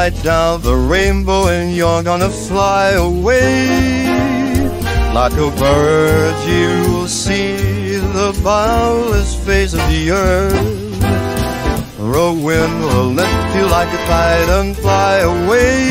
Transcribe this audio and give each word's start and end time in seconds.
slide 0.00 0.22
down 0.22 0.62
the 0.62 0.74
rainbow 0.74 1.48
and 1.48 1.76
you're 1.76 2.02
gonna 2.02 2.30
fly 2.30 2.92
away. 2.92 3.68
Like 5.12 5.34
a 5.34 5.50
bird, 5.60 6.34
you'll 6.48 7.06
see 7.06 7.96
the 8.18 8.30
boundless 8.42 9.34
face 9.44 9.74
of 9.74 9.84
the 9.90 10.10
earth. 10.10 11.02
A 11.98 12.32
wind 12.32 12.74
will 12.80 13.10
lift 13.20 13.56
you 13.56 13.66
like 13.76 13.92
a 13.98 14.02
kite 14.08 14.50
and 14.58 14.74
fly 14.74 15.16
away. 15.34 15.90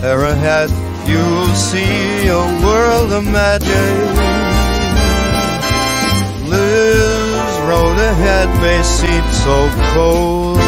There 0.00 0.24
ahead, 0.34 0.70
you'll 1.10 1.54
see 1.70 2.28
a 2.28 2.44
world 2.64 3.10
of 3.18 3.24
magic. 3.24 3.98
Liz 6.52 7.52
road 7.68 7.98
ahead 8.12 8.48
may 8.62 8.80
seem 8.84 9.24
so 9.44 9.56
cold 9.92 10.67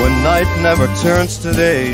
when 0.00 0.22
night 0.22 0.48
never 0.62 0.86
turns 0.96 1.38
to 1.38 1.52
day. 1.52 1.92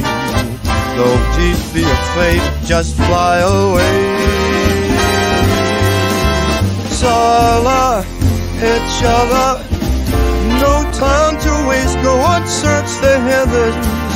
Don't 0.97 1.27
be 1.75 1.83
afraid, 1.83 2.41
just 2.65 2.95
fly 2.97 3.39
away. 3.39 3.99
Sala, 6.91 8.05
each 8.57 8.99
other, 9.05 9.49
no 10.63 10.75
time 10.93 11.39
to 11.41 11.69
waste. 11.69 11.97
Go 12.03 12.17
and 12.35 12.49
search 12.49 12.91
the 13.03 13.19
heavens. 13.21 14.07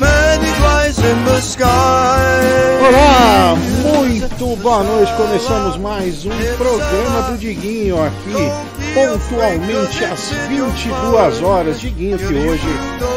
Magic 0.00 0.60
lies 0.60 0.98
in 0.98 1.24
the 1.24 1.40
sky. 1.40 2.82
Olá, 2.88 3.54
muito 3.82 4.56
boa 4.56 4.82
noite. 4.82 5.12
Começamos 5.16 5.76
mais 5.78 6.26
um 6.26 6.30
programa 6.58 7.30
do 7.30 7.38
Diguinho 7.38 8.04
aqui, 8.04 8.50
pontualmente 8.94 10.04
às 10.04 10.30
22 10.48 11.42
horas. 11.42 11.80
Diguinho 11.80 12.18
que 12.18 12.34
hoje, 12.34 12.66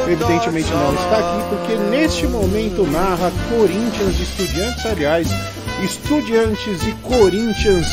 evidentemente, 0.07 0.71
não 0.71 0.93
está 0.93 1.17
aqui 1.19 1.49
porque 1.49 1.75
neste 1.89 2.27
momento 2.27 2.85
narra 2.87 3.31
Corinthians 3.49 4.19
Estudiantes, 4.19 4.85
aliás, 4.85 5.27
Estudiantes 5.83 6.81
e 6.87 6.91
Corinthians 7.03 7.87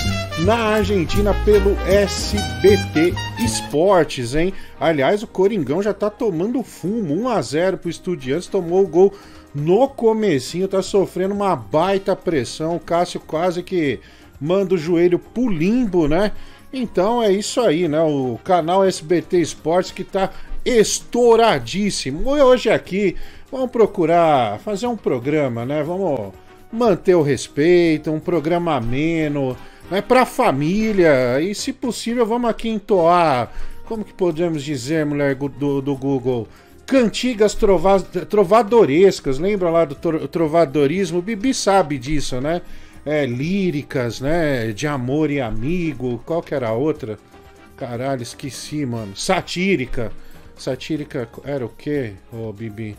na 0.44 0.56
Argentina 0.77 1.34
pelo 1.44 1.77
SBT 1.86 3.12
Esportes, 3.44 4.34
hein? 4.34 4.55
Aliás, 4.78 5.22
o 5.22 5.27
Coringão 5.27 5.83
já 5.83 5.92
tá 5.92 6.08
tomando 6.08 6.62
fumo, 6.62 7.14
1 7.22 7.28
a 7.28 7.42
0 7.42 7.78
pro 7.78 7.91
Estudiantes, 7.91 8.47
tomou 8.47 8.84
o 8.84 8.88
gol 8.88 9.12
no 9.55 9.88
comecinho, 9.88 10.69
tá 10.69 10.80
sofrendo 10.80 11.34
uma 11.34 11.55
baita 11.56 12.14
pressão. 12.14 12.77
O 12.77 12.80
Cássio 12.80 13.20
quase 13.20 13.62
que 13.62 14.00
manda 14.41 14.75
o 14.75 14.78
joelho 14.78 15.19
pro 15.19 15.48
limbo, 15.48 16.08
né? 16.08 16.33
Então 16.73 17.23
é 17.23 17.31
isso 17.31 17.61
aí, 17.61 17.87
né? 17.87 18.01
O 18.01 18.39
canal 18.42 18.84
SBT 18.84 19.39
Esportes 19.41 19.92
que 19.92 20.03
tá 20.03 20.31
estouradíssimo. 20.65 22.31
Hoje 22.31 22.70
aqui 22.70 23.15
vamos 23.51 23.70
procurar 23.70 24.59
fazer 24.61 24.87
um 24.87 24.97
programa, 24.97 25.67
né? 25.67 25.83
Vamos 25.83 26.33
manter 26.73 27.15
o 27.15 27.23
respeito, 27.23 28.11
um 28.11 28.20
programa 28.20 28.77
ameno, 28.77 29.55
né? 29.91 30.00
Pra 30.00 30.25
família. 30.25 31.41
E 31.41 31.55
se 31.55 31.73
possível, 31.73 32.25
vamos 32.25 32.48
aqui 32.48 32.70
entoar. 32.70 33.53
Como 33.84 34.05
que 34.05 34.15
podemos 34.15 34.62
dizer, 34.62 35.05
mulher 35.05 35.34
do, 35.34 35.83
do 35.83 35.97
Google? 35.97 36.48
cantigas 36.87 37.55
trova 37.55 38.00
trovadorescas, 38.00 39.39
lembra 39.39 39.70
lá 39.70 39.84
do 39.84 39.95
trovadorismo? 40.28 41.20
O 41.20 41.23
Bibi 41.23 41.55
sabe 41.55 41.97
disso, 41.97 42.39
né? 42.41 42.61
É, 43.05 43.27
líricas, 43.27 44.21
né? 44.21 44.73
De 44.73 44.87
amor 44.87 45.31
e 45.31 45.41
amigo. 45.41 46.23
Qual 46.25 46.43
que 46.43 46.55
era 46.55 46.69
a 46.69 46.73
outra? 46.73 47.19
Caralho, 47.77 48.23
esqueci, 48.23 48.87
mano. 48.87 49.17
Satírica. 49.17 50.13
Satírica 50.57 51.29
era 51.45 51.65
o 51.65 51.69
quê, 51.69 52.13
ô 52.33 52.53
Bibi? 52.53 52.97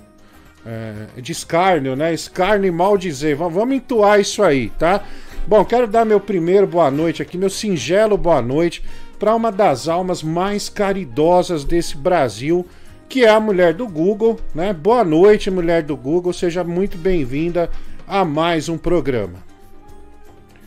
É, 0.66 1.22
de 1.22 1.31
escárnio, 1.31 1.96
né? 1.96 2.14
Escárnio 2.14 2.68
e 2.68 2.72
mal 2.72 2.97
dizer. 2.97 3.36
Vamos 3.36 3.75
entoar 3.75 4.19
isso 4.19 4.44
aí, 4.44 4.69
tá? 4.72 5.03
Bom, 5.47 5.64
quero 5.64 5.88
dar 5.88 6.06
meu 6.06 6.20
primeiro 6.20 6.66
boa 6.66 6.90
noite 6.90 7.22
aqui, 7.22 7.38
meu 7.38 7.50
singelo 7.50 8.18
boa 8.18 8.41
noite 8.41 8.81
para 9.20 9.35
uma 9.35 9.52
das 9.52 9.88
almas 9.88 10.24
mais 10.24 10.70
caridosas 10.70 11.64
desse 11.64 11.96
Brasil 11.97 12.66
que 13.14 13.24
é 13.24 13.30
a 13.30 13.40
mulher 13.40 13.74
do 13.74 13.88
Google, 13.88 14.40
né? 14.56 14.74
Boa 14.74 15.03
noite, 15.03 15.52
mulher 15.52 15.84
do 15.84 15.96
Google, 15.96 16.34
seja 16.34 16.64
muito 16.64 16.97
bem-vinda 16.97 17.70
a 18.08 18.25
mais 18.25 18.68
um 18.70 18.78
programa. 18.78 19.53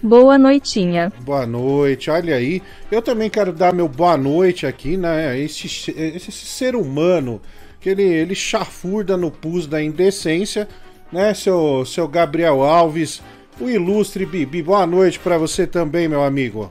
Boa 0.03 0.39
noitinha. 0.39 1.13
Boa 1.21 1.47
noite, 1.47 2.11
olha 2.11 2.37
aí. 2.37 2.63
Eu 2.91 3.01
também 3.01 3.31
quero 3.31 3.53
dar 3.53 3.75
meu 3.75 3.89
boa 3.89 4.17
noite 4.17 4.67
aqui, 4.67 4.97
né? 4.97 5.39
Esse, 5.39 5.67
esse 5.67 6.33
ser 6.33 6.77
humano 6.77 7.41
que 7.81 7.89
ele, 7.89 8.03
ele 8.03 8.35
chafurda 8.35 9.17
no 9.17 9.31
pus 9.31 9.67
da 9.67 9.83
indecência, 9.83 10.69
né? 11.11 11.33
Seu, 11.35 11.85
seu 11.85 12.07
Gabriel 12.07 12.63
Alves, 12.63 13.23
o 13.61 13.69
ilustre 13.69 14.27
Bibi. 14.27 14.63
Boa 14.63 14.87
noite 14.87 15.19
para 15.19 15.39
você 15.39 15.67
também, 15.67 16.09
meu 16.09 16.23
amigo. 16.23 16.71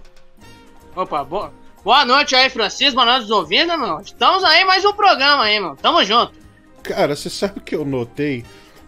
Opa, 0.96 1.24
boa, 1.24 1.52
Boa 1.85 2.03
noite 2.03 2.35
aí, 2.35 2.50
Francisco. 2.50 2.96
Boa 2.96 3.06
noite, 3.06 3.31
ouvindo, 3.31 3.78
meu. 3.78 4.00
Estamos 4.00 4.44
aí 4.44 4.66
mais 4.66 4.84
um 4.84 4.91
programa 4.91 5.44
aí, 5.44 5.59
mano. 5.59 5.78
Tamo 5.80 6.03
junto. 6.03 6.34
Cara, 6.81 7.16
você 7.16 7.30
sabe 7.30 7.59
que 7.59 7.75
eu 7.75 7.85
notei 7.85 8.44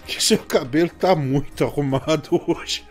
que 0.08 0.24
seu 0.24 0.40
cabelo 0.40 0.90
tá 0.90 1.16
muito 1.16 1.64
arrumado 1.64 2.42
hoje. 2.48 2.84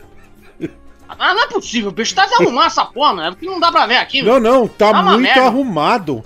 Ah, 1.09 1.34
não 1.34 1.43
é 1.44 1.47
possível, 1.49 1.91
bicho. 1.91 2.15
Tá 2.15 2.25
desarrumando 2.25 2.67
essa 2.67 2.84
porra, 2.84 3.15
mano. 3.15 3.28
É 3.28 3.31
porque 3.31 3.47
não 3.47 3.61
dá 3.61 3.71
pra 3.71 3.87
ver 3.87 3.97
aqui, 3.97 4.22
Não, 4.22 4.41
não, 4.41 4.67
tá, 4.67 4.93
tá 4.93 5.03
muito 5.03 5.41
arrumado. 5.41 6.25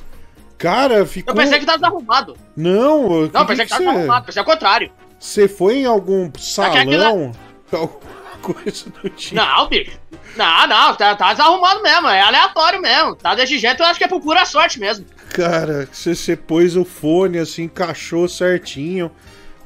Cara, 0.57 1.07
ficou. 1.07 1.33
Eu 1.33 1.37
pensei 1.37 1.59
que 1.59 1.67
tava 1.67 1.79
desarrumado. 1.79 2.37
Não, 2.57 3.23
eu 3.23 3.31
Não, 3.33 3.47
pensei 3.47 3.65
que, 3.65 3.73
que 3.73 3.79
tava 3.79 3.85
desarrumado. 3.85 4.27
Pensei 4.27 4.43
o 4.43 4.45
contrário. 4.45 4.93
Você 5.19 5.49
foi 5.49 5.79
em 5.79 5.87
algum 5.87 6.31
salão? 6.39 7.33
coisa 8.41 8.91
do 8.91 9.09
tipo. 9.11 9.37
Não, 9.37 9.69
bicho. 9.69 9.99
Não, 10.37 10.67
não, 10.67 10.95
tá, 10.95 11.15
tá 11.15 11.33
desarrumado 11.33 11.83
mesmo, 11.83 12.09
é 12.09 12.21
aleatório 12.21 12.81
mesmo. 12.81 13.15
Tá 13.17 13.35
desse 13.35 13.59
jeito, 13.59 13.83
eu 13.83 13.87
acho 13.87 13.99
que 13.99 14.05
é 14.05 14.09
por 14.09 14.21
pura 14.21 14.45
sorte 14.45 14.79
mesmo. 14.79 15.05
Cara, 15.31 15.89
você, 15.91 16.15
você 16.15 16.37
pôs 16.37 16.77
o 16.77 16.85
fone 16.85 17.39
assim, 17.39 17.65
encaixou 17.65 18.29
certinho, 18.29 19.11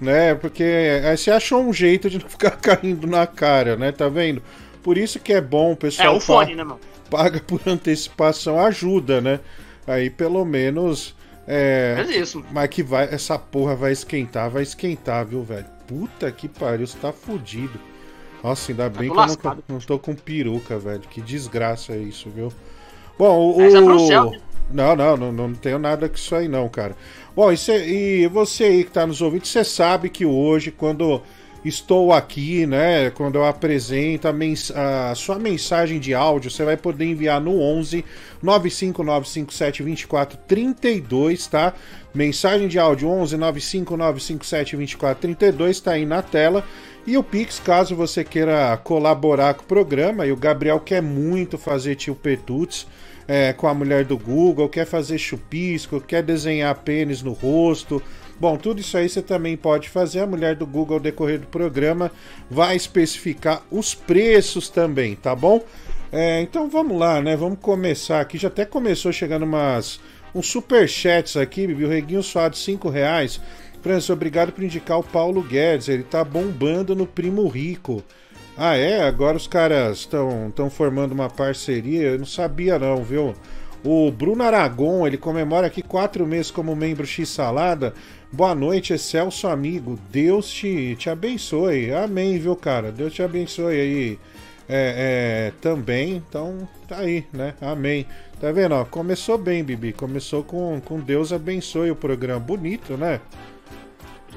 né? 0.01 0.35
Porque 0.35 0.65
aí 1.05 1.17
você 1.17 1.31
achou 1.31 1.63
um 1.63 1.73
jeito 1.73 2.11
de 2.11 2.19
não 2.19 2.29
ficar 2.29 2.53
caindo 2.53 3.07
na 3.07 3.27
cara, 3.27 3.77
né? 3.77 3.93
Tá 3.93 4.09
vendo? 4.09 4.43
Por 4.85 4.99
isso 4.99 5.19
que 5.19 5.33
é 5.33 5.41
bom 5.41 5.73
o 5.73 5.77
pessoal. 5.77 6.15
É 6.15 6.17
o 6.17 6.21
fone, 6.21 6.55
né, 6.55 6.63
mano? 6.63 6.79
Paga 7.11 7.41
por 7.41 7.61
antecipação, 7.67 8.61
ajuda, 8.61 9.21
né? 9.21 9.41
Aí 9.87 10.11
pelo 10.11 10.45
menos. 10.45 11.17
É, 11.49 12.05
é 12.07 12.19
isso. 12.19 12.45
Mas 12.53 12.69
que 12.69 12.83
vai, 12.83 13.09
essa 13.11 13.39
porra 13.39 13.75
vai 13.75 13.93
esquentar, 13.93 14.51
vai 14.51 14.63
esquentar, 14.63 15.25
viu, 15.27 15.43
velho? 15.43 15.67
Puta 15.87 16.31
que 16.31 16.49
pariu, 16.49 16.87
você 16.87 16.99
tá 16.99 17.13
fudido. 17.13 17.81
Nossa, 18.43 18.73
ainda 18.73 18.91
bem 18.91 19.11
que 19.11 19.19
eu 19.19 19.27
não 19.27 19.37
tô, 19.37 19.57
não 19.69 19.79
tô, 19.79 19.99
com 19.99 20.15
peruca, 20.15 20.79
velho. 20.79 21.01
Que 21.01 21.23
desgraça 21.23 21.95
é 21.95 21.99
isso, 21.99 22.29
viu? 22.29 22.53
Bom, 23.19 23.39
o. 23.39 23.57
o... 23.57 24.33
Não, 24.71 24.97
não, 24.97 25.17
não, 25.17 25.33
não 25.33 25.55
tenho 25.55 25.79
nada 25.79 26.09
com 26.09 26.15
isso 26.15 26.35
aí, 26.35 26.47
não, 26.47 26.69
cara. 26.69 26.95
Bom, 27.35 27.51
e, 27.51 27.57
cê, 27.57 27.87
e 27.87 28.27
você 28.29 28.65
aí 28.65 28.85
que 28.85 28.91
tá 28.91 29.07
nos 29.07 29.23
ouvindo, 29.23 29.47
você 29.47 29.65
sabe 29.65 30.11
que 30.11 30.27
hoje, 30.27 30.71
quando 30.71 31.23
estou 31.65 32.13
aqui, 32.13 32.67
né? 32.67 33.11
Quando 33.11 33.37
eu 33.37 33.45
apresento 33.45 34.29
a, 34.29 34.33
mens 34.33 34.71
a, 34.71 35.15
sua 35.15 35.39
mensagem 35.39 35.99
de 35.99 36.15
áudio, 36.15 36.51
você 36.51 36.65
vai 36.65 36.77
poder 36.77 37.07
enviar 37.07 37.41
no 37.41 37.61
11 37.61 38.05
95957 38.43 39.83
2432, 39.83 41.47
tá? 41.47 41.73
Mensagem 42.15 42.69
de 42.69 42.79
áudio 42.79 43.09
11 43.09 43.37
95957 43.37 44.77
2432 44.77 45.81
tá 45.81 45.93
aí 45.93 46.05
na 46.05 46.23
tela. 46.23 46.65
E 47.07 47.19
o 47.19 47.23
Pix, 47.23 47.59
caso 47.59 47.95
você 47.95 48.25
queira 48.25 48.77
colaborar 48.79 49.55
com 49.55 49.63
o 49.63 49.67
programa, 49.67 50.27
e 50.27 50.33
o 50.33 50.37
Gabriel 50.37 50.81
quer 50.81 51.03
muito 51.03 51.59
fazer 51.59 51.97
tio 51.97 52.15
Petuts 52.15 52.87
é, 53.29 53.53
com 53.53 53.67
a 53.67 53.75
mulher 53.75 54.05
do 54.05 54.17
Google, 54.17 54.69
quer 54.69 54.87
fazer 54.87 55.19
chupisco, 55.19 56.01
quer 56.01 56.23
desenhar 56.23 56.75
pênis 56.77 57.23
no 57.23 57.33
rosto. 57.33 58.03
Bom, 58.39 58.57
tudo 58.57 58.81
isso 58.81 58.97
aí 58.97 59.09
você 59.09 59.23
também 59.23 59.57
pode 59.57 59.89
fazer. 59.89 60.21
A 60.21 60.27
mulher 60.27 60.57
do 60.57 60.67
Google, 60.67 60.97
ao 60.97 61.03
decorrer 61.03 61.39
do 61.41 61.47
programa, 61.47 62.11
vai 62.51 62.77
especificar 62.77 63.63
os 63.71 63.95
preços 63.95 64.69
também, 64.69 65.15
tá 65.15 65.35
bom? 65.35 65.65
É, 66.11 66.41
então 66.41 66.69
vamos 66.69 66.99
lá, 66.99 67.21
né? 67.21 67.37
Vamos 67.37 67.59
começar 67.61 68.21
aqui. 68.21 68.39
Já 68.39 68.49
até 68.49 68.65
começou 68.65 69.13
chegando 69.13 69.45
umas 69.45 70.01
uns 70.35 70.49
superchats 70.49 71.37
aqui, 71.37 71.67
Bibi. 71.67 71.85
O 71.85 71.89
Reguinho 71.89 72.23
Suado, 72.23 72.57
5 72.57 72.89
reais. 72.89 73.41
Francis, 73.83 74.11
obrigado 74.11 74.53
por 74.53 74.65
indicar 74.65 74.99
o 74.99 75.05
Paulo 75.05 75.43
Guedes. 75.43 75.89
Ele 75.89 76.03
tá 76.03 76.25
bombando 76.25 76.95
no 76.95 77.07
Primo 77.07 77.47
Rico. 77.49 78.03
Ah, 78.57 78.77
é? 78.77 79.03
Agora 79.03 79.37
os 79.37 79.47
caras 79.47 79.99
estão 79.99 80.71
formando 80.71 81.13
uma 81.13 81.29
parceria. 81.29 82.09
Eu 82.09 82.19
não 82.19 82.27
sabia, 82.27 82.79
não, 82.79 83.03
viu? 83.03 83.35
O 83.85 84.11
Bruno 84.11 84.43
Aragon, 84.43 85.07
ele 85.07 85.19
comemora 85.19 85.67
aqui 85.67 85.83
quatro 85.83 86.27
meses 86.27 86.51
como 86.51 86.75
membro 86.75 87.07
X 87.07 87.29
Salada. 87.29 87.93
Boa 88.35 88.53
noite, 88.53 88.93
excelso 88.93 89.47
amigo. 89.47 89.97
Deus 90.11 90.51
te, 90.51 90.97
te 90.97 91.09
abençoe. 91.09 91.95
Amém, 91.95 92.37
viu, 92.37 92.57
cara? 92.57 92.91
Deus 92.91 93.15
te 93.15 93.23
abençoe 93.23 93.81
aí. 93.81 94.19
é, 94.69 95.53
é, 95.53 95.53
também. 95.61 96.17
Então, 96.17 96.69
tá 96.89 96.97
aí, 96.99 97.25
né? 97.33 97.55
Amém. 97.61 98.05
Tá 98.41 98.51
vendo? 98.51 98.75
Ó, 98.75 98.85
começou 98.85 99.39
bem, 99.39 99.63
Bibi. 99.63 99.93
Começou 99.93 100.43
com, 100.43 100.81
com 100.85 100.99
Deus 100.99 101.33
abençoe 101.33 101.93
o 101.93 101.95
programa. 101.95 102.41
Bonito, 102.41 102.97
né? 102.97 103.21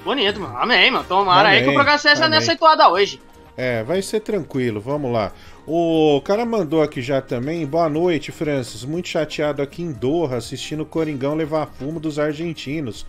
Bonito, 0.03 0.39
mano. 0.39 0.57
Amém, 0.57 0.91
mano. 0.91 1.03
Tomara 1.03 1.50
Amém. 1.50 1.57
aí 1.57 1.63
que 1.63 1.69
o 1.71 1.73
programa 1.73 1.97
seja 1.97 2.29
nessa 2.29 2.55
toada 2.55 2.88
hoje. 2.89 3.19
É, 3.57 3.81
vai 3.81 4.03
ser 4.03 4.19
tranquilo. 4.19 4.79
Vamos 4.79 5.11
lá. 5.11 5.31
O 5.65 6.21
cara 6.23 6.45
mandou 6.45 6.83
aqui 6.83 7.01
já 7.01 7.19
também. 7.19 7.65
Boa 7.65 7.89
noite, 7.89 8.31
Francis. 8.31 8.85
Muito 8.85 9.07
chateado 9.07 9.59
aqui 9.59 9.81
em 9.81 9.91
Doha, 9.91 10.38
assistindo 10.38 10.83
o 10.83 10.85
Coringão 10.85 11.33
levar 11.33 11.65
fumo 11.65 12.00
dos 12.00 12.19
argentinos. 12.19 13.03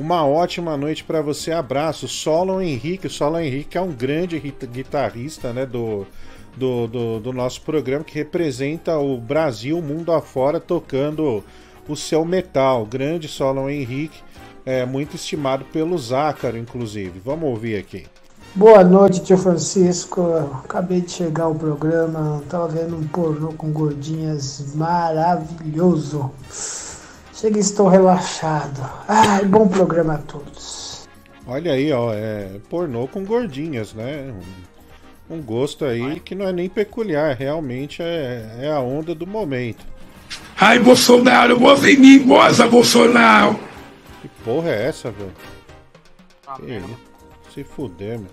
Uma 0.00 0.26
ótima 0.26 0.78
noite 0.78 1.04
para 1.04 1.20
você. 1.20 1.52
Abraço. 1.52 2.08
Solon 2.08 2.62
Henrique. 2.62 3.06
O 3.06 3.10
Solon 3.10 3.40
Henrique 3.40 3.76
é 3.76 3.80
um 3.82 3.92
grande 3.92 4.40
guitarrista, 4.40 5.52
né, 5.52 5.66
do, 5.66 6.06
do, 6.56 6.86
do, 6.86 7.20
do, 7.20 7.32
nosso 7.34 7.60
programa 7.60 8.02
que 8.02 8.14
representa 8.14 8.96
o 8.96 9.18
Brasil 9.18 9.82
mundo 9.82 10.10
afora 10.10 10.58
tocando 10.58 11.44
o 11.86 11.94
seu 11.94 12.24
metal. 12.24 12.86
Grande 12.86 13.28
Solon 13.28 13.68
Henrique, 13.68 14.22
é 14.64 14.86
muito 14.86 15.16
estimado 15.16 15.66
pelo 15.66 15.98
Zácaro, 15.98 16.56
inclusive. 16.56 17.20
Vamos 17.22 17.50
ouvir 17.50 17.76
aqui. 17.76 18.06
Boa 18.54 18.82
noite, 18.82 19.22
tio 19.22 19.36
Francisco. 19.36 20.22
Acabei 20.64 21.02
de 21.02 21.10
chegar 21.10 21.44
ao 21.44 21.54
programa, 21.54 22.42
tava 22.48 22.68
vendo 22.68 22.96
um 22.96 23.06
pornô 23.06 23.52
com 23.52 23.70
gordinhas 23.70 24.74
maravilhoso. 24.74 26.30
Chega 27.40 27.56
e 27.56 27.60
estou 27.60 27.88
relaxado. 27.88 28.82
Ai, 29.08 29.46
bom 29.46 29.66
programa 29.66 30.16
a 30.16 30.18
todos. 30.18 31.08
Olha 31.46 31.72
aí, 31.72 31.90
ó, 31.90 32.12
é 32.12 32.50
pornô 32.68 33.08
com 33.08 33.24
gordinhas, 33.24 33.94
né? 33.94 34.30
Um, 35.30 35.36
um 35.36 35.40
gosto 35.40 35.86
aí 35.86 36.20
que 36.20 36.34
não 36.34 36.46
é 36.46 36.52
nem 36.52 36.68
peculiar, 36.68 37.34
realmente 37.34 38.02
é, 38.02 38.58
é 38.60 38.70
a 38.70 38.80
onda 38.80 39.14
do 39.14 39.26
momento. 39.26 39.82
Ai, 40.60 40.78
Bolsonaro, 40.80 41.58
você 41.58 41.94
em 41.94 41.96
mim, 41.96 42.18
moça, 42.18 42.68
Bolsonaro! 42.68 43.58
Que 44.20 44.28
porra 44.44 44.68
é 44.68 44.88
essa, 44.88 45.10
velho? 45.10 45.32
Ah, 46.46 46.56
que 46.56 46.72
isso? 46.72 46.98
Se 47.54 47.64
fuder, 47.64 48.18
mano. 48.18 48.28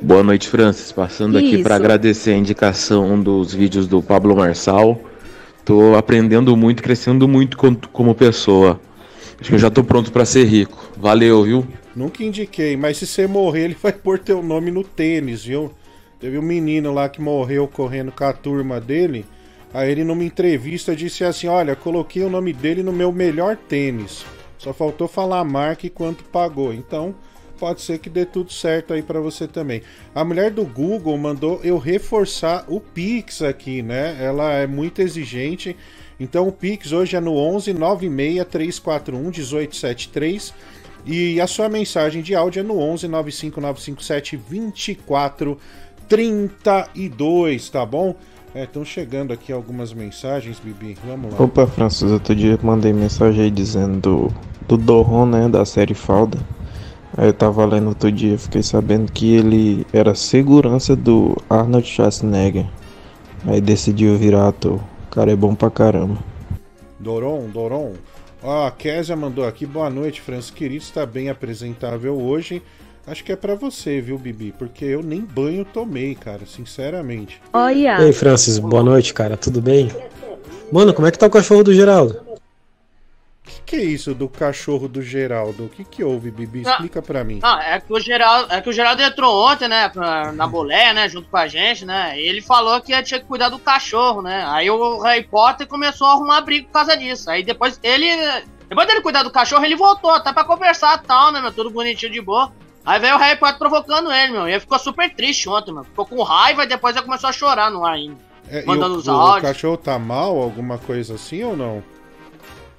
Boa 0.00 0.22
noite, 0.22 0.48
Francis. 0.48 0.92
Passando 0.92 1.36
Isso. 1.36 1.48
aqui 1.48 1.62
para 1.64 1.74
agradecer 1.74 2.30
a 2.30 2.36
indicação 2.36 3.20
dos 3.20 3.52
vídeos 3.52 3.88
do 3.88 4.00
Pablo 4.00 4.36
Marçal. 4.36 5.00
Tô 5.64 5.94
aprendendo 5.94 6.56
muito, 6.56 6.82
crescendo 6.82 7.28
muito 7.28 7.56
como 7.92 8.14
pessoa. 8.14 8.80
Acho 9.40 9.50
que 9.50 9.54
eu 9.54 9.58
já 9.58 9.70
tô 9.70 9.84
pronto 9.84 10.10
para 10.12 10.24
ser 10.24 10.44
rico. 10.44 10.90
Valeu, 10.96 11.44
viu? 11.44 11.66
Nunca 11.94 12.24
indiquei, 12.24 12.76
mas 12.76 12.96
se 12.96 13.06
você 13.06 13.26
morrer, 13.26 13.64
ele 13.64 13.76
vai 13.82 13.92
pôr 13.92 14.18
teu 14.18 14.42
nome 14.42 14.70
no 14.70 14.82
tênis, 14.82 15.44
viu? 15.44 15.72
Teve 16.18 16.38
um 16.38 16.42
menino 16.42 16.92
lá 16.92 17.08
que 17.08 17.20
morreu 17.20 17.66
correndo 17.66 18.12
com 18.12 18.24
a 18.24 18.32
turma 18.32 18.80
dele. 18.80 19.24
Aí 19.74 19.90
ele, 19.90 20.04
numa 20.04 20.22
entrevista, 20.22 20.94
disse 20.94 21.24
assim: 21.24 21.48
Olha, 21.48 21.74
coloquei 21.74 22.22
o 22.22 22.30
nome 22.30 22.52
dele 22.52 22.82
no 22.82 22.92
meu 22.92 23.10
melhor 23.10 23.56
tênis. 23.56 24.24
Só 24.58 24.72
faltou 24.72 25.08
falar 25.08 25.40
a 25.40 25.44
marca 25.44 25.86
e 25.86 25.90
quanto 25.90 26.22
pagou. 26.24 26.72
Então, 26.72 27.14
pode 27.52 27.80
ser 27.80 27.98
que 27.98 28.10
dê 28.10 28.24
tudo 28.24 28.52
certo 28.52 28.92
aí 28.92 29.02
para 29.02 29.20
você 29.20 29.46
também. 29.46 29.82
A 30.14 30.24
mulher 30.24 30.50
do 30.50 30.64
Google 30.64 31.16
mandou 31.16 31.60
eu 31.62 31.78
reforçar 31.78 32.64
o 32.68 32.80
Pix 32.80 33.42
aqui, 33.42 33.82
né? 33.82 34.16
Ela 34.20 34.52
é 34.52 34.66
muito 34.66 35.00
exigente. 35.00 35.76
Então 36.18 36.46
o 36.48 36.52
Pix 36.52 36.92
hoje 36.92 37.16
é 37.16 37.20
no 37.20 37.34
11 37.34 37.72
96 37.72 38.44
341 38.46 39.18
1873 39.18 40.54
e 41.04 41.40
a 41.40 41.46
sua 41.46 41.68
mensagem 41.68 42.22
de 42.22 42.34
áudio 42.34 42.60
é 42.60 42.62
no 42.62 42.78
11 42.78 43.08
95957 43.08 44.36
2432, 46.08 47.70
tá 47.70 47.84
bom? 47.84 48.14
Estão 48.54 48.82
é, 48.82 48.84
chegando 48.84 49.32
aqui 49.32 49.50
algumas 49.52 49.94
mensagens, 49.94 50.60
Bibi. 50.60 50.96
Vamos 51.06 51.32
lá. 51.32 51.42
Opa, 51.42 51.66
Francis, 51.66 52.10
outro 52.10 52.36
dia 52.36 52.58
mandei 52.62 52.92
mensagem 52.92 53.44
aí 53.44 53.50
dizendo 53.50 53.98
do, 53.98 54.30
do 54.68 54.76
Doron, 54.76 55.26
né? 55.26 55.48
Da 55.48 55.64
série 55.64 55.94
Falda. 55.94 56.38
Aí 57.16 57.26
eu 57.26 57.32
tava 57.32 57.64
lendo 57.64 57.88
outro 57.88 58.10
dia, 58.10 58.38
fiquei 58.38 58.62
sabendo 58.62 59.12
que 59.12 59.34
ele 59.34 59.86
era 59.92 60.14
segurança 60.14 60.96
do 60.96 61.36
Arnold 61.48 61.86
Schwarzenegger. 61.86 62.66
Aí 63.46 63.60
decidiu 63.60 64.16
virar 64.16 64.48
ator. 64.48 64.80
O 65.06 65.10
cara 65.10 65.30
é 65.30 65.36
bom 65.36 65.54
pra 65.54 65.70
caramba. 65.70 66.16
Doron, 66.98 67.48
Doron. 67.52 67.92
Ó, 68.42 68.66
a 68.66 68.70
Késia 68.70 69.14
mandou 69.14 69.46
aqui, 69.46 69.66
boa 69.66 69.90
noite, 69.90 70.20
Francis 70.20 70.50
querido, 70.50 70.82
está 70.82 71.04
bem 71.04 71.28
apresentável 71.28 72.18
hoje. 72.18 72.62
Acho 73.06 73.24
que 73.24 73.32
é 73.32 73.36
para 73.36 73.54
você, 73.54 74.00
viu, 74.00 74.16
Bibi? 74.16 74.54
Porque 74.56 74.84
eu 74.84 75.02
nem 75.02 75.20
banho 75.20 75.64
tomei, 75.64 76.14
cara, 76.14 76.46
sinceramente. 76.46 77.40
Olha. 77.52 78.00
Ei, 78.00 78.12
Francis, 78.12 78.58
boa 78.58 78.82
noite, 78.82 79.12
cara, 79.12 79.36
tudo 79.36 79.60
bem? 79.60 79.90
Mano, 80.72 80.94
como 80.94 81.06
é 81.06 81.10
que 81.10 81.18
tá 81.18 81.26
o 81.26 81.30
cachorro 81.30 81.64
do 81.64 81.74
Geraldo? 81.74 82.31
Que 83.72 83.76
é 83.76 83.84
isso 83.84 84.14
do 84.14 84.28
cachorro 84.28 84.86
do 84.86 85.00
Geraldo? 85.00 85.64
O 85.64 85.68
que 85.70 85.82
que 85.82 86.04
houve, 86.04 86.30
Bibi? 86.30 86.60
Explica 86.60 87.00
não, 87.00 87.06
pra 87.06 87.24
mim. 87.24 87.40
Não, 87.42 87.58
é 87.58 87.80
que 87.80 87.90
o 87.90 87.98
Geraldo, 87.98 88.52
é 88.52 88.60
que 88.60 88.68
o 88.68 88.72
Geraldo 88.72 89.00
entrou 89.00 89.50
ontem, 89.50 89.66
né, 89.66 89.88
pra, 89.88 90.30
na 90.30 90.46
boleia, 90.46 90.92
né, 90.92 91.08
junto 91.08 91.26
com 91.30 91.38
a 91.38 91.48
gente, 91.48 91.86
né, 91.86 92.20
e 92.20 92.28
ele 92.28 92.42
falou 92.42 92.78
que 92.82 93.02
tinha 93.02 93.18
que 93.18 93.24
cuidar 93.24 93.48
do 93.48 93.58
cachorro, 93.58 94.20
né, 94.20 94.44
aí 94.46 94.70
o 94.70 95.00
Harry 95.00 95.24
Potter 95.24 95.66
começou 95.66 96.06
a 96.06 96.12
arrumar 96.12 96.42
briga 96.42 96.66
por 96.66 96.72
causa 96.72 96.94
disso, 96.94 97.30
aí 97.30 97.42
depois 97.42 97.80
ele, 97.82 98.08
depois 98.68 98.86
dele 98.86 99.00
cuidar 99.00 99.22
do 99.22 99.30
cachorro, 99.30 99.64
ele 99.64 99.74
voltou 99.74 100.10
até 100.10 100.34
pra 100.34 100.44
conversar 100.44 101.00
e 101.02 101.06
tal, 101.06 101.32
né, 101.32 101.40
meu, 101.40 101.50
tudo 101.50 101.70
bonitinho 101.70 102.12
de 102.12 102.20
boa. 102.20 102.52
Aí 102.84 103.00
veio 103.00 103.14
o 103.14 103.18
Harry 103.18 103.38
Potter 103.38 103.58
provocando 103.58 104.12
ele, 104.12 104.32
meu, 104.32 104.46
e 104.46 104.50
ele 104.50 104.60
ficou 104.60 104.78
super 104.78 105.14
triste 105.14 105.48
ontem, 105.48 105.72
meu, 105.72 105.84
ficou 105.84 106.04
com 106.04 106.22
raiva 106.22 106.64
e 106.64 106.66
depois 106.66 106.94
ele 106.94 107.06
começou 107.06 107.30
a 107.30 107.32
chorar 107.32 107.70
no 107.70 107.86
ar 107.86 107.94
ainda. 107.94 108.18
É, 108.48 108.66
mandando 108.66 108.96
o, 108.96 108.98
os 108.98 109.08
áudios. 109.08 109.38
O 109.38 109.46
cachorro 109.46 109.76
tá 109.78 109.98
mal, 109.98 110.36
alguma 110.36 110.76
coisa 110.76 111.14
assim 111.14 111.42
ou 111.42 111.56
não? 111.56 111.82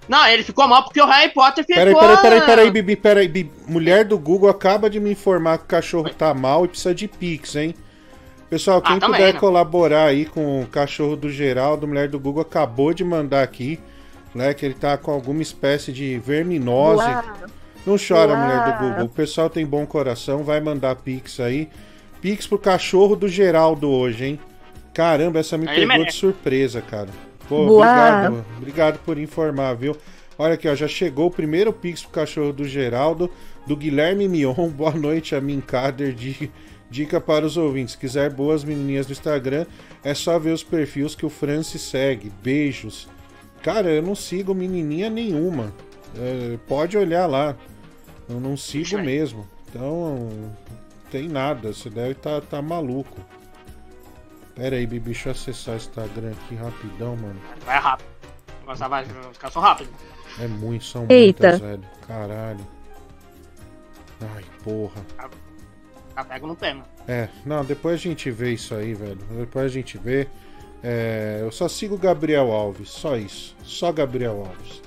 Não, 0.08 0.28
ele 0.28 0.44
ficou 0.44 0.68
mal 0.68 0.84
porque 0.84 1.02
o 1.02 1.06
Harry 1.06 1.34
Potter 1.34 1.66
ficou... 1.66 1.84
Peraí, 1.84 1.96
peraí, 1.96 2.18
peraí, 2.22 2.42
peraí, 2.42 2.72
Bibi, 2.72 2.96
peraí, 2.96 3.28
Bibi. 3.28 3.52
Mulher 3.68 4.06
do 4.06 4.18
Google 4.18 4.50
acaba 4.50 4.90
de 4.90 5.00
me 5.00 5.12
informar 5.12 5.58
que 5.58 5.64
o 5.64 5.68
cachorro 5.68 6.10
tá 6.10 6.34
mal 6.34 6.66
e 6.66 6.68
precisa 6.68 6.94
de 6.94 7.08
Pix, 7.08 7.56
hein? 7.56 7.74
Pessoal, 8.50 8.82
quem 8.82 8.98
ah, 8.98 9.00
também, 9.00 9.20
puder 9.20 9.40
colaborar 9.40 10.06
aí 10.06 10.26
com 10.26 10.62
o 10.62 10.68
cachorro 10.68 11.16
do 11.16 11.30
Geraldo, 11.30 11.88
mulher 11.88 12.08
do 12.08 12.20
Google 12.20 12.44
acabou 12.44 12.94
de 12.94 13.04
mandar 13.04 13.42
aqui, 13.42 13.80
né, 14.36 14.54
que 14.54 14.64
ele 14.64 14.76
tá 14.76 14.96
com 14.96 15.12
alguma 15.12 15.42
espécie 15.42 15.92
de 15.92 16.20
verminose. 16.20 17.04
Uau. 17.04 17.24
Não 17.86 17.96
chora, 17.98 18.34
Uau. 18.34 18.42
mulher 18.42 18.66
do 18.66 18.80
Google. 18.80 19.06
O 19.06 19.10
pessoal 19.10 19.50
tem 19.50 19.66
bom 19.66 19.86
coração, 19.86 20.44
vai 20.44 20.62
mandar 20.62 20.96
Pix 20.98 21.40
aí. 21.40 21.70
Pix 22.22 22.46
pro 22.46 22.60
cachorro 22.60 23.16
do 23.16 23.28
Geraldo 23.28 23.90
hoje, 23.90 24.26
hein? 24.26 24.40
Caramba, 24.94 25.40
essa 25.40 25.58
me 25.58 25.66
pegou 25.66 26.06
de 26.06 26.14
surpresa, 26.14 26.80
cara. 26.82 27.10
Pô, 27.54 27.76
obrigado, 27.76 28.46
obrigado 28.58 29.00
por 29.00 29.18
informar, 29.18 29.74
viu? 29.76 29.96
Olha 30.38 30.56
aqui, 30.56 30.68
ó, 30.68 30.74
já 30.74 30.88
chegou 30.88 31.28
o 31.28 31.32
primeiro 31.32 31.72
pix 31.72 32.02
pro 32.02 32.12
cachorro 32.12 32.52
do 32.52 32.66
Geraldo, 32.66 33.30
do 33.68 33.78
Guilherme 33.78 34.28
Mion. 34.28 34.70
Boa 34.76 34.92
noite, 34.92 35.36
a 35.36 35.42
Minkader. 35.42 36.14
De, 36.14 36.52
dica 36.90 37.22
para 37.22 37.46
os 37.46 37.58
ouvintes: 37.58 37.94
se 37.94 38.00
quiser 38.00 38.32
boas 38.32 38.64
menininhas 38.64 39.08
no 39.08 39.14
Instagram, 39.14 39.66
é 40.04 40.14
só 40.14 40.40
ver 40.40 40.52
os 40.52 40.64
perfis 40.64 41.16
que 41.16 41.26
o 41.26 41.30
Francis 41.30 41.82
segue. 41.82 42.32
Beijos. 42.42 43.08
Cara, 43.62 43.90
eu 43.90 44.02
não 44.02 44.16
sigo 44.16 44.54
menininha 44.54 45.10
nenhuma. 45.10 45.74
É, 46.18 46.58
pode 46.68 46.98
olhar 46.98 47.28
lá. 47.28 47.56
Eu 48.28 48.40
não 48.40 48.58
sigo 48.58 48.98
mesmo. 49.00 49.48
Então, 49.70 50.30
não 50.32 50.56
tem 51.12 51.28
nada. 51.30 51.74
Você 51.74 51.90
deve 51.90 52.12
estar 52.12 52.42
tá, 52.42 52.48
tá 52.58 52.62
maluco. 52.62 53.20
Pera 54.56 54.76
aí, 54.76 54.86
Bibi, 54.86 55.06
deixa 55.06 55.30
eu 55.30 55.32
acessar 55.32 55.74
o 55.74 55.78
Instagram 55.78 56.32
aqui 56.32 56.56
rapidão, 56.56 57.16
mano. 57.16 57.40
Vai 57.66 57.80
rápido. 57.80 58.08
Vai, 58.66 58.76
vai 58.76 59.06
ficar 59.34 59.50
só 59.50 59.60
rápido. 59.60 59.90
É 60.40 60.48
muito, 60.48 60.86
são 60.86 61.06
Eita. 61.10 61.50
muitas, 61.50 61.60
velho. 61.60 61.84
Caralho. 62.08 62.68
Ai, 64.36 64.44
porra. 64.64 65.02
Já 66.16 66.24
pega 66.24 66.48
no 66.48 66.56
pé, 66.56 66.74
mano. 66.74 66.86
É, 67.08 67.28
não, 67.46 67.66
depois 67.66 67.96
a 67.96 67.98
gente 67.98 68.30
vê 68.30 68.54
isso 68.54 68.76
aí, 68.76 68.94
velho. 68.94 69.18
Depois 69.32 69.66
a 69.66 69.70
gente 69.70 69.98
vê. 69.98 70.28
É, 70.84 71.40
eu 71.42 71.52
só 71.52 71.68
sigo 71.68 71.98
Gabriel 71.98 72.52
Alves, 72.52 72.90
só 72.90 73.18
isso. 73.18 73.56
Só 73.64 73.92
Gabriel 73.92 74.46
Alves. 74.46 74.83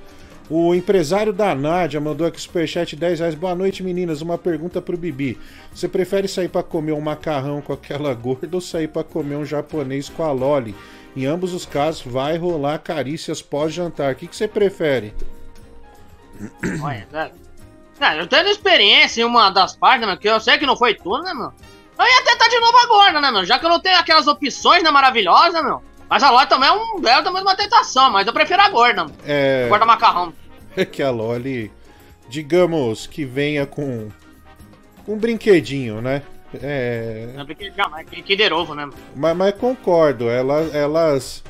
O 0.48 0.72
empresário 0.74 1.32
da 1.32 1.54
Nádia 1.56 2.00
mandou 2.00 2.24
aqui 2.24 2.40
superchat 2.40 2.94
10 2.94 3.18
reais. 3.18 3.34
Boa 3.34 3.54
noite, 3.54 3.82
meninas. 3.82 4.22
Uma 4.22 4.38
pergunta 4.38 4.80
pro 4.80 4.96
Bibi. 4.96 5.36
Você 5.74 5.88
prefere 5.88 6.28
sair 6.28 6.48
para 6.48 6.62
comer 6.62 6.92
um 6.92 7.00
macarrão 7.00 7.60
com 7.60 7.72
aquela 7.72 8.14
gorda 8.14 8.56
ou 8.56 8.60
sair 8.60 8.86
para 8.86 9.02
comer 9.02 9.34
um 9.34 9.44
japonês 9.44 10.08
com 10.08 10.22
a 10.22 10.30
Loli? 10.30 10.74
Em 11.16 11.26
ambos 11.26 11.52
os 11.52 11.66
casos, 11.66 12.02
vai 12.02 12.36
rolar 12.36 12.78
carícias 12.78 13.42
pós-jantar. 13.42 14.12
O 14.12 14.16
que, 14.16 14.28
que 14.28 14.36
você 14.36 14.46
prefere? 14.46 15.12
Olha, 16.80 17.32
cara, 17.98 18.18
eu 18.20 18.26
tenho 18.28 18.48
experiência 18.48 19.22
em 19.22 19.24
uma 19.24 19.50
das 19.50 19.74
partes, 19.74 20.06
né, 20.06 20.16
que 20.16 20.28
eu 20.28 20.38
sei 20.38 20.58
que 20.58 20.66
não 20.66 20.76
foi 20.76 20.94
tudo, 20.94 21.24
né, 21.24 21.34
meu? 21.34 21.52
Eu 21.98 22.04
ia 22.04 22.24
tentar 22.24 22.48
de 22.48 22.60
novo 22.60 22.78
agora, 22.78 23.20
né, 23.20 23.30
meu? 23.32 23.44
Já 23.44 23.58
que 23.58 23.64
eu 23.64 23.70
não 23.70 23.80
tenho 23.80 23.98
aquelas 23.98 24.26
opções, 24.28 24.82
né, 24.84 24.90
maravilhosas, 24.90 25.64
meu? 25.64 25.82
Mas 26.08 26.22
a 26.22 26.30
Loli 26.30 26.46
também 26.46 26.68
é 26.68 26.72
um 26.72 27.00
belo 27.00 27.24
também 27.24 27.42
uma 27.42 27.56
tentação, 27.56 28.10
mas 28.10 28.26
eu 28.26 28.32
prefiro 28.32 28.60
a 28.62 28.68
gorda. 28.68 29.06
É. 29.26 29.66
Gorda 29.68 29.86
macarrão. 29.86 30.32
É 30.78 30.84
que 30.84 31.02
a 31.02 31.08
Loli, 31.08 31.72
digamos 32.28 33.06
que 33.06 33.24
venha 33.24 33.64
com 33.64 34.10
um 35.08 35.16
brinquedinho, 35.16 36.02
né? 36.02 36.20
É. 36.62 37.28
Que, 38.10 38.20
que 38.20 38.36
de 38.36 38.50
novo, 38.50 38.74
né? 38.74 38.86
Mas, 39.14 39.34
mas 39.34 39.54
concordo, 39.54 40.28
elas. 40.28 40.74
elas 40.74 41.44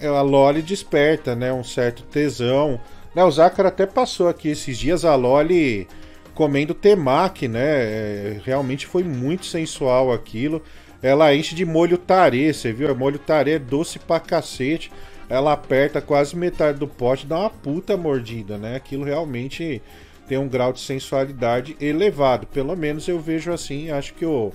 a 0.00 0.22
Loli 0.22 0.62
desperta, 0.62 1.36
né? 1.36 1.52
Um 1.52 1.62
certo 1.62 2.02
tesão. 2.04 2.80
Né, 3.14 3.22
o 3.22 3.30
Zácaro 3.30 3.68
até 3.68 3.84
passou 3.84 4.28
aqui 4.28 4.48
esses 4.48 4.78
dias 4.78 5.04
a 5.04 5.14
Loli 5.14 5.86
comendo 6.34 6.74
temaki, 6.74 7.46
né? 7.46 7.60
É, 7.62 8.40
realmente 8.44 8.86
foi 8.86 9.02
muito 9.02 9.44
sensual 9.46 10.12
aquilo. 10.12 10.62
Ela 11.02 11.34
enche 11.34 11.54
de 11.54 11.64
molho 11.64 11.98
tarê, 11.98 12.52
você 12.52 12.72
viu? 12.72 12.94
Molho 12.94 13.18
tarê 13.18 13.52
é 13.52 13.58
doce 13.58 13.98
pra 13.98 14.20
cacete. 14.20 14.92
Ela 15.28 15.52
aperta 15.52 16.00
quase 16.00 16.36
metade 16.36 16.78
do 16.78 16.86
pote, 16.86 17.26
dá 17.26 17.40
uma 17.40 17.50
puta 17.50 17.96
mordida, 17.96 18.58
né? 18.58 18.76
Aquilo 18.76 19.04
realmente 19.04 19.82
tem 20.28 20.38
um 20.38 20.48
grau 20.48 20.72
de 20.72 20.80
sensualidade 20.80 21.76
elevado. 21.80 22.46
Pelo 22.46 22.76
menos 22.76 23.08
eu 23.08 23.18
vejo 23.18 23.52
assim. 23.52 23.90
Acho 23.90 24.14
que 24.14 24.24
o, 24.24 24.52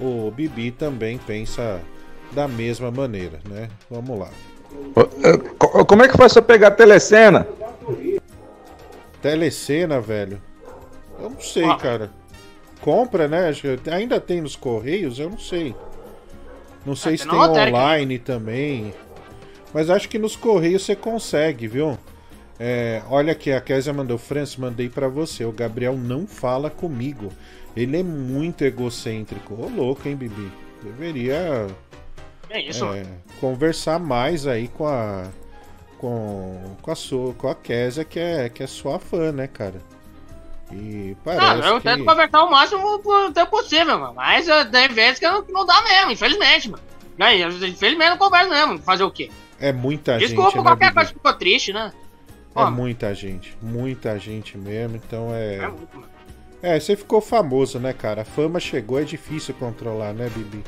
o 0.00 0.30
Bibi 0.30 0.70
também 0.70 1.18
pensa 1.18 1.80
da 2.32 2.46
mesma 2.46 2.90
maneira, 2.90 3.40
né? 3.48 3.68
Vamos 3.90 4.18
lá. 4.18 4.28
Como 5.86 6.02
é 6.02 6.08
que 6.08 6.16
faz 6.16 6.34
pra 6.34 6.42
pegar 6.42 6.68
a 6.68 6.72
telecena? 6.72 7.46
Telecena, 9.20 10.00
velho? 10.00 10.40
Eu 11.18 11.30
não 11.30 11.40
sei, 11.40 11.64
ah. 11.64 11.76
cara. 11.76 12.10
Compra, 12.80 13.26
né? 13.26 13.50
Ainda 13.92 14.20
tem 14.20 14.40
nos 14.40 14.54
Correios? 14.54 15.18
Eu 15.18 15.30
não 15.30 15.38
sei. 15.38 15.74
Não 16.88 16.96
sei 16.96 17.14
ah, 17.14 17.18
se 17.18 17.28
tem 17.28 17.38
online 17.38 18.18
também. 18.18 18.94
Mas 19.74 19.90
acho 19.90 20.08
que 20.08 20.18
nos 20.18 20.34
Correios 20.34 20.82
você 20.82 20.96
consegue, 20.96 21.68
viu? 21.68 21.98
É, 22.58 23.02
olha 23.10 23.32
aqui, 23.32 23.52
a 23.52 23.60
Késia 23.60 23.92
mandou, 23.92 24.16
Francis, 24.16 24.56
mandei 24.56 24.88
para 24.88 25.06
você. 25.06 25.44
O 25.44 25.52
Gabriel 25.52 25.98
não 25.98 26.26
fala 26.26 26.70
comigo. 26.70 27.30
Ele 27.76 27.98
é 27.98 28.02
muito 28.02 28.64
egocêntrico. 28.64 29.54
Ô, 29.54 29.68
louco, 29.68 30.08
hein, 30.08 30.16
Bibi? 30.16 30.50
Deveria 30.82 31.66
é 32.48 32.60
isso. 32.62 32.86
É, 32.86 33.04
conversar 33.38 33.98
mais 33.98 34.46
aí 34.46 34.68
com 34.68 34.86
a 34.86 35.26
com, 35.98 36.76
com 36.80 36.90
a 36.90 36.94
sua 36.94 37.34
com 37.34 37.48
a 37.48 37.54
Késia, 37.54 38.02
que 38.02 38.18
é 38.18 38.48
que 38.48 38.62
é 38.62 38.66
sua 38.66 38.98
fã, 38.98 39.30
né, 39.30 39.46
cara? 39.46 39.78
E 40.72 41.16
parece 41.24 41.44
ah, 41.44 41.68
eu 41.68 41.80
que... 41.80 41.88
tento 41.88 42.04
conversar 42.04 42.44
o 42.44 42.50
máximo 42.50 43.02
possível, 43.50 43.98
mano. 43.98 44.14
Mas 44.14 44.48
eh, 44.48 44.64
tem 44.66 44.88
vezes 44.88 45.18
que 45.18 45.28
não, 45.28 45.42
não 45.48 45.64
dá 45.64 45.82
mesmo, 45.82 46.12
infelizmente, 46.12 46.70
mano. 46.70 46.82
Aí, 47.18 47.42
infelizmente 47.42 48.10
não 48.10 48.18
converso 48.18 48.50
mesmo. 48.50 48.78
Fazer 48.78 49.04
o 49.04 49.10
quê? 49.10 49.30
É 49.58 49.72
muita 49.72 50.18
Desculpa, 50.18 50.42
gente. 50.42 50.54
Desculpa, 50.54 50.62
qualquer 50.62 50.94
coisa 50.94 51.12
ficou 51.12 51.32
triste, 51.34 51.72
né? 51.72 51.92
É 52.56 52.70
muita 52.70 53.14
gente, 53.14 53.56
muita 53.62 54.18
gente 54.18 54.58
mesmo, 54.58 54.96
então 54.96 55.32
é. 55.32 55.56
É, 55.56 55.68
muito, 55.68 55.96
mano. 55.96 56.08
é, 56.60 56.80
você 56.80 56.96
ficou 56.96 57.20
famoso, 57.20 57.78
né, 57.78 57.92
cara? 57.92 58.22
A 58.22 58.24
fama 58.24 58.58
chegou, 58.58 58.98
é 58.98 59.04
difícil 59.04 59.54
controlar, 59.54 60.12
né, 60.12 60.28
Bibi? 60.28 60.64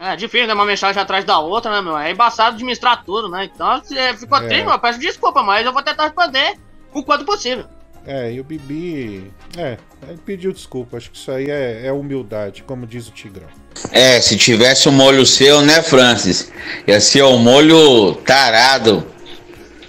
É 0.00 0.16
difícil, 0.16 0.46
né? 0.46 0.54
Uma 0.54 0.64
mensagem 0.64 1.00
atrás 1.00 1.24
da 1.24 1.38
outra, 1.38 1.70
né, 1.70 1.82
meu? 1.82 1.98
É 1.98 2.10
embaçado 2.10 2.54
administrar 2.54 3.04
tudo, 3.04 3.28
né? 3.28 3.50
Então, 3.52 3.82
se 3.84 3.94
ficou 4.16 4.38
é. 4.38 4.46
triste, 4.46 4.66
eu 4.66 4.78
peço 4.78 4.98
desculpa, 4.98 5.42
mas 5.42 5.66
eu 5.66 5.72
vou 5.72 5.82
tentar 5.82 6.04
responder 6.04 6.58
o 6.92 7.02
quanto 7.02 7.24
possível. 7.24 7.66
É, 8.08 8.32
e 8.32 8.40
o 8.40 8.44
Bibi. 8.44 9.30
É, 9.54 9.76
ele 10.08 10.18
pediu 10.24 10.50
desculpa. 10.50 10.96
Acho 10.96 11.10
que 11.10 11.18
isso 11.18 11.30
aí 11.30 11.50
é, 11.50 11.82
é 11.84 11.92
humildade, 11.92 12.62
como 12.62 12.86
diz 12.86 13.06
o 13.06 13.10
Tigrão. 13.10 13.46
É, 13.92 14.18
se 14.18 14.34
tivesse 14.38 14.88
o 14.88 14.90
um 14.90 14.94
molho 14.94 15.26
seu, 15.26 15.60
né, 15.60 15.82
Francis? 15.82 16.50
Ia 16.86 17.02
ser 17.02 17.20
o 17.20 17.34
um 17.34 17.38
molho 17.38 18.14
tarado. 18.24 19.06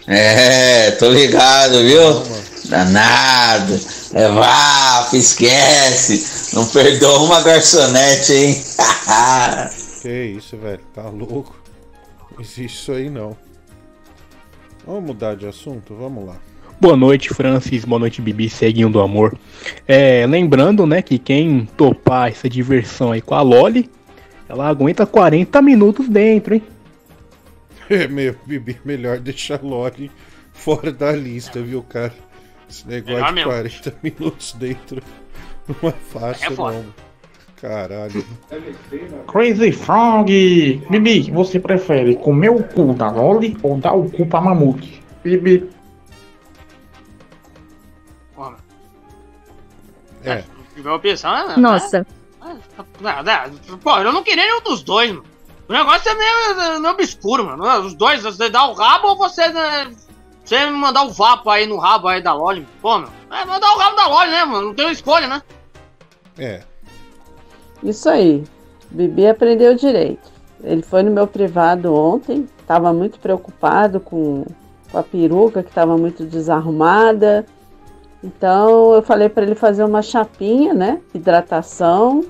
É, 0.05 0.91
tô 0.91 1.09
ligado, 1.09 1.81
viu? 1.81 2.13
Não, 2.13 2.49
Danado. 2.65 3.79
É, 4.13 4.27
vá, 4.27 5.09
esquece. 5.13 6.53
Não 6.53 6.67
perdoa 6.67 7.19
uma 7.19 7.41
garçonete, 7.41 8.33
hein? 8.33 8.63
Que 10.01 10.25
isso, 10.37 10.57
velho, 10.57 10.81
tá 10.93 11.03
louco? 11.09 11.57
Não 12.31 12.41
existe 12.41 12.81
isso 12.81 12.91
aí 12.91 13.09
não. 13.09 13.35
Vamos 14.85 15.03
mudar 15.03 15.35
de 15.35 15.45
assunto? 15.45 15.93
Vamos 15.93 16.25
lá. 16.25 16.37
Boa 16.79 16.95
noite, 16.95 17.33
Francis. 17.33 17.83
Boa 17.83 17.99
noite, 17.99 18.21
Bibi, 18.21 18.49
ceguinho 18.49 18.89
do 18.89 19.01
amor. 19.01 19.37
É, 19.85 20.25
lembrando, 20.25 20.85
né, 20.85 21.01
que 21.01 21.19
quem 21.19 21.67
topar 21.75 22.29
essa 22.29 22.47
diversão 22.47 23.11
aí 23.11 23.21
com 23.21 23.35
a 23.35 23.41
Loli, 23.41 23.89
ela 24.47 24.65
aguenta 24.69 25.05
40 25.05 25.61
minutos 25.61 26.07
dentro, 26.07 26.55
hein? 26.55 26.63
É, 27.89 28.07
meu, 28.07 28.35
Bibi, 28.45 28.79
melhor 28.85 29.17
deixar 29.17 29.59
a 29.59 29.65
Loli 29.65 30.11
fora 30.53 30.91
da 30.91 31.11
lista, 31.11 31.59
viu, 31.59 31.81
cara? 31.81 32.13
Esse 32.69 32.87
negócio 32.87 33.33
de 33.33 33.43
40 33.43 33.95
minutos 34.03 34.53
dentro 34.53 35.01
não 35.67 35.89
é 35.89 35.93
fácil, 35.93 36.53
é 36.53 36.55
não. 36.55 36.85
Caralho. 37.59 38.23
Crazy 39.27 39.71
Frog! 39.71 40.81
Bibi, 40.89 41.31
você 41.31 41.59
prefere 41.59 42.15
comer 42.15 42.51
o 42.51 42.63
cu 42.63 42.93
da 42.93 43.09
Loli 43.09 43.57
ou 43.63 43.77
dar 43.77 43.93
o 43.93 44.09
cu 44.09 44.25
pra 44.25 44.39
Mamute? 44.39 45.01
Bibi. 45.23 45.67
É. 50.33 50.89
Opção, 50.93 51.31
né? 51.47 51.57
Nossa. 51.57 52.07
Pô, 53.83 53.97
eu 53.97 54.13
não 54.13 54.23
queria 54.23 54.45
nenhum 54.45 54.61
dos 54.61 54.81
dois, 54.81 55.11
mano. 55.11 55.25
O 55.67 55.73
negócio 55.73 56.09
é 56.09 56.15
meio, 56.15 56.79
meio 56.79 56.93
obscuro, 56.93 57.45
mano. 57.45 57.85
Os 57.85 57.93
dois, 57.93 58.23
você 58.23 58.49
dá 58.49 58.65
o 58.65 58.73
rabo 58.73 59.09
ou 59.09 59.17
você. 59.17 59.49
Né, 59.49 59.91
você 60.43 60.65
mandar 60.69 61.03
o 61.03 61.11
vapo 61.11 61.49
aí 61.49 61.67
no 61.67 61.77
rabo 61.77 62.07
aí 62.07 62.23
da 62.23 62.33
Loli. 62.33 62.67
Pô, 62.81 62.97
meu. 62.97 63.09
É 63.29 63.45
mandar 63.45 63.71
o 63.71 63.77
rabo 63.77 63.95
da 63.95 64.07
Loli, 64.07 64.31
né, 64.31 64.45
mano? 64.45 64.67
Não 64.67 64.73
tem 64.73 64.91
escolha, 64.91 65.27
né? 65.27 65.43
É. 66.37 66.63
Isso 67.83 68.09
aí. 68.09 68.43
Bibi 68.89 69.27
aprendeu 69.27 69.75
direito. 69.75 70.31
Ele 70.63 70.81
foi 70.81 71.03
no 71.03 71.11
meu 71.11 71.27
privado 71.27 71.93
ontem, 71.93 72.47
estava 72.59 72.91
muito 72.91 73.19
preocupado 73.19 73.99
com, 73.99 74.45
com 74.91 74.97
a 74.97 75.03
peruca 75.03 75.61
que 75.61 75.69
estava 75.69 75.97
muito 75.97 76.25
desarrumada. 76.25 77.45
Então 78.23 78.93
eu 78.93 79.01
falei 79.01 79.29
para 79.29 79.43
ele 79.43 79.55
fazer 79.55 79.83
uma 79.83 80.01
chapinha, 80.01 80.73
né? 80.73 80.99
Hidratação, 81.13 82.25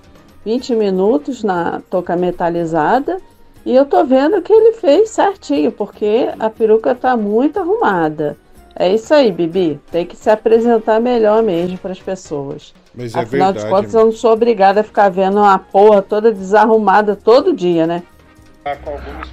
20 0.45 0.75
minutos 0.75 1.43
na 1.43 1.81
touca 1.89 2.15
metalizada. 2.15 3.17
E 3.65 3.75
eu 3.75 3.85
tô 3.85 4.03
vendo 4.05 4.41
que 4.41 4.53
ele 4.53 4.73
fez 4.73 5.09
certinho, 5.09 5.71
porque 5.71 6.29
a 6.39 6.49
peruca 6.49 6.95
tá 6.95 7.17
muito 7.17 7.59
arrumada. 7.59 8.37
É 8.75 8.93
isso 8.93 9.13
aí, 9.13 9.31
Bibi. 9.31 9.79
Tem 9.91 10.05
que 10.05 10.15
se 10.15 10.29
apresentar 10.29 11.01
melhor 11.01 11.43
mesmo 11.43 11.77
para 11.77 11.91
as 11.91 11.99
pessoas. 11.99 12.73
Mas 12.95 13.13
é 13.13 13.19
Afinal 13.19 13.51
verdade, 13.53 13.65
de 13.65 13.69
contas, 13.69 13.93
eu 13.93 14.05
não 14.05 14.11
sou 14.11 14.31
obrigada 14.31 14.79
a 14.79 14.83
ficar 14.83 15.09
vendo 15.09 15.37
uma 15.37 15.59
porra 15.59 16.01
toda 16.01 16.31
desarrumada 16.31 17.15
todo 17.15 17.53
dia, 17.53 17.85
né? 17.85 18.03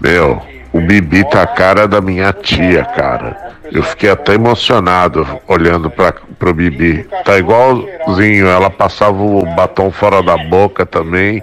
Meu, 0.01 0.43
o 0.73 0.81
Bibi 0.81 1.29
tá 1.29 1.43
a 1.43 1.47
cara 1.47 1.87
da 1.87 2.01
minha 2.01 2.33
tia, 2.33 2.85
cara. 2.85 3.55
Eu 3.65 3.83
fiquei 3.83 4.11
até 4.11 4.35
emocionado 4.35 5.27
olhando 5.47 5.91
pra, 5.91 6.13
pro 6.13 6.55
Bibi. 6.55 7.05
Tá 7.25 7.39
igualzinho, 7.39 8.47
ela 8.47 8.71
passava 8.71 9.23
o 9.23 9.45
batom 9.55 9.91
fora 9.91 10.23
da 10.23 10.37
boca 10.37 10.87
também 10.87 11.43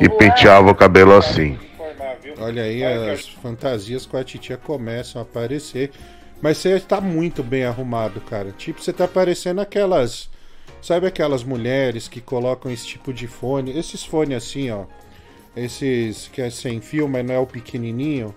e 0.00 0.08
penteava 0.08 0.70
o 0.70 0.74
cabelo 0.74 1.16
assim. 1.16 1.58
Olha 2.38 2.62
aí, 2.62 2.82
as 2.84 3.28
fantasias 3.28 4.04
com 4.04 4.16
a 4.16 4.24
titia 4.24 4.56
começam 4.56 5.20
a 5.20 5.24
aparecer. 5.24 5.90
Mas 6.40 6.58
você 6.58 6.80
tá 6.80 7.00
muito 7.00 7.42
bem 7.42 7.64
arrumado, 7.64 8.20
cara. 8.20 8.50
Tipo, 8.50 8.82
você 8.82 8.92
tá 8.92 9.06
parecendo 9.06 9.60
aquelas 9.60 10.28
Sabe 10.82 11.06
aquelas 11.06 11.44
mulheres 11.44 12.08
que 12.08 12.20
colocam 12.20 12.70
esse 12.70 12.84
tipo 12.84 13.12
de 13.12 13.28
fone? 13.28 13.78
Esses 13.78 14.04
fones 14.04 14.36
assim, 14.36 14.68
ó. 14.68 14.84
Esses 15.56 16.28
que 16.28 16.40
é 16.40 16.50
sem 16.50 16.80
fio, 16.80 17.08
mas 17.08 17.24
não 17.24 17.34
é 17.34 17.38
o 17.38 17.46
pequenininho. 17.46 18.34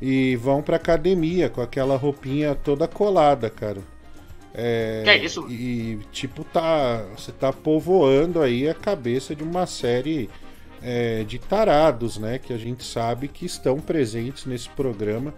E 0.00 0.36
vão 0.36 0.62
pra 0.62 0.76
academia 0.76 1.48
com 1.48 1.60
aquela 1.60 1.96
roupinha 1.96 2.54
toda 2.54 2.86
colada, 2.86 3.48
cara. 3.48 3.80
É, 4.52 5.02
que 5.04 5.10
é 5.10 5.24
isso? 5.24 5.50
E 5.50 5.98
tipo, 6.12 6.44
tá. 6.44 7.04
Você 7.16 7.32
tá 7.32 7.52
povoando 7.52 8.42
aí 8.42 8.68
a 8.68 8.74
cabeça 8.74 9.34
de 9.34 9.42
uma 9.42 9.66
série 9.66 10.28
é, 10.82 11.24
de 11.24 11.38
tarados, 11.38 12.18
né? 12.18 12.38
Que 12.38 12.52
a 12.52 12.58
gente 12.58 12.84
sabe 12.84 13.28
que 13.28 13.46
estão 13.46 13.80
presentes 13.80 14.44
nesse 14.44 14.68
programa. 14.70 15.32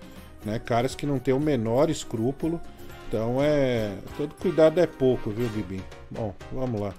Né? 0.45 0.59
Caras 0.59 0.95
que 0.95 1.05
não 1.05 1.19
têm 1.19 1.35
o 1.35 1.41
menor 1.41 1.91
escrúpulo 1.91 2.61
então 3.09 3.43
é. 3.43 3.95
Todo 4.17 4.35
cuidado 4.35 4.79
é 4.79 4.87
pouco, 4.87 5.31
viu, 5.31 5.49
Bibi? 5.49 5.83
Bom, 6.11 6.35
vamos 6.53 6.81
lá. 6.81 6.93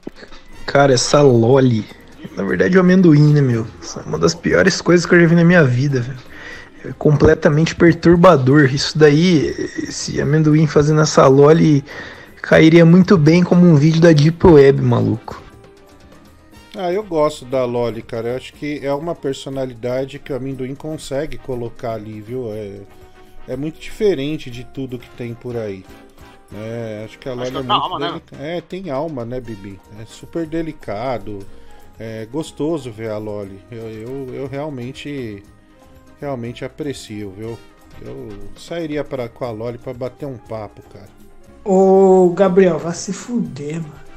Cara, 0.66 0.94
essa 0.94 1.22
Loli. 1.22 1.86
Na 2.36 2.44
verdade, 2.44 2.78
o 2.78 2.82
amendoim, 2.82 3.34
né, 3.34 3.42
meu? 3.42 3.68
Essa 3.82 4.02
é 4.02 4.04
uma 4.04 4.18
das 4.18 4.34
piores 4.34 4.82
coisas 4.82 5.06
que 5.06 5.16
eu 5.16 5.22
já 5.22 5.28
vi 5.28 5.36
na 5.36 5.44
minha 5.44 5.64
vida, 5.64 6.02
velho. 6.02 6.20
É 6.86 6.94
completamente 6.94 7.76
perturbador. 7.76 8.74
Isso 8.74 8.98
daí, 8.98 9.48
esse 9.84 10.22
amendoim 10.22 10.66
fazendo 10.68 11.02
essa 11.02 11.28
Loli 11.28 11.84
cairia 12.42 12.86
muito 12.86 13.18
bem 13.18 13.44
como 13.44 13.66
um 13.66 13.76
vídeo 13.76 14.02
da 14.02 14.12
Deep 14.12 14.46
Web, 14.46 14.82
maluco. 14.82 15.44
Ah, 16.78 16.94
eu 16.94 17.04
gosto 17.04 17.44
da 17.46 17.66
Loli, 17.66 18.02
cara. 18.02 18.30
Eu 18.30 18.38
acho 18.38 18.54
que 18.54 18.80
é 18.82 18.94
uma 18.94 19.14
personalidade 19.14 20.20
que 20.20 20.32
o 20.32 20.36
amendoim 20.36 20.76
consegue 20.76 21.38
colocar 21.38 21.94
ali, 21.94 22.22
viu? 22.22 22.52
É 22.54 22.80
é 23.50 23.58
muito 23.58 23.80
diferente 23.80 24.52
de 24.52 24.64
tudo 24.64 25.00
que 25.00 25.10
tem 25.10 25.34
por 25.34 25.58
aí. 25.58 25.84
É, 26.54 27.02
acho 27.04 27.18
que 27.18 27.28
a 27.28 27.34
Loli 27.34 27.48
é 27.48 27.52
muito 27.52 27.72
alma, 27.72 28.00
né? 28.00 28.22
É, 28.40 28.62
tem 28.62 28.92
alma, 28.92 29.26
né, 29.26 29.42
Bibi? 29.42 29.80
É 30.00 30.06
super 30.06 30.46
delicado. 30.46 31.40
É 32.00 32.26
gostoso 32.26 32.92
ver 32.92 33.10
a 33.10 33.18
Loli. 33.18 33.62
Eu, 33.70 33.90
eu, 33.90 34.34
eu 34.34 34.48
realmente 34.48 35.44
realmente 36.20 36.64
aprecio, 36.64 37.32
viu? 37.32 37.58
Eu 38.02 38.30
sairia 38.58 39.04
pra, 39.04 39.28
com 39.28 39.44
a 39.44 39.52
Loli 39.52 39.78
pra 39.78 39.94
bater 39.94 40.26
um 40.26 40.38
papo, 40.38 40.82
cara. 40.94 41.10
Ô, 41.64 42.30
Gabriel, 42.30 42.80
vai 42.80 42.94
se 42.94 43.12
fuder, 43.12 43.82
mano. 43.82 44.10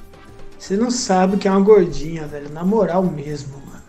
Você 0.59 0.77
não 0.77 0.93
sabe 0.93 1.37
que 1.37 1.49
é 1.49 1.51
uma 1.51 1.61
gordinha, 1.61 2.25
velho. 2.25 2.49
Na 2.51 2.65
moral 2.65 3.03
mesmo, 3.03 3.59
mano. 3.67 3.83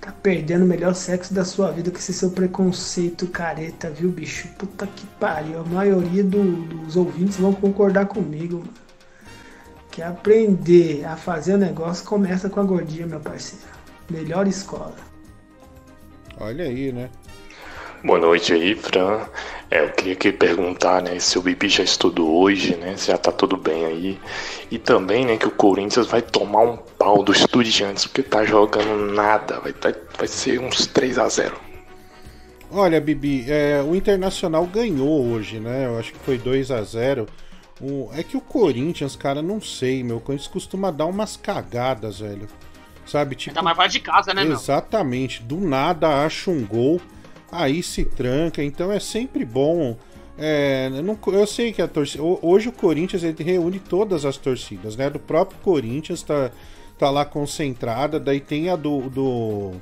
Tá 0.00 0.10
perdendo 0.10 0.64
o 0.64 0.66
melhor 0.66 0.94
sexo 0.94 1.34
da 1.34 1.44
sua 1.44 1.70
vida 1.70 1.90
com 1.90 1.98
esse 1.98 2.14
seu 2.14 2.30
preconceito 2.30 3.26
careta, 3.26 3.90
viu, 3.90 4.10
bicho? 4.10 4.48
Puta 4.56 4.86
que 4.86 5.06
pariu. 5.20 5.60
A 5.60 5.64
maioria 5.64 6.24
do, 6.24 6.62
dos 6.64 6.96
ouvintes 6.96 7.36
vão 7.36 7.52
concordar 7.52 8.06
comigo, 8.06 8.60
mano. 8.60 8.87
Que 9.98 10.02
aprender 10.04 11.04
a 11.04 11.16
fazer 11.16 11.54
o 11.54 11.58
negócio 11.58 12.06
começa 12.06 12.48
com 12.48 12.60
a 12.60 12.62
gordinha, 12.62 13.04
meu 13.04 13.18
parceiro. 13.18 13.64
Melhor 14.08 14.46
escola. 14.46 14.94
Olha 16.38 16.66
aí, 16.66 16.92
né? 16.92 17.10
Boa 18.04 18.20
noite 18.20 18.52
aí, 18.52 18.76
Fran. 18.76 19.26
É, 19.68 19.82
eu 19.82 19.90
queria 19.90 20.14
que 20.14 20.30
perguntar, 20.30 21.02
né, 21.02 21.18
se 21.18 21.36
o 21.36 21.42
Bibi 21.42 21.68
já 21.68 21.82
estudou 21.82 22.40
hoje, 22.40 22.76
né, 22.76 22.96
se 22.96 23.08
já 23.08 23.18
tá 23.18 23.32
tudo 23.32 23.56
bem 23.56 23.86
aí. 23.86 24.20
E 24.70 24.78
também, 24.78 25.26
né, 25.26 25.36
que 25.36 25.48
o 25.48 25.50
Corinthians 25.50 26.06
vai 26.06 26.22
tomar 26.22 26.62
um 26.62 26.76
pau 26.76 27.24
do 27.24 27.32
Estudiantes, 27.32 28.06
porque 28.06 28.22
tá 28.22 28.44
jogando 28.44 29.12
nada, 29.12 29.58
vai, 29.58 29.72
tá, 29.72 29.92
vai 30.16 30.28
ser 30.28 30.60
uns 30.60 30.86
3 30.86 31.18
a 31.18 31.28
0 31.28 31.56
Olha, 32.70 33.00
Bibi, 33.00 33.46
é, 33.48 33.82
o 33.82 33.96
Internacional 33.96 34.64
ganhou 34.64 35.26
hoje, 35.26 35.58
né, 35.58 35.86
eu 35.86 35.98
acho 35.98 36.12
que 36.12 36.20
foi 36.20 36.38
2 36.38 36.70
a 36.70 36.84
0 36.84 37.26
o, 37.80 38.10
É 38.12 38.22
que 38.22 38.36
o 38.36 38.40
Corinthians, 38.40 39.16
cara, 39.16 39.42
não 39.42 39.60
sei, 39.60 40.02
meu, 40.02 40.16
o 40.16 40.20
Corinthians 40.20 40.50
costuma 40.50 40.90
dar 40.90 41.06
umas 41.06 41.36
cagadas, 41.36 42.20
velho. 42.20 42.48
Sabe, 43.06 43.34
tipo... 43.34 43.50
Ainda 43.50 43.62
mais 43.62 43.76
vai 43.76 43.88
de 43.88 44.00
casa, 44.00 44.34
né, 44.34 44.42
Exatamente, 44.42 45.40
meu? 45.40 45.48
do 45.48 45.66
nada 45.66 46.24
acha 46.24 46.50
um 46.50 46.66
gol 46.66 47.00
aí 47.50 47.82
se 47.82 48.04
tranca, 48.04 48.62
então 48.62 48.92
é 48.92 49.00
sempre 49.00 49.44
bom. 49.44 49.96
É, 50.36 50.88
eu, 50.92 51.02
não, 51.02 51.18
eu 51.28 51.46
sei 51.46 51.72
que 51.72 51.82
a 51.82 51.88
torcida. 51.88 52.22
Hoje 52.22 52.68
o 52.68 52.72
Corinthians 52.72 53.24
ele 53.24 53.42
reúne 53.42 53.80
todas 53.80 54.24
as 54.24 54.36
torcidas, 54.36 54.96
né? 54.96 55.10
Do 55.10 55.18
próprio 55.18 55.58
Corinthians 55.60 56.22
tá, 56.22 56.50
tá 56.98 57.10
lá 57.10 57.24
concentrada, 57.24 58.20
daí 58.20 58.40
tem 58.40 58.68
a 58.68 58.76
do, 58.76 59.08
do, 59.08 59.72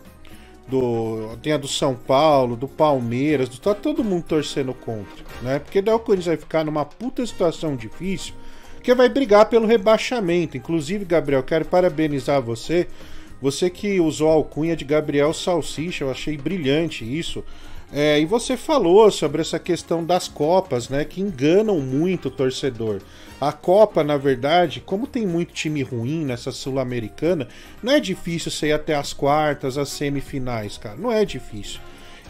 do. 0.69 1.37
tem 1.43 1.53
a 1.53 1.57
do 1.57 1.69
São 1.69 1.95
Paulo, 1.95 2.57
do 2.57 2.69
Palmeiras, 2.69 3.49
do, 3.49 3.59
tá 3.59 3.75
todo 3.75 4.05
mundo 4.05 4.25
torcendo 4.25 4.75
contra, 4.75 5.25
né? 5.43 5.59
Porque 5.59 5.81
daí 5.81 5.95
o 5.95 5.99
Corinthians 5.99 6.27
vai 6.27 6.37
ficar 6.37 6.65
numa 6.65 6.85
puta 6.85 7.25
situação 7.27 7.77
difícil, 7.77 8.35
que 8.83 8.95
vai 8.95 9.09
brigar 9.09 9.47
pelo 9.47 9.67
rebaixamento. 9.67 10.57
Inclusive, 10.57 11.05
Gabriel, 11.05 11.43
quero 11.43 11.65
parabenizar 11.65 12.41
você 12.41 12.87
você 13.41 13.69
que 13.69 14.01
usou 14.01 14.31
a 14.31 14.35
alcunha 14.35 14.75
de 14.75 14.85
Gabriel 14.85 15.33
Salsicha, 15.33 16.05
eu 16.05 16.11
achei 16.11 16.37
brilhante 16.37 17.05
isso. 17.05 17.45
É, 17.93 18.21
e 18.21 18.27
você 18.27 18.57
falou 18.57 19.11
sobre 19.11 19.41
essa 19.41 19.59
questão 19.59 20.05
das 20.05 20.27
Copas, 20.27 20.89
né? 20.89 21.05
Que 21.05 21.21
enganam 21.21 21.81
muito 21.81 22.29
o 22.29 22.31
torcedor. 22.31 23.01
A 23.41 23.53
Copa, 23.53 24.03
na 24.03 24.17
verdade, 24.17 24.81
como 24.81 25.07
tem 25.07 25.27
muito 25.27 25.53
time 25.53 25.83
ruim 25.83 26.25
nessa 26.25 26.51
Sul-Americana, 26.51 27.49
não 27.83 27.93
é 27.93 28.01
difícil 28.01 28.51
você 28.51 28.69
ir 28.69 28.73
até 28.73 28.95
as 28.95 29.13
quartas, 29.13 29.79
as 29.79 29.91
semifinais, 29.91 30.79
cara. 30.79 30.97
Não 30.97 31.13
é 31.13 31.25
difícil. 31.25 31.81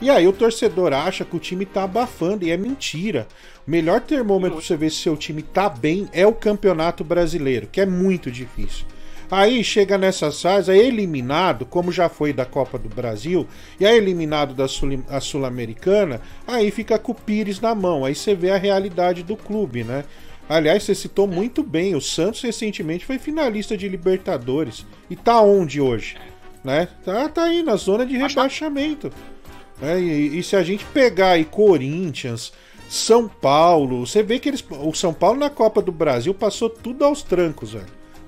E 0.00 0.10
aí 0.10 0.28
o 0.28 0.32
torcedor 0.32 0.92
acha 0.92 1.24
que 1.24 1.36
o 1.36 1.40
time 1.40 1.64
tá 1.64 1.84
abafando 1.84 2.44
e 2.44 2.50
é 2.50 2.56
mentira. 2.56 3.26
O 3.66 3.70
melhor 3.70 4.00
termômetro 4.02 4.58
pra 4.58 4.66
você 4.66 4.76
ver 4.76 4.90
se 4.90 4.96
seu 4.96 5.16
time 5.16 5.42
tá 5.42 5.70
bem 5.70 6.06
é 6.12 6.26
o 6.26 6.34
Campeonato 6.34 7.02
Brasileiro, 7.02 7.66
que 7.66 7.80
é 7.80 7.86
muito 7.86 8.30
difícil. 8.30 8.84
Aí 9.30 9.64
chega 9.64 9.98
nessas 9.98 10.40
fases, 10.40 10.68
é 10.68 10.76
eliminado, 10.76 11.66
como 11.66 11.90
já 11.90 12.08
foi 12.08 12.32
da 12.32 12.44
Copa 12.44 12.78
do 12.78 12.88
Brasil, 12.88 13.46
e 13.80 13.84
é 13.84 13.96
eliminado 13.96 14.54
da 14.54 14.68
Sul-Americana, 15.20 16.20
aí 16.46 16.70
fica 16.70 16.98
com 16.98 17.12
o 17.12 17.14
Pires 17.14 17.60
na 17.60 17.74
mão. 17.74 18.04
Aí 18.04 18.14
você 18.14 18.34
vê 18.34 18.50
a 18.50 18.56
realidade 18.56 19.22
do 19.22 19.36
clube, 19.36 19.82
né? 19.82 20.04
Aliás, 20.48 20.84
você 20.84 20.94
citou 20.94 21.26
muito 21.26 21.62
bem, 21.62 21.96
o 21.96 22.00
Santos 22.00 22.40
recentemente 22.40 23.04
foi 23.04 23.18
finalista 23.18 23.76
de 23.76 23.88
Libertadores. 23.88 24.86
E 25.10 25.16
tá 25.16 25.40
onde 25.40 25.80
hoje? 25.80 26.16
Né? 26.62 26.88
Tá, 27.04 27.28
tá 27.28 27.44
aí 27.44 27.64
na 27.64 27.74
zona 27.74 28.06
de 28.06 28.16
rebaixamento. 28.16 29.10
É, 29.82 29.98
e, 29.98 30.38
e, 30.38 30.42
se 30.42 30.56
a 30.56 30.62
gente 30.62 30.84
pegar 30.86 31.32
aí 31.32 31.44
Corinthians, 31.44 32.52
São 32.88 33.28
Paulo, 33.28 34.06
você 34.06 34.22
vê 34.22 34.38
que 34.38 34.48
eles. 34.48 34.64
O 34.70 34.94
São 34.94 35.12
Paulo 35.12 35.38
na 35.38 35.50
Copa 35.50 35.82
do 35.82 35.92
Brasil 35.92 36.32
passou 36.32 36.70
tudo 36.70 37.04
aos 37.04 37.22
trancos, 37.22 37.72
velho. 37.72 37.86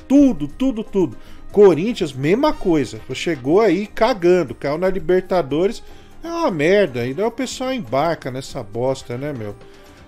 Tudo, 0.08 0.48
tudo, 0.48 0.82
tudo. 0.82 1.16
Corinthians, 1.52 2.12
mesma 2.12 2.52
coisa. 2.52 3.00
Chegou 3.14 3.60
aí 3.60 3.86
cagando, 3.86 4.54
caiu 4.54 4.78
na 4.78 4.88
Libertadores. 4.88 5.82
É 6.22 6.28
uma 6.28 6.50
merda. 6.50 7.00
Ainda 7.00 7.26
o 7.26 7.30
pessoal 7.30 7.72
embarca 7.72 8.30
nessa 8.30 8.62
bosta, 8.62 9.16
né, 9.16 9.32
meu? 9.32 9.54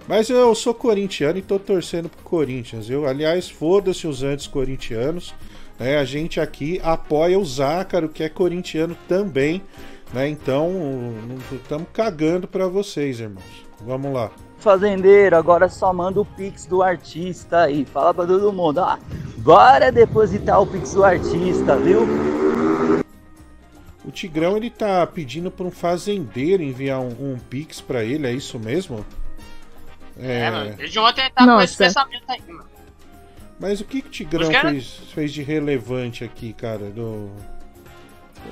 Mas 0.09 0.29
eu 0.29 0.55
sou 0.55 0.75
corintiano 0.75 1.39
e 1.39 1.43
tô 1.43 1.59
torcendo 1.59 2.09
pro 2.09 2.25
Corinthians. 2.25 2.91
Eu, 2.91 3.07
aliás, 3.07 3.49
foda-se 3.49 4.07
os 4.07 4.23
antes 4.23 4.47
corintianos. 4.47 5.35
Né? 5.79 5.99
A 5.99 6.05
gente 6.05 6.41
aqui 6.41 6.81
apoia 6.83 7.39
o 7.39 7.45
Zácaro, 7.45 8.09
que 8.09 8.23
é 8.23 8.29
corintiano 8.29 8.97
também. 9.07 9.63
Né? 10.13 10.29
Então, 10.29 10.73
estamos 11.53 11.87
cagando 11.93 12.49
para 12.49 12.67
vocês, 12.67 13.21
irmãos. 13.21 13.45
Vamos 13.81 14.13
lá. 14.13 14.33
Fazendeiro, 14.61 15.37
agora 15.37 15.69
só 15.69 15.93
manda 15.93 16.21
o 16.21 16.25
Pix 16.25 16.67
do 16.67 16.83
artista 16.83 17.63
aí. 17.63 17.85
Fala 17.85 18.13
pra 18.13 18.27
todo 18.27 18.53
mundo. 18.53 18.81
Ah, 18.81 18.99
bora 19.39 19.91
depositar 19.91 20.61
o 20.61 20.67
Pix 20.67 20.95
do 20.95 21.05
artista, 21.05 21.77
viu? 21.77 22.07
O 24.05 24.11
Tigrão 24.11 24.57
ele 24.57 24.71
tá 24.71 25.07
pedindo 25.07 25.51
para 25.51 25.67
um 25.67 25.71
fazendeiro 25.71 26.63
enviar 26.63 27.01
um, 27.01 27.33
um 27.33 27.39
Pix 27.39 27.81
para 27.81 28.03
ele, 28.03 28.27
é 28.27 28.33
isso 28.33 28.59
mesmo? 28.59 29.05
É, 30.19 30.41
é 30.41 30.51
mano. 30.51 30.75
Desde 30.77 30.99
ontem 30.99 31.21
ele 31.23 31.31
tá 31.31 31.47
Nossa. 31.47 31.57
com 31.57 31.63
esse 31.63 31.77
pensamento 31.77 32.25
aí, 32.29 32.43
mano. 32.49 32.71
Mas 33.59 33.81
o 33.81 33.85
que, 33.85 34.01
que 34.01 34.09
o 34.09 34.11
Tigrão 34.11 34.51
fez, 34.51 35.01
fez 35.15 35.33
de 35.33 35.43
relevante 35.43 36.25
aqui, 36.25 36.53
cara? 36.53 36.91
Do... 36.91 37.31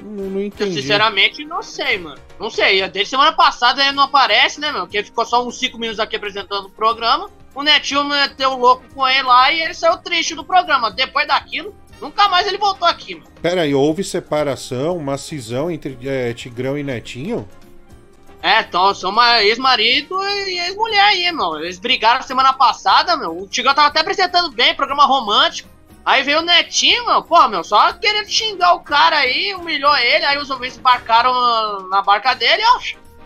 Não, 0.02 0.24
não 0.24 0.40
entendi. 0.40 0.76
Eu, 0.76 0.82
sinceramente, 0.82 1.44
não 1.44 1.62
sei, 1.62 1.98
mano. 1.98 2.20
Não 2.38 2.50
sei. 2.50 2.86
Desde 2.88 3.10
semana 3.10 3.32
passada 3.32 3.82
ele 3.82 3.92
não 3.92 4.04
aparece, 4.04 4.60
né, 4.60 4.72
meu? 4.72 4.82
Porque 4.82 5.02
ficou 5.02 5.24
só 5.24 5.46
uns 5.46 5.58
5 5.58 5.78
minutos 5.78 6.00
aqui 6.00 6.16
apresentando 6.16 6.66
o 6.66 6.70
programa. 6.70 7.30
O 7.54 7.62
Netinho 7.62 8.04
meteu 8.04 8.56
louco 8.56 8.84
com 8.94 9.06
ele 9.06 9.22
lá 9.22 9.50
e 9.50 9.62
ele 9.62 9.74
saiu 9.74 9.96
triste 9.98 10.34
do 10.34 10.44
programa. 10.44 10.90
Depois 10.90 11.26
daquilo, 11.26 11.74
nunca 12.00 12.28
mais 12.28 12.46
ele 12.46 12.58
voltou 12.58 12.86
aqui, 12.86 13.14
mano. 13.14 13.26
Pera 13.42 13.62
aí, 13.62 13.74
houve 13.74 14.04
separação, 14.04 14.96
uma 14.96 15.18
cisão 15.18 15.70
entre 15.70 15.98
é, 16.04 16.32
Tigrão 16.32 16.78
e 16.78 16.82
Netinho? 16.82 17.48
É, 18.40 18.60
então, 18.60 18.94
são 18.94 19.10
uma 19.10 19.42
ex-marido 19.42 20.16
e 20.22 20.60
ex-mulher 20.60 21.02
aí, 21.02 21.32
meu. 21.32 21.58
Eles 21.58 21.78
brigaram 21.78 22.22
semana 22.22 22.52
passada, 22.52 23.16
meu. 23.16 23.36
O 23.36 23.48
Tigrão 23.48 23.74
tava 23.74 23.88
até 23.88 24.00
apresentando 24.00 24.52
bem, 24.52 24.74
programa 24.74 25.04
romântico. 25.04 25.68
Aí 26.08 26.22
veio 26.22 26.38
o 26.38 26.42
Netinho, 26.42 27.04
meu, 27.04 27.22
pô, 27.22 27.46
meu, 27.48 27.62
só 27.62 27.92
querendo 27.92 28.30
xingar 28.30 28.72
o 28.72 28.80
cara 28.80 29.18
aí, 29.18 29.54
humilhou 29.54 29.94
ele, 29.94 30.24
aí 30.24 30.38
os 30.38 30.48
ouvintes 30.48 30.78
embarcaram 30.78 31.86
na 31.90 32.00
barca 32.00 32.32
dele 32.32 32.62
ó, 32.64 32.80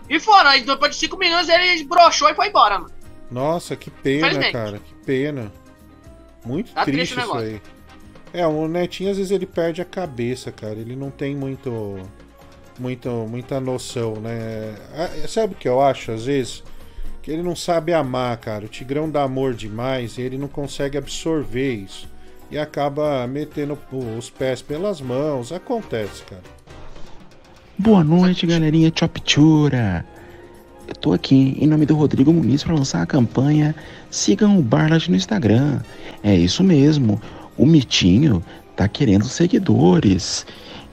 e 0.09 0.19
foram. 0.19 0.49
Aí 0.49 0.65
depois 0.65 0.91
de 0.91 0.97
cinco 0.97 1.15
minutos 1.15 1.47
ele 1.47 1.81
broxou 1.85 2.29
e 2.29 2.35
foi 2.35 2.49
embora, 2.49 2.79
mano. 2.79 2.91
Nossa, 3.31 3.77
que 3.77 3.89
pena, 3.89 4.51
cara, 4.51 4.79
que 4.79 4.93
pena. 4.95 5.49
Muito 6.45 6.73
tá 6.73 6.83
triste, 6.83 7.13
triste 7.13 7.25
isso 7.25 7.37
aí. 7.37 7.61
É, 8.33 8.45
o 8.45 8.67
Netinho 8.67 9.11
às 9.11 9.15
vezes 9.15 9.31
ele 9.31 9.45
perde 9.45 9.81
a 9.81 9.85
cabeça, 9.85 10.51
cara. 10.51 10.75
Ele 10.75 10.97
não 10.97 11.09
tem 11.09 11.33
muito, 11.33 11.97
muito 12.77 13.09
muita 13.29 13.61
noção, 13.61 14.15
né? 14.15 14.75
É, 15.23 15.25
sabe 15.25 15.53
o 15.53 15.57
que 15.57 15.69
eu 15.69 15.81
acho 15.81 16.11
às 16.11 16.25
vezes? 16.25 16.61
Que 17.21 17.31
ele 17.31 17.43
não 17.43 17.55
sabe 17.55 17.93
amar, 17.93 18.35
cara. 18.39 18.65
O 18.65 18.67
Tigrão 18.67 19.09
dá 19.09 19.23
amor 19.23 19.53
demais 19.53 20.17
e 20.17 20.21
ele 20.21 20.37
não 20.37 20.49
consegue 20.49 20.97
absorver 20.97 21.75
isso 21.75 22.11
e 22.53 22.57
acaba 22.59 23.25
metendo 23.25 23.75
os 24.17 24.29
pés 24.29 24.61
pelas 24.61 25.01
mãos. 25.01 25.51
Acontece, 25.51 26.23
cara. 26.23 26.43
Boa 27.79 28.03
noite, 28.03 28.45
galerinha 28.45 28.93
Choptura. 28.95 30.05
Eu 30.87 30.93
tô 30.93 31.13
aqui 31.13 31.57
em 31.59 31.65
nome 31.65 31.87
do 31.87 31.95
Rodrigo 31.95 32.31
Muniz 32.31 32.63
para 32.63 32.75
lançar 32.75 33.01
a 33.01 33.07
campanha 33.07 33.73
Sigam 34.11 34.59
o 34.59 34.61
Barlat 34.61 35.09
no 35.09 35.15
Instagram. 35.15 35.81
É 36.23 36.35
isso 36.35 36.63
mesmo. 36.63 37.19
O 37.57 37.65
Mitinho 37.65 38.43
tá 38.75 38.87
querendo 38.87 39.25
seguidores. 39.25 40.45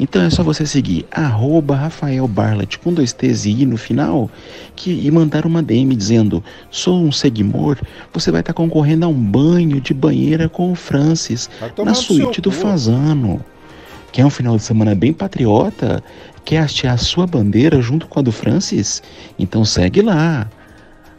Então 0.03 0.23
é 0.23 0.31
só 0.31 0.43
você 0.43 0.65
seguir 0.65 1.05
arroba 1.11 1.77
Rafael 1.77 2.27
Barlet 2.27 2.79
com 2.79 2.91
dois 2.91 3.13
T's 3.13 3.45
e 3.45 3.51
I 3.51 3.67
no 3.67 3.77
final 3.77 4.31
que, 4.75 5.07
e 5.07 5.11
mandar 5.11 5.45
uma 5.45 5.63
DM 5.63 5.95
dizendo 5.95 6.43
sou 6.71 7.03
um 7.03 7.13
seguimor, 7.13 7.77
você 8.11 8.31
vai 8.31 8.41
estar 8.41 8.55
tá 8.55 8.57
concorrendo 8.57 9.05
a 9.05 9.09
um 9.09 9.23
banho 9.23 9.79
de 9.79 9.93
banheira 9.93 10.49
com 10.49 10.73
o 10.73 10.75
Francis 10.75 11.51
na 11.77 11.93
suíte 11.93 12.41
do 12.41 12.51
Fazano. 12.51 13.45
Quer 14.11 14.25
um 14.25 14.31
final 14.31 14.57
de 14.57 14.63
semana 14.63 14.95
bem 14.95 15.13
patriota? 15.13 16.03
Quer 16.47 16.61
hastear 16.61 16.95
a 16.95 16.99
sua 16.99 17.27
bandeira 17.27 17.83
junto 17.83 18.09
com 18.09 18.21
a 18.21 18.23
do 18.23 18.33
Francis? 18.33 19.03
Então 19.39 19.67
segue 19.67 20.01
lá. 20.01 20.49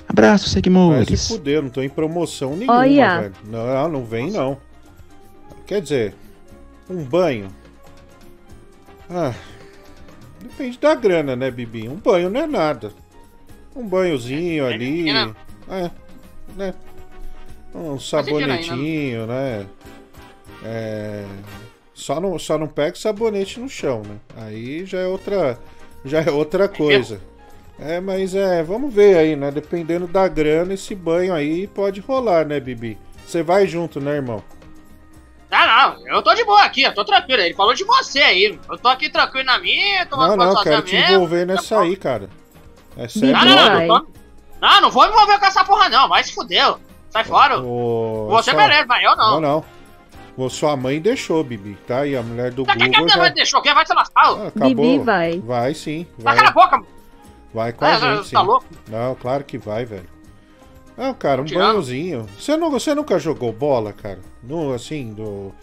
Abraço, 0.10 0.50
seguimores. 0.50 1.08
Vai 1.08 1.18
se 1.18 1.28
fuder, 1.28 1.62
não 1.62 1.70
tô 1.70 1.84
em 1.84 1.90
promoção 1.90 2.58
nenhuma, 2.58 2.80
Olha. 2.80 3.22
velho. 3.22 3.34
Não, 3.48 3.90
não 3.90 4.04
vem 4.04 4.32
não. 4.32 4.58
Quer 5.68 5.84
dizer, 5.84 6.16
um 6.90 7.04
banho 7.04 7.61
Ah, 9.14 9.34
depende 10.40 10.80
da 10.80 10.96
grana, 10.96 11.36
né, 11.36 11.52
Bibi? 11.52 11.90
Um 11.90 11.98
banho 11.98 12.30
não 12.30 12.40
é 12.40 12.48
nada. 12.48 12.94
Um 13.76 13.86
banhozinho 13.86 14.66
é, 14.66 14.74
ali. 14.74 15.10
É, 15.10 15.34
é, 15.70 15.92
né? 16.56 16.74
Um 17.76 18.00
sabonetinho, 18.00 19.28
né? 19.28 19.66
É. 20.64 21.26
Só 21.94 22.20
não, 22.20 22.40
só 22.40 22.58
não 22.58 22.68
pega 22.68 22.96
sabonete 22.96 23.60
no 23.60 23.70
chão, 23.70 24.02
né? 24.02 24.16
Aí 24.38 24.86
já 24.86 25.00
é 25.00 25.08
outra, 25.08 25.60
já 26.06 26.22
é 26.22 26.32
outra 26.32 26.68
coisa. 26.68 27.22
É, 27.78 28.00
mas 28.00 28.34
é, 28.34 28.64
vamos 28.64 28.94
ver 28.94 29.18
aí, 29.18 29.36
né? 29.36 29.52
Dependendo 29.52 30.08
da 30.08 30.28
grana, 30.28 30.74
esse 30.74 30.96
banho 30.96 31.34
aí 31.34 31.68
pode 31.68 32.00
rolar, 32.00 32.46
né, 32.46 32.60
Bibi? 32.60 32.98
Você 33.26 33.44
vai 33.44 33.68
junto, 33.68 34.00
né, 34.00 34.16
irmão? 34.16 34.42
Ah, 35.52 35.96
não, 35.98 36.08
eu 36.08 36.24
tô 36.24 36.34
de 36.34 36.46
boa 36.46 36.64
aqui, 36.64 36.84
eu 36.84 36.94
tô 36.94 37.04
tranquilo. 37.04 37.42
Ele 37.42 37.54
falou 37.54 37.74
de 37.74 37.84
você 37.84 38.20
aí. 38.20 38.60
Eu 38.70 38.78
tô 38.78 38.88
aqui 38.88 39.10
tranquilo 39.10 39.46
na 39.46 39.60
minha, 39.60 40.06
tomando 40.06 40.38
Não, 40.38 40.54
não, 40.54 40.64
quero 40.64 40.82
te 40.82 40.96
envolver 40.96 41.46
nessa 41.46 41.82
aí, 41.82 41.98
cara. 41.98 42.30
É 42.96 43.08
sério. 43.08 43.36
Não, 43.36 43.46
não, 43.46 43.88
não, 43.88 44.08
não, 44.62 44.82
não 44.82 44.92
vou 44.92 45.04
me 45.04 45.14
envolver 45.14 45.40
com 45.40 45.46
essa 45.46 45.64
porra, 45.66 45.90
não. 45.90 46.08
Vai 46.08 46.24
se 46.24 46.34
fudeu. 46.34 46.80
Sai 47.10 47.26
fora. 47.26 47.60
O... 47.60 48.28
Você 48.30 48.52
sua... 48.52 48.62
beleza, 48.62 48.86
mas 48.88 49.04
eu 49.04 49.16
não. 49.16 49.32
Não, 49.32 49.42
não. 49.42 49.66
O 50.38 50.50
sua 50.50 50.78
mãe 50.78 51.02
deixou, 51.02 51.44
Bibi, 51.44 51.78
tá? 51.86 52.06
E 52.06 52.16
a 52.16 52.24
mulher 52.24 52.52
do 52.52 52.64
tá, 52.64 52.74
Google 52.74 52.90
que 52.90 52.96
a 52.96 53.00
minha 53.02 53.14
já... 53.14 53.20
mãe 53.20 53.34
deixou? 53.34 53.62
Quem 53.62 53.74
vai 53.74 53.86
se 53.86 53.94
lascar? 53.94 54.22
Ah, 54.26 54.48
acabou. 54.48 54.70
Bibi 54.70 55.00
vai. 55.00 55.40
Vai 55.40 55.74
sim. 55.74 56.08
Vai. 56.18 56.38
Tá 56.38 56.48
a 56.48 56.52
boca, 56.52 56.82
Vai 57.54 57.74
com 57.74 57.84
a 57.84 57.90
é, 57.90 58.00
gente, 58.00 58.28
sim. 58.28 58.36
Tá 58.36 58.42
louco? 58.42 58.66
Não, 58.88 59.14
claro 59.16 59.44
que 59.44 59.58
vai, 59.58 59.84
velho. 59.84 60.08
Não, 60.98 61.14
cara, 61.14 61.42
um 61.42 61.46
Tirando. 61.46 61.68
banhozinho. 61.68 62.28
Você, 62.38 62.58
não, 62.58 62.70
você 62.70 62.94
nunca 62.94 63.18
jogou 63.18 63.52
bola, 63.52 63.94
cara? 63.94 64.20
No, 64.44 64.74
assim, 64.74 65.14
do, 65.14 65.54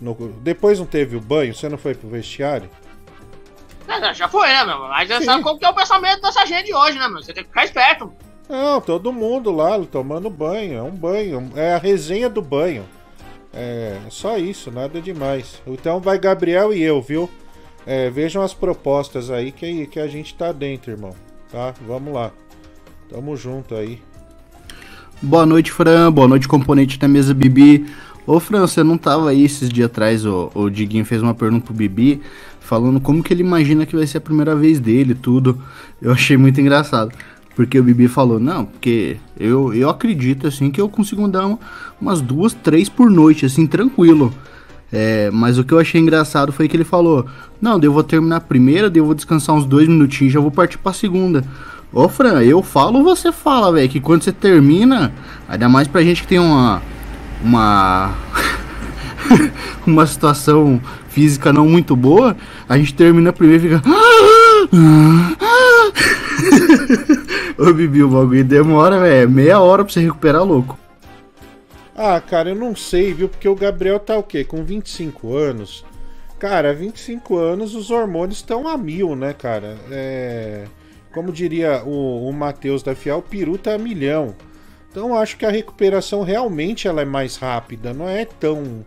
no, 0.00 0.14
depois 0.40 0.78
não 0.78 0.86
teve 0.86 1.16
o 1.16 1.20
banho? 1.20 1.54
Você 1.54 1.68
não 1.68 1.78
foi 1.78 1.94
pro 1.94 2.08
vestiário? 2.08 2.70
É, 3.86 4.12
já 4.12 4.28
foi, 4.28 4.48
né, 4.48 4.64
meu? 4.64 4.80
Mas 4.80 5.08
você 5.08 5.24
sabe 5.24 5.42
como 5.42 5.58
que 5.58 5.64
é 5.64 5.68
o 5.68 5.74
pensamento 5.74 6.20
dessa 6.20 6.44
gente 6.44 6.72
hoje, 6.74 6.98
né, 6.98 7.08
meu? 7.08 7.22
Você 7.22 7.32
tem 7.32 7.42
que 7.42 7.48
ficar 7.48 7.64
esperto. 7.64 8.12
Não, 8.48 8.80
todo 8.80 9.12
mundo 9.12 9.50
lá 9.50 9.78
tomando 9.90 10.28
banho. 10.30 10.78
É 10.78 10.82
um 10.82 10.90
banho. 10.90 11.52
É 11.54 11.74
a 11.74 11.78
resenha 11.78 12.28
do 12.28 12.42
banho. 12.42 12.84
É 13.52 13.98
só 14.10 14.36
isso, 14.36 14.70
nada 14.70 15.00
demais. 15.00 15.62
Então 15.66 16.00
vai 16.00 16.18
Gabriel 16.18 16.72
e 16.72 16.82
eu, 16.82 17.00
viu? 17.00 17.30
É, 17.86 18.10
vejam 18.10 18.42
as 18.42 18.52
propostas 18.52 19.30
aí 19.30 19.50
que, 19.50 19.86
que 19.86 19.98
a 19.98 20.06
gente 20.06 20.34
tá 20.34 20.52
dentro, 20.52 20.90
irmão. 20.90 21.14
Tá? 21.50 21.74
Vamos 21.80 22.12
lá. 22.12 22.30
Tamo 23.08 23.34
junto 23.36 23.74
aí. 23.74 24.02
Boa 25.20 25.44
noite, 25.44 25.72
Fran. 25.72 26.12
Boa 26.12 26.28
noite, 26.28 26.46
componente 26.46 26.96
da 26.96 27.08
mesa 27.08 27.34
Bibi. 27.34 27.86
Ô, 28.24 28.38
Fran, 28.38 28.60
você 28.60 28.84
não 28.84 28.96
tava 28.96 29.30
aí 29.30 29.44
esses 29.44 29.68
dias 29.68 29.86
atrás, 29.86 30.24
o, 30.24 30.48
o 30.54 30.70
Diguinho 30.70 31.04
fez 31.04 31.20
uma 31.20 31.34
pergunta 31.34 31.64
pro 31.64 31.74
Bibi, 31.74 32.22
falando 32.60 33.00
como 33.00 33.20
que 33.20 33.34
ele 33.34 33.42
imagina 33.42 33.84
que 33.84 33.96
vai 33.96 34.06
ser 34.06 34.18
a 34.18 34.20
primeira 34.20 34.54
vez 34.54 34.78
dele 34.78 35.16
tudo. 35.16 35.58
Eu 36.00 36.12
achei 36.12 36.36
muito 36.36 36.60
engraçado. 36.60 37.10
Porque 37.56 37.80
o 37.80 37.82
Bibi 37.82 38.06
falou, 38.06 38.38
não, 38.38 38.64
porque 38.64 39.16
eu, 39.36 39.74
eu 39.74 39.90
acredito, 39.90 40.46
assim, 40.46 40.70
que 40.70 40.80
eu 40.80 40.88
consigo 40.88 41.26
dar 41.26 41.46
uma, 41.46 41.58
umas 42.00 42.20
duas, 42.20 42.54
três 42.54 42.88
por 42.88 43.10
noite, 43.10 43.44
assim, 43.44 43.66
tranquilo. 43.66 44.32
É, 44.92 45.30
mas 45.32 45.58
o 45.58 45.64
que 45.64 45.72
eu 45.72 45.80
achei 45.80 46.00
engraçado 46.00 46.52
foi 46.52 46.66
que 46.66 46.76
ele 46.76 46.84
falou: 46.84 47.26
Não, 47.60 47.78
eu 47.82 47.92
vou 47.92 48.02
terminar 48.02 48.36
a 48.36 48.40
primeira, 48.40 48.90
eu 48.94 49.04
vou 49.04 49.14
descansar 49.14 49.54
uns 49.54 49.66
dois 49.66 49.86
minutinhos 49.86 50.32
já 50.32 50.40
vou 50.40 50.50
partir 50.50 50.78
pra 50.78 50.94
segunda. 50.94 51.44
Ô 51.92 52.08
Fran, 52.08 52.42
eu 52.42 52.62
falo 52.62 53.02
você 53.02 53.32
fala, 53.32 53.72
velho? 53.72 53.88
Que 53.88 54.00
quando 54.00 54.22
você 54.22 54.32
termina, 54.32 55.12
ainda 55.48 55.68
mais 55.68 55.88
pra 55.88 56.02
gente 56.02 56.22
que 56.22 56.28
tem 56.28 56.38
uma. 56.38 56.80
Uma. 57.42 58.14
uma 59.86 60.06
situação 60.06 60.80
física 61.08 61.52
não 61.52 61.66
muito 61.66 61.96
boa, 61.96 62.36
a 62.68 62.78
gente 62.78 62.94
termina 62.94 63.32
primeiro 63.32 63.66
e 63.66 63.68
fica. 63.68 63.82
Ô 67.58 67.72
Bibi, 67.72 68.04
o 68.04 68.08
bagulho 68.08 68.44
demora, 68.44 69.00
velho. 69.00 69.30
Meia 69.30 69.58
hora 69.58 69.84
pra 69.84 69.92
você 69.92 70.00
recuperar 70.00 70.44
louco. 70.44 70.78
Ah, 71.96 72.20
cara, 72.20 72.50
eu 72.50 72.54
não 72.54 72.76
sei, 72.76 73.12
viu? 73.12 73.28
Porque 73.28 73.48
o 73.48 73.56
Gabriel 73.56 73.98
tá 73.98 74.16
o 74.16 74.22
quê? 74.22 74.44
Com 74.44 74.62
25 74.62 75.34
anos. 75.34 75.84
Cara, 76.38 76.72
25 76.72 77.36
anos 77.36 77.74
os 77.74 77.90
hormônios 77.90 78.38
estão 78.38 78.68
a 78.68 78.78
mil, 78.78 79.16
né, 79.16 79.32
cara? 79.32 79.76
É. 79.90 80.66
Como 81.18 81.32
diria 81.32 81.82
o, 81.84 82.28
o 82.28 82.32
Matheus 82.32 82.80
da 82.80 82.94
Fiel, 82.94 83.20
peru 83.20 83.58
tá 83.58 83.74
a 83.74 83.78
milhão. 83.78 84.36
Então 84.88 85.18
acho 85.18 85.36
que 85.36 85.44
a 85.44 85.50
recuperação 85.50 86.22
realmente 86.22 86.86
ela 86.86 87.02
é 87.02 87.04
mais 87.04 87.34
rápida, 87.34 87.92
não 87.92 88.08
é 88.08 88.24
tão, 88.24 88.86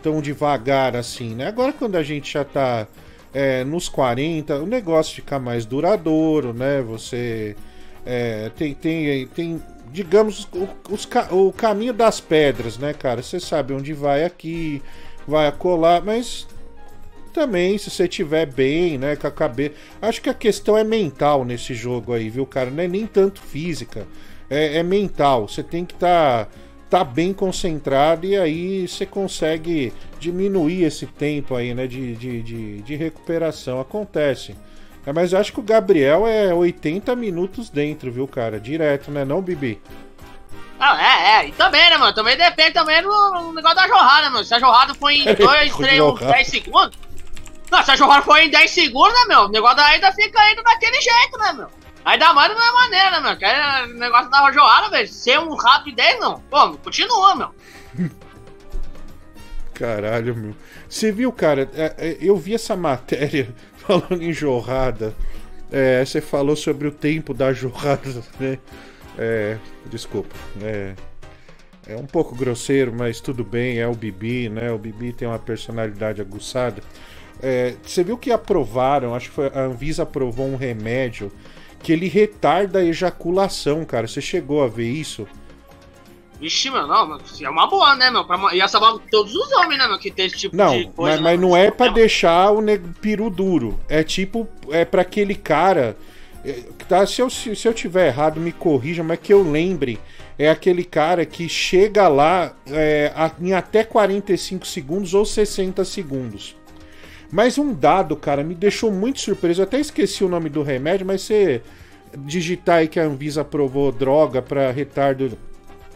tão 0.00 0.22
devagar 0.22 0.94
assim, 0.94 1.34
né? 1.34 1.48
Agora 1.48 1.72
quando 1.72 1.96
a 1.96 2.02
gente 2.04 2.34
já 2.34 2.44
tá 2.44 2.86
é, 3.34 3.64
nos 3.64 3.88
40, 3.88 4.60
o 4.60 4.66
negócio 4.66 5.16
fica 5.16 5.40
mais 5.40 5.66
duradouro, 5.66 6.54
né? 6.54 6.80
Você 6.82 7.56
é, 8.06 8.48
tem, 8.56 8.74
tem, 8.74 9.26
tem 9.26 9.60
digamos, 9.90 10.48
o, 10.54 10.68
os, 10.88 11.08
o 11.32 11.52
caminho 11.52 11.92
das 11.92 12.20
pedras, 12.20 12.78
né, 12.78 12.94
cara? 12.94 13.24
Você 13.24 13.40
sabe 13.40 13.74
onde 13.74 13.92
vai 13.92 14.22
aqui, 14.22 14.80
vai 15.26 15.48
acolá, 15.48 16.00
mas 16.00 16.46
também, 17.32 17.76
se 17.78 17.90
você 17.90 18.06
tiver 18.06 18.46
bem, 18.46 18.98
né, 18.98 19.16
com 19.16 19.26
a 19.26 19.30
cabeça. 19.30 19.74
Acho 20.00 20.20
que 20.20 20.28
a 20.28 20.34
questão 20.34 20.76
é 20.76 20.84
mental 20.84 21.44
nesse 21.44 21.74
jogo 21.74 22.12
aí, 22.12 22.28
viu, 22.28 22.46
cara? 22.46 22.70
Não 22.70 22.82
é 22.82 22.88
nem 22.88 23.06
tanto 23.06 23.40
física, 23.40 24.06
é, 24.48 24.78
é 24.78 24.82
mental. 24.82 25.48
Você 25.48 25.62
tem 25.62 25.84
que 25.84 25.94
estar. 25.94 26.46
Tá, 26.46 26.50
tá 26.90 27.02
bem 27.02 27.32
concentrado 27.32 28.26
e 28.26 28.36
aí 28.36 28.86
você 28.86 29.06
consegue 29.06 29.94
diminuir 30.20 30.84
esse 30.84 31.06
tempo 31.06 31.54
aí, 31.54 31.72
né, 31.72 31.86
de, 31.86 32.14
de, 32.14 32.42
de, 32.42 32.82
de 32.82 32.96
recuperação. 32.96 33.80
Acontece. 33.80 34.54
É, 35.06 35.12
mas 35.12 35.32
eu 35.32 35.38
acho 35.38 35.52
que 35.52 35.60
o 35.60 35.62
Gabriel 35.62 36.26
é 36.26 36.52
80 36.54 37.16
minutos 37.16 37.70
dentro, 37.70 38.12
viu, 38.12 38.28
cara? 38.28 38.60
Direto, 38.60 39.10
né? 39.10 39.24
Não, 39.24 39.40
Bibi? 39.40 39.80
Ah, 40.78 41.00
é, 41.00 41.44
é. 41.44 41.48
E 41.48 41.52
também, 41.52 41.88
né, 41.90 41.96
mano? 41.96 42.12
Também 42.12 42.36
depende 42.36 42.72
também 42.72 43.00
do 43.02 43.52
negócio 43.52 43.76
da 43.76 43.86
jorrada, 43.86 44.30
mano. 44.30 44.44
Se 44.44 44.52
a 44.52 44.58
jorrada 44.58 44.94
foi 44.98 45.14
em 45.14 45.24
2, 45.34 45.76
3, 45.76 46.18
10 46.18 46.48
segundos. 46.48 46.98
Não, 47.72 47.82
se 47.82 47.90
a 47.90 48.22
foi 48.22 48.44
em 48.44 48.50
10 48.50 48.70
segundos, 48.70 49.14
né, 49.14 49.24
meu? 49.28 49.40
O 49.44 49.48
negócio 49.48 49.80
ainda 49.80 50.12
fica 50.12 50.52
indo 50.52 50.62
daquele 50.62 51.00
jeito, 51.00 51.38
né, 51.38 51.54
meu? 51.54 51.68
Ainda 52.04 52.34
mais 52.34 52.52
da 52.52 52.60
mesma 52.60 52.74
maneira, 52.74 53.10
né, 53.12 53.20
meu? 53.20 53.38
Que 53.38 53.46
é 53.46 53.86
negócio 53.86 54.30
da 54.30 54.52
jorrada, 54.52 54.90
velho. 54.90 55.08
Ser 55.08 55.38
um 55.38 55.54
rapidez, 55.54 56.20
não. 56.20 56.38
Pô, 56.50 56.76
continua, 56.76 57.34
meu. 57.34 57.54
Caralho, 59.72 60.36
meu. 60.36 60.54
Você 60.86 61.10
viu, 61.10 61.32
cara? 61.32 61.66
É, 61.72 61.94
é, 61.96 62.18
eu 62.20 62.36
vi 62.36 62.54
essa 62.54 62.76
matéria 62.76 63.48
falando 63.78 64.22
em 64.22 64.34
jorrada. 64.34 65.16
É, 65.70 66.04
você 66.04 66.20
falou 66.20 66.54
sobre 66.54 66.86
o 66.86 66.92
tempo 66.92 67.32
da 67.32 67.54
jorrada, 67.54 68.22
né? 68.38 68.58
É, 69.16 69.56
desculpa. 69.86 70.36
É, 70.60 70.94
é 71.86 71.96
um 71.96 72.04
pouco 72.04 72.36
grosseiro, 72.36 72.92
mas 72.94 73.18
tudo 73.18 73.42
bem. 73.42 73.78
É 73.78 73.88
o 73.88 73.94
Bibi, 73.94 74.50
né? 74.50 74.70
O 74.70 74.76
Bibi 74.76 75.14
tem 75.14 75.26
uma 75.26 75.38
personalidade 75.38 76.20
aguçada. 76.20 76.82
É, 77.42 77.74
você 77.82 78.04
viu 78.04 78.16
que 78.16 78.30
aprovaram? 78.30 79.14
Acho 79.14 79.28
que 79.28 79.34
foi, 79.34 79.46
a 79.48 79.62
Anvisa 79.62 80.04
aprovou 80.04 80.46
um 80.46 80.56
remédio 80.56 81.32
que 81.82 81.92
ele 81.92 82.08
retarda 82.08 82.78
a 82.78 82.84
ejaculação, 82.84 83.84
cara. 83.84 84.06
Você 84.06 84.20
chegou 84.20 84.62
a 84.62 84.68
ver 84.68 84.88
isso? 84.88 85.26
Vixe, 86.40 86.70
meu, 86.70 86.86
não, 86.86 87.18
é 87.40 87.48
uma 87.48 87.68
boa, 87.68 87.94
né, 87.94 88.10
meu? 88.10 88.24
Pra, 88.24 88.54
ia 88.54 88.66
salvar 88.66 88.98
todos 89.10 89.34
os 89.34 89.52
homens, 89.52 89.78
né, 89.78 89.86
meu, 89.86 89.98
que 89.98 90.10
tem 90.10 90.26
esse 90.26 90.36
tipo 90.36 90.56
não, 90.56 90.76
de 90.76 90.86
coisa. 90.86 91.20
Mas, 91.20 91.20
mas 91.20 91.40
não 91.40 91.56
é 91.56 91.70
pra 91.70 91.88
deixar 91.88 92.50
o 92.52 92.60
peru 93.00 93.30
duro. 93.30 93.78
É 93.88 94.02
tipo, 94.02 94.48
é 94.70 94.84
pra 94.84 95.02
aquele 95.02 95.34
cara. 95.34 95.96
É, 96.44 96.62
tá, 96.88 97.06
se 97.06 97.20
eu, 97.20 97.30
se, 97.30 97.54
se 97.54 97.68
eu 97.68 97.72
tiver 97.72 98.08
errado, 98.08 98.40
me 98.40 98.52
corrija, 98.52 99.04
mas 99.04 99.20
que 99.20 99.32
eu 99.32 99.48
lembre. 99.48 100.00
É 100.38 100.50
aquele 100.50 100.82
cara 100.82 101.24
que 101.24 101.48
chega 101.48 102.08
lá 102.08 102.52
é, 102.66 103.12
em 103.40 103.52
até 103.52 103.84
45 103.84 104.66
segundos 104.66 105.14
ou 105.14 105.24
60 105.24 105.84
segundos. 105.84 106.56
Mas 107.32 107.56
um 107.56 107.72
dado, 107.72 108.14
cara, 108.14 108.44
me 108.44 108.54
deixou 108.54 108.92
muito 108.92 109.18
surpreso. 109.18 109.62
Eu 109.62 109.64
até 109.64 109.80
esqueci 109.80 110.22
o 110.22 110.28
nome 110.28 110.50
do 110.50 110.62
remédio, 110.62 111.06
mas 111.06 111.22
você 111.22 111.62
digitar 112.18 112.80
aí 112.80 112.88
que 112.88 113.00
a 113.00 113.04
Anvisa 113.04 113.40
aprovou 113.40 113.90
droga 113.90 114.42
para 114.42 114.70
retardo 114.70 115.38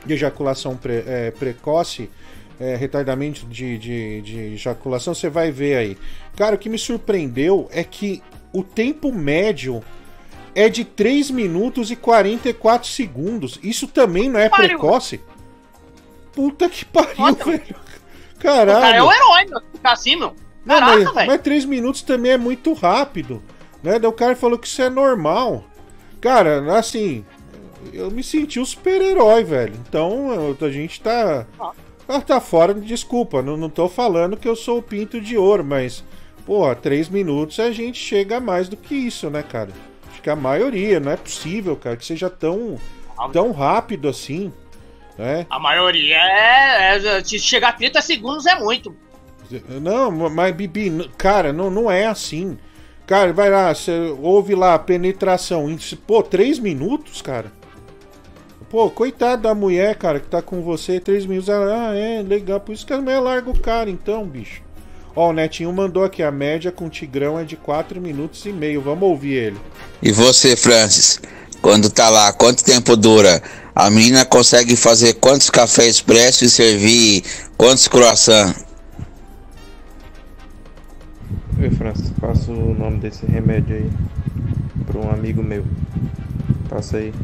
de 0.06 0.14
ejaculação 0.14 0.78
pre, 0.78 1.04
é, 1.06 1.30
precoce, 1.30 2.08
é, 2.58 2.74
retardamento 2.74 3.44
de, 3.44 3.76
de, 3.76 4.22
de 4.22 4.38
ejaculação, 4.54 5.14
você 5.14 5.28
vai 5.28 5.50
ver 5.50 5.76
aí. 5.76 5.98
Cara, 6.34 6.54
o 6.54 6.58
que 6.58 6.70
me 6.70 6.78
surpreendeu 6.78 7.68
é 7.70 7.84
que 7.84 8.22
o 8.50 8.62
tempo 8.62 9.12
médio 9.12 9.84
é 10.54 10.70
de 10.70 10.86
3 10.86 11.30
minutos 11.30 11.90
e 11.90 11.96
44 11.96 12.88
segundos. 12.88 13.60
Isso 13.62 13.86
também 13.86 14.30
não 14.30 14.40
é 14.40 14.48
pariu. 14.48 14.68
precoce? 14.68 15.20
Puta 16.32 16.66
que 16.70 16.82
pariu, 16.86 17.14
Nossa, 17.18 17.44
velho. 17.44 17.76
Caralho. 18.38 18.78
O 18.78 18.80
cara 18.80 18.96
é 18.96 19.02
o 19.02 19.12
herói, 19.12 19.44
meu. 19.50 19.60
Ficar 19.72 19.92
assim, 19.92 20.16
meu. 20.16 20.34
Caraca, 20.66 21.04
não, 21.04 21.14
mas, 21.14 21.26
mas 21.26 21.40
3 21.40 21.64
minutos 21.64 22.02
também 22.02 22.32
é 22.32 22.38
muito 22.38 22.72
rápido. 22.72 23.42
Né? 23.82 23.98
Daí 23.98 24.08
o 24.08 24.12
cara 24.12 24.34
falou 24.34 24.58
que 24.58 24.66
isso 24.66 24.82
é 24.82 24.90
normal. 24.90 25.64
Cara, 26.20 26.76
assim, 26.76 27.24
eu 27.92 28.10
me 28.10 28.22
senti 28.22 28.58
um 28.58 28.64
super-herói, 28.64 29.44
velho. 29.44 29.74
Então 29.88 30.56
a 30.60 30.70
gente 30.70 31.00
tá. 31.00 31.46
Ah. 31.60 32.20
Tá 32.20 32.40
fora 32.40 32.72
de 32.72 32.82
desculpa. 32.82 33.42
Não, 33.42 33.56
não 33.56 33.68
tô 33.68 33.88
falando 33.88 34.36
que 34.36 34.48
eu 34.48 34.56
sou 34.56 34.78
o 34.78 34.82
pinto 34.82 35.20
de 35.20 35.36
ouro, 35.36 35.64
mas. 35.64 36.04
Pô, 36.44 36.72
três 36.76 37.08
minutos 37.08 37.58
a 37.58 37.72
gente 37.72 37.98
chega 37.98 38.36
a 38.36 38.40
mais 38.40 38.68
do 38.68 38.76
que 38.76 38.94
isso, 38.94 39.28
né, 39.28 39.42
cara? 39.42 39.70
Acho 40.08 40.22
que 40.22 40.30
a 40.30 40.36
maioria, 40.36 41.00
não 41.00 41.10
é 41.10 41.16
possível, 41.16 41.74
cara, 41.74 41.96
que 41.96 42.06
seja 42.06 42.30
tão, 42.30 42.78
tão 43.32 43.50
rápido 43.50 44.08
assim, 44.08 44.52
né? 45.18 45.44
A 45.50 45.58
maioria 45.58 46.16
é, 46.16 46.96
é. 46.96 47.24
Se 47.24 47.38
chegar 47.40 47.70
a 47.70 47.72
30 47.72 48.00
segundos 48.00 48.46
é 48.46 48.54
muito. 48.54 48.96
Não, 49.80 50.10
mas 50.30 50.54
Bibi, 50.54 51.10
cara, 51.16 51.52
não, 51.52 51.70
não 51.70 51.90
é 51.90 52.06
assim. 52.06 52.58
Cara, 53.06 53.32
vai 53.32 53.48
lá, 53.48 53.72
você 53.72 53.92
ouve 54.20 54.54
lá 54.54 54.74
a 54.74 54.78
penetração. 54.78 55.76
Pô, 56.06 56.22
três 56.22 56.58
minutos, 56.58 57.22
cara. 57.22 57.52
Pô, 58.68 58.90
coitado 58.90 59.42
da 59.42 59.54
mulher, 59.54 59.94
cara, 59.94 60.18
que 60.18 60.26
tá 60.26 60.42
com 60.42 60.60
você 60.60 60.98
três 60.98 61.24
minutos. 61.24 61.48
Ela, 61.48 61.90
ah, 61.90 61.94
é, 61.96 62.20
legal. 62.20 62.58
Por 62.58 62.72
isso 62.72 62.84
que 62.84 62.92
a 62.92 63.00
mulher 63.00 63.20
larga 63.20 63.48
o 63.48 63.58
cara, 63.58 63.88
então, 63.88 64.24
bicho. 64.26 64.60
Ó, 65.14 65.30
o 65.30 65.32
Netinho 65.32 65.72
mandou 65.72 66.04
aqui, 66.04 66.22
a 66.22 66.32
média 66.32 66.72
com 66.72 66.86
o 66.86 66.90
Tigrão 66.90 67.38
é 67.38 67.44
de 67.44 67.56
4 67.56 68.00
minutos 68.00 68.44
e 68.44 68.50
meio. 68.50 68.82
Vamos 68.82 69.08
ouvir 69.08 69.34
ele. 69.34 69.56
E 70.02 70.10
você, 70.12 70.56
Francis? 70.56 71.20
Quando 71.62 71.88
tá 71.88 72.10
lá, 72.10 72.32
quanto 72.32 72.64
tempo 72.64 72.96
dura? 72.96 73.40
A 73.74 73.88
menina 73.88 74.24
consegue 74.24 74.76
fazer 74.76 75.14
quantos 75.14 75.48
cafés 75.48 75.96
expresso 75.96 76.44
e 76.44 76.50
servir 76.50 77.24
quantos 77.56 77.88
croissants? 77.88 78.65
Oi, 81.58 81.70
Francis, 81.70 82.10
passa 82.20 82.52
o 82.52 82.74
nome 82.74 82.98
desse 82.98 83.24
remédio 83.24 83.76
aí 83.76 83.90
para 84.84 85.00
um 85.00 85.10
amigo 85.10 85.42
meu. 85.42 85.64
Passa 86.68 86.98
aí. 86.98 87.14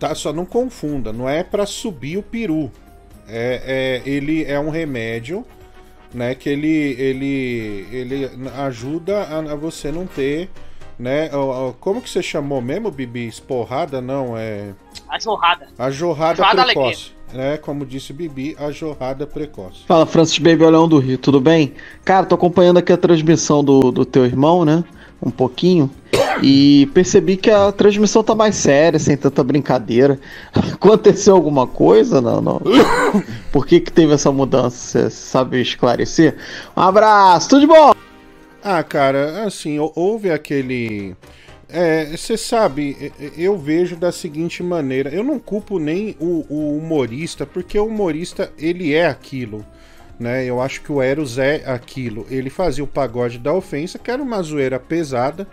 Tá, 0.00 0.12
só 0.16 0.32
não 0.32 0.44
confunda, 0.44 1.12
não 1.12 1.28
é 1.28 1.44
para 1.44 1.64
subir 1.64 2.18
o 2.18 2.22
peru. 2.24 2.72
É, 3.28 4.02
é, 4.04 4.10
ele 4.10 4.44
é 4.44 4.58
um 4.58 4.68
remédio, 4.68 5.46
né, 6.12 6.34
que 6.34 6.48
ele 6.48 6.96
ele 6.98 7.86
ele 7.92 8.30
ajuda 8.56 9.22
a, 9.22 9.38
a 9.52 9.54
você 9.54 9.92
não 9.92 10.06
ter, 10.08 10.50
né, 10.98 11.30
como 11.78 12.02
que 12.02 12.10
você 12.10 12.22
chamou 12.22 12.60
mesmo, 12.60 12.90
Bibi? 12.90 13.28
Esporrada? 13.28 14.00
Não, 14.00 14.36
é 14.36 14.74
a 15.08 15.20
jorrada. 15.20 15.68
A 15.78 15.88
jorrada, 15.88 16.36
jorrada 16.36 16.64
precoce. 16.64 17.13
Né? 17.32 17.56
Como 17.56 17.84
disse 17.84 18.12
o 18.12 18.14
Bibi, 18.14 18.56
a 18.58 18.70
jorrada 18.70 19.26
precoce. 19.26 19.84
Fala, 19.86 20.06
Francis 20.06 20.38
Baby 20.38 20.64
Olhão 20.64 20.88
do 20.88 20.98
Rio, 20.98 21.18
tudo 21.18 21.40
bem? 21.40 21.74
Cara, 22.04 22.26
tô 22.26 22.34
acompanhando 22.34 22.78
aqui 22.78 22.92
a 22.92 22.96
transmissão 22.96 23.64
do, 23.64 23.90
do 23.90 24.04
teu 24.04 24.24
irmão, 24.24 24.64
né? 24.64 24.84
Um 25.20 25.30
pouquinho. 25.30 25.90
E 26.42 26.86
percebi 26.92 27.36
que 27.36 27.50
a 27.50 27.72
transmissão 27.72 28.22
tá 28.22 28.34
mais 28.34 28.54
séria, 28.56 28.98
sem 28.98 29.16
tanta 29.16 29.42
brincadeira. 29.42 30.18
Aconteceu 30.52 31.34
alguma 31.34 31.66
coisa? 31.66 32.20
Não, 32.20 32.40
não. 32.40 32.60
Por 33.50 33.66
que, 33.66 33.80
que 33.80 33.92
teve 33.92 34.12
essa 34.12 34.30
mudança? 34.30 34.76
Você 34.76 35.10
sabe 35.10 35.60
esclarecer? 35.60 36.36
Um 36.76 36.82
abraço, 36.82 37.48
tudo 37.48 37.60
de 37.60 37.66
bom! 37.66 37.94
Ah, 38.62 38.82
cara, 38.82 39.44
assim, 39.44 39.78
houve 39.94 40.30
aquele 40.30 41.14
é, 41.74 42.16
você 42.16 42.36
sabe, 42.36 43.12
eu 43.36 43.58
vejo 43.58 43.96
da 43.96 44.12
seguinte 44.12 44.62
maneira, 44.62 45.10
eu 45.10 45.24
não 45.24 45.40
culpo 45.40 45.80
nem 45.80 46.16
o, 46.20 46.46
o, 46.48 46.78
humorista, 46.78 47.44
porque 47.44 47.76
o 47.76 47.86
humorista, 47.86 48.52
ele 48.56 48.94
é 48.94 49.06
aquilo, 49.06 49.66
né? 50.18 50.44
Eu 50.44 50.60
acho 50.62 50.82
que 50.82 50.92
o 50.92 51.02
Eros 51.02 51.36
é 51.36 51.64
aquilo. 51.66 52.26
Ele 52.30 52.48
fazia 52.48 52.84
o 52.84 52.86
pagode 52.86 53.38
da 53.38 53.52
ofensa, 53.52 53.98
que 53.98 54.10
era 54.10 54.22
uma 54.22 54.40
zoeira 54.40 54.78
pesada, 54.78 55.48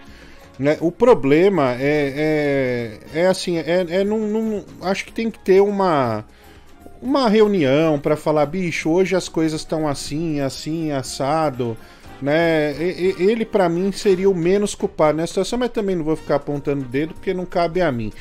né? 0.60 0.78
O 0.80 0.92
problema 0.92 1.76
é, 1.80 3.00
é, 3.14 3.22
é 3.22 3.28
assim, 3.28 3.58
é, 3.58 3.86
é 3.90 4.04
num, 4.04 4.28
num, 4.28 4.64
acho 4.84 5.06
que 5.06 5.12
tem 5.12 5.32
que 5.32 5.40
ter 5.40 5.60
uma 5.60 6.24
uma 7.02 7.28
reunião 7.28 8.00
para 8.00 8.16
falar, 8.16 8.46
bicho, 8.46 8.88
hoje 8.88 9.16
as 9.16 9.28
coisas 9.28 9.62
estão 9.62 9.88
assim, 9.88 10.40
assim, 10.40 10.92
assado 10.92 11.76
né? 12.22 12.76
Ele 12.80 13.46
para 13.46 13.68
mim 13.68 13.92
seria 13.92 14.30
o 14.30 14.36
menos 14.36 14.76
culpado 14.76 15.18
nessa 15.18 15.30
situação, 15.30 15.60
mas 15.60 15.70
também 15.70 15.96
não 15.96 16.04
vou 16.04 16.16
ficar 16.16 16.36
apontando 16.36 16.84
o 16.84 16.88
dedo 16.88 17.14
porque 17.14 17.34
não 17.34 17.46
cabe 17.46 17.82
a 17.82 17.92
mim. 17.92 18.12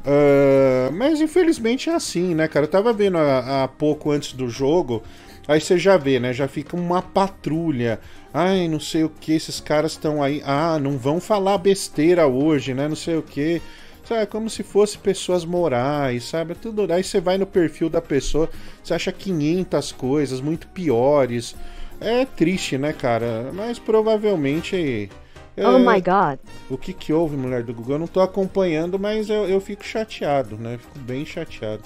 Uh, 0.00 0.90
mas 0.92 1.20
infelizmente 1.20 1.90
é 1.90 1.94
assim, 1.94 2.34
né, 2.34 2.48
cara? 2.48 2.64
Eu 2.64 2.70
tava 2.70 2.92
vendo 2.92 3.18
há, 3.18 3.68
pouco 3.68 4.10
antes 4.10 4.32
do 4.32 4.48
jogo, 4.48 5.02
aí 5.46 5.60
você 5.60 5.78
já 5.78 5.96
vê, 5.96 6.18
né? 6.18 6.32
Já 6.32 6.48
fica 6.48 6.74
uma 6.74 7.02
patrulha. 7.02 8.00
Ai, 8.32 8.66
não 8.68 8.80
sei 8.80 9.04
o 9.04 9.10
que, 9.10 9.32
esses 9.32 9.60
caras 9.60 9.92
estão 9.92 10.22
aí. 10.22 10.42
Ah, 10.44 10.78
não 10.80 10.96
vão 10.96 11.20
falar 11.20 11.58
besteira 11.58 12.26
hoje, 12.26 12.72
né? 12.72 12.88
Não 12.88 12.96
sei 12.96 13.16
o 13.16 13.22
que. 13.22 13.60
Sabe, 14.04 14.26
como 14.26 14.48
se 14.48 14.62
fosse 14.62 14.96
pessoas 14.96 15.44
morais, 15.44 16.24
sabe? 16.24 16.54
Tudo. 16.54 16.90
Aí 16.92 17.04
você 17.04 17.20
vai 17.20 17.36
no 17.36 17.46
perfil 17.46 17.90
da 17.90 18.00
pessoa, 18.00 18.48
você 18.82 18.94
acha 18.94 19.12
500 19.12 19.92
coisas 19.92 20.40
muito 20.40 20.66
piores. 20.68 21.54
É 22.00 22.24
triste, 22.24 22.78
né, 22.78 22.92
cara? 22.92 23.50
Mas 23.52 23.78
provavelmente. 23.78 25.10
É... 25.56 25.66
Oh 25.66 25.78
my 25.78 26.00
god. 26.00 26.38
O 26.70 26.78
que 26.78 26.94
que 26.94 27.12
houve, 27.12 27.36
mulher 27.36 27.62
do 27.62 27.74
Google? 27.74 27.96
Eu 27.96 27.98
não 27.98 28.06
tô 28.06 28.20
acompanhando, 28.20 28.98
mas 28.98 29.28
eu, 29.28 29.46
eu 29.46 29.60
fico 29.60 29.84
chateado, 29.84 30.56
né? 30.56 30.78
Fico 30.78 30.98
bem 31.00 31.26
chateado. 31.26 31.82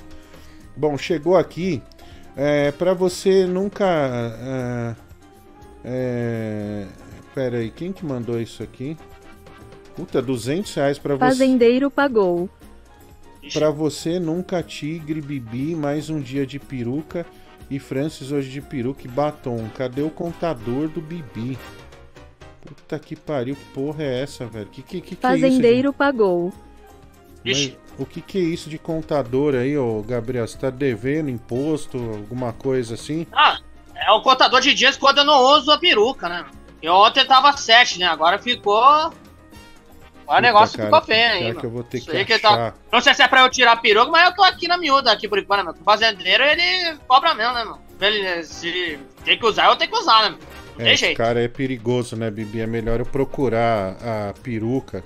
Bom, 0.76 0.96
chegou 0.96 1.36
aqui. 1.36 1.82
É, 2.36 2.70
para 2.72 2.94
você 2.94 3.44
nunca. 3.46 3.84
É, 3.84 4.94
é, 5.84 6.86
pera 7.34 7.58
aí, 7.58 7.70
quem 7.70 7.92
que 7.92 8.06
mandou 8.06 8.40
isso 8.40 8.62
aqui? 8.62 8.96
Puta, 9.96 10.22
200 10.22 10.74
reais 10.74 10.98
pra 10.98 11.14
você. 11.14 11.20
Fazendeiro 11.20 11.90
pagou. 11.90 12.48
Pra 13.52 13.70
você 13.70 14.18
nunca 14.18 14.62
tigre, 14.62 15.20
bibi, 15.20 15.74
mais 15.74 16.08
um 16.08 16.20
dia 16.20 16.46
de 16.46 16.58
peruca 16.58 17.26
e 17.70 17.78
Francis 17.78 18.32
hoje 18.32 18.50
de 18.50 18.60
peruca 18.60 19.02
e 19.04 19.08
batom. 19.08 19.68
Cadê 19.76 20.02
o 20.02 20.10
contador 20.10 20.88
do 20.88 21.00
Bibi? 21.00 21.58
Puta 22.64 22.98
que 22.98 23.14
pariu, 23.14 23.56
que 23.56 23.64
porra 23.66 24.02
é 24.02 24.22
essa, 24.22 24.46
velho? 24.46 24.66
Que, 24.66 24.82
que, 24.82 25.00
que, 25.00 25.16
Fazendeiro 25.16 25.88
é 25.88 25.92
de... 25.92 25.96
pagou. 25.96 26.52
Mas, 27.44 27.76
o 27.98 28.06
que, 28.06 28.20
que 28.22 28.38
é 28.38 28.42
isso 28.42 28.70
de 28.70 28.78
contador 28.78 29.54
aí, 29.54 29.76
ô 29.76 30.02
Gabriel? 30.02 30.46
Você 30.46 30.56
tá 30.56 30.70
devendo 30.70 31.28
imposto, 31.28 31.98
alguma 31.98 32.52
coisa 32.52 32.94
assim? 32.94 33.26
Ah, 33.32 33.58
é 33.94 34.10
o 34.12 34.22
contador 34.22 34.60
de 34.60 34.72
dias 34.72 34.96
quando 34.96 35.18
eu 35.18 35.24
não 35.24 35.40
uso 35.56 35.70
a 35.70 35.78
peruca, 35.78 36.28
né? 36.28 36.44
E 36.82 36.88
ontem 36.88 37.24
tava 37.24 37.56
7, 37.56 37.98
né? 37.98 38.06
Agora 38.06 38.38
ficou 38.38 39.12
o 40.26 40.40
negócio 40.40 40.76
cara, 40.76 40.88
ficou 40.88 41.02
feio 41.02 41.30
aí. 41.30 41.54
Que 41.54 41.66
eu 41.66 41.70
vou 41.70 41.82
ter 41.82 42.00
que, 42.00 42.24
que 42.24 42.38
tá... 42.38 42.74
Não 42.92 43.00
sei 43.00 43.14
se 43.14 43.22
é 43.22 43.28
pra 43.28 43.42
eu 43.42 43.50
tirar 43.50 43.72
a 43.72 43.76
peruca, 43.76 44.10
mas 44.10 44.28
eu 44.28 44.34
tô 44.34 44.42
aqui 44.42 44.66
na 44.66 44.78
miúda 44.78 45.12
aqui 45.12 45.28
por 45.28 45.38
enquanto, 45.38 45.64
né, 45.64 45.72
O 45.78 45.84
fazendeiro, 45.84 46.42
ele 46.44 46.96
cobra 47.06 47.34
mesmo, 47.34 47.54
né, 47.54 47.64
mano? 47.64 47.80
Ele, 48.00 48.42
se 48.42 48.98
tem 49.24 49.38
que 49.38 49.46
usar, 49.46 49.66
eu 49.66 49.76
tenho 49.76 49.90
que 49.90 49.98
usar, 49.98 50.30
né? 50.30 50.36
É, 50.78 50.92
esse 50.92 51.04
jeito. 51.04 51.16
cara 51.16 51.42
é 51.42 51.48
perigoso, 51.48 52.16
né, 52.16 52.30
Bibi? 52.30 52.60
É 52.60 52.66
melhor 52.66 53.00
eu 53.00 53.06
procurar 53.06 53.96
a 54.02 54.34
peruca, 54.42 55.04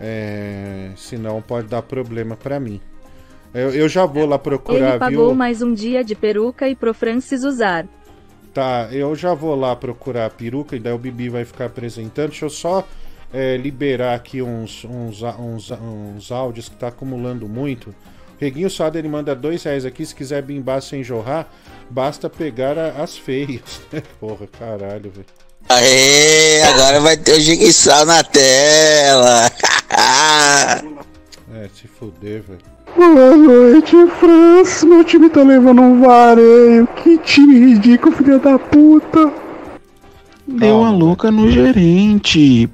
é... 0.00 0.90
senão 0.96 1.42
pode 1.42 1.68
dar 1.68 1.82
problema 1.82 2.36
pra 2.36 2.60
mim. 2.60 2.80
Eu, 3.54 3.70
eu 3.70 3.88
já 3.88 4.06
vou 4.06 4.26
lá 4.26 4.38
procurar, 4.38 4.90
Ele 4.90 4.98
pagou 4.98 5.26
viu? 5.28 5.34
mais 5.34 5.60
um 5.60 5.74
dia 5.74 6.02
de 6.02 6.14
peruca 6.14 6.68
e 6.68 6.74
pro 6.74 6.94
Francis 6.94 7.44
usar. 7.44 7.86
Tá, 8.54 8.88
eu 8.90 9.14
já 9.14 9.34
vou 9.34 9.54
lá 9.54 9.74
procurar 9.74 10.26
a 10.26 10.30
peruca 10.30 10.76
e 10.76 10.78
daí 10.78 10.92
o 10.92 10.98
Bibi 10.98 11.28
vai 11.28 11.44
ficar 11.44 11.66
apresentando. 11.66 12.28
Deixa 12.28 12.46
eu 12.46 12.50
só 12.50 12.86
é, 13.32 13.56
liberar 13.56 14.14
aqui 14.14 14.42
uns, 14.42 14.84
uns, 14.84 15.22
uns, 15.22 15.70
uns 15.70 16.30
áudios 16.30 16.68
que 16.68 16.76
tá 16.76 16.88
acumulando 16.88 17.48
muito. 17.48 17.94
Reguinho 18.38 18.68
Sada 18.68 18.98
ele 18.98 19.08
manda 19.08 19.34
dois 19.34 19.62
reais 19.62 19.86
aqui. 19.86 20.04
Se 20.04 20.14
quiser 20.14 20.42
bimbar 20.42 20.82
sem 20.82 21.02
jorrar, 21.02 21.48
basta 21.88 22.28
pegar 22.28 22.76
a, 22.76 23.02
as 23.02 23.16
feias. 23.16 23.80
Porra, 24.20 24.46
caralho, 24.58 25.10
velho. 25.10 25.26
Aê, 25.68 26.60
agora 26.62 27.00
vai 27.00 27.16
ter 27.16 27.34
o 27.34 27.40
Jiguiçal 27.40 28.04
na 28.04 28.22
tela. 28.24 29.46
é, 31.54 31.68
se 31.72 31.86
fuder, 31.86 32.42
velho. 32.42 32.60
Boa 32.96 33.36
noite, 33.36 33.96
França. 34.18 34.84
Meu 34.84 35.04
time 35.04 35.30
tá 35.30 35.42
levando 35.42 35.80
um 35.80 36.00
vareio. 36.02 36.86
Que 36.88 37.16
time 37.18 37.72
ridículo, 37.72 38.14
filha 38.14 38.38
da 38.38 38.58
puta. 38.58 39.41
Deu 40.58 40.84
a 40.84 40.90
louca 40.90 41.30
no 41.30 41.50
gerente. 41.50 42.68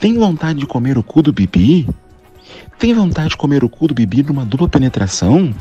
Tem 0.00 0.18
vontade 0.18 0.58
de 0.58 0.66
comer 0.66 0.98
o 0.98 1.02
cu 1.02 1.22
do 1.22 1.32
Bibi? 1.32 1.88
Tem 2.78 2.92
vontade 2.92 3.30
de 3.30 3.36
comer 3.36 3.62
o 3.62 3.68
cu 3.68 3.86
do 3.86 3.94
Bibi 3.94 4.24
numa 4.24 4.44
dupla 4.44 4.68
penetração? 4.68 5.54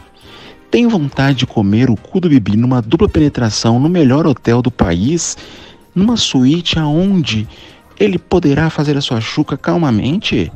Tem 0.72 0.88
vontade 0.88 1.40
de 1.40 1.46
comer 1.46 1.92
o 1.92 1.96
cu 1.96 2.20
do 2.20 2.28
Bibi 2.28 2.58
numa 2.58 2.82
dupla 2.82 3.08
penetração 3.08 3.80
no 3.80 3.88
melhor 3.88 4.26
hotel 4.26 4.62
do 4.62 4.72
país? 4.72 5.38
Numa 5.94 6.18
suíte 6.18 6.80
aonde 6.80 7.48
ele 8.00 8.18
poderá 8.18 8.70
fazer 8.72 8.98
a 8.98 9.02
sua 9.02 9.22
chuca 9.22 9.56
calmamente? 9.56 10.52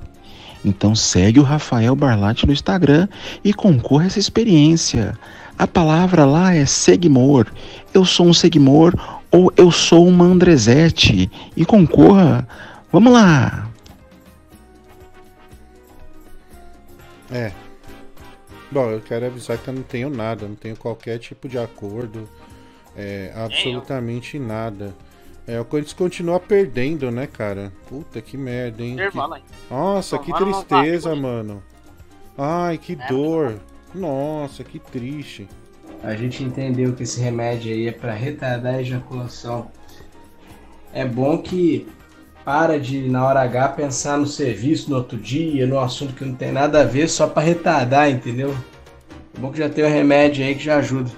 Então 0.65 0.95
segue 0.95 1.39
o 1.39 1.43
Rafael 1.43 1.95
Barlatti 1.95 2.47
no 2.47 2.53
Instagram 2.53 3.07
e 3.43 3.53
concorra 3.53 4.05
a 4.05 4.07
essa 4.07 4.19
experiência. 4.19 5.17
A 5.57 5.65
palavra 5.65 6.25
lá 6.25 6.53
é 6.53 6.65
Segmor. 6.65 7.47
Eu 7.93 8.05
sou 8.05 8.27
um 8.27 8.33
Segmor 8.33 8.93
ou 9.31 9.51
eu 9.57 9.71
sou 9.71 10.07
uma 10.07 10.25
Andrezete. 10.25 11.31
E 11.55 11.65
concorra. 11.65 12.47
Vamos 12.91 13.11
lá. 13.11 13.67
É. 17.31 17.51
Bom, 18.69 18.89
eu 18.91 19.01
quero 19.01 19.25
avisar 19.25 19.57
que 19.57 19.67
eu 19.67 19.73
não 19.73 19.83
tenho 19.83 20.09
nada, 20.09 20.47
não 20.47 20.55
tenho 20.55 20.75
qualquer 20.75 21.17
tipo 21.17 21.49
de 21.49 21.57
acordo. 21.57 22.29
É, 22.95 23.31
absolutamente 23.35 24.37
nada. 24.37 24.93
É, 25.47 25.59
o 25.59 25.65
Corinthians 25.65 25.93
continua 25.93 26.39
perdendo, 26.39 27.09
né, 27.09 27.25
cara? 27.25 27.71
Puta 27.87 28.21
que 28.21 28.35
merda, 28.35 28.83
hein? 28.83 28.97
Que... 28.97 29.73
Nossa, 29.73 30.19
que 30.19 30.33
tristeza, 30.33 31.15
mano. 31.15 31.63
Ai, 32.37 32.77
que 32.77 32.93
é, 32.99 33.07
dor. 33.07 33.59
Nossa, 33.93 34.63
que 34.63 34.80
triste. 34.80 35.47
A 36.04 36.15
gente 36.15 36.43
entendeu 36.43 36.93
que 36.93 37.04
esse 37.04 37.19
remédio 37.19 37.73
aí 37.73 37.88
é 37.88 37.91
para 37.91 38.13
retardar 38.13 38.76
a 38.76 38.82
ejaculação. 38.82 39.67
É 40.93 41.06
bom 41.06 41.38
que 41.38 41.88
para 42.45 42.80
de, 42.80 43.10
na 43.10 43.26
hora 43.26 43.41
H, 43.41 43.69
pensar 43.69 44.17
no 44.17 44.26
serviço 44.26 44.89
no 44.89 44.95
outro 44.95 45.17
dia, 45.17 45.67
no 45.67 45.80
assunto 45.80 46.13
que 46.13 46.23
não 46.23 46.34
tem 46.34 46.52
nada 46.52 46.82
a 46.82 46.86
ver, 46.86 47.10
só 47.10 47.28
para 47.28 47.43
retardar, 47.43 48.10
entendeu? 48.10 48.56
É 49.36 49.39
bom 49.39 49.52
que 49.52 49.58
já 49.58 49.67
tem 49.67 49.84
um 49.84 49.89
remédio 49.89 50.45
aí 50.45 50.56
que 50.56 50.63
já 50.63 50.78
ajuda. 50.78 51.12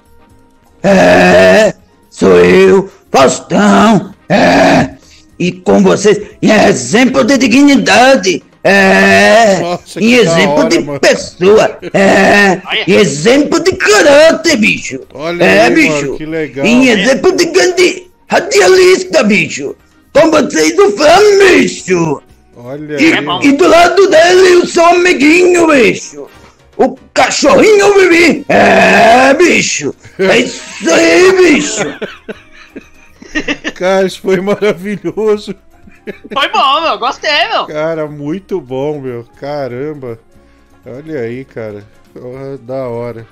É, 0.82 1.74
sou 2.08 2.36
eu, 2.36 2.90
Faustão. 3.12 4.12
É, 4.28 4.96
e 5.38 5.52
com 5.52 5.82
vocês, 5.82 6.36
em 6.42 6.50
exemplo 6.50 7.22
de 7.24 7.38
dignidade. 7.38 8.42
É, 8.62 9.58
Nossa, 9.58 10.00
em 10.00 10.14
exemplo 10.14 10.58
hora, 10.58 10.68
de 10.68 10.80
mano. 10.80 11.00
pessoa. 11.00 11.78
É, 11.94 12.60
em 12.86 12.94
exemplo 12.94 13.58
de 13.60 13.72
caráter, 13.72 14.56
bicho. 14.56 15.00
Olha 15.14 15.44
é, 15.44 15.62
aí, 15.62 15.74
bicho. 15.74 15.92
Mano, 15.92 16.16
que 16.18 16.26
legal. 16.26 16.66
Em 16.66 16.88
exemplo 16.88 17.36
de 17.36 17.46
grande 17.46 18.10
radialista, 18.28 19.22
bicho. 19.22 19.74
Com 20.12 20.30
vocês 20.30 20.76
do 20.76 20.90
fã, 20.92 21.18
bicho. 21.38 22.22
Olha 22.56 23.00
e, 23.00 23.12
aí, 23.14 23.48
e 23.48 23.52
do 23.52 23.66
lado 23.66 24.06
dele 24.08 24.56
o 24.56 24.66
seu 24.66 24.84
amiguinho, 24.84 25.66
bicho. 25.68 26.28
O 26.76 26.96
cachorrinho 27.14 27.94
Bibi. 27.94 28.44
É, 28.48 29.32
bicho. 29.34 29.94
É 30.18 30.38
isso 30.38 30.92
aí, 30.92 31.32
bicho. 31.32 31.84
Cara, 33.74 34.06
isso 34.06 34.20
foi 34.20 34.40
maravilhoso. 34.40 35.54
Foi 36.32 36.48
bom, 36.50 36.80
meu. 36.80 36.98
Gostei, 36.98 37.48
meu. 37.48 37.66
Cara, 37.66 38.06
muito 38.06 38.60
bom, 38.60 39.00
meu. 39.00 39.24
Caramba. 39.38 40.18
Olha 40.86 41.20
aí, 41.20 41.44
cara. 41.44 41.84
Oh, 42.14 42.56
da 42.58 42.88
hora. 42.88 43.26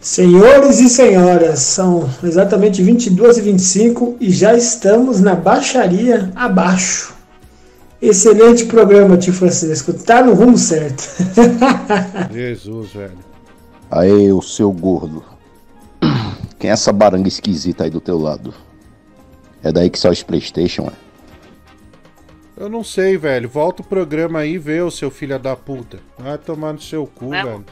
Senhores 0.00 0.80
e 0.80 0.88
senhoras, 0.88 1.58
são 1.60 2.08
exatamente 2.22 2.82
22 2.82 3.36
e 3.36 3.40
25 3.42 4.16
e 4.18 4.30
já 4.30 4.54
estamos 4.54 5.20
na 5.20 5.34
baixaria 5.34 6.32
abaixo. 6.34 7.14
Excelente 8.00 8.64
programa, 8.64 9.18
tio 9.18 9.34
Francisco. 9.34 9.92
Tá 9.92 10.22
no 10.24 10.32
rumo 10.32 10.56
certo. 10.56 11.04
Jesus, 12.32 12.92
velho. 12.92 13.18
Aê, 13.90 14.32
o 14.32 14.40
seu 14.40 14.72
gordo. 14.72 15.22
Quem 16.58 16.70
é 16.70 16.72
essa 16.72 16.92
baranga 16.92 17.28
esquisita 17.28 17.84
aí 17.84 17.90
do 17.90 18.00
teu 18.00 18.18
lado? 18.18 18.54
É 19.62 19.70
daí 19.70 19.90
que 19.90 19.98
sai 19.98 20.12
os 20.12 20.22
Playstation, 20.22 20.86
é? 20.86 21.09
Eu 22.60 22.68
não 22.68 22.84
sei, 22.84 23.16
velho. 23.16 23.48
Volta 23.48 23.80
o 23.80 23.84
programa 23.84 24.40
aí 24.40 24.52
e 24.52 24.58
vê 24.58 24.82
o 24.82 24.90
seu 24.90 25.10
filho 25.10 25.38
da 25.38 25.56
puta. 25.56 25.98
Vai 26.18 26.36
tomar 26.36 26.74
no 26.74 26.78
seu 26.78 27.06
cu, 27.06 27.32
é. 27.32 27.42
velho. 27.42 27.64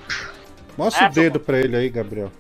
Mostra 0.79 1.05
é, 1.05 1.11
o 1.11 1.13
dedo 1.13 1.39
pra 1.39 1.61
ele 1.61 1.77
aí, 1.77 1.91
Gabriel. 1.91 2.33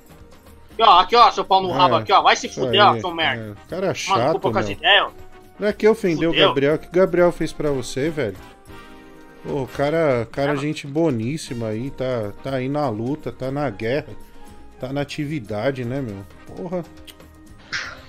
Aqui, 0.72 0.82
ó, 0.82 1.00
aqui, 1.00 1.16
ó, 1.16 1.30
seu 1.30 1.44
pau 1.44 1.62
no 1.62 1.68
é, 1.68 1.72
rabo 1.74 1.96
aqui, 1.96 2.10
ó. 2.10 2.22
Vai 2.22 2.34
se 2.36 2.48
fuder, 2.48 2.82
ó, 2.82 2.98
seu 2.98 3.14
merda. 3.14 3.54
É. 3.54 3.68
Cara 3.68 3.92
chato, 3.92 4.50
Mano, 4.50 4.66
meu. 4.80 5.12
Não 5.60 5.68
é 5.68 5.74
que 5.74 5.86
ofendeu 5.86 6.30
Fudeu. 6.30 6.46
o 6.46 6.48
Gabriel, 6.48 6.74
o 6.76 6.78
que 6.78 6.88
o 6.88 6.90
Gabriel 6.90 7.32
fez 7.32 7.52
pra 7.52 7.70
você, 7.70 8.08
velho? 8.08 8.36
Pô, 9.44 9.64
o 9.64 9.66
cara, 9.66 10.26
cara 10.32 10.54
é, 10.54 10.56
gente 10.56 10.86
boníssima 10.86 11.66
aí, 11.66 11.90
tá, 11.90 12.32
tá 12.42 12.54
aí 12.54 12.68
na 12.70 12.88
luta, 12.88 13.30
tá 13.30 13.50
na 13.50 13.68
guerra, 13.68 14.14
tá 14.80 14.90
na 14.90 15.02
atividade, 15.02 15.84
né, 15.84 16.00
meu? 16.00 16.24
Porra. 16.56 16.82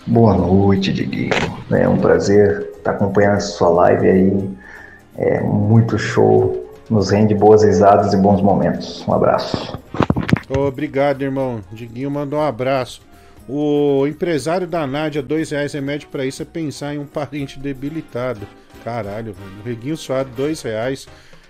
Boa 0.08 0.36
noite, 0.36 0.92
Diguinho. 0.92 1.32
É 1.72 1.88
um 1.88 1.98
prazer 1.98 2.70
estar 2.78 2.92
acompanhando 2.92 3.38
essa 3.38 3.48
sua 3.50 3.70
live 3.70 4.08
aí. 4.08 4.50
É 5.18 5.42
muito 5.42 5.98
show. 5.98 6.66
Nos 6.90 7.12
rende 7.12 7.36
boas 7.36 7.64
risadas 7.64 8.14
e 8.14 8.18
bons 8.18 8.42
momentos. 8.42 9.06
Um 9.08 9.14
abraço. 9.14 9.78
Obrigado, 10.50 11.22
irmão. 11.22 11.62
Diguinho 11.72 12.10
mandou 12.10 12.40
um 12.40 12.44
abraço. 12.44 13.02
O 13.48 14.06
empresário 14.08 14.68
da 14.68 14.86
Nádia, 14.88 15.22
dois 15.22 15.52
reais 15.52 15.74
remédio 15.74 16.08
para 16.10 16.26
isso 16.26 16.42
é 16.42 16.46
pensar 16.46 16.96
em 16.96 17.00
um 17.00 17.06
parente 17.08 17.60
debilitado. 17.60 18.42
Caralho, 18.84 19.34
velho. 19.34 19.64
Reguinho 19.64 19.98
suado, 19.98 20.30
dois 20.36 20.62
reais. 20.62 21.08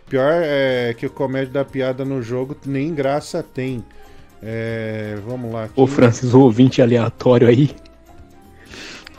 Pior 0.09 0.41
é 0.43 0.93
que 0.97 1.05
o 1.05 1.09
comédia 1.09 1.53
da 1.53 1.63
piada 1.63 2.03
no 2.03 2.21
jogo 2.21 2.57
nem 2.65 2.93
graça 2.93 3.43
tem. 3.43 3.83
É, 4.41 5.15
vamos 5.25 5.53
lá. 5.53 5.65
Aqui. 5.65 5.73
Ô, 5.75 5.85
Francis, 5.85 6.33
o 6.33 6.41
ouvinte 6.41 6.81
aleatório 6.81 7.47
aí. 7.47 7.69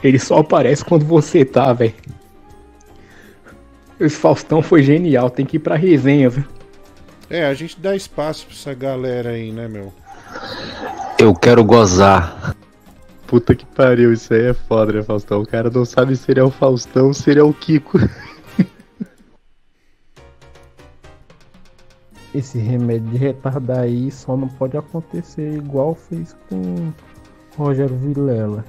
Ele 0.02 0.18
só 0.18 0.38
aparece 0.38 0.84
quando 0.84 1.04
você 1.04 1.44
tá, 1.44 1.72
velho. 1.72 1.94
Esse 3.98 4.16
Faustão 4.16 4.62
foi 4.62 4.82
genial, 4.82 5.28
tem 5.28 5.44
que 5.44 5.56
ir 5.56 5.60
pra 5.60 5.76
resenha, 5.76 6.30
viu? 6.30 6.44
É, 7.28 7.44
a 7.46 7.52
gente 7.52 7.78
dá 7.78 7.94
espaço 7.94 8.46
pra 8.46 8.54
essa 8.54 8.72
galera 8.72 9.30
aí, 9.30 9.52
né, 9.52 9.68
meu? 9.68 9.92
Eu 11.18 11.34
quero 11.34 11.62
gozar. 11.62 12.56
Puta 13.26 13.54
que 13.54 13.66
pariu, 13.66 14.10
isso 14.12 14.32
aí 14.32 14.46
é 14.46 14.54
foda, 14.54 14.94
né, 14.94 15.02
Faustão? 15.02 15.42
O 15.42 15.46
cara 15.46 15.68
não 15.70 15.84
sabe 15.84 16.16
se 16.16 16.30
ele 16.30 16.40
é 16.40 16.42
o 16.42 16.50
Faustão 16.50 17.08
ou 17.08 17.14
se 17.14 17.30
ele 17.30 17.40
é 17.40 17.42
o 17.42 17.52
Kiko. 17.52 17.98
Esse 22.34 22.58
remédio 22.58 23.10
de 23.10 23.18
retardar 23.18 23.80
aí 23.80 24.10
só 24.10 24.34
não 24.36 24.48
pode 24.48 24.76
acontecer 24.78 25.52
igual 25.52 25.94
fez 25.94 26.34
com 26.48 26.90
Rogério 27.56 27.96
Vilela 27.96 28.64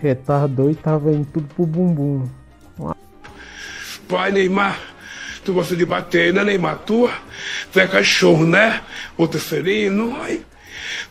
retardou 0.00 0.70
e 0.70 0.74
tava 0.74 1.12
indo 1.12 1.26
tudo 1.32 1.48
pro 1.54 1.66
bumbum. 1.66 2.28
Pai, 4.08 4.30
Neymar, 4.30 4.78
tu 5.44 5.54
gosta 5.54 5.74
de 5.74 5.86
bater, 5.86 6.34
né, 6.34 6.44
Neymar? 6.44 6.80
Tu, 6.84 7.10
tu 7.72 7.80
é 7.80 7.86
cachorro, 7.86 8.44
né? 8.44 8.80
Outro 9.16 9.40
sereno, 9.40 10.16
ai. 10.20 10.42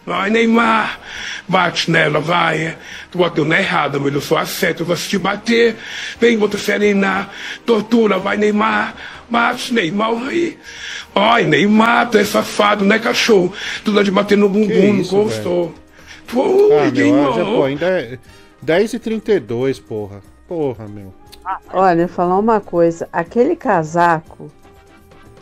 Vai, 0.05 0.29
Neymar, 0.29 0.99
bate 1.47 1.89
nela, 1.89 2.19
vai. 2.19 2.77
Tu 3.11 3.17
bateu 3.17 3.45
na 3.45 3.59
errada, 3.59 3.99
mas 3.99 4.13
eu 4.13 4.21
sou 4.21 4.37
a 4.37 4.45
seta, 4.45 4.81
eu 4.81 4.85
gosto 4.85 5.09
de 5.09 5.17
bater. 5.17 5.75
Vem, 6.19 6.37
outra 6.39 6.59
serena, 6.59 7.29
tortura, 7.65 8.19
vai, 8.19 8.37
Neymar. 8.37 8.95
Bate, 9.29 9.73
Neymar, 9.73 10.27
aí. 10.27 10.57
Ai, 11.15 11.45
Neymar, 11.45 12.09
tu 12.09 12.17
é 12.17 12.23
safado, 12.23 12.83
né, 12.85 12.99
cachorro? 12.99 13.53
Tu 13.83 13.91
dá 13.91 14.03
de 14.03 14.11
bater 14.11 14.37
no 14.37 14.49
bumbum, 14.49 14.93
não 14.93 15.03
gostou. 15.03 15.73
Pô, 16.27 16.69
ah, 16.71 16.91
meu, 16.91 17.33
já, 17.33 17.45
pô, 17.45 17.63
ainda 17.63 17.85
é... 17.85 18.19
10 18.61 18.93
e 18.93 18.99
32, 18.99 19.79
porra. 19.79 20.21
Porra, 20.47 20.87
meu. 20.87 21.13
Olha, 21.73 22.07
falar 22.07 22.37
uma 22.37 22.59
coisa. 22.59 23.07
Aquele 23.11 23.55
casaco 23.55 24.51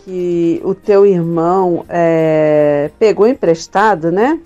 que 0.03 0.61
o 0.63 0.73
teu 0.73 1.05
irmão 1.05 1.85
é, 1.89 2.89
pegou 2.97 3.27
emprestado, 3.27 4.11
né? 4.11 4.39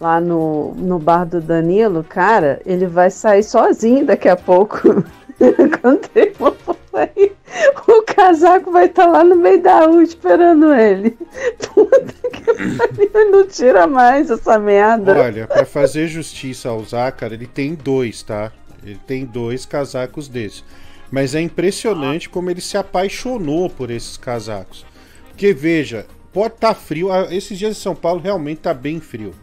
Lá 0.00 0.20
no, 0.20 0.74
no 0.74 0.98
bar 0.98 1.24
do 1.24 1.40
Danilo, 1.40 2.04
cara, 2.04 2.60
ele 2.66 2.86
vai 2.86 3.10
sair 3.10 3.42
sozinho 3.42 4.06
daqui 4.06 4.28
a 4.28 4.36
pouco. 4.36 4.78
Quando 5.80 6.08
ele 6.14 6.34
for 6.34 6.56
sair, 6.96 7.32
o 7.86 8.02
casaco 8.02 8.72
vai 8.72 8.86
estar 8.86 9.04
tá 9.04 9.10
lá 9.10 9.24
no 9.24 9.36
meio 9.36 9.62
da 9.62 9.84
rua 9.84 10.02
esperando 10.02 10.72
ele. 10.74 11.10
Puta 11.74 12.14
que 12.30 12.76
pariu, 12.76 13.30
não 13.30 13.46
tira 13.46 13.86
mais 13.86 14.30
essa 14.30 14.58
merda. 14.58 15.18
Olha, 15.18 15.46
pra 15.46 15.66
fazer 15.66 16.08
justiça 16.08 16.70
ao 16.70 16.82
Zácara, 16.82 17.34
ele 17.34 17.46
tem 17.46 17.74
dois, 17.74 18.22
tá? 18.22 18.50
Ele 18.82 19.00
tem 19.06 19.26
dois 19.26 19.66
casacos 19.66 20.28
desses. 20.28 20.64
Mas 21.10 21.34
é 21.34 21.40
impressionante 21.40 22.28
como 22.28 22.50
ele 22.50 22.60
se 22.60 22.76
apaixonou 22.76 23.68
por 23.68 23.90
esses 23.90 24.16
casacos. 24.16 24.86
Porque 25.28 25.52
veja, 25.52 26.06
pode 26.32 26.54
estar 26.54 26.74
tá 26.74 26.74
frio. 26.74 27.12
Ah, 27.12 27.28
esses 27.30 27.58
dias 27.58 27.76
em 27.76 27.80
São 27.80 27.94
Paulo 27.94 28.20
realmente 28.20 28.62
tá 28.62 28.72
bem 28.72 29.00
frio. 29.00 29.34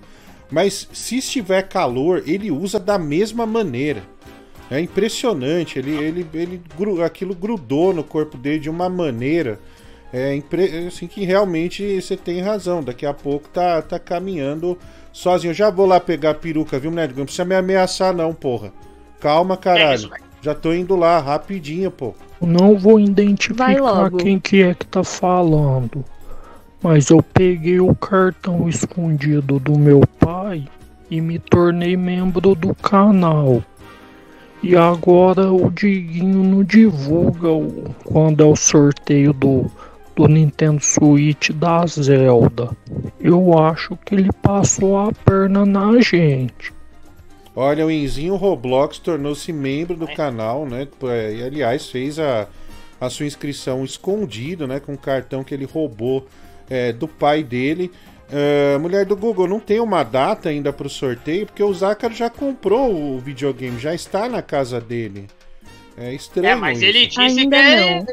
Mas 0.50 0.88
se 0.92 1.18
estiver 1.18 1.68
calor, 1.68 2.24
ele 2.26 2.52
usa 2.52 2.80
da 2.80 2.98
mesma 2.98 3.46
maneira. 3.46 4.04
É 4.72 4.80
impressionante, 4.80 5.78
ele, 5.78 5.92
ele, 5.92 6.28
ele 6.34 6.62
aquilo 7.06 7.36
grudou 7.36 7.94
no 7.94 8.04
corpo 8.04 8.38
dele 8.38 8.60
de 8.60 8.70
uma 8.70 8.90
maneira 8.90 9.60
é, 10.14 10.40
assim 10.88 11.08
que 11.08 11.26
realmente 11.26 12.00
você 12.00 12.16
tem 12.16 12.40
razão. 12.40 12.84
Daqui 12.84 13.04
a 13.04 13.14
pouco 13.14 13.50
tá, 13.50 13.82
tá 13.82 13.98
caminhando 13.98 14.78
sozinho. 15.12 15.50
Eu 15.50 15.56
já 15.56 15.72
vou 15.72 15.88
lá 15.88 16.00
pegar 16.00 16.30
a 16.30 16.36
peruca, 16.36 16.78
viu, 16.78 16.92
Ned? 16.92 17.16
Não 17.18 17.26
precisa 17.26 17.44
me 17.44 17.56
ameaçar, 17.56 18.14
não, 18.14 18.32
porra. 18.32 18.72
Calma, 19.20 19.58
caralho. 19.58 20.12
já 20.42 20.54
tô 20.54 20.72
indo 20.72 20.96
lá, 20.96 21.20
rapidinho, 21.20 21.90
pô. 21.90 22.14
Não 22.40 22.78
vou 22.78 23.00
identificar 23.00 24.12
quem 24.12 24.40
que 24.40 24.62
é 24.62 24.76
que 24.76 24.86
tá 24.86 25.04
falando. 25.04 26.06
Mas 26.82 27.10
eu 27.10 27.24
peguei 27.24 27.80
o 27.80 27.96
cartão 27.96 28.68
escondido 28.68 29.58
do 29.58 29.80
meu 29.80 30.02
pai 30.20 30.66
e 31.10 31.22
me 31.22 31.40
tornei 31.40 31.96
membro 31.96 32.54
do 32.54 32.76
canal. 32.76 33.64
E 34.64 34.78
agora 34.78 35.52
o 35.52 35.70
Diguinho 35.70 36.42
não 36.42 36.64
divulga 36.64 37.50
o, 37.50 37.94
quando 38.06 38.42
é 38.42 38.46
o 38.46 38.56
sorteio 38.56 39.34
do, 39.34 39.70
do 40.16 40.26
Nintendo 40.26 40.82
Switch 40.82 41.50
da 41.50 41.86
Zelda. 41.86 42.70
Eu 43.20 43.60
acho 43.60 43.98
que 44.06 44.16
ele 44.16 44.32
passou 44.42 44.98
a 44.98 45.12
perna 45.12 45.66
na 45.66 46.00
gente. 46.00 46.72
Olha, 47.54 47.86
o 47.86 47.92
Enzinho 47.92 48.38
Roblox 48.38 49.00
tornou-se 49.00 49.52
membro 49.52 49.98
do 49.98 50.08
canal, 50.08 50.66
né? 50.66 50.88
É, 51.04 51.34
e, 51.34 51.44
aliás, 51.44 51.90
fez 51.90 52.18
a, 52.18 52.48
a 53.02 53.10
sua 53.10 53.26
inscrição 53.26 53.84
escondido, 53.84 54.66
né? 54.66 54.80
Com 54.80 54.94
o 54.94 54.98
cartão 54.98 55.44
que 55.44 55.54
ele 55.54 55.66
roubou 55.66 56.26
é, 56.70 56.94
do 56.94 57.08
pai 57.08 57.44
dele. 57.44 57.92
Uh, 58.30 58.80
mulher 58.80 59.06
do 59.06 59.16
Google, 59.16 59.48
não 59.48 59.60
tem 59.60 59.80
uma 59.80 60.04
data 60.04 60.50
ainda 60.50 60.74
para 60.74 60.88
o 60.88 60.90
sorteio, 60.90 61.46
porque 61.46 61.62
o 61.62 61.74
Zácaro 61.74 62.14
já 62.14 62.30
comprou 62.30 62.92
o 62.94 63.20
videogame, 63.20 63.80
já 63.80 63.94
está 63.94 64.28
na 64.28 64.42
casa 64.42 64.82
dele. 64.82 65.28
É 65.98 66.14
estranho. 66.14 66.48
É, 66.48 66.56
mas 66.56 66.78
isso. 66.78 66.86
ele 66.86 67.08
disse 67.08 67.20
ainda 67.22 67.58
que 67.58 67.64
ele, 67.64 68.06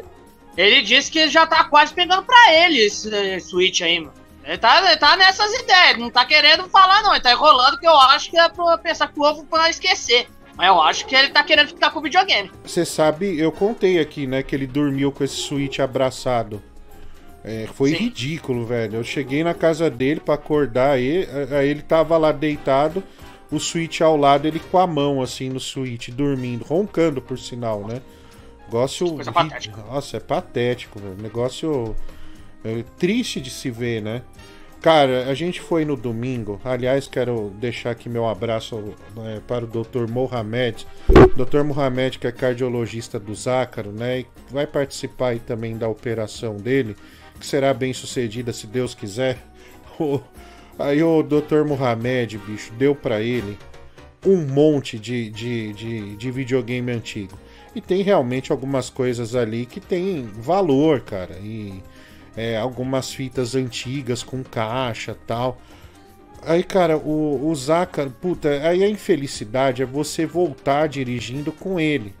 ele, 0.57 0.81
disse 0.81 1.11
que 1.11 1.27
já 1.29 1.47
tá 1.47 1.63
quase 1.63 1.93
pegando 1.93 2.23
para 2.23 2.53
ele 2.53 2.79
esse, 2.79 3.09
esse 3.09 3.47
Switch 3.47 3.81
aí, 3.81 3.99
mano. 3.99 4.13
Ele 4.43 4.57
tá, 4.57 4.83
ele 4.85 4.97
tá 4.97 5.15
nessas 5.15 5.51
ideias, 5.53 5.97
não 5.97 6.09
tá 6.09 6.25
querendo 6.25 6.67
falar, 6.69 7.01
não. 7.03 7.13
Ele 7.13 7.21
tá 7.21 7.31
enrolando, 7.31 7.79
que 7.79 7.87
eu 7.87 7.97
acho 7.97 8.29
que 8.29 8.37
é 8.37 8.49
pra 8.49 8.77
pensar 8.77 9.07
que 9.11 9.19
o 9.19 9.23
ovo 9.23 9.45
pra 9.45 9.69
esquecer. 9.69 10.27
Mas 10.55 10.67
eu 10.67 10.81
acho 10.81 11.05
que 11.05 11.15
ele 11.15 11.29
tá 11.29 11.43
querendo 11.43 11.69
ficar 11.69 11.91
com 11.91 11.99
o 11.99 12.01
videogame. 12.01 12.51
Você 12.63 12.85
sabe, 12.85 13.39
eu 13.39 13.51
contei 13.51 13.99
aqui, 13.99 14.27
né, 14.27 14.43
que 14.43 14.55
ele 14.55 14.67
dormiu 14.67 15.11
com 15.11 15.23
esse 15.23 15.35
Switch 15.35 15.79
abraçado. 15.79 16.61
É, 17.43 17.67
foi 17.73 17.89
Sim. 17.91 17.95
ridículo, 17.95 18.65
velho. 18.65 18.97
Eu 18.97 19.03
cheguei 19.03 19.43
na 19.43 19.53
casa 19.53 19.89
dele 19.89 20.19
para 20.19 20.35
acordar 20.35 20.99
ele, 20.99 21.27
aí 21.55 21.69
ele 21.69 21.81
tava 21.81 22.17
lá 22.17 22.31
deitado, 22.31 23.03
o 23.51 23.59
Switch 23.59 24.01
ao 24.01 24.15
lado, 24.15 24.47
ele 24.47 24.59
com 24.59 24.77
a 24.77 24.87
mão 24.87 25.21
assim 25.21 25.49
no 25.49 25.59
Switch, 25.59 26.09
dormindo, 26.09 26.63
roncando 26.63 27.21
por 27.21 27.37
sinal, 27.37 27.85
né? 27.85 28.01
Negócio. 28.65 29.15
Coisa 29.15 29.31
Nossa, 29.89 30.17
é 30.17 30.19
patético, 30.19 30.99
velho. 30.99 31.17
Negócio 31.21 31.95
é 32.63 32.83
triste 32.97 33.41
de 33.41 33.49
se 33.49 33.69
ver, 33.69 34.01
né? 34.01 34.21
Cara, 34.81 35.29
a 35.29 35.33
gente 35.35 35.61
foi 35.61 35.85
no 35.85 35.95
domingo. 35.95 36.59
Aliás, 36.63 37.07
quero 37.07 37.51
deixar 37.59 37.91
aqui 37.91 38.09
meu 38.09 38.27
abraço 38.27 38.95
né, 39.15 39.39
para 39.47 39.63
o 39.63 39.67
Dr. 39.67 40.09
Mohamed. 40.09 40.87
Dr. 41.35 41.63
Mohamed, 41.63 42.17
que 42.17 42.25
é 42.25 42.31
cardiologista 42.31 43.19
do 43.19 43.35
Zácaro, 43.35 43.91
né? 43.91 44.21
E 44.21 44.27
vai 44.49 44.65
participar 44.65 45.29
aí 45.29 45.39
também 45.39 45.77
da 45.77 45.87
operação 45.87 46.57
dele, 46.57 46.95
que 47.41 47.47
será 47.47 47.73
bem 47.73 47.91
sucedida 47.91 48.53
se 48.53 48.67
Deus 48.67 48.95
quiser. 48.95 49.39
Aí 50.79 51.03
o 51.03 51.21
Dr. 51.21 51.65
Mohamed, 51.67 52.37
bicho, 52.37 52.71
deu 52.77 52.95
para 52.95 53.21
ele 53.21 53.57
um 54.25 54.37
monte 54.37 54.97
de, 54.97 55.29
de, 55.29 55.73
de, 55.73 56.15
de 56.15 56.31
videogame 56.31 56.91
antigo. 56.91 57.37
E 57.75 57.81
tem 57.81 58.03
realmente 58.03 58.51
algumas 58.51 58.89
coisas 58.89 59.35
ali 59.35 59.65
que 59.65 59.79
tem 59.79 60.23
valor, 60.23 61.01
cara. 61.01 61.37
E 61.41 61.81
é, 62.37 62.57
algumas 62.57 63.11
fitas 63.13 63.55
antigas 63.55 64.23
com 64.23 64.43
caixa 64.43 65.17
tal. 65.25 65.59
Aí, 66.43 66.63
cara, 66.63 66.97
o, 66.97 67.49
o 67.49 67.55
Zaka, 67.55 68.11
puta, 68.21 68.49
aí 68.67 68.83
a 68.83 68.89
infelicidade 68.89 69.81
é 69.81 69.85
você 69.85 70.25
voltar 70.25 70.87
dirigindo 70.87 71.51
com 71.51 71.79
ele. 71.79 72.13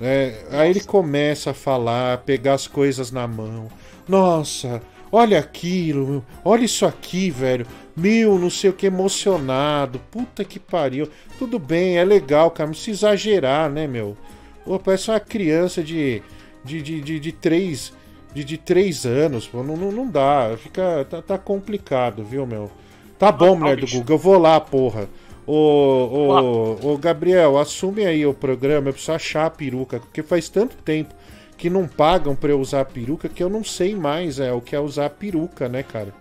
É, 0.00 0.44
aí 0.50 0.70
ele 0.70 0.80
começa 0.80 1.50
a 1.50 1.54
falar, 1.54 2.18
pegar 2.18 2.54
as 2.54 2.66
coisas 2.66 3.10
na 3.10 3.26
mão. 3.26 3.68
Nossa, 4.10 4.82
olha 5.12 5.38
aquilo, 5.38 6.24
olha 6.44 6.64
isso 6.64 6.84
aqui, 6.84 7.30
velho. 7.30 7.64
Meu, 7.96 8.38
não 8.40 8.50
sei 8.50 8.70
o 8.70 8.72
que, 8.72 8.86
emocionado. 8.86 10.00
Puta 10.10 10.44
que 10.44 10.58
pariu. 10.58 11.08
Tudo 11.38 11.60
bem, 11.60 11.96
é 11.96 12.04
legal, 12.04 12.50
cara. 12.50 12.66
Não 12.66 12.74
precisa 12.74 13.06
exagerar, 13.08 13.70
né, 13.70 13.86
meu? 13.86 14.16
Pô, 14.64 14.80
parece 14.80 15.10
uma 15.10 15.20
criança 15.20 15.80
de, 15.80 16.20
de, 16.64 16.82
de, 16.82 17.00
de, 17.00 17.20
de 17.20 17.32
três 17.32 17.92
de, 18.34 18.44
de 18.44 18.56
três 18.56 19.04
anos, 19.06 19.46
pô, 19.46 19.62
não, 19.62 19.76
não, 19.76 19.92
não 19.92 20.08
dá. 20.08 20.56
Fica. 20.58 21.06
Tá, 21.08 21.22
tá, 21.22 21.38
complicado, 21.38 22.24
viu, 22.24 22.44
meu? 22.46 22.70
Tá 23.16 23.30
bom, 23.30 23.56
mulher 23.56 23.76
do 23.76 23.86
Google, 23.86 24.16
eu 24.16 24.18
vou 24.18 24.38
lá, 24.38 24.60
porra. 24.60 25.08
Ô, 25.46 25.52
ô, 25.52 26.92
ô, 26.92 26.98
Gabriel, 26.98 27.58
assume 27.58 28.06
aí 28.06 28.24
o 28.24 28.32
programa, 28.32 28.88
eu 28.88 28.92
preciso 28.92 29.12
achar 29.12 29.46
a 29.46 29.50
peruca, 29.50 30.00
porque 30.00 30.22
faz 30.22 30.48
tanto 30.48 30.76
tempo 30.76 31.14
que 31.60 31.68
não 31.68 31.86
pagam 31.86 32.34
pra 32.34 32.48
eu 32.50 32.58
usar 32.58 32.80
a 32.80 32.84
peruca 32.86 33.28
que 33.28 33.42
eu 33.42 33.50
não 33.50 33.62
sei 33.62 33.94
mais 33.94 34.40
é 34.40 34.50
o 34.50 34.62
que 34.62 34.74
é 34.74 34.80
usar 34.80 35.06
a 35.06 35.10
peruca, 35.10 35.68
né, 35.68 35.82
cara? 35.82 36.14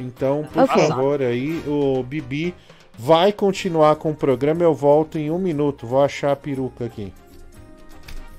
Então, 0.00 0.44
por 0.52 0.64
okay. 0.64 0.88
favor, 0.88 1.22
aí, 1.22 1.62
o 1.68 2.02
Bibi 2.02 2.52
vai 2.98 3.30
continuar 3.30 3.94
com 3.94 4.10
o 4.10 4.14
programa, 4.14 4.64
eu 4.64 4.74
volto 4.74 5.18
em 5.18 5.30
um 5.30 5.38
minuto, 5.38 5.86
vou 5.86 6.02
achar 6.02 6.32
a 6.32 6.36
peruca 6.36 6.84
aqui. 6.84 7.14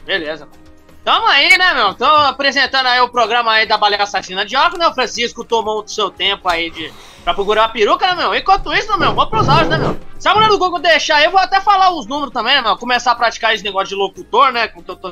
Beleza, 0.05 0.45
mano. 0.45 0.61
Tamo 1.05 1.27
aí, 1.27 1.57
né, 1.57 1.73
meu? 1.73 1.93
Tô 1.93 2.05
apresentando 2.05 2.87
aí 2.87 2.99
o 2.99 3.09
programa 3.09 3.51
aí 3.51 3.65
da 3.65 3.77
Baleia 3.77 4.03
Assassina 4.03 4.45
de 4.45 4.57
Óculos, 4.57 4.79
né? 4.79 4.87
O 4.87 4.93
Francisco 4.93 5.45
tomou 5.45 5.81
o 5.81 5.87
seu 5.87 6.09
tempo 6.09 6.49
aí 6.49 6.69
de, 6.69 6.91
pra 7.23 7.33
procurar 7.33 7.65
a 7.65 7.69
peruca, 7.69 8.05
né, 8.07 8.15
meu? 8.15 8.35
Enquanto 8.35 8.73
isso, 8.73 8.97
meu, 8.97 9.13
vamos 9.13 9.29
pros 9.29 9.47
áudios, 9.47 9.69
né, 9.69 9.77
meu? 9.77 9.97
Se 10.19 10.27
a 10.27 10.33
mulher 10.33 10.49
do 10.49 10.57
Google 10.57 10.79
deixar 10.79 11.17
aí, 11.17 11.25
eu 11.25 11.31
vou 11.31 11.39
até 11.39 11.61
falar 11.61 11.93
os 11.93 12.05
números 12.05 12.33
também, 12.33 12.55
né, 12.55 12.61
meu? 12.61 12.77
Começar 12.77 13.13
a 13.13 13.15
praticar 13.15 13.55
esse 13.55 13.63
negócio 13.63 13.89
de 13.89 13.95
locutor, 13.95 14.51
né? 14.51 14.67
Que 14.67 14.79
eu 14.79 14.95
tô, 14.95 15.11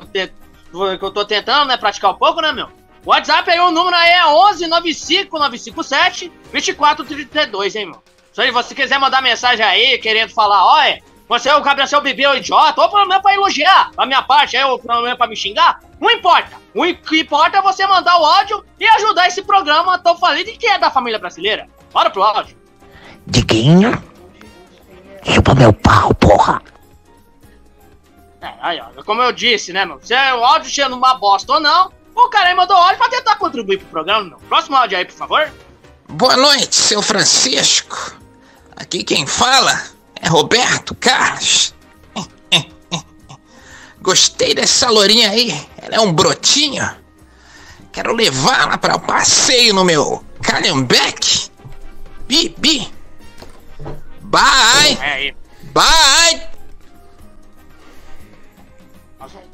que 0.71 1.05
eu 1.05 1.11
tô 1.11 1.25
tentando, 1.25 1.67
né, 1.67 1.77
praticar 1.77 2.11
um 2.11 2.17
pouco, 2.17 2.41
né, 2.41 2.51
meu? 2.51 2.67
O 3.05 3.09
WhatsApp 3.09 3.49
aí, 3.49 3.59
o 3.59 3.71
número 3.71 3.95
aí 3.95 4.11
é 4.11 4.25
11 4.25 4.67
95 4.67 5.37
957 5.37 6.31
2432, 6.51 7.75
hein, 7.75 7.85
meu? 7.87 8.03
Se 8.31 8.51
você 8.51 8.73
quiser 8.73 8.99
mandar 8.99 9.21
mensagem 9.21 9.65
aí, 9.65 9.97
querendo 9.97 10.29
falar, 10.29 10.65
olha, 10.65 11.01
você 11.27 11.49
é 11.49 11.55
o 11.55 11.61
Gabriel 11.61 11.87
seu 11.87 12.01
bebê 12.01 12.27
ou 12.27 12.35
idiota, 12.35 12.81
ou 12.81 12.89
pelo 12.89 13.07
menos 13.07 13.21
pra 13.21 13.33
elogiar 13.33 13.91
a 13.97 14.05
minha 14.05 14.21
parte, 14.21 14.55
é 14.55 14.65
o 14.65 14.77
pelo 14.77 15.01
menos 15.01 15.17
pra 15.17 15.27
me 15.27 15.35
xingar, 15.35 15.79
não 15.99 16.09
importa. 16.11 16.57
O 16.73 16.83
que 16.93 17.21
importa 17.21 17.57
é 17.57 17.61
você 17.61 17.85
mandar 17.87 18.19
o 18.19 18.25
áudio 18.25 18.63
e 18.79 18.87
ajudar 18.87 19.27
esse 19.27 19.41
programa 19.41 19.97
tão 19.99 20.17
falido 20.17 20.51
que 20.51 20.67
é 20.67 20.77
da 20.77 20.91
família 20.91 21.19
brasileira. 21.19 21.67
Bora 21.91 22.09
pro 22.09 22.23
áudio. 22.23 22.57
Diguinho, 23.27 24.01
chupa 25.23 25.53
meu 25.55 25.73
pau, 25.73 26.13
porra. 26.15 26.61
É, 28.41 28.53
aí, 28.59 28.81
ó, 28.81 29.03
como 29.03 29.21
eu 29.21 29.31
disse, 29.31 29.71
né, 29.71 29.85
meu? 29.85 29.99
Se 30.01 30.13
é 30.13 30.33
o 30.33 30.43
áudio 30.43 30.71
sendo 30.71 30.95
uma 30.95 31.13
bosta 31.13 31.53
ou 31.53 31.59
não, 31.59 31.91
o 32.15 32.29
cara 32.29 32.49
aí 32.49 32.55
mandou 32.55 32.75
áudio 32.75 32.97
pra 32.97 33.09
tentar 33.09 33.35
contribuir 33.35 33.77
pro 33.77 33.87
programa, 33.87 34.29
meu. 34.29 34.37
Próximo 34.49 34.75
áudio 34.75 34.97
aí, 34.97 35.05
por 35.05 35.13
favor. 35.13 35.51
Boa 36.09 36.35
noite, 36.35 36.75
seu 36.75 37.01
Francisco. 37.01 38.15
Aqui 38.75 39.03
quem 39.03 39.27
fala 39.27 39.79
é 40.19 40.27
Roberto 40.27 40.95
Carlos. 40.95 41.73
Gostei 44.01 44.55
dessa 44.55 44.89
lourinha 44.89 45.29
aí. 45.29 45.51
Ela 45.77 45.95
é 45.97 45.99
um 45.99 46.11
brotinho. 46.11 46.89
Quero 47.91 48.15
levá-la 48.15 48.77
para 48.77 48.95
o 48.95 48.99
passeio 48.99 49.73
no 49.73 49.83
meu 49.83 50.25
Calhambeck. 50.41 51.51
Bibi. 52.27 52.91
Bye. 54.21 54.97
É 55.01 55.33
Bye. 55.73 56.51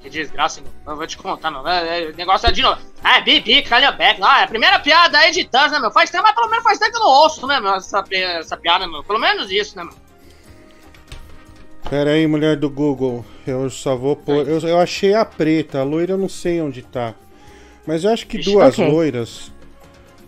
Que 0.10 0.18
desgraça, 0.18 0.62
meu. 0.62 0.72
Não 0.86 0.96
vou 0.96 1.06
te 1.06 1.18
contar, 1.18 1.52
não. 1.52 1.68
É, 1.68 2.04
é, 2.04 2.10
o 2.10 2.16
negócio 2.16 2.48
é 2.48 2.52
de 2.52 2.62
novo. 2.62 2.82
Ah, 3.04 3.18
é 3.18 3.22
Bibi, 3.22 3.62
Calhambeck. 3.64 4.20
Ah, 4.24 4.42
é 4.42 4.44
a 4.46 4.48
primeira 4.48 4.80
piada 4.80 5.18
aí 5.18 5.32
de 5.32 5.44
Tans, 5.46 5.72
né, 5.72 5.80
meu? 5.80 5.92
Faz 5.92 6.10
tempo, 6.10 6.24
mas 6.24 6.36
pelo 6.36 6.50
menos 6.50 6.64
faz 6.64 6.80
tempo 6.80 6.92
que 6.92 6.98
eu 6.98 7.02
não 7.02 7.10
ouço, 7.10 7.46
né, 7.46 7.60
meu? 7.60 7.76
Essa, 7.76 8.04
essa 8.12 8.58
piada, 8.58 8.88
meu. 8.88 9.04
Pelo 9.04 9.20
menos 9.20 9.52
isso, 9.52 9.76
né, 9.78 9.84
meu? 9.84 9.94
Pera 11.90 12.12
aí, 12.12 12.28
mulher 12.28 12.56
do 12.58 12.70
Google. 12.70 13.26
Eu 13.46 13.70
só 13.70 13.96
vou 13.96 14.16
pôr. 14.16 14.48
Eu, 14.48 14.60
eu 14.60 14.80
achei 14.80 15.14
a 15.14 15.24
preta, 15.24 15.80
a 15.80 15.84
loira 15.84 16.14
eu 16.14 16.18
não 16.18 16.30
sei 16.30 16.62
onde 16.62 16.82
tá. 16.82 17.14
Mas 17.86 18.04
eu 18.04 18.12
acho 18.12 18.28
que 18.28 18.38
duas 18.38 18.78
okay. 18.78 18.92
loiras 18.92 19.52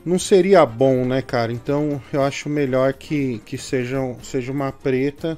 não 0.06 0.18
seria 0.18 0.66
bom, 0.66 1.04
né, 1.06 1.22
cara? 1.22 1.52
Então 1.52 2.02
eu 2.14 2.24
acho 2.24 2.48
melhor 2.48 2.94
que, 2.94 3.40
que 3.46 3.58
sejam, 3.58 4.18
seja 4.22 4.52
uma 4.52 4.72
preta 4.72 5.38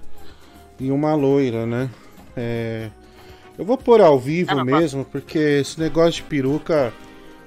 e 0.80 0.92
uma 0.92 1.16
loira, 1.16 1.66
né? 1.66 1.90
É... 2.38 2.92
Eu 3.58 3.66
vou 3.66 3.78
pôr 3.78 4.02
ao 4.02 4.20
vivo 4.20 4.58
ah, 4.58 4.66
mesmo, 4.66 5.06
porque 5.06 5.38
esse 5.38 5.80
negócio 5.80 6.14
de 6.14 6.24
peruca 6.24 6.94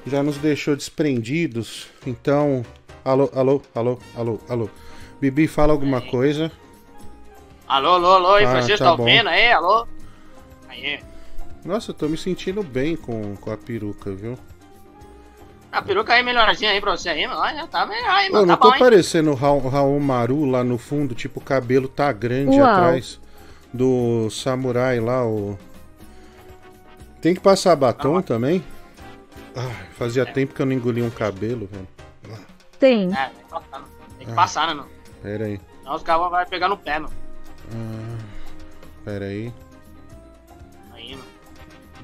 já 0.06 0.22
nos 0.22 0.36
deixou 0.38 0.76
desprendidos. 0.76 1.88
Então. 2.06 2.64
Alô, 3.04 3.30
alô, 3.34 3.62
alô, 3.74 3.98
alô, 4.16 4.40
alô. 4.48 4.70
Bibi, 5.20 5.46
fala 5.46 5.72
alguma 5.72 6.00
coisa. 6.00 6.50
Alô, 7.66 7.94
alô, 7.94 8.12
alô, 8.12 8.34
aí, 8.34 8.44
ah, 8.44 8.50
Francisco, 8.50 8.78
tá, 8.78 8.84
tá 8.84 8.92
ouvindo 8.92 9.28
aí? 9.28 9.50
Alô? 9.52 9.86
Aí. 10.68 11.00
Nossa, 11.64 11.90
eu 11.90 11.94
tô 11.94 12.08
me 12.08 12.16
sentindo 12.16 12.62
bem 12.62 12.94
com, 12.96 13.36
com 13.36 13.50
a 13.50 13.56
peruca, 13.56 14.12
viu? 14.12 14.38
A 15.72 15.82
peruca 15.82 16.12
aí 16.12 16.22
melhorzinha 16.22 16.70
aí 16.70 16.80
pra 16.80 16.96
você 16.96 17.08
aí, 17.08 17.26
mano. 17.26 17.40
Olha, 17.40 17.66
tá 17.66 17.84
melhor 17.86 18.10
aí, 18.10 18.30
mano. 18.30 18.44
Eu 18.44 18.46
não 18.46 18.56
tá 18.56 18.62
tô 18.62 18.70
bom, 18.70 18.78
parecendo 18.78 19.30
o 19.32 19.34
Ra 19.34 19.48
Raul 19.70 19.98
Maru 19.98 20.44
lá 20.44 20.62
no 20.62 20.78
fundo, 20.78 21.14
tipo, 21.14 21.40
o 21.40 21.42
cabelo 21.42 21.88
tá 21.88 22.12
grande 22.12 22.60
Uau. 22.60 22.70
atrás 22.70 23.18
do 23.72 24.30
samurai 24.30 25.00
lá, 25.00 25.26
o. 25.26 25.58
Tem 27.24 27.34
que 27.34 27.40
passar 27.40 27.74
batom 27.74 28.20
também? 28.20 28.62
Ah, 29.56 29.86
fazia 29.94 30.24
é. 30.24 30.26
tempo 30.26 30.52
que 30.52 30.60
eu 30.60 30.66
não 30.66 30.74
engoli 30.74 31.00
um 31.00 31.08
cabelo, 31.08 31.66
velho. 31.72 31.88
Tem. 32.78 33.10
É, 33.14 33.30
tem 33.30 33.42
que 33.42 33.48
passar, 33.48 33.84
tem 34.18 34.26
que 34.26 34.32
ah, 34.32 34.34
passar 34.34 34.66
né, 34.66 34.74
mano? 34.74 34.90
Pera 35.22 35.46
aí. 35.46 35.58
Senão 35.78 35.94
os 35.94 36.02
caras 36.02 36.30
vão 36.30 36.44
pegar 36.44 36.68
no 36.68 36.76
pé, 36.76 36.98
mano. 36.98 37.14
Ah, 37.72 38.18
pera 39.06 39.24
aí. 39.24 39.50
Aí, 40.92 41.16
mano. 41.16 41.28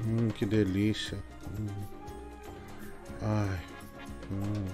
Hum, 0.07 0.29
que 0.29 0.43
delícia. 0.43 1.19
Hum. 1.59 1.67
Ai. 3.21 3.59
Hum. 4.31 4.65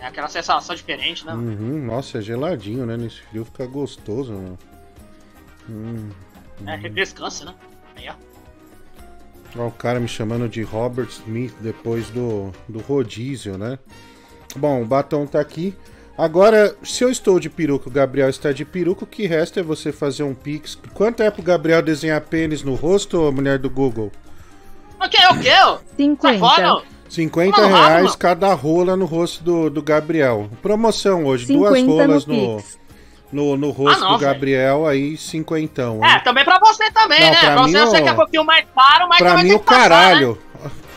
É 0.00 0.06
aquela 0.06 0.28
sensação 0.28 0.74
diferente, 0.74 1.26
né? 1.26 1.34
Uhum, 1.34 1.84
nossa, 1.84 2.16
é 2.16 2.22
geladinho, 2.22 2.86
né? 2.86 2.96
Nesse 2.96 3.20
frio 3.20 3.44
fica 3.44 3.66
gostoso, 3.66 4.32
mano. 4.32 4.58
Hum, 5.68 6.08
É, 6.66 6.76
refrescância, 6.76 7.44
né? 7.44 7.54
Aí, 7.94 8.08
ó. 8.08 8.31
Ó, 9.56 9.66
o 9.66 9.70
cara 9.70 10.00
me 10.00 10.08
chamando 10.08 10.48
de 10.48 10.62
Robert 10.62 11.08
Smith 11.08 11.54
depois 11.60 12.10
do, 12.10 12.52
do 12.68 12.78
rodízio, 12.80 13.58
né? 13.58 13.78
Bom, 14.56 14.82
o 14.82 14.86
batom 14.86 15.26
tá 15.26 15.40
aqui. 15.40 15.74
Agora, 16.16 16.76
se 16.82 17.02
eu 17.02 17.10
estou 17.10 17.40
de 17.40 17.48
peruca, 17.48 17.88
o 17.88 17.92
Gabriel 17.92 18.28
está 18.28 18.52
de 18.52 18.64
peruca, 18.64 19.04
o 19.04 19.06
que 19.06 19.26
resta 19.26 19.60
é 19.60 19.62
você 19.62 19.90
fazer 19.90 20.22
um 20.22 20.34
pix. 20.34 20.78
Quanto 20.92 21.22
é 21.22 21.30
pro 21.30 21.42
Gabriel 21.42 21.82
desenhar 21.82 22.20
pênis 22.20 22.62
no 22.62 22.74
rosto, 22.74 23.20
ô 23.20 23.32
mulher 23.32 23.58
do 23.58 23.70
Google? 23.70 24.12
O 25.00 25.08
que? 25.08 25.26
O 25.26 25.40
que? 25.40 25.80
50. 25.96 26.38
fora, 26.38 26.82
50 27.08 27.60
Mano, 27.60 27.74
reais 27.74 28.14
cada 28.14 28.52
rola 28.54 28.96
no 28.96 29.04
rosto 29.04 29.42
do, 29.42 29.70
do 29.70 29.82
Gabriel. 29.82 30.48
Promoção 30.62 31.24
hoje, 31.24 31.46
duas 31.46 31.74
50 31.78 31.86
no 31.86 32.06
rolas 32.06 32.26
no, 32.26 32.56
Pix. 32.56 32.78
No, 33.32 33.56
no 33.56 33.70
rosto 33.70 34.04
Ah, 34.04 34.08
não, 34.08 34.12
do 34.12 34.18
Gabriel, 34.18 34.86
aí 34.86 35.16
cinquentão. 35.16 36.04
É, 36.04 36.18
também 36.20 36.44
pra 36.44 36.58
você 36.58 36.90
também, 36.92 37.20
Não, 37.20 37.30
né? 37.30 37.40
pra 37.40 37.52
Pra 37.52 37.62
mim, 37.64 37.72
você, 37.72 37.78
eu 37.78 37.86
sei 37.88 38.00
ó, 38.00 38.02
que 38.02 38.08
é 38.08 38.12
um 38.12 38.16
pouquinho 38.16 38.44
mais 38.44 38.66
caro, 38.74 39.08
mas 39.08 39.18
pra 39.18 39.30
também 39.30 39.44
mim 39.44 39.52
o 39.54 39.60
passar, 39.60 39.80
caralho. 39.80 40.38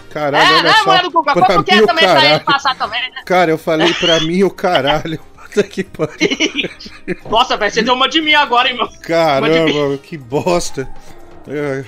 Caralho, 0.10 0.46
É, 0.46 0.54
olha 0.60 0.64
né, 0.64 0.74
só. 0.74 0.86
mulher 0.86 1.02
do 1.04 1.12
Guga? 1.12 1.34
Pra 1.34 1.46
Como 1.48 1.64
que 1.64 1.72
mim 1.74 1.80
é 1.80 1.84
o 1.84 1.88
também 1.88 2.04
pra 2.06 2.14
ele 2.14 2.22
caralho. 2.24 2.46
passar 2.46 2.76
também, 2.76 3.02
né? 3.02 3.22
Cara, 3.26 3.52
eu 3.52 3.58
falei 3.58 3.94
pra 3.94 4.20
mim 4.22 4.44
o 4.44 4.50
caralho. 4.52 5.20
Puta 5.56 5.64
que 5.64 5.84
pariu. 5.84 6.70
Nossa, 7.30 7.56
velho, 7.58 7.72
você 7.72 7.82
deu 7.82 7.94
uma 7.94 8.08
de 8.10 8.22
mim 8.22 8.34
agora, 8.34 8.70
hein, 8.70 8.76
meu? 8.76 8.88
Caramba, 9.02 9.98
que 9.98 10.18
bosta. 10.18 10.88
É, 11.48 11.84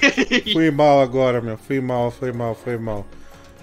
fui 0.53 0.69
mal 0.71 1.01
agora, 1.01 1.41
meu. 1.41 1.57
Fui 1.57 1.79
mal, 1.81 2.11
foi 2.11 2.31
mal, 2.31 2.53
foi 2.55 2.77
mal. 2.77 3.05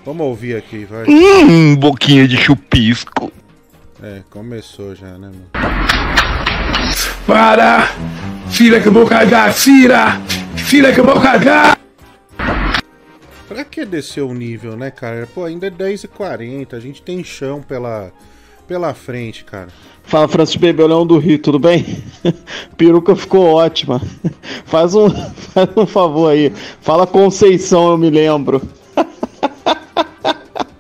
Vamos 0.05 0.26
ouvir 0.26 0.57
aqui, 0.57 0.85
vai. 0.85 1.05
Hum, 1.09 1.76
boquinha 1.76 2.26
de 2.28 2.37
chupisco. 2.37 3.30
É, 4.03 4.22
começou 4.30 4.95
já, 4.95 5.07
né, 5.18 5.30
mano? 5.30 6.23
Para! 7.26 7.88
Filha 8.51 8.80
que 8.80 8.88
eu 8.88 8.92
vou 8.92 9.07
cagar, 9.07 9.53
filha! 9.53 10.20
Filha 10.57 10.92
que 10.92 11.01
eu 11.01 11.05
vou 11.05 11.20
cagar! 11.20 11.78
Pra 13.49 13.64
que 13.64 13.84
descer 13.84 14.22
o 14.22 14.34
nível, 14.34 14.76
né, 14.76 14.90
cara? 14.90 15.28
Pô, 15.32 15.45
ainda 15.45 15.66
é 15.66 15.70
10h40, 15.70 16.74
a 16.74 16.80
gente 16.80 17.03
tem 17.03 17.22
chão 17.22 17.62
pela, 17.62 18.12
pela 18.66 18.92
frente, 18.95 19.45
cara. 19.45 19.68
Fala, 20.05 20.28
Francis 20.28 20.57
Bebê, 20.57 20.86
Leão 20.86 21.07
do 21.07 21.18
Rio, 21.18 21.38
tudo 21.38 21.59
bem? 21.59 22.03
Peruca 22.76 23.16
ficou 23.16 23.55
ótima. 23.55 24.01
Faz 24.66 24.95
um, 24.95 25.09
faz 25.55 25.68
um 25.76 25.86
favor 25.86 26.30
aí. 26.30 26.53
Fala 26.80 27.07
Conceição, 27.07 27.90
eu 27.90 27.99
me 27.99 28.11
lembro. 28.11 28.61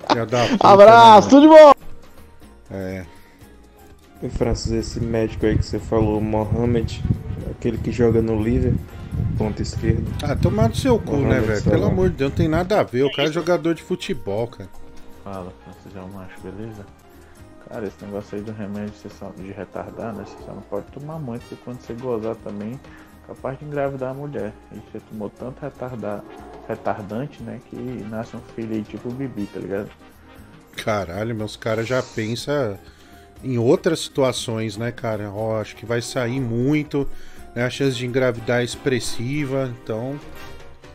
Puta, 0.08 0.56
Abraço, 0.60 1.28
né, 1.28 1.30
tudo 1.30 1.42
de 1.42 1.48
bom! 1.48 1.72
É. 2.70 3.04
E 4.24 4.28
Francis, 4.30 4.72
esse 4.72 5.00
médico 5.00 5.44
aí 5.44 5.56
que 5.58 5.64
você 5.64 5.78
falou, 5.78 6.20
Mohamed, 6.20 7.02
aquele 7.50 7.76
que 7.76 7.92
joga 7.92 8.22
no 8.22 8.42
Liver, 8.42 8.72
ponta 9.36 9.60
esquerda. 9.60 10.02
Ah, 10.22 10.34
tomar 10.34 10.68
no 10.70 10.74
seu 10.74 10.98
cu, 10.98 11.12
né, 11.12 11.18
Mohamed 11.22 11.46
velho? 11.46 11.60
Salah. 11.60 11.76
Pelo 11.76 11.86
amor 11.88 12.10
de 12.10 12.16
Deus, 12.16 12.30
não 12.30 12.36
tem 12.36 12.48
nada 12.48 12.80
a 12.80 12.82
ver. 12.82 13.02
O 13.04 13.12
cara 13.12 13.28
é 13.28 13.32
jogador 13.32 13.74
de 13.74 13.82
futebol, 13.82 14.46
cara. 14.48 14.70
Fala, 15.22 15.52
Francis, 15.62 15.94
é 15.96 16.00
o 16.00 16.08
macho, 16.12 16.40
beleza? 16.42 16.86
Cara, 17.68 17.86
esse 17.86 18.04
negócio 18.04 18.36
aí 18.38 18.42
do 18.44 18.52
remédio 18.52 18.92
você 18.94 19.08
só- 19.10 19.32
de 19.36 19.52
retardar, 19.52 20.14
né? 20.14 20.24
Você 20.26 20.36
só 20.44 20.52
não 20.54 20.62
pode 20.62 20.86
tomar 20.86 21.18
muito, 21.18 21.42
porque 21.42 21.62
quando 21.64 21.80
você 21.80 21.92
gozar 21.94 22.34
também, 22.36 22.78
capaz 23.26 23.58
de 23.58 23.64
engravidar 23.66 24.10
a 24.10 24.14
mulher. 24.14 24.52
E 24.72 24.76
você 24.76 25.00
tomou 25.10 25.28
tanto 25.30 25.60
retardar, 25.60 26.22
retardante, 26.66 27.42
né? 27.42 27.60
Que 27.68 27.76
nasce 28.08 28.36
um 28.36 28.40
filho 28.54 28.74
aí 28.74 28.82
tipo 28.82 29.08
o 29.08 29.12
Bibi, 29.12 29.46
tá 29.52 29.60
ligado? 29.60 29.90
Caralho, 30.76 31.34
meus 31.34 31.56
caras 31.56 31.86
já 31.86 32.02
pensam 32.02 32.78
em 33.44 33.58
outras 33.58 34.00
situações, 34.00 34.76
né, 34.76 34.90
cara? 34.90 35.30
Ó, 35.30 35.60
acho 35.60 35.76
que 35.76 35.84
vai 35.84 36.00
sair 36.00 36.40
muito, 36.40 37.08
né? 37.54 37.64
A 37.64 37.70
chance 37.70 37.96
de 37.96 38.06
engravidar 38.06 38.60
é 38.60 38.64
expressiva, 38.64 39.72
então. 39.82 40.18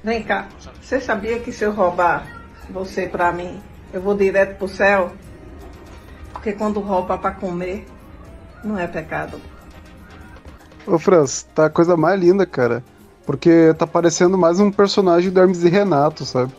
Vem 0.03 0.23
cá, 0.23 0.47
você 0.81 0.99
sabia 0.99 1.39
que 1.39 1.51
se 1.51 1.63
eu 1.63 1.71
roubar 1.71 2.25
você 2.69 3.07
pra 3.07 3.31
mim, 3.31 3.59
eu 3.93 4.01
vou 4.01 4.15
direto 4.15 4.57
pro 4.57 4.67
céu? 4.67 5.11
Porque 6.33 6.53
quando 6.53 6.79
rouba 6.79 7.17
pra 7.17 7.31
comer, 7.31 7.85
não 8.63 8.77
é 8.77 8.87
pecado. 8.87 9.39
Ô, 10.87 10.97
Franz, 10.97 11.43
tá 11.53 11.65
a 11.65 11.69
coisa 11.69 11.95
mais 11.95 12.19
linda, 12.19 12.45
cara. 12.45 12.83
Porque 13.25 13.75
tá 13.77 13.85
parecendo 13.85 14.37
mais 14.37 14.59
um 14.59 14.71
personagem 14.71 15.29
do 15.29 15.39
Hermes 15.39 15.63
e 15.63 15.69
Renato, 15.69 16.25
sabe? 16.25 16.51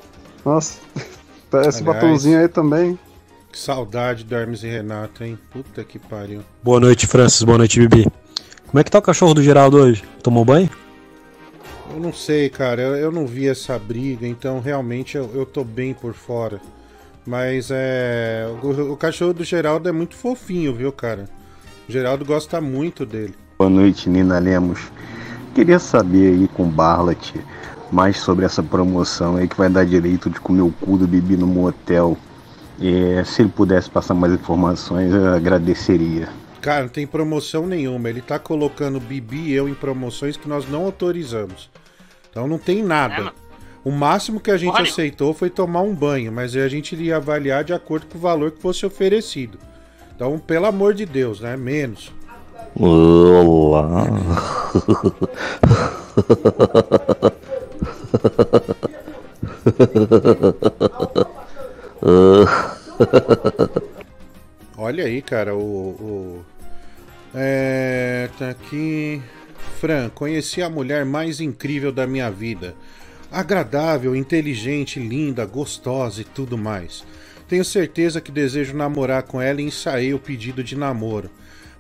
Nossa, 0.44 0.78
tá 1.50 1.62
esse 1.62 1.80
Aliás, 1.80 1.82
batonzinho 1.82 2.38
aí 2.38 2.48
também. 2.48 2.98
Que 3.50 3.58
saudade 3.58 4.24
do 4.24 4.34
Hermes 4.34 4.62
e 4.62 4.68
Renato, 4.68 5.24
hein? 5.24 5.38
Puta 5.50 5.82
que 5.82 5.98
pariu. 5.98 6.42
Boa 6.62 6.78
noite, 6.78 7.06
Francis. 7.06 7.42
Boa 7.42 7.58
noite, 7.58 7.80
Bibi. 7.80 8.06
Como 8.66 8.78
é 8.78 8.84
que 8.84 8.90
tá 8.90 8.98
o 8.98 9.02
cachorro 9.02 9.34
do 9.34 9.42
Geraldo 9.42 9.78
hoje? 9.78 10.04
Tomou 10.22 10.44
banho? 10.44 10.70
Eu 11.92 11.98
não 11.98 12.12
sei, 12.12 12.48
cara, 12.48 12.80
eu, 12.80 12.94
eu 12.94 13.10
não 13.10 13.26
vi 13.26 13.48
essa 13.48 13.76
briga, 13.76 14.24
então 14.24 14.60
realmente 14.60 15.16
eu, 15.16 15.28
eu 15.34 15.44
tô 15.44 15.64
bem 15.64 15.92
por 15.92 16.14
fora. 16.14 16.60
Mas 17.26 17.68
é. 17.72 18.46
O, 18.62 18.92
o 18.92 18.96
cachorro 18.96 19.34
do 19.34 19.42
Geraldo 19.42 19.88
é 19.88 19.92
muito 19.92 20.14
fofinho, 20.14 20.72
viu, 20.72 20.92
cara? 20.92 21.28
O 21.88 21.92
Geraldo 21.92 22.24
gosta 22.24 22.60
muito 22.60 23.04
dele. 23.04 23.34
Boa 23.58 23.68
noite, 23.68 24.08
Nina 24.08 24.38
Lemos. 24.38 24.80
Queria 25.52 25.80
saber 25.80 26.34
aí 26.34 26.48
com 26.48 26.62
o 26.62 26.70
Barlat 26.70 27.34
mais 27.90 28.18
sobre 28.18 28.44
essa 28.44 28.62
promoção 28.62 29.36
aí 29.36 29.48
que 29.48 29.56
vai 29.56 29.68
dar 29.68 29.84
direito 29.84 30.30
de 30.30 30.38
comer 30.38 30.62
o 30.62 30.70
cu 30.80 30.96
do 30.96 31.08
Bibi 31.08 31.36
no 31.36 31.48
motel. 31.48 32.16
É, 32.80 33.22
se 33.24 33.42
ele 33.42 33.50
pudesse 33.50 33.90
passar 33.90 34.14
mais 34.14 34.32
informações, 34.32 35.12
eu 35.12 35.34
agradeceria. 35.34 36.28
Cara, 36.60 36.82
não 36.82 36.88
tem 36.88 37.06
promoção 37.06 37.66
nenhuma. 37.66 38.08
Ele 38.08 38.22
tá 38.22 38.38
colocando 38.38 38.98
Bibi 38.98 39.50
e 39.50 39.52
eu 39.52 39.68
em 39.68 39.74
promoções 39.74 40.36
que 40.36 40.48
nós 40.48 40.68
não 40.68 40.84
autorizamos. 40.84 41.70
Então 42.30 42.46
não 42.46 42.58
tem 42.58 42.82
nada. 42.82 43.32
O 43.84 43.90
máximo 43.90 44.40
que 44.40 44.50
a 44.50 44.56
gente 44.56 44.80
aceitou 44.80 45.32
foi 45.34 45.50
tomar 45.50 45.80
um 45.82 45.94
banho, 45.94 46.30
mas 46.30 46.54
a 46.56 46.68
gente 46.68 46.92
iria 46.92 47.16
avaliar 47.16 47.64
de 47.64 47.72
acordo 47.72 48.06
com 48.06 48.18
o 48.18 48.20
valor 48.20 48.50
que 48.50 48.60
fosse 48.60 48.84
oferecido. 48.84 49.58
Então, 50.14 50.38
pelo 50.38 50.66
amor 50.66 50.92
de 50.92 51.06
Deus, 51.06 51.40
né? 51.40 51.56
Menos. 51.56 52.12
Olá. 52.76 54.06
Olha 64.76 65.04
aí, 65.04 65.22
cara, 65.22 65.54
o. 65.54 65.60
o- 65.60 66.44
É. 67.34 68.28
Tá 68.38 68.50
aqui. 68.50 69.22
Fran, 69.78 70.08
conheci 70.10 70.62
a 70.62 70.68
mulher 70.70 71.04
mais 71.04 71.40
incrível 71.40 71.92
da 71.92 72.06
minha 72.06 72.30
vida. 72.30 72.74
Agradável, 73.30 74.16
inteligente, 74.16 74.98
linda, 74.98 75.44
gostosa 75.46 76.22
e 76.22 76.24
tudo 76.24 76.58
mais. 76.58 77.04
Tenho 77.48 77.64
certeza 77.64 78.20
que 78.20 78.32
desejo 78.32 78.76
namorar 78.76 79.22
com 79.22 79.40
ela 79.40 79.60
e 79.60 79.64
ensaiei 79.64 80.12
o 80.14 80.18
pedido 80.18 80.62
de 80.64 80.76
namoro. 80.76 81.30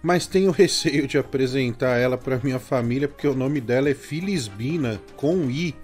Mas 0.02 0.26
tenho 0.26 0.50
receio 0.52 1.06
de 1.06 1.18
apresentar 1.18 1.98
ela 1.98 2.16
para 2.16 2.40
minha 2.42 2.58
família 2.58 3.08
porque 3.08 3.26
o 3.28 3.34
nome 3.34 3.60
dela 3.60 3.90
é 3.90 3.94
Filisbina, 3.94 5.00
com 5.16 5.50
I. 5.50 5.74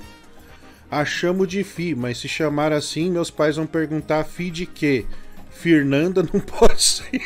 A 0.90 1.04
chamo 1.04 1.46
de 1.46 1.64
Fi, 1.64 1.94
mas 1.94 2.18
se 2.18 2.28
chamar 2.28 2.72
assim, 2.72 3.10
meus 3.10 3.30
pais 3.30 3.56
vão 3.56 3.66
perguntar 3.66 4.24
Fi 4.24 4.50
de 4.50 4.66
quê? 4.66 5.04
Fernanda 5.50 6.22
não 6.32 6.38
pode 6.40 6.80
ser. 6.82 7.22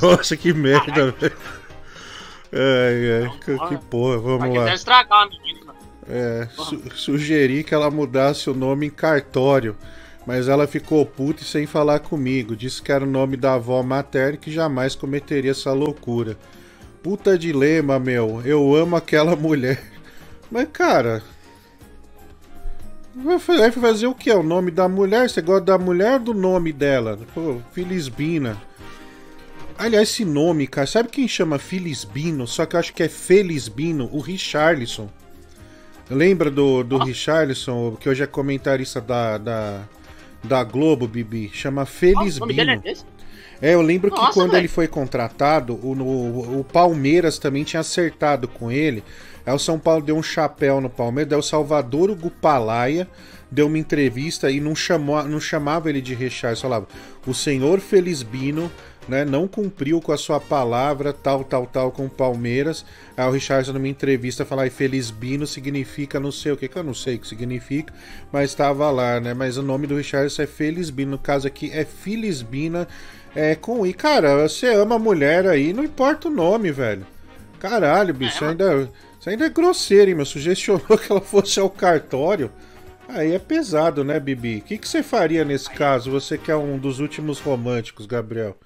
Nossa, 0.00 0.36
que 0.36 0.52
merda, 0.52 1.10
velho. 1.12 1.36
Ai, 2.52 3.24
ai, 3.24 3.38
que, 3.44 3.58
que 3.68 3.84
porra, 3.86 4.18
vamos 4.18 4.56
lá. 4.56 4.72
estragar 4.74 5.22
a 5.24 5.28
menina. 5.28 5.74
É, 6.08 6.48
su- 6.50 6.82
sugeri 6.94 7.62
que 7.62 7.74
ela 7.74 7.90
mudasse 7.90 8.48
o 8.48 8.54
nome 8.54 8.86
em 8.86 8.90
cartório, 8.90 9.76
mas 10.26 10.48
ela 10.48 10.66
ficou 10.66 11.04
puta 11.04 11.42
e 11.42 11.44
sem 11.44 11.66
falar 11.66 11.98
comigo. 12.00 12.56
Disse 12.56 12.80
que 12.80 12.90
era 12.90 13.04
o 13.04 13.10
nome 13.10 13.36
da 13.36 13.54
avó 13.54 13.82
materna 13.82 14.34
e 14.36 14.38
que 14.38 14.50
jamais 14.50 14.94
cometeria 14.94 15.50
essa 15.50 15.72
loucura. 15.72 16.38
Puta 17.02 17.36
dilema, 17.36 17.98
meu. 17.98 18.40
Eu 18.44 18.74
amo 18.74 18.96
aquela 18.96 19.36
mulher. 19.36 19.82
Mas, 20.50 20.68
cara. 20.72 21.22
Vai 23.14 23.38
fa- 23.38 23.56
vai 23.56 23.70
fazer 23.72 24.06
o 24.06 24.14
que? 24.14 24.30
O 24.32 24.42
nome 24.42 24.70
da 24.70 24.88
mulher? 24.88 25.28
Você 25.28 25.42
gosta 25.42 25.64
da 25.64 25.78
mulher 25.78 26.14
ou 26.14 26.18
do 26.20 26.34
nome 26.34 26.72
dela? 26.72 27.18
Pô, 27.34 27.56
Filisbina. 27.72 28.60
Aliás, 29.76 30.08
esse 30.10 30.24
nome, 30.24 30.66
cara, 30.66 30.86
sabe 30.86 31.08
quem 31.08 31.26
chama 31.28 31.58
Filisbino? 31.58 32.46
Só 32.46 32.66
que 32.66 32.74
eu 32.76 32.80
acho 32.80 32.92
que 32.92 33.02
é 33.02 33.08
Felisbino, 33.08 34.08
o 34.12 34.20
Richarlison. 34.20 35.08
Lembra 36.10 36.50
do, 36.50 36.82
do 36.82 36.98
Richarlison, 36.98 37.96
que 38.00 38.08
hoje 38.08 38.22
é 38.22 38.26
comentarista 38.26 39.00
da, 39.00 39.38
da, 39.38 39.82
da 40.42 40.64
Globo, 40.64 41.06
Bibi? 41.06 41.50
Chama 41.52 41.82
o 41.82 41.84
é 41.84 41.86
Felisbino. 41.86 42.80
desse? 42.80 43.04
É, 43.60 43.74
eu 43.74 43.82
lembro 43.82 44.10
que 44.10 44.16
Nossa, 44.16 44.32
quando 44.32 44.52
velho. 44.52 44.60
ele 44.62 44.68
foi 44.68 44.86
contratado, 44.88 45.78
o, 45.84 45.94
no- 45.94 46.60
o 46.60 46.64
Palmeiras 46.64 47.38
também 47.38 47.64
tinha 47.64 47.80
acertado 47.80 48.46
com 48.48 48.70
ele. 48.70 49.02
Aí 49.48 49.54
o 49.54 49.58
São 49.58 49.78
Paulo 49.78 50.02
deu 50.02 50.16
um 50.16 50.22
chapéu 50.22 50.80
no 50.80 50.90
Palmeiras, 50.90 51.30
daí 51.30 51.38
o 51.38 51.42
Salvador 51.42 52.10
Hugo 52.10 52.30
Palaia 52.30 53.08
deu 53.50 53.66
uma 53.66 53.78
entrevista 53.78 54.50
e 54.50 54.60
não, 54.60 54.74
chamou, 54.74 55.22
não 55.24 55.40
chamava 55.40 55.88
ele 55.88 56.02
de 56.02 56.14
Richard, 56.14 56.60
falava 56.60 56.86
o 57.26 57.32
senhor 57.32 57.80
Felisbino 57.80 58.70
né, 59.08 59.24
não 59.24 59.48
cumpriu 59.48 60.00
com 60.00 60.12
a 60.12 60.18
sua 60.18 60.38
palavra, 60.38 61.12
tal, 61.12 61.42
tal, 61.42 61.66
tal, 61.66 61.90
com 61.90 62.04
o 62.04 62.10
Palmeiras. 62.10 62.84
Aí 63.16 63.26
o 63.26 63.30
Richardson, 63.30 63.72
numa 63.72 63.88
entrevista, 63.88 64.44
fala 64.44 64.68
que 64.68 64.76
Felisbino 64.76 65.46
significa 65.46 66.20
não 66.20 66.30
sei 66.30 66.52
o 66.52 66.56
que, 66.56 66.68
que 66.68 66.76
eu 66.76 66.84
não 66.84 66.92
sei 66.92 67.16
o 67.16 67.18
que 67.18 67.26
significa, 67.26 67.92
mas 68.30 68.50
estava 68.50 68.90
lá, 68.90 69.18
né? 69.18 69.32
Mas 69.32 69.56
o 69.56 69.62
nome 69.62 69.86
do 69.86 69.96
Richardson 69.96 70.42
é 70.42 70.46
Felisbino, 70.46 71.12
no 71.12 71.18
caso 71.18 71.46
aqui 71.46 71.70
é 71.72 71.84
Filisbina, 71.84 72.86
é 73.34 73.54
com 73.54 73.86
I. 73.86 73.94
Cara, 73.94 74.46
você 74.46 74.74
ama 74.74 74.96
a 74.96 74.98
mulher 74.98 75.46
aí, 75.46 75.72
não 75.72 75.82
importa 75.82 76.28
o 76.28 76.30
nome, 76.30 76.70
velho. 76.70 77.06
Caralho, 77.58 78.14
bicho, 78.14 78.44
é, 78.44 78.48
ainda, 78.48 78.90
ainda 79.30 79.46
é 79.46 79.48
grosseiro, 79.50 80.10
hein, 80.10 80.16
meu? 80.16 80.26
Sugestionou 80.26 80.96
que 80.98 81.10
ela 81.10 81.20
fosse 81.20 81.58
ao 81.60 81.70
cartório. 81.70 82.52
Aí 83.08 83.34
é 83.34 83.38
pesado, 83.38 84.04
né, 84.04 84.20
Bibi? 84.20 84.58
O 84.58 84.62
que, 84.62 84.78
que 84.78 84.86
você 84.86 85.02
faria 85.02 85.44
nesse 85.44 85.70
caso? 85.70 86.10
Você 86.10 86.36
que 86.36 86.50
é 86.50 86.56
um 86.56 86.78
dos 86.78 87.00
últimos 87.00 87.40
românticos, 87.40 88.04
Gabriel. 88.04 88.56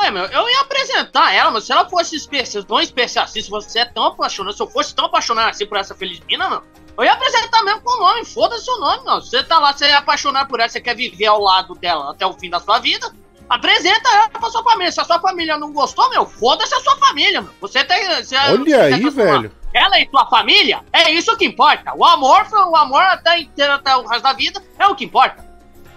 Ué, 0.00 0.10
meu, 0.10 0.24
eu 0.24 0.48
ia 0.48 0.60
apresentar 0.60 1.32
ela, 1.34 1.50
mas 1.50 1.64
se 1.64 1.72
ela 1.72 1.88
fosse 1.88 2.16
especial, 2.16 2.64
tão 2.64 2.80
especial 2.80 3.24
assim, 3.24 3.40
se 3.40 3.50
você 3.50 3.80
é 3.80 3.84
tão 3.84 4.06
apaixonado, 4.06 4.54
se 4.54 4.62
eu 4.62 4.66
fosse 4.66 4.94
tão 4.94 5.06
apaixonado 5.06 5.50
assim 5.50 5.66
por 5.66 5.76
essa 5.76 5.94
Felizmina, 5.94 6.48
meu, 6.48 6.62
eu 6.98 7.04
ia 7.04 7.12
apresentar 7.12 7.62
mesmo 7.62 7.82
com 7.82 7.90
o 7.90 8.00
nome, 8.00 8.24
foda-se 8.24 8.70
o 8.70 8.78
nome, 8.78 9.04
meu. 9.04 9.20
Você 9.20 9.42
tá 9.44 9.58
lá, 9.58 9.72
você 9.72 9.86
é 9.86 9.94
apaixonado 9.94 10.48
por 10.48 10.60
ela, 10.60 10.68
você 10.68 10.80
quer 10.80 10.96
viver 10.96 11.26
ao 11.26 11.40
lado 11.40 11.74
dela 11.74 12.10
até 12.10 12.26
o 12.26 12.32
fim 12.32 12.50
da 12.50 12.58
sua 12.58 12.78
vida, 12.78 13.12
apresenta 13.54 14.08
ela 14.14 14.28
pra 14.28 14.50
sua 14.50 14.62
família. 14.62 14.90
Se 14.92 15.00
a 15.00 15.04
sua 15.04 15.20
família 15.20 15.56
não 15.58 15.72
gostou, 15.72 16.08
meu, 16.10 16.26
foda-se 16.26 16.74
a 16.74 16.80
sua 16.80 16.96
família, 16.96 17.40
meu. 17.40 17.50
Você 17.60 17.84
tem. 17.84 18.04
Você, 18.16 18.36
Olha 18.36 18.58
você 18.64 18.74
aí, 18.74 19.10
velho. 19.10 19.52
Ela 19.74 20.00
e 20.00 20.06
tua 20.06 20.26
família, 20.26 20.82
é 20.92 21.10
isso 21.10 21.34
que 21.36 21.46
importa. 21.46 21.94
O 21.96 22.04
amor, 22.04 22.46
o 22.52 22.76
amor 22.76 23.02
até 23.02 23.38
inteiro, 23.40 23.72
até 23.72 23.96
o 23.96 24.06
resto 24.06 24.22
da 24.22 24.32
vida, 24.34 24.62
é 24.78 24.86
o 24.86 24.94
que 24.94 25.04
importa. 25.06 25.44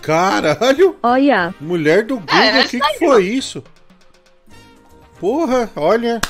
Caralho! 0.02 0.98
Olha. 1.04 1.54
Mulher 1.60 2.04
do 2.06 2.18
Google, 2.20 2.36
o 2.36 2.40
É, 2.40 2.52
que, 2.52 2.58
essa 2.60 2.70
que 2.70 2.84
aí, 2.84 3.00
foi 3.00 3.26
isso? 3.26 3.64
Porra, 5.20 5.70
olha. 5.76 6.22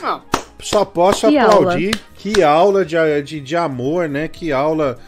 Não. 0.00 0.22
Só 0.60 0.84
posso 0.84 1.28
Que 1.28 1.38
aplaudir. 1.38 2.00
Que 2.14 2.42
aula 2.42 2.84
de, 2.84 2.96
de, 3.22 3.40
de 3.40 3.56
amor, 3.56 4.08
né? 4.08 4.26
Que 4.26 4.50
aula 4.50 4.98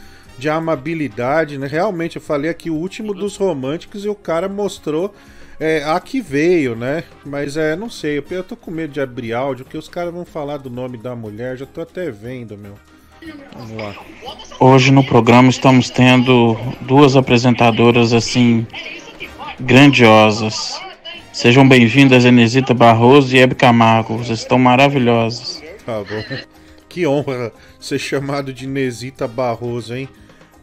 de 0.41 0.49
amabilidade, 0.49 1.59
né? 1.59 1.67
Realmente, 1.67 2.17
eu 2.17 2.23
falei 2.23 2.51
aqui 2.51 2.71
o 2.71 2.75
último 2.75 3.15
dos 3.15 3.37
românticos 3.37 4.05
e 4.05 4.09
o 4.09 4.15
cara 4.15 4.49
mostrou 4.49 5.15
é, 5.61 5.85
a 5.85 6.01
que 6.01 6.21
veio, 6.21 6.75
né? 6.75 7.05
Mas 7.25 7.59
é, 7.59 7.77
não 7.77 7.91
sei, 7.91 8.19
eu, 8.19 8.25
eu 8.31 8.43
tô 8.43 8.57
com 8.57 8.71
medo 8.71 8.95
de 8.95 9.01
abrir 9.01 9.35
áudio, 9.35 9.65
porque 9.65 9.77
os 9.77 9.89
caras 9.89 10.13
vão 10.13 10.25
falar 10.25 10.57
do 10.57 10.71
nome 10.71 10.97
da 10.97 11.15
mulher, 11.15 11.59
já 11.59 11.67
tô 11.67 11.83
até 11.83 12.11
vendo, 12.11 12.57
meu. 12.57 12.75
Vamos 13.55 13.77
lá. 13.77 13.95
Hoje 14.59 14.91
no 14.91 15.05
programa 15.05 15.51
estamos 15.51 15.91
tendo 15.91 16.57
duas 16.81 17.17
apresentadoras 17.17 18.15
assim 18.15 18.67
grandiosas. 19.61 20.81
Sejam 21.31 21.69
bem-vindas, 21.69 22.25
Enesita 22.25 22.73
Barroso 22.73 23.37
e 23.37 23.39
Hebe 23.39 23.55
Camargo. 23.55 24.17
Vocês 24.17 24.39
estão 24.39 24.59
maravilhosas. 24.59 25.63
Tá 25.85 25.99
bom. 25.99 26.37
Que 26.89 27.07
honra 27.07 27.53
ser 27.79 28.01
chamado 28.01 28.53
de 28.53 28.65
Inesita 28.65 29.29
Barroso, 29.29 29.95
hein? 29.95 30.09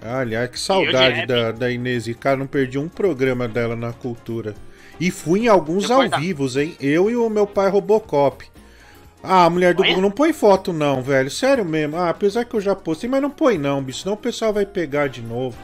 Aliás, 0.02 0.50
que 0.50 0.60
saudade 0.60 1.26
da, 1.26 1.52
da 1.52 1.72
Inesita. 1.72 2.20
Cara, 2.20 2.38
não 2.38 2.48
perdi 2.48 2.78
um 2.78 2.88
programa 2.88 3.48
dela 3.48 3.76
na 3.76 3.92
cultura. 3.92 4.56
E 5.00 5.12
fui 5.12 5.42
em 5.42 5.48
alguns 5.48 5.90
ao 5.92 6.08
vivos, 6.20 6.56
hein? 6.56 6.76
Eu 6.80 7.10
e 7.10 7.16
o 7.16 7.30
meu 7.30 7.46
pai 7.46 7.70
Robocop. 7.70 8.46
Ah, 9.24 9.46
a 9.46 9.50
mulher 9.50 9.74
do 9.74 9.84
Google 9.84 10.02
não 10.02 10.12
põe 10.12 10.32
foto 10.32 10.72
não, 10.72 11.02
velho. 11.02 11.30
Sério 11.30 11.66
mesmo. 11.66 11.98
Ah, 11.98 12.10
apesar 12.10 12.46
que 12.46 12.56
eu 12.56 12.62
já 12.62 12.76
postei, 12.76 13.10
mas 13.10 13.22
não 13.22 13.30
põe 13.30 13.58
não, 13.58 13.84
bicho. 13.84 14.02
Senão 14.02 14.14
o 14.14 14.18
pessoal 14.18 14.54
vai 14.54 14.66
pegar 14.66 15.08
de 15.08 15.22
novo. 15.22 15.58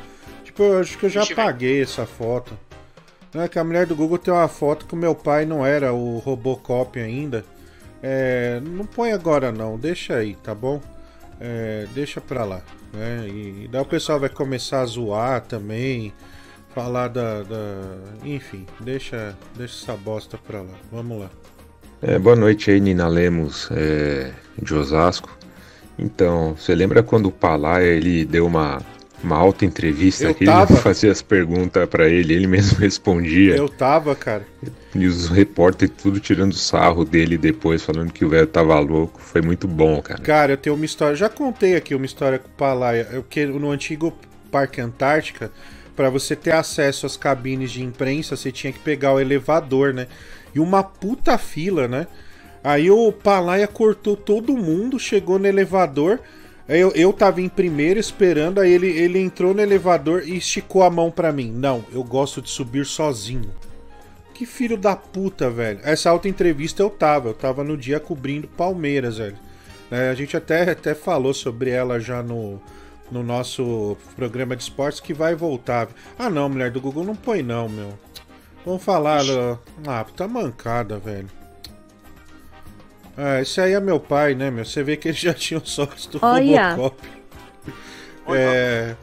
Tipo, 0.43 0.63
eu 0.63 0.79
acho 0.79 0.97
que 0.97 1.05
eu 1.05 1.09
já 1.09 1.23
apaguei 1.23 1.81
essa 1.81 2.05
foto. 2.05 2.57
Não 3.34 3.41
é 3.41 3.47
que 3.47 3.57
a 3.57 3.63
mulher 3.63 3.86
do 3.86 3.95
Google 3.95 4.17
tem 4.17 4.34
uma 4.34 4.47
foto 4.47 4.86
que 4.86 4.93
o 4.93 4.97
meu 4.97 5.15
pai 5.15 5.45
não 5.45 5.65
era 5.65 5.93
o 5.93 6.19
Robocop 6.19 6.99
ainda. 6.99 7.43
É, 8.01 8.59
não 8.61 8.86
põe 8.86 9.13
agora 9.13 9.51
não, 9.51 9.77
deixa 9.77 10.15
aí, 10.15 10.36
tá 10.36 10.53
bom? 10.53 10.81
É, 11.39 11.88
deixa 11.95 12.19
pra 12.19 12.43
lá. 12.43 12.61
Né? 12.93 13.27
E, 13.27 13.67
daí 13.71 13.81
o 13.81 13.85
pessoal 13.85 14.19
vai 14.19 14.29
começar 14.29 14.81
a 14.81 14.85
zoar 14.85 15.41
também. 15.41 16.13
Falar 16.73 17.07
da. 17.07 17.43
da- 17.43 17.97
Enfim, 18.23 18.65
deixa, 18.79 19.35
deixa 19.55 19.83
essa 19.83 19.97
bosta 19.97 20.37
pra 20.37 20.61
lá. 20.61 20.73
Vamos 20.91 21.19
lá. 21.21 21.29
É, 22.01 22.17
boa 22.19 22.35
noite 22.35 22.69
aí, 22.71 22.79
Nina 22.79 23.07
Lemos, 23.07 23.69
é, 23.71 24.31
de 24.61 24.73
Osasco. 24.73 25.29
Então, 25.97 26.55
você 26.57 26.73
lembra 26.73 27.03
quando 27.03 27.27
o 27.27 27.31
Palaia 27.31 27.85
ele 27.85 28.25
deu 28.25 28.45
uma, 28.47 28.81
uma 29.24 29.38
alta 29.38 29.65
entrevista 29.65 30.26
Eu 30.26 30.32
aqui? 30.32 30.45
tava. 30.45 30.74
Ele 30.74 30.82
fazia 30.82 31.11
as 31.11 31.21
perguntas 31.21 31.88
pra 31.89 32.07
ele, 32.07 32.34
ele 32.34 32.47
mesmo 32.47 32.78
respondia. 32.80 33.55
Eu 33.55 33.69
tava, 33.69 34.15
cara. 34.15 34.45
E 34.95 35.05
os 35.07 35.28
repórteres 35.30 35.93
tudo 36.01 36.19
tirando 36.19 36.53
sarro 36.53 37.03
dele 37.03 37.38
depois, 37.38 37.82
falando 37.82 38.11
que 38.11 38.24
o 38.24 38.30
velho 38.30 38.45
tava 38.47 38.80
louco. 38.80 39.19
Foi 39.21 39.41
muito 39.41 39.67
bom, 39.67 40.01
cara. 40.01 40.21
Cara, 40.21 40.51
eu 40.53 40.57
tenho 40.57 40.76
uma 40.76 40.86
história. 40.86 41.15
Já 41.15 41.30
contei 41.30 41.76
aqui 41.76 41.95
uma 41.95 42.05
história 42.05 42.38
com 42.38 42.47
o 42.47 42.51
Palaia. 42.51 43.07
Eu 43.11 43.24
que 43.24 43.45
no 43.45 43.71
antigo 43.71 44.13
Parque 44.51 44.80
Antártica, 44.82 45.51
para 45.95 46.09
você 46.09 46.36
ter 46.36 46.53
acesso 46.53 47.05
às 47.05 47.17
cabines 47.17 47.71
de 47.71 47.84
imprensa, 47.84 48.36
você 48.36 48.51
tinha 48.51 48.71
que 48.71 48.80
pegar 48.80 49.13
o 49.13 49.19
elevador, 49.19 49.93
né? 49.93 50.07
E 50.53 50.59
uma 50.59 50.84
puta 50.84 51.38
fila, 51.38 51.88
né? 51.88 52.05
Aí 52.63 52.89
o 52.89 53.11
Palaia 53.11 53.67
cortou 53.67 54.15
todo 54.15 54.55
mundo, 54.55 54.99
chegou 54.99 55.39
no 55.39 55.47
elevador. 55.47 56.19
Eu, 56.68 56.91
eu 56.91 57.11
tava 57.11 57.41
em 57.41 57.49
primeiro 57.49 57.99
esperando, 57.99 58.59
aí 58.59 58.72
ele, 58.72 58.88
ele 58.88 59.20
entrou 59.20 59.53
no 59.53 59.61
elevador 59.61 60.24
e 60.26 60.38
esticou 60.38 60.84
a 60.84 60.89
mão 60.89 61.11
pra 61.11 61.32
mim. 61.32 61.51
Não, 61.51 61.84
eu 61.91 62.03
gosto 62.03 62.41
de 62.41 62.49
subir 62.49 62.86
sozinho. 62.86 63.51
Que 64.34 64.45
filho 64.45 64.78
da 64.78 64.95
puta, 64.95 65.49
velho. 65.49 65.80
Essa 65.84 66.09
alta 66.09 66.28
entrevista 66.28 66.82
eu 66.82 66.89
tava. 66.89 67.30
Eu 67.30 67.34
tava 67.34 67.64
no 67.64 67.78
dia 67.78 67.99
cobrindo 67.99 68.47
Palmeiras, 68.47 69.18
velho. 69.18 69.38
É, 69.91 70.09
a 70.09 70.16
gente 70.16 70.36
até, 70.36 70.72
até 70.72 70.95
falou 70.95 71.34
sobre 71.34 71.70
ela 71.70 71.99
já 71.99 72.24
no, 72.24 72.59
no 73.11 73.22
nosso 73.22 73.95
programa 74.16 74.55
de 74.55 74.64
esportes 74.64 74.99
que 74.99 75.14
vai 75.14 75.36
voltar. 75.36 75.88
Ah, 76.18 76.30
não, 76.30 76.49
mulher 76.49 76.72
do 76.72 76.82
Google 76.82 77.03
não 77.03 77.16
põe, 77.16 77.43
não, 77.43 77.70
meu. 77.70 77.93
Vamos 78.66 78.84
falar. 78.84 79.22
Ah, 79.86 80.05
tá 80.16 80.28
mancada, 80.28 80.97
velho. 80.97 81.28
Ah, 83.16 83.41
esse 83.41 83.61
aí 83.61 83.74
é 83.74 83.80
meu 83.80 83.99
pai, 83.99 84.34
né, 84.36 84.49
meu? 84.49 84.66
Você 84.66 84.84
vê 84.84 84.97
que 84.97 85.07
ele 85.09 85.18
já 85.18 85.34
tinha 85.34 85.59
o 85.59 85.66
sócio 85.66 86.11
do 86.11 86.20
Olha. 86.22 86.74
Robocop. 86.74 87.07
É, 88.28 88.95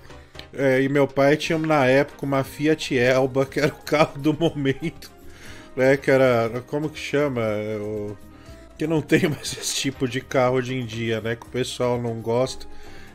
é, 0.52 0.82
e 0.82 0.88
meu 0.88 1.06
pai 1.06 1.36
tinha 1.36 1.58
na 1.58 1.86
época 1.86 2.24
uma 2.26 2.42
Fiat 2.44 2.96
Elba, 2.96 3.46
que 3.46 3.60
era 3.60 3.68
o 3.72 3.82
carro 3.84 4.18
do 4.18 4.32
momento. 4.34 5.10
Né, 5.76 5.96
que 5.96 6.10
era. 6.10 6.62
Como 6.66 6.90
que 6.90 6.98
chama? 6.98 7.42
É, 7.42 7.76
o- 7.78 8.16
que 8.78 8.86
não 8.86 9.02
tem 9.02 9.28
mais 9.28 9.52
esse 9.58 9.76
tipo 9.76 10.08
de 10.08 10.20
carro 10.20 10.56
hoje 10.56 10.74
em 10.74 10.86
dia, 10.86 11.20
né? 11.20 11.36
Que 11.36 11.46
o 11.46 11.50
pessoal 11.50 12.00
não 12.00 12.20
gosta. 12.20 12.66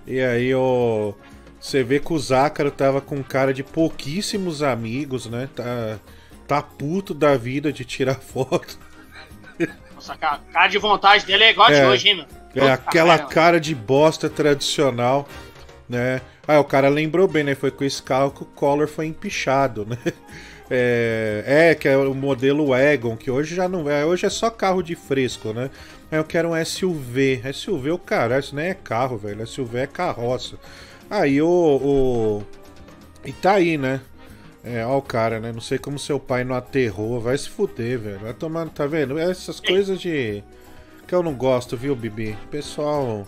E 0.08 0.20
aí 0.22 0.54
o. 0.56 1.14
Você 1.60 1.84
vê 1.84 2.00
que 2.00 2.14
o 2.14 2.20
Zácaro 2.20 2.72
tava 2.72 3.02
com 3.02 3.24
cara 3.24 3.54
de 3.54 3.64
pouquíssimos 3.64 4.62
amigos, 4.64 5.26
né? 5.28 5.50
Tá, 5.56 6.00
tá 6.48 6.62
puto 6.62 7.14
da 7.14 7.36
vida 7.38 7.74
de 7.74 7.84
tirar 7.86 8.16
foto. 8.22 8.78
Nossa, 10.06 10.16
cara, 10.16 10.39
cara 10.53 10.68
de 10.68 10.78
vontade 10.78 11.26
dele 11.26 11.45
é 11.45 11.49
igual 11.49 11.68
a 11.68 11.72
de 11.72 11.80
É. 11.80 11.88
hoje, 11.88 12.10
hein, 12.10 12.16
meu? 12.53 12.64
É 12.68 12.72
aquela 12.72 13.18
cara 13.18 13.60
de 13.60 13.74
bosta 13.74 14.30
tradicional, 14.30 15.28
né? 15.89 16.22
Ah, 16.47 16.60
o 16.60 16.64
cara 16.64 16.88
lembrou 16.88 17.28
bem, 17.28 17.43
né? 17.43 17.56
Foi 17.56 17.72
com 17.72 17.84
esse 17.84 18.01
carro 18.01 18.32
que 18.32 18.43
o 18.43 18.45
Collor 18.45 18.88
foi 18.88 19.08
empichado, 19.08 19.86
né? 19.86 19.97
É, 20.68 21.43
é, 21.45 21.76
que 21.76 21.88
é 21.88 21.95
o 21.95 22.16
modelo 22.16 22.70
Wagon, 22.70 23.16
que 23.16 23.30
hoje 23.30 23.53
já 23.53 23.70
não 23.70 23.88
é. 23.88 24.03
Hoje 24.03 24.26
é 24.26 24.32
só 24.32 24.49
carro 24.49 24.82
de 24.82 24.95
fresco, 24.95 25.53
né? 25.53 25.70
Aí 26.12 26.18
eu 26.18 26.24
quero 26.24 26.49
um 26.49 26.66
SUV. 26.66 27.43
SUV, 27.53 27.91
o 27.91 27.99
cara, 27.99 28.39
isso 28.39 28.56
nem 28.56 28.70
é 28.70 28.74
carro, 28.74 29.16
velho. 29.16 29.45
SUV 29.45 29.78
é 29.78 29.86
carroça. 29.86 30.58
Aí 31.08 31.39
o. 31.39 31.47
o... 31.47 32.43
E 33.24 33.32
tá 33.32 33.51
aí, 33.51 33.78
né? 33.78 34.01
É, 34.66 34.86
ó 34.86 34.97
o 34.97 35.01
cara, 35.01 35.39
né? 35.39 35.51
Não 35.51 35.61
sei 35.61 35.78
como 35.78 35.99
seu 35.99 36.20
pai 36.20 36.43
não 36.43 36.55
aterrou. 36.55 37.20
Vai 37.22 37.38
se 37.38 37.47
fuder, 37.47 37.99
velho. 37.99 38.20
Vai 38.20 38.34
tomar, 38.34 38.68
tá 38.70 38.88
vendo? 38.88 39.18
Essas 39.20 39.59
coisas 39.59 39.99
de. 39.99 40.43
Que 41.07 41.13
eu 41.13 41.22
não 41.22 41.36
gosto, 41.36 41.78
viu, 41.78 41.95
Bibi? 41.95 42.36
Pessoal. 42.49 43.28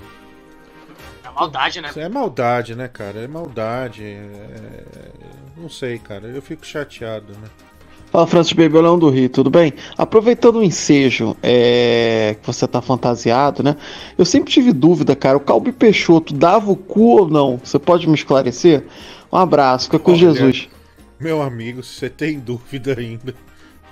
É 1.24 1.30
maldade, 1.30 1.80
né? 1.80 1.92
É 1.96 2.10
maldade, 2.10 2.76
né, 2.76 2.88
cara? 2.88 3.20
É 3.20 3.28
maldade. 3.28 4.04
é- 4.04 4.84
Não 5.56 5.70
sei, 5.70 6.00
cara. 6.00 6.28
Eu 6.28 6.42
fico 6.42 6.66
chateado, 6.66 7.34
né? 7.34 7.48
Fala, 8.10 8.26
Francis 8.26 8.54
Baby, 8.54 8.80
Leão 8.80 8.98
do 8.98 9.10
Rio, 9.10 9.30
tudo 9.30 9.50
bem? 9.50 9.74
Aproveitando 9.98 10.56
o 10.58 10.64
ensejo 10.64 11.36
é, 11.44 12.38
que 12.40 12.48
você 12.48 12.66
tá 12.66 12.82
fantasiado, 12.82 13.62
né? 13.62 13.76
Eu 14.18 14.26
sempre 14.26 14.52
tive 14.52 14.72
dúvida, 14.72 15.16
cara. 15.16 15.38
O 15.38 15.42
Calbi 15.42 15.72
Peixoto 15.74 16.34
dava 16.34 16.72
o 16.72 16.76
cu 16.76 17.20
ou 17.20 17.30
não? 17.30 17.60
Você 17.62 17.78
pode 17.78 18.08
me 18.08 18.16
esclarecer? 18.16 18.86
Um 19.32 19.38
abraço, 19.38 19.86
fica 19.86 20.00
com 20.00 20.12
Olha, 20.12 20.20
Jesus. 20.20 20.70
Meu 21.20 21.42
amigo, 21.42 21.82
se 21.82 21.96
você 21.96 22.10
tem 22.10 22.40
dúvida 22.40 22.96
ainda. 22.98 23.34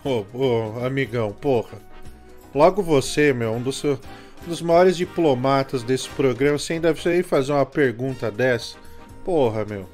Ô, 0.03 0.25
ô, 0.33 0.85
amigão, 0.85 1.31
porra. 1.31 1.79
Logo 2.53 2.83
você, 2.83 3.33
meu, 3.33 3.53
um 3.53 3.61
dos, 3.61 3.83
um 3.83 3.97
dos 4.47 4.61
maiores 4.61 4.95
diplomatas 4.95 5.81
desse 5.81 6.07
programa, 6.09 6.59
você 6.59 6.73
ainda 6.73 6.91
ir 6.91 7.23
fazer 7.23 7.51
uma 7.51 7.65
pergunta 7.65 8.29
dessa? 8.29 8.77
Porra, 9.23 9.65
meu. 9.65 9.89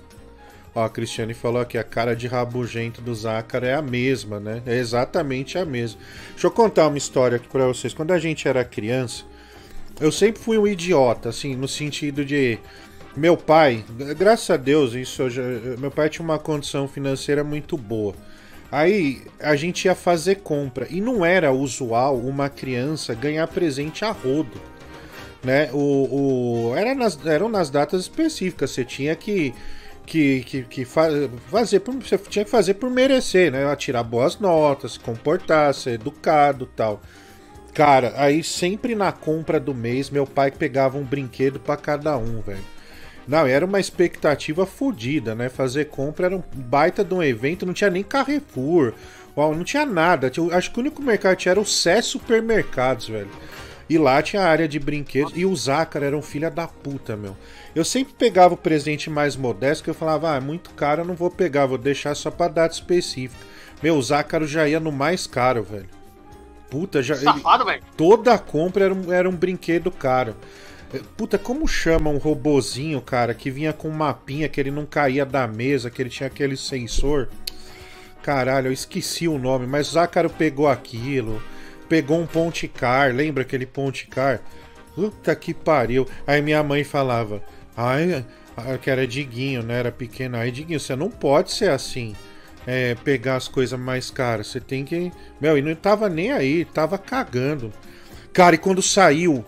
Ó, 0.76 0.84
a 0.84 0.90
Cristiane 0.90 1.34
falou 1.34 1.66
que 1.66 1.78
a 1.78 1.84
cara 1.84 2.16
de 2.16 2.28
rabugento 2.28 3.02
do 3.02 3.14
Zácaro 3.16 3.66
é 3.66 3.74
a 3.74 3.82
mesma, 3.82 4.40
né? 4.40 4.62
É 4.66 4.76
exatamente 4.78 5.58
a 5.58 5.66
mesma. 5.66 6.00
Deixa 6.32 6.48
eu 6.48 6.52
contar 6.52 6.88
uma 6.88 6.98
história 6.98 7.38
aqui 7.38 7.48
pra 7.48 7.68
vocês. 7.68 7.94
Quando 7.94 8.12
a 8.12 8.20
gente 8.20 8.48
era 8.48 8.64
criança, 8.64 9.24
eu 10.00 10.12
sempre 10.12 10.42
fui 10.42 10.58
um 10.58 10.68
idiota, 10.68 11.30
assim, 11.30 11.56
no 11.56 11.68
sentido 11.68 12.24
de. 12.24 12.58
Meu 13.16 13.36
pai, 13.36 13.84
graças 14.18 14.50
a 14.50 14.56
Deus, 14.56 14.94
isso 14.94 15.30
já, 15.30 15.42
meu 15.78 15.92
pai 15.92 16.10
tinha 16.10 16.24
uma 16.24 16.40
condição 16.40 16.88
financeira 16.88 17.44
muito 17.44 17.78
boa. 17.78 18.16
Aí 18.72 19.22
a 19.38 19.54
gente 19.58 19.84
ia 19.86 19.94
fazer 19.94 20.36
compra 20.36 20.88
e 20.90 21.02
não 21.02 21.26
era 21.26 21.52
usual 21.52 22.18
uma 22.18 22.50
criança 22.50 23.14
ganhar 23.14 23.46
presente 23.48 24.06
a 24.06 24.12
rodo, 24.12 24.62
né? 25.44 25.70
O, 25.74 26.70
o 26.70 26.76
era 26.78 26.96
nas, 26.96 27.20
eram 27.26 27.50
nas 27.50 27.70
datas 27.70 28.02
específicas. 28.02 28.72
Você 28.72 28.86
tinha 28.86 29.14
que 29.14 29.54
que, 30.06 30.44
que, 30.44 30.64
que 30.64 30.86
fazer 30.86 31.80
por, 31.82 31.96
você 31.96 32.18
tinha 32.18 32.46
que 32.46 32.52
fazer 32.52 32.76
por 32.76 32.90
merecer, 32.90 33.52
né? 33.52 33.76
Tirar 33.76 34.04
boas 34.04 34.40
notas, 34.40 34.94
se 34.94 35.00
comportar, 35.02 35.74
ser 35.74 35.92
educado, 35.92 36.66
tal. 36.66 37.02
Cara, 37.74 38.14
aí 38.16 38.42
sempre 38.42 38.96
na 38.96 39.12
compra 39.12 39.60
do 39.60 39.74
mês 39.74 40.10
meu 40.10 40.26
pai 40.26 40.50
pegava 40.50 40.98
um 40.98 41.04
brinquedo 41.04 41.60
para 41.60 41.76
cada 41.76 42.18
um, 42.18 42.42
velho. 42.42 42.81
Não, 43.28 43.46
era 43.46 43.66
uma 43.66 43.80
expectativa 43.80 44.66
fodida, 44.66 45.36
né? 45.36 45.48
Fazer 45.50 45.86
compra 45.86 46.28
era 46.28 46.36
um 46.36 46.44
baita 46.54 47.04
de 47.04 47.14
um 47.14 47.22
evento, 47.24 47.66
não 47.66 47.74
tinha 47.74 47.90
nem 47.90 48.04
Carrefour, 48.04 48.94
não 49.36 49.64
tinha 49.64 49.86
nada. 49.86 50.32
Acho 50.52 50.72
que 50.72 50.78
o 50.78 50.82
único 50.82 51.02
mercado 51.02 51.36
tinha 51.38 51.52
era 51.52 51.60
o 51.60 51.66
Sé 51.66 52.02
Supermercados, 52.02 53.08
velho. 53.08 53.30
E 53.90 53.98
lá 53.98 54.22
tinha 54.22 54.42
a 54.42 54.48
área 54.48 54.68
de 54.68 54.80
brinquedos. 54.80 55.34
E 55.36 55.46
o 55.46 55.56
Zácara 55.56 56.06
era 56.06 56.18
um 56.18 56.22
filho 56.22 56.50
da 56.50 56.68
puta, 56.68 57.18
meu. 57.18 57.36
Eu 57.76 57.84
sempre 57.84 58.14
pegava 58.14 58.54
o 58.54 58.58
presente 58.58 59.10
mais 59.10 59.36
modesto, 59.36 59.84
que 59.84 59.90
eu 59.90 59.94
falava, 59.94 60.32
ah, 60.32 60.38
é 60.38 60.40
muito 60.40 60.70
caro, 60.72 61.02
eu 61.02 61.06
não 61.06 61.14
vou 61.14 61.30
pegar, 61.30 61.66
vou 61.66 61.78
deixar 61.78 62.16
só 62.16 62.32
pra 62.32 62.48
data 62.48 62.74
específica. 62.74 63.46
Meu, 63.84 63.98
o 63.98 64.02
Zácaro 64.02 64.48
já 64.48 64.68
ia 64.68 64.80
no 64.80 64.92
mais 64.92 65.28
caro, 65.28 65.64
velho. 65.64 65.90
Puta, 66.70 67.04
já. 67.04 67.16
Safado, 67.16 67.66
velho. 67.66 67.84
Toda 67.98 68.34
a 68.34 68.40
compra 68.40 68.86
era 68.86 68.94
um, 68.94 69.12
era 69.12 69.30
um 69.30 69.36
brinquedo 69.36 69.92
caro. 69.92 70.36
Puta, 71.16 71.38
como 71.38 71.68
chama 71.68 72.10
um 72.10 72.18
robozinho, 72.18 73.02
cara, 73.02 73.34
que 73.34 73.50
vinha 73.50 73.72
com 73.72 73.90
um 73.90 73.94
mapinha 73.94 74.50
que 74.50 74.60
ele 74.60 74.72
não 74.72 74.86
caía 74.86 75.26
da 75.26 75.48
mesa, 75.48 75.90
que 75.90 76.02
ele 76.02 76.10
tinha 76.10 76.28
aquele 76.28 76.58
sensor? 76.58 77.30
Caralho, 78.22 78.68
eu 78.68 78.74
esqueci 78.74 79.28
o 79.28 79.38
nome, 79.38 79.66
mas 79.66 79.90
o 79.90 79.92
Zácaro 79.94 80.30
pegou 80.30 80.68
aquilo 80.68 81.42
pegou 81.92 82.22
um 82.22 82.26
Ponte 82.26 82.70
Car, 82.70 83.14
lembra 83.14 83.44
aquele 83.44 83.66
Ponte 83.66 84.08
Car? 84.08 84.40
Puta 84.96 85.36
que 85.36 85.54
pariu. 85.54 86.08
Aí 86.26 86.42
minha 86.42 86.64
mãe 86.64 86.86
falava, 86.86 87.44
ai, 87.76 88.26
que 88.82 88.90
era 88.90 89.06
Diguinho, 89.06 89.62
né? 89.62 89.80
Era 89.80 89.92
pequeno. 89.92 90.38
Aí, 90.38 90.52
Diguinho, 90.52 90.80
você 90.80 90.96
não 90.96 91.10
pode 91.10 91.52
ser 91.52 91.70
assim. 91.70 92.16
É, 92.66 92.96
pegar 92.96 93.36
as 93.36 93.50
coisas 93.50 93.78
mais 93.78 94.10
caras. 94.10 94.48
Você 94.48 94.62
tem 94.62 94.86
que. 94.86 95.12
Meu, 95.42 95.58
e 95.58 95.62
não 95.62 95.76
tava 95.76 96.08
nem 96.08 96.32
aí, 96.32 96.64
tava 96.64 96.98
cagando. 96.98 97.74
Cara, 98.32 98.56
e 98.56 98.58
quando 98.58 98.82
saiu. 98.82 99.44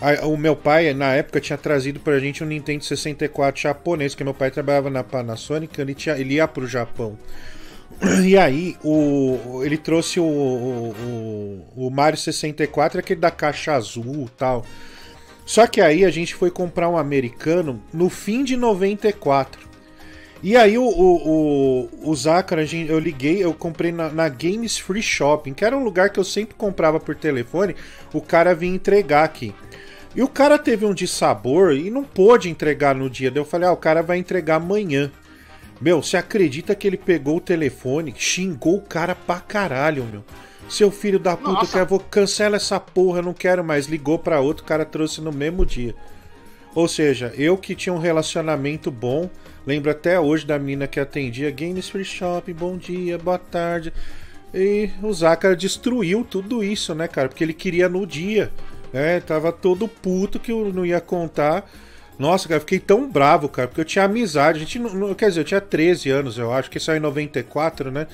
A, 0.00 0.26
o 0.26 0.36
meu 0.36 0.54
pai, 0.54 0.92
na 0.92 1.14
época, 1.14 1.40
tinha 1.40 1.56
trazido 1.56 2.00
pra 2.00 2.18
gente 2.18 2.44
um 2.44 2.46
Nintendo 2.46 2.84
64 2.84 3.60
japonês, 3.60 4.14
que 4.14 4.22
meu 4.22 4.34
pai 4.34 4.50
trabalhava 4.50 4.90
na 4.90 5.02
Panasonic, 5.02 5.80
ele, 5.80 5.94
tinha, 5.94 6.18
ele 6.18 6.34
ia 6.34 6.46
pro 6.46 6.66
Japão. 6.66 7.18
E 8.22 8.36
aí, 8.36 8.76
o, 8.84 9.62
ele 9.64 9.78
trouxe 9.78 10.20
o, 10.20 10.24
o, 10.24 11.64
o 11.74 11.90
Mario 11.90 12.18
64, 12.18 13.00
aquele 13.00 13.20
da 13.20 13.30
caixa 13.30 13.72
azul 13.72 14.28
tal. 14.36 14.66
Só 15.46 15.66
que 15.66 15.80
aí 15.80 16.04
a 16.04 16.10
gente 16.10 16.34
foi 16.34 16.50
comprar 16.50 16.88
um 16.88 16.98
americano 16.98 17.80
no 17.92 18.10
fim 18.10 18.44
de 18.44 18.56
94. 18.56 19.64
E 20.42 20.56
aí 20.56 20.76
o, 20.76 20.84
o, 20.84 21.88
o, 22.02 22.12
o 22.12 22.14
eu 22.88 22.98
liguei, 22.98 23.42
eu 23.42 23.54
comprei 23.54 23.90
na, 23.90 24.10
na, 24.10 24.28
Games 24.28 24.76
Free 24.76 25.02
Shopping, 25.02 25.54
que 25.54 25.64
era 25.64 25.76
um 25.76 25.82
lugar 25.82 26.10
que 26.10 26.20
eu 26.20 26.24
sempre 26.24 26.54
comprava 26.54 27.00
por 27.00 27.14
telefone, 27.14 27.74
o 28.12 28.20
cara 28.20 28.54
vinha 28.54 28.74
entregar 28.74 29.24
aqui. 29.24 29.54
E 30.16 30.22
o 30.22 30.28
cara 30.28 30.58
teve 30.58 30.86
um 30.86 30.94
de 30.94 31.06
sabor 31.06 31.74
e 31.76 31.90
não 31.90 32.02
pôde 32.02 32.48
entregar 32.48 32.94
no 32.94 33.10
dia. 33.10 33.30
Daí 33.30 33.38
eu 33.38 33.44
falei, 33.44 33.68
ah, 33.68 33.72
o 33.72 33.76
cara 33.76 34.02
vai 34.02 34.16
entregar 34.16 34.56
amanhã. 34.56 35.12
Meu, 35.78 36.02
você 36.02 36.16
acredita 36.16 36.74
que 36.74 36.86
ele 36.86 36.96
pegou 36.96 37.36
o 37.36 37.40
telefone, 37.40 38.14
xingou 38.16 38.76
o 38.76 38.80
cara 38.80 39.14
pra 39.14 39.40
caralho, 39.40 40.04
meu. 40.04 40.24
Seu 40.70 40.90
filho 40.90 41.18
da 41.18 41.36
puta, 41.36 41.64
eu 41.64 41.68
quero, 41.68 41.86
vou 41.86 42.00
cancela 42.00 42.56
essa 42.56 42.80
porra, 42.80 43.20
não 43.20 43.34
quero 43.34 43.62
mais. 43.62 43.86
Ligou 43.88 44.18
pra 44.18 44.40
outro, 44.40 44.64
o 44.64 44.66
cara 44.66 44.86
trouxe 44.86 45.20
no 45.20 45.30
mesmo 45.30 45.66
dia. 45.66 45.94
Ou 46.74 46.88
seja, 46.88 47.32
eu 47.36 47.58
que 47.58 47.74
tinha 47.74 47.92
um 47.92 47.98
relacionamento 47.98 48.90
bom, 48.90 49.28
lembro 49.66 49.90
até 49.90 50.18
hoje 50.18 50.46
da 50.46 50.58
menina 50.58 50.86
que 50.86 50.98
atendia 50.98 51.50
Games 51.50 51.90
Free 51.90 52.04
Shop, 52.04 52.50
bom 52.54 52.78
dia, 52.78 53.18
boa 53.18 53.38
tarde. 53.38 53.92
E 54.54 54.90
o 55.02 55.12
Zácara 55.12 55.54
destruiu 55.54 56.24
tudo 56.24 56.64
isso, 56.64 56.94
né, 56.94 57.06
cara? 57.06 57.28
Porque 57.28 57.44
ele 57.44 57.52
queria 57.52 57.88
no 57.88 58.06
dia. 58.06 58.50
Né? 58.92 59.20
Tava 59.20 59.52
todo 59.52 59.88
puto 59.88 60.38
que 60.38 60.52
eu 60.52 60.72
não 60.72 60.84
ia 60.84 61.00
contar. 61.00 61.68
Nossa, 62.18 62.48
cara, 62.48 62.60
fiquei 62.60 62.78
tão 62.78 63.08
bravo, 63.08 63.48
cara, 63.48 63.68
porque 63.68 63.80
eu 63.80 63.84
tinha 63.84 64.04
amizade. 64.04 64.58
A 64.58 64.60
gente 64.60 64.78
não, 64.78 65.14
quer 65.14 65.28
dizer, 65.28 65.40
eu 65.40 65.44
tinha 65.44 65.60
13 65.60 66.10
anos, 66.10 66.38
eu 66.38 66.52
acho, 66.52 66.70
que 66.70 66.80
saiu 66.80 66.96
em 66.96 67.00
94, 67.00 67.90
né? 67.90 68.06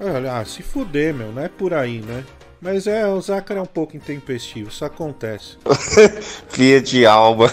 Ah, 0.00 0.44
se 0.44 0.62
fuder, 0.62 1.14
meu, 1.14 1.30
não 1.30 1.42
é 1.42 1.48
por 1.48 1.74
aí, 1.74 2.00
né? 2.00 2.24
Mas 2.60 2.86
é, 2.86 3.04
o 3.06 3.20
Zácara 3.20 3.58
é 3.58 3.62
um 3.62 3.66
pouco 3.66 3.96
intempestivo, 3.96 4.68
isso 4.68 4.84
acontece. 4.84 5.58
Fia 6.48 6.80
de 6.80 7.04
alma. 7.04 7.50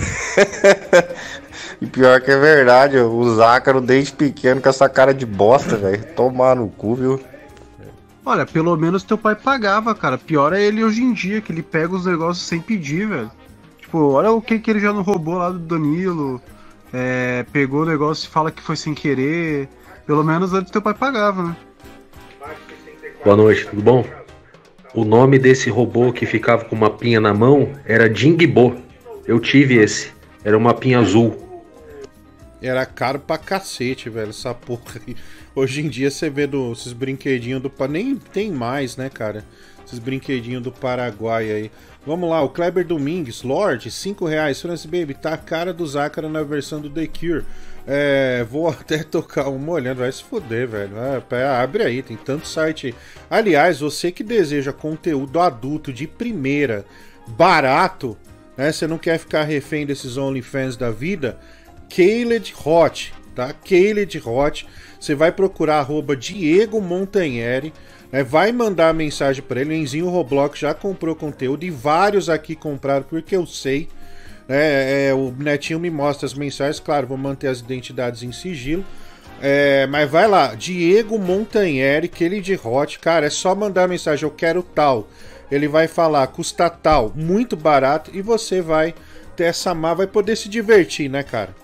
e 1.82 1.88
pior 1.88 2.22
que 2.22 2.30
é 2.30 2.38
verdade, 2.38 2.98
o 2.98 3.36
Zácaro 3.36 3.82
desde 3.82 4.14
pequeno 4.14 4.62
com 4.62 4.70
essa 4.70 4.88
cara 4.88 5.12
de 5.12 5.26
bosta, 5.26 5.76
velho. 5.76 6.04
Tomar 6.16 6.56
no 6.56 6.70
cu, 6.70 6.94
viu? 6.94 7.20
Olha, 8.26 8.46
pelo 8.46 8.76
menos 8.76 9.04
teu 9.04 9.18
pai 9.18 9.36
pagava, 9.36 9.96
cara. 9.96 10.18
Pior 10.18 10.54
é 10.54 10.62
ele 10.62 10.84
hoje 10.84 11.02
em 11.02 11.14
dia, 11.14 11.42
que 11.42 11.52
ele 11.52 11.64
pega 11.64 11.96
os 11.96 12.06
negócios 12.06 12.46
sem 12.46 12.60
pedir, 12.60 13.08
velho. 13.08 13.32
Tipo, 13.80 14.12
olha 14.12 14.32
o 14.32 14.42
que, 14.42 14.60
que 14.60 14.70
ele 14.70 14.80
já 14.80 14.94
não 14.94 15.02
roubou 15.02 15.36
lá 15.36 15.50
do 15.50 15.60
Danilo. 15.60 16.42
É, 16.94 17.46
pegou 17.52 17.82
o 17.82 17.86
negócio 17.86 18.28
e 18.28 18.32
fala 18.32 18.52
que 18.52 18.62
foi 18.62 18.76
sem 18.76 18.94
querer. 18.94 19.68
Pelo 20.06 20.24
menos 20.24 20.54
antes 20.54 20.72
teu 20.72 20.82
pai 20.82 20.94
pagava, 20.94 21.44
né? 21.44 21.56
Boa 23.24 23.36
noite, 23.36 23.68
tudo 23.68 23.82
bom? 23.82 24.06
O 24.94 25.04
nome 25.04 25.38
desse 25.38 25.70
robô 25.70 26.12
que 26.12 26.26
ficava 26.26 26.66
com 26.66 26.76
uma 26.76 26.90
pinha 26.90 27.20
na 27.20 27.34
mão 27.34 27.70
era 27.86 28.12
Jingbo. 28.14 28.76
Eu 29.26 29.40
tive 29.40 29.76
esse. 29.76 30.12
Era 30.44 30.58
uma 30.58 30.74
pinha 30.74 31.00
azul. 31.00 31.49
Era 32.62 32.86
caro 32.86 33.20
pra 33.20 33.38
cacete, 33.38 34.10
velho, 34.10 34.30
essa 34.30 34.54
porra 34.54 35.02
aí. 35.08 35.16
Hoje 35.56 35.82
em 35.82 35.90
dia 35.90 36.12
você 36.12 36.30
vê 36.30 36.46
do, 36.46 36.72
esses 36.74 36.94
brinquedinhos 36.94 37.62
do. 37.62 37.72
Nem 37.88 38.16
tem 38.16 38.52
mais, 38.52 38.98
né, 38.98 39.10
cara? 39.10 39.46
Esses 39.86 40.00
brinquedinhos 40.00 40.62
do 40.62 40.72
Paraguai 40.72 41.52
aí. 41.52 41.72
Vamos 42.06 42.30
lá, 42.30 42.42
o 42.42 42.50
Kleber 42.50 42.86
Domingues, 42.86 43.44
Lorde, 43.44 43.90
5 43.92 44.26
reais. 44.26 44.62
France 44.62 44.88
Baby, 44.88 45.14
tá 45.14 45.34
a 45.34 45.38
cara 45.38 45.74
do 45.74 45.86
Zácara 45.86 46.30
na 46.30 46.44
versão 46.44 46.80
do 46.80 46.90
The 46.90 47.08
Cure. 47.08 47.46
É, 47.88 48.46
vou 48.50 48.68
até 48.70 49.04
tocar 49.04 49.50
uma 49.50 49.72
olhando, 49.72 50.00
vai 50.00 50.12
se 50.12 50.24
foder, 50.24 50.68
velho. 50.68 50.92
É, 51.32 51.46
abre 51.46 51.84
aí, 51.84 52.04
tem 52.04 52.18
tanto 52.18 52.48
site. 52.48 52.94
Aliás, 53.30 53.80
você 53.80 54.12
que 54.12 54.24
deseja 54.24 54.72
conteúdo 54.72 55.40
adulto 55.40 55.92
de 55.92 56.06
primeira, 56.06 56.86
barato, 57.28 58.18
né? 58.56 58.72
Você 58.72 58.86
não 58.86 58.98
quer 58.98 59.18
ficar 59.18 59.44
refém 59.44 59.86
desses 59.86 60.18
OnlyFans 60.18 60.76
da 60.76 60.92
vida? 60.92 61.40
Caled 61.90 62.54
Hot, 62.66 63.14
tá? 63.36 63.54
Caled 63.54 64.22
Hot. 64.26 64.68
Você 65.00 65.16
vai 65.16 65.32
procurar 65.32 65.80
arroba 65.80 66.16
Diego 66.16 66.80
Montanheri. 66.82 67.74
É, 68.12 68.24
vai 68.24 68.52
mandar 68.52 68.94
mensagem 68.94 69.42
para 69.42 69.62
ele. 69.62 69.72
O 69.72 69.78
Enzinho 69.78 70.10
Roblox 70.10 70.60
já 70.60 70.74
comprou 70.74 71.16
conteúdo 71.16 71.64
e 71.64 71.70
vários 71.70 72.30
aqui 72.30 72.56
compraram 72.56 73.04
porque 73.04 73.36
eu 73.36 73.46
sei. 73.46 73.88
É, 74.48 75.10
é, 75.10 75.14
o 75.14 75.32
Netinho 75.38 75.80
me 75.80 75.92
mostra 75.92 76.26
as 76.26 76.34
mensagens, 76.34 76.80
claro, 76.80 77.06
vou 77.06 77.18
manter 77.18 77.48
as 77.48 77.60
identidades 77.60 78.24
em 78.24 78.32
sigilo. 78.32 78.84
É, 79.42 79.86
mas 79.88 80.10
vai 80.10 80.28
lá, 80.28 80.56
Diego 80.56 81.18
Montanheri, 81.18 82.08
aquele 82.08 82.42
de 82.42 82.60
hot, 82.62 83.00
cara, 83.00 83.28
é 83.28 83.30
só 83.30 83.56
mandar 83.56 83.88
mensagem, 83.88 84.24
eu 84.24 84.32
quero 84.32 84.64
tal. 84.64 85.08
Ele 85.52 85.68
vai 85.68 85.88
falar, 85.88 86.26
custa 86.28 86.70
tal, 86.70 87.14
muito 87.16 87.56
barato, 87.56 88.12
e 88.14 88.22
você 88.22 88.60
vai 88.62 88.94
ter 89.36 89.46
essa 89.46 89.74
má, 89.74 89.94
vai 89.94 90.08
poder 90.08 90.36
se 90.36 90.50
divertir, 90.50 91.10
né, 91.10 91.24
cara? 91.24 91.56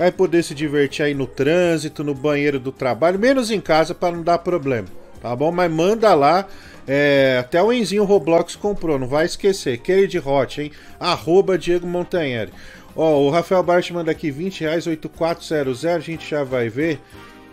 Vai 0.00 0.10
poder 0.10 0.42
se 0.42 0.54
divertir 0.54 1.04
aí 1.04 1.14
no 1.14 1.26
trânsito, 1.26 2.02
no 2.02 2.14
banheiro 2.14 2.58
do 2.58 2.72
trabalho, 2.72 3.18
menos 3.18 3.52
em 3.52 3.60
casa 3.60 3.94
para 3.94 4.16
não 4.16 4.24
dar 4.24 4.38
problema 4.38 4.88
tá 5.20 5.34
bom? 5.36 5.52
Mas 5.52 5.70
manda 5.70 6.14
lá. 6.14 6.46
É, 6.88 7.36
até 7.38 7.62
o 7.62 7.72
Enzinho 7.72 8.04
Roblox 8.04 8.56
comprou, 8.56 8.98
não 8.98 9.06
vai 9.06 9.24
esquecer. 9.24 9.74
Aquele 9.74 10.06
de 10.06 10.18
hot, 10.18 10.60
hein? 10.60 10.72
Arroba 10.98 11.56
Diego 11.56 11.86
Montanheri. 11.86 12.52
Ó, 12.96 13.20
o 13.20 13.30
Rafael 13.30 13.62
Bart 13.62 13.88
manda 13.90 14.10
aqui 14.10 14.30
20 14.30 14.62
reais, 14.62 14.86
8400, 14.86 15.84
a 15.84 15.98
gente 16.00 16.28
já 16.28 16.42
vai 16.42 16.68
ver. 16.68 16.98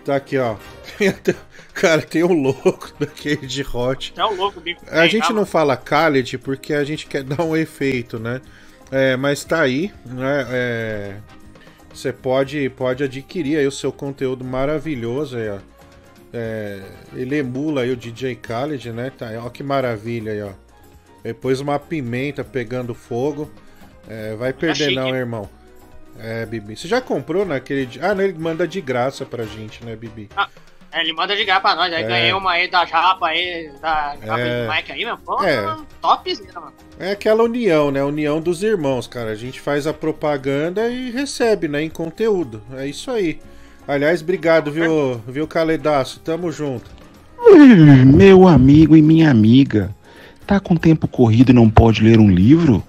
Tá 0.03 0.15
aqui, 0.15 0.37
ó. 0.37 0.55
Cara, 1.73 2.01
tem 2.01 2.23
um 2.23 2.33
louco 2.33 2.91
daquele 2.97 3.45
de 3.45 3.61
hot. 3.61 4.13
É 4.17 4.25
o 4.25 4.33
louco, 4.33 4.59
bico. 4.59 4.83
A 4.89 5.05
gente 5.05 5.31
não 5.33 5.45
fala 5.45 5.75
Khaled 5.75 6.37
porque 6.39 6.73
a 6.73 6.83
gente 6.83 7.05
quer 7.05 7.21
dar 7.23 7.43
um 7.43 7.55
efeito, 7.55 8.17
né? 8.17 8.41
É, 8.89 9.17
mas 9.17 9.43
tá 9.43 9.61
aí, 9.61 9.91
né? 10.05 10.47
É... 10.49 11.15
Você 11.97 12.13
pode, 12.13 12.69
pode 12.69 13.03
adquirir 13.03 13.57
aí 13.57 13.65
o 13.65 13.71
seu 13.71 13.91
conteúdo 13.91 14.45
maravilhoso 14.45 15.35
aí, 15.35 15.49
ó. 15.49 15.57
É, 16.31 16.79
ele 17.15 17.37
emula 17.37 17.81
aí 17.81 17.91
o 17.91 17.97
DJ 17.97 18.35
Khaled, 18.35 18.91
né? 18.91 19.09
Tá, 19.09 19.31
ó 19.43 19.49
que 19.49 19.63
maravilha 19.63 20.31
aí, 20.31 20.41
ó. 20.43 20.51
Depois 21.23 21.59
uma 21.59 21.79
pimenta 21.79 22.43
pegando 22.43 22.93
fogo. 22.93 23.49
É, 24.07 24.35
vai 24.35 24.53
perder 24.53 24.91
não, 24.91 25.15
irmão. 25.15 25.49
É, 26.19 26.45
Bibi. 26.45 26.77
Você 26.77 26.87
já 26.87 27.01
comprou 27.01 27.43
naquele. 27.43 27.89
Ah, 27.99 28.13
não, 28.13 28.23
ele 28.23 28.37
manda 28.37 28.67
de 28.67 28.79
graça 28.79 29.25
pra 29.25 29.43
gente, 29.45 29.83
né, 29.83 29.95
Bibi? 29.95 30.29
Ah, 30.37 30.49
é, 30.91 31.01
ele 31.01 31.13
manda 31.13 31.35
graça 31.35 31.61
pra 31.61 31.75
nós. 31.75 31.93
Aí 31.93 32.03
É. 32.03 32.07
ganhei 32.07 32.33
uma 32.33 32.51
aí 32.51 32.69
da 32.69 32.85
Japa 32.85 33.27
aí, 33.27 33.69
da 33.81 34.15
Japa 34.23 34.39
É. 34.39 34.65
do 34.67 34.73
Mike 34.73 34.91
aí, 34.91 35.05
meu. 35.05 35.17
Pô, 35.17 35.43
É. 35.43 35.75
topzera, 36.01 36.59
mano. 36.59 36.73
É 36.99 37.11
aquela 37.11 37.43
união, 37.43 37.91
né? 37.91 38.03
União 38.03 38.41
dos 38.41 38.63
irmãos, 38.63 39.05
cara. 39.07 39.31
A 39.31 39.35
gente 39.35 39.59
faz 39.61 39.85
a 39.85 39.93
propaganda 39.93 40.87
e 40.89 41.11
recebe, 41.11 41.67
né? 41.67 41.81
Em 41.83 41.89
conteúdo. 41.89 42.61
É 42.75 42.87
isso 42.87 43.11
aí. 43.11 43.39
Aliás, 43.87 44.21
obrigado, 44.21 44.71
viu, 44.71 45.21
viu, 45.27 45.47
Caledaço? 45.47 46.19
Tamo 46.19 46.51
junto. 46.51 46.89
Meu 48.05 48.47
amigo 48.47 48.95
e 48.97 49.01
minha 49.01 49.29
amiga, 49.29 49.95
tá 50.45 50.59
com 50.59 50.75
tempo 50.75 51.07
corrido 51.07 51.51
e 51.51 51.53
não 51.53 51.69
pode 51.69 52.03
ler 52.03 52.19
um 52.19 52.29
livro? 52.29 52.83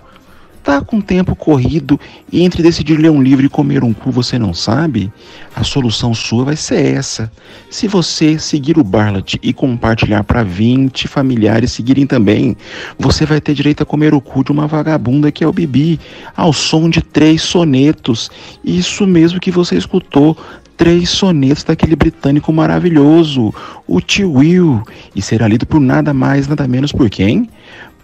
Tá 0.68 0.82
com 0.82 1.00
tempo 1.00 1.34
corrido 1.34 1.98
e 2.30 2.42
entre 2.42 2.62
decidir 2.62 2.98
ler 2.98 3.10
um 3.10 3.22
livro 3.22 3.46
e 3.46 3.48
comer 3.48 3.82
um 3.82 3.94
cu 3.94 4.10
você 4.10 4.38
não 4.38 4.52
sabe? 4.52 5.10
A 5.56 5.64
solução 5.64 6.12
sua 6.12 6.44
vai 6.44 6.56
ser 6.56 6.94
essa. 6.94 7.32
Se 7.70 7.88
você 7.88 8.38
seguir 8.38 8.76
o 8.76 8.84
Barlet 8.84 9.40
e 9.42 9.54
compartilhar 9.54 10.24
para 10.24 10.42
20 10.42 11.08
familiares 11.08 11.72
seguirem 11.72 12.06
também, 12.06 12.54
você 12.98 13.24
vai 13.24 13.40
ter 13.40 13.54
direito 13.54 13.82
a 13.82 13.86
comer 13.86 14.12
o 14.12 14.20
cu 14.20 14.44
de 14.44 14.52
uma 14.52 14.66
vagabunda 14.66 15.32
que 15.32 15.42
é 15.42 15.48
o 15.48 15.54
Bibi, 15.54 15.98
ao 16.36 16.52
som 16.52 16.90
de 16.90 17.00
três 17.00 17.40
sonetos. 17.40 18.30
Isso 18.62 19.06
mesmo 19.06 19.40
que 19.40 19.50
você 19.50 19.74
escutou. 19.74 20.36
Três 20.76 21.08
sonetos 21.08 21.64
daquele 21.64 21.96
britânico 21.96 22.52
maravilhoso, 22.52 23.54
o 23.86 24.00
Tio 24.02 24.32
Will, 24.32 24.82
e 25.16 25.22
será 25.22 25.48
lido 25.48 25.66
por 25.66 25.80
nada 25.80 26.12
mais, 26.12 26.46
nada 26.46 26.68
menos 26.68 26.92
por 26.92 27.08
quem? 27.08 27.48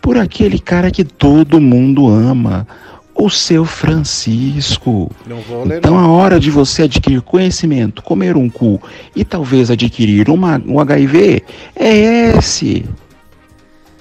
Por 0.04 0.18
aquele 0.18 0.58
cara 0.58 0.90
que 0.90 1.02
todo 1.02 1.58
mundo 1.58 2.06
ama, 2.06 2.68
o 3.14 3.30
seu 3.30 3.64
Francisco. 3.64 5.10
Não 5.26 5.40
vou 5.40 5.64
ler, 5.64 5.78
Então 5.78 5.94
não. 5.94 6.00
a 6.00 6.08
hora 6.08 6.38
de 6.38 6.50
você 6.50 6.82
adquirir 6.82 7.22
conhecimento, 7.22 8.02
comer 8.02 8.36
um 8.36 8.50
cu 8.50 8.78
e 9.16 9.24
talvez 9.24 9.70
adquirir 9.70 10.28
uma, 10.28 10.60
um 10.66 10.78
HIV 10.78 11.42
é 11.74 11.96
esse. 12.36 12.84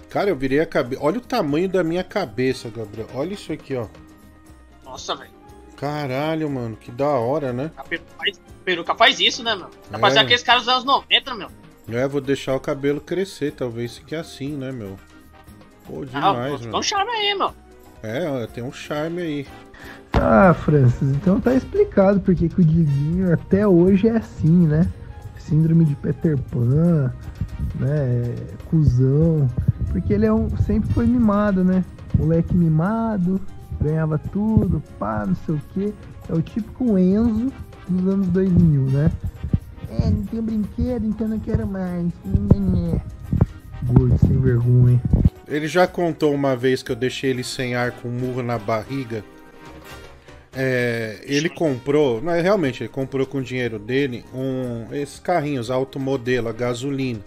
Cara, 0.10 0.30
eu 0.30 0.36
virei 0.36 0.60
a 0.60 0.66
cabeça. 0.66 1.02
Olha 1.02 1.20
o 1.20 1.22
tamanho 1.22 1.70
da 1.70 1.86
minha 1.86 2.04
cabeça, 2.04 2.70
Gabriel. 2.70 3.08
Olha 3.14 3.34
isso 3.34 3.54
aqui, 3.54 3.74
ó. 3.74 3.86
Nossa, 4.84 5.16
velho. 5.16 5.32
Caralho, 5.78 6.50
mano, 6.50 6.76
que 6.76 6.92
da 6.92 7.08
hora, 7.08 7.54
né? 7.54 7.72
A 7.78 7.84
peruca 7.86 8.12
faz, 8.18 8.38
a 8.38 8.64
peruca 8.66 8.96
faz 8.96 9.20
isso, 9.22 9.42
né, 9.42 9.56
meu? 9.56 9.70
Dá 9.90 9.98
É. 10.10 10.20
aqueles 10.20 10.44
caras 10.44 10.64
dos 10.66 10.74
anos 10.74 10.84
90, 10.84 11.34
meu. 11.34 11.48
É, 11.90 12.06
vou 12.10 12.20
deixar 12.20 12.56
o 12.56 12.60
cabelo 12.60 13.00
crescer, 13.00 13.54
talvez 13.54 13.98
fique 13.98 14.16
assim, 14.16 14.50
né, 14.58 14.70
meu? 14.70 14.98
Pô, 15.88 16.02
Ah, 16.14 16.32
demais, 16.32 16.54
ficou 16.56 16.70
meu. 16.72 16.80
um 16.80 16.84
charme 16.84 17.12
aí, 17.12 17.36
meu. 17.36 17.52
É, 18.02 18.48
tem 18.48 18.64
um 18.64 18.72
charme 18.72 19.22
aí. 19.22 19.48
Ah, 20.14 20.54
Francis, 20.54 21.10
então 21.10 21.40
tá 21.40 21.54
explicado 21.54 22.20
porque 22.20 22.48
que 22.48 22.62
o 22.62 22.64
Diguinho 22.64 23.34
até 23.34 23.68
hoje 23.68 24.08
é 24.08 24.18
assim, 24.18 24.68
né? 24.68 24.88
Síndrome 25.38 25.86
de 25.86 25.96
Peter 25.96 26.38
Pan, 26.38 27.12
né? 27.80 28.36
Cusão. 28.70 29.50
Porque 29.92 30.14
ele 30.14 30.26
é 30.26 30.34
um, 30.34 30.50
sempre 30.58 30.92
foi 30.94 31.06
mimado, 31.06 31.64
né? 31.64 31.84
Moleque 32.18 32.56
mimado, 32.56 33.42
ganhava 33.82 34.18
tudo, 34.18 34.82
pá, 35.00 35.26
não 35.26 35.36
sei 35.36 35.56
o 35.56 35.62
quê. 35.74 35.94
É 36.30 36.34
o 36.34 36.42
típico 36.42 36.98
Enzo 36.98 37.52
dos 37.90 38.14
anos 38.14 38.28
2000, 38.28 38.82
né? 38.84 39.12
É, 39.90 40.10
não 40.10 40.24
tenho 40.24 40.42
brinquedo, 40.44 41.06
então 41.06 41.28
não 41.28 41.40
quero 41.40 41.68
mais. 41.68 42.06
Nhenhenhé. 42.24 43.02
Gordo 43.84 44.18
sem 44.20 44.38
vergonha. 44.40 45.02
Ele 45.48 45.68
já 45.68 45.86
contou 45.86 46.34
uma 46.34 46.56
vez 46.56 46.82
que 46.82 46.92
eu 46.92 46.96
deixei 46.96 47.30
ele 47.30 47.44
sem 47.44 47.76
ar 47.76 47.92
com 47.92 48.08
um 48.08 48.12
murro 48.12 48.42
na 48.42 48.58
barriga. 48.58 49.24
É, 50.56 51.20
ele 51.24 51.50
comprou, 51.50 52.22
não, 52.22 52.34
realmente, 52.40 52.84
ele 52.84 52.90
comprou 52.90 53.26
com 53.26 53.40
o 53.40 53.44
dinheiro 53.44 53.80
dele 53.80 54.24
um 54.34 54.88
esses 54.94 55.20
carrinhos 55.20 55.72
alto 55.72 56.00
modelo, 56.00 56.48
a 56.48 56.54
gasolina. 56.54 57.20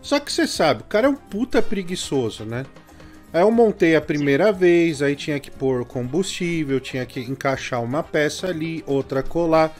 Só 0.00 0.18
que 0.18 0.32
você 0.32 0.46
sabe, 0.46 0.82
o 0.82 0.84
cara 0.84 1.06
é 1.06 1.10
um 1.10 1.14
puta 1.14 1.62
preguiçoso, 1.62 2.44
né? 2.44 2.66
Aí 3.32 3.40
eu 3.40 3.50
montei 3.50 3.96
a 3.96 4.00
primeira 4.00 4.52
vez, 4.52 5.00
aí 5.00 5.16
tinha 5.16 5.40
que 5.40 5.50
pôr 5.50 5.84
combustível, 5.86 6.78
tinha 6.80 7.06
que 7.06 7.20
encaixar 7.20 7.82
uma 7.82 8.02
peça 8.02 8.48
ali, 8.48 8.82
outra 8.86 9.22
colar. 9.22 9.74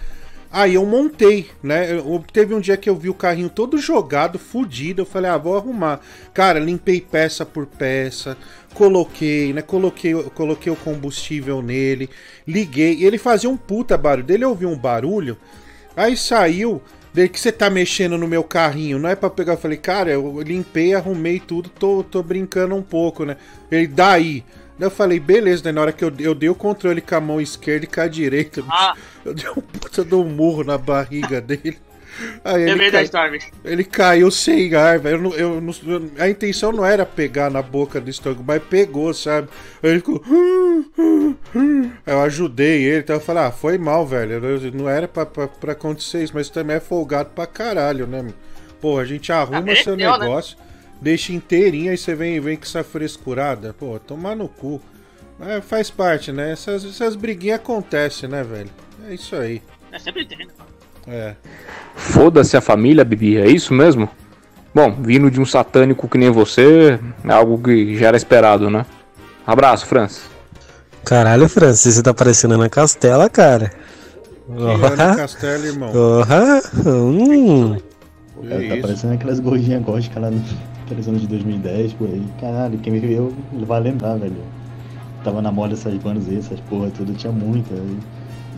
Aí 0.52 0.74
eu 0.74 0.84
montei, 0.84 1.48
né? 1.62 1.98
Eu- 1.98 2.22
teve 2.30 2.54
um 2.54 2.60
dia 2.60 2.76
que 2.76 2.88
eu 2.90 2.94
vi 2.94 3.08
o 3.08 3.14
carrinho 3.14 3.48
todo 3.48 3.78
jogado, 3.78 4.38
fudido. 4.38 5.00
Eu 5.02 5.06
falei, 5.06 5.30
ah, 5.30 5.38
vou 5.38 5.56
arrumar. 5.56 6.00
Cara, 6.34 6.58
limpei 6.60 7.00
peça 7.00 7.46
por 7.46 7.64
peça, 7.66 8.36
coloquei, 8.74 9.52
né? 9.54 9.62
Coloquei, 9.62 10.12
coloquei 10.34 10.70
o 10.70 10.76
combustível 10.76 11.62
nele, 11.62 12.10
liguei. 12.46 13.02
Ele 13.02 13.16
fazia 13.16 13.48
um 13.48 13.56
puta 13.56 13.96
barulho. 13.96 14.26
Dele 14.26 14.44
eu 14.44 14.50
ouvi 14.50 14.66
um 14.66 14.76
barulho, 14.76 15.38
aí 15.96 16.16
saiu. 16.16 16.82
Dele 17.14 17.28
que 17.28 17.38
você 17.40 17.52
tá 17.52 17.68
mexendo 17.68 18.16
no 18.16 18.26
meu 18.26 18.42
carrinho, 18.42 18.98
não 18.98 19.08
é 19.08 19.14
pra 19.14 19.28
pegar. 19.30 19.52
Eu 19.54 19.58
falei, 19.58 19.76
cara, 19.76 20.10
eu 20.10 20.40
limpei, 20.42 20.94
arrumei 20.94 21.38
tudo, 21.40 21.68
tô, 21.68 22.02
tô 22.02 22.22
brincando 22.22 22.74
um 22.74 22.82
pouco, 22.82 23.24
né? 23.24 23.36
Ele, 23.70 23.86
daí. 23.86 24.44
Daí 24.78 24.86
eu 24.86 24.90
falei, 24.90 25.20
beleza, 25.20 25.62
daí 25.62 25.72
na 25.72 25.80
hora 25.80 25.92
que 25.92 26.04
eu, 26.04 26.12
eu 26.18 26.34
dei 26.34 26.48
o 26.48 26.54
controle 26.54 27.00
com 27.00 27.14
a 27.14 27.20
mão 27.20 27.40
esquerda 27.40 27.84
e 27.84 27.88
com 27.88 28.00
a 28.00 28.08
direita, 28.08 28.62
bicho, 28.62 28.94
eu 29.24 29.34
dei 29.34 29.48
um 29.50 29.60
puta 29.60 30.04
de 30.04 30.14
um 30.14 30.24
murro 30.24 30.64
na 30.64 30.76
barriga 30.78 31.40
dele. 31.40 31.78
Aí 32.44 32.66
Lembrei 32.66 32.90
da 32.90 33.08
cai- 33.08 33.30
bicho. 33.30 33.48
ele 33.64 33.84
caiu 33.84 34.30
sem 34.30 34.74
ar, 34.74 34.98
velho. 34.98 35.32
Eu 35.34 35.58
eu 35.58 35.74
eu- 35.86 36.10
a 36.18 36.28
intenção 36.28 36.70
não 36.70 36.84
era 36.84 37.06
pegar 37.06 37.50
na 37.50 37.62
boca 37.62 37.98
do 38.00 38.10
estômago, 38.10 38.44
mas 38.46 38.62
pegou, 38.62 39.14
sabe? 39.14 39.48
Aí 39.82 39.90
ele 39.90 39.98
ficou. 40.00 40.22
Eu 42.06 42.20
ajudei 42.20 42.84
ele, 42.84 42.98
então 43.00 43.16
eu 43.16 43.20
falei, 43.20 43.44
ah, 43.44 43.50
foi 43.50 43.78
mal, 43.78 44.06
velho. 44.06 44.32
Eu- 44.44 44.72
Não 44.72 44.88
era 44.88 45.08
pra, 45.08 45.24
pra, 45.24 45.48
pra 45.48 45.72
acontecer 45.72 46.22
isso, 46.22 46.32
mas 46.34 46.48
também 46.50 46.76
é 46.76 46.80
folgado 46.80 47.30
pra 47.34 47.46
caralho, 47.46 48.06
né? 48.06 48.26
Pô, 48.80 48.98
a 48.98 49.04
gente 49.04 49.30
arruma 49.32 49.60
mereceu, 49.62 49.84
seu 49.84 49.96
né? 49.96 50.04
Deixa 51.02 51.32
inteirinho, 51.32 51.90
aí 51.90 51.98
você 51.98 52.14
vem, 52.14 52.38
vem 52.40 52.56
com 52.56 52.62
essa 52.64 52.84
frescurada. 52.84 53.74
Pô, 53.78 53.98
tomar 53.98 54.36
no 54.36 54.48
cu. 54.48 54.80
Mas 55.38 55.64
faz 55.64 55.90
parte, 55.90 56.30
né? 56.30 56.52
Essas, 56.52 56.84
essas 56.84 57.16
briguinhas 57.16 57.56
acontecem, 57.58 58.28
né, 58.28 58.44
velho? 58.44 58.70
É 59.08 59.14
isso 59.14 59.34
aí. 59.34 59.60
É 59.90 59.98
sempre 59.98 60.24
tem, 60.24 60.38
né? 60.38 60.52
É. 61.08 61.34
Foda-se 61.96 62.56
a 62.56 62.60
família, 62.60 63.04
Bibi, 63.04 63.36
é 63.36 63.48
isso 63.48 63.74
mesmo? 63.74 64.08
Bom, 64.74 64.94
vindo 65.02 65.30
de 65.30 65.40
um 65.40 65.44
satânico 65.44 66.08
que 66.08 66.16
nem 66.16 66.30
você, 66.30 66.98
é 67.24 67.32
algo 67.32 67.58
que 67.60 67.98
já 67.98 68.06
era 68.08 68.16
esperado, 68.16 68.70
né? 68.70 68.86
Abraço, 69.46 69.84
Francis. 69.86 70.22
Caralho, 71.04 71.48
Francis, 71.48 71.96
você 71.96 72.02
tá 72.02 72.14
parecendo 72.14 72.54
Ana 72.54 72.70
Castela, 72.70 73.28
cara. 73.28 73.72
Ana 74.48 75.16
Castela, 75.16 75.66
irmão. 75.66 75.90
Porra. 75.92 76.62
Hum. 76.86 77.76
Tá 77.76 78.76
parecendo 78.80 79.14
aquelas 79.14 79.40
gordinhas 79.40 79.82
góticas 79.82 80.22
lá 80.22 80.30
no- 80.30 80.42
aqueles 80.92 81.08
anos 81.08 81.22
de 81.22 81.26
2010, 81.26 81.94
por 81.94 82.08
aí. 82.08 82.22
Caralho, 82.40 82.78
quem 82.78 82.92
me 82.92 83.00
viu 83.00 83.34
vai 83.66 83.80
lembrar, 83.80 84.16
velho. 84.16 84.36
Tava 85.24 85.40
na 85.40 85.50
moda 85.50 85.74
essas 85.74 85.94
bandas 85.94 86.28
aí, 86.28 86.38
essas 86.38 86.60
porra 86.60 86.90
tudo, 86.90 87.14
tinha 87.14 87.32
muita. 87.32 87.74
E, 87.74 87.98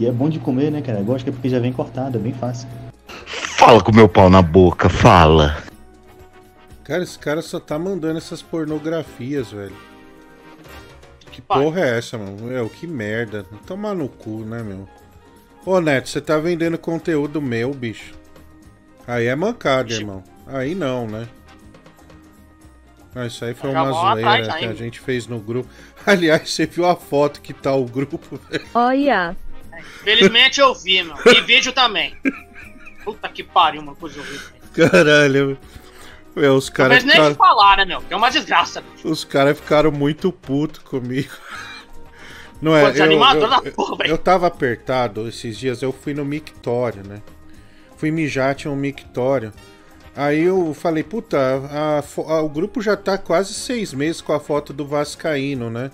e 0.01 0.07
é 0.07 0.13
bom 0.13 0.29
de 0.29 0.39
comer, 0.39 0.71
né, 0.71 0.83
cara? 0.83 1.01
Gótica 1.03 1.31
porque 1.31 1.49
já 1.49 1.59
vem 1.59 1.73
cortada, 1.73 2.19
é 2.19 2.21
bem 2.21 2.33
fácil. 2.33 2.69
Fala 3.57 3.83
com 3.83 3.95
meu 3.95 4.09
pau 4.09 4.29
na 4.29 4.43
boca, 4.43 4.89
fala. 4.89 5.63
Cara, 6.83 7.03
esse 7.03 7.19
cara 7.19 7.41
só 7.41 7.59
tá 7.59 7.79
mandando 7.79 8.19
essas 8.19 8.43
pornografias, 8.43 9.53
velho. 9.53 9.77
Que 11.31 11.41
porra 11.41 11.81
é 11.81 11.99
essa, 11.99 12.19
mano? 12.19 12.37
Meu, 12.43 12.69
que 12.69 12.87
merda. 12.87 13.45
Tomar 13.67 13.95
no 13.95 14.09
cu, 14.09 14.45
né, 14.45 14.63
meu? 14.63 14.89
Ô, 15.65 15.81
Neto, 15.81 16.09
você 16.09 16.21
tá 16.21 16.39
vendendo 16.39 16.77
conteúdo 16.77 17.41
meu, 17.41 17.73
bicho. 17.73 18.15
Aí 19.07 19.27
é 19.27 19.35
mancada, 19.35 19.93
irmão. 19.93 20.23
Aí 20.47 20.75
não, 20.75 21.07
né? 21.07 21.27
Ah, 23.15 23.27
isso 23.27 23.45
aí 23.45 23.55
foi 23.55 23.71
uma 23.71 23.93
zoeira 23.93 24.43
atrás 24.43 24.59
que 24.59 24.65
a 24.65 24.75
gente 24.75 25.01
fez 25.01 25.27
no 25.27 25.39
grupo. 25.39 25.69
Aliás, 26.05 26.51
você 26.51 26.67
viu 26.67 26.85
a 26.85 26.97
foto 26.97 27.41
que 27.41 27.53
tá 27.53 27.73
o 27.75 27.85
grupo, 27.85 28.19
velho? 28.51 28.67
Olha. 28.75 29.37
Felizmente 30.03 30.61
eu 30.61 30.75
vi, 30.75 31.03
meu. 31.03 31.17
E 31.27 31.41
vídeo 31.41 31.73
também. 31.73 32.17
Puta 33.05 33.29
que 33.29 33.43
pariu, 33.43 33.83
uma 33.83 33.95
coisa 33.95 34.21
horrível. 34.21 34.49
Caralho. 34.75 35.59
Meu, 36.35 36.57
os 36.57 36.69
caras 36.69 36.97
Mas 36.97 37.05
nem 37.05 37.15
ficaram... 37.15 37.35
falar, 37.37 37.77
né, 37.77 37.85
meu? 37.85 38.01
Que 38.03 38.13
é 38.13 38.17
uma 38.17 38.31
desgraça. 38.31 38.81
meu. 38.81 39.13
Os 39.13 39.25
caras 39.25 39.59
ficaram 39.59 39.93
muito 39.93 40.33
putos 40.33 40.81
comigo. 40.83 41.31
Não 42.61 42.75
é, 42.75 42.85
eu, 42.85 43.13
eu, 43.13 43.73
porra, 43.73 43.97
velho. 43.97 44.11
eu 44.11 44.17
tava 44.17 44.47
apertado 44.47 45.29
esses 45.29 45.59
dias, 45.59 45.83
eu 45.83 45.93
fui 45.93 46.15
no 46.15 46.25
mictório, 46.25 47.07
né? 47.07 47.21
Fui 47.97 48.11
mijar, 48.11 48.55
tinha 48.55 48.71
um 48.71 48.77
mictório. 48.77 49.53
Aí 50.17 50.43
eu 50.43 50.73
falei, 50.75 51.03
puta, 51.03 51.37
a 51.39 51.99
a- 51.99 52.43
o 52.43 52.49
grupo 52.49 52.81
já 52.81 52.97
tá 52.97 53.19
quase 53.19 53.53
seis 53.53 53.93
meses 53.93 54.21
com 54.21 54.33
a 54.33 54.39
foto 54.41 54.73
do 54.73 54.87
Vascaíno, 54.87 55.69
né? 55.71 55.91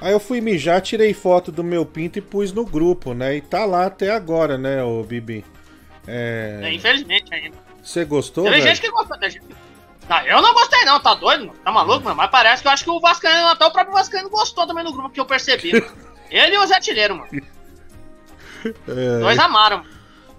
Aí 0.00 0.12
eu 0.12 0.20
fui 0.20 0.40
mijar, 0.40 0.82
tirei 0.82 1.14
foto 1.14 1.50
do 1.50 1.64
meu 1.64 1.86
pinto 1.86 2.18
e 2.18 2.22
pus 2.22 2.52
no 2.52 2.64
grupo, 2.66 3.14
né? 3.14 3.36
E 3.36 3.40
tá 3.40 3.64
lá 3.64 3.86
até 3.86 4.10
agora, 4.10 4.58
né, 4.58 4.82
ô 4.84 5.02
Bibi? 5.02 5.44
É... 6.06 6.60
é 6.62 6.72
infelizmente 6.74 7.32
ainda. 7.34 7.56
Você 7.82 8.04
gostou? 8.04 8.44
Tem 8.44 8.60
gente 8.60 8.80
que 8.82 8.90
gostou 8.90 9.18
da 9.18 9.28
gente. 9.28 9.44
Não, 10.08 10.20
eu 10.26 10.42
não 10.42 10.52
gostei 10.52 10.84
não, 10.84 11.00
tá 11.00 11.14
doido? 11.14 11.50
Tá 11.64 11.72
maluco, 11.72 12.04
mano? 12.04 12.16
Mas 12.16 12.30
parece 12.30 12.60
que 12.60 12.68
eu 12.68 12.72
acho 12.72 12.84
que 12.84 12.90
o 12.90 13.00
Vascaíno, 13.00 13.48
até 13.48 13.64
o 13.64 13.70
próprio 13.70 13.94
Vascaíno 13.94 14.28
gostou 14.28 14.66
também 14.66 14.84
no 14.84 14.92
grupo 14.92 15.08
que 15.08 15.20
eu 15.20 15.24
percebi, 15.24 15.72
mano. 15.72 15.86
Ele 16.30 16.54
e 16.54 16.58
o 16.58 16.66
Zé 16.66 16.74
Artilheiro, 16.74 17.16
mano. 17.16 17.30
É... 18.88 19.18
Dois 19.20 19.38
amaram, 19.38 19.78
mano. 19.78 19.93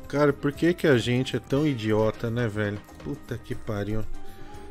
Cara, 0.08 0.32
por 0.32 0.51
que 0.51 0.74
que 0.74 0.88
a 0.88 0.97
gente 0.97 1.36
é 1.36 1.39
tão 1.39 1.66
idiota, 1.66 2.30
né, 2.30 2.47
velho? 2.47 2.80
Puta 3.03 3.39
que 3.43 3.56
pariu. 3.56 4.03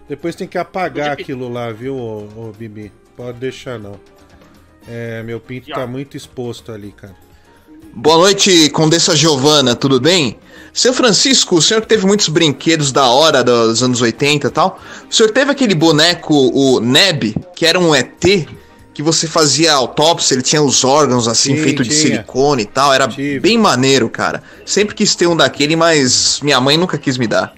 Depois 0.09 0.35
tem 0.35 0.47
que 0.47 0.59
apagar 0.59 1.13
aquilo 1.13 1.49
lá, 1.49 1.71
viu, 1.71 1.97
ô, 1.97 2.29
ô, 2.37 2.53
Bibi? 2.53 2.93
Pode 3.17 3.39
deixar 3.39 3.79
não. 3.79 3.99
É, 4.87 5.23
meu 5.23 5.41
pinto 5.41 5.71
tá 5.71 5.87
muito 5.87 6.17
exposto 6.17 6.71
ali, 6.71 6.93
cara. 6.93 7.17
Boa 7.97 8.19
noite, 8.19 8.69
Condessa 8.71 9.15
Giovana, 9.15 9.77
tudo 9.77 10.01
bem? 10.01 10.39
Seu 10.73 10.93
Francisco, 10.93 11.57
o 11.57 11.63
senhor 11.63 11.87
teve 11.87 12.05
muitos 12.05 12.29
brinquedos 12.29 12.91
da 12.91 13.09
hora 13.09 13.45
dos 13.45 13.83
anos 13.83 14.03
80 14.03 14.49
e 14.49 14.51
tal. 14.51 14.81
O 15.09 15.15
senhor 15.15 15.31
teve 15.31 15.53
aquele 15.53 15.75
boneco, 15.75 16.35
o 16.35 16.81
Neb, 16.81 17.37
que 17.55 17.65
era 17.65 17.79
um 17.79 17.95
ET, 17.95 18.25
que 18.95 19.03
você 19.03 19.27
fazia 19.27 19.73
autópsia, 19.73 20.35
ele 20.35 20.43
tinha 20.43 20.63
os 20.63 20.85
órgãos 20.85 21.27
assim, 21.27 21.57
Sim, 21.57 21.63
feito 21.63 21.83
de 21.83 21.93
silicone 21.93 22.63
e 22.63 22.67
tal. 22.67 22.95
Era 22.95 23.09
Tive. 23.09 23.41
bem 23.41 23.59
maneiro, 23.59 24.09
cara. 24.09 24.41
Sempre 24.65 24.95
quis 24.95 25.17
ter 25.17 25.27
um 25.27 25.37
daquele, 25.37 25.75
mas 25.75 26.41
minha 26.41 26.61
mãe 26.61 26.77
nunca 26.77 26.97
quis 26.97 27.19
me 27.19 27.27
dar. 27.27 27.53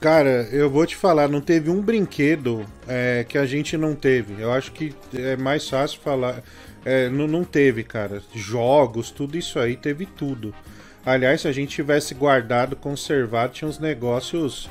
Cara, 0.00 0.48
eu 0.50 0.68
vou 0.68 0.84
te 0.84 0.96
falar, 0.96 1.28
não 1.28 1.40
teve 1.40 1.70
um 1.70 1.80
brinquedo 1.80 2.66
é, 2.88 3.24
que 3.28 3.38
a 3.38 3.46
gente 3.46 3.76
não 3.76 3.94
teve. 3.94 4.42
Eu 4.42 4.50
acho 4.52 4.72
que 4.72 4.92
é 5.14 5.36
mais 5.36 5.68
fácil 5.68 6.00
falar. 6.02 6.42
É, 6.84 7.08
não, 7.08 7.28
não 7.28 7.44
teve, 7.44 7.84
cara. 7.84 8.20
Jogos, 8.34 9.12
tudo 9.12 9.38
isso 9.38 9.60
aí, 9.60 9.76
teve 9.76 10.04
tudo. 10.04 10.52
Aliás, 11.06 11.42
se 11.42 11.48
a 11.48 11.52
gente 11.52 11.76
tivesse 11.76 12.14
guardado, 12.14 12.74
conservado, 12.74 13.52
tinha 13.52 13.68
uns 13.68 13.78
negócios 13.78 14.68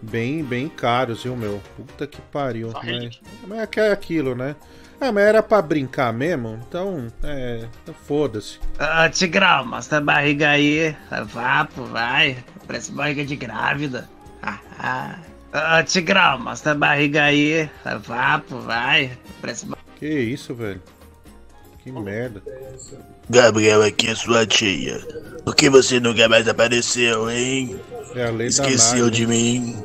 bem, 0.00 0.44
bem 0.44 0.68
caros, 0.68 1.24
viu, 1.24 1.36
meu? 1.36 1.60
Puta 1.76 2.06
que 2.06 2.20
pariu. 2.20 2.70
Mas, 2.72 3.20
mas 3.48 3.68
é 3.76 3.90
aquilo, 3.90 4.36
né? 4.36 4.54
Ah, 5.00 5.12
mas 5.12 5.24
era 5.24 5.42
pra 5.42 5.62
brincar 5.62 6.12
mesmo? 6.12 6.58
Então, 6.68 7.06
é. 7.22 7.64
Foda-se. 8.06 8.58
Ah, 8.78 9.08
Tigrão, 9.08 9.64
mostra 9.66 9.98
a 9.98 10.00
barriga 10.00 10.50
aí. 10.50 10.94
Vapo, 11.26 11.84
vai. 11.84 12.42
Parece 12.66 12.90
barriga 12.90 13.24
de 13.24 13.36
grávida. 13.36 14.08
Ah, 14.42 14.58
ah. 14.78 15.18
ah 15.52 15.82
Tigrão, 15.84 16.40
mostra 16.40 16.72
a 16.72 16.74
barriga 16.74 17.24
aí. 17.24 17.70
Vapo, 18.02 18.58
vai. 18.60 19.16
Parece 19.40 19.66
Que 19.96 20.08
isso, 20.08 20.52
velho? 20.54 20.82
Que 21.78 21.92
merda. 21.92 22.42
Gabriel, 23.30 23.82
aqui 23.82 24.08
é 24.08 24.14
sua 24.16 24.46
tia. 24.46 24.98
Por 25.44 25.54
que 25.54 25.70
você 25.70 26.00
nunca 26.00 26.28
mais 26.28 26.48
apareceu, 26.48 27.30
hein? 27.30 27.78
É 28.14 28.26
a 28.26 28.30
lei 28.30 28.48
Esqueceu 28.48 29.08
de 29.10 29.26
mim. 29.26 29.76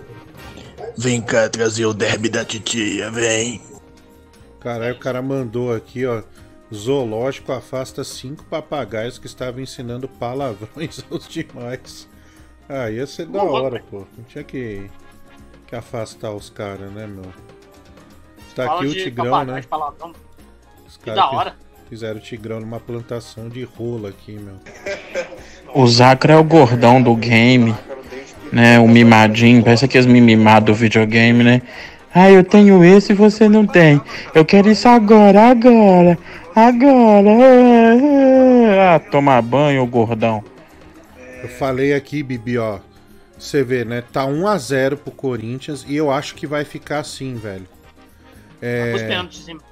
Vem 0.98 1.22
cá 1.22 1.48
trazer 1.50 1.86
o 1.86 1.94
derby 1.94 2.30
da 2.30 2.44
titia, 2.44 3.12
vem. 3.12 3.62
Caralho, 4.64 4.96
o 4.96 5.00
cara 5.00 5.22
mandou 5.22 5.76
aqui, 5.76 6.06
ó. 6.06 6.24
Zoológico 6.74 7.52
afasta 7.52 8.04
cinco 8.04 8.46
papagaios 8.46 9.20
que 9.20 9.28
estavam 9.28 9.62
ensinando 9.62 10.08
palavrões 10.08 11.04
aos 11.12 11.28
demais. 11.28 12.10
Ah, 12.68 12.90
ia 12.90 13.06
ser 13.06 13.28
da 13.28 13.44
hora, 13.44 13.84
pô. 13.92 14.06
Não 14.18 14.24
tinha 14.24 14.44
que, 14.44 14.90
que 15.68 15.76
afastar 15.76 16.32
os 16.32 16.50
caras, 16.50 16.90
né, 16.92 17.06
meu? 17.06 17.26
Tá 18.56 18.66
Fala 18.66 18.80
aqui 18.80 18.88
o 18.88 18.94
Tigrão, 18.94 19.44
né? 19.44 19.64
Os 20.88 20.98
que 20.98 21.12
da 21.12 21.30
hora. 21.30 21.56
Fizeram 21.90 22.18
o 22.18 22.22
Tigrão 22.22 22.60
numa 22.62 22.80
plantação 22.80 23.50
de 23.50 23.64
rola 23.64 24.10
aqui, 24.10 24.32
meu. 24.32 24.56
O 25.76 25.86
Zacra 25.86 26.34
é 26.34 26.38
o 26.38 26.44
gordão 26.44 27.02
do 27.02 27.16
game, 27.16 27.76
né? 28.52 28.80
O 28.80 28.88
mimadinho, 28.88 29.62
parece 29.62 29.86
aqueles 29.86 30.08
mimimados 30.08 30.68
do 30.68 30.74
videogame, 30.74 31.44
né? 31.44 31.62
Ah, 32.14 32.30
eu 32.30 32.44
tenho 32.44 32.84
esse 32.84 33.12
e 33.12 33.16
você 33.16 33.50
não 33.50 33.66
tem. 33.66 34.00
Eu 34.36 34.46
quero 34.46 34.70
isso 34.70 34.88
agora, 34.88 35.50
agora, 35.50 36.18
agora. 36.56 37.30
Ah, 38.80 39.00
tomar 39.00 39.42
banho, 39.42 39.86
gordão. 39.88 40.44
Eu 41.42 41.50
falei 41.50 41.94
aqui, 41.94 42.22
Bibi, 42.22 42.58
ó. 42.58 42.80
Você 43.38 43.64
vê, 43.64 43.84
né? 43.84 44.02
Tá 44.02 44.26
1 44.26 44.48
a 44.48 44.58
0 44.58 44.98
pro 44.98 45.12
Corinthians 45.12 45.84
e 45.88 45.96
eu 45.96 46.12
acho 46.12 46.36
que 46.36 46.46
vai 46.46 46.64
ficar 46.64 47.00
assim, 47.00 47.36
velho. 47.36 47.68
É... 48.62 48.94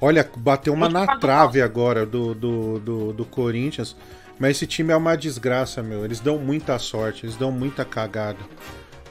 Olha, 0.02 0.30
bateu 0.36 0.74
uma 0.74 0.90
na 0.90 1.18
trave 1.18 1.62
agora 1.62 2.06
do, 2.06 2.36
do, 2.36 2.80
do, 2.80 3.14
do 3.14 3.26
Corinthians. 3.26 3.96
Mas 4.38 4.58
esse 4.58 4.68
time 4.68 4.92
é 4.92 4.96
uma 4.96 5.16
desgraça, 5.16 5.82
meu. 5.84 6.04
Eles 6.04 6.20
dão 6.20 6.40
muita 6.40 6.78
sorte, 6.80 7.26
eles 7.26 7.38
dão 7.38 7.52
muita 7.52 7.86
cagada. 7.86 8.40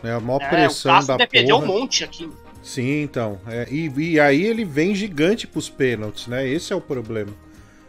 Né? 0.02 0.12
A 0.12 0.20
maior 0.20 0.42
é, 0.42 0.48
pressão 0.48 0.98
o 0.98 1.06
da 1.06 1.16
porra. 1.16 1.56
um 1.56 1.66
monte 1.66 2.04
aqui. 2.04 2.28
Sim, 2.62 3.02
então. 3.02 3.38
É, 3.46 3.66
e, 3.70 3.88
e, 3.96 4.20
aí 4.20 4.44
ele 4.44 4.64
vem 4.64 4.94
gigante 4.94 5.46
pros 5.46 5.68
pênaltis, 5.68 6.26
né? 6.26 6.46
Esse 6.46 6.72
é 6.72 6.76
o 6.76 6.80
problema. 6.80 7.32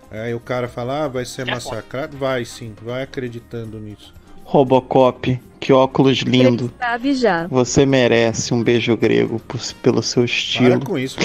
Aí 0.10 0.34
o 0.34 0.40
cara 0.40 0.68
fala, 0.68 1.06
ah, 1.06 1.08
vai 1.08 1.26
ser 1.26 1.48
é 1.48 1.52
massacrado. 1.52 2.18
Vai 2.18 2.44
sim, 2.44 2.74
vai 2.82 3.04
acreditando 3.04 3.80
nisso. 3.80 4.14
Robocop, 4.44 5.40
que 5.60 5.72
óculos 5.72 6.18
lindo. 6.20 6.72
Sabe 6.78 7.14
já. 7.14 7.48
Você 7.48 7.86
merece 7.86 8.54
um 8.54 8.62
beijo 8.62 8.98
grego 8.98 9.40
por, 9.40 9.60
pelo 9.82 10.04
seu 10.04 10.26
estilo. 10.26 10.80
Para 10.80 10.86
com 10.86 11.00
isso, 11.00 11.18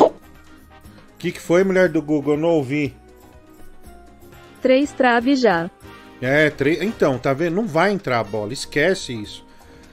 O 0.00 0.12
que, 1.18 1.32
que 1.32 1.40
foi, 1.40 1.64
mulher 1.64 1.88
do 1.88 2.00
Google? 2.00 2.34
Eu 2.34 2.40
não 2.40 2.50
ouvi. 2.50 2.94
Três 4.62 4.92
traves 4.92 5.40
já. 5.40 5.68
É, 6.20 6.50
três. 6.50 6.80
Então, 6.82 7.18
tá 7.18 7.32
vendo? 7.32 7.56
Não 7.56 7.66
vai 7.66 7.90
entrar 7.90 8.20
a 8.20 8.24
bola. 8.24 8.52
Esquece 8.52 9.12
isso. 9.12 9.44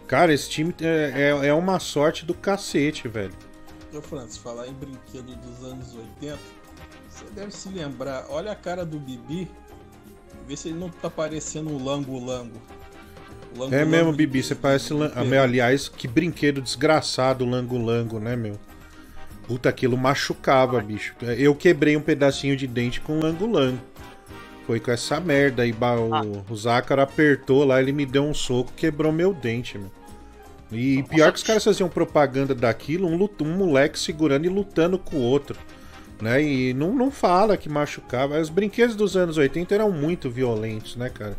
Cara, 0.07 0.33
esse 0.33 0.49
time 0.49 0.73
é, 0.81 1.31
é, 1.43 1.47
é 1.47 1.53
uma 1.53 1.79
sorte 1.79 2.25
do 2.25 2.33
cacete, 2.33 3.07
velho. 3.07 3.33
Ô, 3.93 4.01
Francis, 4.01 4.37
falar 4.37 4.67
em 4.67 4.73
brinquedo 4.73 5.35
dos 5.35 5.63
anos 5.65 5.93
80, 6.21 6.39
você 7.09 7.25
deve 7.35 7.51
se 7.51 7.69
lembrar. 7.69 8.25
Olha 8.29 8.51
a 8.51 8.55
cara 8.55 8.85
do 8.85 8.99
Bibi. 8.99 9.49
Vê 10.47 10.55
se 10.55 10.69
ele 10.69 10.79
não 10.79 10.89
tá 10.89 11.09
parecendo 11.09 11.69
um 11.69 11.83
lango-lango. 11.83 12.61
Lango, 13.57 13.75
é 13.75 13.83
mesmo, 13.83 14.13
Bibi, 14.13 14.41
você 14.41 14.55
parece. 14.55 14.93
Lan... 14.93 15.11
Ah, 15.13 15.43
aliás, 15.43 15.89
que 15.89 16.07
brinquedo 16.07 16.61
desgraçado, 16.61 17.43
lango-lango, 17.43 18.19
né, 18.19 18.35
meu? 18.35 18.57
Puta, 19.45 19.69
aquilo 19.69 19.97
machucava, 19.97 20.79
bicho. 20.81 21.15
Eu 21.37 21.55
quebrei 21.55 21.97
um 21.97 22.01
pedacinho 22.01 22.55
de 22.55 22.67
dente 22.67 23.01
com 23.01 23.19
lango-lango. 23.19 23.81
Foi 24.67 24.81
com 24.81 24.91
essa 24.91 25.17
merda 25.21 25.63
aí. 25.63 25.71
O, 25.71 26.13
ah. 26.13 26.21
o 26.21 27.01
apertou 27.01 27.63
lá, 27.63 27.81
ele 27.81 27.93
me 27.93 28.05
deu 28.05 28.23
um 28.23 28.33
soco, 28.33 28.73
quebrou 28.75 29.13
meu 29.13 29.33
dente, 29.33 29.77
meu. 29.77 29.89
E 30.69 31.01
pior 31.03 31.31
que 31.31 31.37
os 31.37 31.43
caras 31.43 31.63
faziam 31.63 31.87
propaganda 31.87 32.53
daquilo, 32.53 33.07
um, 33.07 33.29
um 33.41 33.57
moleque 33.57 33.97
segurando 33.97 34.45
e 34.45 34.49
lutando 34.49 34.99
com 34.99 35.15
o 35.15 35.21
outro. 35.21 35.57
Né? 36.21 36.43
E 36.43 36.73
não, 36.73 36.93
não 36.93 37.09
fala 37.09 37.55
que 37.55 37.69
machucava. 37.69 38.37
Os 38.37 38.49
brinquedos 38.49 38.93
dos 38.93 39.15
anos 39.15 39.37
80 39.37 39.73
eram 39.73 39.89
muito 39.89 40.29
violentos, 40.29 40.97
né, 40.97 41.09
cara? 41.09 41.37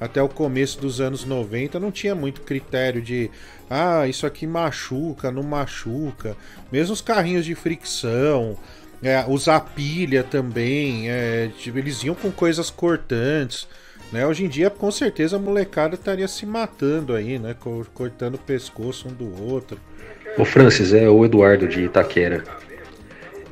Até 0.00 0.22
o 0.22 0.28
começo 0.28 0.80
dos 0.80 1.00
anos 1.00 1.24
90 1.24 1.80
não 1.80 1.90
tinha 1.90 2.14
muito 2.14 2.42
critério 2.42 3.02
de 3.02 3.28
ah, 3.68 4.06
isso 4.06 4.24
aqui 4.24 4.46
machuca, 4.46 5.32
não 5.32 5.42
machuca. 5.42 6.36
Mesmo 6.70 6.92
os 6.92 7.00
carrinhos 7.00 7.44
de 7.44 7.56
fricção, 7.56 8.56
é, 9.02 9.24
usar 9.26 9.60
pilha 9.60 10.22
também, 10.22 11.10
é, 11.10 11.50
tipo, 11.58 11.78
eles 11.78 12.02
iam 12.02 12.14
com 12.14 12.30
coisas 12.30 12.70
cortantes. 12.70 13.68
Né? 14.12 14.26
Hoje 14.26 14.44
em 14.44 14.48
dia, 14.48 14.70
com 14.70 14.90
certeza, 14.90 15.36
a 15.36 15.38
molecada 15.38 15.94
estaria 15.94 16.26
se 16.26 16.46
matando 16.46 17.14
aí, 17.14 17.38
né? 17.38 17.54
Cortando 17.94 18.36
o 18.36 18.38
pescoço 18.38 19.08
um 19.08 19.12
do 19.12 19.44
outro. 19.44 19.78
O 20.38 20.44
Francis, 20.44 20.92
é 20.92 21.08
o 21.08 21.24
Eduardo 21.24 21.68
de 21.68 21.82
Itaquera. 21.82 22.42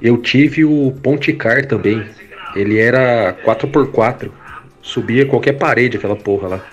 Eu 0.01 0.17
tive 0.19 0.65
o 0.65 0.93
Ponticar 1.03 1.67
também. 1.67 2.07
Ele 2.55 2.79
era 2.79 3.35
4x4. 3.45 4.31
Subia 4.81 5.27
qualquer 5.27 5.55
parede 5.55 5.97
aquela 5.97 6.17
porra 6.17 6.49
lá. 6.49 6.67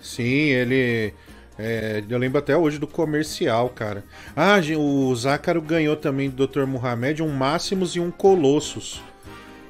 Sim, 0.00 0.50
ele. 0.50 1.12
É, 1.58 2.02
eu 2.08 2.18
lembro 2.18 2.38
até 2.38 2.56
hoje 2.56 2.78
do 2.78 2.86
comercial, 2.86 3.70
cara. 3.70 4.04
Ah, 4.36 4.56
o 4.78 5.14
Zácaro 5.14 5.62
ganhou 5.62 5.96
também 5.96 6.28
do 6.28 6.46
Dr. 6.46 6.66
Muhammad 6.66 7.20
um 7.20 7.30
Máximos 7.30 7.96
e 7.96 8.00
um 8.00 8.10
Colossus. 8.10 9.02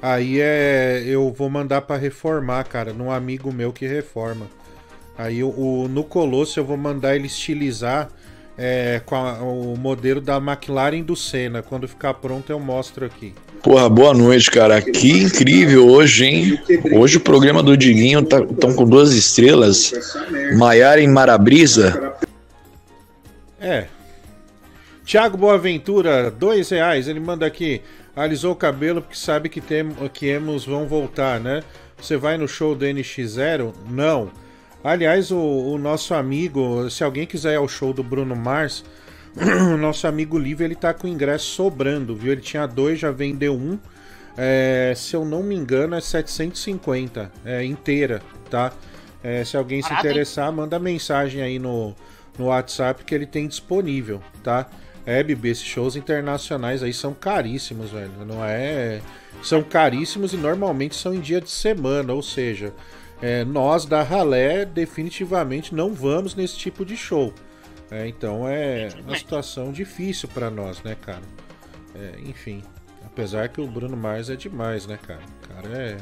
Aí 0.01 0.39
é. 0.39 1.03
Eu 1.05 1.33
vou 1.33 1.49
mandar 1.49 1.81
para 1.81 1.99
reformar, 1.99 2.63
cara, 2.65 2.93
num 2.93 3.11
amigo 3.11 3.51
meu 3.51 3.71
que 3.71 3.87
reforma. 3.87 4.47
Aí 5.17 5.43
o, 5.43 5.87
no 5.89 6.03
Colosso 6.03 6.59
eu 6.59 6.65
vou 6.65 6.77
mandar 6.77 7.15
ele 7.15 7.25
estilizar 7.25 8.09
é, 8.57 9.01
com 9.05 9.15
a, 9.15 9.33
o 9.41 9.77
modelo 9.77 10.19
da 10.19 10.37
McLaren 10.37 11.01
do 11.01 11.15
Senna. 11.15 11.61
Quando 11.61 11.87
ficar 11.87 12.15
pronto 12.15 12.51
eu 12.51 12.59
mostro 12.59 13.05
aqui. 13.05 13.33
Porra, 13.61 13.89
boa 13.89 14.13
noite, 14.13 14.49
cara. 14.49 14.81
Que 14.81 15.11
incrível 15.11 15.87
hoje, 15.87 16.25
hein? 16.25 16.59
Hoje 16.93 17.17
o 17.17 17.21
programa 17.21 17.61
do 17.61 17.77
Diguinho 17.77 18.25
tá 18.25 18.43
tão 18.59 18.73
com 18.73 18.85
duas 18.85 19.13
estrelas. 19.13 19.93
Maiara 20.57 21.01
em 21.01 21.07
Marabrisa. 21.07 22.15
É. 23.59 23.85
Tiago 25.05 25.37
Boaventura, 25.37 26.31
dois 26.31 26.69
reais. 26.69 27.07
Ele 27.07 27.19
manda 27.19 27.45
aqui. 27.45 27.81
Alisou 28.15 28.53
o 28.53 28.55
cabelo 28.55 29.01
porque 29.01 29.15
sabe 29.15 29.47
que, 29.47 29.61
tem, 29.61 29.89
que 30.11 30.25
emos 30.25 30.65
vão 30.65 30.87
voltar, 30.87 31.39
né? 31.39 31.63
Você 31.99 32.17
vai 32.17 32.37
no 32.37 32.47
show 32.47 32.75
do 32.75 32.85
NX0? 32.85 33.73
Não. 33.89 34.31
Aliás, 34.83 35.31
o, 35.31 35.37
o, 35.37 35.77
nosso 35.77 36.13
amigo, 36.13 36.89
se 36.89 37.03
alguém 37.03 37.25
quiser 37.25 37.53
ir 37.53 37.57
ao 37.57 37.67
show 37.67 37.93
do 37.93 38.03
Bruno 38.03 38.35
Mars, 38.35 38.85
o 39.73 39.77
nosso 39.77 40.07
amigo 40.07 40.37
Livre 40.37 40.63
ele 40.63 40.75
tá 40.75 40.93
com 40.93 41.07
ingresso 41.07 41.45
sobrando, 41.45 42.15
viu? 42.15 42.31
Ele 42.31 42.41
tinha 42.41 42.65
dois, 42.65 42.99
já 42.99 43.11
vendeu 43.11 43.53
um. 43.53 43.77
É, 44.37 44.93
se 44.95 45.15
eu 45.15 45.25
não 45.25 45.41
me 45.41 45.55
engano, 45.55 45.95
é 45.95 46.01
750 46.01 47.31
é, 47.43 47.65
inteira, 47.65 48.21
tá? 48.49 48.71
É, 49.23 49.43
se 49.43 49.57
alguém 49.57 49.81
se 49.81 49.91
interessar, 49.93 50.51
manda 50.51 50.77
mensagem 50.77 51.41
aí 51.41 51.57
no, 51.57 51.95
no 52.37 52.45
WhatsApp 52.45 53.03
que 53.03 53.15
ele 53.15 53.25
tem 53.25 53.47
disponível, 53.47 54.21
tá? 54.43 54.69
É, 55.05 55.23
Bibi, 55.23 55.49
esses 55.49 55.63
shows 55.63 55.95
internacionais 55.95 56.83
aí 56.83 56.93
são 56.93 57.13
caríssimos, 57.13 57.91
velho. 57.91 58.11
Não 58.25 58.43
é. 58.43 59.01
São 59.41 59.63
caríssimos 59.63 60.33
e 60.33 60.37
normalmente 60.37 60.95
são 60.95 61.13
em 61.13 61.19
dia 61.19 61.39
de 61.39 61.49
semana, 61.49 62.13
ou 62.13 62.21
seja, 62.21 62.73
é, 63.21 63.43
nós 63.43 63.85
da 63.85 64.03
Ralé 64.03 64.65
definitivamente 64.65 65.73
não 65.73 65.93
vamos 65.93 66.35
nesse 66.35 66.57
tipo 66.57 66.85
de 66.85 66.95
show. 66.95 67.33
É, 67.89 68.07
então 68.07 68.47
é 68.47 68.89
uma 69.05 69.17
situação 69.17 69.71
difícil 69.71 70.27
para 70.29 70.49
nós, 70.49 70.81
né, 70.83 70.95
cara? 70.99 71.21
É, 71.95 72.19
enfim, 72.25 72.61
apesar 73.05 73.49
que 73.49 73.61
o 73.61 73.67
Bruno 73.67 73.95
Mars 73.95 74.29
é 74.29 74.35
demais, 74.35 74.85
né, 74.85 74.99
cara? 75.07 75.21
O 75.43 75.47
cara 75.47 75.77
é, 75.77 75.97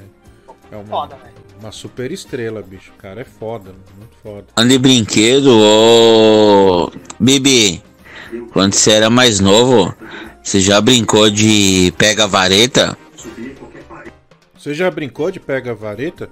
é 0.72 0.76
uma, 0.76 0.86
foda, 0.86 1.18
uma 1.60 1.72
super 1.72 2.12
estrela, 2.12 2.62
bicho. 2.62 2.92
O 2.92 3.00
cara 3.00 3.22
é 3.22 3.26
foda, 3.26 3.74
muito 3.98 4.16
foda. 4.22 4.48
Ande 4.58 4.78
brinquedo, 4.78 5.52
ô. 5.52 6.92
Bibi, 7.20 7.84
quando 8.52 8.74
você 8.74 8.92
era 8.92 9.10
mais 9.10 9.40
novo, 9.40 9.94
você 10.44 10.60
já 10.60 10.82
brincou 10.82 11.30
de 11.30 11.94
pega 11.98 12.28
vareta? 12.28 12.98
Você 14.58 14.74
já 14.74 14.90
brincou 14.90 15.30
de 15.30 15.40
pega 15.40 15.76
vareta? 15.76 16.30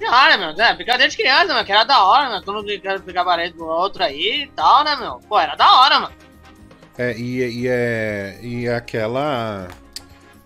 Já, 0.00 0.28
né, 0.28 0.36
meu? 0.36 0.64
É, 0.64 0.74
brincadeira 0.74 1.10
de 1.10 1.16
criança, 1.16 1.54
meu, 1.54 1.64
que 1.64 1.72
era 1.72 1.84
da 1.84 2.04
hora, 2.04 2.30
meu. 2.30 2.42
Todo 2.42 2.56
mundo 2.56 2.66
querendo 2.66 3.02
pegar 3.02 3.24
vareta 3.24 3.56
do 3.56 3.66
outro 3.66 4.02
aí 4.02 4.44
e 4.44 4.46
tal, 4.48 4.84
né, 4.84 4.96
meu? 4.96 5.20
Pô, 5.28 5.38
era 5.38 5.54
da 5.54 5.80
hora, 5.80 6.00
mano. 6.00 6.14
É, 6.96 7.16
e, 7.16 7.62
e 7.62 7.68
é. 7.68 8.38
E 8.42 8.68
aquela. 8.68 9.68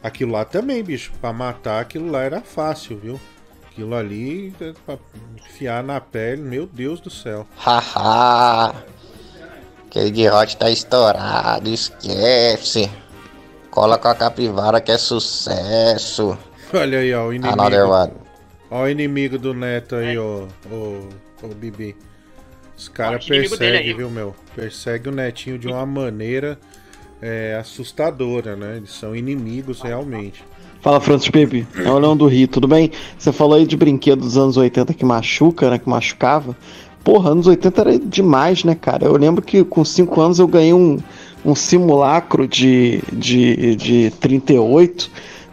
Aquilo 0.03 0.32
lá 0.32 0.44
também, 0.44 0.82
bicho. 0.82 1.12
Pra 1.20 1.32
matar 1.32 1.80
aquilo 1.80 2.11
lá 2.11 2.22
era 2.22 2.40
fácil, 2.40 2.98
viu? 2.98 3.20
Aquilo 3.66 3.94
ali, 3.94 4.55
pra 4.84 4.98
enfiar 5.36 5.82
na 5.82 5.98
pele, 6.00 6.42
meu 6.42 6.66
Deus 6.66 7.00
do 7.00 7.09
céu. 7.09 7.46
Haha! 7.57 8.74
Aquele 9.86 10.11
guirrote 10.11 10.57
tá 10.57 10.70
estourado, 10.70 11.68
esquece. 11.68 12.90
Cola 13.70 13.96
com 13.96 14.09
a 14.09 14.14
capivara 14.14 14.80
que 14.80 14.92
é 14.92 14.98
sucesso. 14.98 16.36
Olha 16.74 16.98
aí, 16.98 17.14
ó, 17.14 17.26
o 17.26 17.32
inimigo. 17.32 17.61
Another 17.61 17.86
one. 17.86 18.21
Ó 18.72 18.84
o 18.84 18.88
inimigo 18.88 19.38
do 19.38 19.52
Neto 19.52 19.96
aí, 19.96 20.16
ó, 20.16 20.46
o, 20.70 21.06
o 21.42 21.54
Bibi. 21.54 21.94
Os 22.74 22.88
caras 22.88 23.22
perseguem, 23.26 23.94
viu, 23.94 24.08
meu? 24.08 24.34
Persegue 24.56 25.10
o 25.10 25.12
Netinho 25.12 25.58
de 25.58 25.68
uma 25.68 25.84
maneira 25.84 26.58
é, 27.20 27.54
assustadora, 27.60 28.56
né? 28.56 28.78
Eles 28.78 28.92
são 28.92 29.14
inimigos 29.14 29.82
realmente. 29.82 30.42
Fala, 30.80 31.02
Francis 31.02 31.28
Pepe. 31.28 31.66
É 31.76 31.90
o 31.90 31.98
Leão 31.98 32.16
do 32.16 32.26
Rio, 32.26 32.48
tudo 32.48 32.66
bem? 32.66 32.90
Você 33.18 33.30
falou 33.30 33.58
aí 33.58 33.66
de 33.66 33.76
brinquedo 33.76 34.20
dos 34.20 34.38
anos 34.38 34.56
80 34.56 34.94
que 34.94 35.04
machuca, 35.04 35.68
né? 35.68 35.78
Que 35.78 35.88
machucava. 35.88 36.56
Porra, 37.04 37.32
anos 37.32 37.46
80 37.46 37.80
era 37.82 37.98
demais, 37.98 38.64
né, 38.64 38.74
cara? 38.74 39.04
Eu 39.04 39.18
lembro 39.18 39.42
que 39.42 39.62
com 39.64 39.84
5 39.84 40.18
anos 40.18 40.38
eu 40.38 40.48
ganhei 40.48 40.72
um, 40.72 40.98
um 41.44 41.54
simulacro 41.54 42.48
de, 42.48 43.02
de, 43.12 43.76
de 43.76 44.10
38 44.18 45.10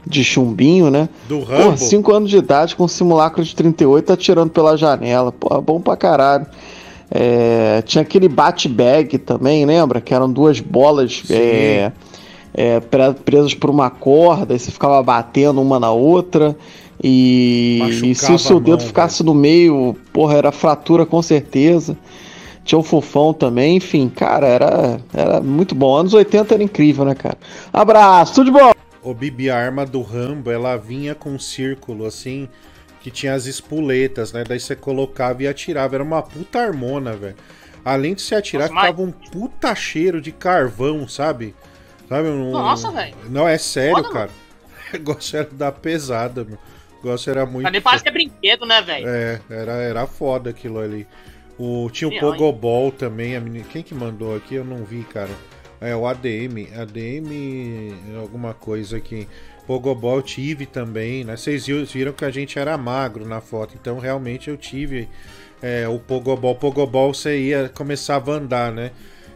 de 0.10 0.24
chumbinho, 0.24 0.89
né? 0.89 1.07
Do 1.28 1.43
Rambo. 1.43 1.64
Porra, 1.64 1.78
5 1.78 2.12
anos 2.12 2.30
de 2.32 2.38
idade 2.38 2.76
com 2.76 2.88
simulacro 2.88 3.43
de 3.43 3.55
38 3.55 4.12
atirando 4.12 4.49
pela 4.49 4.76
janela. 4.76 5.32
Porra, 5.32 5.62
bom 5.62 5.80
pra 5.80 5.95
caralho. 5.95 6.47
É, 7.12 7.84
tinha 7.86 8.01
aquele 8.01 8.28
bate-bag 8.28 9.20
também, 9.20 9.66
lembra? 9.66 10.01
Que 10.01 10.14
eram 10.14 10.32
duas 10.32 10.60
bolas 10.60 11.24
é, 11.30 11.91
é, 12.53 12.80
presas 12.80 13.53
por 13.53 13.70
uma 13.70 13.91
corda 13.91 14.55
e 14.55 14.60
você 14.60 14.72
ficava 14.72 15.01
batendo 15.03 15.62
uma 15.62 15.80
na 15.80 15.91
outra. 15.91 16.57
E, 17.01 17.80
e 18.03 18.16
se 18.16 18.32
o 18.32 18.39
seu 18.39 18.55
mão, 18.55 18.64
dedo 18.64 18.84
ficasse 18.84 19.24
no 19.24 19.34
meio, 19.34 19.95
porra, 20.12 20.36
era 20.36 20.51
fratura 20.51 21.05
com 21.05 21.22
certeza. 21.22 21.95
Tinha 22.66 22.78
o 22.78 22.84
fofão 22.84 23.32
também, 23.32 23.78
enfim, 23.78 24.10
cara, 24.10 24.47
era, 24.47 24.99
era 25.14 25.39
muito 25.39 25.74
bom. 25.74 25.95
Anos 25.95 26.14
80 26.14 26.53
era 26.53 26.64
incrível, 26.64 27.05
né, 27.05 27.16
cara? 27.16 27.38
Abraço, 27.72 28.34
tudo 28.36 28.51
de 28.51 28.60
bom! 28.60 28.72
O 29.10 29.14
Bibi, 29.14 29.49
a 29.49 29.57
arma 29.57 29.88
do 29.88 30.03
Rambo, 30.03 30.51
ela 30.51 30.78
vinha 30.78 31.16
com 31.16 31.32
um 31.32 31.39
círculo 31.39 32.05
assim, 32.05 32.47
que 33.01 33.10
tinha 33.10 33.34
as 33.34 33.47
espuletas, 33.47 34.32
né? 34.32 34.43
Daí 34.47 34.60
você 34.60 34.76
colocava 34.76 35.41
e 35.41 35.47
atirava. 35.47 35.95
Era 35.95 36.03
uma 36.03 36.22
puta 36.22 36.60
armona, 36.60 37.14
velho. 37.14 37.36
Além 37.84 38.14
de 38.14 38.22
se 38.22 38.36
atirar, 38.36 38.70
Nossa, 38.70 38.82
ficava 38.82 39.03
mas... 39.03 39.16
um 39.16 39.30
puta 39.32 39.74
cheiro 39.74 40.22
de 40.22 40.32
carvão, 40.32 41.07
sabe? 41.07 41.55
Sabe? 42.07 42.28
Um... 42.28 42.51
Nossa, 42.51 42.91
velho. 42.91 43.16
Não, 43.30 43.47
é 43.47 43.57
sério, 43.57 43.95
Foda, 43.95 44.10
cara. 44.12 44.30
O 44.89 44.93
negócio 44.93 45.38
era 45.38 45.49
da 45.51 45.72
pesada, 45.72 46.43
meu. 46.43 46.57
O 47.01 47.05
negócio 47.05 47.30
era 47.32 47.45
muito. 47.45 47.72
Mas 47.72 47.84
parece 47.84 48.03
que 48.03 48.10
é 48.10 48.12
brinquedo, 48.12 48.66
né, 48.66 48.82
velho? 48.82 49.07
É, 49.07 49.41
era, 49.49 49.72
era 49.74 50.07
foda 50.07 50.51
aquilo 50.51 50.80
ali. 50.80 51.07
O, 51.57 51.89
tinha 51.91 52.07
o 52.07 52.20
Pogobol 52.20 52.91
também. 52.91 53.36
A 53.36 53.39
menina... 53.39 53.66
Quem 53.72 53.82
que 53.82 53.93
mandou 53.93 54.36
aqui? 54.36 54.55
Eu 54.55 54.66
não 54.66 54.84
vi, 54.84 55.03
cara. 55.03 55.30
É 55.82 55.96
o 55.96 56.06
ADM. 56.06 56.68
ADM. 56.76 58.18
Alguma 58.20 58.54
coisa 58.54 58.98
aqui. 58.98 59.28
Pogobol 59.66 60.22
tive 60.22 60.66
também, 60.66 61.24
né? 61.24 61.38
Vocês 61.38 61.68
viram 61.68 62.12
que 62.12 62.26
a 62.26 62.32
gente 62.32 62.58
era 62.58 62.78
magro 62.78 63.26
na 63.28 63.40
foto. 63.40 63.76
Então 63.80 64.00
realmente 64.00 64.50
eu 64.50 64.58
tive 64.58 65.08
é, 65.62 65.88
o 65.88 66.00
Pogobol. 66.00 66.56
Pogobol 66.56 67.14
você 67.14 67.40
ia. 67.40 67.70
Começava 67.70 68.34
a 68.34 68.38
andar, 68.38 68.72
né? 68.72 68.92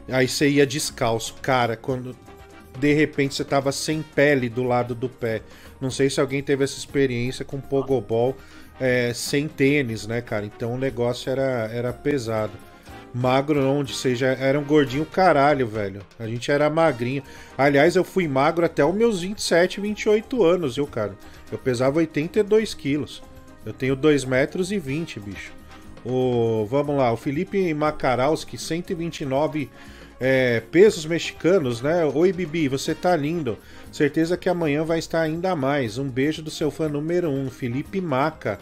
Aí 0.10 0.28
você 0.28 0.50
ia 0.50 0.66
descalço. 0.66 1.36
Cara, 1.41 1.78
quando. 1.78 2.16
De 2.80 2.91
repente 2.94 3.36
você 3.36 3.46
tava 3.46 3.72
sem 3.72 4.02
pele 4.02 4.50
do 4.50 4.64
lado 4.64 4.96
do 4.96 5.08
pé. 5.08 5.41
Não 5.80 5.91
sei 5.91 6.10
se 6.10 6.20
alguém 6.20 6.41
teve 6.41 6.64
essa 6.64 6.78
experiência 6.78 7.46
com 7.46 7.62
pogobol 7.62 8.36
é, 8.80 9.14
sem 9.14 9.48
tênis, 9.48 10.08
né, 10.08 10.22
cara? 10.22 10.46
Então 10.46 10.74
o 10.74 10.78
negócio 10.78 11.30
era, 11.32 11.70
era 11.72 11.94
pesado. 11.94 12.54
Magro 13.14 13.61
onde 13.70 13.93
seja, 13.93 14.28
era 14.28 14.59
um 14.59 14.64
gordinho 14.64 15.05
caralho, 15.05 15.68
velho. 15.68 16.01
A 16.18 16.28
gente 16.28 16.49
era 16.49 16.70
magrinho. 16.70 17.22
Aliás, 17.57 17.95
eu 17.95 18.03
fui 18.03 18.28
magro 18.28 18.66
até 18.66 18.84
os 18.84 18.95
meus 18.95 19.22
27, 19.22 19.80
28 19.80 20.44
anos, 20.44 20.76
viu, 20.76 20.88
cara? 20.88 21.15
Eu 21.52 21.57
pesava 21.57 21.99
82 21.99 22.73
quilos. 22.73 23.22
Eu 23.65 23.72
tenho 23.72 23.95
2 23.95 24.26
metros 24.26 24.72
e 24.72 24.80
20, 24.80 25.19
bicho. 25.19 25.52
O, 26.03 26.65
vamos 26.69 26.98
lá, 26.98 27.14
o 27.14 27.18
Felipe 27.18 27.73
Makarowski, 27.73 28.57
129 28.57 29.69
é, 30.19 30.61
pesos 30.72 31.06
mexicanos, 31.06 31.81
né? 31.81 32.06
Oi, 32.06 32.31
Bibi, 32.34 32.68
você 32.68 32.95
tá 32.95 33.15
lindo. 33.15 33.57
Certeza 33.91 34.38
que 34.38 34.49
amanhã 34.49 34.84
vai 34.84 34.99
estar 34.99 35.22
ainda 35.22 35.56
mais. 35.56 35.98
Um 35.98 36.10
beijo 36.10 36.41
do 36.41 36.49
seu 36.49 36.72
fã 36.72 36.90
número 36.90 37.30
um, 37.30 37.49
Felipe 37.49 38.02
Maca. 38.02 38.60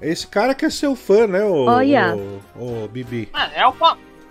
Esse 0.00 0.26
cara 0.26 0.54
que 0.54 0.64
é 0.64 0.70
seu 0.70 0.94
fã, 0.94 1.26
né, 1.26 1.42
o, 1.44 1.66
Olha. 1.66 2.14
o, 2.14 2.84
o 2.84 2.88
Bibi? 2.88 3.28
É, 3.34 3.62
é 3.62 3.66
o 3.66 3.74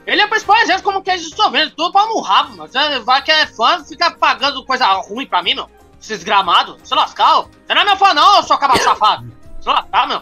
Ele 0.06 0.22
é 0.22 0.26
o 0.26 0.30
principal 0.30 0.57
exemplo 0.57 0.84
como 0.84 1.03
que 1.03 1.11
é 1.11 1.18
dissolvendo, 1.18 1.72
tudo 1.72 1.91
pra 1.91 2.06
no 2.06 2.22
rabo, 2.22 2.56
mano. 2.56 2.69
Você 2.72 2.99
vai 2.99 3.22
que 3.22 3.31
é 3.31 3.45
fã, 3.48 3.84
fica 3.84 4.11
pagando 4.11 4.65
coisa 4.65 4.85
ruim 4.94 5.26
pra 5.26 5.44
mim, 5.44 5.56
meu. 5.56 5.69
Esses 6.02 6.23
gramados, 6.23 6.77
se 6.84 6.95
lascar, 6.95 7.39
ó. 7.39 7.41
Você 7.44 7.73
não 7.73 7.81
é 7.81 7.85
meu 7.85 7.98
fã, 7.98 8.14
não, 8.14 8.41
seu 8.44 8.57
cabelo 8.57 8.81
safado. 8.81 9.27
Se 9.60 9.68
lascar, 9.68 10.07
meu. 10.07 10.22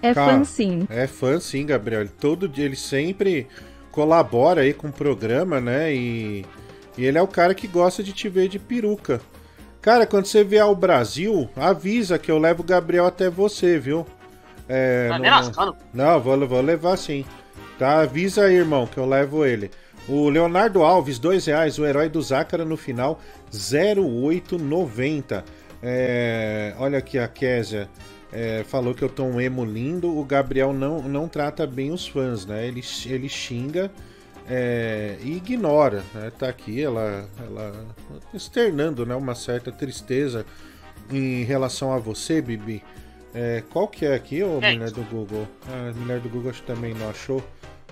É 0.00 0.12
cara, 0.14 0.32
fã 0.32 0.44
sim. 0.44 0.86
É 0.90 1.06
fã 1.06 1.38
sim, 1.38 1.64
Gabriel. 1.64 2.08
Todo 2.08 2.48
dia 2.48 2.64
ele 2.64 2.74
sempre 2.74 3.46
colabora 3.92 4.62
aí 4.62 4.74
com 4.74 4.88
o 4.88 4.92
programa, 4.92 5.60
né? 5.60 5.94
E, 5.94 6.44
e 6.96 7.04
ele 7.04 7.18
é 7.18 7.22
o 7.22 7.28
cara 7.28 7.54
que 7.54 7.68
gosta 7.68 8.02
de 8.02 8.12
te 8.12 8.28
ver 8.28 8.48
de 8.48 8.58
peruca. 8.58 9.20
Cara, 9.80 10.06
quando 10.06 10.26
você 10.26 10.42
vier 10.42 10.62
ao 10.62 10.74
Brasil, 10.74 11.48
avisa 11.54 12.18
que 12.18 12.30
eu 12.30 12.38
levo 12.38 12.62
o 12.62 12.66
Gabriel 12.66 13.06
até 13.06 13.28
você, 13.28 13.78
viu? 13.78 14.06
É, 14.68 15.08
tá 15.08 15.18
não, 15.18 15.76
não, 15.92 16.20
vou, 16.20 16.46
vou 16.46 16.60
levar 16.60 16.96
sim. 16.96 17.24
Tá? 17.78 18.00
Avisa 18.00 18.44
aí, 18.44 18.54
irmão, 18.54 18.86
que 18.86 18.98
eu 18.98 19.06
levo 19.06 19.44
ele. 19.44 19.70
O 20.08 20.28
Leonardo 20.28 20.82
Alves, 20.82 21.18
dois 21.18 21.46
reais, 21.46 21.78
o 21.78 21.86
herói 21.86 22.08
do 22.08 22.20
Zácara 22.20 22.64
no 22.64 22.76
final, 22.76 23.20
0890. 23.52 25.44
É, 25.82 26.74
olha 26.78 26.98
aqui 26.98 27.18
a 27.18 27.28
Késia. 27.28 27.88
É, 28.32 28.64
falou 28.64 28.94
que 28.94 29.02
eu 29.02 29.08
tô 29.08 29.24
um 29.24 29.40
emo 29.40 29.64
lindo. 29.64 30.16
O 30.16 30.24
Gabriel 30.24 30.72
não, 30.72 31.02
não 31.02 31.28
trata 31.28 31.66
bem 31.66 31.92
os 31.92 32.06
fãs, 32.06 32.46
né? 32.46 32.66
Ele, 32.66 32.82
ele 33.06 33.28
xinga 33.28 33.90
é, 34.48 35.16
e 35.22 35.36
ignora, 35.36 36.02
né? 36.14 36.32
Tá 36.36 36.48
aqui 36.48 36.82
ela, 36.82 37.28
ela 37.38 37.86
externando 38.32 39.04
né, 39.06 39.14
uma 39.14 39.34
certa 39.34 39.70
tristeza 39.70 40.46
em 41.10 41.44
relação 41.44 41.92
a 41.92 41.98
você, 41.98 42.40
Bibi. 42.40 42.82
É, 43.34 43.62
qual 43.70 43.88
que 43.88 44.04
é 44.04 44.14
aqui, 44.14 44.42
ô 44.42 44.58
é. 44.60 44.72
mulher 44.72 44.90
do 44.90 45.02
Google? 45.02 45.48
Ah, 45.68 45.90
a 45.90 45.98
mulher 45.98 46.20
do 46.20 46.28
Google 46.28 46.50
acho 46.50 46.60
que 46.60 46.66
também 46.66 46.94
não 46.94 47.08
achou. 47.08 47.42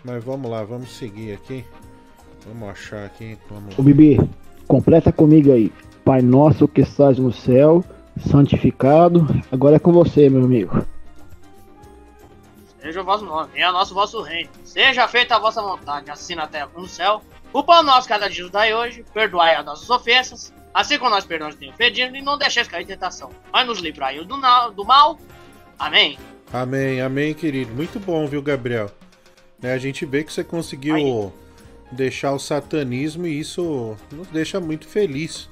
Mas 0.04 0.22
vamos 0.24 0.50
lá, 0.50 0.62
vamos 0.64 0.96
seguir 0.96 1.32
aqui. 1.32 1.64
Vamos 2.46 2.68
achar 2.68 3.04
aqui. 3.04 3.38
Vamos... 3.48 3.78
Ô 3.78 3.82
Bibi, 3.82 4.18
completa 4.66 5.12
comigo 5.12 5.52
aí. 5.52 5.72
Pai 6.04 6.22
nosso 6.22 6.66
que 6.66 6.80
estás 6.80 7.18
no 7.18 7.32
céu, 7.32 7.84
santificado. 8.18 9.26
Agora 9.52 9.76
é 9.76 9.78
com 9.78 9.92
você, 9.92 10.28
meu 10.28 10.44
amigo. 10.44 10.84
Seja 12.80 13.02
o 13.02 13.04
vosso 13.04 13.26
nome, 13.26 13.50
venha 13.52 13.70
nosso 13.72 13.92
vosso 13.92 14.22
reino. 14.22 14.48
Seja 14.64 15.06
feita 15.06 15.36
a 15.36 15.38
vossa 15.38 15.60
vontade, 15.60 16.10
assim 16.10 16.34
na 16.34 16.46
terra 16.46 16.68
como 16.68 16.84
no 16.84 16.88
céu. 16.88 17.22
O 17.52 17.62
pão 17.62 17.82
nosso 17.82 18.08
cada 18.08 18.28
dia 18.28 18.42
nos 18.42 18.52
dai 18.52 18.72
hoje, 18.72 19.04
perdoai 19.12 19.54
as 19.54 19.64
nossas 19.66 19.90
ofensas, 19.90 20.52
assim 20.72 20.98
como 20.98 21.10
nós 21.10 21.24
perdoamos 21.24 21.56
quem 21.56 21.70
ofendido, 21.70 22.16
e 22.16 22.22
não 22.22 22.38
deixeis 22.38 22.68
cair 22.68 22.82
em 22.84 22.86
tentação. 22.86 23.30
Mas 23.52 23.66
nos 23.66 23.80
livrai 23.80 24.18
do, 24.18 24.36
do 24.74 24.84
mal. 24.84 25.18
Amém. 25.78 26.18
Amém, 26.52 27.00
amém, 27.00 27.34
querido. 27.34 27.72
Muito 27.72 27.98
bom, 28.00 28.26
viu, 28.26 28.42
Gabriel? 28.42 28.90
É, 29.62 29.72
a 29.72 29.78
gente 29.78 30.04
vê 30.06 30.24
que 30.24 30.32
você 30.32 30.42
conseguiu 30.42 30.94
Aí. 30.94 31.32
deixar 31.92 32.32
o 32.32 32.38
satanismo 32.38 33.26
e 33.26 33.38
isso 33.38 33.96
nos 34.12 34.28
deixa 34.28 34.58
muito 34.58 34.88
feliz. 34.88 35.48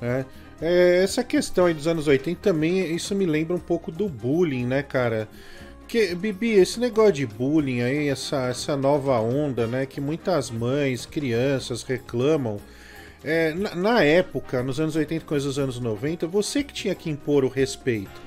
Né? 0.00 0.26
É, 0.60 1.02
essa 1.02 1.22
questão 1.24 1.66
aí 1.66 1.74
dos 1.74 1.86
anos 1.86 2.06
80 2.06 2.40
também, 2.40 2.94
isso 2.94 3.14
me 3.14 3.26
lembra 3.26 3.56
um 3.56 3.60
pouco 3.60 3.90
do 3.90 4.08
bullying, 4.08 4.66
né, 4.66 4.82
cara? 4.82 5.28
Que, 5.86 6.14
Bibi, 6.14 6.52
esse 6.52 6.80
negócio 6.80 7.12
de 7.12 7.26
bullying 7.26 7.80
aí, 7.82 8.08
essa, 8.08 8.48
essa 8.48 8.76
nova 8.76 9.20
onda, 9.20 9.66
né, 9.66 9.86
que 9.86 10.00
muitas 10.00 10.50
mães, 10.50 11.06
crianças 11.06 11.82
reclamam. 11.82 12.58
É, 13.28 13.52
na, 13.54 13.74
na, 13.74 14.04
época, 14.04 14.62
nos 14.62 14.78
anos 14.78 14.94
80 14.94 15.26
com 15.26 15.34
os 15.34 15.58
anos 15.58 15.80
90, 15.80 16.28
você 16.28 16.62
que 16.62 16.72
tinha 16.72 16.94
que 16.94 17.10
impor 17.10 17.44
o 17.44 17.48
respeito. 17.48 18.22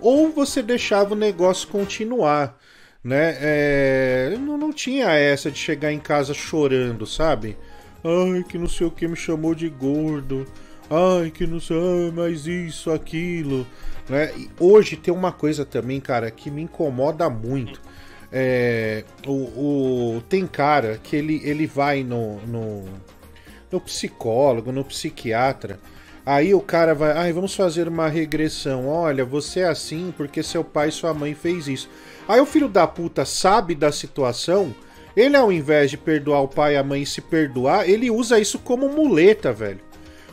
Ou 0.00 0.32
você 0.32 0.62
deixava 0.62 1.12
o 1.12 1.16
negócio 1.16 1.68
continuar, 1.68 2.58
né? 3.04 3.36
É, 3.42 4.36
não, 4.40 4.56
não 4.56 4.72
tinha 4.72 5.10
essa 5.10 5.50
de 5.50 5.58
chegar 5.58 5.92
em 5.92 5.98
casa 5.98 6.32
chorando, 6.32 7.06
sabe? 7.06 7.58
Ai, 8.02 8.42
que 8.44 8.56
não 8.56 8.68
sei 8.68 8.86
o 8.86 8.90
que 8.90 9.06
me 9.06 9.16
chamou 9.16 9.54
de 9.54 9.68
gordo. 9.68 10.46
Ai, 10.88 11.30
que 11.30 11.46
não 11.46 11.60
sei, 11.60 11.76
ai, 11.76 12.12
mas 12.14 12.46
isso, 12.46 12.90
aquilo. 12.90 13.66
Né? 14.08 14.32
E 14.34 14.48
hoje 14.58 14.96
tem 14.96 15.12
uma 15.12 15.30
coisa 15.30 15.66
também, 15.66 16.00
cara, 16.00 16.30
que 16.30 16.50
me 16.50 16.62
incomoda 16.62 17.28
muito. 17.28 17.82
É, 18.32 19.04
o, 19.26 20.16
o, 20.16 20.22
tem 20.26 20.46
cara 20.46 20.98
que 21.02 21.16
ele, 21.16 21.42
ele 21.44 21.66
vai 21.66 22.02
no, 22.02 22.40
no, 22.46 22.84
no 23.70 23.80
psicólogo, 23.80 24.72
no 24.72 24.84
psiquiatra. 24.84 25.78
Aí 26.24 26.54
o 26.54 26.60
cara 26.60 26.94
vai, 26.94 27.12
ai, 27.12 27.32
vamos 27.32 27.54
fazer 27.54 27.88
uma 27.88 28.08
regressão. 28.08 28.86
Olha, 28.86 29.24
você 29.24 29.60
é 29.60 29.68
assim 29.68 30.12
porque 30.16 30.42
seu 30.42 30.62
pai 30.62 30.88
e 30.88 30.92
sua 30.92 31.14
mãe 31.14 31.34
fez 31.34 31.68
isso. 31.68 31.88
Aí 32.26 32.40
o 32.40 32.46
filho 32.46 32.68
da 32.68 32.86
puta 32.86 33.24
sabe 33.24 33.74
da 33.74 33.90
situação. 33.90 34.74
Ele, 35.16 35.36
ao 35.36 35.50
invés 35.50 35.90
de 35.90 35.96
perdoar 35.96 36.42
o 36.42 36.48
pai 36.48 36.74
e 36.74 36.76
a 36.76 36.84
mãe 36.84 37.02
e 37.02 37.06
se 37.06 37.20
perdoar, 37.20 37.88
ele 37.88 38.10
usa 38.10 38.38
isso 38.38 38.58
como 38.58 38.88
muleta, 38.88 39.52
velho 39.52 39.80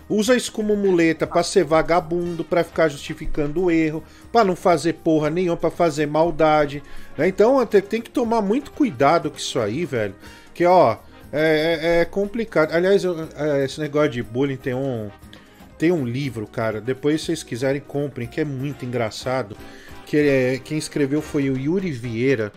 usa 0.09 0.35
isso 0.35 0.51
como 0.51 0.75
muleta 0.75 1.25
para 1.25 1.43
ser 1.43 1.63
vagabundo, 1.63 2.43
para 2.43 2.63
ficar 2.63 2.89
justificando 2.89 3.63
o 3.63 3.71
erro, 3.71 4.03
para 4.31 4.45
não 4.45 4.55
fazer 4.55 4.93
porra 4.93 5.29
nenhuma, 5.29 5.57
para 5.57 5.71
fazer 5.71 6.05
maldade. 6.05 6.83
Né? 7.17 7.27
Então 7.27 7.65
tem 7.65 8.01
que 8.01 8.09
tomar 8.09 8.41
muito 8.41 8.71
cuidado 8.71 9.31
com 9.31 9.37
isso 9.37 9.59
aí, 9.59 9.85
velho. 9.85 10.15
Que 10.53 10.65
ó, 10.65 10.97
é, 11.31 11.79
é, 11.81 12.01
é 12.01 12.05
complicado. 12.05 12.73
Aliás, 12.73 13.03
é, 13.05 13.65
esse 13.65 13.79
negócio 13.79 14.11
de 14.11 14.23
bullying 14.23 14.57
tem 14.57 14.73
um 14.73 15.09
tem 15.77 15.91
um 15.91 16.05
livro, 16.05 16.47
cara. 16.47 16.79
Depois 16.79 17.21
se 17.21 17.27
vocês 17.27 17.43
quiserem 17.43 17.81
comprem, 17.81 18.27
que 18.27 18.39
é 18.39 18.45
muito 18.45 18.85
engraçado. 18.85 19.57
Que 20.05 20.17
é, 20.17 20.59
quem 20.63 20.77
escreveu 20.77 21.21
foi 21.21 21.49
o 21.49 21.57
Yuri 21.57 21.91
Vieira. 21.91 22.51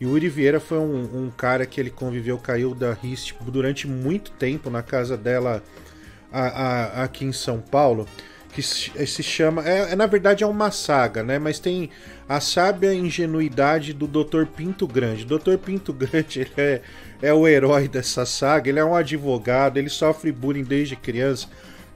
Yuri 0.00 0.28
Vieira 0.28 0.60
foi 0.60 0.78
um, 0.78 1.24
um 1.24 1.30
cara 1.30 1.66
que 1.66 1.80
ele 1.80 1.90
conviveu, 1.90 2.38
caiu 2.38 2.74
da 2.74 2.92
RIS 2.94 3.34
durante 3.46 3.86
muito 3.86 4.30
tempo 4.32 4.70
na 4.70 4.82
casa 4.82 5.16
dela 5.16 5.62
a, 6.32 6.40
a, 6.40 7.04
aqui 7.04 7.24
em 7.24 7.32
São 7.32 7.60
Paulo 7.60 8.06
que 8.54 8.62
se 8.62 9.22
chama. 9.22 9.68
É, 9.68 9.92
é, 9.92 9.96
na 9.96 10.06
verdade 10.06 10.44
é 10.44 10.46
uma 10.46 10.70
saga, 10.70 11.24
né? 11.24 11.38
Mas 11.40 11.58
tem 11.58 11.90
a 12.28 12.38
sábia 12.38 12.94
ingenuidade 12.94 13.92
do 13.92 14.06
Dr. 14.06 14.46
Pinto 14.46 14.86
Grande. 14.86 15.24
O 15.24 15.38
Dr. 15.38 15.56
Pinto 15.56 15.92
Grande 15.92 16.40
ele 16.40 16.52
é, 16.56 16.80
é 17.22 17.32
o 17.32 17.46
herói 17.46 17.88
dessa 17.88 18.26
saga, 18.26 18.68
ele 18.68 18.78
é 18.78 18.84
um 18.84 18.94
advogado, 18.94 19.78
ele 19.78 19.88
sofre 19.88 20.30
bullying 20.32 20.64
desde 20.64 20.96
criança. 20.96 21.48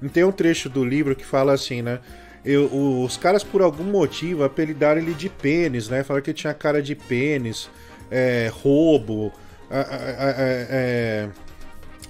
E 0.03 0.09
tem 0.09 0.25
um 0.25 0.33
trecho 0.33 0.69
do 0.69 0.85
livro 0.85 1.15
que 1.15 1.25
fala 1.25 1.53
assim, 1.53 1.83
né? 1.83 2.01
Eu, 2.45 2.67
os 3.05 3.17
caras, 3.17 3.43
por 3.43 3.61
algum 3.61 3.85
motivo, 3.85 4.45
apelidaram 4.45 5.01
ele 5.01 5.13
de 5.13 5.29
pênis, 5.29 5.89
né? 5.89 6.03
Falaram 6.05 6.23
que 6.23 6.31
ele 6.31 6.39
tinha 6.39 6.55
cara 6.55 6.81
de 6.81 6.95
pênis, 6.95 7.69
é, 8.11 8.51
roubo, 8.53 9.33
é, 9.71 11.29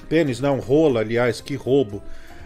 pênis, 0.08 0.38
não, 0.38 0.60
rola, 0.60 1.00
aliás, 1.00 1.40
que 1.40 1.54
roubo. 1.54 2.02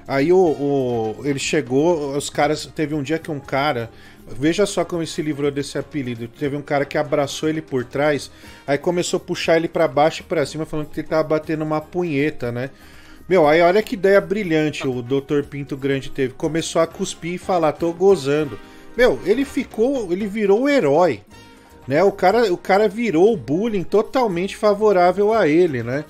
Aí 0.07 0.33
o, 0.33 0.37
o, 0.37 1.17
ele 1.25 1.39
chegou, 1.39 2.17
os 2.17 2.29
caras. 2.29 2.67
Teve 2.67 2.95
um 2.95 3.03
dia 3.03 3.19
que 3.19 3.31
um 3.31 3.41
cara. 3.41 3.91
Veja 4.39 4.67
só 4.67 4.85
como 4.85 5.03
ele 5.03 5.09
se 5.09 5.23
livrou 5.23 5.51
desse 5.51 5.79
apelido. 5.79 6.29
Teve 6.29 6.57
um 6.57 6.63
cara 6.63 6.85
que 6.85 6.99
abraçou 6.99 7.49
ele 7.49 7.63
por 7.63 7.85
trás, 7.85 8.31
aí 8.67 8.79
começou 8.79 9.19
a 9.19 9.21
puxar 9.21 9.57
ele 9.57 9.69
para 9.69 9.89
baixo 9.89 10.23
e 10.23 10.25
pra 10.25 10.47
cima, 10.47 10.67
falando 10.67 10.89
que 10.89 11.01
ele 11.01 11.09
tava 11.09 11.23
batendo 11.23 11.63
uma 11.63 11.81
punheta, 11.81 12.51
né? 12.51 12.71
Meu, 13.29 13.47
aí 13.47 13.63
olha 13.63 13.83
que 13.83 13.95
ideia 13.95 14.21
brilhante 14.21 14.87
o 14.87 15.01
Dr. 15.01 15.43
Pinto 15.49 15.77
Grande 15.77 16.11
teve. 16.11 16.35
Começou 16.35 16.83
a 16.83 16.87
cuspir 16.87 17.35
e 17.35 17.39
falar, 17.39 17.73
tô 17.73 17.93
gozando. 17.93 18.59
Meu, 18.97 19.21
ele 19.25 19.45
ficou. 19.45 20.13
Ele 20.13 20.27
virou 20.27 20.63
o 20.63 20.69
herói. 20.69 21.23
Né? 21.87 22.03
O, 22.03 22.13
cara, 22.13 22.53
o 22.53 22.57
cara 22.57 22.89
virou 22.89 23.33
o 23.33 23.37
bullying 23.37 23.83
totalmente 23.83 24.57
favorável 24.57 25.33
a 25.33 25.49
ele, 25.49 25.83
né? 25.83 26.05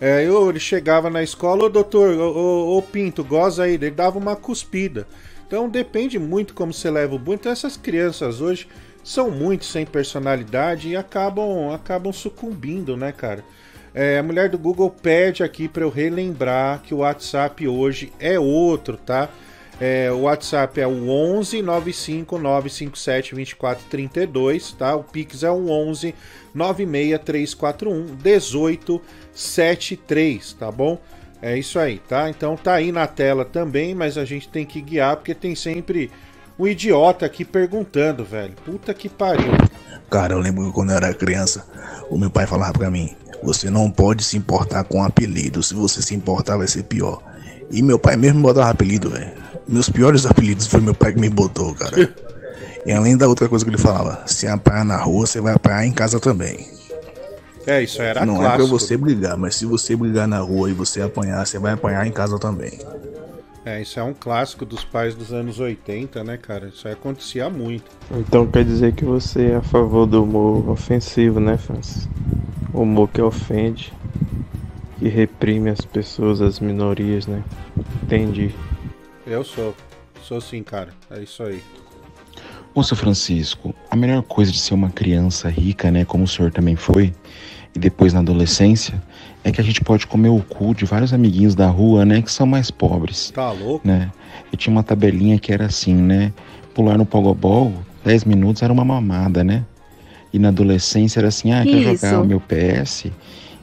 É, 0.00 0.24
eu, 0.24 0.50
ele 0.50 0.60
chegava 0.60 1.08
na 1.08 1.22
escola, 1.22 1.64
ô 1.64 1.68
doutor, 1.68 2.10
ô, 2.18 2.76
ô, 2.76 2.82
Pinto, 2.82 3.24
goza 3.24 3.64
aí, 3.64 3.74
ele 3.74 3.90
dava 3.90 4.18
uma 4.18 4.36
cuspida. 4.36 5.06
Então 5.46 5.68
depende 5.68 6.18
muito 6.18 6.54
como 6.54 6.72
você 6.72 6.90
leva 6.90 7.14
o 7.14 7.18
bullying. 7.18 7.38
Então 7.40 7.52
essas 7.52 7.76
crianças 7.76 8.40
hoje 8.40 8.66
são 9.04 9.30
muito 9.30 9.64
sem 9.64 9.86
personalidade 9.86 10.88
e 10.88 10.96
acabam, 10.96 11.72
acabam 11.72 12.12
sucumbindo, 12.12 12.96
né, 12.96 13.12
cara? 13.12 13.44
É, 13.94 14.18
a 14.18 14.22
mulher 14.22 14.50
do 14.50 14.58
Google 14.58 14.90
pede 14.90 15.42
aqui 15.42 15.68
para 15.68 15.82
eu 15.82 15.88
relembrar 15.88 16.82
que 16.82 16.92
o 16.92 16.98
WhatsApp 16.98 17.66
hoje 17.66 18.12
é 18.18 18.38
outro, 18.38 18.96
tá? 18.96 19.30
É, 19.80 20.10
o 20.10 20.22
WhatsApp 20.22 20.80
é 20.80 20.86
o 20.86 21.08
11 21.08 21.62
95 21.62 22.38
957 22.38 23.34
2432, 23.34 24.72
tá? 24.72 24.96
O 24.96 25.04
Pix 25.04 25.42
é 25.42 25.50
o 25.50 25.70
11 25.70 26.14
96341 26.54 28.16
1873, 28.22 30.54
tá 30.54 30.72
bom? 30.72 30.98
É 31.46 31.56
isso 31.56 31.78
aí, 31.78 32.00
tá? 32.08 32.28
Então 32.28 32.56
tá 32.56 32.74
aí 32.74 32.90
na 32.90 33.06
tela 33.06 33.44
também, 33.44 33.94
mas 33.94 34.18
a 34.18 34.24
gente 34.24 34.48
tem 34.48 34.66
que 34.66 34.80
guiar 34.80 35.14
porque 35.14 35.32
tem 35.32 35.54
sempre 35.54 36.10
um 36.58 36.66
idiota 36.66 37.24
aqui 37.24 37.44
perguntando, 37.44 38.24
velho. 38.24 38.52
Puta 38.64 38.92
que 38.92 39.08
pariu. 39.08 39.52
Cara, 40.10 40.34
eu 40.34 40.40
lembro 40.40 40.66
que 40.66 40.72
quando 40.72 40.90
eu 40.90 40.96
era 40.96 41.14
criança, 41.14 41.64
o 42.10 42.18
meu 42.18 42.28
pai 42.28 42.48
falava 42.48 42.72
pra 42.72 42.90
mim: 42.90 43.14
você 43.44 43.70
não 43.70 43.88
pode 43.88 44.24
se 44.24 44.36
importar 44.36 44.82
com 44.82 45.04
apelido, 45.04 45.62
se 45.62 45.72
você 45.72 46.02
se 46.02 46.16
importar 46.16 46.56
vai 46.56 46.66
ser 46.66 46.82
pior. 46.82 47.22
E 47.70 47.80
meu 47.80 47.96
pai 47.96 48.16
mesmo 48.16 48.42
botava 48.42 48.70
apelido, 48.70 49.10
velho. 49.10 49.30
Meus 49.68 49.88
piores 49.88 50.26
apelidos 50.26 50.66
foi 50.66 50.80
meu 50.80 50.94
pai 50.94 51.12
que 51.12 51.20
me 51.20 51.30
botou, 51.30 51.72
cara. 51.76 52.12
E 52.84 52.92
além 52.92 53.16
da 53.16 53.26
outra 53.26 53.48
coisa 53.48 53.64
que 53.64 53.70
ele 53.72 53.78
falava, 53.78 54.22
se 54.26 54.46
apanhar 54.46 54.84
na 54.84 54.96
rua, 54.96 55.26
você 55.26 55.40
vai 55.40 55.52
apanhar 55.52 55.84
em 55.84 55.90
casa 55.90 56.20
também. 56.20 56.75
É, 57.66 57.82
isso 57.82 58.00
era 58.00 58.24
Não 58.24 58.36
clássico. 58.36 58.52
é 58.54 58.56
pra 58.56 58.66
você 58.66 58.96
brigar, 58.96 59.36
mas 59.36 59.56
se 59.56 59.66
você 59.66 59.96
brigar 59.96 60.28
na 60.28 60.38
rua 60.38 60.70
e 60.70 60.72
você 60.72 61.02
apanhar, 61.02 61.44
você 61.44 61.58
vai 61.58 61.72
apanhar 61.72 62.06
em 62.06 62.12
casa 62.12 62.38
também. 62.38 62.78
É, 63.64 63.82
isso 63.82 63.98
é 63.98 64.02
um 64.04 64.14
clássico 64.14 64.64
dos 64.64 64.84
pais 64.84 65.16
dos 65.16 65.32
anos 65.32 65.58
80, 65.58 66.22
né, 66.22 66.36
cara? 66.36 66.68
Isso 66.68 66.86
aí 66.86 66.94
acontecia 66.94 67.50
muito. 67.50 67.90
Então 68.12 68.46
quer 68.46 68.64
dizer 68.64 68.94
que 68.94 69.04
você 69.04 69.46
é 69.50 69.56
a 69.56 69.62
favor 69.62 70.06
do 70.06 70.22
humor 70.22 70.68
ofensivo, 70.70 71.40
né, 71.40 71.56
Francis? 71.58 72.08
O 72.72 72.82
humor 72.82 73.08
que 73.08 73.20
ofende, 73.20 73.92
que 75.00 75.08
reprime 75.08 75.68
as 75.70 75.80
pessoas, 75.80 76.40
as 76.40 76.60
minorias, 76.60 77.26
né? 77.26 77.42
Entendi. 78.04 78.54
Eu 79.26 79.42
sou. 79.42 79.74
Sou 80.22 80.40
sim, 80.40 80.62
cara. 80.62 80.90
É 81.10 81.20
isso 81.20 81.42
aí. 81.42 81.60
Moça 82.74 82.94
Francisco, 82.94 83.74
a 83.90 83.96
melhor 83.96 84.22
coisa 84.22 84.52
de 84.52 84.60
ser 84.60 84.74
uma 84.74 84.90
criança 84.90 85.48
rica, 85.48 85.90
né, 85.90 86.04
como 86.04 86.24
o 86.24 86.28
senhor 86.28 86.52
também 86.52 86.76
foi, 86.76 87.12
e 87.76 87.78
depois 87.78 88.14
na 88.14 88.20
adolescência, 88.20 89.00
é 89.44 89.52
que 89.52 89.60
a 89.60 89.64
gente 89.64 89.82
pode 89.82 90.06
comer 90.06 90.30
o 90.30 90.40
cu 90.40 90.74
de 90.74 90.86
vários 90.86 91.12
amiguinhos 91.12 91.54
da 91.54 91.68
rua, 91.68 92.06
né, 92.06 92.22
que 92.22 92.32
são 92.32 92.46
mais 92.46 92.70
pobres. 92.70 93.30
Tá 93.30 93.52
louco? 93.52 93.86
Né? 93.86 94.10
E 94.50 94.56
tinha 94.56 94.72
uma 94.72 94.82
tabelinha 94.82 95.38
que 95.38 95.52
era 95.52 95.66
assim, 95.66 95.94
né, 95.94 96.32
pular 96.74 96.96
no 96.96 97.04
pogobol, 97.04 97.74
10 98.02 98.24
minutos 98.24 98.62
era 98.62 98.72
uma 98.72 98.84
mamada, 98.84 99.44
né? 99.44 99.62
E 100.32 100.38
na 100.38 100.48
adolescência 100.48 101.20
era 101.20 101.28
assim, 101.28 101.52
ah, 101.52 101.62
quer 101.64 101.82
jogar 101.82 102.22
o 102.22 102.24
meu 102.24 102.40
PS, 102.40 103.08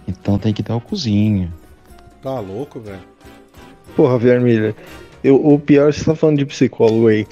então 0.08 0.38
tem 0.38 0.54
que 0.54 0.62
dar 0.62 0.76
o 0.76 0.82
cozinho. 0.82 1.52
Tá 2.22 2.40
louco, 2.40 2.80
velho? 2.80 3.00
Porra, 3.96 4.20
Vermelha, 4.20 4.76
eu, 5.24 5.44
o 5.44 5.58
pior, 5.58 5.92
você 5.92 6.06
tá 6.06 6.16
falando 6.16 6.38
de 6.38 6.46
psicólogo 6.46 7.08
aí. 7.08 7.26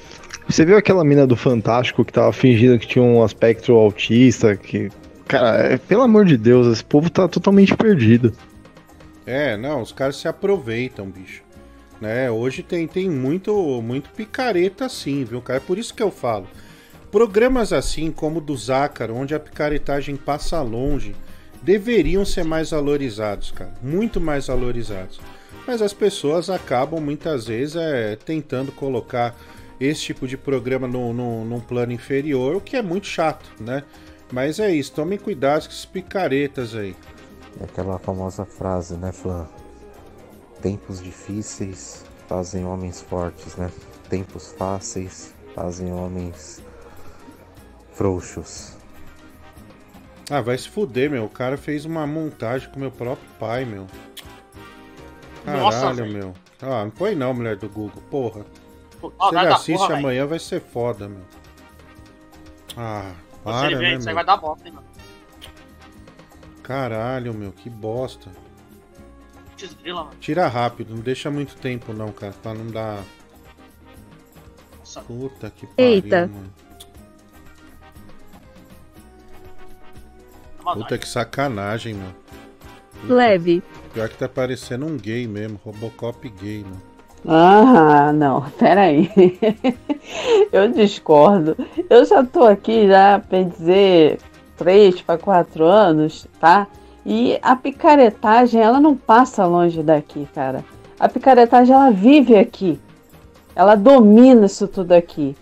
Você 0.50 0.66
viu 0.66 0.78
aquela 0.78 1.04
mina 1.04 1.28
do 1.28 1.36
Fantástico 1.36 2.04
que 2.04 2.12
tava 2.12 2.34
fingindo 2.34 2.80
que 2.80 2.88
tinha 2.88 3.04
um 3.04 3.22
aspecto 3.22 3.74
autista? 3.74 4.56
Que. 4.56 4.90
Cara, 5.32 5.60
é, 5.60 5.78
pelo 5.78 6.02
amor 6.02 6.26
de 6.26 6.36
Deus, 6.36 6.68
esse 6.68 6.84
povo 6.84 7.10
tá 7.10 7.26
totalmente 7.26 7.74
perdido. 7.74 8.34
É, 9.26 9.56
não, 9.56 9.82
os 9.82 9.94
caras 9.94 10.18
se 10.18 10.28
aproveitam, 10.28 11.10
bicho. 11.10 11.42
Né? 12.02 12.30
Hoje 12.30 12.62
tem, 12.62 12.86
tem 12.86 13.10
muito, 13.10 13.82
muito 13.82 14.10
picareta 14.10 14.88
assim, 14.88 15.24
viu, 15.24 15.42
cara? 15.42 15.56
É 15.56 15.62
por 15.62 15.78
isso 15.78 15.94
que 15.94 16.04
eu 16.04 16.12
falo. 16.12 16.50
Programas 17.10 17.72
assim, 17.72 18.12
como 18.12 18.40
o 18.40 18.42
do 18.42 18.58
Zácaro, 18.58 19.16
onde 19.16 19.34
a 19.34 19.40
picaretagem 19.40 20.18
passa 20.18 20.62
longe, 20.62 21.16
deveriam 21.62 22.26
ser 22.26 22.44
mais 22.44 22.72
valorizados, 22.72 23.52
cara. 23.52 23.72
Muito 23.82 24.20
mais 24.20 24.48
valorizados. 24.48 25.22
Mas 25.66 25.82
as 25.82 25.94
pessoas 25.94 26.50
acabam 26.50 27.00
muitas 27.00 27.48
vezes 27.48 27.78
é, 27.78 28.18
tentando 28.18 28.70
colocar 28.74 29.34
esse 29.80 30.02
tipo 30.02 30.28
de 30.28 30.36
programa 30.36 30.90
no, 30.90 31.14
no, 31.14 31.46
num 31.46 31.62
plano 31.62 31.94
inferior, 31.94 32.58
o 32.58 32.62
que 32.62 32.76
é 32.76 32.82
muito 32.82 33.08
chato, 33.08 33.50
né? 33.62 33.84
Mas 34.32 34.60
é 34.60 34.72
isso, 34.72 34.94
tomem 34.94 35.20
cuidado 35.20 35.64
com 35.64 35.70
esses 35.70 35.86
picaretas 35.86 36.74
aí. 36.74 36.96
É 37.60 37.66
aquela 37.66 38.00
famosa 38.00 38.46
frase, 38.46 38.96
né, 38.96 39.12
Flan? 39.12 39.48
Tempos 40.62 41.02
difíceis 41.02 42.06
fazem 42.28 42.66
homens 42.66 43.02
fortes, 43.02 43.56
né? 43.56 43.70
Tempos 44.10 44.54
fáceis 44.58 45.34
fazem 45.54 45.92
homens 45.92 46.62
frouxos. 47.94 48.78
Ah, 50.30 50.40
vai 50.40 50.58
se 50.58 50.70
fuder, 50.70 51.12
meu. 51.12 51.26
O 51.26 51.30
cara 51.30 51.58
fez 51.58 51.84
uma 51.84 52.08
montagem 52.08 52.70
com 52.70 52.80
meu 52.80 52.92
próprio 52.92 53.28
pai, 53.38 53.66
meu. 53.66 53.86
Caralho, 55.44 55.64
Nossa, 55.64 55.94
meu. 56.06 56.34
Ah, 56.62 56.86
não 56.86 56.92
põe 56.92 57.16
não, 57.16 57.34
mulher 57.34 57.58
do 57.58 57.68
Google, 57.68 58.02
porra. 58.10 58.46
Oh, 59.02 59.12
Se 59.30 59.36
ele 59.36 59.48
assiste 59.48 59.78
porra, 59.80 59.98
amanhã, 59.98 60.26
vai 60.26 60.40
ser 60.40 60.62
foda, 60.62 61.10
meu. 61.10 61.24
Ah, 62.78 63.12
para, 63.44 63.70
Você 63.70 63.76
né, 63.76 63.96
isso 63.96 64.10
aí 64.10 64.16
vai 64.16 64.26
dar 64.26 64.38
bosta, 64.38 64.68
hein, 64.68 64.74
mano. 64.74 64.88
Caralho, 66.64 67.34
meu, 67.34 67.52
que 67.52 67.70
bosta. 67.70 68.32
Desgrila, 69.58 70.06
mano. 70.06 70.16
Tira 70.20 70.48
rápido, 70.48 70.96
não 70.96 71.02
deixa 71.02 71.30
muito 71.30 71.56
tempo 71.56 71.94
não, 71.94 72.12
cara, 72.12 72.34
pra 72.34 72.54
não 72.54 72.68
dar... 72.68 73.04
Nossa. 74.80 75.02
Puta 75.02 75.50
que 75.50 75.68
pariu, 75.68 75.92
Eita. 75.92 76.28
mano. 76.28 76.54
Puta 80.74 80.98
que 80.98 81.08
sacanagem, 81.08 81.94
meu. 81.94 82.12
Leve. 83.04 83.64
Pior 83.94 84.08
que 84.08 84.18
tá 84.18 84.30
parecendo 84.30 84.86
um 84.86 84.98
gay 84.98 85.28
mesmo, 85.28 85.60
Robocop 85.64 86.30
gay, 86.30 86.64
mano. 86.64 86.91
Ah, 87.28 88.12
não, 88.14 88.42
peraí. 88.58 89.10
eu 90.52 90.72
discordo. 90.72 91.56
Eu 91.90 92.04
já 92.06 92.24
tô 92.24 92.44
aqui 92.44 92.88
já 92.88 93.20
pra 93.20 93.44
dizer 93.44 94.20
três 94.58 95.02
para 95.02 95.18
quatro 95.18 95.66
anos, 95.66 96.28
tá? 96.40 96.68
E 97.06 97.40
a 97.42 97.56
picaretagem, 97.56 98.62
ela 98.62 98.80
não 98.80 98.96
passa 98.96 99.46
longe 99.46 99.82
daqui, 99.82 100.28
cara. 100.34 100.64
A 101.00 101.10
picaretagem, 101.10 101.74
ela 101.74 101.90
vive 101.90 102.36
aqui. 102.38 102.80
Ela 103.56 103.76
domina 103.76 104.46
isso 104.46 104.68
tudo 104.68 104.92
aqui. 104.92 105.36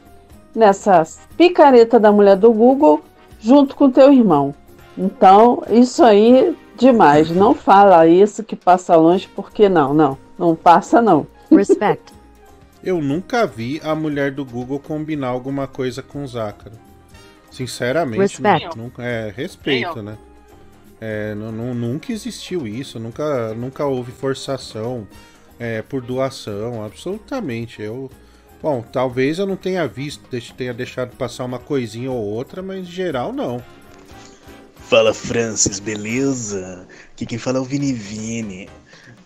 Nessa 0.56 1.04
picareta 1.38 2.00
da 2.00 2.12
mulher 2.12 2.38
do 2.38 2.52
Google, 2.52 3.02
junto 3.40 3.76
com 3.76 3.92
teu 3.92 4.12
irmão. 4.12 4.54
Então, 4.98 5.64
isso 5.70 6.04
aí, 6.04 6.56
demais. 6.78 7.30
Não 7.30 7.54
fala 7.54 8.08
isso 8.08 8.44
que 8.44 8.56
passa 8.56 8.96
longe, 8.96 9.30
porque 9.36 9.68
não, 9.68 9.94
não. 9.94 10.18
Não 10.38 10.56
passa, 10.56 11.02
não. 11.02 11.28
Respect. 11.52 12.14
Eu 12.82 13.02
nunca 13.02 13.46
vi 13.46 13.82
a 13.84 13.94
mulher 13.94 14.32
do 14.32 14.46
Google 14.46 14.80
combinar 14.80 15.28
alguma 15.28 15.68
coisa 15.68 16.02
com 16.02 16.24
o 16.24 16.28
Zácaro. 16.28 16.78
Sinceramente, 17.52 18.20
Respect. 18.20 18.78
nunca, 18.78 19.04
é 19.04 19.34
respeito, 19.36 20.02
né? 20.02 20.18
É, 21.02 21.34
nunca 21.36 22.12
existiu 22.12 22.68
isso, 22.68 23.00
nunca, 23.00 23.54
nunca 23.54 23.86
houve 23.86 24.12
forçação 24.12 25.08
é, 25.58 25.82
por 25.82 26.02
doação, 26.02 26.84
absolutamente. 26.84 27.82
Eu, 27.82 28.10
bom, 28.62 28.82
talvez 28.82 29.40
eu 29.40 29.46
não 29.46 29.56
tenha 29.56 29.88
visto, 29.88 30.24
tenha 30.56 30.74
deixado 30.74 31.16
passar 31.16 31.46
uma 31.46 31.60
coisinha 31.60 32.12
ou 32.12 32.24
outra, 32.24 32.62
mas 32.62 32.80
em 32.80 32.86
geral 32.86 33.34
não. 33.34 33.64
Fala 34.90 35.14
Francis, 35.14 35.80
beleza? 35.80 36.88
Aqui 37.12 37.26
quem 37.26 37.38
fala 37.38 37.58
é 37.58 37.62
o 37.62 37.66
Vini 37.66 37.94
Vini. 37.94 38.70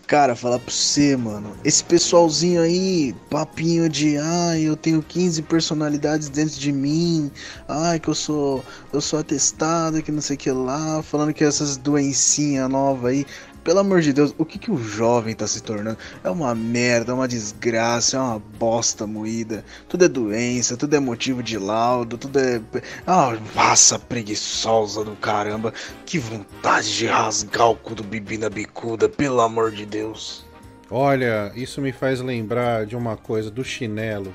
Cara, 0.06 0.36
falar 0.36 0.58
pra 0.58 0.70
você, 0.70 1.16
mano. 1.16 1.56
Esse 1.64 1.82
pessoalzinho 1.82 2.60
aí, 2.60 3.14
papinho 3.30 3.88
de 3.88 4.18
ai, 4.18 4.60
eu 4.60 4.76
tenho 4.76 5.02
15 5.02 5.40
personalidades 5.42 6.28
dentro 6.28 6.60
de 6.60 6.70
mim. 6.70 7.30
Ai, 7.66 7.98
que 7.98 8.08
eu 8.08 8.14
sou 8.14 8.62
eu 8.92 9.00
sou 9.00 9.18
atestado, 9.18 10.02
que 10.02 10.12
não 10.12 10.20
sei 10.20 10.36
o 10.36 10.38
que 10.38 10.50
lá, 10.50 11.02
falando 11.02 11.32
que 11.32 11.42
essas 11.42 11.78
doencinhas 11.78 12.68
novas 12.68 13.12
aí. 13.12 13.26
Pelo 13.64 13.78
amor 13.78 14.02
de 14.02 14.12
Deus, 14.12 14.34
o 14.36 14.44
que, 14.44 14.58
que 14.58 14.70
o 14.70 14.76
jovem 14.76 15.34
tá 15.34 15.46
se 15.46 15.62
tornando? 15.62 15.96
É 16.22 16.28
uma 16.28 16.54
merda, 16.54 17.12
é 17.12 17.14
uma 17.14 17.26
desgraça, 17.26 18.18
é 18.18 18.20
uma 18.20 18.38
bosta 18.38 19.06
moída. 19.06 19.64
Tudo 19.88 20.04
é 20.04 20.08
doença, 20.08 20.76
tudo 20.76 20.94
é 20.94 21.00
motivo 21.00 21.42
de 21.42 21.56
laudo, 21.56 22.18
tudo 22.18 22.38
é. 22.38 22.60
Ah, 23.06 23.34
massa 23.54 23.98
preguiçosa 23.98 25.02
do 25.02 25.16
caramba. 25.16 25.72
Que 26.04 26.18
vontade 26.18 26.94
de 26.94 27.06
rasgar 27.06 27.70
o 27.70 27.74
cu 27.74 27.94
do 27.94 28.04
bibi 28.04 28.36
na 28.36 28.50
bicuda, 28.50 29.08
pelo 29.08 29.40
amor 29.40 29.70
de 29.70 29.86
Deus. 29.86 30.44
Olha, 30.90 31.50
isso 31.56 31.80
me 31.80 31.90
faz 31.90 32.20
lembrar 32.20 32.84
de 32.84 32.94
uma 32.94 33.16
coisa 33.16 33.50
do 33.50 33.64
chinelo. 33.64 34.34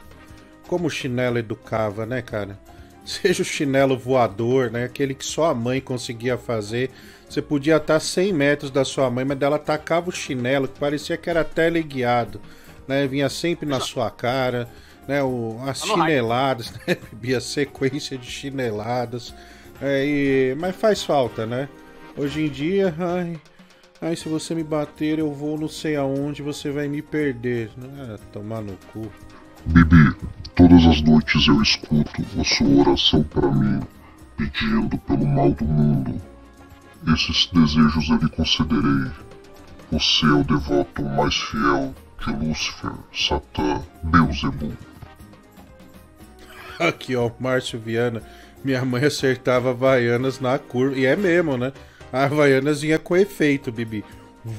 Como 0.67 0.87
o 0.87 0.89
chinelo 0.89 1.37
educava, 1.37 2.03
né, 2.03 2.23
cara? 2.23 2.59
Seja 3.05 3.43
o 3.43 3.45
chinelo 3.45 3.95
voador, 3.95 4.71
né? 4.71 4.85
Aquele 4.85 5.13
que 5.13 5.25
só 5.25 5.51
a 5.51 5.53
mãe 5.53 5.79
conseguia 5.79 6.35
fazer 6.35 6.89
você 7.29 7.43
podia 7.43 7.77
estar 7.77 7.99
100 7.99 8.33
metros 8.33 8.71
da 8.71 8.83
sua 8.83 9.07
mãe, 9.09 9.23
mas 9.23 9.39
ela 9.39 9.59
tacava 9.59 10.09
o 10.09 10.11
chinelo, 10.11 10.67
que 10.67 10.79
parecia 10.79 11.15
que 11.15 11.29
era 11.29 11.43
teleguiado, 11.43 12.41
né? 12.87 13.05
Vinha 13.05 13.29
sempre 13.29 13.69
na 13.69 13.79
sua 13.79 14.09
cara, 14.09 14.67
né? 15.07 15.21
O, 15.21 15.59
as 15.63 15.79
chineladas, 15.79 16.73
né? 16.87 16.97
Bebia 17.11 17.39
sequência 17.39 18.17
de 18.17 18.25
chineladas. 18.25 19.33
É, 19.79 20.03
e... 20.03 20.55
Mas 20.59 20.75
faz 20.75 21.03
falta, 21.03 21.45
né? 21.45 21.69
Hoje 22.17 22.41
em 22.41 22.49
dia, 22.49 22.95
ai, 22.97 23.39
ai, 24.01 24.15
se 24.15 24.27
você 24.27 24.55
me 24.55 24.63
bater, 24.63 25.19
eu 25.19 25.31
vou 25.31 25.55
não 25.55 25.69
sei 25.69 25.95
aonde, 25.95 26.41
você 26.41 26.71
vai 26.71 26.87
me 26.87 27.03
perder. 27.03 27.69
Ah, 27.99 28.17
tomar 28.33 28.61
no 28.61 28.75
cu. 28.91 29.07
Bibi, 29.67 30.15
todas 30.55 30.83
as 30.85 31.01
noites 31.03 31.47
eu 31.47 31.61
escuto 31.61 32.25
a 32.39 32.43
sua 32.43 32.81
oração 32.81 33.21
para 33.23 33.51
mim, 33.51 33.81
pedindo 34.35 34.97
pelo 34.97 35.27
mal 35.27 35.51
do 35.51 35.65
mundo. 35.65 36.28
Esses 37.07 37.47
desejos 37.47 38.09
eu 38.09 38.17
lhe 38.17 38.29
concederei. 38.29 39.11
Você 39.91 40.25
é 40.25 40.33
o 40.33 40.43
devoto 40.43 41.03
mais 41.03 41.35
fiel 41.35 41.95
de 42.19 42.31
Lúcifer, 42.31 42.91
Satã, 43.13 43.81
Beuzebu. 44.03 44.73
Aqui, 46.77 47.15
ó, 47.15 47.31
Márcio 47.39 47.79
Viana. 47.79 48.21
Minha 48.63 48.83
mãe 48.83 49.05
acertava 49.05 49.71
Havaianas 49.71 50.39
na 50.39 50.59
curva. 50.59 50.97
E 50.97 51.05
é 51.05 51.15
mesmo, 51.15 51.57
né? 51.57 51.71
A 52.11 52.25
Havaianas 52.25 52.81
vinha 52.81 52.99
com 52.99 53.15
efeito, 53.15 53.71
Bibi. 53.71 54.03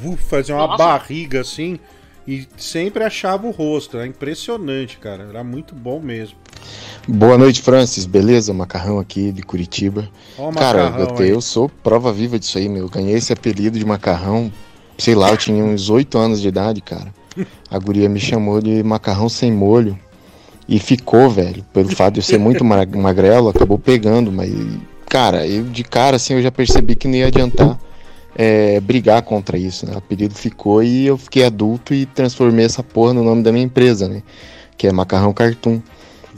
Uf, 0.05 0.23
fazia 0.25 0.55
uma 0.55 0.67
Nossa. 0.67 0.85
barriga 0.85 1.41
assim 1.41 1.79
e 2.27 2.47
sempre 2.57 3.05
achava 3.05 3.47
o 3.47 3.51
rosto. 3.51 3.97
Era 3.97 4.07
impressionante, 4.07 4.99
cara. 4.99 5.25
Era 5.25 5.45
muito 5.45 5.75
bom 5.75 6.01
mesmo. 6.01 6.39
Boa 7.09 7.37
noite, 7.39 7.63
Francis. 7.63 8.07
Beleza? 8.07 8.53
Macarrão 8.53 8.99
aqui 8.99 9.33
de 9.33 9.43
Curitiba. 9.43 10.09
Ó, 10.39 10.51
Cara, 10.53 10.91
macarrão, 10.91 11.17
eu, 11.19 11.25
hein? 11.25 11.31
eu 11.33 11.41
sou 11.41 11.69
prova 11.83 12.13
viva 12.13 12.39
disso 12.39 12.59
aí, 12.59 12.69
meu. 12.69 12.83
Eu 12.85 12.89
ganhei 12.89 13.15
esse 13.15 13.33
apelido 13.33 13.79
de 13.79 13.85
macarrão. 13.85 14.53
Sei 14.99 15.15
lá, 15.15 15.31
eu 15.31 15.37
tinha 15.37 15.65
uns 15.65 15.89
8 15.89 16.19
anos 16.19 16.41
de 16.41 16.49
idade, 16.49 16.81
cara. 16.81 17.13
A 17.71 17.79
guria 17.79 18.09
me 18.09 18.21
chamou 18.21 18.61
de 18.61 18.83
macarrão 18.83 19.29
sem 19.29 19.51
molho. 19.51 19.99
E 20.69 20.79
ficou, 20.79 21.29
velho. 21.31 21.65
Pelo 21.73 21.89
fato 21.89 22.15
de 22.15 22.21
eu 22.21 22.25
ser 22.25 22.39
muito 22.39 22.65
ma- 22.65 22.87
magrelo, 22.87 23.49
acabou 23.49 23.79
pegando. 23.79 24.31
Mas, 24.31 24.53
cara, 25.09 25.47
eu 25.47 25.65
de 25.65 25.83
cara, 25.83 26.17
assim, 26.17 26.35
eu 26.35 26.43
já 26.43 26.53
percebi 26.53 26.95
que 26.95 27.09
não 27.09 27.15
ia 27.17 27.27
adiantar 27.27 27.79
é, 28.37 28.79
brigar 28.79 29.23
contra 29.23 29.59
isso, 29.59 29.85
né? 29.87 29.95
O 29.95 29.99
apelido 29.99 30.35
ficou 30.35 30.83
e 30.83 31.07
eu 31.07 31.17
fiquei 31.19 31.45
adulto 31.45 31.93
e 31.93 32.07
transformei 32.07 32.65
essa 32.67 32.83
porra 32.83 33.13
no 33.15 33.25
nome 33.25 33.43
da 33.43 33.51
minha 33.51 33.65
empresa, 33.65 34.07
né? 34.07 34.23
Que 34.77 34.87
é 34.87 34.93
Macarrão 34.93 35.33
Cartoon. 35.33 35.81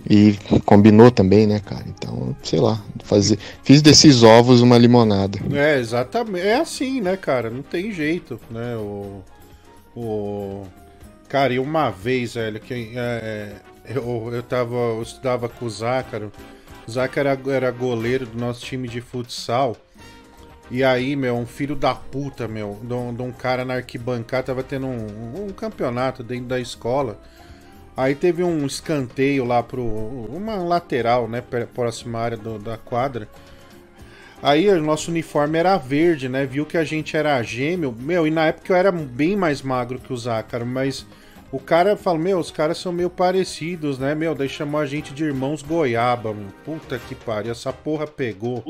E 0.08 0.36
combinou 0.64 1.10
também, 1.10 1.46
né, 1.46 1.60
cara? 1.60 1.84
Então, 1.86 2.36
sei 2.42 2.60
lá, 2.60 2.82
fazer, 3.04 3.38
fiz 3.62 3.80
desses 3.80 4.22
ovos 4.22 4.60
uma 4.60 4.76
limonada. 4.76 5.38
É, 5.52 5.78
exatamente. 5.78 6.46
É 6.46 6.56
assim, 6.56 7.00
né, 7.00 7.16
cara? 7.16 7.50
Não 7.50 7.62
tem 7.62 7.92
jeito, 7.92 8.40
né? 8.50 8.76
O. 8.76 9.22
o... 9.94 10.66
Cara, 11.28 11.54
e 11.54 11.58
uma 11.58 11.90
vez, 11.90 12.34
velho, 12.34 12.60
que 12.60 12.92
é, 12.94 13.54
eu, 13.86 14.30
eu 14.32 14.42
tava. 14.42 14.74
Eu 14.74 15.02
estudava 15.02 15.48
com 15.48 15.66
o 15.66 15.70
Zácaro. 15.70 16.32
O 16.86 16.90
Zácaro 16.90 17.28
era, 17.28 17.40
era 17.52 17.70
goleiro 17.70 18.26
do 18.26 18.38
nosso 18.38 18.60
time 18.64 18.88
de 18.88 19.00
futsal. 19.00 19.76
E 20.70 20.82
aí, 20.82 21.14
meu, 21.14 21.36
um 21.36 21.46
filho 21.46 21.76
da 21.76 21.94
puta, 21.94 22.48
meu, 22.48 22.78
de 22.82 22.94
um, 22.94 23.14
de 23.14 23.22
um 23.22 23.30
cara 23.30 23.64
na 23.64 23.74
arquibancada, 23.74 24.44
tava 24.44 24.62
tendo 24.62 24.86
um, 24.86 25.46
um 25.46 25.48
campeonato 25.50 26.22
dentro 26.22 26.46
da 26.46 26.58
escola. 26.58 27.20
Aí 27.96 28.14
teve 28.14 28.42
um 28.42 28.64
escanteio 28.66 29.44
lá 29.44 29.62
pro. 29.62 29.82
Uma 29.84 30.56
lateral, 30.56 31.28
né? 31.28 31.42
Próxima 31.74 32.18
área 32.18 32.36
do- 32.36 32.58
da 32.58 32.76
quadra. 32.78 33.28
Aí 34.42 34.68
o 34.68 34.82
nosso 34.82 35.10
uniforme 35.10 35.58
era 35.58 35.76
verde, 35.76 36.28
né? 36.28 36.44
Viu 36.46 36.66
que 36.66 36.76
a 36.76 36.84
gente 36.84 37.16
era 37.16 37.40
gêmeo. 37.42 37.94
Meu, 37.96 38.26
e 38.26 38.30
na 38.30 38.46
época 38.46 38.72
eu 38.72 38.76
era 38.76 38.90
bem 38.90 39.36
mais 39.36 39.62
magro 39.62 40.00
que 40.00 40.12
o 40.12 40.16
Zácaro, 40.16 40.66
mas 40.66 41.06
o 41.52 41.60
cara 41.60 41.96
falou, 41.96 42.18
meu, 42.18 42.38
os 42.40 42.50
caras 42.50 42.78
são 42.78 42.92
meio 42.92 43.10
parecidos, 43.10 43.98
né? 43.98 44.14
Meu, 44.14 44.34
daí 44.34 44.48
chamou 44.48 44.80
a 44.80 44.86
gente 44.86 45.12
de 45.14 45.22
irmãos 45.22 45.62
goiaba, 45.62 46.32
meu. 46.34 46.48
Puta 46.64 46.98
que 46.98 47.14
pariu, 47.14 47.52
essa 47.52 47.72
porra 47.72 48.06
pegou. 48.06 48.64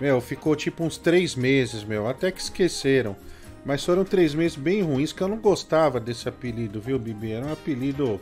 Meu, 0.00 0.20
ficou 0.20 0.56
tipo 0.56 0.82
uns 0.82 0.96
três 0.98 1.36
meses, 1.36 1.84
meu. 1.84 2.08
Até 2.08 2.32
que 2.32 2.40
esqueceram. 2.40 3.14
Mas 3.64 3.84
foram 3.84 4.04
três 4.04 4.34
meses 4.34 4.56
bem 4.56 4.80
ruins, 4.82 5.12
que 5.12 5.20
eu 5.22 5.28
não 5.28 5.38
gostava 5.38 6.00
desse 6.00 6.28
apelido, 6.28 6.80
viu, 6.80 6.98
Bibi? 6.98 7.32
Era 7.32 7.46
um 7.46 7.52
apelido 7.52 8.20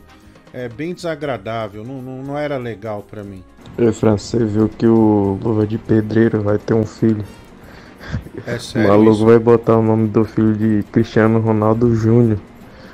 é, 0.55 0.69
bem 0.69 0.93
desagradável, 0.93 1.83
não, 1.83 2.01
não, 2.01 2.23
não 2.23 2.37
era 2.37 2.55
legal 2.57 3.03
para 3.03 3.25
mim. 3.25 3.43
Ei, 3.77 3.91
Fran, 3.91 4.17
você 4.17 4.45
viu 4.45 4.69
que 4.69 4.87
o 4.87 5.37
Luva 5.43 5.67
de 5.67 5.77
Pedreiro 5.77 6.41
vai 6.41 6.57
ter 6.57 6.73
um 6.73 6.85
filho. 6.85 7.25
É 8.47 8.57
sério. 8.57 8.87
O 8.87 8.91
maluco 8.91 9.17
isso? 9.17 9.25
vai 9.25 9.37
botar 9.37 9.77
o 9.77 9.81
nome 9.81 10.07
do 10.07 10.23
filho 10.23 10.55
de 10.55 10.83
Cristiano 10.93 11.39
Ronaldo 11.39 11.93
Júnior. 11.93 12.39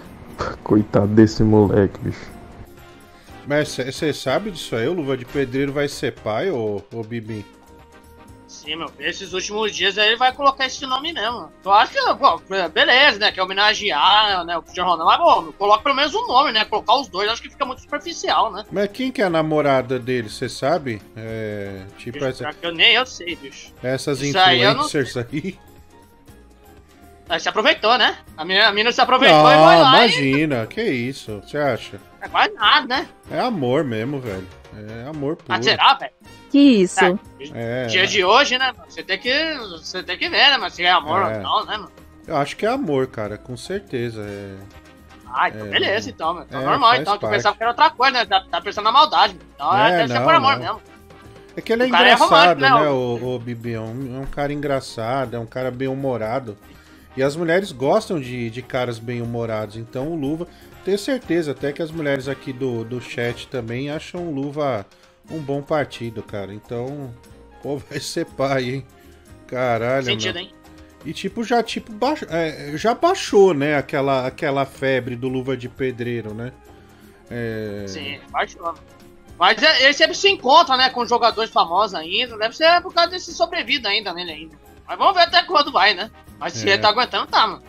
Coitado 0.63 1.09
desse 1.09 1.43
moleque, 1.43 1.99
bicho. 2.01 2.31
Mas 3.45 3.69
você 3.69 4.11
sabe 4.11 4.49
disso 4.49 4.75
aí? 4.75 4.88
O 4.88 4.93
Luva 4.93 5.15
de 5.15 5.25
Pedreiro 5.25 5.71
vai 5.71 5.88
ser 5.88 6.13
pai, 6.13 6.49
ô, 6.49 6.81
ô 6.91 7.03
Bibi? 7.03 7.45
Sim, 8.51 8.75
meu. 8.75 8.91
Esses 8.99 9.31
últimos 9.31 9.73
dias 9.73 9.97
aí 9.97 10.09
ele 10.09 10.17
vai 10.17 10.33
colocar 10.33 10.65
esse 10.65 10.85
nome 10.85 11.13
mesmo. 11.13 11.49
Eu 11.63 11.71
acho 11.71 11.93
que, 11.93 11.99
pô, 12.15 12.41
beleza, 12.69 13.17
né? 13.17 13.31
Quer 13.31 13.41
homenagear 13.41 14.43
né, 14.45 14.57
o 14.57 14.61
Cristiano 14.61 14.91
Ronaldo. 14.91 15.23
Mas, 15.25 15.45
bom, 15.45 15.51
coloca 15.53 15.83
pelo 15.83 15.95
menos 15.95 16.13
um 16.13 16.27
nome, 16.27 16.51
né? 16.51 16.65
Colocar 16.65 16.95
os 16.95 17.07
dois, 17.07 17.29
acho 17.29 17.41
que 17.41 17.49
fica 17.49 17.65
muito 17.65 17.81
superficial, 17.81 18.51
né? 18.51 18.65
Mas 18.69 18.91
quem 18.91 19.09
que 19.09 19.21
é 19.21 19.25
a 19.25 19.29
namorada 19.29 19.97
dele, 19.97 20.29
você 20.29 20.49
sabe? 20.49 21.01
É. 21.15 21.85
Tipo 21.97 22.19
Bicho, 22.19 22.25
essa, 22.25 22.55
eu 22.61 22.73
nem 22.73 22.93
eu 22.93 23.05
sei, 23.05 23.35
bicho. 23.37 23.73
essas 23.81 24.21
Isso 24.21 24.37
influencers 24.37 25.15
aí. 25.15 25.57
Aí 27.31 27.39
se 27.39 27.47
aproveitou, 27.47 27.97
né? 27.97 28.17
A 28.35 28.43
mina, 28.43 28.67
a 28.67 28.73
mina 28.73 28.91
se 28.91 28.99
aproveitou 28.99 29.37
Não, 29.41 29.49
e 29.49 29.53
foi 29.55 29.63
lá 29.63 29.75
e... 30.05 30.09
imagina, 30.09 30.67
que 30.67 30.83
isso, 30.83 31.41
você 31.41 31.57
acha? 31.57 31.97
É 32.19 32.27
quase 32.27 32.53
nada, 32.55 32.85
né? 32.87 33.07
É 33.31 33.39
amor 33.39 33.85
mesmo, 33.85 34.19
velho. 34.19 34.45
É 34.75 35.07
amor 35.07 35.37
puro. 35.37 35.57
Ah, 35.57 35.61
será, 35.63 35.93
velho? 35.93 36.11
Que 36.49 36.59
isso? 36.59 37.17
É, 37.55 37.85
Dia 37.85 38.05
de 38.05 38.21
hoje, 38.25 38.57
né? 38.57 38.73
mano? 38.73 38.83
Você 38.89 39.01
tem 39.01 39.17
que, 39.17 39.55
você 39.71 40.03
tem 40.03 40.17
que 40.17 40.27
ver, 40.27 40.49
né? 40.49 40.57
Mas 40.57 40.73
se 40.73 40.83
é 40.83 40.91
amor 40.91 41.21
É. 41.21 41.37
ou 41.37 41.41
não, 41.41 41.65
né, 41.65 41.77
mano? 41.77 41.91
eu 42.27 42.35
acho 42.35 42.57
que 42.57 42.65
é 42.65 42.69
amor, 42.69 43.07
cara, 43.07 43.37
com 43.37 43.55
certeza. 43.55 44.21
É... 44.27 44.57
Ah, 45.33 45.47
então 45.47 45.67
É. 45.67 45.69
beleza, 45.69 46.09
então, 46.09 46.33
mano. 46.33 46.45
Então 46.49 46.61
É, 46.61 46.65
normal, 46.65 46.95
então. 46.95 47.17
Que 47.17 47.23
eu 47.23 47.29
parte. 47.29 47.35
pensava 47.37 47.55
que 47.55 47.63
era 47.63 47.71
outra 47.71 47.89
coisa, 47.91 48.11
né? 48.11 48.25
Tá, 48.25 48.43
tá 48.51 48.59
pensando 48.59 48.83
na 48.83 48.91
maldade. 48.91 49.37
Então 49.55 49.73
É, 49.77 49.87
é, 49.87 49.97
deve 49.99 50.07
ser 50.09 50.19
não, 50.19 50.25
por 50.25 50.35
amor 50.35 50.51
não. 50.57 50.59
mesmo. 50.59 50.81
É 51.55 51.61
que 51.61 51.71
ele 51.71 51.83
é 51.83 51.85
é 51.85 51.87
engraçado, 51.89 52.29
romântico, 52.29 52.61
né, 52.61 52.69
né, 52.69 52.89
o, 52.89 53.35
o 53.35 53.39
Bibi? 53.39 53.73
É 53.73 53.79
um, 53.79 54.17
é 54.17 54.19
um 54.19 54.25
cara 54.25 54.51
engraçado, 54.51 55.35
é 55.35 55.39
um 55.39 55.45
cara 55.45 55.71
bem 55.71 55.87
humorado. 55.87 56.57
E 57.15 57.23
as 57.23 57.35
mulheres 57.35 57.71
gostam 57.71 58.19
de, 58.19 58.49
de 58.49 58.61
caras 58.61 58.97
bem 58.97 59.21
humorados. 59.21 59.75
Então 59.75 60.07
o 60.07 60.15
Luva, 60.15 60.47
tenho 60.85 60.97
certeza 60.97 61.51
até 61.51 61.73
que 61.73 61.81
as 61.81 61.91
mulheres 61.91 62.27
aqui 62.27 62.53
do, 62.53 62.83
do 62.83 63.01
chat 63.01 63.47
também 63.47 63.89
acham 63.89 64.27
o 64.27 64.33
Luva 64.33 64.85
um 65.29 65.39
bom 65.39 65.61
partido, 65.61 66.23
cara. 66.23 66.53
Então, 66.53 67.13
pô, 67.61 67.77
vai 67.89 67.99
ser 67.99 68.25
pai, 68.25 68.69
hein? 68.69 68.85
Caralho, 69.47 70.05
Sentido, 70.05 70.35
meu. 70.35 70.43
hein? 70.43 70.53
E 71.03 71.13
tipo, 71.13 71.43
já 71.43 71.63
tipo 71.63 71.91
baixo, 71.91 72.25
é, 72.29 72.77
já 72.77 72.93
baixou, 72.93 73.55
né, 73.55 73.75
aquela, 73.75 74.27
aquela 74.27 74.65
febre 74.65 75.15
do 75.15 75.27
Luva 75.27 75.57
de 75.57 75.67
Pedreiro, 75.67 76.33
né? 76.33 76.53
É... 77.29 77.85
Sim, 77.88 78.19
baixou. 78.29 78.73
Mas 79.39 79.61
é- 79.63 79.85
ele 79.85 79.93
sempre 79.93 80.15
se 80.15 80.29
encontra, 80.29 80.77
né, 80.77 80.89
com 80.91 81.03
jogadores 81.05 81.49
famosos 81.51 81.95
ainda. 81.95 82.38
Deve 82.38 82.55
ser 82.55 82.79
por 82.81 82.93
causa 82.93 83.09
desse 83.09 83.33
sobrevida 83.33 83.89
ainda 83.89 84.13
nele 84.13 84.31
ainda. 84.31 84.55
Mas 84.88 84.97
vamos 84.97 85.15
ver 85.15 85.23
até 85.23 85.41
quando 85.43 85.71
vai, 85.71 85.95
né? 85.95 86.11
Mas 86.41 86.53
se 86.53 86.68
É. 86.68 86.73
ele 86.73 86.81
tá 86.81 86.89
aguentando, 86.89 87.27
tá, 87.27 87.47
mano. 87.47 87.61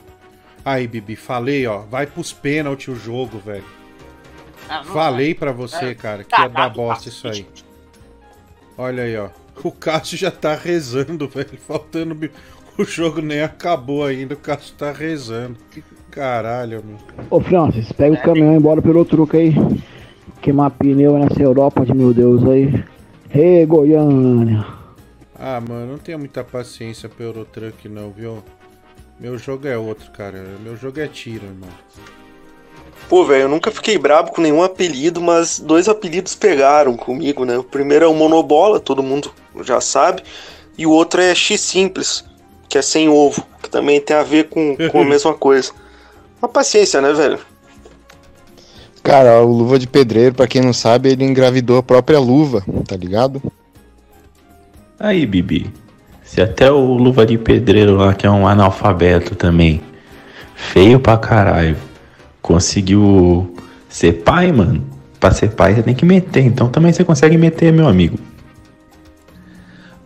Aí, 0.65 0.87
Bibi, 0.89 1.15
falei, 1.15 1.67
ó, 1.67 1.81
vai 1.81 2.07
pros 2.07 2.33
pênaltis 2.33 2.89
o 2.89 2.97
jogo, 2.97 3.39
velho. 3.39 3.65
Ah, 4.69 4.83
Falei 4.85 5.27
vai. 5.29 5.35
pra 5.35 5.53
você, 5.53 5.87
É. 5.87 5.95
cara, 5.95 6.25
que 6.25 6.31
Tá, 6.31 6.43
ia 6.43 6.49
dar 6.49 6.55
tá, 6.55 6.69
bosta 6.71 7.09
isso 7.09 7.29
aí. 7.29 7.47
Olha 8.79 9.03
aí, 9.03 9.17
ó. 9.17 9.29
O 9.63 9.71
Cássio 9.71 10.17
já 10.17 10.31
tá 10.31 10.55
rezando, 10.55 11.29
velho. 11.29 11.59
Faltando. 11.67 12.31
O 12.79 12.85
jogo 12.85 13.21
nem 13.21 13.43
acabou 13.43 14.05
ainda, 14.05 14.33
o 14.35 14.37
Cássio 14.39 14.75
tá 14.79 14.91
rezando. 14.93 15.59
Caralho, 16.11 16.83
meu. 16.85 16.97
Ô 17.31 17.41
Francis, 17.41 17.93
pega 17.93 18.15
o 18.15 18.23
caminhão 18.23 18.57
e 18.57 18.61
bora 18.61 18.81
pelo 18.81 19.05
truque 19.05 19.37
aí. 19.37 19.55
Queimar 20.41 20.71
pneu 20.71 21.19
nessa 21.19 21.43
Europa 21.43 21.85
de 21.85 21.93
meu 21.93 22.15
Deus 22.15 22.43
aí. 22.49 22.83
Ei, 23.35 23.67
Goiânia. 23.67 24.65
Ah, 25.39 25.61
mano, 25.61 25.93
não 25.93 25.99
tenho 25.99 26.19
muita 26.19 26.43
paciência 26.45 27.09
pro 27.09 27.25
Eurotruck, 27.25 27.89
não, 27.89 28.11
viu? 28.11 28.43
Meu 29.19 29.39
jogo 29.39 29.69
é 29.69 29.77
outro, 29.77 30.11
cara. 30.11 30.45
Meu 30.63 30.77
jogo 30.77 31.01
é 31.01 31.07
tiro, 31.07 31.45
irmão. 31.47 31.69
Pô, 33.09 33.25
velho, 33.25 33.43
eu 33.43 33.49
nunca 33.49 33.71
fiquei 33.71 33.99
brabo 33.99 34.33
com 34.33 34.41
nenhum 34.41 34.63
apelido, 34.63 35.21
mas 35.21 35.59
dois 35.59 35.89
apelidos 35.89 36.35
pegaram 36.35 36.97
comigo, 36.97 37.45
né? 37.45 37.59
O 37.59 37.65
primeiro 37.65 38.05
é 38.05 38.09
o 38.09 38.15
Monobola, 38.15 38.81
todo 38.81 39.03
mundo 39.03 39.33
já 39.63 39.81
sabe, 39.81 40.23
e 40.79 40.87
o 40.87 40.91
outro 40.91 41.21
é 41.21 41.35
X 41.35 41.61
Simples, 41.61 42.25
que 42.69 42.79
é 42.79 42.83
sem 42.83 43.09
ovo, 43.09 43.47
que 43.63 43.69
também 43.69 44.01
tem 44.01 44.17
a 44.17 44.23
ver 44.23 44.49
com, 44.49 44.77
com 44.91 45.03
a 45.03 45.05
mesma 45.09 45.35
coisa. 45.35 45.73
Uma 46.41 46.49
paciência, 46.49 47.01
né, 47.01 47.13
velho? 47.13 47.39
Cara, 49.03 49.43
o 49.43 49.53
Luva 49.53 49.79
de 49.79 49.87
Pedreiro, 49.87 50.35
pra 50.35 50.47
quem 50.47 50.63
não 50.63 50.73
sabe, 50.73 51.11
ele 51.11 51.25
engravidou 51.25 51.77
a 51.77 51.83
própria 51.83 52.19
luva, 52.19 52.65
tá 52.87 52.97
ligado? 52.97 53.43
Aí, 54.99 55.27
Bibi. 55.27 55.73
Se 56.33 56.41
até 56.41 56.73
o 56.73 56.95
Luva 56.95 57.27
de 57.27 57.37
Pedreiro 57.37 57.95
lá, 57.95 58.15
que 58.15 58.27
é 58.27 58.31
um 58.31 58.49
analfabeto 58.49 59.35
também, 59.35 59.83
feio 60.57 60.99
pra 60.99 61.19
caralho, 61.19 61.77
conseguiu 62.41 63.55
ser 63.87 64.23
pai, 64.23 64.51
mano. 64.51 64.83
Pra 65.21 65.31
ser 65.31 65.51
pai 65.51 65.75
você 65.75 65.83
tem 65.83 65.95
que 65.95 66.07
meter, 66.07 66.43
então 66.43 66.71
também 66.71 66.91
você 66.91 67.05
consegue 67.05 67.37
meter, 67.37 67.71
meu 67.71 67.87
amigo. 67.87 68.19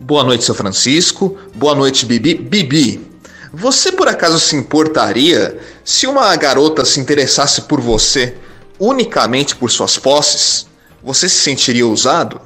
Boa 0.01 0.21
noite, 0.25 0.43
seu 0.43 0.53
Francisco. 0.53 1.37
Boa 1.55 1.73
noite, 1.73 2.05
Bibi. 2.05 2.33
Bibi, 2.35 3.09
você 3.53 3.93
por 3.93 4.09
acaso 4.09 4.37
se 4.37 4.53
importaria 4.57 5.57
se 5.81 6.07
uma 6.07 6.35
garota 6.35 6.83
se 6.83 6.99
interessasse 6.99 7.61
por 7.61 7.79
você 7.79 8.35
unicamente 8.77 9.55
por 9.55 9.71
suas 9.71 9.97
posses? 9.97 10.67
Você 11.01 11.29
se 11.29 11.39
sentiria 11.39 11.87
usado? 11.87 12.41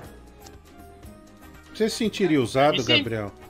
Você 1.73 1.89
se 1.89 1.95
sentiria 1.95 2.39
usado. 2.39 2.83
Gabriel? 2.83 3.40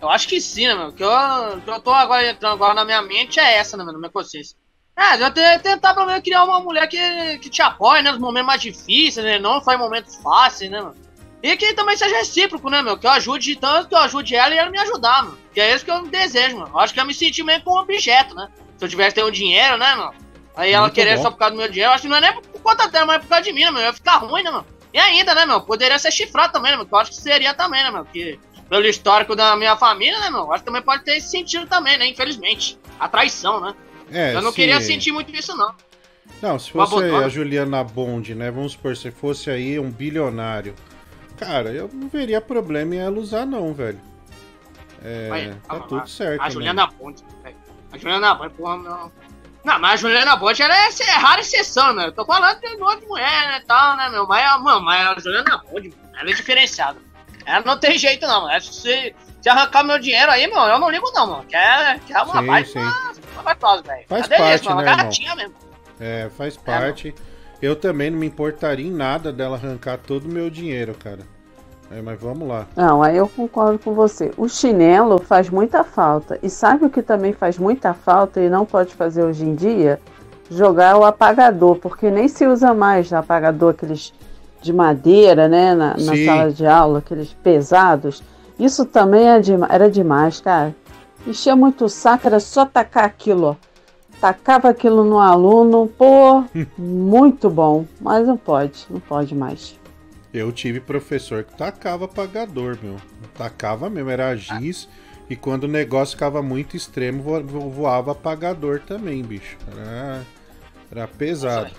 Eu 0.00 0.08
acho 0.08 0.26
que 0.28 0.40
sim, 0.40 0.66
né, 0.66 0.74
mano? 0.74 0.90
O 0.90 0.92
que 0.92 1.02
eu, 1.04 1.10
que 1.64 1.70
eu 1.70 1.80
tô 1.80 1.92
agora 1.92 2.26
entrando 2.28 2.52
agora 2.54 2.74
na 2.74 2.84
minha 2.84 3.02
mente 3.02 3.38
é 3.38 3.56
essa, 3.56 3.76
né, 3.76 3.82
mano? 3.84 3.94
Na 3.94 3.98
minha 4.00 4.10
consciência. 4.12 4.56
É, 4.96 5.22
eu 5.22 5.30
te- 5.32 5.58
tentar 5.60 5.94
pelo 5.94 6.06
menos 6.06 6.22
criar 6.22 6.44
uma 6.44 6.60
mulher 6.60 6.86
que, 6.88 7.38
que 7.38 7.48
te 7.50 7.62
apoie, 7.62 8.02
né? 8.02 8.10
Nos 8.10 8.20
momentos 8.20 8.46
mais 8.46 8.60
difíceis, 8.62 9.24
né? 9.24 9.38
Não 9.38 9.60
só 9.62 9.72
em 9.72 9.78
momentos 9.78 10.16
fáceis, 10.16 10.70
né, 10.70 10.80
mano? 10.80 10.94
E 11.42 11.56
que 11.56 11.72
também 11.74 11.96
seja 11.96 12.16
recíproco, 12.16 12.68
né, 12.68 12.82
meu? 12.82 12.98
Que 12.98 13.06
eu 13.06 13.10
ajude 13.12 13.56
tanto 13.56 13.88
que 13.88 13.94
eu 13.94 13.98
ajude 13.98 14.34
ela 14.34 14.54
e 14.54 14.58
ela 14.58 14.70
me 14.70 14.78
ajudar, 14.78 15.22
mano. 15.24 15.38
Que 15.54 15.60
é 15.60 15.74
isso 15.74 15.84
que 15.84 15.90
eu 15.90 16.06
desejo, 16.06 16.58
mano. 16.58 16.70
Eu 16.74 16.78
acho 16.80 16.92
que 16.92 17.00
eu 17.00 17.06
me 17.06 17.14
senti 17.14 17.42
meio 17.42 17.62
com 17.62 17.72
um 17.74 17.78
objeto, 17.78 18.34
né? 18.34 18.48
Se 18.76 18.84
eu 18.84 18.88
tivesse 18.88 19.14
ter 19.16 19.24
um 19.24 19.30
dinheiro, 19.30 19.76
né, 19.78 19.94
mano? 19.94 20.14
Aí 20.56 20.72
ela 20.72 20.82
Muito 20.82 20.94
querer 20.94 21.16
bom. 21.16 21.22
só 21.22 21.30
por 21.30 21.38
causa 21.38 21.54
do 21.54 21.58
meu 21.58 21.68
dinheiro, 21.68 21.90
eu 21.90 21.94
acho 21.94 22.02
que 22.02 22.08
não 22.08 22.16
é 22.16 22.20
nem 22.20 22.32
por 22.42 22.60
conta 22.60 22.88
dela, 22.88 23.06
mas 23.06 23.16
é 23.16 23.18
por 23.20 23.28
causa 23.28 23.44
de 23.44 23.52
mim, 23.52 23.64
né, 23.64 23.70
meu? 23.70 23.82
Ia 23.82 23.92
ficar 23.92 24.16
ruim, 24.16 24.42
né, 24.42 24.50
mano? 24.50 24.66
E 24.92 24.98
ainda, 24.98 25.34
né, 25.34 25.46
meu? 25.46 25.60
Poderia 25.62 25.98
ser 25.98 26.10
chifrado 26.10 26.52
também, 26.52 26.72
né, 26.72 26.76
meu? 26.76 26.84
Que 26.84 26.92
eu 26.94 26.98
acho 26.98 27.10
que 27.12 27.16
seria 27.16 27.54
também, 27.54 27.82
né, 27.82 27.90
meu? 27.90 28.04
Porque 28.04 28.38
pelo 28.70 28.86
histórico 28.86 29.34
da 29.36 29.54
minha 29.56 29.76
família, 29.76 30.18
né, 30.20 30.30
meu? 30.30 30.40
Eu 30.40 30.52
acho 30.52 30.62
que 30.62 30.66
também 30.66 30.80
pode 30.82 31.04
ter 31.04 31.16
esse 31.16 31.28
sentido 31.28 31.66
também, 31.66 31.98
né? 31.98 32.06
Infelizmente. 32.06 32.78
A 32.98 33.08
traição, 33.08 33.60
né? 33.60 33.74
É, 34.10 34.34
eu 34.34 34.40
não 34.42 34.50
se- 34.50 34.56
queria 34.56 34.80
sentir 34.80 35.12
muito 35.12 35.30
isso, 35.34 35.54
não. 35.56 35.74
Não, 36.40 36.58
se 36.58 36.70
fosse 36.70 36.94
a 37.04 37.28
Juliana 37.28 37.82
Bond, 37.84 38.34
né? 38.34 38.50
Vamos 38.50 38.72
supor, 38.72 38.96
se 38.96 39.10
fosse 39.10 39.50
aí 39.50 39.78
um 39.78 39.90
bilionário. 39.90 40.74
Cara, 41.36 41.70
eu 41.70 41.90
não 41.92 42.08
veria 42.08 42.40
problema 42.40 42.94
em 42.94 42.98
ela 42.98 43.18
usar, 43.18 43.44
não, 43.44 43.74
velho. 43.74 44.00
É, 45.02 45.54
tá 45.66 45.80
tudo 45.80 46.08
certo. 46.08 46.40
A 46.40 46.44
né? 46.44 46.50
Juliana 46.50 46.88
Ponte, 46.88 47.24
velho. 47.42 47.56
A 47.92 47.98
Juliana 47.98 48.34
Ponte, 48.36 48.54
porra, 48.54 48.76
não. 48.76 49.12
Não, 49.64 49.78
mas 49.78 49.92
a 49.92 49.96
Juliana 49.96 50.38
Ponte 50.38 50.62
ela 50.62 50.74
é, 50.74 50.88
é 50.88 51.10
rara 51.12 51.40
exceção, 51.40 51.92
né? 51.92 52.06
Eu 52.06 52.12
tô 52.12 52.24
falando 52.24 52.60
de 52.60 52.66
um 52.76 52.78
monte 52.78 53.00
de 53.00 53.06
mulher, 53.06 53.48
né, 53.48 53.62
tal, 53.66 53.96
né, 53.96 54.08
meu? 54.10 54.26
Mas, 54.26 54.46
a- 54.46 54.58
mano, 54.58 54.82
mas 54.82 55.08
a 55.08 55.20
Juliana 55.20 55.58
Ponte, 55.58 55.92
ela 56.18 56.30
é 56.30 56.34
diferenciada. 56.34 56.98
Ela 57.46 57.64
não 57.64 57.78
tem 57.78 57.96
jeito, 57.98 58.26
não. 58.26 58.48
É, 58.50 58.60
se, 58.60 59.14
se 59.40 59.48
arrancar 59.48 59.82
meu 59.84 59.98
dinheiro 59.98 60.30
aí, 60.30 60.46
mano, 60.50 60.72
eu 60.72 60.78
não 60.78 60.90
ligo, 60.90 61.10
não, 61.14 61.26
mano. 61.26 61.44
Que 61.44 61.56
é, 61.56 61.98
que 62.06 62.12
é 62.12 62.22
uma 62.22 62.40
Sim, 62.40 62.46
baita, 62.46 62.70
sim. 62.70 62.78
uma 63.34 63.42
baitosa, 63.42 63.82
velho. 63.82 64.04
Faz 64.08 64.22
Cadê 64.28 64.36
parte, 64.42 64.60
isso, 64.60 64.68
mano? 64.70 64.82
né, 64.82 64.92
Uma 64.92 65.02
gatinha 65.04 65.34
mesmo. 65.36 65.54
É, 65.98 66.30
faz 66.36 66.56
parte. 66.56 67.14
eu 67.60 67.76
também 67.76 68.10
não 68.10 68.18
me 68.18 68.26
importaria 68.26 68.86
em 68.86 68.90
nada 68.92 69.32
dela 69.32 69.56
arrancar 69.56 69.98
todo 69.98 70.24
o 70.26 70.28
meu 70.32 70.48
dinheiro, 70.48 70.94
cara. 70.94 71.20
É, 71.90 72.00
mas 72.00 72.20
vamos 72.20 72.46
lá. 72.46 72.66
Não, 72.76 73.02
aí 73.02 73.16
eu 73.16 73.28
concordo 73.28 73.76
com 73.78 73.92
você. 73.94 74.30
O 74.36 74.48
chinelo 74.48 75.18
faz 75.18 75.50
muita 75.50 75.82
falta. 75.82 76.38
E 76.40 76.48
sabe 76.48 76.84
o 76.84 76.90
que 76.90 77.02
também 77.02 77.32
faz 77.32 77.58
muita 77.58 77.92
falta 77.92 78.40
e 78.40 78.48
não 78.48 78.64
pode 78.64 78.94
fazer 78.94 79.24
hoje 79.24 79.44
em 79.44 79.56
dia? 79.56 80.00
Jogar 80.48 80.96
o 80.96 81.04
apagador, 81.04 81.76
porque 81.76 82.08
nem 82.10 82.28
se 82.28 82.46
usa 82.46 82.72
mais 82.72 83.12
apagador, 83.12 83.70
aqueles 83.70 84.12
de 84.60 84.72
madeira, 84.72 85.48
né? 85.48 85.74
Na, 85.74 85.96
na 85.96 86.12
sala 86.26 86.52
de 86.52 86.66
aula, 86.66 86.98
aqueles 87.00 87.32
pesados. 87.42 88.22
Isso 88.58 88.84
também 88.84 89.26
é 89.28 89.40
de, 89.40 89.52
era 89.68 89.90
demais, 89.90 90.40
cara. 90.40 90.74
Enchia 91.26 91.54
muito 91.56 91.84
o 91.84 91.88
saco, 91.88 92.26
era 92.26 92.40
só 92.40 92.64
tacar 92.66 93.04
aquilo, 93.04 93.46
ó. 93.46 93.56
Tacava 94.20 94.68
aquilo 94.68 95.02
no 95.02 95.18
aluno, 95.18 95.86
pô, 95.96 96.44
muito 96.76 97.48
bom. 97.48 97.86
Mas 98.00 98.26
não 98.26 98.36
pode, 98.36 98.86
não 98.90 99.00
pode 99.00 99.34
mais. 99.34 99.78
Eu 100.32 100.52
tive 100.52 100.78
professor 100.78 101.42
que 101.42 101.56
tacava 101.56 102.04
apagador, 102.04 102.78
meu. 102.82 102.96
Tacava 103.36 103.88
mesmo, 103.90 104.10
era 104.10 104.36
giz. 104.36 104.88
E 105.28 105.36
quando 105.36 105.64
o 105.64 105.68
negócio 105.68 106.16
ficava 106.16 106.42
muito 106.42 106.76
extremo, 106.76 107.22
vo- 107.22 107.70
voava 107.70 108.12
apagador 108.12 108.80
também, 108.80 109.22
bicho. 109.22 109.56
Era, 109.76 110.22
era 110.90 111.08
pesado. 111.08 111.70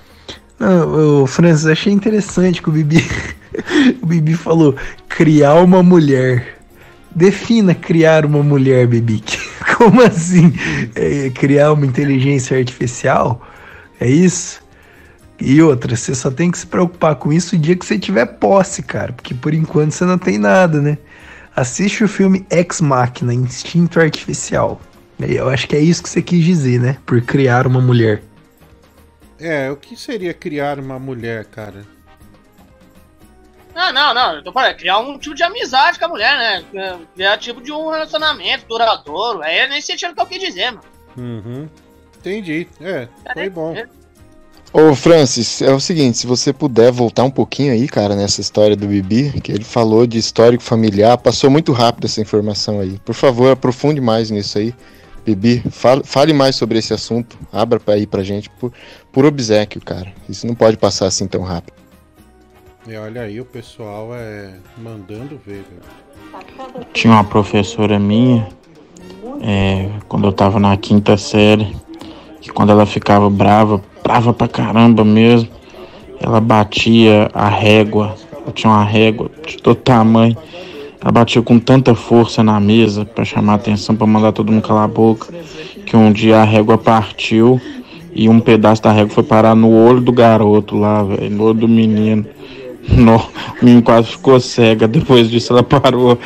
Não, 0.61 1.23
o 1.23 1.25
Francis, 1.25 1.65
achei 1.65 1.91
interessante 1.91 2.61
que 2.61 2.69
o 2.69 2.71
Bibi, 2.71 3.03
o 3.99 4.05
Bibi 4.05 4.35
falou 4.35 4.75
criar 5.09 5.55
uma 5.55 5.81
mulher. 5.81 6.59
Defina 7.15 7.73
criar 7.73 8.27
uma 8.27 8.43
mulher, 8.43 8.85
Bibi. 8.85 9.23
Como 9.75 10.03
assim? 10.03 10.53
É, 10.93 11.31
criar 11.31 11.73
uma 11.73 11.83
inteligência 11.83 12.55
artificial? 12.55 13.41
É 13.99 14.07
isso? 14.07 14.61
E 15.39 15.59
outra, 15.63 15.95
você 15.95 16.13
só 16.13 16.29
tem 16.29 16.51
que 16.51 16.59
se 16.59 16.67
preocupar 16.67 17.15
com 17.15 17.33
isso 17.33 17.55
o 17.55 17.57
dia 17.57 17.75
que 17.75 17.83
você 17.83 17.97
tiver 17.97 18.27
posse, 18.27 18.83
cara. 18.83 19.13
Porque 19.13 19.33
por 19.33 19.55
enquanto 19.55 19.93
você 19.93 20.05
não 20.05 20.19
tem 20.19 20.37
nada, 20.37 20.79
né? 20.79 20.99
Assiste 21.55 22.03
o 22.03 22.07
filme 22.07 22.45
Ex 22.51 22.81
Machina, 22.81 23.33
Instinto 23.33 23.99
Artificial. 23.99 24.79
Eu 25.19 25.49
acho 25.49 25.67
que 25.67 25.75
é 25.75 25.79
isso 25.79 26.03
que 26.03 26.09
você 26.09 26.21
quis 26.21 26.45
dizer, 26.45 26.79
né? 26.79 26.97
Por 27.03 27.19
criar 27.21 27.65
uma 27.65 27.81
mulher. 27.81 28.21
É, 29.41 29.71
o 29.71 29.75
que 29.75 29.95
seria 29.95 30.33
criar 30.33 30.79
uma 30.79 30.99
mulher, 30.99 31.45
cara? 31.45 31.83
Não, 33.73 33.91
não, 33.91 34.13
não. 34.13 34.35
Eu 34.35 34.43
tô 34.43 34.51
falando, 34.51 34.69
é 34.69 34.73
criar 34.75 34.99
um 34.99 35.17
tipo 35.17 35.33
de 35.33 35.43
amizade 35.43 35.97
com 35.97 36.05
a 36.05 36.09
mulher, 36.09 36.37
né? 36.73 36.99
Criar 37.15 37.37
tipo 37.37 37.59
de 37.59 37.71
um 37.71 37.89
relacionamento 37.89 38.67
duradouro. 38.67 39.41
É 39.41 39.67
nesse 39.67 39.87
sentido 39.87 40.13
que 40.13 40.21
eu 40.21 40.25
quis 40.27 40.39
dizer, 40.39 40.71
mano. 40.71 40.83
Uhum. 41.17 41.67
Entendi. 42.19 42.67
É, 42.79 43.07
foi 43.33 43.49
bom. 43.49 43.75
Ô, 44.73 44.95
Francis, 44.95 45.61
é 45.61 45.73
o 45.73 45.79
seguinte, 45.79 46.19
se 46.19 46.27
você 46.27 46.53
puder 46.53 46.91
voltar 46.91 47.23
um 47.23 47.31
pouquinho 47.31 47.73
aí, 47.73 47.87
cara, 47.87 48.15
nessa 48.15 48.39
história 48.39 48.75
do 48.75 48.87
Bibi, 48.87 49.41
que 49.41 49.51
ele 49.51 49.65
falou 49.65 50.07
de 50.07 50.17
histórico 50.17 50.63
familiar, 50.63 51.17
passou 51.17 51.49
muito 51.49 51.73
rápido 51.73 52.05
essa 52.05 52.21
informação 52.21 52.79
aí. 52.79 52.97
Por 53.03 53.15
favor, 53.15 53.51
aprofunde 53.51 53.99
mais 53.99 54.29
nisso 54.29 54.59
aí. 54.59 54.73
Bibi, 55.25 55.63
fale, 55.69 56.01
fale 56.03 56.33
mais 56.33 56.55
sobre 56.55 56.79
esse 56.79 56.93
assunto, 56.93 57.37
abra 57.51 57.79
pra 57.79 57.93
aí 57.93 58.07
pra 58.07 58.23
gente, 58.23 58.49
por, 58.49 58.71
por 59.11 59.25
obsequio, 59.25 59.81
cara. 59.81 60.11
Isso 60.27 60.47
não 60.47 60.55
pode 60.55 60.77
passar 60.77 61.05
assim 61.05 61.27
tão 61.27 61.43
rápido. 61.43 61.75
E 62.87 62.95
olha 62.95 63.21
aí, 63.21 63.39
o 63.39 63.45
pessoal 63.45 64.09
é 64.13 64.55
mandando 64.77 65.39
ver, 65.45 65.63
velho. 65.63 66.83
Tinha 66.93 67.13
uma 67.13 67.23
professora 67.23 67.99
minha, 67.99 68.47
é, 69.41 69.87
quando 70.07 70.27
eu 70.27 70.33
tava 70.33 70.59
na 70.59 70.75
quinta 70.75 71.15
série, 71.17 71.75
que 72.41 72.49
quando 72.49 72.71
ela 72.71 72.87
ficava 72.87 73.29
brava, 73.29 73.79
brava 74.03 74.33
pra 74.33 74.47
caramba 74.47 75.05
mesmo, 75.05 75.49
ela 76.19 76.41
batia 76.41 77.29
a 77.33 77.47
régua, 77.47 78.15
eu 78.47 78.51
tinha 78.51 78.71
uma 78.71 78.83
régua 78.83 79.29
de 79.45 79.57
todo 79.57 79.75
tamanho, 79.75 80.35
ela 81.01 81.11
batia 81.11 81.41
com 81.41 81.59
tanta 81.59 81.95
força 81.95 82.43
na 82.43 82.59
mesa 82.59 83.03
pra 83.03 83.25
chamar 83.25 83.53
a 83.53 83.55
atenção, 83.55 83.95
pra 83.95 84.05
mandar 84.05 84.31
todo 84.31 84.51
mundo 84.51 84.61
calar 84.61 84.83
a 84.83 84.87
boca, 84.87 85.33
que 85.85 85.97
um 85.97 86.11
dia 86.11 86.37
a 86.37 86.43
régua 86.43 86.77
partiu 86.77 87.59
e 88.13 88.29
um 88.29 88.39
pedaço 88.39 88.83
da 88.83 88.91
régua 88.91 89.09
foi 89.13 89.23
parar 89.23 89.55
no 89.55 89.71
olho 89.71 89.99
do 89.99 90.11
garoto 90.11 90.77
lá, 90.77 91.01
velho, 91.01 91.29
no 91.31 91.43
olho 91.45 91.59
do 91.59 91.67
menino. 91.67 92.25
No, 92.89 93.17
o 93.17 93.31
menino 93.61 93.83
quase 93.83 94.07
ficou 94.07 94.39
cega, 94.39 94.87
depois 94.87 95.29
disso 95.29 95.53
ela 95.53 95.61
parou. 95.61 96.17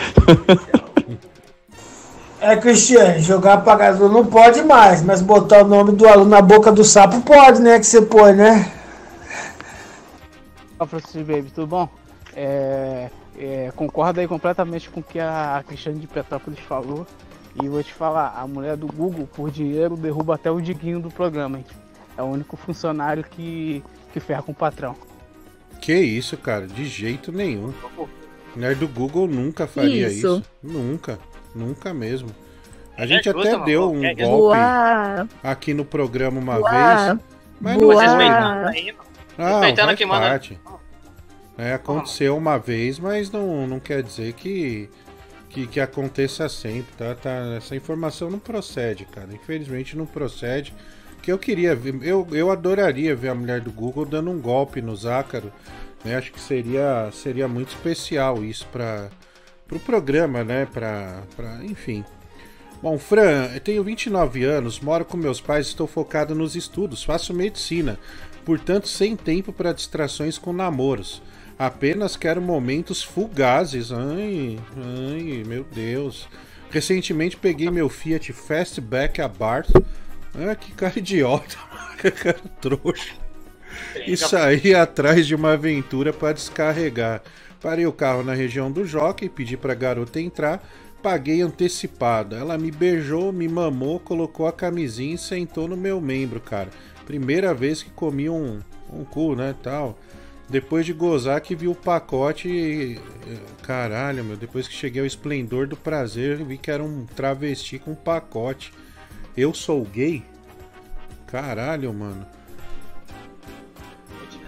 É, 2.40 2.56
Cristiane, 2.56 3.20
jogar 3.20 3.56
apagador 3.56 4.10
não 4.10 4.26
pode 4.26 4.62
mais, 4.64 5.04
mas 5.04 5.22
botar 5.22 5.64
o 5.64 5.68
nome 5.68 5.92
do 5.92 6.08
aluno 6.08 6.30
na 6.30 6.42
boca 6.42 6.72
do 6.72 6.84
sapo 6.84 7.20
pode, 7.22 7.62
né? 7.62 7.78
Que 7.78 7.86
você 7.86 8.02
põe, 8.02 8.34
né? 8.34 8.72
Fala, 10.78 10.90
Francis 10.90 11.26
Baby, 11.26 11.52
tudo 11.54 11.68
bom? 11.68 11.90
É, 12.34 13.10
é, 13.38 13.72
concordo 13.76 14.20
aí 14.20 14.28
completamente 14.28 14.90
com 14.90 15.00
o 15.00 15.04
que 15.04 15.20
a 15.20 15.64
Cristiane 15.68 16.00
de 16.00 16.08
Petrópolis 16.08 16.60
falou. 16.60 17.06
E 17.62 17.70
vou 17.70 17.82
te 17.82 17.94
falar, 17.94 18.34
a 18.38 18.46
mulher 18.46 18.76
do 18.76 18.86
Google, 18.88 19.28
por 19.34 19.50
dinheiro, 19.50 19.96
derruba 19.96 20.36
até 20.36 20.52
o 20.52 20.60
diguinho 20.60 21.00
do 21.00 21.10
programa, 21.10 21.58
hein? 21.58 21.66
É 22.18 22.22
o 22.22 22.26
único 22.26 22.58
funcionário 22.58 23.24
que, 23.24 23.82
que 24.12 24.20
ferra 24.20 24.42
com 24.44 24.52
o 24.52 24.56
patrão. 24.56 24.96
Que 25.80 25.94
isso, 25.94 26.36
cara? 26.38 26.68
De 26.68 26.86
jeito 26.86 27.32
nenhum. 27.32 27.74
Mulher 28.56 28.76
do 28.76 28.88
Google 28.88 29.28
nunca 29.28 29.68
faria 29.68 30.08
isso. 30.08 30.38
Isso. 30.38 30.44
Nunca. 30.62 31.18
Nunca 31.54 31.94
mesmo. 31.94 32.30
A 32.98 33.04
É 33.04 33.08
gente 33.08 33.30
até 33.30 33.58
deu 33.60 33.92
um 33.92 34.04
É 34.04 34.10
justo. 34.10 34.24
golpe 34.26 34.58
Boa. 34.58 35.28
aqui 35.44 35.74
no 35.74 35.86
programa 35.86 36.40
uma 36.40 36.56
Boa. 36.60 36.70
vez. 36.72 37.20
Mas 37.60 37.78
Boa. 37.78 37.94
não 37.94 38.02
é 38.02 38.08
Respeitando 39.38 39.88
faz 39.88 39.98
quem 39.98 40.08
manda. 40.08 40.42
É, 41.58 41.74
aconteceu 41.74 42.36
uma 42.36 42.58
vez, 42.58 43.00
mas 43.00 43.32
não, 43.32 43.66
não 43.66 43.80
quer 43.80 44.04
dizer 44.04 44.34
que, 44.34 44.90
que, 45.50 45.66
que 45.68 45.80
aconteça 45.80 46.50
sempre, 46.50 46.94
tá, 46.98 47.16
tá? 47.16 47.30
Essa 47.58 47.76
informação 47.76 48.30
não 48.30 48.40
procede, 48.40 49.06
cara. 49.06 49.34
Infelizmente 49.34 49.96
não 49.96 50.06
procede. 50.06 50.74
Que 51.22 51.32
eu 51.32 51.40
queria 51.40 51.76
ver, 51.76 51.98
eu, 52.04 52.28
eu 52.32 52.52
adoraria 52.52 53.16
ver 53.16 53.30
a 53.30 53.36
mulher 53.36 53.62
do 53.62 53.72
Google 53.72 54.06
dando 54.06 54.30
um 54.30 54.40
golpe 54.40 54.82
no 54.82 54.96
Zácaro. 54.96 55.52
Né? 56.04 56.16
Acho 56.16 56.32
que 56.32 56.40
seria, 56.40 57.10
seria 57.12 57.48
muito 57.48 57.70
especial 57.70 58.44
isso 58.44 58.68
para 58.72 59.10
o 59.66 59.68
pro 59.68 59.80
programa, 59.80 60.44
né? 60.44 60.68
Pra, 60.72 61.24
pra, 61.36 61.64
enfim. 61.64 62.04
Bom, 62.82 63.00
Fran, 63.00 63.50
eu 63.54 63.60
tenho 63.60 63.84
29 63.84 64.44
anos, 64.44 64.80
moro 64.80 65.06
com 65.06 65.18
meus 65.18 65.42
pais, 65.42 65.68
estou 65.68 65.88
focado 65.88 66.36
nos 66.36 66.56
estudos, 66.56 67.04
faço 67.04 67.34
medicina, 67.34 67.98
portanto 68.44 68.88
sem 68.88 69.16
tempo 69.16 69.52
para 69.52 69.74
distrações 69.74 70.38
com 70.38 70.54
namoros. 70.54 71.22
Apenas 71.58 72.18
quero 72.18 72.42
momentos 72.42 73.02
fugazes. 73.02 73.92
Ai, 73.92 74.60
ai, 74.78 75.44
meu 75.46 75.64
Deus. 75.64 76.28
Recentemente 76.70 77.38
peguei 77.38 77.70
meu 77.70 77.88
Fiat 77.88 78.34
Fastback 78.34 79.22
aberto. 79.22 79.74
Ah, 80.34 80.54
que 80.56 80.74
cara 80.74 81.00
idiota, 81.00 81.58
que 81.98 82.12
cara 82.12 82.42
trouxa. 82.60 83.14
E 84.06 84.18
saí 84.18 84.76
atrás 84.76 85.26
de 85.26 85.34
uma 85.34 85.54
aventura 85.54 86.12
para 86.12 86.34
descarregar. 86.34 87.22
Parei 87.62 87.86
o 87.86 87.94
carro 87.94 88.24
na 88.24 88.34
região 88.34 88.72
do 88.72 88.86
Jockey, 88.86 89.30
pedi 89.30 89.56
pra 89.56 89.74
garota 89.74 90.20
entrar, 90.20 90.62
paguei 91.02 91.42
antecipada. 91.42 92.36
Ela 92.36 92.58
me 92.58 92.70
beijou, 92.70 93.32
me 93.32 93.48
mamou, 93.48 94.00
colocou 94.00 94.46
a 94.46 94.54
camisinha 94.54 95.16
e 95.16 95.18
sentou 95.18 95.68
no 95.68 95.78
meu 95.78 96.02
membro, 96.02 96.40
cara. 96.40 96.70
Primeira 97.06 97.54
vez 97.54 97.82
que 97.82 97.90
comi 97.90 98.30
um, 98.30 98.60
um 98.92 99.06
cu, 99.06 99.36
né, 99.36 99.56
tal. 99.64 99.98
Depois 100.48 100.86
de 100.86 100.94
gozar 100.94 101.42
que 101.42 101.56
vi 101.56 101.68
o 101.68 101.74
pacote 101.76 102.48
e... 102.48 103.00
Caralho, 103.64 104.24
meu. 104.24 104.38
Depois 104.38 104.68
que 104.68 104.74
cheguei 104.76 105.02
ao 105.02 105.08
esplendor 105.08 105.68
do 105.68 105.76
prazer, 105.76 106.38
vi 106.44 106.58
que 106.58 106.70
era 106.70 106.84
um 106.84 107.06
travesti 107.06 107.80
com 107.80 107.96
pacote. 107.96 108.72
Eu 109.36 109.54
sou 109.54 109.84
gay? 109.84 110.24
Caralho, 111.28 111.92
mano. 111.94 112.26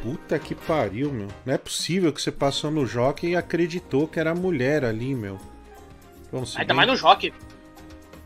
Puta 0.03 0.38
que 0.38 0.53
pariu, 0.53 1.11
meu. 1.11 1.28
Não 1.45 1.53
é 1.53 1.57
possível 1.57 2.14
que 2.14 2.22
você 2.22 2.32
passou 2.32 2.69
no 2.69 2.86
jockey 2.86 3.30
e 3.32 3.36
acreditou 3.36 4.07
que 4.07 4.19
era 4.19 4.34
mulher 4.36 4.86
ali, 4.86 5.15
meu. 5.15 5.40
Bom, 6.32 6.45
se 6.45 6.57
Ainda 6.60 6.68
bem- 6.69 6.78
mais 6.78 6.90
no 6.90 6.95
jockey. 6.95 7.34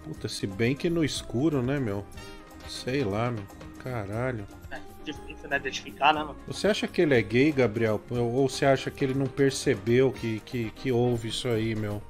Puta, 0.03 0.27
se 0.27 0.45
bem 0.45 0.75
que 0.75 0.89
no 0.89 1.03
escuro, 1.05 1.61
né, 1.61 1.79
meu? 1.79 2.05
Sei 2.67 3.03
lá, 3.03 3.31
meu. 3.31 3.43
Caralho. 3.81 4.45
Difícil, 4.69 4.90
né? 5.51 5.57
Identificar, 5.57 6.13
né, 6.13 6.21
mano? 6.21 6.35
Você 6.47 6.67
acha 6.67 6.87
que 6.87 7.01
ele 7.01 7.13
é 7.13 7.21
gay, 7.21 7.51
Gabriel? 7.51 8.01
Ou 8.09 8.49
você 8.49 8.65
acha 8.65 8.89
que 8.89 9.03
ele 9.03 9.13
não 9.13 9.27
percebeu 9.27 10.11
que, 10.11 10.39
que, 10.41 10.71
que 10.71 10.91
houve 10.91 11.29
isso 11.29 11.47
aí, 11.47 11.75
meu? 11.75 12.01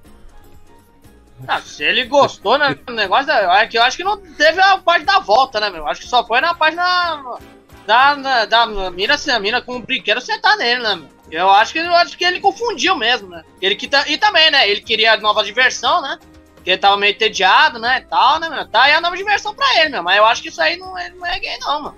Ah, 1.47 1.59
se 1.59 1.83
ele 1.83 2.05
gostou, 2.05 2.57
né? 2.57 2.77
O 2.87 2.91
negócio 2.91 3.31
é 3.31 3.67
que 3.67 3.77
eu 3.77 3.81
acho 3.81 3.97
que 3.97 4.03
não 4.03 4.17
teve 4.17 4.61
a 4.61 4.77
parte 4.77 5.05
da 5.05 5.19
volta, 5.19 5.59
né, 5.59 5.69
meu? 5.69 5.87
Acho 5.87 6.01
que 6.01 6.07
só 6.07 6.25
foi 6.25 6.39
na 6.39 6.53
parte 6.53 6.75
da. 6.75 7.39
Da, 7.87 8.13
da, 8.13 8.45
da 8.45 8.65
mina, 8.91 9.15
a 9.15 9.39
mina 9.39 9.59
com 9.59 9.77
o 9.77 9.81
brinquedo 9.81 10.21
sentar 10.21 10.55
nele, 10.55 10.83
né, 10.83 10.95
meu? 10.95 11.09
Eu 11.31 11.49
acho 11.49 11.73
que 11.73 11.79
eu 11.79 11.95
acho 11.95 12.15
que 12.15 12.23
ele 12.23 12.39
confundiu 12.39 12.95
mesmo, 12.95 13.29
né? 13.29 13.43
Ele 13.59 13.75
que 13.75 13.89
e 14.07 14.17
também, 14.17 14.51
né? 14.51 14.69
Ele 14.69 14.81
queria 14.81 15.17
nova 15.17 15.43
diversão, 15.43 15.99
né? 15.99 16.19
Porque 16.53 16.69
ele 16.69 16.77
tava 16.77 16.95
meio 16.95 17.11
entediado, 17.13 17.79
né? 17.79 17.97
E 17.97 18.01
tal, 18.01 18.39
né, 18.39 18.49
meu? 18.49 18.67
Tá 18.67 18.83
aí 18.83 18.93
a 18.93 19.01
nova 19.01 19.17
diversão 19.17 19.55
pra 19.55 19.81
ele, 19.81 19.89
meu. 19.89 20.03
Mas 20.03 20.17
eu 20.17 20.25
acho 20.25 20.43
que 20.43 20.49
isso 20.49 20.61
aí 20.61 20.77
não, 20.77 20.95
é- 20.95 21.09
não 21.09 21.25
é 21.25 21.39
gay, 21.39 21.57
não, 21.59 21.81
mano. 21.81 21.97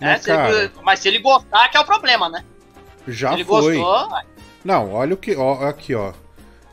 É, 0.00 0.06
Mas, 0.06 0.22
se 0.22 0.30
ele- 0.32 0.70
mas 0.82 0.98
se 1.00 1.08
ele 1.08 1.18
gostar, 1.20 1.68
que 1.68 1.76
é 1.76 1.80
o 1.80 1.84
problema, 1.84 2.28
né? 2.28 2.44
Já 3.06 3.28
se 3.30 3.34
ele 3.36 3.44
foi. 3.44 3.76
gostou. 3.78 4.18
Não, 4.64 4.92
olha 4.92 5.14
o 5.14 5.16
que. 5.16 5.36
Ó, 5.36 5.64
aqui, 5.66 5.94
ó. 5.94 6.12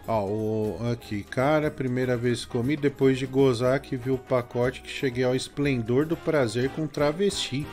Ó, 0.07 0.23
o, 0.26 0.80
aqui, 0.91 1.23
cara, 1.23 1.69
primeira 1.69 2.18
vez 2.18 2.43
que 2.43 2.52
comi, 2.52 2.76
depois 2.76 3.19
de 3.19 3.26
gozar 3.27 3.80
que 3.80 3.95
vi 3.95 4.10
o 4.10 4.18
pacote 4.18 4.81
que 4.81 4.89
cheguei 4.89 5.23
ao 5.23 5.35
esplendor 5.35 6.06
do 6.06 6.18
prazer 6.18 6.69
com 6.72 6.88
travesti. 6.88 7.65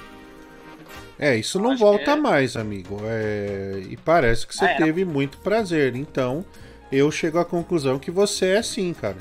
É, 1.19 1.35
isso 1.37 1.59
não 1.59 1.77
volta 1.77 2.15
mais, 2.17 2.57
amigo. 2.57 3.01
É, 3.05 3.83
e 3.89 3.97
parece 3.97 4.47
que 4.47 4.55
você 4.55 4.67
Ah, 4.67 4.71
é. 4.73 4.77
teve 4.77 5.05
muito 5.05 5.39
prazer. 5.39 5.97
Então, 5.97 6.45
eu 6.93 7.11
chego 7.11 7.39
à 7.39 7.45
conclusão 7.45 7.99
que 7.99 8.11
você 8.11 8.47
é 8.57 8.63
sim, 8.63 8.93
cara. 8.95 9.17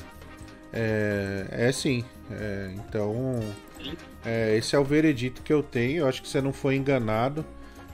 É, 0.72 1.46
é 1.50 1.72
sim. 1.72 2.04
É, 2.30 2.70
então, 2.74 3.40
é, 4.28 4.56
esse 4.58 4.76
é 4.76 4.78
o 4.78 4.84
veredito 4.84 5.40
que 5.42 5.52
eu 5.52 5.62
tenho. 5.62 6.00
Eu 6.00 6.08
acho 6.08 6.20
que 6.20 6.28
você 6.28 6.40
não 6.40 6.52
foi 6.52 6.76
enganado. 6.76 7.44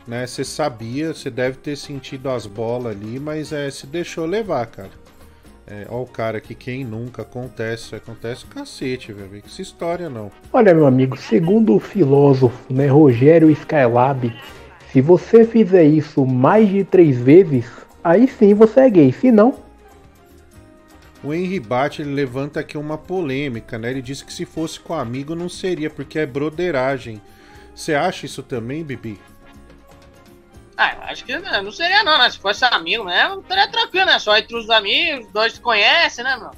Né? 0.07 0.27
Você 0.27 0.45
sabia, 0.45 1.15
você 1.15 1.31
deve 1.31 1.59
ter 1.59 1.77
sentido 1.77 2.29
as 2.29 2.45
bolas 2.47 2.97
ali, 2.97 3.21
mas 3.21 3.53
é, 3.53 3.71
se 3.71 3.87
deixou 3.87 4.27
levar, 4.27 4.67
cara. 4.67 4.91
É, 5.67 5.87
ó, 5.89 6.03
o 6.03 6.07
cara 6.07 6.41
que 6.41 6.55
quem 6.55 6.85
nunca 6.85 7.23
acontece, 7.23 7.95
acontece 7.95 8.45
cacete, 8.47 9.13
velho. 9.13 9.41
Que 9.41 9.63
história 9.63 10.11
não. 10.11 10.31
Olha, 10.53 10.75
meu 10.75 10.87
amigo, 10.87 11.17
segundo 11.17 11.75
o 11.75 11.81
filósofo, 11.81 12.71
né, 12.71 12.87
Rogério 12.87 13.51
Skylab, 13.51 14.31
se 14.93 15.01
você 15.01 15.45
fizer 15.45 15.85
isso 15.85 16.27
mais 16.27 16.69
de 16.69 16.85
três 16.85 17.17
vezes, 17.17 17.65
aí 18.03 18.29
sim 18.29 18.53
você 18.53 18.81
é 18.81 18.91
gay. 18.91 19.13
Se 19.13 19.33
não, 19.33 19.55
o 21.25 21.33
Henry 21.33 21.59
Bate 21.59 22.03
ele 22.03 22.13
levanta 22.13 22.61
aqui 22.61 22.77
uma 22.77 22.99
polêmica, 22.99 23.79
né? 23.79 23.91
Ele 23.91 24.03
disse 24.03 24.25
que 24.25 24.33
se 24.33 24.45
fosse 24.45 24.79
com 24.79 24.93
amigo 24.93 25.35
não 25.35 25.49
seria, 25.49 25.89
porque 25.89 26.19
é 26.19 26.27
broderagem. 26.27 27.21
Você 27.75 27.95
acha 27.95 28.27
isso 28.27 28.43
também, 28.43 28.85
Bibi? 28.85 29.19
Ah, 30.77 30.95
eu 30.95 31.03
acho 31.05 31.25
que 31.25 31.37
não 31.37 31.73
seria 31.73 32.05
não, 32.05 32.19
né? 32.19 32.29
Se 32.31 32.39
fosse 32.39 32.65
amigo 32.67 33.05
mesmo, 33.05 33.41
estaria 33.41 33.69
tranquilo, 33.69 34.07
né? 34.07 34.19
Só 34.19 34.37
entre 34.37 34.55
os 34.55 34.69
amigos, 34.69 35.27
dois 35.33 35.55
se 35.55 35.61
conhecem, 35.61 36.23
né, 36.23 36.37
meu? 36.37 36.51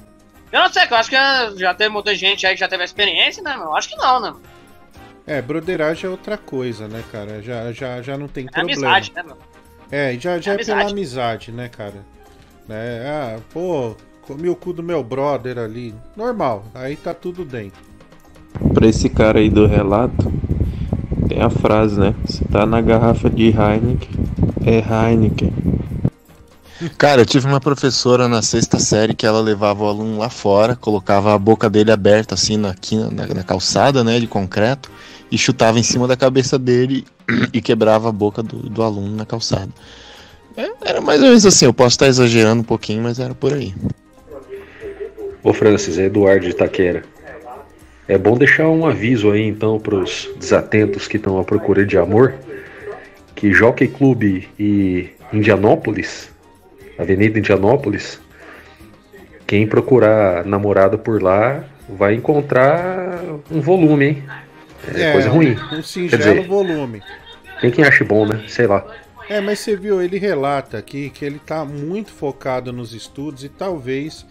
Eu 0.51 0.59
não 0.59 0.69
sei, 0.71 0.83
eu 0.89 0.97
acho 0.97 1.09
que 1.09 1.15
já 1.57 1.73
teve 1.73 1.89
muita 1.89 2.13
gente 2.13 2.45
aí 2.45 2.53
que 2.53 2.59
já 2.59 2.67
teve 2.67 2.81
a 2.81 2.85
experiência, 2.85 3.41
né, 3.41 3.55
meu? 3.55 3.67
Eu 3.67 3.75
acho 3.75 3.87
que 3.87 3.95
não, 3.95 4.19
né? 4.19 4.33
É, 5.25 5.41
broderagem 5.41 6.07
é 6.07 6.09
outra 6.09 6.37
coisa, 6.37 6.87
né, 6.87 7.03
cara? 7.11 7.41
Já, 7.41 7.71
já, 7.71 8.01
já 8.01 8.17
não 8.17 8.27
tem 8.27 8.47
é 8.47 8.51
problema. 8.51 8.87
amizade, 8.87 9.13
né, 9.13 9.23
meu? 9.23 9.37
É, 9.89 10.17
já, 10.19 10.39
já 10.39 10.53
é, 10.53 10.55
é 10.55 10.65
pela 10.65 10.89
amizade, 10.89 11.51
né, 11.51 11.69
cara? 11.69 12.05
Né? 12.67 13.05
Ah, 13.07 13.39
pô, 13.53 13.95
Comi 14.27 14.49
o 14.49 14.55
cu 14.57 14.73
do 14.73 14.83
meu 14.83 15.01
brother 15.01 15.57
ali. 15.57 15.95
Normal, 16.13 16.65
aí 16.75 16.97
tá 16.97 17.13
tudo 17.13 17.45
dentro. 17.45 17.79
Pra 18.73 18.85
esse 18.85 19.07
cara 19.07 19.39
aí 19.39 19.49
do 19.49 19.65
relato, 19.65 20.29
tem 21.29 21.41
a 21.41 21.49
frase, 21.49 21.97
né? 21.97 22.13
Se 22.25 22.43
tá 22.43 22.65
na 22.65 22.81
garrafa 22.81 23.29
de 23.29 23.45
Heineken, 23.45 24.19
é 24.65 24.79
Heineken. 24.79 25.53
Cara, 26.97 27.21
eu 27.21 27.25
tive 27.25 27.47
uma 27.47 27.61
professora 27.61 28.27
na 28.27 28.41
sexta 28.41 28.77
série 28.79 29.15
que 29.15 29.25
ela 29.25 29.39
levava 29.39 29.85
o 29.85 29.87
aluno 29.87 30.17
lá 30.17 30.29
fora, 30.29 30.75
colocava 30.75 31.33
a 31.33 31.39
boca 31.39 31.69
dele 31.69 31.93
aberta 31.93 32.35
assim 32.35 32.57
na, 32.57 32.75
na, 33.13 33.27
na 33.27 33.43
calçada, 33.43 34.03
né, 34.03 34.19
de 34.19 34.27
concreto, 34.27 34.91
e 35.31 35.37
chutava 35.37 35.79
em 35.79 35.83
cima 35.83 36.05
da 36.05 36.17
cabeça 36.17 36.59
dele 36.59 37.05
e 37.53 37.61
quebrava 37.61 38.09
a 38.09 38.11
boca 38.11 38.43
do, 38.43 38.57
do 38.57 38.83
aluno 38.83 39.15
na 39.15 39.25
calçada. 39.25 39.69
É, 40.57 40.69
era 40.81 40.99
mais 40.99 41.21
ou 41.21 41.29
menos 41.29 41.45
assim, 41.45 41.63
eu 41.63 41.73
posso 41.73 41.95
estar 41.95 42.07
exagerando 42.07 42.61
um 42.61 42.65
pouquinho, 42.65 43.01
mas 43.03 43.19
era 43.19 43.33
por 43.33 43.53
aí. 43.53 43.73
Ô 45.43 45.53
Francis, 45.53 45.97
é 45.97 46.05
Eduardo 46.05 46.45
de 46.45 46.51
Itaquera. 46.51 47.03
É 48.07 48.17
bom 48.17 48.37
deixar 48.37 48.69
um 48.69 48.85
aviso 48.85 49.31
aí 49.31 49.45
então 49.45 49.79
para 49.79 49.95
os 49.95 50.29
desatentos 50.37 51.07
que 51.07 51.17
estão 51.17 51.39
à 51.39 51.43
procura 51.43 51.85
de 51.85 51.97
amor, 51.97 52.35
que 53.35 53.51
Jockey 53.51 53.87
Club 53.87 54.45
e 54.57 55.09
Indianópolis, 55.31 56.31
Avenida 56.97 57.37
Indianópolis, 57.37 58.19
quem 59.45 59.67
procurar 59.67 60.45
namorado 60.45 60.97
por 60.97 61.21
lá 61.21 61.63
vai 61.89 62.13
encontrar 62.13 63.21
um 63.51 63.61
volume, 63.61 64.05
hein? 64.05 64.23
É, 64.93 65.01
é 65.01 65.11
coisa 65.11 65.29
ruim. 65.29 65.57
Um 65.71 65.83
singelo 65.83 66.09
Quer 66.23 66.33
dizer, 66.35 66.47
volume. 66.47 67.01
Tem 67.61 67.71
quem 67.71 67.83
ache 67.83 68.03
bom, 68.03 68.25
né? 68.25 68.43
Sei 68.47 68.67
lá. 68.67 68.85
É, 69.29 69.41
mas 69.41 69.59
você 69.59 69.75
viu, 69.75 70.01
ele 70.01 70.17
relata 70.17 70.77
aqui 70.77 71.09
que 71.09 71.25
ele 71.25 71.39
tá 71.39 71.65
muito 71.65 72.11
focado 72.11 72.71
nos 72.71 72.93
estudos 72.93 73.43
e 73.43 73.49
talvez 73.49 74.25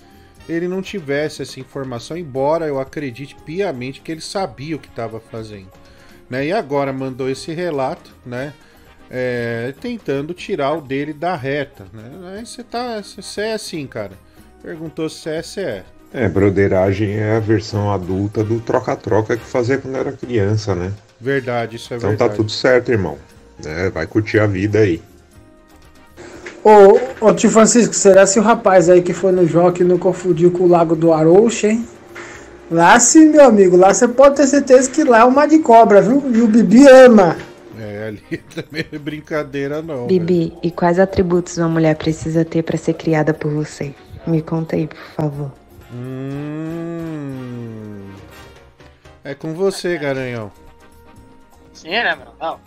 ele 0.49 0.69
não 0.69 0.81
tivesse 0.81 1.43
essa 1.43 1.59
informação, 1.59 2.17
embora 2.17 2.67
eu 2.67 2.79
acredite 2.79 3.37
piamente 3.45 4.01
que 4.01 4.13
ele 4.13 4.21
sabia 4.21 4.77
o 4.77 4.79
que 4.79 4.89
estava 4.89 5.21
fazendo. 5.21 5.71
Né? 6.29 6.47
E 6.47 6.53
agora 6.53 6.93
mandou 6.93 7.29
esse 7.29 7.53
relato, 7.53 8.13
né? 8.25 8.53
É, 9.09 9.73
tentando 9.81 10.35
tirar 10.35 10.73
o 10.73 10.81
dele 10.81 11.13
da 11.13 11.37
reta. 11.37 11.87
Né? 11.93 12.37
Aí 12.37 12.47
você 12.47 12.65
tá. 12.65 13.01
Você 13.01 13.41
é 13.41 13.53
assim, 13.53 13.87
cara. 13.87 14.13
Perguntou 14.61 15.09
se 15.09 15.29
é, 15.29 15.43
se 15.43 15.61
é. 15.61 15.85
É, 16.13 16.29
broderagem 16.29 17.17
é 17.17 17.37
a 17.37 17.41
versão 17.41 17.93
adulta 17.93 18.43
do 18.43 18.59
troca-troca 18.61 19.37
que 19.37 19.45
fazia 19.45 19.79
quando 19.79 19.97
era 19.97 20.13
criança, 20.13 20.75
né? 20.75 20.93
Verdade, 21.21 21.77
isso 21.77 21.93
é 21.93 21.97
então 21.97 22.09
verdade. 22.11 22.15
Então 22.15 22.29
tá 22.29 22.35
tudo 22.35 22.51
certo, 22.51 22.91
irmão. 22.91 23.19
É, 23.65 23.91
vai 23.91 24.07
curtir 24.07 24.39
a 24.39 24.47
vida 24.47 24.81
aí. 24.81 25.01
Ô, 26.69 26.99
ô 27.21 27.33
tio 27.33 27.49
Francisco, 27.49 27.95
será 27.95 28.27
se 28.27 28.41
o 28.41 28.43
rapaz 28.43 28.91
aí 28.91 29.01
que 29.01 29.13
foi 29.13 29.31
no 29.31 29.47
Joque 29.47 29.85
não 29.85 29.97
confundiu 29.99 30.51
com 30.51 30.65
o 30.65 30.69
Lago 30.69 30.97
do 30.97 31.13
Arouche, 31.13 31.69
hein? 31.69 31.87
Lá 32.69 32.99
sim, 32.99 33.29
meu 33.29 33.45
amigo, 33.45 33.77
lá 33.77 33.95
você 33.95 34.09
pode 34.09 34.35
ter 34.35 34.49
certeza 34.49 34.91
que 34.91 35.05
lá 35.05 35.21
é 35.21 35.25
uma 35.25 35.47
de 35.47 35.61
cobra, 35.61 36.03
viu? 36.03 36.25
E 36.35 36.43
o 36.43 36.49
Bibi 36.49 36.85
ama. 36.89 37.37
É, 37.79 38.09
ali 38.09 38.39
também 38.53 38.85
é 38.91 38.99
brincadeira 38.99 39.81
não. 39.81 40.09
Bibi, 40.09 40.55
e 40.61 40.73
quais 40.73 40.99
atributos 40.99 41.57
uma 41.57 41.69
mulher 41.69 41.95
precisa 41.95 42.45
ter 42.45 42.65
para 42.65 42.77
ser 42.77 42.95
criada 42.95 43.33
por 43.33 43.53
você? 43.53 43.95
Me 44.27 44.43
conta 44.43 44.75
aí, 44.75 44.89
por 44.89 45.15
favor. 45.15 45.53
Hum... 45.95 46.97
É 49.23 49.37
com 49.37 49.55
você, 49.55 49.97
Garanhão. 49.97 50.51
Sim, 51.77 51.91
né, 51.91 52.15
mano? 52.15 52.35
Não, 52.41 52.59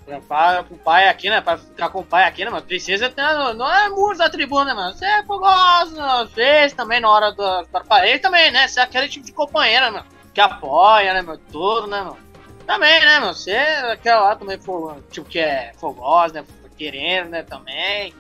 com 0.64 0.76
o 0.76 0.78
pai 0.78 1.10
aqui, 1.10 1.32
né? 1.32 1.42
Pra 1.42 1.58
ficar 1.58 1.90
com 1.90 2.02
o 2.02 2.06
pai 2.06 2.26
aqui, 2.26 2.46
né, 2.46 2.52
mano? 2.52 2.66
Precisa 2.66 3.10
ter. 3.10 3.24
Não 3.56 3.70
é 3.70 3.90
muros 3.90 4.20
da 4.20 4.30
tribuna, 4.30 4.66
né, 4.66 4.74
mano? 4.76 4.94
Você 4.94 5.04
é 5.04 5.24
fogosa, 5.24 6.30
fez 6.34 6.74
também 6.74 7.00
na 7.00 7.10
hora 7.10 7.32
do, 7.32 7.64
do 7.64 7.86
parede 7.86 8.20
também, 8.20 8.52
né? 8.52 8.68
Você 8.68 8.80
é 8.80 8.84
aquele 8.84 9.10
tipo 9.10 9.26
de 9.26 9.32
companheira, 9.32 9.90
mano. 9.90 10.06
Que 10.32 10.40
apoia, 10.40 11.12
né, 11.14 11.24
meu? 11.24 11.40
Tudo, 11.52 11.88
né, 11.88 12.02
mano? 12.02 12.18
Também, 12.68 13.00
né, 13.02 13.20
mano? 13.20 13.34
Você 13.34 13.52
é 13.52 13.94
aquela 13.94 14.22
lá 14.22 14.36
também, 14.36 14.60
tipo, 14.60 15.28
que 15.28 15.40
é 15.40 15.74
fogosa, 15.80 16.36
né? 16.36 16.48
Querendo, 16.78 17.30
né, 17.30 17.42
também. 17.42 18.14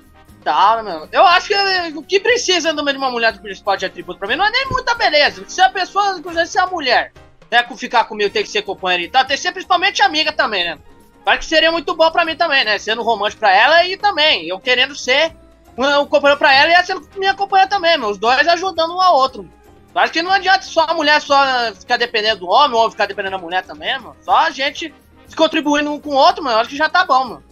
Tal, 0.43 0.81
né, 0.81 0.91
meu? 0.91 1.07
Eu 1.11 1.23
acho 1.27 1.49
que 1.49 1.55
o 1.95 2.01
que 2.01 2.19
precisa 2.19 2.73
no 2.73 2.83
meio 2.83 2.97
de 2.97 3.03
uma 3.03 3.11
mulher 3.11 3.31
do 3.31 3.41
principal 3.41 3.77
de 3.77 3.85
atributo 3.85 4.17
pra 4.17 4.27
mim 4.27 4.35
não 4.35 4.45
é 4.45 4.49
nem 4.49 4.65
muita 4.69 4.95
beleza. 4.95 5.43
Se 5.47 5.61
a 5.61 5.69
pessoa, 5.69 6.17
inclusive, 6.17 6.47
se 6.47 6.57
a 6.57 6.65
mulher 6.65 7.13
né, 7.51 7.63
com 7.63 7.77
ficar 7.77 8.05
comigo 8.05 8.29
tem 8.29 8.43
que 8.43 8.49
ser 8.49 8.61
companheira 8.61 9.03
e 9.03 9.09
tal, 9.09 9.25
tem 9.25 9.35
que 9.35 9.41
ser 9.41 9.51
principalmente 9.51 10.01
amiga 10.01 10.31
também, 10.31 10.63
né? 10.63 10.77
Claro 11.23 11.39
que 11.39 11.45
seria 11.45 11.71
muito 11.71 11.95
bom 11.95 12.09
pra 12.11 12.25
mim 12.25 12.35
também, 12.35 12.63
né? 12.63 12.77
Sendo 12.77 13.03
romântico 13.03 13.39
pra 13.39 13.55
ela 13.55 13.85
e 13.85 13.97
também, 13.97 14.47
eu 14.47 14.59
querendo 14.59 14.95
ser 14.95 15.35
um 15.77 16.05
companheiro 16.05 16.37
pra 16.37 16.53
ela 16.53 16.69
e 16.69 16.73
ela 16.73 16.83
sendo 16.83 17.07
minha 17.17 17.33
companheira 17.33 17.69
também, 17.69 17.97
meu. 17.97 18.09
Os 18.09 18.17
dois 18.17 18.47
ajudando 18.47 18.95
um 18.95 19.01
ao 19.01 19.15
outro. 19.15 19.49
Acho 19.95 20.13
que 20.13 20.21
não 20.21 20.31
adianta 20.31 20.61
só 20.63 20.85
a 20.87 20.93
mulher 20.93 21.19
só 21.21 21.73
ficar 21.73 21.97
dependendo 21.97 22.41
do 22.41 22.47
homem, 22.47 22.77
ou 22.77 22.89
ficar 22.91 23.05
dependendo 23.05 23.37
da 23.37 23.41
mulher 23.41 23.65
também, 23.65 23.99
mano. 23.99 24.15
Só 24.21 24.35
a 24.37 24.49
gente 24.51 24.93
se 25.27 25.35
contribuindo 25.35 25.91
um 25.91 25.99
com 25.99 26.11
o 26.11 26.15
outro, 26.15 26.43
mano, 26.43 26.59
acho 26.59 26.69
que 26.69 26.77
já 26.77 26.89
tá 26.89 27.05
bom, 27.05 27.25
mano. 27.25 27.43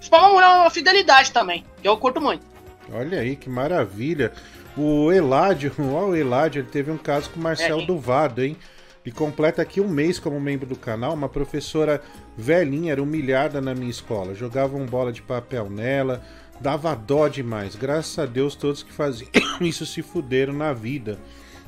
Isso 0.00 0.08
pra 0.08 0.20
uma 0.20 0.30
mulher 0.30 0.48
uma 0.48 0.70
fidelidade 0.70 1.32
também, 1.32 1.64
que 1.80 1.88
eu 1.88 1.96
curto 1.96 2.20
muito. 2.20 2.44
Olha 2.92 3.20
aí, 3.20 3.36
que 3.36 3.48
maravilha. 3.48 4.32
O 4.76 5.12
Eládio, 5.12 5.74
ó, 5.92 6.06
o 6.06 6.16
Eládio, 6.16 6.60
ele 6.60 6.68
teve 6.68 6.90
um 6.90 6.98
caso 6.98 7.30
com 7.30 7.40
o 7.40 7.42
Marcel 7.42 7.80
é, 7.80 7.84
Duvado, 7.84 8.42
hein? 8.42 8.56
E 9.04 9.10
completa 9.10 9.62
aqui 9.62 9.80
um 9.80 9.88
mês 9.88 10.18
como 10.18 10.40
membro 10.40 10.66
do 10.66 10.76
canal. 10.76 11.14
Uma 11.14 11.28
professora 11.28 12.02
velhinha, 12.36 12.92
era 12.92 13.02
humilhada 13.02 13.60
na 13.60 13.74
minha 13.74 13.90
escola. 13.90 14.34
Jogavam 14.34 14.84
bola 14.86 15.12
de 15.12 15.22
papel 15.22 15.70
nela, 15.70 16.22
dava 16.60 16.94
dó 16.94 17.28
demais. 17.28 17.74
Graças 17.74 18.18
a 18.18 18.26
Deus, 18.26 18.54
todos 18.54 18.82
que 18.82 18.92
faziam 18.92 19.30
isso 19.60 19.86
se 19.86 20.02
fuderam 20.02 20.52
na 20.52 20.72
vida. 20.72 21.18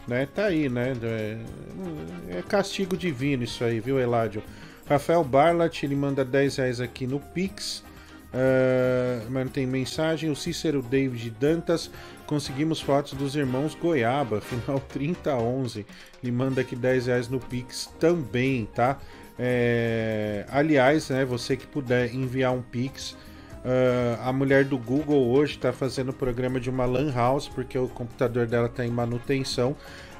Né? 0.06 0.26
Tá 0.26 0.46
aí, 0.46 0.68
né? 0.68 0.94
É, 1.02 2.38
é 2.38 2.42
castigo 2.42 2.96
divino 2.96 3.44
isso 3.44 3.64
aí, 3.64 3.80
viu, 3.80 3.98
Eládio? 3.98 4.42
Rafael 4.86 5.22
Barlat, 5.22 5.84
ele 5.84 5.94
manda 5.94 6.24
10 6.24 6.56
reais 6.56 6.80
aqui 6.80 7.06
no 7.06 7.20
Pix. 7.20 7.84
Uh, 8.32 9.30
mas 9.30 9.50
tem 9.50 9.66
mensagem. 9.66 10.30
O 10.30 10.36
Cícero 10.36 10.82
David 10.82 11.30
Dantas. 11.38 11.90
Conseguimos 12.32 12.80
fotos 12.80 13.12
dos 13.12 13.36
irmãos 13.36 13.74
Goiaba, 13.74 14.40
final 14.40 14.80
3011. 14.88 15.84
Ele 16.22 16.32
manda 16.32 16.62
aqui 16.62 16.74
10 16.74 17.06
reais 17.06 17.28
no 17.28 17.38
Pix 17.38 17.92
também, 18.00 18.66
tá? 18.74 18.98
É, 19.38 20.46
aliás, 20.48 21.10
né, 21.10 21.26
você 21.26 21.59
que 21.59 21.66
puder 21.66 22.14
enviar 22.14 22.54
um 22.54 22.62
Pix. 22.62 23.10
Uh, 23.10 24.18
a 24.24 24.32
mulher 24.32 24.64
do 24.64 24.78
Google 24.78 25.28
hoje 25.28 25.56
está 25.56 25.74
fazendo 25.74 26.09
o 26.09 26.12
programa 26.14 26.59
de 26.59 26.70
uma 26.70 26.86
Lan 26.86 27.12
House, 27.12 27.48
porque 27.48 27.76
o 27.76 27.86
computador 27.86 28.46
dela 28.46 28.66
está 28.66 28.82
em 28.82 28.90
manutenção. 28.90 29.72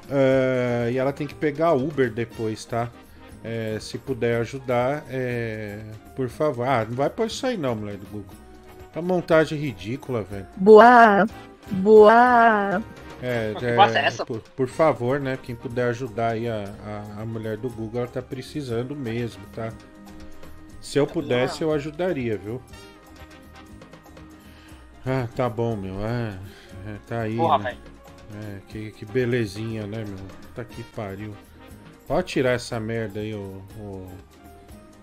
Uh, 0.03 0.91
e 0.91 0.99
ela 0.99 1.11
tem 1.11 1.25
que 1.25 1.33
pegar 1.33 1.73
Uber 1.73 2.11
depois, 2.11 2.63
tá? 2.63 2.91
É, 3.43 3.79
se 3.81 3.97
puder 3.97 4.39
ajudar, 4.41 5.03
é, 5.09 5.79
por 6.15 6.29
favor. 6.29 6.67
Ah, 6.67 6.85
não 6.87 6.95
vai 6.95 7.09
pôr 7.09 7.25
isso 7.25 7.43
aí 7.47 7.57
não, 7.57 7.73
mulher 7.73 7.97
do 7.97 8.05
Google. 8.05 8.35
A 8.95 9.01
montagem 9.01 9.57
ridícula, 9.57 10.21
velho. 10.21 10.45
Boa! 10.55 11.25
Boa! 11.71 12.81
É, 13.21 13.53
é, 13.61 13.97
é 13.97 14.05
essa? 14.05 14.25
Por, 14.25 14.39
por, 14.39 14.67
favor, 14.67 15.19
né? 15.19 15.39
Quem 15.41 15.55
puder 15.55 15.87
ajudar 15.89 16.33
aí 16.33 16.49
a, 16.49 16.65
a, 16.85 17.21
a, 17.21 17.25
mulher 17.25 17.55
do 17.55 17.69
Google, 17.69 18.01
ela 18.01 18.09
tá 18.09 18.21
precisando 18.21 18.93
mesmo, 18.95 19.41
tá? 19.53 19.71
Se 20.81 20.99
eu 20.99 21.07
pudesse, 21.07 21.61
eu 21.61 21.71
ajudaria, 21.71 22.37
viu? 22.37 22.61
Ah, 25.05 25.27
tá 25.33 25.47
bom, 25.47 25.77
meu. 25.77 25.95
Ah, 26.03 26.37
é, 26.85 26.97
tá 27.07 27.21
aí. 27.21 27.37
Porra, 27.37 27.59
né? 27.59 27.77
É, 28.35 28.59
que, 28.67 28.91
que 28.91 29.05
belezinha, 29.05 29.87
né, 29.87 30.03
meu? 30.05 30.25
Tá 30.53 30.65
que 30.65 30.83
pariu. 30.83 31.33
Pode 32.05 32.27
tirar 32.27 32.51
essa 32.51 32.77
merda 32.79 33.21
aí, 33.21 33.33
ô. 33.33 33.61
ô, 33.79 34.07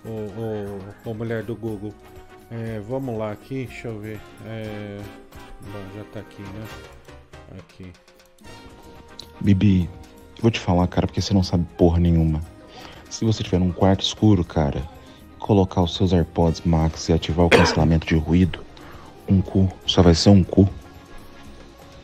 ô, 0.04 0.10
ô, 0.10 1.10
ô 1.10 1.14
mulher 1.14 1.42
do 1.42 1.56
Google. 1.56 1.94
É, 2.50 2.80
vamos 2.80 3.16
lá 3.16 3.30
aqui, 3.32 3.64
deixa 3.64 3.88
eu 3.88 3.98
ver. 3.98 4.20
É. 4.44 5.00
Bom, 5.62 5.82
já 5.96 6.04
tá 6.12 6.20
aqui, 6.20 6.42
né? 6.42 6.66
Aqui. 7.58 7.92
Bibi, 9.40 9.88
vou 10.40 10.50
te 10.50 10.58
falar, 10.58 10.86
cara, 10.88 11.06
porque 11.06 11.20
você 11.20 11.34
não 11.34 11.42
sabe 11.42 11.66
porra 11.76 11.98
nenhuma. 11.98 12.40
Se 13.08 13.24
você 13.24 13.42
tiver 13.42 13.58
num 13.58 13.72
quarto 13.72 14.04
escuro, 14.04 14.44
cara, 14.44 14.82
colocar 15.38 15.82
os 15.82 15.94
seus 15.94 16.12
AirPods 16.12 16.62
Max 16.64 17.08
e 17.08 17.12
ativar 17.12 17.46
o 17.46 17.50
cancelamento 17.50 18.06
de 18.06 18.14
ruído, 18.14 18.60
um 19.28 19.40
cu 19.40 19.68
só 19.86 20.02
vai 20.02 20.14
ser 20.14 20.30
um 20.30 20.44
cu. 20.44 20.68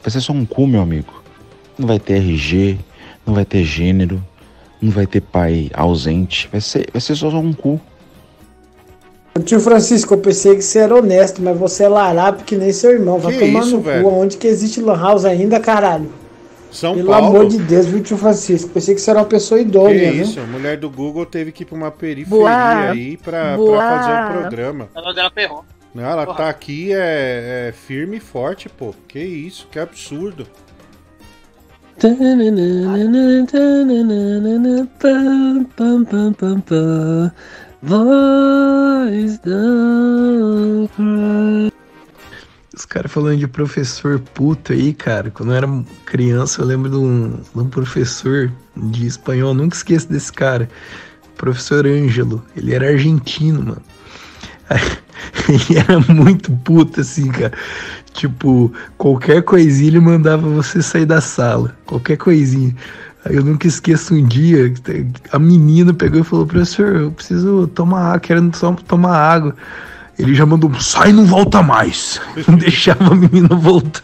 Vai 0.03 0.11
ser 0.11 0.21
só 0.21 0.33
um 0.33 0.45
cu, 0.45 0.67
meu 0.67 0.81
amigo. 0.81 1.23
Não 1.79 1.87
vai 1.87 1.99
ter 1.99 2.15
RG, 2.15 2.79
não 3.25 3.35
vai 3.35 3.45
ter 3.45 3.65
gênero, 3.65 4.23
não 4.81 4.91
vai 4.91 5.07
ter 5.07 5.21
pai 5.21 5.71
ausente. 5.75 6.49
Vai 6.51 6.61
ser, 6.61 6.89
vai 6.93 7.01
ser 7.01 7.15
só 7.17 7.29
um 7.29 7.53
cu. 7.53 7.81
Tio 9.45 9.61
Francisco, 9.61 10.15
eu 10.15 10.19
pensei 10.19 10.55
que 10.57 10.63
você 10.63 10.79
era 10.81 10.95
honesto, 10.95 11.43
mas 11.43 11.57
você 11.59 11.85
é 11.85 11.89
larápio 11.89 12.45
que 12.45 12.57
nem 12.57 12.73
seu 12.73 12.93
irmão. 12.93 13.19
Vai 13.19 13.33
Que 13.35 13.47
tomar 13.47 13.61
isso, 13.61 13.77
no 13.77 13.83
velho? 13.83 14.05
cu. 14.05 14.09
Onde 14.11 14.37
que 14.37 14.47
existe 14.47 14.81
Lan 14.81 14.99
House 15.01 15.25
ainda, 15.25 15.59
caralho? 15.61 16.11
São 16.71 16.95
Pelo 16.95 17.09
Paulo. 17.09 17.27
amor 17.29 17.49
de 17.49 17.59
Deus, 17.59 17.87
viu, 17.87 18.03
tio 18.03 18.17
Francisco? 18.19 18.69
Pensei 18.71 18.95
que 18.95 19.01
você 19.01 19.11
era 19.11 19.21
uma 19.21 19.25
pessoa 19.25 19.59
Que 19.59 19.67
idônea, 19.67 20.13
né? 20.13 20.17
isso, 20.19 20.39
a 20.41 20.45
mulher 20.45 20.77
do 20.77 20.91
Google 20.91 21.25
teve 21.25 21.51
que 21.53 21.63
ir 21.63 21.67
pra 21.67 21.77
uma 21.77 21.91
periferia 21.91 22.39
Boa. 22.39 22.91
aí 22.91 23.17
pra, 23.17 23.57
Boa. 23.57 23.77
pra 23.79 23.99
fazer 23.99 24.13
o 24.13 24.41
programa. 24.41 24.89
O 24.95 25.13
dela 25.13 25.31
ferrou. 25.31 25.65
Não, 25.95 26.05
ela 26.05 26.27
Porra. 26.27 26.37
tá 26.39 26.49
aqui 26.51 26.93
é, 26.93 27.69
é 27.69 27.73
firme 27.73 28.19
e 28.19 28.21
forte, 28.21 28.69
pô. 28.69 28.95
Que 29.09 29.19
isso, 29.21 29.67
que 29.71 29.79
absurdo. 29.79 30.47
Voz 37.83 39.39
da 39.39 40.89
cry. 40.97 41.73
Os 42.75 42.85
caras 42.85 43.11
falando 43.11 43.39
de 43.39 43.47
professor 43.47 44.19
puto 44.19 44.73
aí, 44.73 44.93
cara. 44.93 45.31
Quando 45.31 45.53
eu 45.53 45.57
era 45.57 45.85
criança, 46.05 46.61
eu 46.61 46.67
lembro 46.67 46.91
de 46.91 46.97
um, 46.97 47.31
de 47.31 47.59
um 47.61 47.69
professor 47.69 48.53
de 48.77 49.07
espanhol, 49.07 49.55
nunca 49.55 49.77
esqueço 49.77 50.09
desse 50.11 50.33
cara. 50.33 50.69
Professor 51.37 51.87
Ângelo. 51.87 52.45
Ele 52.57 52.75
era 52.75 52.89
argentino, 52.89 53.63
mano. 53.63 53.83
Ele 55.49 55.79
era 55.79 56.01
muito 56.13 56.53
puto, 56.53 57.01
assim, 57.01 57.31
cara. 57.31 57.53
Tipo, 58.13 58.73
qualquer 58.97 59.43
coisinha 59.43 59.89
ele 59.89 60.01
mandava 60.01 60.49
você 60.49 60.83
sair 60.83 61.05
da 61.05 61.21
sala. 61.21 61.77
Qualquer 61.87 62.17
coisinha. 62.17 62.75
Eu 63.31 63.45
nunca 63.45 63.67
esqueço 63.67 64.15
um 64.15 64.27
dia, 64.27 64.73
a 65.33 65.39
menina 65.39 65.93
pegou 65.93 66.21
e 66.21 66.25
falou, 66.25 66.47
professor, 66.47 66.97
eu 66.97 67.11
preciso 67.11 67.67
tomar 67.69 68.07
água, 68.07 68.21
querendo 68.21 68.57
só 68.57 68.73
tomar 68.73 69.17
água. 69.17 69.57
Ele 70.19 70.35
já 70.35 70.47
mandou, 70.47 70.73
sai 70.81 71.13
não 71.13 71.27
volta 71.27 71.63
mais. 71.63 72.21
Não 72.49 72.57
deixava 72.57 73.13
a 73.13 73.15
menina 73.15 73.55
voltar. 73.55 74.03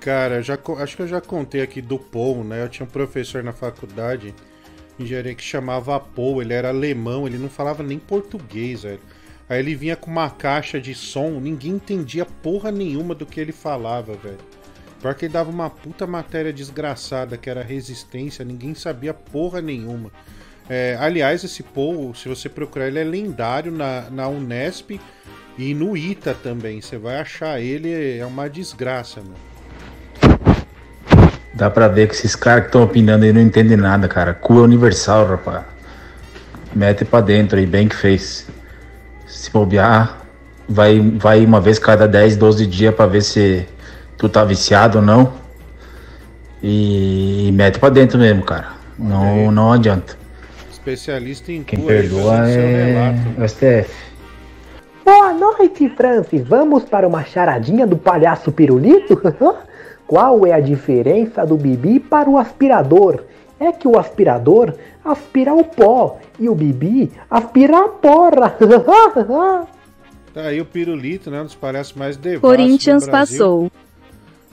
Cara, 0.00 0.42
já, 0.42 0.58
acho 0.78 0.96
que 0.96 1.02
eu 1.02 1.08
já 1.08 1.20
contei 1.20 1.60
aqui 1.60 1.82
do 1.82 1.98
Paul, 1.98 2.42
né? 2.42 2.64
Eu 2.64 2.68
tinha 2.70 2.86
um 2.86 2.88
professor 2.88 3.44
na 3.44 3.52
faculdade, 3.52 4.34
engenharia, 4.98 5.34
que 5.34 5.42
chamava 5.42 6.00
Paul. 6.00 6.40
Ele 6.40 6.54
era 6.54 6.70
alemão, 6.70 7.26
ele 7.26 7.36
não 7.36 7.50
falava 7.50 7.82
nem 7.82 7.98
português, 7.98 8.84
velho. 8.84 9.00
Aí 9.48 9.58
ele 9.58 9.74
vinha 9.74 9.96
com 9.96 10.10
uma 10.10 10.30
caixa 10.30 10.80
de 10.80 10.94
som, 10.94 11.40
ninguém 11.40 11.72
entendia 11.72 12.24
porra 12.24 12.70
nenhuma 12.70 13.14
do 13.14 13.26
que 13.26 13.40
ele 13.40 13.52
falava, 13.52 14.14
velho. 14.14 14.38
Pior 15.00 15.14
que 15.14 15.26
ele 15.26 15.32
dava 15.32 15.50
uma 15.50 15.70
puta 15.70 16.06
matéria 16.06 16.52
desgraçada, 16.52 17.36
que 17.36 17.48
era 17.48 17.62
resistência, 17.62 18.44
ninguém 18.44 18.74
sabia 18.74 19.14
porra 19.14 19.60
nenhuma. 19.60 20.10
É, 20.68 20.96
aliás, 21.00 21.44
esse 21.44 21.62
Paul, 21.62 22.14
se 22.14 22.28
você 22.28 22.48
procurar, 22.48 22.88
ele 22.88 22.98
é 22.98 23.04
lendário 23.04 23.72
na, 23.72 24.10
na 24.10 24.28
Unesp 24.28 25.00
e 25.56 25.72
no 25.72 25.96
ITA 25.96 26.34
também. 26.34 26.80
Você 26.80 26.98
vai 26.98 27.18
achar 27.18 27.60
ele, 27.60 28.18
é 28.18 28.26
uma 28.26 28.50
desgraça, 28.50 29.20
mano. 29.20 29.48
Dá 31.54 31.70
pra 31.70 31.88
ver 31.88 32.08
que 32.08 32.14
esses 32.14 32.36
caras 32.36 32.62
que 32.62 32.68
estão 32.68 32.82
opinando 32.82 33.24
aí 33.24 33.32
não 33.32 33.40
entendem 33.40 33.76
nada, 33.76 34.06
cara. 34.06 34.34
Cu 34.34 34.58
é 34.58 34.62
universal, 34.62 35.26
rapaz. 35.26 35.64
Mete 36.74 37.04
pra 37.04 37.20
dentro 37.20 37.58
aí, 37.58 37.66
bem 37.66 37.88
que 37.88 37.96
fez. 37.96 38.46
Se 39.26 39.50
bobear, 39.50 40.18
vai, 40.68 41.00
vai 41.00 41.44
uma 41.44 41.60
vez 41.60 41.78
cada 41.78 42.06
10, 42.06 42.36
12 42.36 42.66
dias 42.66 42.94
pra 42.94 43.06
ver 43.06 43.22
se 43.22 43.66
tu 44.18 44.28
tá 44.28 44.44
viciado 44.44 44.98
ou 44.98 45.04
não. 45.04 45.32
E, 46.62 47.50
mete 47.54 47.78
pra 47.78 47.88
dentro 47.88 48.18
mesmo, 48.18 48.42
cara. 48.42 48.72
Não, 48.98 49.50
não 49.52 49.72
adianta. 49.72 50.18
Especialista 50.70 51.52
em 51.52 51.62
Quem 51.62 51.80
perdoa 51.80 52.48
é 52.48 52.84
relato. 52.84 53.40
o 53.40 53.48
STF. 53.48 54.08
Boa 55.04 55.32
noite, 55.32 55.88
Francis. 55.90 56.46
Vamos 56.46 56.84
para 56.84 57.06
uma 57.06 57.24
charadinha 57.24 57.86
do 57.86 57.96
palhaço 57.96 58.50
pirulito? 58.50 59.20
Qual 60.06 60.46
é 60.46 60.52
a 60.52 60.60
diferença 60.60 61.46
do 61.46 61.56
bibi 61.56 62.00
para 62.00 62.28
o 62.28 62.38
aspirador? 62.38 63.22
É 63.60 63.70
que 63.72 63.86
o 63.86 63.98
aspirador 63.98 64.74
aspira 65.04 65.54
o 65.54 65.64
pó 65.64 66.18
e 66.38 66.48
o 66.48 66.54
bibi 66.54 67.12
aspira 67.30 67.84
a 67.84 67.88
porra. 67.88 68.56
Tá 70.34 70.42
aí 70.42 70.60
o 70.60 70.64
pirulito, 70.64 71.30
né? 71.30 71.40
Um 71.40 71.46
dos 71.46 71.54
palhaços 71.54 71.94
mais 71.94 72.16
devassos 72.16 72.42
Corinthians 72.42 73.08
passou. 73.08 73.72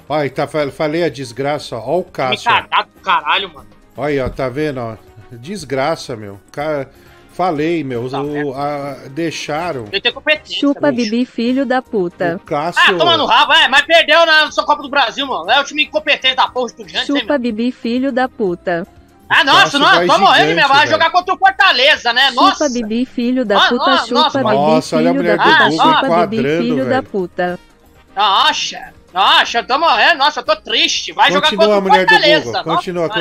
Olha, 0.07 0.30
tá, 0.30 0.45
fa- 0.48 0.69
falei 0.72 1.03
a 1.03 1.10
desgraça, 1.10 1.76
ó. 1.77 1.80
Ó 1.80 1.95
o 1.99 2.06
Me 2.06 2.11
Cássio. 2.11 2.52
cagado 2.52 2.90
do 2.95 3.02
caralho, 3.02 3.53
mano. 3.53 3.68
Olha 3.98 4.07
aí, 4.07 4.19
ó, 4.19 4.30
tá 4.30 4.49
vendo, 4.49 4.80
ó? 4.80 4.95
Desgraça, 5.32 6.15
meu. 6.15 6.40
Cara, 6.52 6.90
falei, 7.34 7.84
meu. 7.84 8.06
O, 8.06 8.53
a- 8.53 8.98
deixaram. 9.10 9.86
Ele 9.91 9.99
tem 10.02 10.11
competência. 10.14 10.60
Chupa 10.60 10.91
bicho. 10.91 11.10
Bibi, 11.10 11.26
filho 11.26 11.65
da 11.65 11.82
puta. 11.82 12.40
Cássio. 12.45 12.82
Ah, 12.86 12.94
toma 12.98 13.18
no 13.18 13.26
rabo, 13.26 13.53
é, 13.53 13.68
mas 13.68 13.82
perdeu 13.86 14.26
na 14.26 14.52
sua 14.52 14.64
Copa 14.65 14.84
do 14.84 14.90
Brasil, 14.90 15.26
mano. 15.26 15.49
É 15.49 15.60
o 15.60 15.64
time 15.64 15.84
incompetente 15.86 16.36
da 16.36 16.48
porra 16.48 16.68
estudiante, 16.68 17.11
hein, 17.11 17.19
Chupa 17.19 17.38
Bibi, 17.38 17.72
filho 17.72 18.11
da 18.11 18.30
puta. 18.30 18.86
Ah, 19.27 19.44
nossa, 19.44 19.80
nossa, 19.80 20.06
morrer, 20.19 20.41
gigante, 20.49 20.56
meu. 20.56 20.68
Vai 20.68 20.77
velho. 20.82 20.91
jogar 20.91 21.10
contra 21.10 21.34
o 21.34 21.38
Fortaleza, 21.38 22.14
né? 22.14 22.30
Chupa 22.30 22.41
Nossa. 22.44 22.69
Bibi, 22.69 23.06
filho 23.06 23.44
da 23.44 23.57
Ah, 23.57 23.69
puta. 23.69 23.90
nossa, 23.91 24.06
Chupa 24.07 24.19
nossa, 24.22 24.38
Bibi, 24.44 24.52
nossa, 24.56 24.95
olha 24.98 25.10
a 25.10 25.14
filho 25.14 25.23
mulher 25.23 25.38
da 25.38 25.44
do 25.44 25.49
puta. 25.49 25.69
Google 25.84 25.94
Chupa 26.03 26.27
Bibi, 26.27 26.44
filho 26.60 26.77
da 26.84 26.90
velho. 26.91 27.03
puta. 27.03 27.60
Nossa, 28.15 28.94
nossa, 29.15 29.57
eu 29.59 29.65
tô 29.65 29.79
morrendo. 29.79 30.17
Nossa, 30.17 30.41
eu 30.41 30.43
tô 30.43 30.55
triste. 30.57 31.13
Vai 31.13 31.31
jogar 31.31 31.49
Continua 31.49 31.65
contra 31.65 31.75
a 31.75 31.79
o 31.79 31.81
mulher 31.81 32.05
do 32.05 32.09
Fortaleza. 32.09 32.45
Google. 32.45 32.53
Nossa, 32.53 32.75
Continua, 32.75 33.07
vai. 33.07 33.17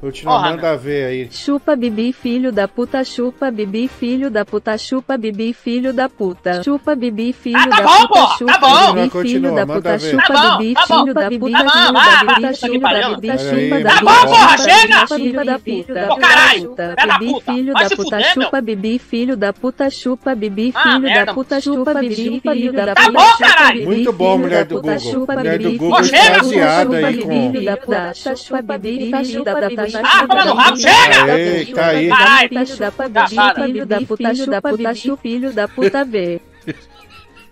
Continua. 0.00 0.34
Porra, 0.36 0.50
manda 0.50 0.76
ver 0.76 1.04
aí. 1.06 1.28
Chupa 1.30 1.74
Bibi, 1.76 2.12
filho 2.12 2.52
da 2.52 2.68
puta. 2.68 3.02
Chupa 3.04 3.50
Bibi, 3.50 3.88
filho 3.88 4.30
da 4.30 4.44
puta. 4.44 4.76
Chupa 4.78 5.16
Bibi, 5.16 5.52
filho 5.52 5.92
da 5.92 6.08
puta. 6.08 6.62
Chupa 6.62 6.94
Bibi, 6.94 7.32
filho 7.32 7.56
Ah, 7.58 7.68
tá 7.68 7.76
da 7.76 7.82
bom, 7.82 8.06
puta. 8.06 8.36
Chupa 8.38 8.52
tá 8.52 8.58
bom. 8.60 8.92
Bibi, 8.94 9.10
filho 9.28 9.54
da 9.54 9.66
puta. 9.66 9.98
Chupa 9.98 10.22
Tá 10.26 10.50
bom, 10.50 10.58
Bibi, 10.58 10.74
tá 10.74 10.84
bom. 10.88 11.00
filho 11.00 11.14
da 11.14 11.30
puta. 11.30 11.52
Tá 11.56 11.64
bom, 11.64 11.76
Filho 11.76 11.94
da 11.94 12.16
puta. 12.16 12.26
puta 12.26 12.52
que 12.52 12.66
Filho 12.66 12.80
da 12.80 13.08
puta. 13.16 13.38
Chupa 13.38 13.76
aí, 13.76 13.82
da 13.82 13.90
tá 13.90 14.00
puta. 14.00 14.04
bom, 14.04 14.26
porra, 14.26 14.56
Chupa 14.56 14.70
chega. 14.70 15.06
Bibi, 15.06 15.16
Filho 15.16 15.44
da 15.44 15.58
puta. 15.58 15.94
Da 15.94 17.18
Bibi, 17.18 17.32
puta. 17.32 17.52
filho 17.52 17.72
da 17.74 17.88
puta. 17.96 18.16
meu. 18.16 18.24
Chupa 18.34 18.60
Bibi, 18.60 18.98
filho 18.98 19.36
da 19.36 19.52
puta. 19.52 19.90
Chupa 19.90 20.34
Bibi, 20.34 20.72
Ah, 20.74 20.82
filho 20.82 21.14
da 21.26 21.34
puta. 21.34 21.60
Chupa 21.60 21.94
Bibi, 21.94 22.40
filho 22.40 22.72
da 22.72 22.94
Tá 22.94 22.94
puta. 22.94 23.12
bom, 23.12 23.20
Chupa 23.26 23.38
caralho. 23.48 23.78
Bibi, 23.80 23.86
Muito 23.86 24.12
bom, 24.12 24.26
filho 24.32 24.38
mulher 24.44 24.64
da 24.64 24.64
do 24.64 24.80
puta. 24.80 24.94
Google. 24.96 25.12
Chupa 25.12 25.34
Mulher 25.36 25.58
do 25.58 25.64
Bibi, 25.70 25.78
Google 25.78 26.04
filho 26.04 26.12
da 26.12 26.18
puta. 26.18 26.36
extasiada 26.36 26.82
Chupa 26.84 26.96
aí 26.96 27.12
Bibi, 27.14 27.22
com- 27.22 27.52
filho 27.52 27.64
da 27.64 27.76
puta. 27.76 28.14
Chupa 28.36 28.62
Bibi, 28.78 29.24
filho 29.24 29.44
da 29.44 29.54
puta. 29.68 29.85
Ah, 29.94 30.26
toma 30.26 30.44
no 30.44 30.54
rabo, 30.54 30.76
chega! 30.76 31.74
Tá 31.74 31.86
aí. 31.88 32.08
Caralho. 32.08 32.48
Filho 32.48 33.86
da 33.86 34.00
puta, 34.00 34.34
filho 34.34 34.46
da 34.46 34.60
puta, 34.62 34.94
filho 35.20 35.52
da 35.52 35.68
puta 35.68 36.04
V. 36.04 36.40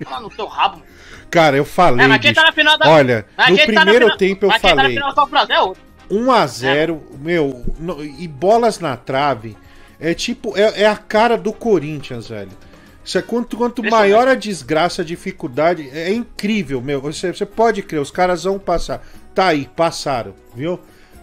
Toma 0.02 0.20
no 0.20 0.31
teu 0.31 0.47
rabo. 0.47 0.82
Cara, 1.31 1.56
eu 1.56 1.65
falei. 1.65 2.05
É, 2.05 2.09
mas 2.09 2.20
quem 2.20 2.32
tá 2.35 2.43
na 2.43 2.52
final 2.52 2.78
da. 2.78 2.89
Olha, 2.89 3.27
mas 3.36 3.51
no 3.51 3.56
tá 3.56 3.62
na 3.73 3.81
primeiro 3.82 4.05
final- 4.06 4.16
tempo 4.16 4.44
eu 4.44 4.48
mas 4.51 4.61
quem 4.61 4.70
tá 4.70 4.77
na 4.77 4.82
falei. 4.82 4.97
final 4.97 5.15
do 5.15 5.27
Brasil 5.27 5.55
é 5.55 5.61
outro. 5.61 5.82
1 6.11 6.31
a 6.32 6.47
0 6.47 7.02
meu, 7.19 7.65
no- 7.78 8.05
e 8.05 8.28
bolas 8.28 8.78
na 8.78 8.97
trave. 8.97 9.56
É 9.98 10.12
tipo, 10.12 10.56
é, 10.56 10.82
é 10.82 10.86
a 10.86 10.97
cara 10.97 11.36
do 11.36 11.52
Corinthians, 11.52 12.28
velho. 12.28 12.51
Isso 13.05 13.19
é 13.19 13.23
quanto, 13.23 13.56
quanto 13.56 13.82
maior 13.82 14.27
a 14.28 14.35
desgraça, 14.35 15.02
a 15.02 15.05
dificuldade, 15.05 15.89
é, 15.93 16.11
é 16.11 16.12
incrível, 16.12 16.81
meu. 16.81 17.01
Você, 17.01 17.32
você 17.32 17.47
pode 17.47 17.82
crer, 17.82 18.01
os 18.01 18.11
caras 18.11 18.44
vão 18.44 18.59
passar. 18.59 19.05
Tá 19.35 19.48
aí, 19.48 19.69
passaram, 19.74 20.35
viu? 20.55 20.78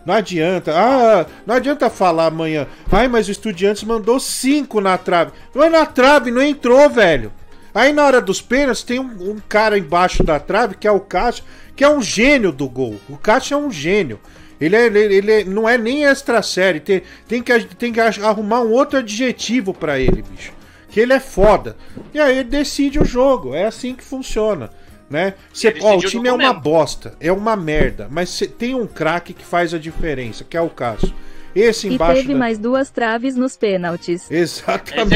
Não 0.06 0.16
adianta. 0.16 0.74
Ah, 0.76 1.26
não 1.46 1.56
adianta 1.56 1.90
falar 1.90 2.28
amanhã. 2.28 2.68
Ai, 2.92 3.08
mas 3.08 3.28
o 3.28 3.32
Estudiantes 3.32 3.84
mandou 3.84 4.20
cinco 4.20 4.82
na 4.82 4.98
trave. 4.98 5.32
Não 5.54 5.64
é 5.64 5.70
na 5.70 5.86
trave, 5.86 6.32
não 6.32 6.42
entrou, 6.42 6.90
velho. 6.90 7.32
Aí 7.74 7.94
na 7.94 8.04
hora 8.06 8.20
dos 8.20 8.42
pênaltis 8.42 8.84
tem 8.84 9.00
um, 9.00 9.32
um 9.32 9.38
cara 9.48 9.78
embaixo 9.78 10.24
da 10.24 10.40
trave, 10.40 10.76
que 10.76 10.88
é 10.88 10.92
o 10.92 11.00
Cássio, 11.00 11.44
que 11.76 11.84
é 11.84 11.90
um 11.90 12.02
gênio 12.02 12.52
do 12.52 12.68
gol. 12.68 13.00
O 13.08 13.16
Cássio 13.18 13.54
é 13.54 13.58
um 13.58 13.72
gênio. 13.72 14.20
Ele, 14.60 14.76
é, 14.76 14.86
ele, 14.88 15.00
ele 15.16 15.32
é- 15.32 15.44
não 15.46 15.68
é 15.68 15.78
nem 15.78 16.06
extra 16.06 16.42
série. 16.42 16.80
Tem, 16.80 17.02
tem, 17.28 17.42
que, 17.42 17.60
tem 17.76 17.94
que 17.94 18.00
arrumar 18.00 18.62
um 18.62 18.72
outro 18.72 19.00
adjetivo 19.00 19.74
pra 19.74 19.98
ele, 20.00 20.22
bicho. 20.24 20.52
Que 20.90 21.00
ele 21.00 21.14
é 21.14 21.20
foda. 21.20 21.78
E 22.14 22.20
aí 22.20 22.40
ele 22.40 22.50
decide 22.50 23.00
o 23.00 23.06
jogo. 23.06 23.56
É 23.56 23.66
assim 23.66 23.96
que 23.96 24.04
funciona. 24.04 24.70
Né? 25.12 25.34
Ó, 25.82 25.98
o 25.98 26.00
time 26.00 26.30
é 26.30 26.32
uma 26.34 26.54
bosta, 26.54 27.16
é 27.20 27.32
uma 27.34 27.56
merda, 27.58 28.08
mas 28.10 28.30
cê 28.30 28.48
tem 28.48 28.74
um 28.74 28.88
craque 28.88 29.34
que 29.34 29.44
faz 29.44 29.74
a 29.74 29.78
diferença, 29.78 30.46
que 30.46 30.56
é 30.56 30.62
o 30.62 30.70
Cássio. 30.70 31.14
Esse 31.54 31.90
E 31.90 31.96
embaixo 31.96 32.22
teve 32.22 32.32
da- 32.32 32.40
mais 32.40 32.58
duas 32.58 32.90
traves 32.90 33.36
nos 33.36 33.58
pênaltis. 33.58 34.32
Exatamente. 34.32 35.10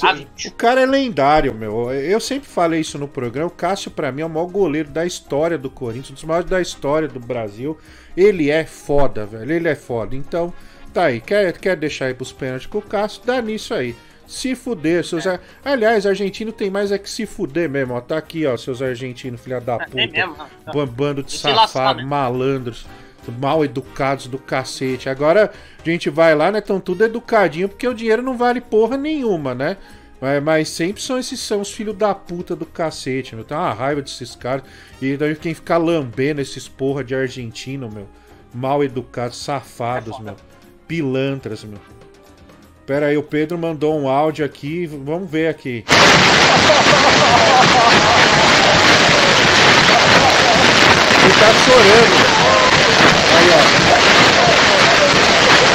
trave. 0.00 0.26
O 0.46 0.50
cara 0.52 0.80
é 0.80 0.86
lendário, 0.86 1.52
meu. 1.54 1.92
Eu 1.92 2.18
sempre 2.20 2.48
falei 2.48 2.80
isso 2.80 2.96
no 2.98 3.06
programa. 3.06 3.48
O 3.48 3.50
Cássio, 3.50 3.90
pra 3.90 4.10
mim, 4.10 4.22
é 4.22 4.24
o 4.24 4.30
maior 4.30 4.46
goleiro 4.46 4.88
da 4.88 5.04
história 5.04 5.58
do 5.58 5.68
Corinthians, 5.68 6.12
um 6.12 6.14
dos 6.14 6.24
maiores 6.24 6.48
da 6.48 6.58
história 6.58 7.06
do 7.06 7.20
Brasil. 7.20 7.76
Ele 8.16 8.50
é 8.50 8.64
foda, 8.64 9.26
velho. 9.26 9.52
Ele 9.52 9.68
é 9.68 9.74
foda. 9.74 10.16
Então, 10.16 10.54
tá 10.90 11.04
aí. 11.04 11.20
Quer, 11.20 11.52
quer 11.58 11.76
deixar 11.76 12.06
aí 12.06 12.14
pros 12.14 12.32
pênaltis 12.32 12.66
com 12.66 12.78
o 12.78 12.82
Cássio? 12.82 13.20
Dá 13.26 13.42
nisso 13.42 13.74
aí. 13.74 13.94
Se 14.32 14.54
fuder, 14.54 15.04
seus. 15.04 15.26
ar- 15.26 15.40
Aliás, 15.64 16.06
argentino 16.06 16.50
tem 16.52 16.70
mais 16.70 16.90
é 16.90 16.96
que 16.98 17.08
se 17.10 17.26
fuder 17.26 17.68
mesmo, 17.68 17.92
ó. 17.94 18.00
Tá 18.00 18.16
aqui, 18.16 18.46
ó, 18.46 18.56
seus 18.56 18.80
argentinos, 18.80 19.40
filha 19.40 19.60
da 19.60 19.78
puta. 19.78 19.90
Tem 19.90 20.10
mesmo. 20.10 20.32
né? 20.36 20.46
Ban- 20.72 20.86
Bando 20.86 21.22
de 21.22 21.36
safados, 21.38 22.02
né? 22.02 22.08
malandros, 22.08 22.86
mal 23.38 23.62
educados 23.64 24.26
do 24.28 24.38
cacete. 24.38 25.08
Agora 25.10 25.52
a 25.84 25.88
gente 25.90 26.08
vai 26.08 26.34
lá, 26.34 26.50
né? 26.50 26.60
Tão 26.62 26.80
tudo 26.80 27.04
educadinho, 27.04 27.68
porque 27.68 27.86
o 27.86 27.92
dinheiro 27.94 28.22
não 28.22 28.36
vale 28.36 28.60
porra 28.60 28.96
nenhuma, 28.96 29.54
né? 29.54 29.76
Mas, 30.20 30.42
mas 30.42 30.68
sempre 30.70 31.02
são 31.02 31.18
esses 31.18 31.38
são 31.40 31.60
os 31.60 31.70
filhos 31.72 31.94
da 31.96 32.14
puta 32.14 32.56
do 32.56 32.64
cacete, 32.64 33.34
meu. 33.34 33.44
Tem 33.44 33.56
uma 33.56 33.72
raiva 33.74 34.00
desses 34.00 34.34
caras. 34.34 34.62
E 35.00 35.16
daí 35.16 35.34
quem 35.36 35.52
ficar 35.52 35.76
lambendo 35.78 36.40
esses 36.40 36.66
porra 36.68 37.04
de 37.04 37.14
argentino, 37.14 37.90
meu. 37.92 38.08
Mal 38.54 38.82
educados, 38.82 39.36
safados, 39.44 40.18
meu. 40.20 40.36
Pilantras, 40.88 41.64
meu. 41.64 41.78
Pera 42.86 43.06
aí, 43.06 43.16
o 43.16 43.22
Pedro 43.22 43.56
mandou 43.58 43.98
um 43.98 44.08
áudio 44.08 44.44
aqui. 44.44 44.86
Vamos 44.86 45.30
ver 45.30 45.48
aqui. 45.48 45.84
Ele 51.24 51.32
tá 51.34 51.52
chorando. 51.64 52.16
Aí, 53.36 53.48
ó. 53.50 53.62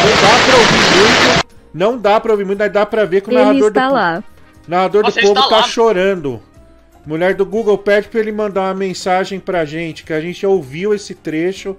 Não 0.04 0.16
dá 0.22 0.36
pra 0.46 0.56
ouvir 0.58 0.82
muito. 0.96 1.48
Não 1.74 1.98
dá 1.98 2.20
pra 2.20 2.32
ouvir 2.32 2.46
muito, 2.46 2.60
mas 2.60 2.72
dá 2.74 2.86
pra 2.86 3.06
ver 3.06 3.22
que 3.22 3.30
o 3.30 3.32
Ele 3.32 3.40
narrador 3.40 3.68
está 3.70 3.88
do 3.88 3.94
lá. 3.94 4.24
narrador 4.68 5.04
do 5.04 5.12
Você 5.12 5.22
povo 5.22 5.34
está 5.40 5.50
tá 5.50 5.56
lá. 5.58 5.64
chorando. 5.64 6.42
Mulher 7.06 7.34
do 7.36 7.46
Google 7.46 7.78
pede 7.78 8.08
pra 8.10 8.20
ele 8.20 8.32
mandar 8.34 8.62
uma 8.64 8.74
mensagem 8.74 9.40
pra 9.40 9.64
gente, 9.64 10.04
que 10.04 10.12
a 10.12 10.20
gente 10.20 10.46
ouviu 10.46 10.94
esse 10.94 11.16
trecho 11.16 11.76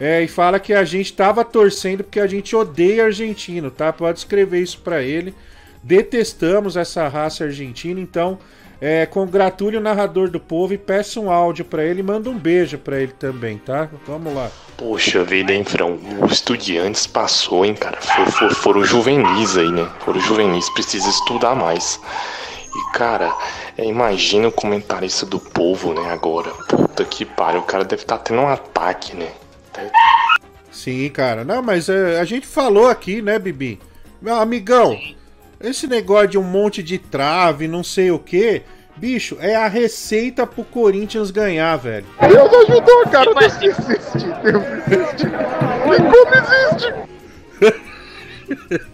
é, 0.00 0.22
e 0.22 0.28
fala 0.28 0.58
que 0.58 0.72
a 0.72 0.82
gente 0.84 1.12
tava 1.12 1.44
torcendo 1.44 2.02
porque 2.02 2.18
a 2.20 2.26
gente 2.26 2.56
odeia 2.56 3.04
argentino, 3.04 3.70
tá? 3.70 3.92
Pode 3.92 4.18
escrever 4.18 4.60
isso 4.60 4.78
pra 4.80 5.02
ele. 5.02 5.34
Detestamos 5.82 6.76
essa 6.76 7.06
raça 7.08 7.44
argentina, 7.44 8.00
então 8.00 8.38
é, 8.80 9.04
congratule 9.06 9.76
o 9.76 9.80
narrador 9.80 10.30
do 10.30 10.40
povo 10.40 10.72
e 10.72 10.78
peça 10.78 11.20
um 11.20 11.30
áudio 11.30 11.64
pra 11.64 11.82
ele 11.84 12.02
manda 12.02 12.30
um 12.30 12.38
beijo 12.38 12.78
pra 12.78 12.98
ele 12.98 13.12
também, 13.12 13.58
tá? 13.58 13.88
Vamos 14.06 14.34
lá. 14.34 14.50
Poxa 14.76 15.22
vida, 15.24 15.52
hein, 15.52 15.64
Frão? 15.64 15.98
O 16.22 16.26
Estudiantes 16.26 17.06
passou, 17.06 17.64
hein, 17.64 17.74
cara? 17.74 17.98
For- 18.00 18.30
for- 18.30 18.54
foram 18.54 18.84
juvenis 18.84 19.56
aí, 19.58 19.70
né? 19.70 19.86
Foram 20.00 20.20
juvenis, 20.20 20.68
precisa 20.70 21.08
estudar 21.10 21.54
mais. 21.54 22.00
E, 22.74 22.96
cara, 22.96 23.34
é, 23.76 23.84
imagina 23.84 24.48
o 24.48 24.52
comentarista 24.52 25.26
do 25.26 25.38
povo, 25.40 25.92
né, 25.92 26.10
agora. 26.10 26.50
Puta 26.68 27.04
que 27.04 27.24
pariu, 27.24 27.60
o 27.60 27.64
cara 27.64 27.84
deve 27.84 28.02
estar 28.02 28.18
tendo 28.18 28.40
um 28.40 28.48
ataque, 28.48 29.14
né? 29.16 29.28
Sim, 30.70 31.08
cara. 31.10 31.44
Não, 31.44 31.62
mas 31.62 31.88
é, 31.88 32.20
a 32.20 32.24
gente 32.24 32.46
falou 32.46 32.88
aqui, 32.88 33.20
né, 33.20 33.38
Bibi? 33.38 33.78
Meu 34.22 34.36
amigão, 34.36 34.98
esse 35.60 35.86
negócio 35.86 36.28
de 36.28 36.38
um 36.38 36.42
monte 36.42 36.82
de 36.82 36.98
trave, 36.98 37.66
não 37.66 37.82
sei 37.82 38.10
o 38.10 38.18
que, 38.18 38.62
bicho, 38.96 39.36
é 39.40 39.56
a 39.56 39.66
receita 39.66 40.46
pro 40.46 40.62
Corinthians 40.64 41.30
ganhar, 41.30 41.76
velho. 41.76 42.06
Deus 42.20 42.52
ajudou, 42.52 43.02
cara. 43.10 43.34
Deus 43.34 43.54
existe. 43.62 44.26
Deus 44.42 44.64
existe. 44.86 45.26
Tem 45.88 46.00
como 46.10 46.34
existe. 46.34 46.94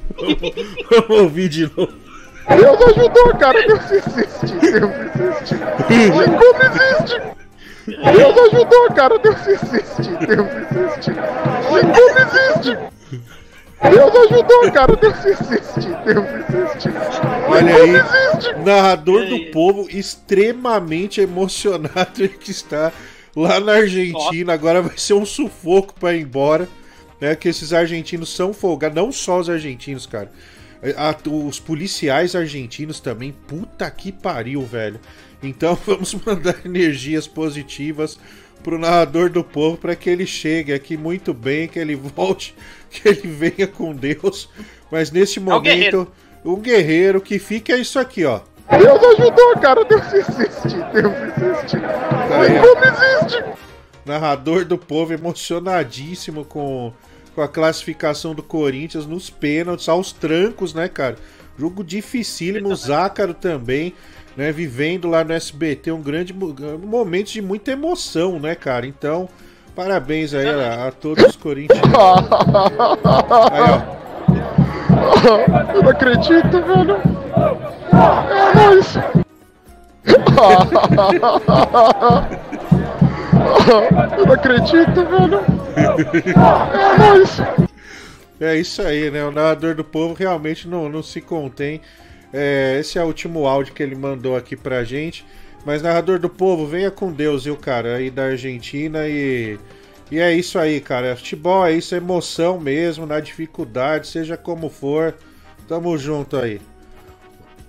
Vamos 0.91 1.23
ouvir 1.23 1.49
de 1.49 1.63
novo. 1.77 1.93
Deus 2.49 2.83
ajudou, 2.83 3.37
cara. 3.37 3.67
Deus 3.67 3.91
existe. 3.91 4.55
Deus 4.61 4.91
existe. 5.15 5.57
Como 5.57 6.63
existe. 6.63 7.37
Deus 7.87 8.39
ajudou, 8.53 8.89
cara. 8.95 9.19
Deus 9.19 9.47
existe. 9.47 10.11
Deus 10.27 10.49
existe. 10.71 11.11
Como 11.69 12.19
existe. 12.19 12.79
Deus 13.83 14.17
ajudou, 14.31 14.73
cara. 14.73 14.97
Deus 14.97 15.25
existe. 15.25 15.89
Deus 16.05 16.27
existe. 16.29 16.89
Olha 17.49 17.75
Tem 17.75 17.83
aí, 17.83 17.91
existe. 17.97 18.55
narrador 18.65 19.27
do 19.27 19.51
povo 19.53 19.87
extremamente 19.91 21.21
emocionado 21.21 22.11
ele 22.19 22.29
que 22.31 22.51
está 22.51 22.93
lá 23.35 23.61
na 23.61 23.75
Argentina. 23.75 24.53
Agora 24.53 24.83
vai 24.83 24.97
ser 24.99 25.15
um 25.15 25.25
sufoco 25.27 25.95
pra 25.95 26.15
ir 26.15 26.23
embora, 26.23 26.69
né? 27.21 27.35
Que 27.37 27.49
esses 27.49 27.73
argentinos 27.73 28.35
são 28.35 28.53
folgados, 28.53 28.97
não 28.97 29.13
só 29.13 29.39
os 29.39 29.49
argentinos, 29.49 30.07
cara. 30.07 30.31
A- 30.97 31.17
os 31.31 31.59
policiais 31.59 32.35
argentinos 32.37 33.01
também, 33.01 33.33
puta 33.47 33.91
que 33.91 34.11
pariu, 34.13 34.63
velho. 34.63 35.01
Então 35.43 35.79
vamos 35.87 36.15
mandar 36.15 36.57
energias 36.65 37.27
positivas 37.27 38.19
pro 38.63 38.79
narrador 38.79 39.31
do 39.31 39.45
povo 39.45 39.77
para 39.77 39.95
que 39.95 40.11
ele 40.11 40.27
chegue 40.27 40.73
aqui 40.73 40.97
muito 40.97 41.33
bem, 41.33 41.69
que 41.69 41.79
ele 41.79 41.95
volte, 41.95 42.55
que 42.91 43.09
ele 43.09 43.29
venha 43.29 43.67
com 43.67 43.95
Deus. 43.95 44.49
Mas 44.91 45.11
neste 45.11 45.39
momento, 45.39 45.63
guerreiro. 45.63 46.13
o 46.45 46.57
guerreiro 46.57 47.21
que 47.21 47.39
fica 47.39 47.73
é 47.73 47.79
isso 47.79 47.99
aqui, 47.99 48.25
ó. 48.25 48.41
Deus 48.69 49.03
ajudou, 49.03 49.55
cara. 49.61 49.85
Deus 49.85 50.13
existe. 50.13 50.77
Deus 50.93 51.15
existe. 51.37 51.77
Ó. 51.77 52.75
como 52.75 52.85
existe. 52.85 53.45
Narrador 54.05 54.65
do 54.65 54.79
povo 54.79 55.13
emocionadíssimo 55.13 56.45
com, 56.45 56.93
com 57.35 57.43
a 57.43 57.49
classificação 57.49 58.35
do 58.35 58.43
Corinthians 58.43 59.07
nos 59.07 59.31
pênaltis, 59.31 59.89
aos 59.89 60.13
trancos, 60.13 60.75
né, 60.75 60.89
cara? 60.89 61.17
Jogo 61.59 61.83
dificílimo, 61.83 62.69
o 62.69 62.77
Zácaro 62.77 63.35
também, 63.35 63.95
né? 64.37 64.53
Vivendo 64.53 65.09
lá 65.09 65.25
no 65.25 65.33
SBT 65.33 65.91
um 65.93 66.03
grande 66.03 66.33
mo- 66.33 66.55
momento 66.85 67.33
de 67.33 67.41
muita 67.43 67.73
emoção, 67.73 68.39
né, 68.39 68.55
cara? 68.55 68.87
Então, 68.87 69.29
parabéns 69.75 70.35
aí 70.35 70.49
a, 70.49 70.89
a 70.89 70.93
todos 70.93 71.25
os 71.25 71.37
corintianos. 71.37 71.87
Aí, 73.53 73.63
ó. 73.63 73.97
Eu 75.75 75.83
não 75.83 75.91
acredito, 75.91 76.63
velho. 76.63 76.97
É 78.31 78.55
nóis. 78.55 78.97
Eu 84.17 84.27
não 84.27 84.33
acredito, 84.33 85.05
velho. 85.05 85.41
É 85.77 86.99
nóis. 86.99 87.39
É 88.41 88.57
isso 88.57 88.83
aí, 88.83 89.11
né? 89.11 89.25
O 89.25 89.31
narrador 89.31 89.75
do 89.75 89.83
povo 89.85 90.15
realmente 90.15 90.69
não, 90.69 90.89
não 90.89 91.03
se 91.03 91.21
contém. 91.21 91.81
É, 92.33 92.79
esse 92.81 92.99
é 92.99 93.03
o 93.03 93.07
último 93.07 93.47
áudio 93.47 93.75
que 93.75 93.83
ele 93.83 93.95
mandou 93.95 94.37
aqui 94.37 94.57
pra 94.57 94.85
gente. 94.85 95.25
Mas, 95.65 95.83
narrador 95.83 96.19
do 96.19 96.29
povo, 96.29 96.67
venha 96.67 96.91
com 96.91 97.13
Deus, 97.13 97.45
viu, 97.45 97.57
cara? 97.57 97.97
Aí 97.97 98.11
da 98.11 98.25
Argentina 98.27 99.09
e. 99.09 99.59
E 100.11 100.21
é 100.21 100.33
isso 100.33 100.59
aí, 100.59 100.81
cara. 100.81 101.17
Futebol 101.17 101.67
é 101.67 101.73
isso, 101.73 101.95
é 101.95 101.99
emoção 101.99 102.61
mesmo, 102.61 103.05
na 103.07 103.19
dificuldade, 103.19 104.07
seja 104.07 104.37
como 104.37 104.71
for. 104.71 105.15
Tamo 105.67 105.99
junto 105.99 106.37
aí. 106.37 106.61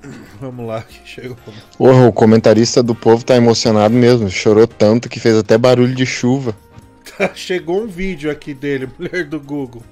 Vamos 0.39 0.67
lá, 0.67 0.81
que 0.83 1.07
chegou. 1.07 1.37
Porra, 1.77 2.07
o 2.07 2.13
comentarista 2.13 2.83
do 2.83 2.93
povo 2.93 3.25
tá 3.25 3.35
emocionado 3.35 3.93
mesmo. 3.95 4.29
Chorou 4.29 4.67
tanto 4.67 5.09
que 5.09 5.19
fez 5.19 5.35
até 5.35 5.57
barulho 5.57 5.95
de 5.95 6.05
chuva. 6.05 6.55
Chegou 7.33 7.81
um 7.81 7.87
vídeo 7.87 8.29
aqui 8.29 8.53
dele, 8.53 8.87
mulher 8.97 9.25
do 9.25 9.39
Google. 9.39 9.83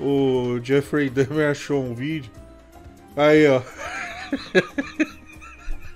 O 0.00 0.58
Jeffrey 0.62 1.10
Dahmer 1.10 1.50
achou 1.50 1.82
um 1.82 1.94
vídeo. 1.94 2.30
Aí, 3.16 3.46
ó. 3.48 3.62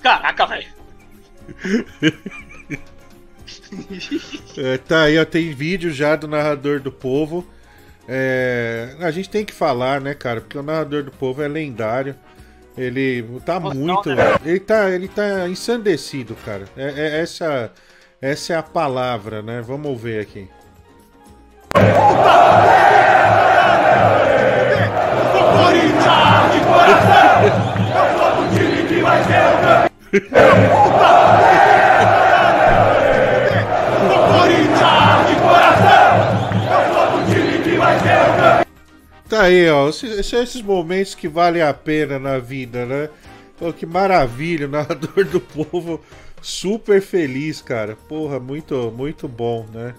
Caraca, 0.02 0.46
velho. 0.46 0.66
É, 4.56 4.78
tá 4.78 5.02
aí, 5.04 5.18
ó, 5.18 5.24
tem 5.24 5.52
vídeo 5.52 5.90
já 5.92 6.16
do 6.16 6.28
narrador 6.28 6.80
do 6.80 6.92
povo. 6.92 7.46
É, 8.06 8.96
a 9.00 9.10
gente 9.10 9.30
tem 9.30 9.44
que 9.44 9.52
falar, 9.52 10.00
né, 10.00 10.14
cara? 10.14 10.40
Porque 10.40 10.58
o 10.58 10.62
narrador 10.62 11.02
do 11.02 11.10
povo 11.10 11.42
é 11.42 11.48
lendário. 11.48 12.14
Ele 12.76 13.24
tá 13.46 13.58
muito. 13.60 14.14
né? 14.14 14.24
Ele 14.44 14.60
tá, 14.60 14.90
ele 14.90 15.08
tá 15.08 15.48
ensandecido, 15.48 16.34
cara. 16.44 16.64
É, 16.76 16.88
é- 16.88 17.20
essa, 17.20 17.72
essa 18.20 18.52
é 18.52 18.56
a 18.56 18.62
palavra, 18.62 19.42
né? 19.42 19.62
Vamos 19.62 20.00
ver 20.00 20.20
aqui. 20.20 20.48
Tá 39.28 39.42
aí, 39.42 39.68
ó. 39.70 39.88
Esses, 39.88 40.18
esses- 40.18 40.32
esses 40.32 40.62
momentos 40.62 41.14
que 41.14 41.28
valem 41.28 41.62
a 41.62 41.72
pena 41.72 42.18
na 42.18 42.38
vida, 42.38 42.84
né? 42.86 43.08
Pô, 43.58 43.72
que 43.72 43.86
maravilha, 43.86 44.66
o 44.66 44.70
narrador 44.70 45.24
do 45.24 45.40
povo 45.40 46.00
super 46.42 47.00
feliz, 47.00 47.62
cara. 47.62 47.96
Porra, 48.08 48.38
muito, 48.38 48.92
muito 48.96 49.26
bom, 49.26 49.66
né? 49.72 49.94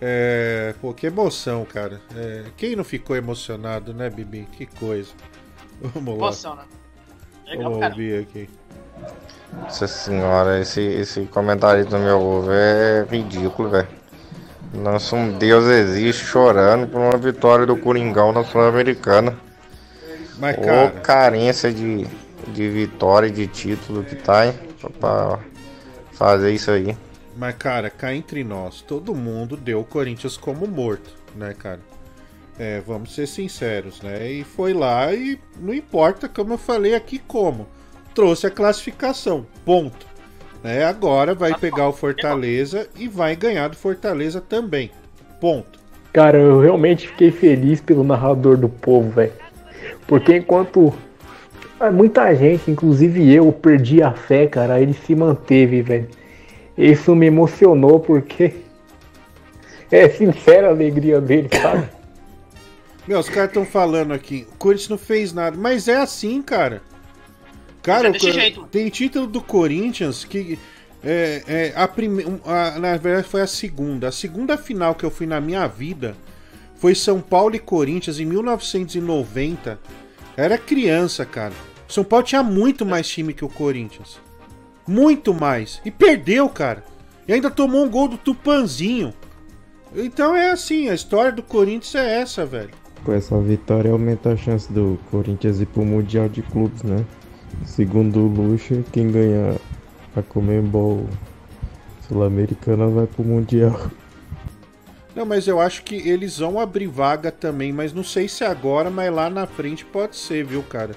É, 0.00 0.74
pô, 0.80 0.92
que 0.92 1.06
emoção, 1.06 1.64
cara. 1.64 2.00
É, 2.16 2.44
quem 2.56 2.74
não 2.74 2.84
ficou 2.84 3.16
emocionado, 3.16 3.94
né, 3.94 4.10
Bibi? 4.10 4.48
Que 4.52 4.66
coisa. 4.66 5.12
Vamos 5.80 6.14
lá. 6.14 6.24
Emoção, 6.26 6.56
né? 6.56 6.64
Legal, 7.46 7.70
Vamos 7.72 7.86
ouvir 7.86 8.22
aqui. 8.22 8.48
Nossa 9.52 9.86
senhora, 9.86 10.60
esse, 10.60 10.80
esse 10.80 11.26
comentário 11.26 11.84
do 11.86 11.98
meu 11.98 12.20
ovo 12.20 12.50
é 12.50 13.06
ridículo, 13.08 13.70
velho. 13.70 13.88
Nossa, 14.72 15.14
um 15.14 15.38
Deus 15.38 15.66
existe 15.66 16.24
chorando 16.24 16.88
por 16.88 17.00
uma 17.00 17.16
vitória 17.16 17.64
do 17.64 17.76
Coringão 17.76 18.32
na 18.32 18.42
Sul-Americana. 18.44 19.36
Mas, 20.38 20.56
Ô, 20.58 20.62
cara- 20.62 20.90
carência 21.02 21.72
de, 21.72 22.06
de 22.48 22.68
vitória 22.68 23.28
e 23.28 23.30
de 23.30 23.46
título 23.46 24.02
que 24.02 24.16
tá, 24.16 24.46
hein? 24.46 24.54
Pra 25.00 25.38
fazer 26.12 26.52
isso 26.52 26.70
aí. 26.70 26.96
Mas, 27.36 27.54
cara, 27.56 27.88
cá 27.90 28.14
entre 28.14 28.42
nós, 28.44 28.80
todo 28.82 29.14
mundo 29.14 29.56
deu 29.56 29.80
o 29.80 29.84
Corinthians 29.84 30.36
como 30.36 30.66
morto, 30.66 31.10
né, 31.34 31.54
cara? 31.56 31.80
É, 32.58 32.80
vamos 32.80 33.14
ser 33.14 33.26
sinceros, 33.26 34.00
né? 34.02 34.30
E 34.30 34.44
foi 34.44 34.72
lá 34.72 35.12
e 35.12 35.40
não 35.58 35.74
importa, 35.74 36.28
como 36.28 36.54
eu 36.54 36.58
falei 36.58 36.94
aqui, 36.94 37.18
como. 37.18 37.66
Trouxe 38.14 38.46
a 38.46 38.50
classificação, 38.50 39.44
ponto. 39.64 40.06
Né? 40.62 40.84
Agora 40.84 41.34
vai 41.34 41.54
pegar 41.54 41.88
o 41.88 41.92
Fortaleza 41.92 42.88
e 42.96 43.08
vai 43.08 43.36
ganhar 43.36 43.68
do 43.68 43.76
Fortaleza 43.76 44.40
também. 44.40 44.90
Ponto. 45.40 45.78
Cara, 46.12 46.38
eu 46.38 46.60
realmente 46.60 47.08
fiquei 47.08 47.30
feliz 47.30 47.80
pelo 47.80 48.04
narrador 48.04 48.56
do 48.56 48.68
povo, 48.68 49.10
velho. 49.10 49.32
Porque 50.06 50.36
enquanto 50.36 50.94
ah, 51.78 51.90
muita 51.90 52.34
gente, 52.34 52.70
inclusive 52.70 53.34
eu, 53.34 53.50
perdi 53.52 54.00
a 54.00 54.12
fé, 54.12 54.46
cara, 54.46 54.80
ele 54.80 54.94
se 54.94 55.14
manteve, 55.14 55.82
velho. 55.82 56.08
Isso 56.78 57.14
me 57.14 57.26
emocionou 57.26 58.00
porque 58.00 58.54
é 59.90 60.08
sincera 60.08 60.68
a 60.68 60.70
alegria 60.70 61.20
dele, 61.20 61.48
sabe? 61.52 61.88
Meu, 63.06 63.18
os 63.18 63.28
caras 63.28 63.50
estão 63.50 63.66
falando 63.66 64.12
aqui, 64.14 64.46
o 64.52 64.56
Corinthians 64.56 64.88
não 64.88 64.98
fez 64.98 65.32
nada, 65.34 65.56
mas 65.58 65.88
é 65.88 65.96
assim, 65.96 66.40
cara. 66.40 66.80
Cara, 67.84 68.08
É 68.08 68.10
desse 68.12 68.28
o- 68.30 68.32
jeito. 68.32 68.64
tem 68.72 68.88
título 68.88 69.26
do 69.28 69.40
Corinthians 69.40 70.24
que 70.24 70.58
é, 71.04 71.42
é, 71.46 71.72
a 71.76 71.86
prime... 71.86 72.24
um, 72.24 72.40
a- 72.44 72.78
na 72.80 72.96
verdade 72.96 73.28
foi 73.28 73.42
a 73.42 73.46
segunda. 73.46 74.08
A 74.08 74.12
segunda 74.12 74.56
final 74.58 74.94
que 74.94 75.04
eu 75.04 75.10
fui 75.10 75.26
na 75.26 75.40
minha 75.40 75.66
vida 75.68 76.16
foi 76.76 76.94
São 76.94 77.20
Paulo 77.20 77.54
e 77.54 77.58
Corinthians 77.58 78.18
em 78.18 78.24
1990. 78.24 79.78
Era 80.36 80.58
criança, 80.58 81.24
cara. 81.24 81.52
São 81.88 82.02
Paulo 82.02 82.24
tinha 82.24 82.42
muito 82.42 82.84
mais 82.84 83.06
time 83.08 83.32
que 83.32 83.44
o 83.44 83.48
Corinthians. 83.48 84.18
Muito 84.86 85.32
mais. 85.32 85.80
E 85.84 85.90
perdeu, 85.90 86.48
cara. 86.48 86.82
E 87.28 87.32
ainda 87.32 87.50
tomou 87.50 87.84
um 87.84 87.88
gol 87.90 88.08
do 88.08 88.16
Tupanzinho. 88.18 89.14
Então 89.94 90.34
é 90.34 90.50
assim, 90.50 90.88
a 90.88 90.94
história 90.94 91.30
do 91.32 91.42
Corinthians 91.42 91.94
é 91.94 92.20
essa, 92.20 92.44
velho. 92.44 92.70
Com 93.04 93.12
essa 93.12 93.38
vitória 93.40 93.90
aumenta 93.92 94.32
a 94.32 94.36
chance 94.36 94.70
do 94.72 94.98
Corinthians 95.10 95.60
ir 95.60 95.66
pro 95.66 95.84
Mundial 95.84 96.28
de 96.28 96.42
Clubes, 96.42 96.82
né? 96.82 97.04
Segundo 97.64 98.20
o 98.20 98.28
Lucha, 98.28 98.84
quem 98.92 99.10
ganhar 99.10 99.56
a 100.14 100.22
Comembol 100.22 101.08
Sul-Americana 102.06 102.86
vai 102.86 103.06
pro 103.06 103.24
Mundial. 103.24 103.90
Não, 105.14 105.24
mas 105.24 105.46
eu 105.46 105.60
acho 105.60 105.82
que 105.84 105.96
eles 106.08 106.38
vão 106.38 106.58
abrir 106.58 106.86
vaga 106.86 107.30
também, 107.30 107.72
mas 107.72 107.92
não 107.92 108.02
sei 108.02 108.28
se 108.28 108.44
agora, 108.44 108.90
mas 108.90 109.12
lá 109.12 109.30
na 109.30 109.46
frente 109.46 109.84
pode 109.84 110.16
ser, 110.16 110.44
viu, 110.44 110.62
cara? 110.62 110.94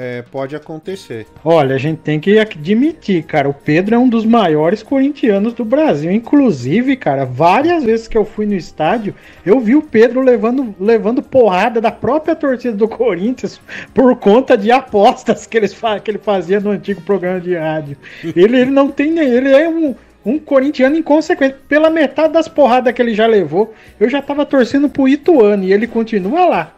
É, 0.00 0.22
pode 0.22 0.54
acontecer. 0.54 1.26
Olha, 1.44 1.74
a 1.74 1.78
gente 1.78 1.98
tem 1.98 2.20
que 2.20 2.38
admitir, 2.38 3.24
cara, 3.24 3.48
o 3.48 3.52
Pedro 3.52 3.96
é 3.96 3.98
um 3.98 4.08
dos 4.08 4.24
maiores 4.24 4.80
corintianos 4.80 5.52
do 5.54 5.64
Brasil. 5.64 6.12
Inclusive, 6.12 6.94
cara, 6.94 7.24
várias 7.24 7.82
vezes 7.82 8.06
que 8.06 8.16
eu 8.16 8.24
fui 8.24 8.46
no 8.46 8.54
estádio, 8.54 9.12
eu 9.44 9.58
vi 9.58 9.74
o 9.74 9.82
Pedro 9.82 10.20
levando, 10.20 10.72
levando 10.78 11.20
porrada 11.20 11.80
da 11.80 11.90
própria 11.90 12.36
torcida 12.36 12.76
do 12.76 12.86
Corinthians 12.86 13.60
por 13.92 14.14
conta 14.14 14.56
de 14.56 14.70
apostas 14.70 15.48
que, 15.48 15.56
eles, 15.56 15.76
que 16.04 16.10
ele 16.12 16.18
fazia 16.18 16.60
no 16.60 16.70
antigo 16.70 17.00
programa 17.00 17.40
de 17.40 17.56
rádio. 17.56 17.96
Ele, 18.22 18.56
ele 18.56 18.70
não 18.70 18.92
tem. 18.92 19.18
Ele 19.18 19.50
é 19.50 19.68
um, 19.68 19.96
um 20.24 20.38
corintiano 20.38 20.96
inconsequente. 20.96 21.56
Pela 21.68 21.90
metade 21.90 22.34
das 22.34 22.46
porradas 22.46 22.94
que 22.94 23.02
ele 23.02 23.14
já 23.14 23.26
levou, 23.26 23.74
eu 23.98 24.08
já 24.08 24.22
tava 24.22 24.46
torcendo 24.46 24.88
pro 24.88 25.08
Ituano 25.08 25.64
e 25.64 25.72
ele 25.72 25.88
continua 25.88 26.46
lá. 26.46 26.77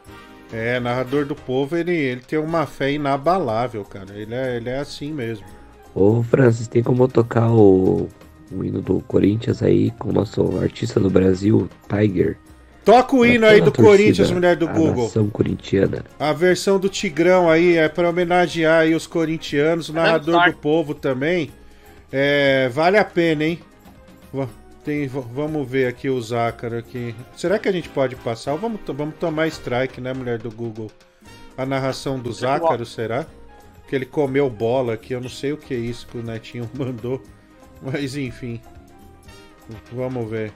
É, 0.53 0.81
narrador 0.81 1.25
do 1.25 1.35
povo, 1.35 1.77
ele, 1.77 1.95
ele 1.95 2.21
tem 2.21 2.39
uma 2.39 2.67
fé 2.67 2.93
inabalável, 2.93 3.85
cara. 3.85 4.13
Ele 4.15 4.35
é, 4.35 4.57
ele 4.57 4.69
é 4.69 4.79
assim 4.79 5.13
mesmo. 5.13 5.47
Ô 5.95 6.23
Francis, 6.23 6.67
tem 6.67 6.83
como 6.83 7.07
tocar 7.07 7.51
o, 7.51 8.09
o 8.51 8.65
hino 8.65 8.81
do 8.81 9.01
Corinthians 9.01 9.63
aí 9.63 9.91
com 9.93 10.11
o 10.11 10.13
nosso 10.13 10.59
artista 10.61 10.99
do 10.99 11.11
Brasil, 11.11 11.69
Tiger? 11.89 12.37
Toca 12.85 13.15
o 13.15 13.27
hino 13.27 13.47
aí 13.47 13.61
do 13.61 13.71
torcida, 13.71 13.89
Corinthians, 13.89 14.31
mulher 14.31 14.57
do 14.57 14.69
a 14.69 14.73
Google. 14.73 15.05
nação 15.05 15.29
corintiana. 15.29 16.05
A 16.19 16.33
versão 16.33 16.79
do 16.79 16.89
Tigrão 16.89 17.49
aí 17.49 17.77
é 17.77 17.89
pra 17.89 18.09
homenagear 18.09 18.81
aí 18.81 18.95
os 18.95 19.07
corintianos, 19.07 19.89
o 19.89 19.93
narrador 19.93 20.51
do 20.51 20.57
povo 20.57 20.95
também. 20.95 21.51
É, 22.11 22.69
vale 22.73 22.97
a 22.97 23.05
pena, 23.05 23.45
hein? 23.45 23.61
Tem, 24.85 25.07
vamos 25.07 25.69
ver 25.69 25.87
aqui 25.87 26.09
o 26.09 26.21
Zácaro 26.21 26.79
aqui. 26.79 27.15
Será 27.37 27.59
que 27.59 27.69
a 27.69 27.73
gente 27.73 27.89
pode 27.89 28.17
passar? 28.17 28.53
Ou 28.53 28.59
vamos, 28.59 28.81
vamos 28.87 29.15
tomar 29.17 29.47
strike, 29.49 30.01
né, 30.01 30.13
mulher 30.15 30.39
do 30.39 30.51
Google? 30.51 30.91
A 31.57 31.67
narração 31.67 32.19
do 32.19 32.33
Zácaro, 32.33 32.87
será? 32.87 33.27
Que 33.87 33.95
ele 33.95 34.07
comeu 34.07 34.49
bola 34.49 34.95
aqui, 34.95 35.13
eu 35.13 35.21
não 35.21 35.29
sei 35.29 35.53
o 35.53 35.59
que 35.59 35.75
é 35.75 35.77
isso 35.77 36.07
que 36.07 36.17
o 36.17 36.23
Netinho 36.23 36.71
mandou. 36.73 37.23
Mas 37.83 38.17
enfim. 38.17 38.61
Vamos 39.93 40.29
ver. 40.31 40.53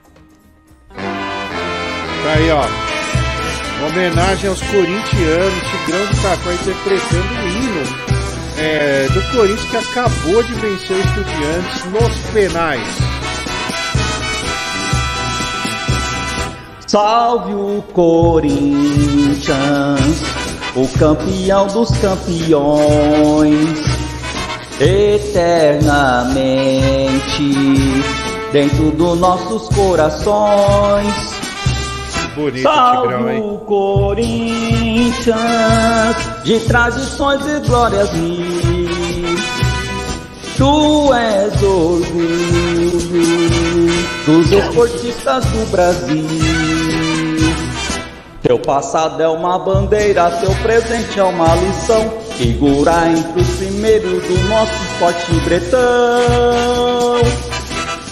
Tá 0.88 2.32
aí, 2.34 2.50
ó. 2.50 2.64
Homenagem 3.86 4.48
aos 4.48 4.62
corintianos, 4.62 5.62
Tigrão 5.70 6.06
do 6.06 6.22
Taquá 6.22 6.54
interpretando 6.54 7.34
o 7.34 7.48
hino 7.48 8.14
é, 8.58 9.08
do 9.08 9.20
Corinthians 9.32 9.70
que 9.70 9.76
acabou 9.76 10.42
de 10.42 10.54
vencer 10.54 10.96
o 10.96 11.00
Estudiantes 11.00 11.84
nos 11.86 12.32
penais. 12.32 13.13
Salve 16.86 17.54
o 17.54 17.82
Corinthians, 17.92 19.48
o 20.76 20.86
campeão 20.98 21.66
dos 21.68 21.90
campeões, 21.98 23.80
eternamente 24.78 25.64
dentro 28.52 28.90
dos 28.92 29.18
nossos 29.18 29.68
corações. 29.74 31.34
Bonito, 32.36 32.62
Salve 32.62 33.08
Tigrão, 33.08 33.30
hein? 33.30 33.40
o 33.40 33.58
Corinthians, 33.58 35.36
de 36.44 36.60
tradições 36.60 37.46
e 37.46 37.60
glórias 37.66 38.12
mil. 38.12 38.44
Tu 40.56 41.12
és 41.14 41.62
orgulho 41.62 42.92
dos 44.24 44.52
esportistas 44.52 45.44
do 45.46 45.70
Brasil. 45.70 46.73
Teu 48.44 48.58
passado 48.58 49.22
é 49.22 49.28
uma 49.28 49.58
bandeira, 49.58 50.30
teu 50.32 50.54
presente 50.56 51.18
é 51.18 51.24
uma 51.24 51.54
lição. 51.54 52.12
Figura 52.36 53.08
entre 53.08 53.40
os 53.40 53.48
primeiros 53.56 54.22
do 54.22 54.38
nosso 54.48 54.84
esporte 54.84 55.32
bretão. 55.46 55.80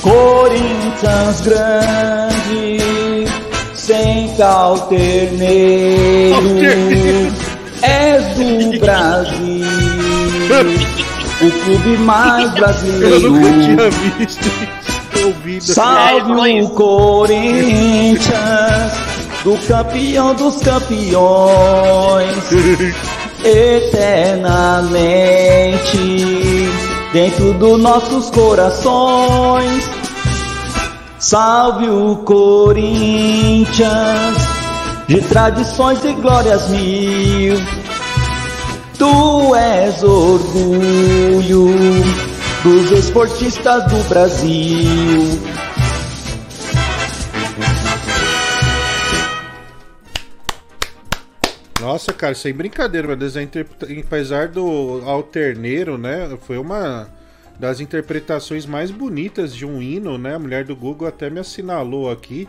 Corinthians 0.01 1.41
grande, 1.43 2.79
sem 3.75 4.35
calterneiro, 4.37 5.37
és 7.83 8.25
do 8.35 8.81
Brasil, 8.81 9.67
o 11.43 11.51
clube 11.63 11.99
mais 11.99 12.51
brasileiro. 12.53 13.21
Eu 13.21 13.31
nunca 13.33 13.51
tinha 13.61 13.91
visto. 13.91 14.51
Salve 15.61 16.63
o 16.63 16.71
Corinthians, 16.71 18.23
do 19.45 19.57
campeão 19.67 20.35
dos 20.35 20.57
campeões, 20.63 22.37
eternamente 23.45 24.71
dentro 27.13 27.53
dos 27.55 27.81
nossos 27.81 28.31
corações. 28.31 29.91
Salve 31.19 31.89
o 31.89 32.17
Corinthians, 32.25 33.69
de 35.07 35.21
tradições 35.23 36.05
e 36.05 36.13
glórias 36.15 36.69
mil. 36.69 37.57
Tu 38.99 39.55
és 39.55 40.03
orgulho 40.03 41.67
dos 42.63 42.91
esportistas 42.93 43.85
do 43.87 44.09
Brasil. 44.09 45.41
Nossa, 51.83 52.13
cara, 52.13 52.33
sem 52.33 52.55
brincadeira, 52.55 53.09
meu 53.09 53.17
Deus, 53.17 53.35
apesar 54.07 54.47
do 54.47 55.03
alterneiro, 55.05 55.99
né? 55.99 56.39
Foi 56.43 56.57
uma 56.57 57.09
das 57.59 57.81
interpretações 57.81 58.65
mais 58.65 58.93
bonitas 58.93 59.53
de 59.53 59.67
um 59.67 59.83
hino, 59.83 60.17
né? 60.17 60.37
A 60.37 60.39
mulher 60.39 60.65
do 60.65 60.77
Google 60.77 61.09
até 61.09 61.29
me 61.29 61.41
assinalou 61.41 62.09
aqui. 62.09 62.49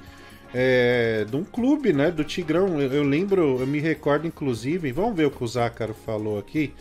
É, 0.53 1.26
de 1.27 1.35
um 1.35 1.43
clube, 1.43 1.91
né? 1.91 2.11
Do 2.11 2.23
Tigrão. 2.23 2.80
Eu, 2.80 2.93
eu 2.93 3.03
lembro, 3.03 3.60
eu 3.60 3.65
me 3.65 3.80
recordo, 3.80 4.27
inclusive. 4.27 4.91
Vamos 4.91 5.15
ver 5.15 5.26
o 5.26 5.31
que 5.31 5.43
o 5.43 5.47
Zácaro 5.47 5.95
falou 5.95 6.38
aqui. 6.38 6.72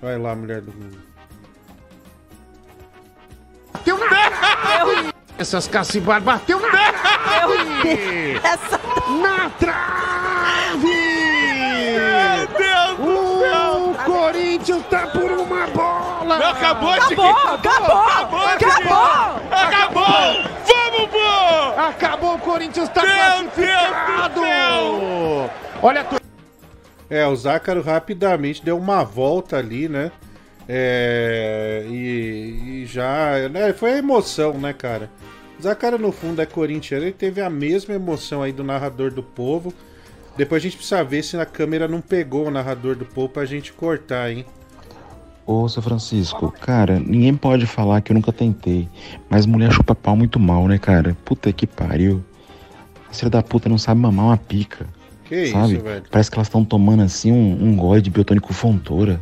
Vai 0.00 0.16
lá, 0.16 0.34
mulher 0.34 0.62
do 0.62 0.72
Google. 0.72 0.98
Bateu 3.70 3.98
nele! 3.98 5.12
Essas 5.36 5.68
cacibar 5.68 6.22
bateu 6.22 6.58
nele! 6.58 8.40
Essa... 8.42 8.80
Na 9.20 9.50
trave! 9.50 10.27
Tá 14.90 15.06
por 15.08 15.30
uma 15.30 15.66
bola! 15.66 16.38
Não, 16.38 16.48
acabou, 16.50 16.94
Chiquinho. 17.02 17.28
Acabou, 17.28 17.96
acabou, 17.96 18.40
acabou, 18.40 18.98
Acabou! 19.50 20.04
Vamos, 20.66 21.10
pô! 21.10 21.80
Acabou, 21.80 22.34
o 22.34 22.38
Corinthians 22.38 22.88
tá 22.88 23.02
classificado! 23.02 24.40
Olha, 25.82 26.04
tu... 26.04 26.16
É, 27.10 27.26
o 27.26 27.36
Zácaro 27.36 27.82
rapidamente 27.82 28.64
deu 28.64 28.78
uma 28.78 29.04
volta 29.04 29.58
ali, 29.58 29.88
né? 29.88 30.10
É, 30.68 31.84
e, 31.88 32.82
e 32.82 32.86
já. 32.86 33.48
Né, 33.50 33.72
foi 33.72 33.92
a 33.92 33.98
emoção, 33.98 34.54
né, 34.54 34.72
cara? 34.72 35.10
O 35.58 35.62
Zácaro, 35.62 35.98
no 35.98 36.12
fundo, 36.12 36.40
é 36.40 36.46
corintiano. 36.46 37.04
Ele 37.04 37.12
teve 37.12 37.40
a 37.40 37.50
mesma 37.50 37.94
emoção 37.94 38.42
aí 38.42 38.52
do 38.52 38.64
narrador 38.64 39.10
do 39.10 39.22
povo. 39.22 39.72
Depois 40.36 40.62
a 40.62 40.64
gente 40.64 40.76
precisa 40.76 41.02
ver 41.02 41.22
se 41.22 41.36
a 41.36 41.44
câmera 41.46 41.88
não 41.88 42.00
pegou 42.00 42.46
o 42.46 42.50
narrador 42.50 42.94
do 42.94 43.04
povo 43.04 43.28
pra 43.28 43.44
gente 43.44 43.72
cortar, 43.72 44.30
hein? 44.30 44.46
Ô, 45.48 45.66
seu 45.66 45.80
Francisco, 45.80 46.52
cara, 46.60 47.00
ninguém 47.00 47.34
pode 47.34 47.64
falar 47.64 48.02
que 48.02 48.12
eu 48.12 48.14
nunca 48.14 48.30
tentei. 48.30 48.86
Mas 49.30 49.46
mulher 49.46 49.72
chupa 49.72 49.94
pau 49.94 50.14
muito 50.14 50.38
mal, 50.38 50.68
né, 50.68 50.76
cara? 50.76 51.16
Puta 51.24 51.50
que 51.54 51.66
pariu. 51.66 52.22
A 53.08 53.14
filha 53.14 53.30
da 53.30 53.42
puta 53.42 53.66
não 53.66 53.78
sabe 53.78 53.98
mamar 53.98 54.26
uma 54.26 54.36
pica. 54.36 54.84
Que 55.24 55.46
sabe? 55.46 55.72
isso, 55.72 55.82
velho? 55.82 56.02
Parece 56.10 56.30
que 56.30 56.36
elas 56.36 56.48
estão 56.48 56.62
tomando 56.62 57.02
assim 57.02 57.32
um, 57.32 57.64
um 57.64 57.74
gole 57.74 58.02
de 58.02 58.10
biotônico 58.10 58.52
fontoura. 58.52 59.18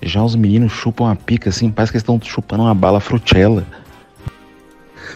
Já 0.00 0.22
os 0.22 0.36
meninos 0.36 0.70
chupam 0.70 1.10
a 1.10 1.16
pica 1.16 1.50
assim, 1.50 1.72
parece 1.72 1.90
que 1.90 1.96
eles 1.96 2.04
estão 2.04 2.20
chupando 2.22 2.62
uma 2.62 2.74
bala 2.74 3.00
frutella. 3.00 3.66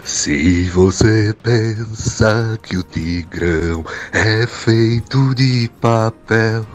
Se 0.02 0.64
você 0.70 1.32
pensa 1.40 2.58
que 2.60 2.76
o 2.76 2.82
Tigrão 2.82 3.84
é 4.12 4.44
feito 4.48 5.36
de 5.36 5.70
papel, 5.80 6.66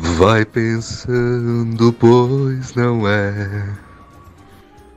vai 0.00 0.44
pensando, 0.44 1.92
pois 1.92 2.74
não 2.74 3.08
é. 3.08 3.68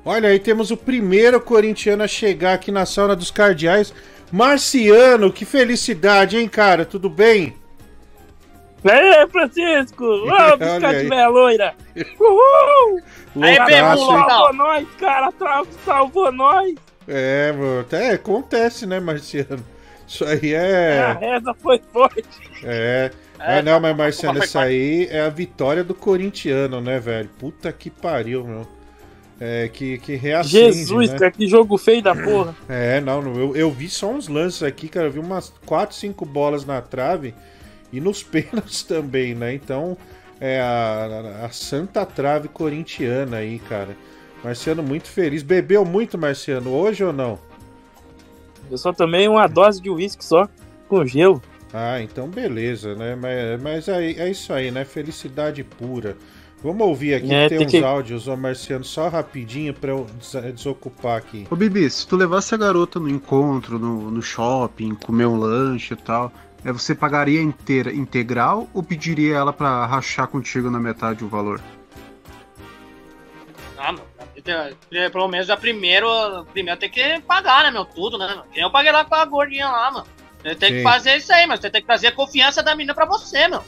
Olha 0.05 0.29
aí, 0.29 0.39
temos 0.39 0.71
o 0.71 0.77
primeiro 0.77 1.39
corintiano 1.39 2.03
a 2.03 2.07
chegar 2.07 2.53
aqui 2.53 2.71
na 2.71 2.85
sauna 2.85 3.15
dos 3.15 3.31
cardeais. 3.31 3.93
Marciano, 4.31 5.31
que 5.31 5.45
felicidade, 5.45 6.37
hein, 6.37 6.47
cara? 6.47 6.85
Tudo 6.85 7.09
bem? 7.09 7.55
Aê, 8.83 9.27
Francisco! 9.27 10.03
Ô, 10.05 11.09
meia 11.09 11.27
loira! 11.27 11.75
Uhul! 12.19 13.01
Aí, 13.41 13.57
Bebu, 13.65 13.97
salvou 13.97 14.53
nós, 14.53 14.87
cara! 14.99 15.31
Salvou 15.85 16.31
nós! 16.31 16.75
É, 17.07 17.51
mano, 17.51 17.81
até 17.81 18.11
acontece, 18.11 18.85
né, 18.85 18.99
Marciano? 18.99 19.63
Isso 20.11 20.25
aí 20.25 20.53
A 20.55 20.59
é. 20.59 21.13
reza 21.13 21.53
foi 21.53 21.81
forte! 21.93 22.23
É. 22.63 23.11
É, 23.39 23.57
Ah, 23.57 23.61
não, 23.61 23.79
mas 23.79 23.95
Marciano, 23.95 24.43
isso 24.43 24.59
aí 24.59 25.07
é 25.09 25.21
a 25.21 25.29
vitória 25.29 25.83
do 25.83 25.95
corintiano, 25.95 26.79
né, 26.81 26.99
velho? 26.99 27.29
Puta 27.39 27.71
que 27.71 27.89
pariu, 27.89 28.43
meu. 28.45 28.67
É, 29.39 29.67
que, 29.69 29.97
que 29.97 30.15
reacende, 30.15 30.73
Jesus, 30.73 31.09
né? 31.09 31.17
cara, 31.17 31.31
que 31.31 31.47
jogo 31.47 31.75
feio 31.77 32.03
da 32.03 32.13
porra! 32.13 32.53
É, 32.69 33.01
não, 33.01 33.21
eu, 33.35 33.55
eu 33.55 33.71
vi 33.71 33.89
só 33.89 34.11
uns 34.11 34.27
lances 34.27 34.61
aqui, 34.61 34.87
cara. 34.87 35.07
Eu 35.07 35.11
vi 35.11 35.19
umas 35.19 35.51
4, 35.65 35.95
5 35.95 36.25
bolas 36.25 36.63
na 36.65 36.79
trave 36.81 37.33
e 37.91 37.99
nos 37.99 38.21
pênaltis 38.21 38.83
também, 38.83 39.33
né? 39.33 39.53
Então, 39.55 39.97
é 40.39 40.59
a, 40.61 41.39
a- 41.41 41.45
a 41.45 41.49
santa 41.49 42.05
trave 42.05 42.49
corintiana 42.49 43.37
aí, 43.37 43.57
cara. 43.59 43.95
Marciano 44.43 44.83
muito 44.83 45.07
feliz. 45.07 45.41
Bebeu 45.41 45.83
muito, 45.85 46.17
Marciano, 46.17 46.69
hoje 46.69 47.03
ou 47.03 47.13
não? 47.13 47.39
Eu 48.71 48.77
só 48.77 48.91
tomei 48.93 49.27
uma 49.27 49.45
dose 49.47 49.81
de 49.81 49.89
uísque 49.89 50.23
só, 50.23 50.47
com 50.87 51.05
gelo. 51.05 51.41
Ah, 51.73 52.01
então 52.01 52.27
beleza, 52.27 52.95
né? 52.95 53.15
Mas, 53.15 53.61
mas 53.61 53.87
é, 53.87 54.11
é 54.13 54.31
isso 54.31 54.51
aí, 54.53 54.71
né? 54.71 54.83
Felicidade 54.85 55.63
pura. 55.63 56.17
Vamos 56.63 56.85
ouvir 56.85 57.15
aqui, 57.15 57.33
É, 57.33 57.49
tem, 57.49 57.57
tem 57.57 57.67
uns 57.67 57.71
que- 57.71 57.83
áudios, 57.83 58.27
ô 58.27 58.37
Marciano, 58.37 58.83
só 58.83 59.07
rapidinho 59.09 59.73
pra 59.73 59.91
eu 59.91 60.05
des- 60.19 60.53
desocupar 60.53 61.17
aqui. 61.17 61.47
Ô 61.49 61.55
Bibi, 61.55 61.89
se 61.89 62.05
tu 62.07 62.15
levasse 62.15 62.53
a 62.53 62.57
garota 62.57 62.99
no 62.99 63.09
encontro, 63.09 63.79
no, 63.79 64.11
no 64.11 64.21
shopping, 64.21 64.93
comer 64.95 65.25
um 65.25 65.37
lanche 65.37 65.93
e 65.95 65.97
tal, 65.97 66.31
é, 66.63 66.71
você 66.71 66.93
pagaria 66.93 67.41
inteira, 67.41 67.91
integral 67.91 68.69
ou 68.75 68.83
pediria 68.83 69.37
ela 69.37 69.51
pra 69.51 69.85
rachar 69.87 70.27
contigo 70.27 70.69
na 70.69 70.79
metade 70.79 71.23
o 71.23 71.27
valor? 71.27 71.59
Ah, 73.77 73.91
mano. 73.91 74.03
Pelo 75.11 75.27
menos 75.27 75.49
a 75.49 75.57
primeiro, 75.57 76.45
primeiro 76.51 76.79
tem 76.79 76.89
que 76.89 77.19
pagar, 77.21 77.63
né, 77.63 77.71
meu? 77.71 77.85
Tudo, 77.85 78.17
né? 78.17 78.27
meu? 78.27 78.43
Eu 78.65 78.71
paguei 78.71 78.91
lá 78.91 79.05
com 79.05 79.15
a 79.15 79.25
gordinha 79.25 79.67
lá, 79.69 79.91
mano. 79.91 80.07
Você 80.41 80.55
tem 80.55 80.69
Sim. 80.69 80.75
que 80.77 80.83
fazer 80.83 81.17
isso 81.17 81.31
aí, 81.33 81.45
mas 81.45 81.59
você 81.59 81.69
tem 81.69 81.81
que 81.81 81.87
trazer 81.87 82.07
a 82.07 82.11
confiança 82.11 82.63
da 82.63 82.75
menina 82.75 82.93
pra 82.95 83.05
você, 83.05 83.47
meu. 83.47 83.63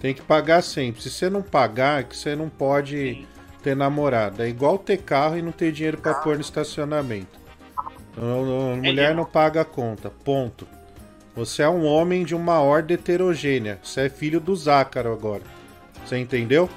Tem 0.00 0.14
que 0.14 0.22
pagar 0.22 0.62
sempre. 0.62 1.02
Se 1.02 1.10
você 1.10 1.28
não 1.30 1.42
pagar, 1.42 2.00
é 2.00 2.04
que 2.04 2.16
você 2.16 2.34
não 2.36 2.48
pode 2.48 3.26
ter 3.62 3.76
namorada. 3.76 4.44
É 4.44 4.48
igual 4.48 4.78
ter 4.78 4.98
carro 4.98 5.36
e 5.36 5.42
não 5.42 5.52
ter 5.52 5.72
dinheiro 5.72 5.98
pra 5.98 6.14
pôr 6.14 6.34
no 6.36 6.40
estacionamento. 6.40 7.40
Não- 8.16 8.44
não- 8.44 8.76
mulher 8.76 9.14
não 9.14 9.24
paga 9.24 9.60
a 9.62 9.64
conta. 9.64 10.10
Ponto. 10.10 10.66
Você 11.34 11.62
é 11.62 11.68
um 11.68 11.84
homem 11.86 12.24
de 12.24 12.34
uma 12.34 12.60
ordem 12.60 12.94
heterogênea. 12.96 13.78
Você 13.82 14.02
é 14.02 14.08
filho 14.08 14.38
do 14.38 14.54
Zácaro 14.54 15.12
agora. 15.12 15.42
Você 16.04 16.18
entendeu? 16.18 16.68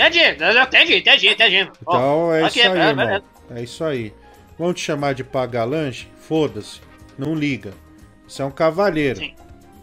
Entendi, 0.00 0.18
entendi, 0.20 0.96
entendi, 0.96 1.28
entendi. 1.28 1.70
Então 1.82 2.32
é 2.32 2.44
aqui, 2.44 2.60
isso 2.60 2.68
aí, 2.68 2.78
é, 2.78 2.88
irmão. 2.88 3.06
beleza. 3.06 3.24
É 3.54 3.62
isso 3.62 3.84
aí. 3.84 4.14
Vão 4.58 4.72
te 4.72 4.80
chamar 4.80 5.14
de 5.14 5.22
pagar 5.22 5.64
lanche? 5.64 6.08
Foda-se. 6.20 6.80
Não 7.18 7.34
liga. 7.34 7.72
Você 8.26 8.40
é 8.42 8.44
um 8.44 8.50
cavalheiro. 8.50 9.20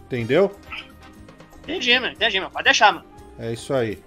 Entendeu? 0.06 0.50
Entendi, 1.62 1.98
meu, 2.00 2.10
entendi, 2.10 2.40
meu. 2.40 2.50
Pode 2.50 2.64
deixar, 2.64 2.92
mano. 2.92 3.04
É 3.38 3.52
isso 3.52 3.72
aí. 3.72 3.98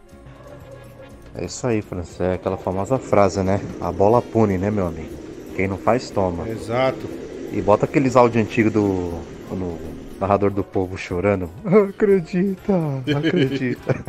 É 1.36 1.46
isso 1.46 1.66
aí, 1.66 1.82
Francis. 1.82 2.20
É 2.20 2.34
aquela 2.34 2.58
famosa 2.58 2.98
frase, 2.98 3.42
né? 3.42 3.62
A 3.80 3.92
bola 3.92 4.22
pune, 4.22 4.58
né, 4.58 4.70
meu 4.70 4.88
amigo? 4.88 5.10
Quem 5.56 5.68
não 5.68 5.78
faz, 5.78 6.10
toma. 6.10 6.48
Exato. 6.50 7.10
E 7.52 7.62
bota 7.62 7.86
aqueles 7.86 8.16
áudios 8.16 8.44
antigos 8.44 8.74
do, 8.74 9.12
do 9.50 9.91
narrador 10.22 10.52
do 10.52 10.64
povo 10.64 10.98
chorando. 10.98 11.50
Acredita, 11.90 12.74
acredita. 13.18 13.96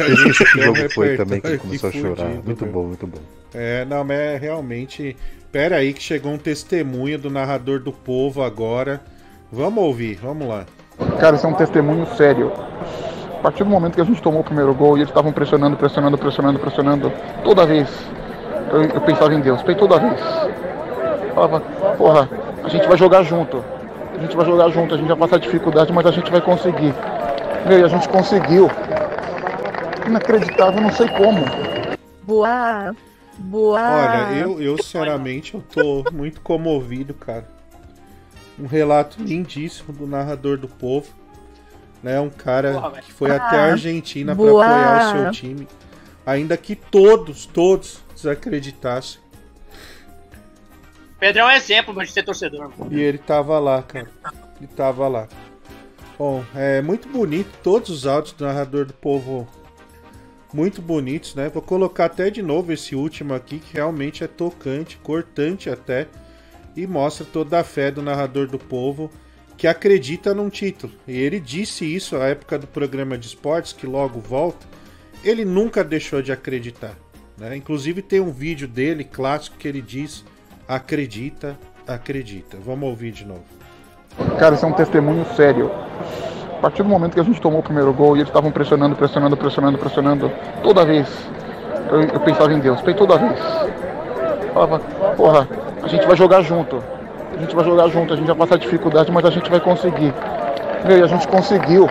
Um 0.00 0.62
jogo 0.62 0.90
foi 0.92 1.16
também 1.16 1.40
que 1.40 1.58
começou 1.58 1.88
a 1.88 1.92
que 1.92 2.00
chorar. 2.00 2.16
fudido, 2.16 2.42
Muito 2.44 2.64
meu. 2.64 2.72
bom, 2.72 2.84
muito 2.84 3.06
bom. 3.06 3.18
É, 3.54 3.84
não, 3.84 4.02
mas 4.04 4.18
é 4.18 4.36
realmente. 4.36 5.16
Pera 5.52 5.76
aí 5.76 5.92
que 5.92 6.02
chegou 6.02 6.32
um 6.32 6.38
testemunho 6.38 7.18
do 7.18 7.30
narrador 7.30 7.80
do 7.80 7.92
povo 7.92 8.42
agora. 8.42 9.00
Vamos 9.50 9.82
ouvir, 9.82 10.16
vamos 10.16 10.46
lá. 10.46 10.66
Cara, 11.18 11.36
isso 11.36 11.46
é 11.46 11.48
um 11.48 11.54
testemunho 11.54 12.06
sério. 12.16 12.52
A 13.38 13.40
partir 13.40 13.64
do 13.64 13.70
momento 13.70 13.94
que 13.94 14.00
a 14.00 14.04
gente 14.04 14.20
tomou 14.20 14.40
o 14.40 14.44
primeiro 14.44 14.74
gol 14.74 14.96
e 14.96 15.00
eles 15.00 15.08
estavam 15.08 15.32
pressionando, 15.32 15.76
pressionando, 15.76 16.18
pressionando, 16.18 16.58
pressionando, 16.58 17.12
toda 17.44 17.64
vez 17.64 17.88
eu, 18.72 18.82
eu 18.82 19.00
pensava 19.00 19.32
em 19.34 19.40
Deus, 19.40 19.62
toda 19.62 19.98
vez. 19.98 20.20
Falava, 21.34 21.60
porra, 21.96 22.28
a 22.62 22.68
gente 22.68 22.86
vai 22.86 22.96
jogar 22.98 23.22
junto. 23.22 23.64
A 24.18 24.22
gente 24.22 24.36
vai 24.36 24.44
jogar 24.46 24.68
junto, 24.70 24.94
a 24.94 24.98
gente 24.98 25.06
vai 25.06 25.16
passar 25.16 25.38
dificuldade, 25.38 25.92
mas 25.92 26.04
a 26.06 26.10
gente 26.10 26.30
vai 26.30 26.40
conseguir. 26.40 26.92
Meu, 27.68 27.78
e 27.78 27.84
a 27.84 27.88
gente 27.88 28.08
conseguiu. 28.08 28.68
Inacreditável, 30.06 30.80
não 30.80 30.90
sei 30.90 31.08
como. 31.08 31.44
Boa. 32.24 32.94
Boa. 33.38 33.80
Olha, 33.80 34.34
eu, 34.38 34.60
eu 34.60 34.76
sinceramente 34.78 35.54
eu 35.54 35.62
tô 35.72 36.04
muito 36.12 36.40
comovido, 36.40 37.14
cara. 37.14 37.46
Um 38.58 38.66
relato 38.66 39.22
lindíssimo 39.22 39.92
do 39.92 40.06
narrador 40.06 40.58
do 40.58 40.66
povo. 40.66 41.06
Né, 42.02 42.20
um 42.20 42.30
cara 42.30 42.78
velho. 42.78 43.02
que 43.02 43.12
foi 43.12 43.30
até 43.30 43.56
a 43.56 43.64
Ah, 43.64 43.70
Argentina 43.72 44.34
pra 44.34 44.44
boa. 44.44 44.64
apoiar 44.64 45.06
o 45.16 45.22
seu 45.22 45.30
time. 45.32 45.66
Ainda 46.24 46.56
que 46.56 46.76
todos, 46.76 47.44
todos 47.46 48.00
desacreditassem. 48.14 49.20
Pedrão 51.18 51.50
é 51.50 51.54
um 51.54 51.56
exemplo 51.56 52.04
de 52.04 52.12
ser 52.12 52.22
torcedor, 52.22 52.70
mano. 52.76 52.92
E 52.92 53.00
ele 53.00 53.18
tava 53.18 53.58
lá, 53.58 53.82
cara. 53.82 54.08
Ele 54.58 54.68
tava 54.68 55.08
lá. 55.08 55.28
Bom, 56.16 56.44
é 56.54 56.80
muito 56.80 57.08
bonito. 57.08 57.50
Todos 57.62 57.90
os 57.90 58.06
áudios 58.06 58.32
do 58.32 58.44
narrador 58.44 58.84
do 58.84 58.92
povo. 58.92 59.48
Muito 60.52 60.80
bonitos, 60.80 61.34
né? 61.34 61.48
Vou 61.48 61.62
colocar 61.62 62.06
até 62.06 62.30
de 62.30 62.40
novo 62.40 62.72
esse 62.72 62.94
último 62.94 63.34
aqui, 63.34 63.58
que 63.58 63.74
realmente 63.74 64.24
é 64.24 64.26
tocante, 64.26 64.96
cortante 64.98 65.68
até. 65.68 66.06
E 66.76 66.86
mostra 66.86 67.26
toda 67.26 67.58
a 67.58 67.64
fé 67.64 67.90
do 67.90 68.00
narrador 68.00 68.46
do 68.46 68.58
povo 68.58 69.10
que 69.56 69.66
acredita 69.66 70.32
num 70.32 70.48
título. 70.48 70.92
E 71.06 71.18
ele 71.18 71.40
disse 71.40 71.84
isso 71.84 72.16
à 72.16 72.28
época 72.28 72.56
do 72.56 72.66
programa 72.68 73.18
de 73.18 73.26
esportes, 73.26 73.72
que 73.72 73.86
logo 73.86 74.20
volta. 74.20 74.64
Ele 75.24 75.44
nunca 75.44 75.82
deixou 75.82 76.22
de 76.22 76.30
acreditar. 76.30 76.96
Né? 77.36 77.56
Inclusive 77.56 78.00
tem 78.00 78.20
um 78.20 78.30
vídeo 78.30 78.68
dele 78.68 79.02
clássico 79.02 79.58
que 79.58 79.66
ele 79.66 79.82
diz: 79.82 80.24
acredita, 80.68 81.58
acredita. 81.86 82.58
Vamos 82.64 82.88
ouvir 82.88 83.10
de 83.10 83.24
novo. 83.24 83.44
Cara, 84.38 84.54
isso 84.54 84.66
é 84.66 84.68
um 84.68 84.72
testemunho 84.72 85.24
sério. 85.34 85.70
A 86.58 86.60
partir 86.60 86.82
do 86.82 86.88
momento 86.88 87.14
que 87.14 87.20
a 87.20 87.24
gente 87.24 87.40
tomou 87.40 87.60
o 87.60 87.62
primeiro 87.62 87.92
gol 87.92 88.16
e 88.16 88.20
eles 88.20 88.28
estavam 88.28 88.50
pressionando, 88.50 88.94
pressionando, 88.94 89.36
pressionando, 89.36 89.78
pressionando, 89.78 90.32
toda 90.62 90.84
vez 90.84 91.08
eu, 91.90 92.02
eu 92.02 92.20
pensava 92.20 92.52
em 92.52 92.58
Deus, 92.58 92.80
toda 92.82 93.16
vez. 93.16 93.38
Falava, 94.52 94.80
porra, 95.16 95.48
a 95.82 95.88
gente 95.88 96.06
vai 96.06 96.16
jogar 96.16 96.42
junto. 96.42 96.82
A 97.34 97.40
gente 97.40 97.54
vai 97.54 97.64
jogar 97.64 97.88
junto, 97.88 98.12
a 98.12 98.16
gente 98.16 98.26
vai 98.26 98.36
passar 98.36 98.58
dificuldade, 98.58 99.10
mas 99.12 99.24
a 99.24 99.30
gente 99.30 99.48
vai 99.48 99.60
conseguir. 99.60 100.12
Meu, 100.84 100.98
e 100.98 101.02
a 101.02 101.06
gente 101.06 101.28
conseguiu. 101.28 101.88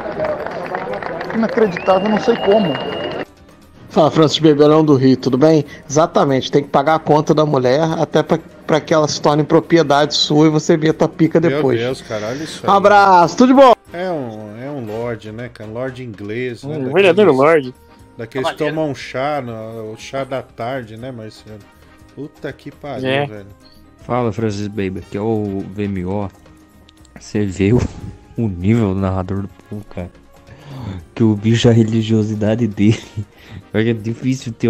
Inacreditável, 1.34 2.10
não 2.10 2.20
sei 2.20 2.36
como. 2.38 2.74
Fala, 3.98 4.12
Francis 4.12 4.38
Bebelão 4.38 4.86
do 4.86 4.94
Rio, 4.94 5.18
tudo 5.18 5.40
bem? 5.40 5.66
Exatamente, 5.90 6.52
tem 6.52 6.62
que 6.62 6.70
pagar 6.70 6.94
a 6.94 7.00
conta 7.00 7.34
da 7.34 7.44
mulher 7.48 7.82
até 7.98 8.22
para 8.22 8.80
que 8.80 8.94
ela 8.94 9.08
se 9.08 9.20
torne 9.20 9.44
propriedade 9.44 10.14
sua 10.14 10.46
e 10.46 10.50
você 10.52 10.78
meta 10.78 11.06
a 11.06 11.08
pica 11.08 11.40
depois. 11.42 11.80
Meu 11.80 11.88
Deus, 11.88 12.04
caralho, 12.04 12.44
isso 12.44 12.64
Um 12.64 12.70
abraço, 12.70 13.36
tudo 13.36 13.48
de 13.48 13.54
bom? 13.56 13.74
É 13.92 14.08
um, 14.12 14.56
é 14.64 14.70
um 14.70 14.86
lord, 14.86 15.32
né, 15.32 15.50
cara? 15.52 15.68
Lord 15.68 16.04
inglês. 16.04 16.64
né? 16.64 16.70
Um 16.70 16.74
Daqueles- 16.74 16.94
verdadeiro 16.94 17.34
lorde. 17.34 17.74
Daqueles 18.16 18.52
que 18.52 18.58
tomam 18.58 18.92
um 18.92 18.94
chá, 18.94 19.42
no, 19.42 19.94
o 19.94 19.98
chá 19.98 20.24
da 20.24 20.44
tarde, 20.44 20.96
né, 20.96 21.12
Marcelo? 21.12 21.58
Puta 22.14 22.54
que 22.54 22.70
pariu, 22.70 23.08
É. 23.10 23.26
velho. 23.26 23.48
Fala, 24.06 24.32
Francis 24.32 24.68
Baby, 24.68 25.00
aqui 25.00 25.18
é 25.18 25.22
o 25.22 25.64
VMO. 25.74 26.30
Você 27.20 27.48
vê 27.48 27.74
o, 27.74 27.80
o 28.38 28.48
nível 28.48 28.94
do 28.94 29.00
narrador 29.00 29.42
do 29.42 29.50
povo, 29.68 29.84
cara. 29.90 30.12
Que 31.14 31.24
o 31.24 31.36
bicho, 31.36 31.70
a 31.70 31.72
religiosidade 31.72 32.68
dele. 32.68 33.02
É 33.74 33.94
difícil 33.94 34.52
ter, 34.54 34.70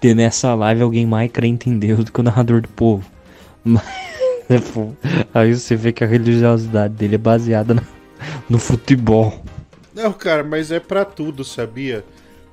ter 0.00 0.14
nessa 0.14 0.54
live 0.54 0.82
alguém 0.82 1.06
mais 1.06 1.30
crente 1.30 1.70
em 1.70 1.78
Deus 1.78 2.04
do 2.04 2.12
que 2.12 2.20
o 2.20 2.22
narrador 2.22 2.60
do 2.60 2.68
povo. 2.68 3.08
Mas, 3.64 3.84
aí 5.32 5.54
você 5.54 5.76
vê 5.76 5.92
que 5.92 6.04
a 6.04 6.06
religiosidade 6.06 6.94
dele 6.94 7.14
é 7.14 7.18
baseada 7.18 7.82
no 8.48 8.58
futebol. 8.58 9.42
Não, 9.94 10.12
cara, 10.12 10.42
mas 10.42 10.70
é 10.70 10.80
pra 10.80 11.04
tudo, 11.04 11.44
sabia? 11.44 12.04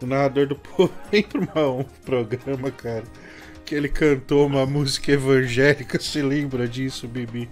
O 0.02 0.06
narrador 0.06 0.48
do 0.48 0.56
povo 0.56 0.94
vem 1.12 1.24
pra 1.24 1.70
um 1.70 1.84
programa, 2.06 2.72
cara, 2.72 3.04
que 3.66 3.76
ele 3.76 3.90
cantou 3.90 4.46
uma 4.46 4.66
música 4.66 5.12
evangélica, 5.12 6.00
se 6.00 6.22
lembra 6.22 6.68
disso, 6.68 7.08
Bibi? 7.08 7.50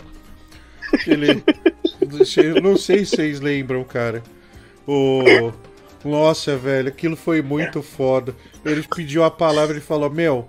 Ele... 1.06 1.44
Não 2.62 2.78
sei 2.78 3.06
se 3.06 3.16
vocês 3.16 3.40
lembram, 3.40 3.84
cara. 3.84 4.24
Nossa, 6.04 6.56
velho, 6.56 6.88
aquilo 6.88 7.16
foi 7.16 7.42
muito 7.42 7.82
foda. 7.82 8.34
Ele 8.64 8.84
pediu 8.96 9.24
a 9.24 9.32
palavra 9.32 9.78
e 9.78 9.82
falou: 9.82 10.10
Meu, 10.10 10.48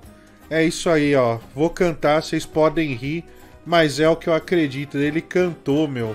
é 0.49 0.65
isso 0.65 0.89
aí, 0.89 1.15
ó. 1.15 1.39
Vou 1.55 1.71
cantar, 1.71 2.23
vocês 2.23 2.47
podem 2.47 2.93
rir, 2.95 3.25
mas 3.65 4.01
é 4.01 4.09
o 4.09 4.17
que 4.17 4.29
eu 4.29 4.35
acredito. 4.35 4.99
Ele 4.99 5.21
cantou, 5.21 5.89
meu. 5.89 6.15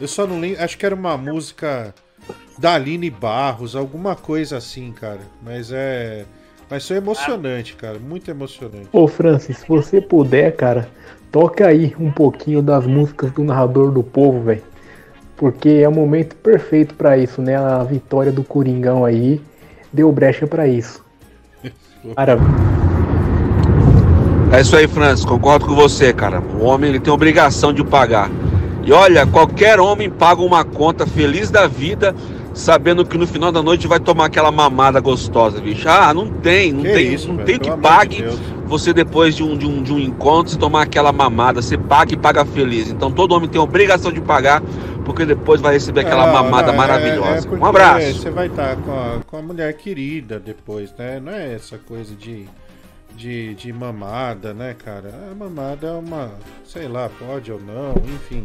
Eu 0.00 0.08
só 0.08 0.26
não 0.26 0.40
lembro. 0.40 0.62
Acho 0.62 0.76
que 0.76 0.84
era 0.84 0.94
uma 0.94 1.16
música 1.16 1.94
da 2.58 2.74
Aline 2.74 3.10
Barros, 3.10 3.74
alguma 3.74 4.14
coisa 4.14 4.56
assim, 4.56 4.92
cara. 4.92 5.20
Mas 5.42 5.70
é. 5.72 6.24
Mas 6.68 6.86
foi 6.86 6.96
emocionante, 6.96 7.76
cara. 7.76 7.98
Muito 7.98 8.30
emocionante. 8.30 8.88
Ô 8.92 9.06
Francis, 9.06 9.58
se 9.58 9.68
você 9.68 10.00
puder, 10.00 10.54
cara, 10.56 10.88
toca 11.30 11.66
aí 11.66 11.94
um 11.98 12.10
pouquinho 12.10 12.60
das 12.60 12.84
músicas 12.86 13.30
do 13.30 13.44
narrador 13.44 13.90
do 13.90 14.02
povo, 14.02 14.42
velho. 14.42 14.62
Porque 15.36 15.68
é 15.68 15.88
o 15.88 15.92
momento 15.92 16.34
perfeito 16.36 16.94
pra 16.94 17.18
isso, 17.18 17.42
né? 17.42 17.56
A 17.56 17.84
vitória 17.84 18.32
do 18.32 18.42
Coringão 18.42 19.04
aí 19.04 19.40
deu 19.92 20.10
brecha 20.10 20.46
pra 20.46 20.66
isso. 20.66 21.04
Cara, 22.16 22.38
É 24.52 24.60
isso 24.60 24.76
aí, 24.76 24.86
Francis. 24.86 25.24
Concordo 25.24 25.66
com 25.66 25.74
você, 25.74 26.12
cara. 26.12 26.40
O 26.58 26.64
homem 26.64 26.90
ele 26.90 27.00
tem 27.00 27.12
obrigação 27.12 27.72
de 27.72 27.84
pagar. 27.84 28.30
E 28.84 28.92
olha, 28.92 29.26
qualquer 29.26 29.80
homem 29.80 30.08
paga 30.08 30.40
uma 30.40 30.64
conta 30.64 31.04
feliz 31.06 31.50
da 31.50 31.66
vida, 31.66 32.14
sabendo 32.54 33.04
que 33.04 33.18
no 33.18 33.26
final 33.26 33.50
da 33.50 33.60
noite 33.60 33.88
vai 33.88 33.98
tomar 33.98 34.26
aquela 34.26 34.52
mamada 34.52 35.00
gostosa, 35.00 35.60
bicho. 35.60 35.88
Ah, 35.88 36.14
não 36.14 36.28
tem, 36.28 36.72
não 36.72 36.82
Que 36.84 36.92
tem, 36.92 37.12
isso, 37.12 37.28
não 37.28 37.36
velho, 37.36 37.46
tem 37.46 37.58
que 37.58 37.76
pague 37.78 38.22
de 38.22 38.38
você 38.66 38.92
depois 38.92 39.34
de 39.34 39.42
um, 39.42 39.56
de, 39.56 39.66
um, 39.66 39.82
de 39.82 39.92
um 39.92 39.98
encontro 39.98 40.52
se 40.52 40.58
tomar 40.58 40.82
aquela 40.82 41.12
mamada. 41.12 41.60
Você 41.60 41.76
paga 41.76 42.14
e 42.14 42.16
paga 42.16 42.44
feliz. 42.44 42.88
Então 42.88 43.10
todo 43.10 43.32
homem 43.32 43.48
tem 43.48 43.60
obrigação 43.60 44.12
de 44.12 44.20
pagar, 44.20 44.62
porque 45.06 45.24
depois 45.24 45.60
vai 45.60 45.74
receber 45.74 46.00
aquela 46.00 46.26
Não, 46.26 46.32
mamada 46.34 46.66
não, 46.66 46.74
é- 46.74 46.76
maravilhosa. 46.76 47.46
é 47.46 47.48
porque 47.48 47.64
um 47.64 47.66
abraço. 47.66 48.12
Você 48.14 48.30
vai 48.30 48.48
estar 48.48 48.76
com 48.76 48.92
a, 48.92 49.20
com 49.24 49.36
a 49.38 49.42
mulher 49.42 49.72
querida 49.74 50.38
depois, 50.40 50.92
né? 50.98 51.20
Não 51.20 51.32
é 51.32 51.54
essa 51.54 51.78
coisa 51.78 52.14
de, 52.14 52.46
de, 53.14 53.54
de 53.54 53.72
mamada, 53.72 54.52
né, 54.52 54.74
cara? 54.74 55.14
A 55.30 55.34
mamada 55.34 55.86
é 55.86 55.92
uma. 55.92 56.32
Sei 56.64 56.88
lá, 56.88 57.08
pode 57.08 57.50
ou 57.52 57.60
não, 57.60 57.94
enfim. 58.04 58.44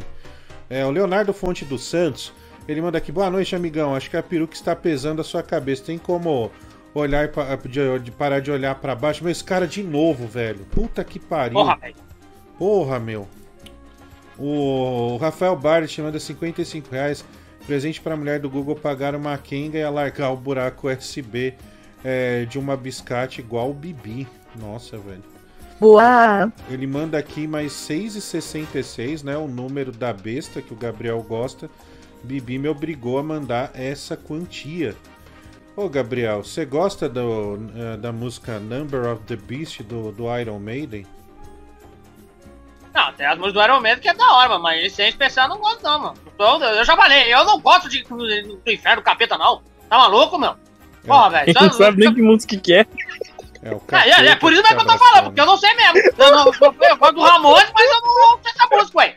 É, 0.70 0.86
o 0.86 0.92
Leonardo 0.92 1.34
Fonte 1.34 1.66
dos 1.66 1.84
Santos, 1.84 2.32
ele 2.68 2.80
manda 2.82 2.98
aqui: 3.00 3.12
boa 3.12 3.30
noite, 3.30 3.56
amigão. 3.56 3.96
Acho 3.96 4.10
que 4.10 4.16
a 4.18 4.24
peruca 4.24 4.54
está 4.54 4.76
pesando 4.76 5.20
a 5.20 5.24
sua 5.24 5.42
cabeça. 5.42 5.84
Tem 5.84 5.98
como 5.98 6.52
olhar 6.94 7.28
de, 7.68 8.00
de 8.00 8.12
parar 8.12 8.40
de 8.40 8.52
olhar 8.52 8.76
pra 8.76 8.94
baixo? 8.94 9.24
Mas, 9.24 9.42
cara, 9.42 9.66
de 9.68 9.82
novo, 9.82 10.28
velho. 10.28 10.60
Puta 10.72 11.04
que 11.04 11.20
pariu. 11.20 11.56
Porra, 11.56 11.76
velho. 11.78 11.96
Porra, 12.58 13.00
meu. 13.00 13.28
O 14.44 15.18
Rafael 15.18 15.56
Bart 15.56 15.96
manda 16.00 16.20
55 16.20 16.90
reais. 16.92 17.24
Presente 17.68 18.02
pra 18.02 18.18
mulher 18.18 18.40
do 18.40 18.50
Google 18.50 18.76
pagar 18.76 19.14
uma 19.14 19.38
Kenga 19.38 19.78
e 19.78 19.84
alargar 19.84 20.34
o 20.34 20.36
buraco 20.36 20.90
USB 20.90 21.54
é, 22.04 22.46
de 22.46 22.58
uma 22.58 22.76
biscate 22.76 23.40
igual 23.40 23.70
o 23.70 23.74
Bibi. 23.74 24.28
Nossa, 24.60 24.98
velho. 24.98 25.24
Boa. 25.80 26.52
Ele 26.70 26.88
manda 26.88 27.20
aqui 27.20 27.46
mais 27.46 27.72
6,66, 27.74 29.24
né? 29.24 29.38
O 29.38 29.48
número 29.48 29.92
da 29.92 30.12
besta 30.12 30.60
que 30.60 30.74
o 30.74 30.78
Gabriel 30.78 31.22
gosta. 31.22 31.70
Bibi 32.24 32.58
me 32.58 32.68
obrigou 32.68 33.20
a 33.20 33.24
mandar 33.24 33.72
essa 33.76 34.18
quantia. 34.18 34.96
Ô 35.76 35.88
Gabriel, 35.88 36.44
você 36.44 36.66
gosta 36.66 37.08
do, 37.08 37.60
eh, 37.76 37.98
da 37.98 38.12
música 38.12 38.60
Number 38.60 39.08
of 39.08 39.24
the 39.26 39.36
Beast 39.36 39.84
do, 39.84 40.12
do 40.12 40.24
Iron 40.38 40.60
Maiden? 40.60 41.06
Não, 42.94 43.14
tem 43.14 43.26
as 43.26 43.38
músicas 43.38 43.54
do 43.54 43.64
Iron 43.64 43.80
Man 43.82 43.96
que 43.98 44.10
é 44.10 44.14
da 44.14 44.34
hora, 44.34 44.60
mas 44.60 44.84
esse 44.86 45.02
aí 45.02 45.10
especial 45.10 45.46
eu 45.48 45.56
não 45.56 45.62
gosto 45.62 45.82
não, 45.84 46.00
mano. 46.00 46.14
Eu, 46.38 46.60
eu 46.76 46.84
já 46.86 46.96
falei, 46.96 47.34
eu 47.34 47.46
não 47.46 47.60
gosto 47.60 47.88
de, 47.88 48.04
do, 48.04 48.18
do 48.18 48.72
inferno 48.72 49.02
do 49.02 49.06
capeta, 49.06 49.38
não. 49.38 49.62
Tá 49.90 49.98
maluco, 49.98 50.38
meu? 50.38 50.56
Porra, 51.06 51.30
velho. 51.30 51.54
Só- 51.54 51.62
não 51.66 51.74
sabe 51.74 52.04
nem 52.04 52.14
que 52.14 52.22
música 52.22 52.58
que 52.58 52.74
é. 52.74 52.86
É, 53.64 53.72
o 53.72 53.82
É, 53.92 54.10
é, 54.10 54.28
é 54.30 54.36
por 54.36 54.52
isso 54.52 54.62
mesmo 54.64 54.78
que 54.78 54.84
eu 54.84 54.88
tô 54.88 54.98
falando, 54.98 55.26
porque 55.26 55.40
eu 55.42 55.46
não 55.46 55.58
sei 55.58 55.74
mesmo. 55.76 55.98
Eu, 56.18 56.32
não, 56.32 56.46
eu, 56.48 56.76
eu 56.90 56.98
gosto 56.98 57.14
do 57.16 57.22
Ramones, 57.22 57.72
mas 57.74 57.86
eu 57.92 58.02
não 58.02 58.40
sei 58.44 58.52
essa 58.56 58.68
música, 58.76 58.98
ué. 58.98 59.16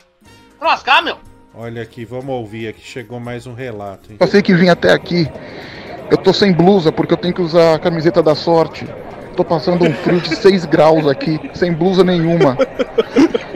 Lascar, 0.61 1.01
meu. 1.03 1.17
Olha 1.53 1.81
aqui, 1.81 2.05
vamos 2.05 2.29
ouvir 2.29 2.67
aqui. 2.67 2.81
Chegou 2.81 3.19
mais 3.19 3.45
um 3.47 3.53
relato. 3.53 4.11
hein? 4.11 4.17
Eu 4.19 4.27
sei 4.27 4.41
que 4.41 4.53
vim 4.53 4.69
até 4.69 4.91
aqui. 4.91 5.27
Eu 6.11 6.17
tô 6.17 6.31
sem 6.33 6.51
blusa 6.53 6.91
porque 6.91 7.13
eu 7.13 7.17
tenho 7.17 7.33
que 7.33 7.41
usar 7.41 7.75
a 7.75 7.79
camiseta 7.79 8.21
da 8.21 8.35
sorte. 8.35 8.85
Tô 9.35 9.43
passando 9.43 9.83
um 9.85 9.93
frio 9.93 10.21
de 10.21 10.35
6 10.35 10.65
graus 10.65 11.07
aqui, 11.07 11.39
sem 11.53 11.73
blusa 11.73 12.03
nenhuma. 12.03 12.57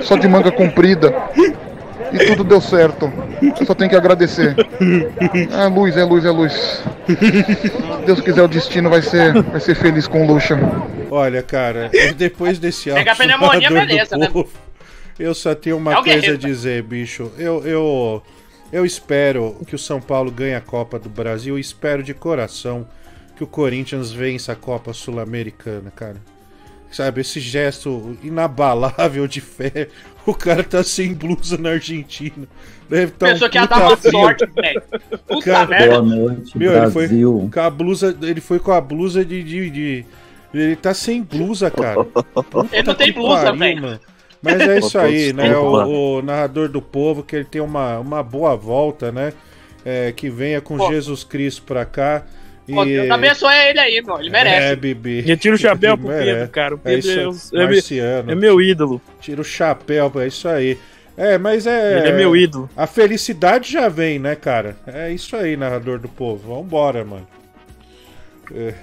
Só 0.01 0.15
de 0.17 0.27
manga 0.27 0.51
comprida. 0.51 1.13
E 2.11 2.25
tudo 2.25 2.43
deu 2.43 2.59
certo. 2.59 3.11
Eu 3.59 3.65
só 3.65 3.73
tenho 3.73 3.89
que 3.89 3.95
agradecer. 3.95 4.55
É 5.57 5.67
luz, 5.67 5.95
é 5.95 6.03
luz, 6.03 6.25
é 6.25 6.31
luz. 6.31 6.83
Se 7.07 8.05
Deus 8.05 8.19
quiser, 8.21 8.41
o 8.43 8.47
destino 8.47 8.89
vai 8.89 9.01
ser, 9.01 9.41
vai 9.43 9.59
ser 9.59 9.75
feliz 9.75 10.07
com 10.07 10.23
o 10.25 10.27
Luxa. 10.27 10.59
Olha, 11.11 11.41
cara, 11.43 11.89
depois 12.17 12.59
desse 12.59 12.91
Pega 12.91 13.11
a 13.11 13.13
áudio 13.13 13.25
pneumonia, 13.37 13.69
do 13.69 13.73
beleza, 13.75 14.17
né? 14.17 14.27
povo, 14.31 14.49
Eu 15.19 15.33
só 15.33 15.53
tenho 15.55 15.77
uma 15.77 15.93
É 15.93 16.03
coisa 16.03 16.33
a 16.33 16.37
dizer, 16.37 16.81
bicho. 16.83 17.31
Eu, 17.37 17.63
eu, 17.65 18.23
eu 18.73 18.85
espero 18.85 19.55
que 19.67 19.75
o 19.75 19.79
São 19.79 20.01
Paulo 20.01 20.31
ganhe 20.31 20.55
a 20.55 20.61
Copa 20.61 20.97
do 20.99 21.09
Brasil. 21.09 21.57
e 21.57 21.61
espero 21.61 22.01
de 22.03 22.13
coração 22.13 22.87
que 23.39 23.43
o 23.45 23.47
Corinthians 23.47 24.11
vença 24.11 24.51
a 24.51 24.55
Copa 24.55 24.91
Sul-Americana, 24.91 25.89
cara. 25.95 26.17
Sabe, 26.91 27.21
esse 27.21 27.39
gesto 27.39 28.17
inabalável 28.21 29.25
de 29.27 29.39
fé. 29.41 29.87
O 30.25 30.33
cara 30.35 30.63
tá 30.63 30.83
sem 30.83 31.11
blusa 31.13 31.57
na 31.57 31.69
Argentina. 31.71 32.45
Deve 32.87 33.13
tá 33.13 33.27
Pensou 33.27 33.47
um 33.47 33.49
que 33.49 33.57
ia 33.57 33.63
puta 33.63 33.79
dar 33.79 33.87
uma 33.87 33.97
frio. 33.97 34.11
sorte, 34.11 34.45
velho. 34.45 34.83
Puta 35.27 35.43
Cara, 35.45 35.67
merda. 35.67 36.01
Meu, 36.03 36.77
ele 36.77 36.91
foi 36.91 37.09
com 37.51 37.59
a 37.59 37.69
blusa. 37.69 38.17
Ele 38.21 38.41
foi 38.41 38.59
com 38.59 38.71
a 38.71 38.79
blusa 38.81 39.25
de. 39.25 39.41
de, 39.41 39.69
de- 39.71 40.05
ele 40.53 40.75
tá 40.75 40.93
sem 40.93 41.23
blusa, 41.23 41.71
cara. 41.71 42.05
Ele 42.71 42.83
não 42.83 42.93
tem 42.93 43.11
blusa, 43.11 43.51
velho. 43.53 43.81
mano. 43.81 43.99
Mas 44.39 44.59
é 44.61 44.77
isso 44.77 44.99
aí, 44.99 45.33
né? 45.33 45.57
O, 45.57 46.17
o 46.17 46.21
narrador 46.21 46.69
do 46.69 46.81
povo, 46.81 47.23
que 47.23 47.37
ele 47.37 47.45
tem 47.45 47.61
uma, 47.61 47.97
uma 47.97 48.21
boa 48.21 48.55
volta, 48.55 49.11
né? 49.11 49.33
É, 49.83 50.11
que 50.11 50.29
venha 50.29 50.61
com 50.61 50.77
Pô. 50.77 50.89
Jesus 50.91 51.23
Cristo 51.23 51.63
pra 51.63 51.85
cá. 51.85 52.23
E... 52.69 52.85
Deus 52.85 53.09
abençoe 53.11 53.55
ele 53.69 53.79
aí, 53.79 54.01
meu. 54.01 54.19
Ele 54.19 54.29
merece. 54.29 54.65
É, 54.67 54.75
Bibi. 54.75 55.21
Retira 55.21 55.55
o 55.55 55.57
chapéu 55.57 55.97
pro. 55.97 56.07
Pedro, 56.07 56.47
cara. 56.49 56.75
O 56.75 56.79
É 56.83 56.95
Pedro 56.95 57.09
é, 57.09 57.13
é, 57.13 57.17
meu- 57.17 57.67
Marciano. 57.67 58.31
é 58.31 58.35
meu 58.35 58.61
ídolo. 58.61 59.01
Tira 59.19 59.41
o 59.41 59.43
chapéu, 59.43 60.11
é 60.17 60.27
isso 60.27 60.47
aí. 60.47 60.77
É, 61.17 61.37
mas 61.37 61.67
é. 61.67 61.97
Ele 61.99 62.07
é 62.09 62.11
meu 62.13 62.35
ídolo. 62.35 62.69
A 62.77 62.87
felicidade 62.87 63.71
já 63.71 63.89
vem, 63.89 64.19
né, 64.19 64.35
cara? 64.35 64.77
É 64.87 65.11
isso 65.11 65.35
aí, 65.35 65.57
narrador 65.57 65.99
do 65.99 66.07
povo. 66.07 66.55
Vambora, 66.55 67.03
mano. 67.03 67.27
É. 68.55 68.73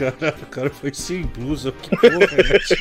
Cara, 0.00 0.34
o 0.42 0.46
cara 0.46 0.70
foi 0.70 0.94
sem 0.94 1.22
blusa. 1.22 1.72
Que 1.82 1.90
porra 1.90 2.10
é 2.10 2.56
essa? 2.56 2.74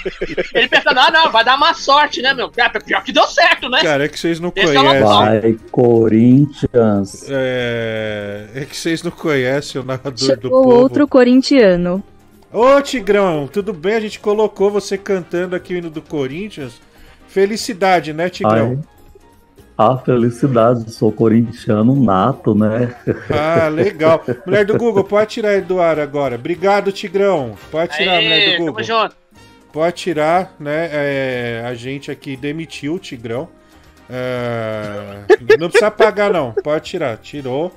Ele 0.57 0.67
pensa, 0.69 0.93
não, 0.93 1.11
não, 1.11 1.31
vai 1.31 1.43
dar 1.43 1.57
má 1.57 1.73
sorte, 1.73 2.21
né, 2.21 2.33
meu? 2.33 2.49
É, 2.55 2.69
pior 2.79 3.03
que 3.03 3.11
deu 3.11 3.27
certo, 3.27 3.67
né? 3.67 3.81
Cara, 3.81 4.05
é 4.05 4.07
que 4.07 4.17
vocês 4.17 4.39
não 4.39 4.53
Esse 4.55 4.71
é 4.71 4.79
conhecem. 4.79 5.03
Vai, 5.03 5.57
Corinthians. 5.69 7.25
É... 7.29 8.47
é 8.55 8.65
que 8.65 8.75
vocês 8.75 9.03
não 9.03 9.11
conhecem 9.11 9.81
o 9.81 9.83
narrador 9.83 10.13
do 10.13 10.25
Chegou 10.25 10.63
povo. 10.63 10.75
outro 10.75 11.07
corintiano. 11.07 12.01
Ô, 12.53 12.81
Tigrão, 12.81 13.49
tudo 13.51 13.73
bem? 13.73 13.95
A 13.95 13.99
gente 13.99 14.19
colocou 14.19 14.71
você 14.71 14.97
cantando 14.97 15.55
aqui 15.55 15.73
o 15.73 15.77
hino 15.77 15.89
do 15.89 16.01
Corinthians. 16.01 16.79
Felicidade, 17.27 18.13
né, 18.13 18.29
Tigrão? 18.29 18.79
Ai, 18.81 18.98
a 19.80 19.97
felicidade, 19.97 20.91
sou 20.91 21.10
corintiano 21.10 21.95
nato, 22.03 22.53
né? 22.53 22.93
Ah, 23.30 23.69
legal. 23.72 24.22
Mulher 24.45 24.65
do 24.65 24.77
Google, 24.77 25.06
pode 25.06 25.30
tirar 25.30 25.53
ele 25.53 25.61
do 25.61 25.80
ar 25.80 25.97
agora. 25.97 26.35
Obrigado, 26.35 26.91
Tigrão. 26.91 27.56
Pode 27.72 27.95
tirar, 27.95 28.15
Aê, 28.18 28.23
mulher 28.23 28.45
do 28.45 28.51
tamo 28.57 28.65
Google. 28.65 28.84
junto. 28.84 29.15
Pode 29.72 29.95
tirar, 29.95 30.53
né? 30.60 30.89
É, 30.91 31.64
a 31.65 31.73
gente 31.76 32.11
aqui 32.11 32.35
demitiu 32.35 32.95
o 32.95 32.99
Tigrão. 32.99 33.47
É, 34.10 35.23
não 35.57 35.69
precisa 35.69 35.89
pagar, 35.89 36.34
não. 36.34 36.51
Pode 36.51 36.84
tirar. 36.84 37.15
Tirou. 37.15 37.73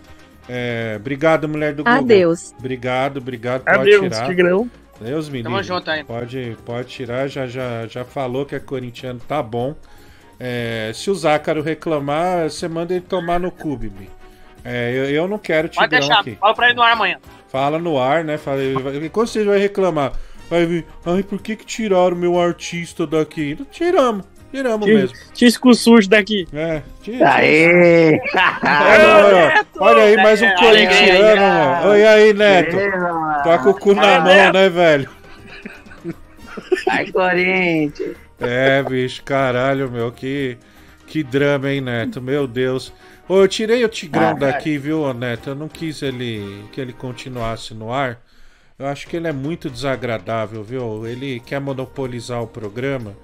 É, 0.49 0.97
obrigado, 0.99 1.49
mulher 1.49 1.73
do 1.73 1.85
Google. 1.85 2.01
Adeus. 2.01 2.53
Obrigado, 2.59 3.19
obrigado. 3.19 3.63
Pode 3.63 3.79
Adeus, 3.79 4.03
tirar. 4.13 4.27
Tigrão. 4.27 4.71
Deus 5.01 5.29
me 5.29 5.41
Tamo 5.41 5.57
livre. 5.57 5.69
junto 5.69 5.89
aí. 5.89 6.03
Pode, 6.03 6.57
pode 6.65 6.89
tirar, 6.89 7.29
já, 7.29 7.47
já, 7.47 7.87
já 7.87 8.05
falou 8.05 8.45
que 8.45 8.57
é 8.57 8.59
corintiano, 8.59 9.21
tá 9.29 9.41
bom. 9.41 9.77
É, 10.45 10.91
se 10.93 11.09
o 11.09 11.15
Zácaro 11.15 11.63
reclamar, 11.63 12.51
você 12.51 12.67
manda 12.67 12.93
ele 12.93 13.05
tomar 13.09 13.39
no 13.39 13.49
cu, 13.53 13.77
Bibi. 13.77 14.11
É, 14.65 14.91
eu, 14.93 15.05
eu 15.11 15.29
não 15.29 15.39
quero 15.39 15.69
Pode 15.69 15.79
Tigrão 15.89 16.01
deixar, 16.01 16.21
aqui. 16.21 16.37
fala 16.41 16.53
pra 16.55 16.67
ele 16.67 16.75
no 16.75 16.83
ar 16.83 16.93
amanhã. 16.95 17.19
Fala 17.49 17.79
no 17.79 17.97
ar, 17.97 18.25
né? 18.25 18.37
Fala, 18.39 18.61
ele 18.61 19.09
quando 19.09 19.29
você 19.29 19.45
vai 19.45 19.59
reclamar? 19.61 20.13
Vai 20.51 20.67
vir, 20.67 20.85
ai, 21.07 21.23
por 21.23 21.41
que 21.41 21.55
que 21.55 21.65
tiraram 21.65 22.17
meu 22.17 22.41
artista 22.41 23.07
daqui? 23.07 23.57
Tiramos, 23.71 24.25
tiramos 24.51 24.85
Tira- 24.85 24.99
mesmo. 25.01 25.17
Tira 25.33 25.75
sujo 25.75 26.09
daqui. 26.09 26.49
É, 26.53 26.83
tira. 27.03 27.35
Aê! 27.35 28.21
Olha, 28.65 29.65
olha 29.79 30.03
aí, 30.03 30.17
mais 30.17 30.43
um 30.43 30.47
É, 30.47 30.55
corintiano, 30.57 31.41
mano. 31.41 31.89
Olha 31.89 32.11
aí, 32.11 32.33
Neto. 32.35 32.77
Tá 33.45 33.59
com 33.59 33.71
o 33.71 33.75
cu 33.79 33.95
na 33.95 34.21
mão, 34.21 34.53
né, 34.53 34.69
velho? 34.69 35.09
Ai, 36.89 37.11
Corinthians. 37.13 38.17
É, 38.45 38.83
bicho, 38.83 39.23
caralho, 39.23 39.91
meu, 39.91 40.11
que, 40.13 40.57
que 41.07 41.23
drama, 41.23 41.71
hein, 41.71 41.81
Neto? 41.81 42.21
Meu 42.21 42.47
Deus. 42.47 42.93
Ô, 43.29 43.41
eu 43.43 43.49
tirei 43.49 43.85
o 43.85 43.89
Tigrão 43.89 44.31
Ah, 44.31 44.35
daqui, 44.35 44.77
viu, 44.79 45.03
ô, 45.03 45.13
Neto? 45.15 45.51
Eu 45.51 45.55
não 45.55 45.69
quis 45.69 46.03
ele 46.03 46.65
que 46.73 46.81
ele 46.81 46.93
continuasse 46.93 47.73
no 47.75 47.93
ar. 47.93 48.21
Eu 48.79 48.87
acho 48.87 49.07
que 49.07 49.17
ele 49.17 49.29
é 49.29 49.33
muito 49.33 49.71
desagradável, 49.71 50.63
viu? 50.65 51.07
Ele 51.07 51.41
quer 51.41 51.61
monopolizar 51.61 52.43
o 52.43 52.47
programa. 52.49 53.15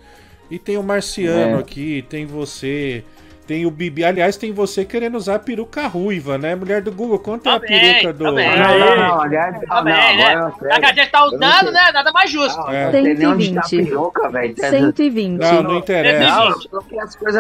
E 0.51 0.59
tem 0.59 0.77
o 0.79 0.83
Marciano 0.83 1.57
É. 1.57 1.61
aqui, 1.61 2.05
tem 2.09 2.25
você, 2.25 3.05
tem 3.49 3.65
o 3.65 3.71
Bibi. 3.71 4.05
Aliás, 4.05 4.37
tem 4.37 4.53
você 4.53 4.85
querendo 4.85 5.17
usar 5.17 5.37
a 5.37 5.39
peruca 5.39 5.87
ruiva, 5.87 6.37
né? 6.37 6.55
Mulher 6.55 6.83
do 6.83 6.93
Google, 6.93 7.19
quanto 7.19 7.49
é 7.49 7.53
a 7.53 7.59
bem, 7.59 7.69
peruca 7.69 8.13
do. 8.13 8.25
tá 8.25 8.33
bem. 8.33 8.47
Não, 8.59 8.79
não, 8.79 8.97
não, 8.97 9.21
aliás, 9.23 9.61
Tá 9.61 9.75
não, 9.77 9.85
né? 9.85 10.23
agora 10.23 10.55
eu 10.61 10.69
Já 10.69 10.79
que 10.79 10.85
a 10.85 10.95
gente 10.95 11.11
tá 11.11 11.25
usando, 11.25 11.73
né? 11.73 11.91
Nada 11.95 12.13
mais 12.13 12.31
justo. 12.31 12.59
Não, 12.61 12.71
É. 12.71 12.85
não 12.85 12.93
tem 12.93 13.03
nem 13.03 13.27
onde 13.27 13.55
tá 13.55 13.61
a 13.61 13.63
120. 13.65 13.89
peruca, 13.89 14.29
velho. 14.29 14.55
120. 14.55 15.41
Não, 15.41 15.63
não 15.63 15.79
interessa. 15.79 16.55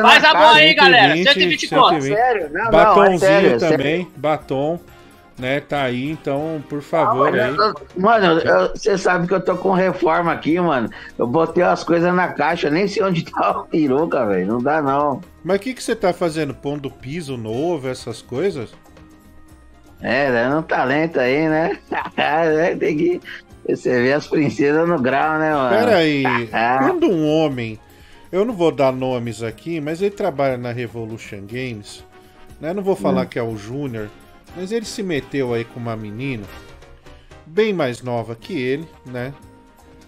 Faz 0.00 0.24
a 0.24 0.32
mão 0.32 0.42
cara. 0.42 0.56
aí, 0.56 0.74
galera. 0.74 1.14
120, 1.14 1.68
120 1.68 1.68
conto. 1.68 2.02
Sério? 2.02 2.50
Não, 2.52 2.60
não, 2.62 2.68
é 2.68 2.72
Batonzinho 2.72 3.18
sério, 3.18 3.50
é 3.50 3.58
também, 3.58 4.08
batom, 4.16 4.80
né? 5.38 5.60
Tá 5.60 5.82
aí, 5.82 6.10
então, 6.10 6.62
por 6.68 6.82
favor, 6.82 7.32
aí. 7.38 7.54
Mano, 7.96 8.40
eu- 8.40 8.70
você 8.70 8.98
sabe 8.98 9.26
que 9.26 9.34
eu 9.34 9.40
tô 9.40 9.56
com 9.56 9.72
reforma 9.72 10.32
aqui, 10.32 10.58
mano. 10.60 10.88
Eu 11.16 11.26
botei 11.26 11.62
as 11.62 11.84
coisas 11.84 12.12
na 12.14 12.28
caixa, 12.28 12.68
nem 12.70 12.88
sei 12.88 13.02
onde 13.02 13.24
tá 13.24 13.50
a 13.50 13.54
peruca, 13.62 14.26
velho. 14.26 14.46
Não 14.46 14.58
dá, 14.62 14.82
não. 14.82 15.20
Mas 15.44 15.56
o 15.58 15.60
que, 15.60 15.74
que 15.74 15.82
você 15.82 15.94
tá 15.94 16.12
fazendo? 16.12 16.52
Pondo 16.54 16.90
piso 16.90 17.36
novo, 17.36 17.88
essas 17.88 18.20
coisas? 18.20 18.70
É, 20.00 20.30
dando 20.30 20.58
um 20.58 20.62
talento 20.62 21.18
aí, 21.18 21.48
né? 21.48 21.78
É, 22.16 22.74
Tem 22.76 22.96
que. 22.96 23.20
Você 23.68 24.00
vê 24.02 24.12
as 24.14 24.26
princesas 24.26 24.88
no 24.88 24.98
grau, 24.98 25.38
né, 25.38 25.52
mano? 25.52 25.76
Pera 25.76 25.96
aí, 25.98 26.22
quando 26.80 27.06
um 27.06 27.28
homem, 27.28 27.78
eu 28.32 28.44
não 28.44 28.54
vou 28.54 28.72
dar 28.72 28.92
nomes 28.92 29.42
aqui, 29.42 29.78
mas 29.80 30.00
ele 30.00 30.10
trabalha 30.14 30.56
na 30.56 30.72
Revolution 30.72 31.40
Games, 31.46 32.02
né? 32.60 32.72
Não 32.72 32.82
vou 32.82 32.96
falar 32.96 33.22
Hum. 33.22 33.26
que 33.26 33.38
é 33.38 33.42
o 33.42 33.56
Júnior, 33.56 34.08
mas 34.56 34.72
ele 34.72 34.84
se 34.84 35.02
meteu 35.02 35.54
aí 35.54 35.64
com 35.64 35.78
uma 35.78 35.96
menina 35.96 36.44
bem 37.48 37.72
mais 37.72 38.02
nova 38.02 38.36
que 38.36 38.52
ele, 38.52 38.86
né? 39.04 39.32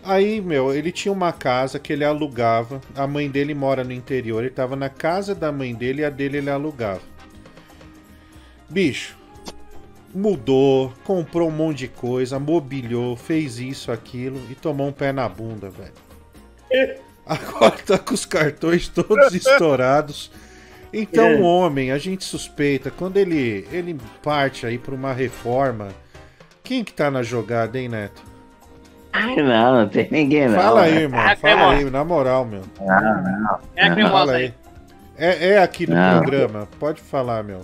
Aí, 0.03 0.41
meu, 0.41 0.75
ele 0.75 0.91
tinha 0.91 1.12
uma 1.12 1.33
casa 1.33 1.79
que 1.79 1.93
ele 1.93 2.05
alugava. 2.05 2.81
A 2.95 3.07
mãe 3.07 3.31
dele 3.31 3.55
mora 3.55 3.85
no 3.85 3.93
interior. 3.93 4.43
Ele 4.43 4.51
tava 4.51 4.75
na 4.75 4.89
casa 4.89 5.35
da 5.35 5.53
mãe 5.53 5.75
dele 5.75 6.03
e 6.03 6.05
a 6.05 6.11
dele 6.11 6.39
ele 6.39 6.49
alugava. 6.49 7.03
Bicho, 8.69 9.19
mudou, 10.15 10.93
comprou 11.05 11.49
um 11.49 11.53
monte 11.53 11.79
de 11.79 11.89
coisa, 11.89 12.39
mobiliou, 12.39 13.17
fez 13.17 13.59
isso, 13.59 13.93
aquilo 13.93 14.41
e 14.51 14.55
tomou 14.55 14.89
um 14.89 14.93
pé 14.93 15.12
na 15.12 15.29
bunda, 15.29 15.69
velho. 15.71 15.93
Agora 17.27 17.77
tá 17.79 17.99
com 17.99 18.15
os 18.15 18.25
cartões 18.25 18.89
todos 18.89 19.35
estourados. 19.35 20.31
Então, 20.93 21.25
É. 21.25 21.35
o 21.37 21.43
homem, 21.43 21.93
a 21.93 21.99
gente 21.99 22.25
suspeita, 22.25 22.91
quando 22.91 23.17
ele, 23.17 23.67
ele 23.71 23.97
parte 24.23 24.67
aí 24.67 24.77
pra 24.79 24.95
uma 24.95 25.12
reforma, 25.12 25.89
quem 26.65 26.83
que 26.83 26.93
tá 26.93 27.11
na 27.11 27.23
jogada, 27.23 27.79
hein, 27.79 27.89
Neto? 27.89 28.23
Não, 29.12 29.81
não 29.81 29.89
tem 29.89 30.09
ninguém, 30.11 30.49
não. 30.49 30.57
Fala 30.57 30.83
aí, 30.83 30.95
né? 30.95 31.01
irmão. 31.03 31.21
É, 31.21 31.37
Fala 31.37 31.73
aí, 31.73 31.85
na 31.91 32.05
moral, 32.05 32.45
meu. 32.45 32.62
Não, 32.81 33.23
não. 33.23 33.59
É 33.77 33.87
a 33.87 33.95
cremosa 33.95 34.33
aí. 34.33 34.55
É, 35.19 35.49
é 35.51 35.59
aqui 35.62 35.85
do 35.87 35.95
Não. 35.95 36.19
programa. 36.21 36.69
Pode 36.79 37.01
falar, 37.01 37.43
meu. 37.43 37.61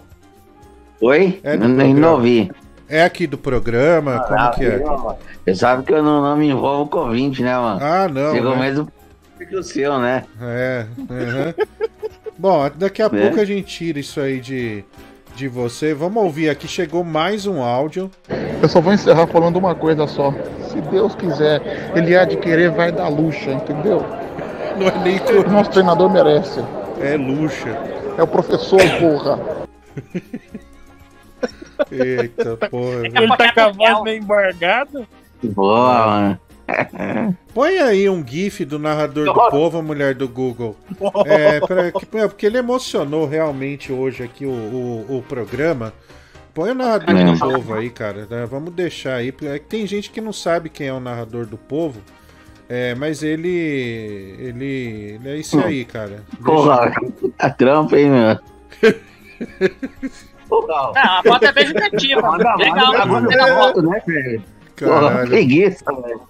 Oi? 1.00 1.40
É 1.44 1.56
não, 1.56 1.68
não 1.68 2.12
ouvi. 2.14 2.50
É 2.88 3.02
aqui 3.02 3.26
do 3.26 3.38
programa? 3.38 4.20
Como 4.24 4.38
Ah, 4.40 4.50
que 4.54 4.64
é? 4.64 4.76
eu- 4.82 5.16
Você 5.44 5.54
sabe 5.54 5.84
que 5.84 5.92
eu 5.92 6.02
não, 6.02 6.20
não 6.22 6.36
me 6.36 6.48
envolvo 6.48 6.88
com 6.90 7.10
20, 7.10 7.42
né, 7.42 7.56
mano? 7.56 7.80
Ah, 7.82 8.08
não. 8.08 8.32
Chegou 8.32 8.56
né? 8.56 8.62
mesmo 8.62 8.92
que 9.38 9.56
o 9.56 9.62
seu, 9.62 9.98
né? 9.98 10.24
É. 10.40 10.86
aham. 11.10 11.54
Bom, 12.38 12.70
daqui 12.74 13.02
a 13.02 13.06
É. 13.06 13.08
pouco 13.08 13.40
a 13.40 13.44
gente 13.44 13.66
tira 13.66 13.98
isso 13.98 14.20
aí 14.20 14.40
de, 14.40 14.84
de 15.34 15.48
você. 15.48 15.94
Vamos 15.94 16.22
ouvir 16.22 16.50
aqui. 16.50 16.68
Chegou 16.68 17.02
mais 17.04 17.46
um 17.46 17.62
áudio. 17.62 18.10
Eu 18.62 18.68
só 18.68 18.80
vou 18.80 18.92
encerrar 18.92 19.26
falando 19.26 19.56
uma 19.56 19.74
coisa 19.74 20.06
só. 20.06 20.32
Se 20.68 20.80
Deus 20.82 21.14
quiser, 21.14 21.92
ele 21.96 22.16
há 22.16 22.24
de 22.24 22.36
querer, 22.36 22.70
vai 22.70 22.92
dar 22.92 23.08
luxa, 23.08 23.50
entendeu? 23.52 24.02
Não 24.78 24.88
é 24.88 24.98
nem 25.02 25.18
O 25.40 25.50
nosso 25.50 25.70
treinador 25.70 26.10
merece. 26.10 26.60
É 27.00 27.16
luxa. 27.16 27.70
É 28.18 28.22
o 28.22 28.26
professor, 28.26 28.80
porra. 29.00 29.38
Eita 31.90 32.56
porra. 32.68 33.06
Ele 33.06 33.36
tá 33.36 33.52
com 33.52 33.60
a 33.60 33.70
voz 33.72 34.02
meio 34.02 34.22
embargada. 34.22 35.06
Boa, 35.42 36.06
mano. 36.06 36.38
Põe 37.54 37.78
aí 37.78 38.08
um 38.10 38.26
gif 38.26 38.64
do 38.64 38.78
narrador 38.78 39.24
do 39.26 39.50
povo, 39.50 39.78
a 39.78 39.82
mulher 39.82 40.14
do 40.14 40.28
Google. 40.28 40.76
É, 41.26 41.60
pra, 41.60 41.92
que- 41.92 42.16
é, 42.18 42.26
porque 42.28 42.46
ele 42.46 42.58
emocionou 42.58 43.26
realmente 43.26 43.92
hoje 43.92 44.22
aqui 44.22 44.44
o, 44.46 44.50
o, 44.50 45.18
o 45.18 45.22
programa. 45.22 45.92
Põe 46.52 46.70
o 46.70 46.74
narrador 46.74 47.14
É. 47.16 47.24
do 47.32 47.38
povo 47.38 47.74
aí, 47.74 47.90
cara. 47.90 48.26
né? 48.28 48.46
Vamos 48.50 48.72
deixar 48.72 49.14
aí. 49.16 49.30
porque 49.30 49.46
é 49.46 49.58
que 49.58 49.66
tem 49.66 49.86
gente 49.86 50.10
que 50.10 50.20
não 50.20 50.32
sabe 50.32 50.68
quem 50.68 50.88
é 50.88 50.92
o 50.92 51.00
narrador 51.00 51.46
do 51.46 51.56
povo. 51.58 52.00
É, 52.68 52.94
mas 52.96 53.22
ele. 53.22 54.34
Ele. 54.40 55.18
Ele 55.20 55.28
é 55.28 55.36
isso 55.36 55.58
aí, 55.60 55.84
cara. 55.84 56.24
Porra, 56.44 56.90
puta 57.20 57.50
trampa, 57.50 57.96
hein, 57.98 58.10
meu? 58.10 58.38
Porra, 60.48 60.92
Não, 60.94 61.18
a 61.18 61.22
foto 61.24 61.44
é 61.44 61.52
bem 61.52 61.66
manda, 62.20 62.54
Legal, 62.56 62.86
manda, 62.92 63.06
manda 63.06 63.28
legal. 63.28 63.48
a 63.48 63.62
foto, 63.68 63.82
né, 63.82 64.02
velho? 64.06 64.42
Porra, 64.78 65.00
Caralho. 65.00 65.28
preguiça, 65.28 65.84
velho. 65.92 66.20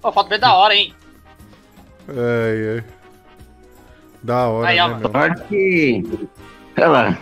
Pô, 0.00 0.10
foto 0.12 0.28
bem 0.28 0.38
da 0.38 0.54
hora, 0.54 0.74
hein? 0.74 0.94
Ai, 2.08 2.76
ai. 2.78 2.84
Da 4.22 4.46
hora, 4.48 4.68
Aí, 4.68 4.80
ó. 4.80 4.88
né, 4.88 4.94
meu? 4.98 5.10
Olha 5.14 5.34
que. 5.34 6.02
Olha 6.76 6.88
lá. 6.88 7.18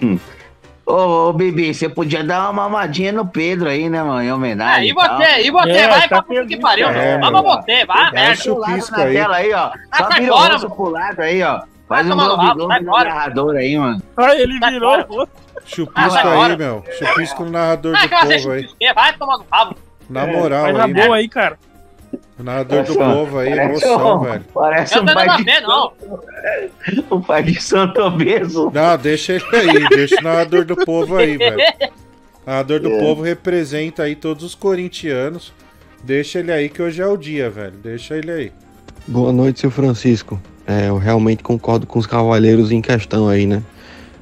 Ô, 0.86 1.28
ô, 1.28 1.32
Bibi, 1.32 1.74
você 1.74 1.88
podia 1.88 2.24
dar 2.24 2.44
uma 2.44 2.52
mamadinha 2.52 3.12
no 3.12 3.26
Pedro 3.26 3.68
aí, 3.68 3.90
né, 3.90 4.02
mano? 4.02 4.22
Em 4.22 4.28
É, 4.28 4.34
homenagem. 4.34 4.88
e 4.88 4.92
você, 4.94 5.42
e 5.42 5.50
você, 5.50 5.70
É, 5.70 5.88
vai 5.88 6.00
tá 6.02 6.09
pra 6.09 6.22
puta 6.22 6.46
que 6.46 6.56
pariu, 6.56 6.88
É, 6.88 7.18
vai 7.18 7.30
meu. 7.30 7.42
pra 7.42 7.56
você, 7.56 7.84
vai, 7.84 8.10
merda. 8.10 8.36
chupisco 8.36 8.96
na 8.96 9.05
aí. 9.05 9.12
tela 9.14 9.36
aí, 9.36 9.52
ó. 9.52 9.70
Só 9.94 10.10
sai 10.10 10.20
vira 10.20 10.32
o 10.34 10.36
rosto 10.38 10.70
pro 10.70 10.88
lado 10.90 11.20
aí, 11.20 11.42
ó. 11.42 11.60
Faz 11.88 12.06
um 12.06 12.10
tomar 12.10 12.24
no 12.28 12.36
rabo, 12.36 12.55
Globo 12.55 12.72
sai 12.72 12.80
no 12.80 12.90
fora. 12.90 13.09
narrador 13.09 13.56
aí, 13.56 13.78
mano. 13.78 14.02
Ai, 14.16 14.40
ele 14.40 14.59
Sai 14.59 14.70
virou. 14.72 15.06
fora. 15.06 15.28
Chupisco 15.66 16.18
Ah, 16.28 16.46
aí, 16.46 16.56
meu. 16.56 16.84
Chupisco 16.98 17.44
no 17.44 17.50
narrador 17.50 17.94
Ah, 17.96 18.02
do 18.02 18.09
povo 18.38 18.50
aí. 18.52 18.66
vai 18.94 19.12
tomar 19.12 19.38
no 19.38 19.44
rabo. 19.50 19.76
Na 20.09 20.26
moral 20.26 20.62
Vai 20.62 20.72
na 20.72 20.84
aí, 20.84 20.92
boa 20.94 21.05
meu. 21.05 21.14
aí, 21.14 21.28
cara. 21.28 21.59
O 22.39 22.43
narrador 22.43 22.85
do 22.85 22.94
Parece 22.94 22.98
um- 22.98 23.15
povo 23.24 23.39
aí, 23.39 23.52
emoção, 23.52 24.16
um- 24.20 24.24
velho. 24.24 24.44
Parece 24.55 24.97
Eu 24.97 25.02
um 25.02 25.05
não 25.06 25.15
pai 25.15 25.36
de, 25.36 25.44
fé, 25.44 25.60
não. 25.60 25.93
um 27.16 27.20
pai 27.20 27.43
de 27.43 27.60
santo 27.62 28.01
obeso. 28.01 28.70
Não, 28.73 28.97
deixa 28.97 29.32
ele 29.35 29.44
aí, 29.56 29.89
deixa 29.89 30.20
o 30.20 30.23
narrador 30.24 30.65
do 30.65 30.77
povo 30.77 31.16
aí, 31.16 31.36
velho. 31.36 31.56
O 32.47 32.51
narrador 32.51 32.81
do 32.81 32.93
É. 32.93 32.98
povo 33.01 33.23
representa 33.23 34.05
aí 34.05 34.15
todos 34.15 34.44
os 34.44 34.55
corintianos. 34.55 35.52
Deixa 36.05 36.39
ele 36.39 36.52
aí 36.52 36.69
que 36.69 36.81
hoje 36.81 37.02
é 37.02 37.06
o 37.06 37.16
dia, 37.16 37.51
velho. 37.51 37.74
Deixa 37.82 38.16
ele 38.16 38.31
aí. 38.31 38.52
Boa 39.06 39.32
noite, 39.32 39.59
seu 39.60 39.70
Francisco. 39.70 40.40
É, 40.65 40.89
eu 40.89 40.97
realmente 40.98 41.43
concordo 41.43 41.86
com 41.86 41.98
os 41.98 42.06
cavalheiros 42.06 42.70
em 42.70 42.81
questão 42.81 43.28
aí, 43.28 43.47
né? 43.47 43.62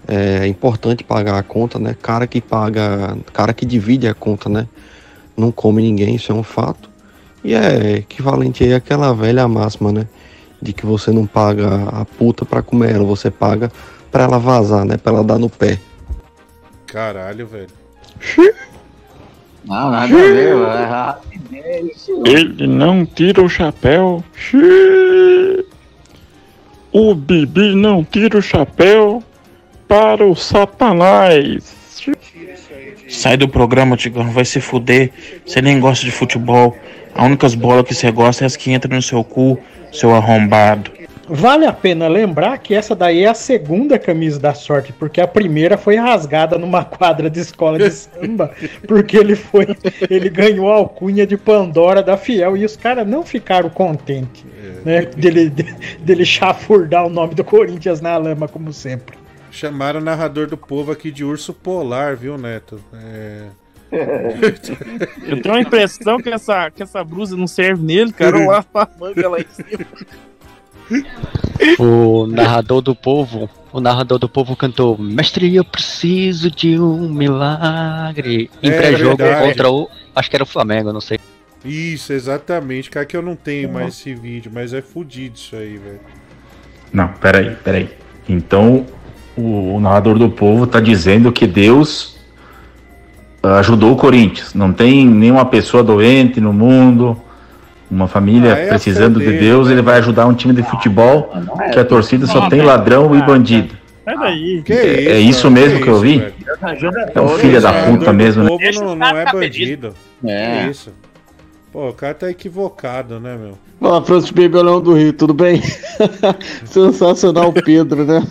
É 0.09 0.47
importante 0.47 1.03
pagar 1.05 1.37
a 1.39 1.43
conta, 1.43 1.79
né? 1.79 1.95
Cara 2.01 2.27
que 2.27 2.41
paga, 2.41 3.17
cara 3.33 3.53
que 3.53 3.67
divide 3.67 4.07
a 4.09 4.15
conta, 4.15 4.49
né? 4.49 4.67
Não 5.37 5.51
come 5.53 5.83
ninguém, 5.83 6.15
isso 6.15 6.31
é 6.33 6.35
um 6.35 6.45
fato. 6.45 6.89
E 7.47 7.55
é 7.55 7.99
equivalente 7.99 8.65
aí 8.65 8.75
àquela 8.75 9.15
velha 9.15 9.47
máxima, 9.47 9.93
né? 9.93 10.09
De 10.61 10.73
que 10.73 10.85
você 10.85 11.13
não 11.13 11.25
paga 11.25 11.89
a 11.93 12.05
puta 12.05 12.45
pra 12.45 12.61
comer 12.61 12.97
ela, 12.97 13.05
você 13.05 13.31
paga 13.31 13.71
pra 14.11 14.25
ela 14.25 14.37
vazar, 14.37 14.85
né? 14.85 14.97
Pra 14.97 15.13
ela 15.13 15.23
dar 15.23 15.39
no 15.39 15.49
pé. 15.49 15.79
Caralho, 16.89 17.47
velho. 17.47 17.69
Não, 19.65 19.91
nada 19.93 20.05
a 20.05 20.07
ver, 20.09 20.57
mano. 20.57 21.17
Ele 22.27 22.67
não 22.67 23.07
tira 23.07 23.41
o 23.41 23.49
chapéu. 23.49 24.25
O 26.91 27.15
Bibi 27.15 27.77
não 27.77 28.03
tira 28.03 28.39
o 28.39 28.43
chapéu 28.43 29.23
para 29.87 30.27
o 30.27 30.35
Satanás. 30.35 31.77
Sai 33.09 33.37
do 33.37 33.49
programa, 33.49 33.97
Tigão, 33.97 34.33
vai 34.33 34.45
se 34.45 34.61
fuder. 34.61 35.13
Você 35.47 35.63
nem 35.63 35.79
gosta 35.79 36.05
de 36.05 36.11
futebol. 36.11 36.77
A 37.17 37.25
única 37.25 37.49
bola 37.51 37.83
que 37.83 37.95
você 37.95 38.11
gosta 38.11 38.45
é 38.45 38.47
as 38.47 38.57
que 38.57 38.71
entram 38.71 38.95
no 38.95 39.03
seu 39.03 39.25
cu, 39.25 39.59
seu 39.91 40.15
arrombado. 40.15 40.91
Vale 41.29 41.67
a 41.67 41.73
pena 41.73 42.07
lembrar 42.07 42.59
que 42.59 42.73
essa 42.73 42.95
daí 42.95 43.25
é 43.25 43.29
a 43.29 43.35
segunda 43.35 43.99
camisa 43.99 44.39
da 44.39 44.55
sorte, 44.55 44.93
porque 44.93 45.21
a 45.21 45.27
primeira 45.27 45.77
foi 45.77 45.97
rasgada 45.97 46.57
numa 46.57 46.85
quadra 46.87 47.29
de 47.29 47.41
escola 47.41 47.79
de 47.79 47.91
samba, 47.91 48.53
porque 48.87 49.17
ele 49.17 49.35
foi, 49.35 49.67
ele 50.09 50.29
ganhou 50.29 50.71
a 50.71 50.77
alcunha 50.77 51.27
de 51.27 51.37
Pandora 51.37 52.03
da 52.03 52.17
Fiel 52.17 52.57
e 52.57 52.65
os 52.65 52.77
caras 52.77 53.07
não 53.09 53.25
ficaram 53.25 53.69
contentes, 53.71 54.45
né, 54.85 55.03
dele, 55.03 55.51
dele 55.99 56.25
chafurdar 56.25 57.07
o 57.07 57.11
nome 57.11 57.35
do 57.35 57.43
Corinthians 57.43 58.01
na 58.01 58.17
lama 58.17 58.47
como 58.47 58.73
sempre. 58.73 59.17
Chamaram 59.51 60.01
o 60.01 60.05
narrador 60.05 60.47
do 60.47 60.57
povo 60.57 60.93
aqui 60.93 61.11
de 61.11 61.25
urso 61.25 61.53
polar, 61.53 62.15
viu, 62.15 62.39
Neto? 62.39 62.79
É. 62.93 63.47
Eu 65.27 65.41
tenho 65.41 65.55
a 65.55 65.61
impressão 65.61 66.19
que 66.19 66.29
essa, 66.29 66.71
que 66.71 66.83
essa 66.83 67.03
blusa 67.05 67.37
não 67.37 67.47
serve 67.47 67.83
nele, 67.85 68.13
cara. 68.13 68.39
Eu 68.39 68.47
lavo 68.49 68.67
a 68.75 68.89
manga 68.99 69.29
lá 69.29 69.39
em 69.39 69.47
cima. 69.49 69.87
O 71.79 72.27
narrador 72.27 72.81
do 72.81 72.95
povo, 72.95 73.49
o 73.73 73.81
narrador 73.81 74.19
do 74.19 74.29
povo 74.29 74.55
cantou: 74.57 74.97
Mestre, 74.99 75.55
eu 75.55 75.65
preciso 75.65 76.51
de 76.51 76.79
um 76.79 77.09
milagre. 77.09 78.51
Em 78.63 78.71
É 78.71 78.77
pré-jogo 78.77 79.17
verdade. 79.17 79.49
contra 79.49 79.71
o. 79.71 79.89
Acho 80.15 80.31
que 80.31 80.37
era 80.37 80.45
o 80.45 80.47
Flamengo, 80.47 80.93
não 80.93 81.01
sei. 81.01 81.19
Isso, 81.65 82.13
exatamente. 82.13 82.91
Cara, 82.91 83.05
que 83.05 83.17
eu 83.17 83.23
não 83.23 83.35
tenho 83.35 83.73
mais 83.73 83.95
esse 83.95 84.15
vídeo, 84.15 84.51
mas 84.55 84.73
é 84.73 84.81
fudido 84.81 85.37
isso 85.37 85.57
aí, 85.57 85.77
velho. 85.77 86.01
Não, 86.93 87.09
peraí, 87.09 87.57
peraí. 87.57 87.91
Então, 88.29 88.87
o, 89.37 89.75
o 89.75 89.81
narrador 89.81 90.19
do 90.19 90.31
povo 90.31 90.67
tá 90.67 90.79
dizendo 90.79 91.33
que 91.33 91.47
Deus 91.47 92.16
ajudou 93.43 93.93
o 93.93 93.97
Corinthians. 93.97 94.55
Não 94.55 94.73
tem 94.73 95.07
nenhuma 95.07 95.45
pessoa 95.45 95.83
doente 95.83 96.41
no 96.41 96.53
mundo, 96.53 97.17
uma 97.91 98.09
família 98.09 98.55
Ah, 98.55 98.59
é 98.59 98.67
precisando 98.69 99.21
de 99.21 99.33
Deus, 99.39 99.69
né? 99.69 99.75
ele 99.75 99.83
vai 99.83 99.99
ajudar 99.99 100.27
um 100.27 100.35
time 100.35 100.53
de 100.55 100.63
futebol 100.63 101.33
é 101.61 101.71
que 101.71 101.79
a 101.79 101.85
torcida 101.85 102.27
só 102.27 102.41
Não, 102.43 102.49
tem 102.49 102.61
é- 102.61 102.65
ladrão 102.65 103.15
e 103.17 103.23
bandido. 103.23 103.75
Que 104.65 104.73
É- 104.73 105.01
isso, 105.01 105.09
é 105.11 105.19
isso 105.19 105.51
mesmo 105.51 105.81
que 105.81 105.89
eu 105.89 105.99
vi? 105.99 106.19
velho? 106.19 106.35
É 107.15 107.21
um 107.21 107.29
filho 107.31 107.61
da 107.61 107.73
puta 107.73 108.13
mesmo, 108.13 108.43
né? 108.43 108.49
povo 108.49 108.61
Deixa 108.61 108.81
não, 108.85 108.95
não 108.95 109.07
é 109.17 109.25
bandido. 109.33 109.95
É. 110.25 110.65
Que 110.65 110.71
isso? 110.71 110.93
Pô, 111.73 111.89
o 111.89 111.93
cara 111.93 112.15
tá 112.15 112.31
equivocado, 112.31 113.19
né, 113.21 113.37
meu? 113.37 113.59
Fala, 113.81 114.03
Francis 114.03 114.31
Bebelão 114.31 114.81
do 114.81 114.95
Rio, 114.95 115.13
tudo 115.13 115.35
bem? 115.35 115.61
Sensacional, 116.65 117.53
Pedro, 117.53 118.05
né? 118.05 118.27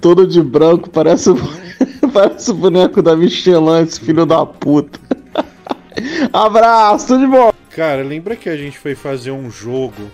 Todo 0.00 0.26
de 0.26 0.40
branco, 0.42 0.88
parece, 0.88 1.30
o- 1.30 1.36
parece 2.12 2.50
o 2.50 2.54
boneco 2.54 3.02
da 3.02 3.16
Michelin, 3.16 3.82
esse 3.82 4.00
filho 4.00 4.24
da 4.24 4.44
puta. 4.44 4.98
Abraço, 6.32 7.08
tudo 7.08 7.20
de 7.20 7.26
bom. 7.26 7.52
Cara, 7.70 8.02
lembra 8.02 8.36
que 8.36 8.48
a 8.48 8.56
gente 8.56 8.78
foi 8.78 8.94
fazer 8.94 9.30
um 9.30 9.50
jogo? 9.50 10.10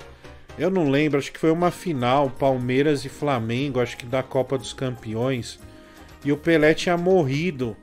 Eu 0.58 0.70
não 0.70 0.90
lembro, 0.90 1.18
acho 1.18 1.32
que 1.32 1.38
foi 1.38 1.50
uma 1.50 1.70
final, 1.70 2.30
Palmeiras 2.30 3.04
e 3.04 3.08
Flamengo, 3.08 3.80
acho 3.80 3.96
que 3.96 4.06
da 4.06 4.22
Copa 4.22 4.56
dos 4.56 4.72
Campeões. 4.72 5.58
E 6.24 6.30
o 6.30 6.36
Pelé 6.36 6.74
tinha 6.74 6.96
morrido. 6.96 7.76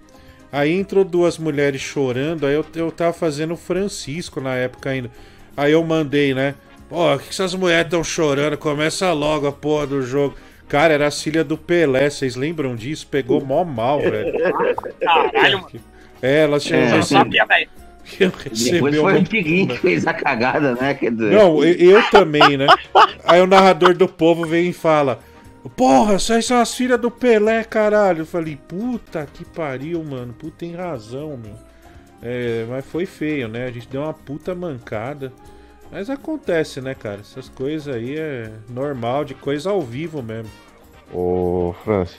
Aí 0.52 0.72
entrou 0.72 1.04
duas 1.04 1.38
mulheres 1.38 1.82
chorando, 1.82 2.46
aí 2.46 2.54
eu, 2.54 2.66
eu 2.76 2.92
tava 2.92 3.14
fazendo 3.14 3.54
o 3.54 3.58
Francisco 3.58 4.42
na 4.42 4.56
época 4.56 4.90
ainda. 4.90 5.10
Aí 5.56 5.72
eu 5.72 5.84
mandei, 5.84 6.34
né? 6.34 6.56
Pô, 6.90 7.18
que 7.18 7.30
essas 7.30 7.56
mulheres 7.56 7.86
estão 7.86 8.04
chorando? 8.04 8.58
Começa 8.58 9.12
logo 9.14 9.48
a 9.48 9.52
porra 9.52 9.88
do 9.88 10.02
jogo. 10.02 10.36
Cara, 10.72 10.94
era 10.94 11.08
a 11.10 11.12
filha 11.12 11.44
do 11.44 11.58
Pelé, 11.58 12.10
vocês 12.10 12.38
lembram 12.38 12.78
disso? 12.78 13.06
Pegou 13.06 13.44
mó 13.44 13.62
mal, 13.66 14.00
velho. 14.10 14.32
Caralho, 15.02 15.58
mano. 15.64 15.82
É, 16.22 16.44
elas 16.44 16.64
tinham 16.64 16.80
É, 16.80 16.98
Eu 16.98 17.04
sabia, 17.04 17.46
velho. 17.46 17.70
Depois 18.18 18.44
Recebeu 18.46 19.04
foi 19.04 19.20
o 19.20 19.28
Piguinho 19.28 19.68
que 19.68 19.78
fez 19.80 20.08
a 20.08 20.14
cagada, 20.14 20.74
né? 20.76 20.94
Quer 20.94 21.12
dizer... 21.12 21.34
Não, 21.34 21.62
eu, 21.62 21.74
eu 21.74 22.10
também, 22.10 22.56
né? 22.56 22.68
Aí 23.26 23.42
o 23.42 23.48
narrador 23.48 23.94
do 23.94 24.08
povo 24.08 24.46
vem 24.46 24.70
e 24.70 24.74
fala: 24.74 25.20
Porra, 25.76 26.18
vocês 26.18 26.46
são 26.46 26.62
as 26.62 26.74
filhas 26.74 27.00
do 27.00 27.12
Pelé, 27.12 27.66
caralho. 27.66 28.22
Eu 28.22 28.26
falei: 28.26 28.58
Puta 28.68 29.28
que 29.32 29.44
pariu, 29.44 30.02
mano. 30.06 30.34
Puta, 30.34 30.56
tem 30.60 30.74
razão, 30.74 31.38
meu. 31.38 31.56
É, 32.22 32.66
mas 32.70 32.86
foi 32.86 33.06
feio, 33.06 33.50
né? 33.50 33.66
A 33.66 33.72
gente 33.72 33.90
deu 33.90 34.04
uma 34.04 34.14
puta 34.14 34.56
mancada. 34.56 35.34
Mas 35.92 36.10
acontece, 36.10 36.80
né, 36.82 36.96
cara? 36.96 37.20
Essas 37.20 37.50
coisas 37.50 37.94
aí 37.94 38.18
é 38.18 38.50
normal, 38.70 39.26
de 39.26 39.34
coisa 39.34 39.70
ao 39.72 39.82
vivo 39.82 40.22
mesmo. 40.24 40.50
Ô, 41.14 41.76
Francis, 41.84 42.18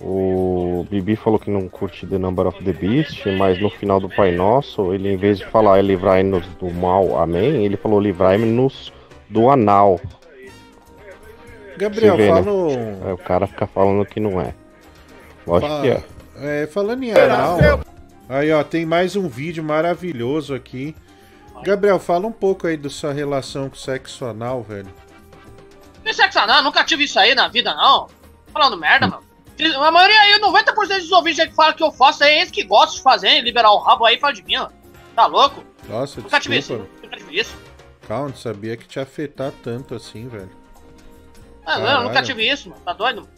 o 0.00 0.86
Bibi 0.90 1.16
falou 1.16 1.38
que 1.38 1.50
não 1.50 1.66
curte 1.68 2.06
The 2.06 2.18
Number 2.18 2.46
of 2.46 2.62
the 2.62 2.72
Beast, 2.72 3.24
mas 3.38 3.58
no 3.60 3.70
final 3.70 3.98
do 3.98 4.08
Pai 4.10 4.32
Nosso, 4.32 4.92
ele 4.92 5.10
em 5.10 5.16
vez 5.16 5.38
de 5.38 5.46
falar 5.46 5.80
livrai-nos 5.80 6.46
do 6.60 6.70
mal, 6.70 7.18
amém, 7.18 7.64
ele 7.64 7.76
falou 7.78 7.98
livrai-nos 7.98 8.92
do 9.30 9.48
anal. 9.48 9.98
Gabriel, 11.78 12.16
vê, 12.16 12.30
né? 12.30 12.42
fala. 12.42 12.52
um- 12.52 13.08
É, 13.08 13.12
o 13.14 13.18
cara 13.18 13.46
fica 13.46 13.66
falando 13.66 14.04
que 14.04 14.20
não 14.20 14.40
é. 14.40 14.54
Lógico 15.46 15.80
que 15.82 15.88
é. 15.88 16.02
É, 16.62 16.66
falando 16.66 17.02
em 17.02 17.12
anal. 17.12 17.58
Aí, 18.28 18.52
ó, 18.52 18.62
tem 18.62 18.84
mais 18.86 19.16
um 19.16 19.26
vídeo 19.28 19.62
maravilhoso 19.64 20.54
aqui. 20.54 20.94
Gabriel, 21.62 21.98
fala 21.98 22.26
um 22.26 22.32
pouco 22.32 22.66
aí 22.66 22.76
da 22.76 22.90
sua 22.90 23.12
relação 23.12 23.68
com 23.70 23.76
sexo 23.76 24.24
anal, 24.24 24.62
velho. 24.62 24.88
Que 26.04 26.12
sexo 26.12 26.38
anal? 26.38 26.62
Nunca 26.62 26.84
tive 26.84 27.04
isso 27.04 27.18
aí 27.18 27.34
na 27.34 27.48
vida, 27.48 27.72
não. 27.74 28.08
Falando 28.52 28.76
merda, 28.76 29.06
mano. 29.06 29.22
A 29.82 29.90
maioria 29.90 30.20
aí, 30.20 30.40
90% 30.40 30.74
dos 30.98 31.12
ouvintes 31.12 31.38
aí 31.40 31.48
que 31.48 31.54
falam 31.54 31.72
que 31.74 31.82
eu 31.82 31.92
faço 31.92 32.24
é 32.24 32.38
eles 32.38 32.50
que 32.50 32.64
gostam 32.64 32.96
de 32.96 33.02
fazer, 33.02 33.40
liberar 33.40 33.70
o 33.70 33.78
rabo 33.78 34.04
aí 34.04 34.16
e 34.16 34.20
fala 34.20 34.32
de 34.32 34.42
mim, 34.42 34.56
ó. 34.56 34.68
Tá 35.14 35.26
louco? 35.26 35.62
Nossa, 35.88 36.20
Nunca 36.20 36.40
tive 36.40 36.58
isso. 36.58 36.72
desculpa. 36.76 36.92
Nunca 37.04 37.16
tive 37.16 37.40
isso. 37.40 37.56
Calma, 38.08 38.28
não 38.28 38.36
sabia 38.36 38.76
que 38.76 38.86
te 38.86 38.98
afetar 38.98 39.52
tanto 39.62 39.94
assim, 39.94 40.28
velho. 40.28 40.50
Ah, 41.64 41.78
não, 41.78 41.86
Caralho. 41.86 42.08
nunca 42.08 42.22
tive 42.22 42.50
isso, 42.50 42.68
mano. 42.68 42.80
Tá 42.84 42.92
doido? 42.92 43.28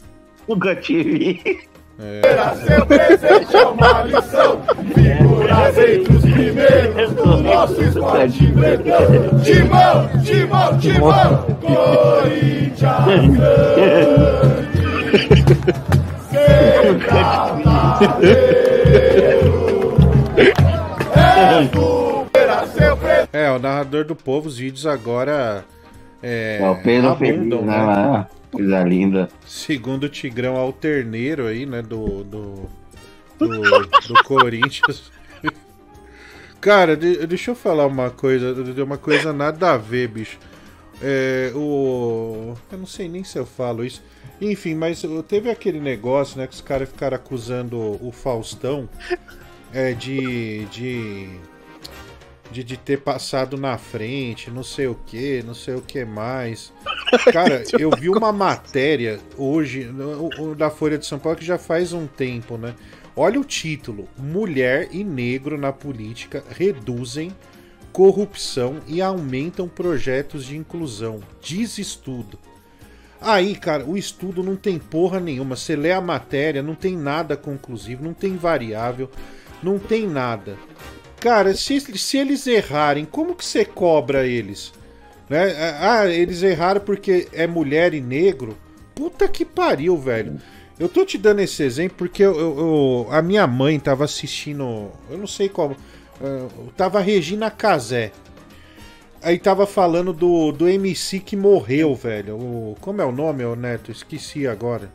Nunca 0.47 0.75
tive. 0.75 1.69
É. 1.99 2.21
Seu 2.65 2.85
presente 2.85 3.55
é 3.55 3.65
uma 3.65 4.03
lição. 4.03 4.61
Figuras 4.93 5.77
entre 5.77 6.15
os 6.15 6.21
primeiros 6.21 7.13
do 7.13 7.37
nosso 7.37 7.83
esporte 7.83 8.47
bretão. 8.47 9.39
Timão, 9.43 10.07
timão, 10.23 10.77
timão. 10.77 11.45
Corinthians. 11.61 12.87
É, 23.33 23.51
o 23.51 23.59
narrador 23.59 24.05
do 24.05 24.15
povo, 24.15 24.47
os 24.47 24.57
vídeos 24.57 24.85
agora. 24.85 25.63
É, 26.21 26.59
É 26.61 26.69
o 26.69 26.75
Pedro 26.75 27.15
Feliz, 27.15 27.35
abundam, 27.35 27.61
né? 27.61 28.25
Coisa 28.51 28.83
linda. 28.83 29.29
Segundo 29.45 30.05
o 30.05 30.09
Tigrão 30.09 30.55
Alterneiro 30.55 31.47
aí, 31.47 31.65
né? 31.65 31.81
Do. 31.81 32.23
Do, 32.23 32.69
do, 33.37 33.47
do 33.47 34.23
Corinthians. 34.25 35.11
Cara, 36.59 36.97
de- 36.97 37.25
deixa 37.27 37.51
eu 37.51 37.55
falar 37.55 37.85
uma 37.85 38.09
coisa. 38.09 38.53
de 38.63 38.81
Uma 38.81 38.97
coisa 38.97 39.31
nada 39.31 39.73
a 39.73 39.77
ver, 39.77 40.07
bicho. 40.07 40.39
É, 41.01 41.51
o. 41.55 42.55
Eu 42.71 42.77
não 42.77 42.87
sei 42.87 43.07
nem 43.07 43.23
se 43.23 43.37
eu 43.37 43.45
falo 43.45 43.85
isso. 43.85 44.03
Enfim, 44.41 44.75
mas 44.75 45.03
teve 45.27 45.49
aquele 45.49 45.79
negócio, 45.79 46.37
né? 46.37 46.47
Que 46.47 46.53
os 46.53 46.61
caras 46.61 46.89
ficaram 46.89 47.15
acusando 47.15 47.77
o 47.77 48.11
Faustão 48.11 48.89
é, 49.73 49.93
de. 49.93 50.65
de 50.65 51.29
de, 52.51 52.63
de 52.63 52.77
ter 52.77 53.01
passado 53.01 53.57
na 53.57 53.77
frente, 53.77 54.49
não 54.49 54.63
sei 54.63 54.87
o 54.87 54.95
que, 54.95 55.43
não 55.43 55.53
sei 55.53 55.75
o 55.75 55.81
que 55.81 56.03
mais. 56.05 56.73
Cara, 57.31 57.63
eu 57.79 57.89
vi 57.91 58.09
uma 58.09 58.31
matéria 58.31 59.19
hoje 59.37 59.89
da 60.55 60.69
Folha 60.69 60.97
de 60.97 61.05
São 61.05 61.19
Paulo 61.19 61.37
que 61.37 61.45
já 61.45 61.57
faz 61.57 61.93
um 61.93 62.07
tempo, 62.07 62.57
né? 62.57 62.73
Olha 63.15 63.39
o 63.39 63.43
título: 63.43 64.07
Mulher 64.17 64.89
e 64.91 65.03
negro 65.03 65.57
na 65.57 65.73
política 65.73 66.43
reduzem 66.49 67.31
corrupção 67.91 68.77
e 68.87 69.01
aumentam 69.01 69.67
projetos 69.67 70.45
de 70.45 70.55
inclusão. 70.55 71.19
Diz 71.41 71.79
estudo. 71.79 72.37
Aí, 73.19 73.55
cara, 73.55 73.83
o 73.83 73.97
estudo 73.97 74.43
não 74.43 74.55
tem 74.55 74.77
porra 74.77 75.19
nenhuma. 75.19 75.55
Você 75.55 75.75
lê 75.75 75.91
a 75.91 75.99
matéria, 75.99 76.61
não 76.61 76.75
tem 76.75 76.95
nada 76.95 77.35
conclusivo, 77.35 78.03
não 78.03 78.13
tem 78.13 78.37
variável, 78.37 79.09
não 79.63 79.79
tem 79.79 80.05
nada. 80.07 80.55
Cara, 81.19 81.53
se, 81.55 81.79
se 81.97 82.17
eles 82.17 82.45
errarem, 82.45 83.05
como 83.05 83.35
que 83.35 83.43
você 83.43 83.65
cobra 83.65 84.25
eles? 84.27 84.71
Né? 85.29 85.53
Ah, 85.79 86.05
eles 86.07 86.41
erraram 86.43 86.81
porque 86.81 87.27
é 87.33 87.47
mulher 87.47 87.93
e 87.93 88.01
negro? 88.01 88.57
Puta 88.95 89.27
que 89.27 89.43
pariu, 89.43 89.97
velho. 89.97 90.39
Eu 90.79 90.87
tô 90.87 91.03
te 91.03 91.17
dando 91.17 91.39
esse 91.39 91.63
exemplo 91.63 91.97
porque 91.97 92.23
eu, 92.23 92.39
eu- 92.39 92.57
eu- 92.59 93.07
a 93.11 93.21
minha 93.21 93.47
mãe 93.47 93.79
tava 93.79 94.05
assistindo. 94.05 94.91
Eu 95.09 95.17
não 95.17 95.27
sei 95.27 95.49
qual. 95.49 95.75
ah, 96.21 96.47
tava 96.77 96.99
Regina 96.99 97.49
Casé. 97.49 98.11
Aí 99.21 99.39
tava 99.39 99.65
falando 99.65 100.13
do, 100.13 100.51
do 100.51 100.69
MC 100.69 101.19
que 101.19 101.35
morreu, 101.35 101.95
velho. 101.95 102.35
O, 102.37 102.77
como 102.79 103.01
é 103.01 103.05
o 103.05 103.11
nome, 103.11 103.43
ô 103.43 103.55
Neto? 103.55 103.91
Esqueci 103.91 104.45
agora. 104.47 104.91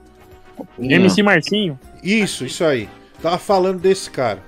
MC 0.79 1.23
Marcinho. 1.23 1.79
Isso, 2.03 2.45
isso 2.47 2.65
aí. 2.65 2.89
Tava 3.21 3.39
falando 3.39 3.81
desse 3.81 4.09
cara. 4.09 4.41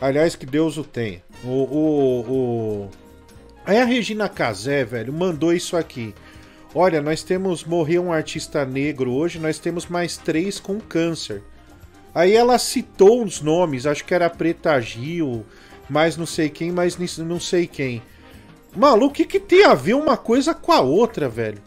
Aliás, 0.00 0.34
que 0.34 0.46
Deus 0.46 0.76
o 0.78 0.84
tenha. 0.84 1.22
O, 1.44 1.48
o, 1.48 2.20
o... 2.20 2.90
Aí 3.66 3.78
a 3.78 3.84
Regina 3.84 4.28
Casé, 4.28 4.84
velho, 4.84 5.12
mandou 5.12 5.52
isso 5.52 5.76
aqui. 5.76 6.14
Olha, 6.74 7.02
nós 7.02 7.22
temos. 7.22 7.64
Morreu 7.64 8.04
um 8.04 8.12
artista 8.12 8.64
negro 8.64 9.12
hoje, 9.12 9.38
nós 9.38 9.58
temos 9.58 9.86
mais 9.86 10.16
três 10.16 10.58
com 10.58 10.80
câncer. 10.80 11.42
Aí 12.14 12.34
ela 12.34 12.58
citou 12.58 13.22
os 13.24 13.40
nomes, 13.40 13.86
acho 13.86 14.04
que 14.04 14.14
era 14.14 14.28
Preta 14.30 14.80
Gil, 14.80 15.44
mais 15.88 16.16
não 16.16 16.26
sei 16.26 16.48
quem, 16.48 16.72
mais 16.72 16.96
não 17.18 17.38
sei 17.38 17.66
quem. 17.66 18.02
Maluco, 18.74 19.08
o 19.08 19.12
que, 19.12 19.24
que 19.24 19.38
tem 19.40 19.64
a 19.64 19.74
ver 19.74 19.94
uma 19.94 20.16
coisa 20.16 20.54
com 20.54 20.72
a 20.72 20.80
outra, 20.80 21.28
velho? 21.28 21.58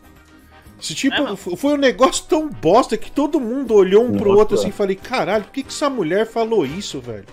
Se, 0.79 0.93
tipo, 0.93 1.15
f- 1.35 1.55
foi 1.55 1.73
um 1.73 1.77
negócio 1.77 2.25
tão 2.27 2.49
bosta 2.49 2.97
que 2.97 3.09
todo 3.09 3.39
mundo 3.39 3.73
olhou 3.73 4.03
um 4.03 4.17
pro 4.17 4.29
Nossa. 4.29 4.39
outro 4.39 4.55
assim 4.57 4.67
e 4.69 4.71
falei, 4.73 4.97
caralho, 4.97 5.45
por 5.45 5.53
que, 5.53 5.63
que 5.63 5.69
essa 5.69 5.89
mulher 5.89 6.25
falou 6.25 6.65
isso, 6.65 6.99
velho? 6.99 7.25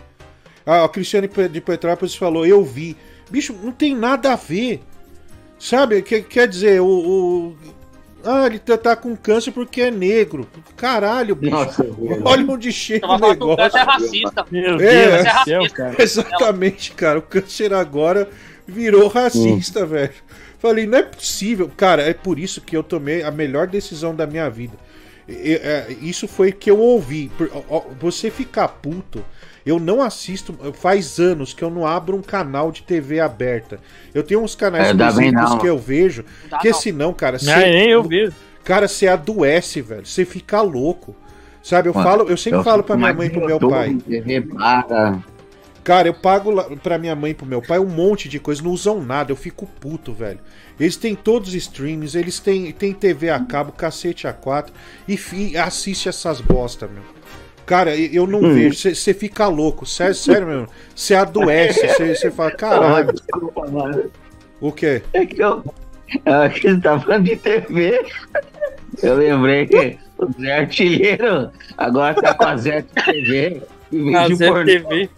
Ah, 0.65 0.85
a 0.85 0.89
Cristiane 0.89 1.28
de 1.51 1.61
Petrópolis 1.61 2.15
falou, 2.15 2.47
eu 2.47 2.62
vi. 2.65 2.97
Bicho, 3.31 3.55
não 3.62 3.73
tem 3.73 3.95
nada 3.95 4.32
a 4.32 4.37
ver. 4.37 4.81
Sabe? 5.59 6.03
Quer, 6.03 6.23
quer 6.24 6.49
dizer, 6.49 6.81
o, 6.81 6.87
o- 6.87 7.57
Ah, 8.24 8.47
ele 8.47 8.59
tá, 8.59 8.77
tá 8.77 8.95
com 8.97 9.16
câncer 9.16 9.51
porque 9.53 9.81
é 9.82 9.91
negro. 9.91 10.47
Caralho, 10.77 11.35
bicho. 11.35 11.55
Olha 12.24 12.47
onde 12.51 12.73
chega 12.73 13.07
o 13.07 13.16
que 13.19 13.24
o 13.24 13.28
negócio. 13.28 13.57
câncer 13.57 13.78
é 13.78 13.82
racista. 13.82 14.47
Meu 14.51 14.74
É, 14.74 14.77
Deus 14.77 15.24
é 15.27 15.28
racista. 15.28 15.69
cara. 15.77 16.03
Exatamente, 16.03 16.93
cara. 16.93 17.19
O 17.19 17.23
câncer 17.23 17.73
agora 17.73 18.28
virou 18.66 19.09
racista, 19.09 19.87
velho. 19.87 20.12
Falei, 20.59 20.87
não 20.87 20.99
é 20.99 21.03
possível. 21.03 21.70
Cara, 21.74 22.03
é 22.03 22.12
por 22.12 22.39
isso 22.39 22.61
que 22.61 22.77
eu 22.77 22.82
tomei 22.82 23.23
a 23.23 23.31
melhor 23.31 23.66
decisão 23.66 24.15
da 24.15 24.27
minha 24.27 24.49
vida. 24.51 24.74
É, 25.27 25.87
isso 26.03 26.27
foi 26.28 26.53
que 26.53 26.70
eu 26.70 26.78
ouvi. 26.78 27.31
Você 28.01 28.31
ficar 28.31 28.69
puto. 28.69 29.24
Eu 29.65 29.78
não 29.78 30.01
assisto. 30.03 30.55
Faz 30.74 31.19
anos 31.19 31.53
que 31.55 31.62
eu 31.62 31.70
não 31.70 31.87
abro 31.87 32.16
um 32.16 32.23
canal 32.23 32.73
de 32.73 32.82
TV 32.82 33.20
aberta. 33.20 33.81
Eu 34.15 34.23
tenho 34.23 34.43
uns 34.43 34.55
canais 34.55 34.87
É, 34.87 34.91
específicos 34.91 35.55
que 35.55 35.66
eu 35.66 35.78
vejo. 35.78 36.24
Dá 36.45 36.59
que 36.59 36.69
não. 36.70 36.74
senão, 36.74 37.12
cara. 37.15 37.39
Não, 37.43 37.57
nem 37.57 37.91
eu 37.91 38.03
vejo. 38.03 38.37
Cara, 38.65 38.89
você 38.89 39.07
adoece, 39.09 39.81
velho. 39.82 40.07
Você 40.07 40.24
fica 40.24 40.61
louco. 40.62 41.16
Sabe, 41.62 41.89
eu 41.89 41.95
Mano, 41.95 42.07
falo, 42.09 42.28
eu 42.28 42.37
sempre 42.37 42.61
eu 42.61 42.65
falo 42.65 42.82
pra 42.82 42.97
minha 42.97 43.12
mãe 43.12 43.28
e 43.28 43.31
pro 43.31 43.43
meu 43.43 43.61
pai. 43.61 43.97
TV 44.07 44.41
paga. 44.43 45.23
Cara, 45.82 46.09
eu 46.09 46.15
pago 46.15 46.53
pra 46.82 46.99
minha 46.99 47.15
mãe 47.16 47.31
e 47.32 47.35
pro 47.35 47.47
meu 47.47 47.62
pai 47.62 47.78
um 47.78 47.87
monte 47.87 48.28
de 48.28 48.39
coisa, 48.39 48.62
não 48.62 48.70
usam 48.70 49.03
nada, 49.03 49.32
eu 49.32 49.37
fico 49.37 49.66
puto, 49.66 50.12
velho. 50.12 50.39
Eles 50.78 50.97
têm 50.97 51.15
todos 51.15 51.51
os 51.51 51.55
streams, 51.55 52.16
eles 52.16 52.39
têm, 52.39 52.70
têm 52.73 52.93
TV 52.93 53.31
a 53.31 53.41
cabo, 53.41 53.73
cacete 53.73 54.27
a 54.27 54.32
quatro, 54.32 54.74
e 55.09 55.16
fi, 55.16 55.57
assiste 55.57 56.09
essas 56.09 56.41
bosta, 56.41 56.87
meu. 56.87 57.03
Cara, 57.70 57.97
eu 57.97 58.26
não 58.26 58.40
Hum. 58.40 58.52
vejo, 58.52 58.92
você 58.92 59.14
fica 59.14 59.47
louco, 59.47 59.86
sério, 59.86 60.16
sério 60.16 60.44
mesmo. 60.44 60.66
Você 60.92 61.14
adoece, 61.14 61.86
você 62.16 62.28
fala, 62.28 62.51
caralho. 62.51 63.12
Desculpa, 63.12 63.64
mano. 63.70 64.10
O 64.60 64.72
quê? 64.72 65.02
É 65.12 65.24
que 65.24 65.40
eu. 65.40 65.64
É 66.24 66.48
que 66.48 66.62
você 66.62 66.80
tá 66.80 66.98
falando 66.98 67.26
de 67.26 67.36
TV. 67.36 68.05
Eu 69.01 69.14
lembrei 69.18 69.68
que 69.68 69.97
o 70.18 70.32
Zé 70.32 70.52
Artilheiro 70.52 71.52
agora 71.78 72.12
tá 72.14 72.34
com 72.34 72.44
a 72.44 72.56
Zé 72.56 72.82
TV. 72.82 73.62
A 74.16 74.34
Zé. 74.34 74.64
TV. 74.64 75.09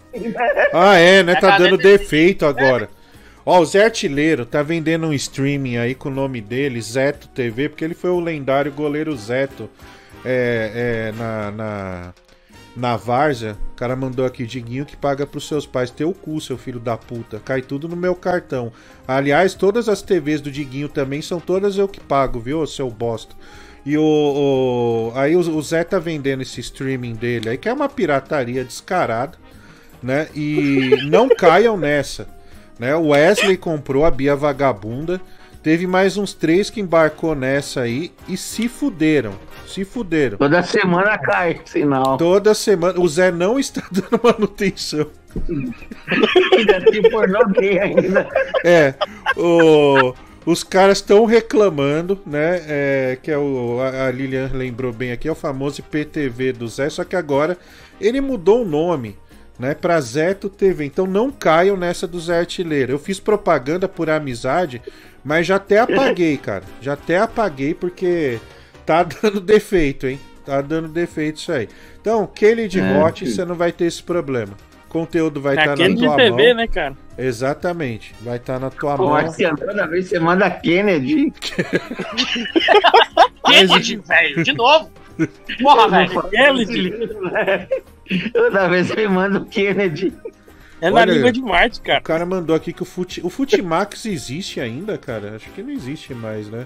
Ah, 0.71 0.95
é, 0.99 1.23
né? 1.23 1.31
É 1.31 1.39
Tá 1.39 1.57
dando 1.57 1.75
defeito 1.75 2.45
agora. 2.45 2.87
Ó, 3.43 3.61
o 3.61 3.65
Zé 3.65 3.85
Artilheiro 3.85 4.45
tá 4.45 4.61
vendendo 4.61 5.07
um 5.07 5.13
streaming 5.13 5.77
aí 5.77 5.95
com 5.95 6.09
o 6.09 6.13
nome 6.13 6.39
dele, 6.39 6.79
Zeto 6.79 7.27
TV, 7.29 7.67
porque 7.67 7.83
ele 7.83 7.95
foi 7.95 8.11
o 8.11 8.19
lendário 8.19 8.71
goleiro 8.71 9.17
Zeto 9.17 9.67
é, 10.23 11.09
é, 11.09 11.11
na, 11.17 11.51
na, 11.51 12.13
na 12.75 12.95
Várzea. 12.95 13.57
O 13.73 13.75
cara 13.75 13.95
mandou 13.95 14.25
aqui, 14.25 14.45
Diguinho, 14.45 14.85
que 14.85 14.95
paga 14.95 15.25
pros 15.27 15.47
seus 15.47 15.65
pais. 15.65 15.89
Teu 15.91 16.13
cu, 16.13 16.39
seu 16.41 16.57
filho 16.57 16.79
da 16.79 16.97
puta. 16.97 17.39
Cai 17.39 17.61
tudo 17.61 17.87
no 17.87 17.95
meu 17.95 18.15
cartão. 18.15 18.71
Aliás, 19.07 19.53
todas 19.53 19.87
as 19.89 20.01
TVs 20.01 20.41
do 20.41 20.51
Diguinho 20.51 20.89
também 20.89 21.21
são 21.21 21.39
todas 21.39 21.77
eu 21.77 21.87
que 21.87 21.99
pago, 21.99 22.39
viu, 22.39 22.65
seu 22.65 22.89
bosta? 22.89 23.35
E 23.85 23.97
o, 23.97 24.03
o- 24.03 25.11
aí 25.17 25.35
o, 25.35 25.39
o 25.39 25.61
Zé 25.61 25.83
tá 25.83 25.99
vendendo 25.99 26.41
esse 26.41 26.61
streaming 26.61 27.13
dele 27.15 27.49
aí, 27.49 27.57
que 27.57 27.67
é 27.67 27.73
uma 27.73 27.89
pirataria 27.89 28.63
descarada, 28.63 29.37
né? 30.01 30.27
E 30.33 30.99
não 31.09 31.27
caiam 31.29 31.75
nessa, 31.77 32.27
né? 32.79 32.95
O 32.95 33.09
Wesley 33.09 33.57
comprou 33.57 34.05
a 34.05 34.11
Bia 34.11 34.35
Vagabunda, 34.35 35.19
teve 35.63 35.87
mais 35.87 36.17
uns 36.17 36.33
três 36.33 36.69
que 36.69 36.81
embarcou 36.81 37.33
nessa 37.33 37.81
aí 37.81 38.11
e 38.27 38.35
se 38.37 38.67
fuderam, 38.67 39.33
se 39.65 39.83
fuderam. 39.85 40.37
Toda 40.37 40.61
semana 40.61 41.17
cai 41.17 41.59
sinal. 41.65 42.17
Toda 42.17 42.53
semana, 42.53 42.99
o 42.99 43.07
Zé 43.07 43.31
não 43.31 43.57
está 43.57 43.81
dando 43.89 44.21
manutenção. 44.21 45.07
Ainda 46.57 46.81
tem 46.91 47.01
pornô 47.09 47.45
gay 47.47 47.79
ainda. 47.79 48.27
É, 48.63 48.93
o- 49.37 50.13
os 50.45 50.61
caras 50.63 50.97
estão 50.97 51.23
reclamando, 51.25 52.19
né? 52.25 52.61
é, 52.67 53.17
que 53.21 53.31
é 53.31 53.37
o, 53.37 53.79
a, 53.79 54.07
a 54.07 54.11
Lilian 54.11 54.51
lembrou 54.53 54.91
bem 54.91 55.11
aqui, 55.13 55.27
é 55.27 55.31
o 55.31 55.35
famoso 55.35 55.79
IPTV 55.79 56.51
do 56.53 56.67
Zé, 56.67 56.89
só 56.89 57.03
que 57.05 57.15
agora 57.15 57.57
ele 58.01 58.19
mudou 58.19 58.61
o 58.63 58.67
nome, 58.67 59.17
né? 59.59 59.73
Pra 59.75 59.99
Zeto 60.01 60.49
TV. 60.49 60.85
Então 60.85 61.05
não 61.05 61.31
caiam 61.31 61.77
nessa 61.77 62.07
do 62.07 62.19
Zé 62.19 62.39
Artilheiro. 62.39 62.91
Eu 62.91 62.99
fiz 62.99 63.19
propaganda 63.19 63.87
por 63.87 64.09
amizade, 64.09 64.81
mas 65.23 65.47
já 65.47 65.55
até 65.57 65.79
apaguei, 65.79 66.37
cara. 66.41 66.63
Já 66.81 66.93
até 66.93 67.17
apaguei 67.19 67.73
porque 67.73 68.39
tá 68.85 69.03
dando 69.03 69.39
defeito, 69.39 70.07
hein? 70.07 70.19
Tá 70.45 70.59
dando 70.61 70.89
defeito 70.89 71.37
isso 71.37 71.51
aí. 71.53 71.69
Então, 72.01 72.23
aquele 72.23 72.67
de 72.67 72.79
É, 72.79 73.11
você 73.13 73.45
não 73.45 73.55
vai 73.55 73.71
ter 73.71 73.85
esse 73.85 74.03
problema. 74.03 74.53
O 74.85 74.89
conteúdo 74.89 75.39
vai 75.41 75.55
É 75.55 75.59
estar 75.59 75.73
aquele 75.73 75.89
na 75.89 75.95
de 75.95 76.05
tua 76.05 76.15
TV, 76.17 76.47
mão. 76.47 76.55
né, 76.55 76.67
cara? 76.67 76.97
Exatamente. 77.17 78.13
Vai 78.21 78.37
estar 78.37 78.59
na 78.59 78.69
tua 78.69 78.97
Pô, 78.97 79.03
mão. 79.05 79.13
Marciano, 79.13 79.57
toda 79.57 79.87
vez 79.87 80.07
você 80.07 80.19
manda 80.19 80.49
Kennedy. 80.51 81.31
Kennedy, 83.45 83.97
velho, 83.97 84.43
de 84.43 84.53
novo. 84.53 84.91
Porra, 85.61 85.89
velho. 85.89 86.23
Kennedy. 86.29 86.93
Toda 88.33 88.67
vez 88.67 88.87
você 88.87 89.07
manda 89.07 89.39
o 89.39 89.45
Kennedy. 89.45 90.13
É 90.81 90.89
na 90.89 91.01
Olha 91.01 91.13
língua 91.13 91.31
de 91.31 91.41
Marte, 91.41 91.79
cara. 91.79 91.99
O 91.99 92.03
cara 92.03 92.25
mandou 92.25 92.53
aqui 92.55 92.73
que 92.73 92.81
o, 92.81 92.85
Fute... 92.85 93.21
o 93.23 93.29
Futimax 93.29 94.05
existe 94.05 94.59
ainda, 94.59 94.97
cara. 94.97 95.35
Acho 95.35 95.49
que 95.51 95.63
não 95.63 95.71
existe 95.71 96.13
mais, 96.13 96.49
né? 96.49 96.65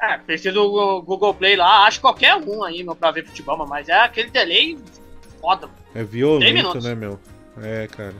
É, 0.00 0.18
precisa 0.18 0.52
do 0.52 1.02
Google 1.02 1.34
Play 1.34 1.56
lá, 1.56 1.86
acho 1.86 2.00
qualquer 2.00 2.36
um 2.36 2.62
aí, 2.62 2.84
meu, 2.84 2.94
pra 2.94 3.10
ver 3.10 3.26
futebol, 3.26 3.66
mas 3.66 3.88
é 3.88 3.98
aquele 4.00 4.30
delay 4.30 4.78
foda. 5.40 5.66
É 5.90 5.92
Três 5.94 6.10
violento, 6.10 6.54
minutos. 6.54 6.84
né, 6.84 6.94
meu? 6.94 7.18
É, 7.60 7.88
cara. 7.88 8.14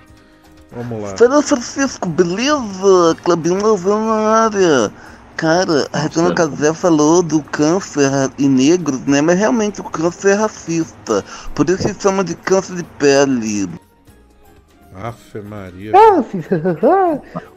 Vamos 0.72 1.02
lá. 1.02 1.16
Fala 1.16 1.42
Francisco, 1.42 2.08
beleza? 2.08 3.16
Clabinho 3.22 3.64
Lavão 3.64 4.06
na 4.06 4.44
área. 4.44 4.92
Cara, 5.36 5.88
a 5.92 5.98
Regina 5.98 6.32
Casé 6.32 6.72
falou 6.72 7.22
do 7.22 7.42
câncer 7.42 8.08
em 8.38 8.48
negros, 8.48 9.04
né? 9.06 9.20
Mas 9.20 9.38
realmente 9.38 9.80
o 9.80 9.84
câncer 9.84 10.30
é 10.30 10.34
racista. 10.34 11.24
Por 11.54 11.68
isso 11.68 11.82
se 11.82 12.00
chama 12.00 12.22
de 12.22 12.36
câncer 12.36 12.76
de 12.76 12.84
pele. 12.98 13.68
Afe 14.94 15.40
Maria. 15.40 15.92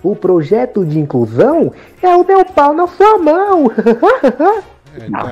O 0.01 0.15
projeto 0.15 0.85
de 0.85 0.99
inclusão 0.99 1.71
é 2.01 2.15
o 2.15 2.25
meu 2.25 2.43
pau 2.45 2.73
na 2.73 2.87
sua 2.87 3.17
mão. 3.19 3.71
É, 4.95 5.09
tá. 5.09 5.29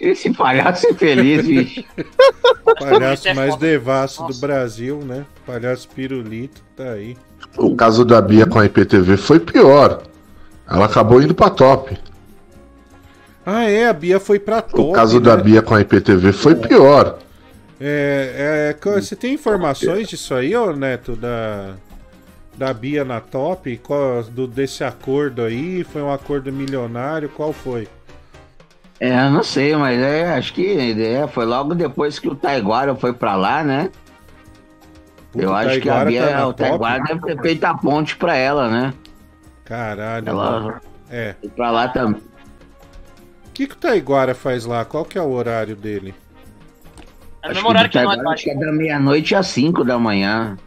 Esse 0.00 0.32
palhaço 0.32 0.88
infeliz, 0.88 1.46
bicho. 1.46 1.84
Palhaço 2.78 3.34
mais 3.34 3.54
devasso 3.56 4.26
do 4.26 4.34
Brasil, 4.34 4.98
né? 5.04 5.24
Palhaço 5.46 5.88
pirulito, 5.88 6.62
tá 6.76 6.92
aí. 6.92 7.16
O 7.56 7.76
caso 7.76 8.04
da 8.04 8.20
Bia 8.20 8.46
com 8.46 8.58
a 8.58 8.66
IPTV 8.66 9.16
foi 9.16 9.38
pior. 9.38 10.02
Ela 10.70 10.86
acabou 10.86 11.20
indo 11.20 11.34
pra 11.34 11.50
top. 11.50 11.98
Ah, 13.44 13.64
é, 13.64 13.88
a 13.88 13.92
Bia 13.92 14.20
foi 14.20 14.38
pra 14.38 14.62
top. 14.62 14.80
O 14.80 14.92
caso 14.92 15.18
né? 15.18 15.24
da 15.24 15.36
Bia 15.36 15.60
com 15.60 15.74
a 15.74 15.80
IPTV 15.80 16.32
foi 16.32 16.54
pior. 16.54 17.18
É, 17.80 18.76
é, 18.78 18.90
você 19.00 19.16
tem 19.16 19.34
informações 19.34 20.06
disso 20.06 20.34
aí, 20.34 20.54
ô 20.54 20.76
Neto, 20.76 21.16
da, 21.16 21.74
da 22.56 22.72
Bia 22.72 23.04
na 23.04 23.20
top? 23.20 23.78
Qual, 23.78 24.22
do, 24.22 24.46
desse 24.46 24.84
acordo 24.84 25.42
aí? 25.42 25.82
Foi 25.82 26.02
um 26.02 26.12
acordo 26.12 26.52
milionário? 26.52 27.28
Qual 27.30 27.52
foi? 27.52 27.88
É, 29.00 29.26
eu 29.26 29.30
não 29.30 29.42
sei, 29.42 29.74
mas 29.74 29.98
é, 29.98 30.34
acho 30.34 30.52
que 30.52 30.94
é, 31.02 31.26
foi 31.26 31.46
logo 31.46 31.74
depois 31.74 32.18
que 32.18 32.28
o 32.28 32.34
Taiguara 32.36 32.94
foi 32.94 33.14
pra 33.14 33.34
lá, 33.34 33.64
né? 33.64 33.90
Puta, 35.32 35.44
eu 35.44 35.54
acho 35.54 35.80
que 35.80 35.88
a 35.88 36.04
Bia, 36.04 36.28
tá 36.28 36.46
o 36.46 36.52
Taiguara 36.52 37.02
deve 37.02 37.20
ter 37.22 37.40
feito 37.40 37.64
a 37.64 37.74
ponte 37.74 38.14
pra 38.16 38.36
ela, 38.36 38.68
né? 38.68 38.92
Caralho. 39.70 40.28
Ela 40.28 40.50
mano. 40.60 40.80
É. 41.08 41.36
foi 41.40 41.48
pra 41.50 41.70
lá 41.70 41.86
também. 41.88 42.20
O 42.20 43.52
que, 43.54 43.68
que 43.68 43.74
o 43.74 43.78
Taiguara 43.78 44.34
faz 44.34 44.64
lá? 44.64 44.84
Qual 44.84 45.04
que 45.04 45.16
é 45.16 45.22
o 45.22 45.30
horário 45.30 45.76
dele? 45.76 46.12
É 47.40 47.46
Acho 47.46 47.54
mesmo 47.54 47.68
horário 47.68 47.88
que 47.88 47.96
que 47.96 48.04
o 48.04 48.06
nós, 48.06 48.16
Taiguara 48.16 48.34
acho 48.34 48.44
que 48.44 48.50
é 48.50 48.54
da 48.56 48.72
meia-noite 48.72 49.34
às 49.36 49.46
5 49.46 49.84
da 49.84 49.96
manhã. 49.96 50.58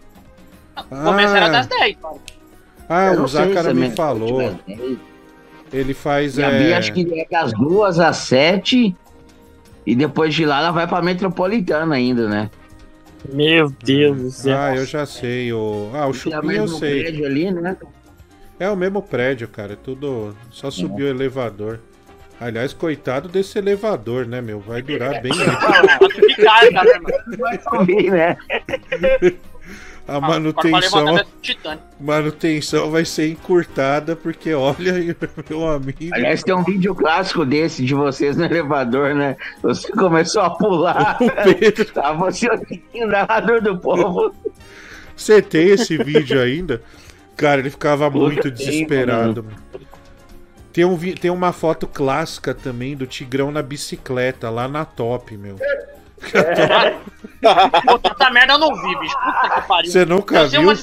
Começa 0.90 1.36
era 1.38 1.50
das 1.50 1.68
10, 1.68 1.98
cara. 1.98 2.16
Ah, 2.88 3.08
Eu 3.08 3.24
o 3.24 3.28
é 3.72 3.74
me 3.74 3.80
meia-noite, 3.82 3.96
falou. 3.96 4.42
mas- 4.68 4.98
Ele 5.74 5.94
faz. 5.94 6.38
E 6.38 6.44
a 6.44 6.50
é, 6.50 6.64
Bia 6.64 6.78
acho 6.78 6.94
que 6.94 7.20
é 7.20 7.26
das 7.30 7.52
duas 7.52 8.00
às 8.00 8.18
sete. 8.18 8.96
E 9.86 9.96
depois 9.96 10.34
de 10.34 10.46
lá 10.46 10.60
ela 10.60 10.72
vai 10.72 10.88
pra 10.88 11.02
metropolitana 11.02 11.96
ainda, 11.96 12.30
né? 12.30 12.50
Meu 13.34 13.70
Deus 13.84 14.22
do 14.22 14.32
céu. 14.32 14.58
Ah, 14.58 14.76
eu 14.76 14.86
já 14.86 15.06
sei. 15.06 15.52
O... 15.52 15.90
Ah, 15.94 16.06
o 16.06 16.06
E 16.06 16.06
é 16.06 16.10
o 16.10 16.14
Chupim 16.14 16.52
eu 16.54 16.68
sei. 16.70 17.26
ali, 17.26 17.52
né? 17.52 17.76
É 18.64 18.70
o 18.70 18.78
mesmo 18.78 19.02
prédio, 19.02 19.46
cara. 19.50 19.76
Tudo. 19.76 20.34
Só 20.50 20.72
subiu 20.72 21.08
o 21.08 21.10
elevador. 21.10 21.82
Aliás, 22.40 22.72
coitado 22.72 23.28
desse 23.28 23.58
elevador, 23.58 24.26
né, 24.26 24.40
meu? 24.40 24.62
Vai 24.62 24.82
durar 24.82 25.22
bem. 25.22 25.34
Vai 27.38 27.60
subir, 27.62 28.10
né? 28.10 28.38
A 30.08 30.18
Pra 30.18 30.22
manutenção, 30.22 31.18
é 31.18 31.26
manutenção 32.00 32.90
vai 32.90 33.04
ser 33.04 33.32
encurtada 33.32 34.16
porque 34.16 34.54
olha, 34.54 34.94
aí, 34.94 35.14
meu 35.50 35.68
amigo. 35.68 36.14
Aliás, 36.14 36.42
tem 36.42 36.56
um 36.56 36.64
vídeo 36.64 36.96
clássico 36.96 37.46
desse 37.46 37.84
de 37.84 37.94
vocês 37.94 38.38
no 38.38 38.46
elevador, 38.46 39.14
né? 39.14 39.36
Você 39.62 39.92
começou 39.92 40.42
a 40.42 40.52
pular. 40.52 41.18
Tava 41.94 42.32
você 42.32 42.48
o 42.48 43.08
narrador 43.08 43.62
do 43.62 43.78
povo. 43.78 44.34
Você 45.16 45.42
tem 45.42 45.68
esse 45.68 45.98
vídeo 45.98 46.42
ainda? 46.42 46.82
Cara, 47.36 47.60
ele 47.62 47.70
ficava 47.70 48.10
muito 48.10 48.44
tem, 48.44 48.52
desesperado. 48.52 49.44
mano. 49.44 49.58
Tem, 50.72 50.86
um, 50.86 50.98
tem 50.98 51.30
uma 51.30 51.52
foto 51.54 51.86
clássica 51.86 52.54
também 52.54 52.96
do 52.96 53.06
Tigrão 53.06 53.52
na 53.52 53.62
bicicleta, 53.62 54.50
lá 54.50 54.68
na 54.68 54.84
top, 54.86 55.38
meu. 55.38 55.56
Puta, 57.86 58.16
essa 58.18 58.30
merda 58.32 58.54
eu 58.54 58.60
não 58.60 58.74
vi, 58.74 59.00
bicho. 59.00 59.16
Puta 59.16 59.50
que 59.62 59.68
pariu. 59.68 59.92
Você 59.92 60.06
nunca 60.06 60.48
viu? 60.48 60.62
uma. 60.62 60.74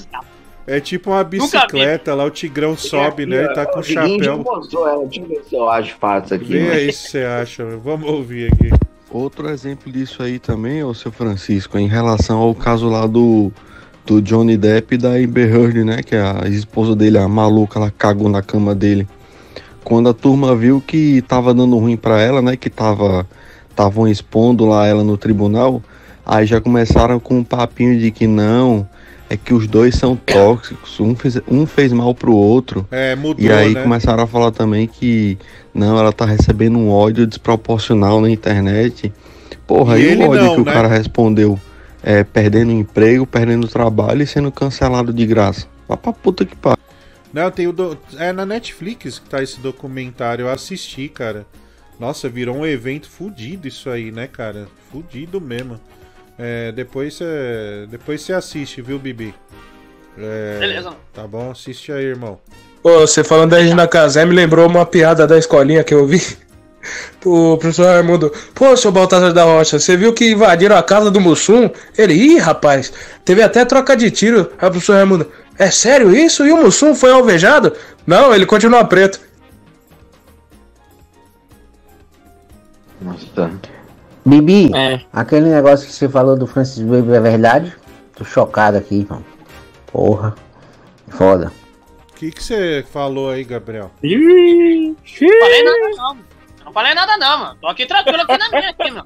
É 0.66 0.78
tipo 0.78 1.10
uma 1.10 1.24
bicicleta 1.24 2.14
lá, 2.14 2.24
o 2.24 2.30
Tigrão 2.30 2.76
sobe, 2.76 3.26
né? 3.26 3.44
Ele 3.44 3.54
tá 3.54 3.66
com 3.66 3.80
o 3.80 3.82
chapéu. 3.82 4.38
mostrou 4.38 4.88
ela. 4.88 5.04
Deixa 5.06 5.20
eu 5.22 5.28
ver 5.28 5.42
se 5.48 5.54
eu 5.56 5.68
acho 5.68 5.96
fácil 5.96 6.36
aqui. 6.36 6.44
Vê 6.44 6.68
mas- 6.68 6.76
aí 6.76 6.92
se 6.92 7.08
você 7.08 7.24
acha. 7.24 7.64
meu. 7.64 7.80
Vamos 7.80 8.08
ouvir 8.08 8.52
aqui. 8.52 8.70
Outro 9.10 9.48
exemplo 9.48 9.90
disso 9.90 10.22
aí 10.22 10.38
também, 10.38 10.84
ô 10.84 10.94
seu 10.94 11.10
Francisco, 11.10 11.76
em 11.76 11.88
relação 11.88 12.38
ao 12.38 12.54
caso 12.54 12.88
lá 12.88 13.08
do, 13.08 13.50
do 14.06 14.20
Johnny 14.20 14.56
Depp 14.56 14.94
e 14.94 14.98
da 14.98 15.10
Amber 15.10 15.54
Heard, 15.54 15.84
né? 15.84 16.02
Que 16.02 16.16
a 16.16 16.48
esposa 16.48 16.96
dele, 16.96 17.18
a 17.18 17.28
maluca, 17.28 17.78
ela 17.78 17.90
cagou 17.96 18.28
na 18.28 18.42
cama 18.42 18.74
dele. 18.74 19.06
Quando 19.84 20.08
a 20.08 20.14
turma 20.14 20.54
viu 20.54 20.80
que 20.84 21.22
tava 21.22 21.54
dando 21.54 21.78
ruim 21.78 21.96
pra 21.96 22.20
ela, 22.20 22.42
né? 22.42 22.56
Que 22.56 22.68
tava 22.70 23.26
estavam 23.70 24.06
expondo 24.06 24.66
lá 24.66 24.86
ela 24.86 25.02
no 25.02 25.16
tribunal, 25.16 25.82
aí 26.26 26.44
já 26.44 26.60
começaram 26.60 27.18
com 27.18 27.38
um 27.38 27.44
papinho 27.44 27.98
de 27.98 28.10
que 28.10 28.26
não, 28.26 28.86
é 29.28 29.36
que 29.36 29.54
os 29.54 29.66
dois 29.66 29.94
são 29.94 30.16
tóxicos, 30.16 31.00
um 31.00 31.14
fez, 31.14 31.40
um 31.48 31.64
fez 31.64 31.92
mal 31.92 32.14
pro 32.14 32.34
outro. 32.34 32.86
É, 32.90 33.14
mudou, 33.16 33.42
E 33.42 33.50
aí 33.50 33.72
né? 33.72 33.82
começaram 33.82 34.22
a 34.24 34.26
falar 34.26 34.50
também 34.50 34.86
que 34.86 35.38
não, 35.72 35.98
ela 35.98 36.12
tá 36.12 36.26
recebendo 36.26 36.76
um 36.78 36.90
ódio 36.90 37.26
desproporcional 37.26 38.20
na 38.20 38.28
internet. 38.28 39.10
Porra, 39.66 39.98
E 39.98 40.12
e, 40.12 40.16
o 40.16 40.28
ódio 40.28 40.44
não, 40.44 40.54
que 40.56 40.60
o 40.60 40.64
né? 40.64 40.72
cara 40.72 40.88
respondeu? 40.88 41.58
É, 42.02 42.24
perdendo 42.24 42.72
emprego, 42.72 43.26
perdendo 43.26 43.68
trabalho 43.68 44.22
e 44.22 44.26
sendo 44.26 44.50
cancelado 44.50 45.12
de 45.12 45.26
graça. 45.26 45.66
Vá 45.86 45.96
pra 45.96 46.12
puta 46.12 46.44
que 46.44 46.56
pariu. 46.56 46.78
Não, 47.32 47.50
tem 47.50 47.66
o. 47.66 47.72
Do... 47.72 47.98
É 48.16 48.32
na 48.32 48.44
Netflix 48.44 49.18
que 49.18 49.28
tá 49.28 49.42
esse 49.42 49.60
documentário. 49.60 50.44
Eu 50.46 50.50
assisti, 50.50 51.08
cara. 51.08 51.46
Nossa, 51.98 52.28
virou 52.28 52.56
um 52.56 52.66
evento 52.66 53.08
fudido 53.08 53.68
isso 53.68 53.90
aí, 53.90 54.10
né, 54.10 54.26
cara? 54.26 54.66
Fudido 54.90 55.40
mesmo. 55.40 55.78
É, 56.38 56.72
depois 56.72 57.14
você. 57.14 57.86
Depois 57.90 58.22
você 58.22 58.32
assiste, 58.32 58.80
viu, 58.80 58.98
Bibi? 58.98 59.34
É, 60.18 60.58
Beleza. 60.58 60.94
Tá 61.12 61.26
bom? 61.26 61.50
Assiste 61.50 61.92
aí, 61.92 62.04
irmão. 62.04 62.40
Pô, 62.82 63.00
você 63.00 63.22
falando 63.22 63.50
da 63.50 63.58
Regina 63.58 63.86
Casé 63.86 64.24
me 64.24 64.34
lembrou 64.34 64.66
uma 64.66 64.86
piada 64.86 65.26
da 65.26 65.36
escolinha 65.36 65.84
que 65.84 65.94
eu 65.94 66.06
vi. 66.06 66.20
O 67.24 67.58
professor 67.58 67.86
Raimundo, 67.86 68.32
pô, 68.54 68.74
seu 68.76 68.90
Baltazar 68.90 69.32
da 69.34 69.44
Rocha, 69.44 69.78
você 69.78 69.94
viu 69.94 70.14
que 70.14 70.32
invadiram 70.32 70.74
a 70.74 70.82
casa 70.82 71.10
do 71.10 71.20
Mussum? 71.20 71.68
Ele, 71.98 72.14
ih, 72.14 72.38
rapaz, 72.38 72.90
teve 73.26 73.42
até 73.42 73.62
troca 73.64 73.94
de 73.94 74.10
tiro. 74.10 74.50
Aí 74.58 74.68
o 74.68 74.70
professor 74.70 74.94
Raimundo, 74.94 75.30
é 75.58 75.70
sério 75.70 76.14
isso? 76.14 76.46
E 76.46 76.52
o 76.52 76.56
Mussum 76.56 76.94
foi 76.94 77.12
alvejado? 77.12 77.74
Não, 78.06 78.34
ele 78.34 78.46
continua 78.46 78.84
preto. 78.84 79.20
Nossa. 83.00 83.50
Bibi, 84.24 84.70
aquele 85.12 85.48
negócio 85.48 85.86
que 85.86 85.92
você 85.92 86.08
falou 86.08 86.36
do 86.36 86.46
Francis 86.46 86.82
Baby 86.82 87.12
é 87.12 87.20
verdade? 87.20 87.76
Tô 88.14 88.24
chocado 88.24 88.76
aqui, 88.76 89.06
mano. 89.08 89.24
Porra. 89.86 90.34
Foda. 91.08 91.52
O 92.10 92.14
que 92.14 92.30
que 92.30 92.42
você 92.42 92.84
falou 92.90 93.30
aí, 93.30 93.44
Gabriel? 93.44 93.90
Não 94.02 94.96
falei 95.40 95.64
nada, 95.64 95.88
não. 95.96 96.29
Não 96.70 96.74
falei 96.74 96.94
nada, 96.94 97.16
não, 97.18 97.38
mano. 97.40 97.58
Tô 97.60 97.66
aqui 97.66 97.84
tranquilo 97.84 98.22
aqui 98.22 98.38
na 98.38 98.48
minha, 98.48 98.70
aqui, 98.70 98.90
meu. 98.92 99.04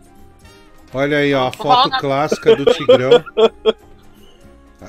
Olha 0.92 1.16
aí, 1.16 1.34
ó, 1.34 1.48
a 1.48 1.52
foto 1.52 1.88
clássica 1.98 2.54
do 2.54 2.66
Tigrão. 2.66 3.24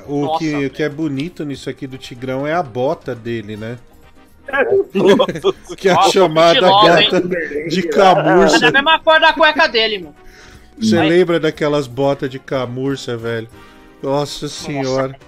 O 0.06 0.26
Nossa, 0.26 0.38
que, 0.40 0.66
o 0.66 0.70
que 0.70 0.82
é 0.82 0.88
bonito 0.90 1.42
nisso 1.42 1.70
aqui 1.70 1.86
do 1.86 1.96
Tigrão 1.96 2.46
é 2.46 2.52
a 2.52 2.62
bota 2.62 3.14
dele, 3.14 3.56
né? 3.56 3.78
que 5.78 5.88
é 5.88 5.92
a 5.92 5.94
Nossa, 5.94 6.10
chamada 6.12 6.52
estilosa, 6.52 7.02
hein? 7.02 7.68
de 7.68 7.80
É 7.80 7.88
camurça. 7.88 8.60
da 8.60 8.70
mesma 8.70 9.00
cor 9.00 9.18
da 9.18 9.32
cueca 9.32 9.66
dele, 9.66 9.98
meu. 10.00 10.14
Você 10.78 10.96
Vai. 10.96 11.08
lembra 11.08 11.40
daquelas 11.40 11.86
botas 11.86 12.28
de 12.28 12.38
camurça, 12.38 13.16
velho? 13.16 13.48
Nossa 14.02 14.48
senhora. 14.48 15.18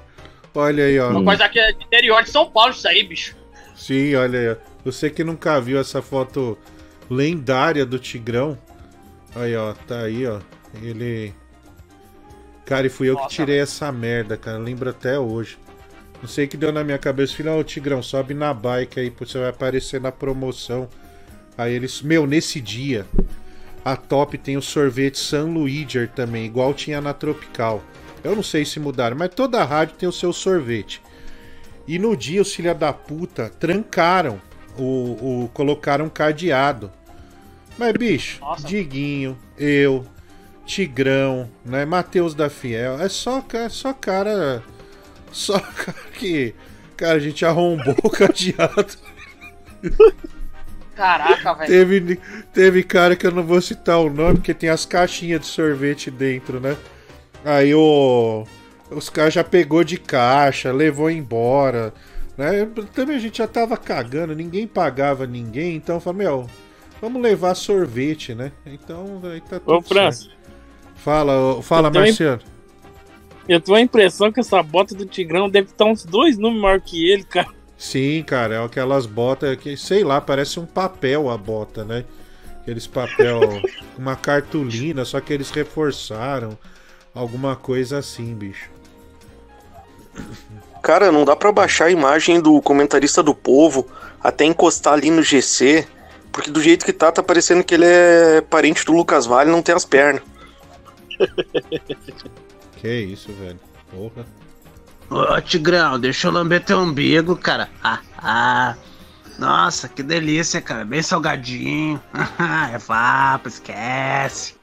Olha 0.54 0.84
aí, 0.84 1.00
ó. 1.00 1.08
Uma 1.12 1.24
coisa 1.24 1.46
aqui 1.46 1.58
é 1.58 1.72
do 1.72 1.82
interior 1.82 2.22
de 2.22 2.28
São 2.28 2.50
Paulo, 2.50 2.72
isso 2.72 2.86
aí, 2.86 3.02
bicho. 3.04 3.34
Sim, 3.74 4.14
olha 4.16 4.38
aí. 4.38 4.48
ó. 4.50 4.56
Você 4.84 5.08
que 5.08 5.24
nunca 5.24 5.58
viu 5.60 5.80
essa 5.80 6.02
foto 6.02 6.58
lendária 7.10 7.84
do 7.86 7.98
Tigrão. 7.98 8.58
Aí, 9.34 9.56
ó, 9.56 9.72
tá 9.72 10.00
aí, 10.00 10.26
ó. 10.26 10.40
Ele. 10.82 11.32
Cara, 12.64 12.86
e 12.86 12.90
fui 12.90 13.08
eu 13.08 13.16
que 13.16 13.28
tirei 13.28 13.60
essa 13.60 13.90
merda, 13.90 14.36
cara. 14.36 14.58
Lembro 14.58 14.90
até 14.90 15.18
hoje. 15.18 15.58
Não 16.20 16.28
sei 16.28 16.44
o 16.46 16.48
que 16.48 16.56
deu 16.56 16.72
na 16.72 16.84
minha 16.84 16.98
cabeça. 16.98 17.36
Falei, 17.36 17.52
ô 17.52 17.64
Tigrão, 17.64 18.02
sobe 18.02 18.34
na 18.34 18.52
bike 18.52 19.00
aí, 19.00 19.10
você 19.10 19.38
vai 19.38 19.48
aparecer 19.48 20.00
na 20.00 20.12
promoção. 20.12 20.88
Aí 21.56 21.72
eles. 21.72 22.02
Meu, 22.02 22.26
nesse 22.26 22.60
dia, 22.60 23.06
a 23.84 23.96
Top 23.96 24.36
tem 24.36 24.56
o 24.56 24.62
sorvete 24.62 25.18
San 25.18 25.44
Luigier 25.44 26.08
também, 26.08 26.44
igual 26.44 26.74
tinha 26.74 27.00
na 27.00 27.14
Tropical. 27.14 27.82
Eu 28.22 28.34
não 28.34 28.42
sei 28.42 28.64
se 28.64 28.80
mudaram, 28.80 29.16
mas 29.16 29.34
toda 29.34 29.64
rádio 29.64 29.96
tem 29.96 30.08
o 30.08 30.12
seu 30.12 30.32
sorvete. 30.32 31.00
E 31.86 31.98
no 31.98 32.16
dia 32.16 32.42
os 32.42 32.54
filha 32.54 32.74
da 32.74 32.92
puta 32.92 33.48
trancaram 33.48 34.40
o, 34.78 35.44
o 35.44 35.50
colocaram 35.52 36.06
um 36.06 36.08
cadeado. 36.08 36.90
Mas 37.76 37.92
bicho, 37.92 38.40
Diguinho, 38.64 39.38
eu, 39.56 40.04
Tigrão, 40.66 41.48
né, 41.64 41.84
Matheus 41.84 42.34
da 42.34 42.50
Fiel, 42.50 43.00
é 43.00 43.08
só 43.08 43.44
é 43.52 43.68
só 43.68 43.92
cara 43.92 44.62
só 45.30 45.58
cara 45.76 45.98
que 46.18 46.54
cara 46.96 47.16
a 47.16 47.20
gente 47.20 47.44
arrombou 47.44 47.94
o 48.02 48.10
cadeado. 48.10 48.96
Caraca, 50.98 51.54
velho. 51.54 51.70
Teve, 51.70 52.20
teve 52.52 52.82
cara 52.82 53.14
que 53.14 53.24
eu 53.24 53.30
não 53.30 53.44
vou 53.44 53.60
citar 53.60 54.00
o 54.00 54.10
nome, 54.10 54.34
porque 54.34 54.52
tem 54.52 54.68
as 54.68 54.84
caixinhas 54.84 55.42
de 55.42 55.46
sorvete 55.46 56.10
dentro, 56.10 56.58
né? 56.58 56.76
Aí 57.44 57.72
o. 57.72 58.44
Os 58.90 59.08
caras 59.08 59.34
já 59.34 59.44
pegou 59.44 59.84
de 59.84 59.96
caixa, 59.96 60.72
levou 60.72 61.08
embora. 61.08 61.94
Né? 62.38 62.66
Também 62.94 63.16
a 63.16 63.20
gente 63.20 63.38
já 63.38 63.46
tava 63.46 63.76
cagando, 63.76 64.34
ninguém 64.34 64.66
pagava 64.66 65.26
ninguém, 65.26 65.76
então 65.76 65.96
eu 65.96 66.00
falei, 66.00 66.26
meu, 66.26 66.48
Vamos 67.00 67.22
levar 67.22 67.54
sorvete, 67.54 68.34
né? 68.34 68.52
Então 68.66 69.20
aí 69.24 69.40
tá 69.40 69.60
tudo 69.60 69.76
Ô, 69.76 69.82
França. 69.82 70.28
Fala, 70.96 71.62
fala, 71.62 71.88
Eu 71.88 71.92
tenho 71.92 72.04
Marciano. 72.04 72.42
Eu 73.48 73.60
tenho 73.60 73.78
a 73.78 73.80
impressão 73.80 74.32
que 74.32 74.40
essa 74.40 74.62
bota 74.62 74.94
do 74.94 75.06
Tigrão 75.06 75.48
deve 75.48 75.68
estar 75.70 75.84
uns 75.84 76.04
dois 76.04 76.36
números 76.36 76.60
maior 76.60 76.80
que 76.80 77.08
ele, 77.08 77.22
cara. 77.22 77.48
Sim, 77.76 78.22
cara, 78.24 78.56
é 78.56 78.64
aquelas 78.64 79.06
botas 79.06 79.56
que, 79.56 79.76
sei 79.76 80.02
lá, 80.02 80.20
parece 80.20 80.58
um 80.58 80.66
papel 80.66 81.30
a 81.30 81.38
bota, 81.38 81.84
né? 81.84 82.04
Aqueles 82.60 82.86
papel, 82.86 83.40
uma 83.96 84.16
cartolina, 84.16 85.04
só 85.04 85.20
que 85.20 85.32
eles 85.32 85.50
reforçaram. 85.50 86.58
Alguma 87.14 87.56
coisa 87.56 87.98
assim, 87.98 88.34
bicho. 88.34 88.70
Cara, 90.82 91.12
não 91.12 91.24
dá 91.24 91.36
pra 91.36 91.52
baixar 91.52 91.86
a 91.86 91.90
imagem 91.90 92.40
do 92.40 92.60
comentarista 92.62 93.22
do 93.22 93.34
povo 93.34 93.86
até 94.22 94.44
encostar 94.44 94.94
ali 94.94 95.10
no 95.10 95.22
GC, 95.22 95.86
porque 96.32 96.50
do 96.50 96.60
jeito 96.60 96.84
que 96.84 96.92
tá, 96.92 97.10
tá 97.12 97.22
parecendo 97.22 97.64
que 97.64 97.74
ele 97.74 97.86
é 97.86 98.40
parente 98.40 98.84
do 98.84 98.92
Lucas 98.92 99.26
Vale 99.26 99.50
e 99.50 99.52
não 99.52 99.62
tem 99.62 99.74
as 99.74 99.84
pernas. 99.84 100.22
Que 102.80 103.00
isso, 103.00 103.32
velho. 103.32 103.58
Porra. 103.90 104.24
Ô, 105.10 105.40
Tigrão, 105.40 105.98
deixa 105.98 106.28
eu 106.28 106.32
lamber 106.32 106.64
teu 106.64 106.78
umbigo, 106.78 107.34
cara. 107.34 107.68
Ah, 107.82 108.00
ah. 108.16 108.76
Nossa, 109.38 109.88
que 109.88 110.02
delícia, 110.02 110.60
cara. 110.60 110.84
Bem 110.84 111.02
salgadinho. 111.02 112.00
é 112.72 112.78
vapo, 112.78 113.48
esquece. 113.48 114.54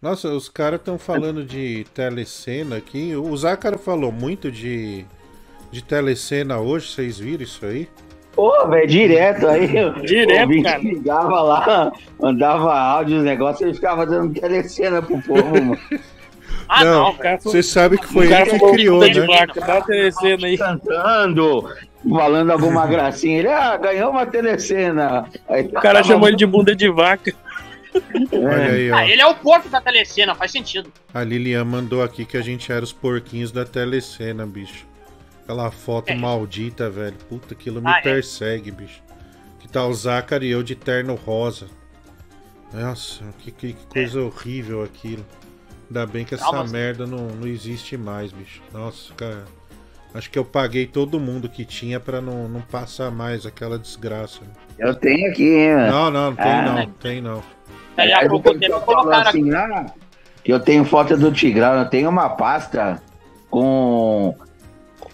Nossa, 0.00 0.28
os 0.28 0.48
caras 0.48 0.80
estão 0.80 0.98
falando 0.98 1.44
de 1.44 1.86
telecena 1.94 2.76
aqui. 2.76 3.14
O 3.14 3.36
Zácaro 3.36 3.78
falou 3.78 4.10
muito 4.10 4.50
de, 4.50 5.04
de 5.76 5.84
telecena 5.84 6.58
hoje, 6.58 6.88
vocês 6.88 7.18
viram 7.18 7.44
isso 7.44 7.66
aí? 7.66 7.86
Pô, 8.34 8.66
velho, 8.68 8.86
direto 8.86 9.46
aí. 9.46 9.68
Direto, 10.04 10.50
o 10.50 10.62
cara. 10.62 10.78
ligava 10.78 11.40
lá, 11.42 11.92
mandava 12.18 12.74
áudio, 12.74 13.18
os 13.18 13.22
negócios, 13.24 13.60
ele 13.60 13.74
ficava 13.74 14.06
dando 14.06 14.38
telecena 14.38 15.02
pro 15.02 15.20
povo, 15.22 15.50
mano. 15.50 15.78
Ah, 16.68 16.84
não, 16.84 17.14
cara, 17.14 17.38
você 17.38 17.62
sabe 17.62 17.96
que 17.96 18.06
foi 18.08 18.26
o 18.26 18.28
cara 18.28 18.48
ele 18.48 18.58
que 18.58 18.70
criou, 18.72 18.98
tá 18.98 19.08
de 19.08 19.20
né? 19.20 19.26
vaca, 19.26 19.60
dá 19.60 19.80
telecena 19.82 20.46
aí. 20.48 20.58
Cantando, 20.58 21.72
falando 22.10 22.50
alguma 22.50 22.84
gracinha. 22.88 23.38
Ele, 23.38 23.48
ah, 23.48 23.76
ganhou 23.76 24.10
uma 24.10 24.26
telecena. 24.26 25.28
Aí, 25.48 25.66
O 25.66 25.72
cara 25.74 26.02
chamou 26.02 26.26
ele 26.26 26.36
de 26.36 26.44
bunda 26.44 26.74
de 26.74 26.90
vaca. 26.90 27.32
Olha 28.32 28.72
aí, 28.72 28.90
ó. 28.90 28.96
Ah, 28.96 29.08
ele 29.08 29.22
é 29.22 29.26
o 29.26 29.34
porco 29.36 29.68
da 29.68 29.80
telecena, 29.80 30.34
faz 30.34 30.50
sentido. 30.50 30.90
A 31.14 31.22
Lilian 31.22 31.64
mandou 31.64 32.02
aqui 32.02 32.24
que 32.24 32.36
a 32.36 32.42
gente 32.42 32.72
era 32.72 32.82
os 32.82 32.92
porquinhos 32.92 33.52
da 33.52 33.64
telecena, 33.64 34.44
bicho. 34.44 34.86
Aquela 35.46 35.70
foto 35.70 36.12
maldita, 36.16 36.90
velho. 36.90 37.14
Puta, 37.28 37.54
aquilo 37.54 37.80
me 37.80 37.88
Ah, 37.88 37.98
é? 37.98 38.02
persegue, 38.02 38.72
bicho. 38.72 39.00
Que 39.60 39.68
tá 39.68 39.86
o 39.86 39.94
Zácaro 39.94 40.42
e 40.44 40.50
eu 40.50 40.60
de 40.60 40.74
terno 40.74 41.14
rosa. 41.14 41.66
Nossa, 42.72 43.22
que, 43.38 43.52
que- 43.52 43.72
que 43.74 43.86
coisa 43.86 44.20
horrível 44.20 44.82
aquilo. 44.82 45.24
Ainda 45.88 46.04
bem 46.04 46.24
que 46.24 46.34
essa 46.34 46.42
Calma, 46.50 46.64
merda 46.64 47.06
não, 47.06 47.28
não 47.28 47.46
existe 47.46 47.96
mais, 47.96 48.32
bicho. 48.32 48.60
Nossa, 48.72 49.14
cara. 49.14 49.44
Acho 50.12 50.28
que 50.30 50.38
eu 50.38 50.44
paguei 50.44 50.84
todo 50.86 51.20
mundo 51.20 51.48
que 51.48 51.64
tinha 51.64 52.00
pra 52.00 52.20
não, 52.20 52.48
não 52.48 52.60
passar 52.60 53.10
mais 53.12 53.46
aquela 53.46 53.78
desgraça. 53.78 54.40
Eu 54.76 54.94
tenho 54.96 55.30
aqui, 55.30 55.44
hein, 55.48 55.74
mano. 55.76 55.92
Não, 55.92 56.10
não, 56.10 56.30
não 56.30 56.36
tem 56.36 56.44
Ah. 56.52 56.62
não, 56.62 56.86
tem 56.90 57.20
não. 57.20 57.42
A 57.96 58.28
pouco 58.28 58.38
depois 58.52 58.58
tempo 58.60 58.72
eu 58.74 58.80
falo 58.80 58.84
colocaram 58.98 59.28
assim, 59.30 59.54
ah, 59.54 59.86
eu 60.44 60.58
tenho 60.58 60.84
foto 60.84 61.16
do 61.16 61.30
Tigrão, 61.30 61.74
eu 61.78 61.88
tenho 61.88 62.08
uma 62.10 62.28
pasta 62.30 63.00
com 63.50 64.34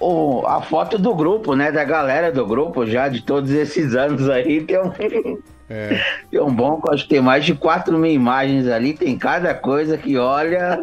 o- 0.01 0.45
a 0.47 0.61
foto 0.63 0.99
do 0.99 1.15
grupo, 1.15 1.55
né? 1.55 1.71
Da 1.73 1.85
galera 1.85 2.31
do 2.33 2.47
grupo 2.47 2.87
já, 2.87 3.09
de 3.09 3.23
todos 3.23 3.51
esses 3.51 3.95
anos 3.95 4.29
aí. 4.29 4.63
Tem 4.63 4.79
um, 4.81 4.93
É. 5.71 6.01
tem 6.31 6.41
um 6.41 6.53
bom, 6.55 6.81
acho 6.89 7.05
que 7.05 7.11
tem 7.11 7.21
mais 7.21 7.45
de 7.45 7.55
4 7.55 7.97
mil 7.99 8.11
imagens 8.13 8.67
ali, 8.69 8.93
tem 8.95 9.17
cada 9.19 9.55
coisa 9.55 9.97
que 9.97 10.17
olha. 10.19 10.83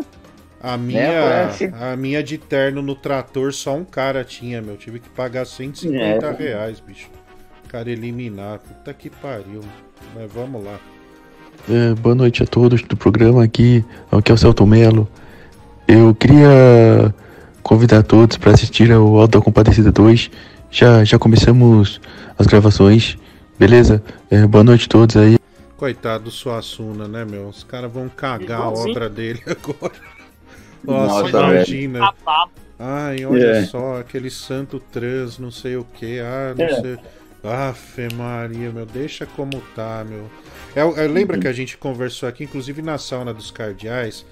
A 0.61 0.75
minha, 0.77 0.99
É, 1.01 1.21
parece- 1.29 1.73
a 1.79 1.95
minha 1.95 2.21
de 2.21 2.37
terno 2.37 2.81
no 2.81 2.93
trator 2.93 3.53
só 3.53 3.75
um 3.75 3.85
cara 3.85 4.25
tinha, 4.25 4.61
meu. 4.61 4.75
Tive 4.75 4.99
que 4.99 5.07
pagar 5.09 5.45
150 5.45 6.25
É. 6.27 6.31
reais, 6.33 6.81
bicho. 6.85 7.07
Cara 7.69 7.89
eliminar. 7.89 8.59
Puta 8.59 8.93
que 8.93 9.09
pariu. 9.09 9.61
Mas 10.13 10.29
vamos 10.33 10.63
lá. 10.65 10.75
É, 11.69 11.93
boa 11.93 12.15
noite 12.15 12.41
a 12.43 12.45
todos 12.47 12.81
do 12.81 12.97
programa 12.97 13.43
aqui, 13.43 13.85
aqui 14.11 14.31
é 14.31 14.33
o 14.33 14.37
Celto 14.37 14.65
Melo. 14.65 15.07
Eu 15.87 16.13
queria 16.15 17.13
convidar 17.69 18.01
todos 18.01 18.35
para 18.35 18.51
assistir 18.51 18.91
ao 18.91 19.15
Auto 19.19 19.37
da 19.37 19.45
Compadecida 19.45 19.91
2. 19.91 20.31
Já, 20.71 21.03
já 21.03 21.19
começamos 21.19 22.01
as 22.35 22.47
gravações, 22.47 23.15
beleza? 23.59 24.01
É, 24.31 24.47
boa 24.47 24.63
noite 24.63 24.85
a 24.85 24.89
todos 24.89 25.15
aí. 25.15 25.37
Coitado 25.77 26.23
do 26.23 26.31
Suassuna, 26.31 27.07
né, 27.07 27.23
meu? 27.23 27.47
Os 27.47 27.63
caras 27.63 27.91
vão 27.91 28.09
cagar 28.09 28.61
a 28.61 28.69
obra 28.69 29.07
dele 29.07 29.39
agora. 29.45 29.93
Nossa, 30.83 31.21
Nossa, 31.21 31.29
imagina. 31.29 32.11
Ai, 32.79 33.23
olha 33.23 33.45
É. 33.45 33.65
só, 33.67 33.99
aquele 33.99 34.31
santo 34.31 34.79
trans, 34.91 35.37
não 35.37 35.51
sei 35.51 35.77
o 35.77 35.83
que. 35.83 36.19
Ah, 36.19 36.55
não 36.57 36.65
É. 36.65 36.81
sei. 36.81 36.97
Afe 37.43 38.07
Maria, 38.15 38.71
meu, 38.71 38.85
deixa 38.87 39.27
como 39.27 39.61
tá, 39.75 40.03
meu. 40.09 40.25
É, 40.75 41.03
é, 41.03 41.07
lembra 41.07 41.37
que 41.37 41.47
a 41.47 41.53
gente 41.53 41.77
conversou 41.77 42.27
aqui, 42.27 42.45
inclusive 42.45 42.81
na 42.81 42.97
sauna 42.97 43.31
dos 43.31 43.51
cardeais, 43.51 44.25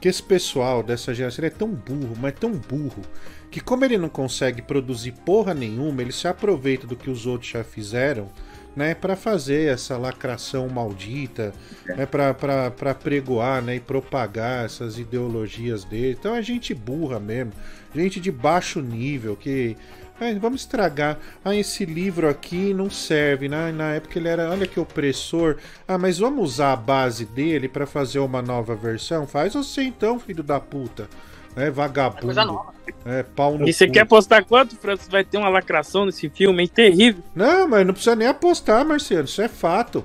que 0.00 0.08
esse 0.08 0.22
pessoal 0.22 0.82
dessa 0.82 1.12
geração 1.12 1.44
é 1.44 1.50
tão 1.50 1.68
burro, 1.68 2.16
mas 2.20 2.34
tão 2.34 2.52
burro, 2.52 3.02
que 3.50 3.60
como 3.60 3.84
ele 3.84 3.98
não 3.98 4.08
consegue 4.08 4.62
produzir 4.62 5.12
porra 5.24 5.54
nenhuma, 5.54 6.02
ele 6.02 6.12
se 6.12 6.28
aproveita 6.28 6.86
do 6.86 6.96
que 6.96 7.10
os 7.10 7.26
outros 7.26 7.50
já 7.50 7.64
fizeram, 7.64 8.28
né, 8.76 8.94
para 8.94 9.16
fazer 9.16 9.72
essa 9.72 9.96
lacração 9.96 10.68
maldita, 10.68 11.52
né, 11.84 12.06
para 12.06 12.32
para 12.70 12.94
pregoar, 12.94 13.60
né, 13.60 13.76
e 13.76 13.80
propagar 13.80 14.64
essas 14.64 14.98
ideologias 14.98 15.82
dele. 15.84 16.16
Então 16.18 16.36
é 16.36 16.42
gente 16.42 16.72
burra 16.74 17.18
mesmo, 17.18 17.52
gente 17.92 18.20
de 18.20 18.30
baixo 18.30 18.80
nível 18.80 19.34
que 19.34 19.76
"Ai, 20.20 20.38
vamos 20.38 20.62
estragar. 20.62 21.18
Ah, 21.44 21.54
esse 21.54 21.84
livro 21.84 22.28
aqui 22.28 22.72
não 22.74 22.90
serve. 22.90 23.48
né? 23.48 23.70
Na 23.72 23.92
época 23.94 24.18
ele 24.18 24.28
era, 24.28 24.50
olha 24.50 24.66
que 24.66 24.78
opressor. 24.80 25.56
Ah, 25.86 25.96
mas 25.98 26.18
vamos 26.18 26.42
usar 26.52 26.72
a 26.72 26.76
base 26.76 27.24
dele 27.24 27.68
para 27.68 27.86
fazer 27.86 28.18
uma 28.18 28.42
nova 28.42 28.74
versão? 28.74 29.26
Faz 29.26 29.54
você 29.54 29.82
então, 29.82 30.18
filho 30.18 30.42
da 30.42 30.58
puta. 30.60 31.08
É 31.56 31.70
vagabundo. 31.70 32.22
coisa 32.26 32.44
nova. 32.44 32.72
É 33.04 33.22
pau 33.22 33.58
no 33.58 33.68
E 33.68 33.72
você 33.72 33.86
cu. 33.86 33.92
quer 33.94 34.00
apostar 34.00 34.44
quanto, 34.44 34.76
Francis? 34.76 35.08
Vai 35.08 35.24
ter 35.24 35.38
uma 35.38 35.48
lacração 35.48 36.06
nesse 36.06 36.28
filme, 36.28 36.62
hein? 36.62 36.68
Terrível. 36.72 37.22
Não, 37.34 37.66
mas 37.68 37.86
não 37.86 37.92
precisa 37.92 38.14
nem 38.16 38.28
apostar, 38.28 38.84
Marciano. 38.84 39.24
Isso 39.24 39.42
é 39.42 39.48
fato. 39.48 40.04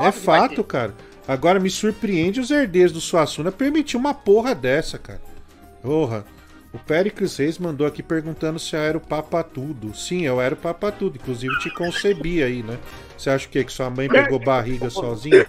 É, 0.00 0.10
fato, 0.10 0.64
cara. 0.64 0.94
Agora 1.28 1.60
me 1.60 1.68
surpreende 1.70 2.40
os 2.40 2.50
herdeiros 2.50 2.92
do 2.92 3.00
Suassuna 3.00 3.52
permitir 3.52 3.96
uma 3.96 4.14
porra 4.14 4.54
dessa, 4.54 4.98
cara. 4.98 5.20
Porra. 5.82 6.24
O 6.72 6.78
Péricles 6.78 7.36
Reis 7.36 7.58
mandou 7.58 7.86
aqui 7.86 8.02
perguntando 8.02 8.58
se 8.58 8.76
eu 8.76 8.80
era 8.80 8.98
o 8.98 9.00
Papa 9.00 9.42
Tudo. 9.42 9.94
Sim, 9.94 10.22
eu 10.22 10.40
era 10.40 10.54
o 10.54 10.58
Papa 10.58 10.92
Tudo. 10.92 11.16
Inclusive 11.16 11.58
te 11.60 11.70
concebi 11.70 12.42
aí, 12.42 12.62
né? 12.62 12.78
Você 13.16 13.30
acha 13.30 13.46
o 13.46 13.50
quê? 13.50 13.64
Que 13.64 13.72
sua 13.72 13.88
mãe 13.88 14.08
pegou 14.08 14.38
barriga 14.38 14.90
sozinha? 14.90 15.46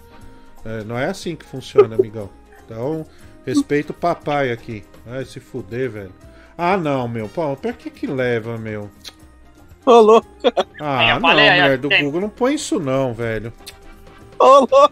É, 0.64 0.84
não 0.84 0.98
é 0.98 1.06
assim 1.06 1.36
que 1.36 1.46
funciona, 1.46 1.96
amigão. 1.96 2.30
Então, 2.66 3.06
respeita 3.46 3.92
o 3.92 3.96
papai 3.96 4.52
aqui. 4.52 4.84
Vai 5.06 5.26
se 5.26 5.40
fuder, 5.40 5.90
velho. 5.90 6.14
Ah, 6.58 6.76
não, 6.76 7.08
meu. 7.08 7.30
Pô, 7.30 7.56
pra 7.56 7.74
que 7.74 7.90
que 7.90 8.08
leva, 8.08 8.58
meu? 8.58 8.90
Ô, 9.86 10.02
louco. 10.02 10.28
Ah, 10.80 11.20
não, 11.20 11.30
mulher 11.30 11.78
do 11.78 11.88
Google, 11.88 12.22
não 12.22 12.30
põe 12.30 12.56
isso 12.56 12.80
não, 12.80 13.14
velho. 13.14 13.54
Ô, 14.40 14.60
louco. 14.60 14.92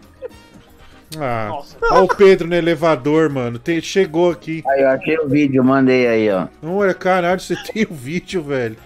Ah, 1.18 1.50
ó 1.90 2.02
o 2.02 2.08
Pedro 2.08 2.48
no 2.48 2.54
elevador, 2.54 3.30
mano. 3.30 3.58
Tem, 3.58 3.80
chegou 3.80 4.30
aqui. 4.30 4.62
Aí, 4.68 4.82
eu 4.82 4.88
achei 4.88 5.18
o 5.18 5.28
vídeo, 5.28 5.62
mandei 5.64 6.06
aí, 6.06 6.30
ó. 6.30 6.48
Não, 6.60 6.84
é 6.84 6.92
caralho, 6.92 7.40
você 7.40 7.54
tem 7.72 7.86
o 7.88 7.94
vídeo, 7.94 8.42
velho. 8.42 8.76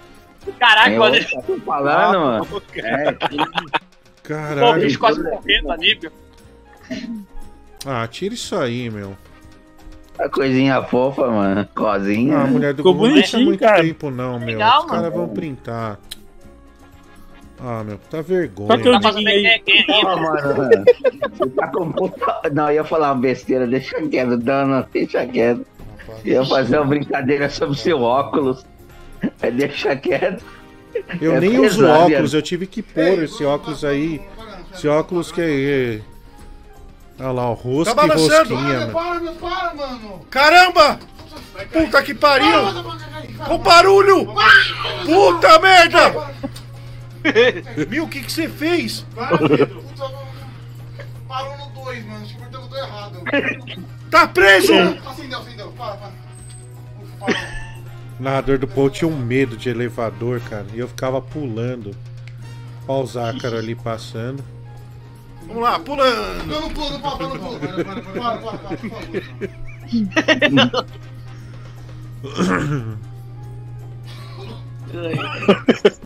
Caraca, 0.58 0.90
Eu 0.90 1.02
olha. 1.02 1.26
tô 1.46 1.58
falando, 1.60 2.20
mano. 2.20 2.62
É, 2.76 3.10
o 3.10 4.22
Caralho. 4.22 4.80
bicho 4.82 4.98
quase 4.98 5.22
morrendo 5.22 5.70
ali, 5.72 5.98
meu. 6.00 6.12
Ah, 7.86 8.06
tira 8.06 8.34
isso 8.34 8.54
aí, 8.56 8.90
meu. 8.90 9.16
a 10.18 10.28
coisinha 10.28 10.82
fofa, 10.82 11.26
mano. 11.28 11.66
Cozinha. 11.74 12.38
Ah, 12.38 12.42
a 12.44 12.46
mulher 12.46 12.72
do 12.74 12.78
Ficou 12.78 12.92
Google 12.92 13.08
não 13.08 13.14
deixa 13.14 13.32
bonitinho, 13.38 13.46
muito 13.46 13.60
cara. 13.60 13.82
tempo, 13.82 14.10
não, 14.10 14.38
meu. 14.38 14.48
Legal, 14.48 14.84
Os 14.84 14.90
caras 14.90 15.12
vão 15.12 15.28
printar. 15.28 15.98
Ah, 17.62 17.84
meu, 17.84 17.98
tá 18.10 18.22
vergonha. 18.22 18.68
Só 18.68 18.76
que 18.78 18.88
eu 18.88 18.98
meu. 18.98 19.12
digo 19.12 19.28
aí. 19.28 19.60
Ah, 20.06 20.16
mano, 20.16 20.84
você 21.38 21.50
tá 21.50 21.68
com 21.68 21.92
puta... 21.92 22.40
Não, 22.52 22.68
eu 22.68 22.74
ia 22.76 22.84
falar 22.84 23.12
uma 23.12 23.20
besteira, 23.20 23.66
deixa 23.66 24.00
quieto, 24.08 24.36
Dana, 24.38 24.88
deixa 24.92 25.26
quieto. 25.26 25.66
Eu 26.24 26.42
ia 26.42 26.44
fazer 26.46 26.78
uma 26.78 26.86
brincadeira 26.86 27.50
sobre 27.50 27.76
seu 27.78 28.00
óculos. 28.02 28.64
É, 29.42 29.50
deixa 29.50 29.94
quieto. 29.94 30.42
Eu 31.20 31.36
É 31.36 31.40
nem 31.40 31.58
uso 31.58 31.80
pesado, 31.82 32.12
óculos, 32.12 32.34
é. 32.34 32.36
eu 32.38 32.42
tive 32.42 32.66
que 32.66 32.82
pôr 32.82 33.22
esse 33.22 33.44
óculos 33.44 33.84
aí. 33.84 34.20
Esse 34.74 34.88
óculos 34.88 35.30
que 35.30 35.40
é. 35.42 36.00
Olha 37.22 37.32
lá, 37.32 37.50
o 37.50 37.54
rosto 37.54 37.94
Tá 37.94 38.04
e 38.04 38.08
balançando. 38.08 38.54
rosquinha. 38.54 38.86
Para, 38.88 39.20
meu, 39.20 39.32
para, 39.34 39.74
mano. 39.74 40.26
Caramba! 40.30 40.98
Puta 41.72 42.02
que 42.02 42.14
pariu! 42.14 42.60
O 43.50 43.58
barulho! 43.58 44.26
Puta 45.04 45.58
merda! 45.58 46.30
Meu, 47.88 48.04
o 48.04 48.08
que 48.08 48.22
que 48.22 48.32
você 48.32 48.48
fez? 48.48 49.04
Parou 51.28 51.56
no 51.58 51.84
2, 51.84 52.06
mano. 52.06 52.22
Acho 52.22 52.36
que 52.36 52.42
apertei 52.42 52.58
o 52.58 52.62
botão 52.62 52.78
errado. 52.78 53.22
Tá 54.10 54.26
preso! 54.26 54.72
Acendeu, 55.06 55.38
acendeu. 55.38 55.72
Para, 55.72 55.96
para. 55.96 56.12
O 58.18 58.22
narrador 58.22 58.58
do 58.58 58.66
Paul 58.66 58.90
tinha 58.90 59.08
um 59.08 59.16
medo 59.16 59.56
de 59.56 59.68
elevador, 59.68 60.40
cara. 60.40 60.66
E 60.74 60.78
eu 60.78 60.88
ficava 60.88 61.22
pulando. 61.22 61.94
Olha 62.88 63.04
o 63.04 63.06
Zácaro 63.06 63.56
ali 63.56 63.74
passando. 63.74 64.42
Vamos 65.46 65.62
lá, 65.62 65.78
pulando! 65.78 66.46
Não, 66.46 66.60
não 66.60 66.70
pula, 66.70 66.90
não 66.90 67.00
pula, 67.00 67.28
não 67.28 67.38
pula. 67.38 67.58
Para, 67.58 67.84
para, 67.84 68.02
para, 68.02 68.38
para, 68.38 68.38
para, 68.38 68.76
por 68.76 68.90
favor. 68.90 69.20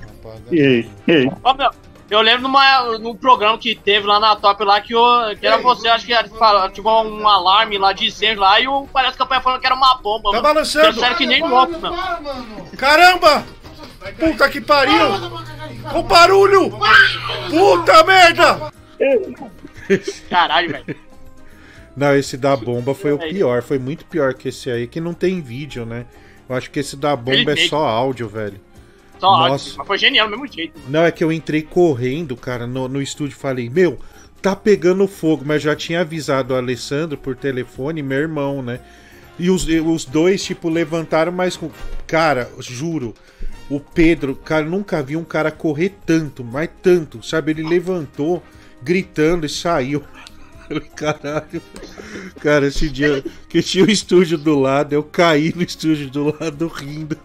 E 0.51 0.61
aí? 0.61 0.91
E 1.07 1.13
aí? 1.13 1.33
Ó, 1.43 1.55
meu, 1.55 1.71
eu 2.11 2.21
lembro 2.21 2.43
numa, 2.43 2.99
num 2.99 3.17
programa 3.17 3.59
que 3.59 3.75
teve 3.75 4.07
lá 4.07 4.21
na 4.21 4.37
top 4.37 4.63
lá 4.65 4.81
que, 4.81 4.95
o, 4.95 5.37
que 5.37 5.47
era 5.47 5.59
você, 5.59 5.89
acho 5.89 6.07
que 6.07 6.13
era, 6.13 6.29
falou, 6.29 6.69
tipo 6.71 6.89
um 7.03 7.27
alarme 7.27 7.79
lá 7.79 7.93
de 7.93 8.07
incêndio 8.07 8.41
lá 8.41 8.61
e 8.61 8.69
o, 8.69 8.87
parece 8.93 9.17
que 9.17 9.23
a 9.23 9.27
pai 9.27 9.41
falando 9.41 9.61
que 9.61 9.67
era 9.67 9.75
uma 9.75 9.97
bomba. 9.97 10.31
Tá 10.31 10.37
mano. 10.37 10.43
balançando. 10.43 11.01
Sério 11.01 11.17
que 11.17 11.27
nem 11.27 11.43
louco, 11.43 11.79
meu. 11.81 11.93
Caramba! 12.77 13.45
Puta 14.19 14.49
que 14.51 14.61
pariu! 14.61 15.07
O 15.95 16.03
barulho! 16.03 16.71
Puta 17.51 18.05
merda! 18.05 18.73
Caralho, 20.29 20.71
velho. 20.71 20.97
Não, 21.97 22.15
esse 22.15 22.37
da 22.37 22.57
bomba 22.57 22.95
foi 22.95 23.13
o 23.13 23.19
pior. 23.19 23.63
Foi 23.63 23.79
muito 23.79 24.05
pior 24.05 24.35
que 24.35 24.49
esse 24.49 24.71
aí, 24.71 24.87
que 24.87 25.01
não 25.01 25.15
tem 25.15 25.41
vídeo, 25.41 25.87
né? 25.87 26.07
Eu 26.49 26.57
acho 26.57 26.71
que 26.71 26.81
esse 26.81 26.97
da 26.97 27.17
bomba 27.17 27.53
é 27.53 27.57
só 27.57 27.87
áudio, 27.87 28.29
velho. 28.29 28.61
Só 29.19 29.31
Nossa. 29.31 29.55
ótimo, 29.55 29.75
mas 29.79 29.87
foi 29.87 29.99
genial 29.99 30.27
do 30.27 30.31
mesmo 30.33 30.53
jeito. 30.53 30.79
Não, 30.89 31.05
é 31.05 31.11
que 31.11 31.23
eu 31.23 31.33
entrei 31.33 31.63
correndo, 31.63 32.37
cara, 32.37 32.67
no, 32.67 32.89
no 32.89 33.01
estúdio 33.01 33.35
e 33.35 33.39
falei, 33.39 33.71
meu, 33.71 33.99
tá 34.43 34.55
pegando 34.55 35.09
fogo, 35.09 35.43
mas 35.47 35.63
já 35.63 35.75
tinha 35.75 36.01
avisado 36.03 36.53
o 36.53 36.57
Alessandro 36.57 37.17
por 37.17 37.35
telefone, 37.35 38.03
meu 38.03 38.19
irmão, 38.19 38.63
né? 38.63 38.81
E 39.39 39.51
os, 39.51 39.67
os 39.67 40.05
dois, 40.05 40.45
tipo, 40.45 40.69
levantaram, 40.69 41.33
mas. 41.33 41.59
Cara, 42.07 42.51
juro, 42.61 43.15
o 43.69 43.81
Pedro, 43.81 44.37
cara, 44.37 44.65
nunca 44.65 45.03
vi 45.03 45.17
um 45.17 45.25
cara 45.25 45.51
correr 45.51 45.95
tanto, 46.05 46.45
mas 46.45 46.69
tanto, 46.83 47.25
sabe? 47.25 47.53
Ele 47.53 47.63
levantou, 47.63 48.43
gritando 48.83 49.47
e 49.47 49.49
saiu. 49.49 50.05
Caralho. 50.95 51.63
Cara, 52.41 52.67
esse 52.67 52.89
dia 52.89 53.25
que 53.49 53.63
tinha 53.63 53.85
o 53.85 53.91
estúdio 53.91 54.39
do 54.39 54.59
lado, 54.59 54.93
eu 54.93 55.03
caí 55.03 55.53
no 55.55 55.63
estúdio 55.63 56.11
do 56.11 56.37
lado 56.39 56.69
rindo. 56.69 57.19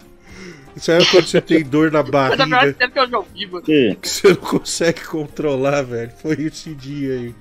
Sabe 0.76 1.04
quando 1.10 1.26
você 1.26 1.40
tem 1.40 1.62
dor 1.62 1.90
na 1.90 2.02
Mas 2.02 2.08
a 2.08 2.36
verdade 2.36 2.50
barriga? 2.50 2.84
é 2.84 2.88
que 2.88 2.98
eu 2.98 3.08
já 3.08 3.18
ouvi, 3.18 3.46
mano. 3.46 3.62
que 3.62 3.98
você 4.02 4.28
não 4.28 4.36
consegue 4.36 5.04
controlar, 5.04 5.82
velho. 5.82 6.10
Foi 6.22 6.34
esse 6.42 6.74
dia 6.74 7.14
aí. 7.14 7.34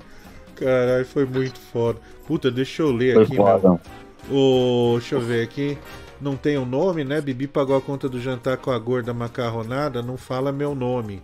Caralho, 0.56 1.06
foi 1.06 1.26
muito 1.26 1.60
foda. 1.60 2.00
Puta, 2.28 2.52
deixa 2.52 2.82
eu 2.82 2.92
ler 2.92 3.14
Foi 3.16 3.24
aqui, 3.24 3.36
foda. 3.36 3.70
meu. 3.70 3.80
O, 4.30 4.98
deixa 5.00 5.16
eu 5.16 5.22
ver 5.22 5.44
aqui. 5.44 5.78
Não 6.20 6.36
tem 6.36 6.58
o 6.58 6.66
nome, 6.66 7.04
né? 7.06 7.22
Bibi 7.22 7.48
pagou 7.48 7.78
a 7.78 7.82
conta 7.82 8.10
do 8.10 8.20
jantar 8.20 8.58
com 8.58 8.72
a 8.72 8.78
gorda 8.78 9.14
macarronada. 9.14 10.02
Não 10.02 10.18
fala 10.18 10.52
meu 10.52 10.76
nome. 10.76 11.22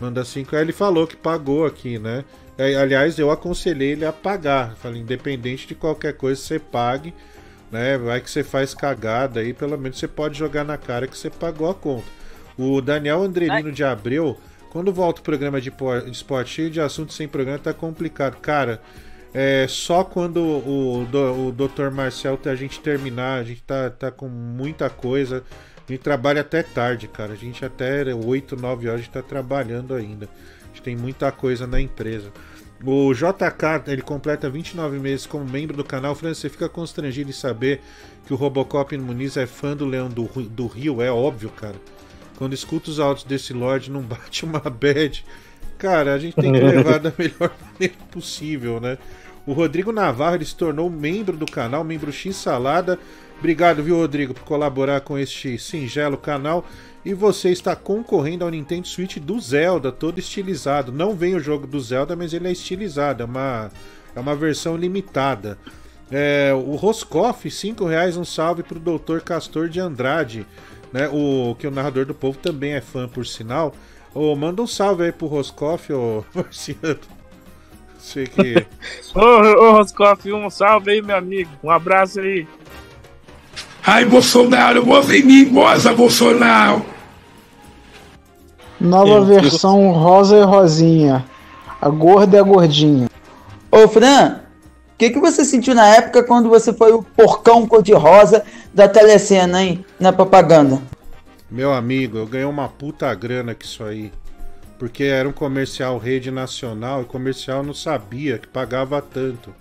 Manda 0.00 0.24
5 0.24 0.54
Aí 0.56 0.62
ele 0.62 0.72
falou 0.72 1.06
que 1.06 1.16
pagou 1.16 1.66
aqui, 1.66 1.98
né? 1.98 2.24
É, 2.56 2.74
Aliás, 2.76 3.18
eu 3.18 3.30
aconselhei 3.30 3.90
ele 3.92 4.06
a 4.06 4.12
pagar. 4.12 4.74
Falei, 4.76 5.02
independente 5.02 5.66
de 5.66 5.74
qualquer 5.74 6.14
coisa, 6.14 6.40
você 6.40 6.58
pague. 6.58 7.12
Né? 7.70 7.98
Vai 7.98 8.20
que 8.20 8.30
você 8.30 8.42
faz 8.42 8.74
cagada 8.74 9.40
aí, 9.40 9.52
pelo 9.52 9.76
menos 9.78 9.98
você 9.98 10.08
pode 10.08 10.38
jogar 10.38 10.64
na 10.64 10.76
cara 10.78 11.06
que 11.06 11.16
você 11.16 11.28
pagou 11.30 11.68
a 11.70 11.74
conta. 11.74 12.06
O 12.56 12.80
Daniel 12.80 13.22
Andrelino 13.22 13.70
de 13.72 13.84
Abreu, 13.84 14.38
quando 14.70 14.92
volta 14.92 15.20
o 15.20 15.24
programa 15.24 15.60
de 15.60 15.70
po- 15.70 16.00
de 16.00 16.10
esporte 16.10 16.50
cheio 16.50 16.70
de 16.70 16.80
assuntos 16.80 17.14
sem 17.14 17.28
programa, 17.28 17.58
tá 17.58 17.72
complicado. 17.74 18.36
Cara, 18.40 18.80
é 19.34 19.66
só 19.68 20.02
quando 20.02 20.42
o, 20.42 21.06
do- 21.10 21.48
o 21.48 21.52
Dr. 21.52 21.90
Marcel 21.92 22.38
a 22.46 22.54
gente 22.54 22.80
terminar, 22.80 23.38
a 23.40 23.44
gente 23.44 23.62
tá, 23.62 23.90
tá 23.90 24.10
com 24.10 24.28
muita 24.28 24.88
coisa. 24.88 25.44
A 25.86 25.92
gente 25.92 26.02
trabalha 26.02 26.40
até 26.40 26.62
tarde, 26.62 27.06
cara. 27.08 27.32
A 27.32 27.36
gente 27.36 27.64
até 27.64 28.14
8, 28.14 28.56
9 28.56 28.88
horas 28.88 29.00
a 29.00 29.02
gente 29.04 29.12
tá 29.12 29.22
trabalhando 29.22 29.94
ainda. 29.94 30.26
A 30.64 30.66
gente 30.68 30.82
tem 30.82 30.96
muita 30.96 31.30
coisa 31.32 31.66
na 31.66 31.80
empresa. 31.80 32.30
O 32.84 33.12
JK, 33.12 33.90
ele 33.90 34.02
completa 34.02 34.48
29 34.48 34.98
meses 34.98 35.26
como 35.26 35.44
membro 35.44 35.76
do 35.76 35.82
canal. 35.82 36.14
França, 36.14 36.42
você 36.42 36.48
fica 36.48 36.68
constrangido 36.68 37.30
em 37.30 37.32
saber 37.32 37.80
que 38.26 38.32
o 38.32 38.36
Robocop 38.36 38.96
Muniz 38.96 39.36
é 39.36 39.46
fã 39.46 39.76
do 39.76 39.84
Leão 39.84 40.08
do, 40.08 40.24
do 40.24 40.66
Rio? 40.66 41.02
É 41.02 41.10
óbvio, 41.10 41.50
cara. 41.50 41.74
Quando 42.36 42.52
escuta 42.52 42.88
os 42.88 43.00
áudios 43.00 43.24
desse 43.24 43.52
Lorde, 43.52 43.90
não 43.90 44.02
bate 44.02 44.44
uma 44.44 44.60
bad. 44.60 45.24
Cara, 45.76 46.14
a 46.14 46.18
gente 46.18 46.36
tem 46.36 46.52
que 46.52 46.60
levar 46.60 46.98
da 46.98 47.12
melhor 47.18 47.52
maneira 47.72 47.94
possível, 48.10 48.80
né? 48.80 48.96
O 49.44 49.52
Rodrigo 49.52 49.90
Navarro 49.90 50.36
ele 50.36 50.44
se 50.44 50.54
tornou 50.54 50.90
membro 50.90 51.36
do 51.36 51.46
canal, 51.46 51.82
membro 51.82 52.12
X 52.12 52.36
Salada. 52.36 52.98
Obrigado, 53.38 53.82
viu, 53.82 53.96
Rodrigo, 53.96 54.34
por 54.34 54.42
colaborar 54.42 55.00
com 55.00 55.18
este 55.18 55.58
singelo 55.58 56.16
canal. 56.16 56.66
E 57.04 57.14
você 57.14 57.50
está 57.50 57.74
concorrendo 57.76 58.44
ao 58.44 58.50
Nintendo 58.50 58.86
Switch 58.86 59.18
do 59.18 59.40
Zelda, 59.40 59.90
todo 59.92 60.18
estilizado. 60.18 60.92
Não 60.92 61.14
vem 61.14 61.34
o 61.34 61.40
jogo 61.40 61.66
do 61.66 61.80
Zelda, 61.80 62.16
mas 62.16 62.32
ele 62.32 62.48
é 62.48 62.52
estilizado, 62.52 63.22
é 63.22 63.26
uma, 63.26 63.70
é 64.14 64.20
uma 64.20 64.34
versão 64.34 64.76
limitada. 64.76 65.58
É, 66.10 66.52
o 66.54 66.74
Roscoff, 66.74 67.50
5 67.50 67.84
reais, 67.84 68.16
um 68.16 68.24
salve 68.24 68.62
pro 68.62 68.80
Dr. 68.80 69.20
Castor 69.20 69.68
de 69.68 69.78
Andrade, 69.78 70.46
né? 70.92 71.08
O 71.08 71.54
que 71.58 71.66
o 71.66 71.70
narrador 71.70 72.06
do 72.06 72.14
povo 72.14 72.38
também 72.38 72.72
é 72.72 72.80
fã, 72.80 73.06
por 73.08 73.26
sinal. 73.26 73.74
Ô, 74.14 74.34
manda 74.34 74.62
um 74.62 74.66
salve 74.66 75.04
aí 75.04 75.12
pro 75.12 75.26
Roscoff, 75.26 75.92
ô 75.92 76.24
Marciano. 76.34 76.98
Sei 77.98 78.26
que. 78.26 78.64
Ô, 79.14 79.20
ô 79.20 79.72
Roscoff, 79.72 80.32
um 80.32 80.48
salve 80.48 80.92
aí, 80.92 81.02
meu 81.02 81.16
amigo. 81.16 81.50
Um 81.62 81.70
abraço 81.70 82.20
aí. 82.20 82.46
Ai, 83.84 84.04
Bolsonaro, 84.04 84.84
você 84.84 85.18
em 85.18 85.24
mim, 85.24 85.44
moça, 85.46 85.94
Bolsonaro. 85.94 86.84
Nova 88.80 89.24
versão 89.24 89.90
rosa 89.92 90.36
e 90.36 90.42
rosinha. 90.42 91.24
A 91.80 91.88
gorda 91.88 92.36
e 92.36 92.40
a 92.40 92.42
gordinha. 92.42 93.08
Ô, 93.70 93.88
Fran, 93.88 94.40
o 94.94 94.98
que, 94.98 95.10
que 95.10 95.20
você 95.20 95.44
sentiu 95.44 95.74
na 95.74 95.86
época 95.86 96.22
quando 96.22 96.48
você 96.48 96.72
foi 96.72 96.92
o 96.92 97.02
porcão 97.02 97.66
cor-de-rosa 97.66 98.44
da 98.74 98.88
telecena, 98.88 99.62
hein? 99.62 99.84
Na 99.98 100.12
propaganda. 100.12 100.80
Meu 101.50 101.72
amigo, 101.72 102.18
eu 102.18 102.26
ganhei 102.26 102.46
uma 102.46 102.68
puta 102.68 103.12
grana 103.14 103.54
com 103.54 103.62
isso 103.62 103.82
aí. 103.82 104.12
Porque 104.78 105.04
era 105.04 105.28
um 105.28 105.32
comercial 105.32 105.98
rede 105.98 106.30
nacional 106.30 107.02
e 107.02 107.04
comercial 107.04 107.62
não 107.62 107.74
sabia 107.74 108.38
que 108.38 108.46
pagava 108.46 109.02
tanto. 109.02 109.52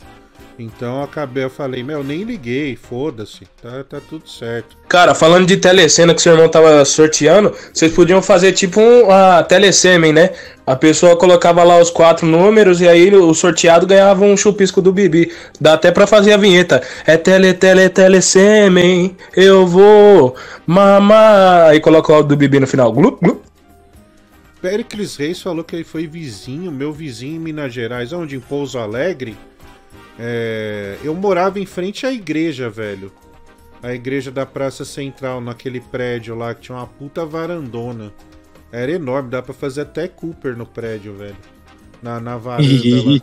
Então 0.59 0.97
eu 0.97 1.03
acabei, 1.03 1.43
eu 1.43 1.51
falei, 1.51 1.83
meu, 1.83 2.03
nem 2.03 2.23
liguei, 2.23 2.75
foda-se, 2.75 3.41
tá, 3.61 3.83
tá 3.83 4.01
tudo 4.01 4.27
certo. 4.27 4.75
Cara, 4.89 5.13
falando 5.13 5.45
de 5.45 5.55
telecena 5.57 6.15
que 6.15 6.21
seu 6.21 6.33
irmão 6.33 6.49
tava 6.49 6.83
sorteando, 6.83 7.53
vocês 7.71 7.93
podiam 7.93 8.23
fazer 8.23 8.53
tipo 8.53 8.81
um 8.81 9.11
a 9.11 9.43
telecêmen, 9.43 10.11
né? 10.11 10.31
A 10.65 10.75
pessoa 10.75 11.15
colocava 11.15 11.63
lá 11.63 11.79
os 11.79 11.91
quatro 11.91 12.25
números 12.25 12.81
e 12.81 12.87
aí 12.87 13.13
o 13.15 13.33
sorteado 13.35 13.85
ganhava 13.85 14.25
um 14.25 14.35
chupisco 14.35 14.81
do 14.81 14.91
Bibi. 14.91 15.31
Dá 15.61 15.73
até 15.73 15.91
pra 15.91 16.07
fazer 16.07 16.33
a 16.33 16.37
vinheta. 16.37 16.81
É 17.05 17.15
tele, 17.17 17.53
tele, 17.53 17.87
telecêmen, 17.87 19.15
eu 19.35 19.67
vou 19.67 20.35
mamar. 20.65 21.69
Aí 21.69 21.79
coloca 21.79 22.11
o 22.11 22.23
do 22.23 22.35
Bibi 22.35 22.59
no 22.59 22.67
final. 22.67 22.91
Glup, 22.91 23.21
glup. 23.21 23.47
Pericles 24.59 25.15
Reis 25.15 25.39
falou 25.39 25.63
que 25.63 25.75
ele 25.75 25.83
foi 25.83 26.07
vizinho, 26.07 26.71
meu 26.71 26.91
vizinho 26.91 27.35
em 27.35 27.39
Minas 27.39 27.71
Gerais, 27.71 28.11
onde? 28.11 28.35
Em 28.35 28.39
Pouso 28.39 28.79
Alegre. 28.79 29.37
É, 30.19 30.97
eu 31.03 31.13
morava 31.13 31.59
em 31.59 31.65
frente 31.65 32.05
à 32.05 32.11
igreja, 32.11 32.69
velho. 32.69 33.11
A 33.83 33.93
igreja 33.93 34.31
da 34.31 34.45
Praça 34.45 34.83
Central, 34.83 35.39
naquele 35.39 35.79
prédio 35.79 36.35
lá 36.35 36.53
que 36.55 36.61
tinha 36.61 36.77
uma 36.77 36.87
puta 36.87 37.25
varandona. 37.25 38.11
Era 38.71 38.91
enorme, 38.91 39.29
dá 39.29 39.41
pra 39.41 39.53
fazer 39.53 39.81
até 39.81 40.07
Cooper 40.07 40.57
no 40.57 40.65
prédio, 40.65 41.13
velho. 41.15 41.37
Na, 42.01 42.19
na 42.19 42.37
varanda 42.37 42.65
lá. 42.65 43.19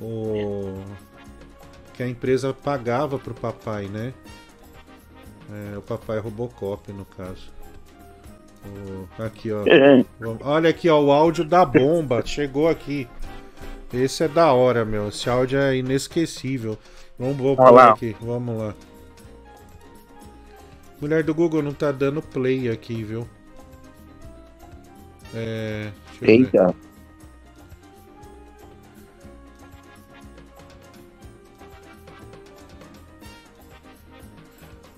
o... 0.00 0.74
Que 1.94 2.02
a 2.02 2.08
empresa 2.08 2.54
pagava 2.54 3.18
pro 3.18 3.34
papai, 3.34 3.86
né? 3.86 4.14
É, 5.52 5.76
o 5.76 5.82
papai 5.82 6.18
Robocop, 6.18 6.90
no 6.92 7.04
caso. 7.04 7.50
O- 8.66 9.22
Aqui, 9.22 9.52
ó. 9.52 9.64
É. 9.66 10.04
Olha 10.40 10.70
aqui, 10.70 10.88
ó, 10.88 10.98
o 11.00 11.12
áudio 11.12 11.44
da 11.44 11.64
bomba. 11.64 12.22
Chegou 12.24 12.68
aqui. 12.68 13.06
Esse 13.92 14.24
é 14.24 14.28
da 14.28 14.52
hora, 14.52 14.84
meu. 14.84 15.08
Esse 15.08 15.28
áudio 15.28 15.58
é 15.58 15.76
inesquecível. 15.76 16.78
Vamos, 17.18 17.36
vou 17.36 17.56
pôr 17.56 17.70
lá. 17.70 17.90
aqui. 17.90 18.16
Vamos 18.20 18.56
lá. 18.56 18.74
Mulher 21.00 21.22
do 21.22 21.34
Google 21.34 21.62
não 21.62 21.72
tá 21.72 21.90
dando 21.90 22.22
play 22.22 22.68
aqui, 22.68 23.02
viu? 23.02 23.26
É. 25.34 25.90
Eita. 26.22 26.74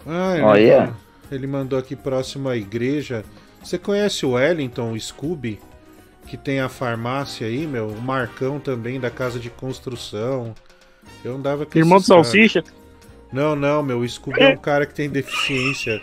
Ah, 0.07 0.35
ele, 0.35 0.43
Olha. 0.43 0.81
mandou, 0.81 0.97
ele 1.31 1.47
mandou 1.47 1.79
aqui 1.79 1.95
próximo 1.95 2.49
à 2.49 2.57
igreja. 2.57 3.25
Você 3.63 3.79
conhece 3.79 4.27
o 4.27 4.33
Wellington, 4.33 4.93
o 4.93 5.01
Scooby? 5.01 5.61
Que 6.33 6.37
tem 6.39 6.61
a 6.61 6.69
farmácia 6.71 7.47
aí, 7.47 7.67
meu. 7.67 7.89
O 7.89 8.01
Marcão 8.01 8.59
também, 8.59 8.99
da 8.99 9.11
casa 9.11 9.39
de 9.39 9.51
construção. 9.51 10.55
Eu 11.23 11.35
andava 11.35 11.67
com 11.67 11.79
Irmão 11.79 11.99
do 11.99 12.05
Salsicha? 12.07 12.65
Não, 13.31 13.55
não, 13.55 13.83
meu. 13.83 13.99
O 14.01 14.09
Scooby 14.09 14.41
é 14.41 14.49
um 14.49 14.57
cara 14.57 14.87
que 14.87 14.95
tem 14.95 15.11
deficiência. 15.11 16.01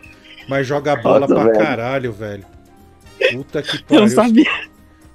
Mas 0.48 0.68
joga 0.68 0.96
bola 0.96 1.22
Nossa, 1.22 1.34
pra 1.34 1.44
velho. 1.46 1.58
caralho, 1.58 2.14
velho. 2.14 2.46
Puta 3.32 3.64
que 3.64 3.78
Eu 3.78 3.82
pariu. 3.86 4.02
não 4.02 4.08
sabia. 4.08 4.46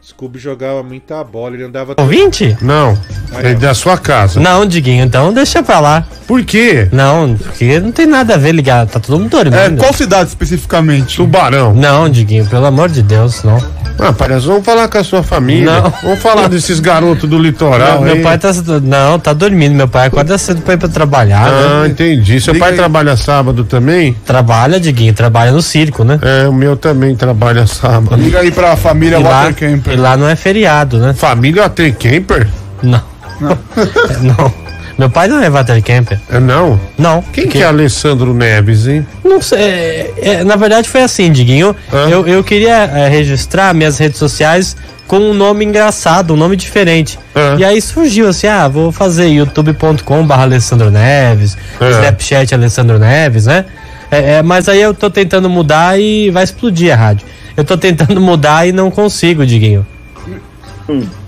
Scooby 0.07 0.39
jogava 0.39 0.83
muita 0.83 1.25
bola, 1.25 1.55
ele 1.55 1.65
andava. 1.65 1.95
Ouvinte? 1.97 2.55
Não. 2.61 2.95
É 3.43 3.55
da 3.55 3.73
sua 3.73 3.97
casa. 3.97 4.39
Não, 4.39 4.67
Diguinho, 4.67 5.03
então 5.03 5.33
deixa 5.33 5.63
pra 5.63 5.81
lá. 5.81 6.05
Por 6.27 6.45
quê? 6.45 6.89
Não, 6.93 7.35
porque 7.35 7.81
não 7.81 7.91
tem 7.91 8.05
nada 8.05 8.35
a 8.35 8.37
ver 8.37 8.53
ligar. 8.53 8.87
Tá 8.87 9.01
todo 9.01 9.19
mundo 9.19 9.31
dormindo. 9.31 9.57
É, 9.57 9.71
qual 9.71 9.95
cidade 9.95 10.29
especificamente? 10.29 11.17
Tubarão. 11.17 11.73
Não, 11.73 12.07
Diguinho, 12.07 12.45
pelo 12.47 12.67
amor 12.67 12.91
de 12.91 13.03
Deus, 13.03 13.43
não. 13.45 13.59
Ah, 13.99 14.13
parece, 14.13 14.47
vamos 14.47 14.65
falar 14.65 14.89
com 14.89 14.99
a 14.99 15.05
sua 15.05 15.23
família. 15.23 15.81
Não. 15.81 15.95
Vamos 16.03 16.19
falar 16.19 16.49
desses 16.49 16.81
garotos 16.81 17.29
do 17.29 17.39
litoral. 17.39 17.97
Não, 17.97 18.03
meu 18.03 18.15
aí. 18.15 18.23
pai 18.23 18.39
tá. 18.39 18.51
Não, 18.83 19.19
tá 19.19 19.33
dormindo. 19.33 19.75
Meu 19.75 19.87
pai 19.87 20.09
acorda 20.09 20.37
cedo 20.37 20.63
pra 20.63 20.75
ir 20.75 20.79
pra 20.79 20.89
trabalhar. 20.89 21.47
Ah, 21.47 21.83
né? 21.83 21.89
entendi. 21.89 22.41
Seu 22.41 22.57
pai 22.57 22.75
trabalha 22.75 23.17
sábado 23.17 23.65
também? 23.65 24.13
Trabalha, 24.27 24.81
Diguinho, 24.81 25.15
trabalha 25.15 25.53
no 25.53 25.63
circo, 25.63 26.03
né? 26.03 26.19
É, 26.23 26.49
o 26.49 26.53
meu 26.53 26.77
também 26.77 27.15
trabalha 27.15 27.67
sábado. 27.67 28.21
Liga 28.21 28.41
aí 28.41 28.51
pra 28.51 28.77
família 28.77 29.19
lá, 29.19 29.53
e 29.95 29.97
lá 29.97 30.17
não 30.17 30.29
é 30.29 30.37
feriado, 30.37 30.99
né? 30.99 31.15
Família 31.15 31.63
Water 31.63 31.95
Camper? 31.95 32.49
Não. 32.83 33.03
não. 34.21 34.65
Meu 34.97 35.11
pai 35.11 35.27
não 35.27 35.43
é 35.43 35.51
Water 35.51 35.83
Camper. 35.83 36.21
É 36.31 36.39
não? 36.39 36.79
Não. 36.97 37.23
Quem 37.33 37.49
que 37.49 37.63
é 37.63 37.67
Alessandro 37.67 38.33
Neves, 38.33 38.87
hein? 38.87 39.07
Não 39.25 39.43
sei. 39.43 39.59
é, 39.59 40.13
é, 40.17 40.45
na 40.45 40.57
verdade 40.57 40.89
foi 40.89 41.03
assim, 41.03 41.33
Diguinho. 41.33 41.75
Eu, 42.11 42.27
eu 42.27 42.45
queria 42.45 42.85
é, 42.85 43.09
registrar 43.09 43.75
minhas 43.75 43.99
redes 43.99 44.19
sociais 44.19 44.77
com 45.07 45.19
um 45.19 45.35
nome 45.35 45.65
engraçado, 45.65 46.35
um 46.35 46.37
nome 46.37 46.57
diferente. 46.57 47.19
E 47.59 47.65
aí 47.65 47.81
surgiu 47.81 48.29
assim, 48.29 48.47
ah, 48.47 48.69
vou 48.69 48.91
fazer 48.91 49.27
youtube.com 49.29 50.27
barra 50.27 50.45
Alessandro 50.45 50.91
Neves, 50.91 51.59
Snapchat 51.81 52.55
Alessandro 52.55 52.99
Neves, 52.99 53.47
né? 53.47 53.65
É, 54.11 54.35
é, 54.35 54.43
mas 54.43 54.69
aí 54.69 54.81
eu 54.81 54.95
tô 54.95 55.11
tentando 55.11 55.51
mudar 55.51 55.99
e 55.99 56.31
vai 56.31 56.45
explodir 56.45 56.93
a 56.93 56.97
rádio. 56.97 57.27
Eu 57.57 57.65
tô 57.65 57.77
tentando 57.79 58.21
mudar 58.21 58.67
e 58.67 58.73
não 58.73 58.91
consigo, 58.91 59.47
Diguinho. 59.47 59.87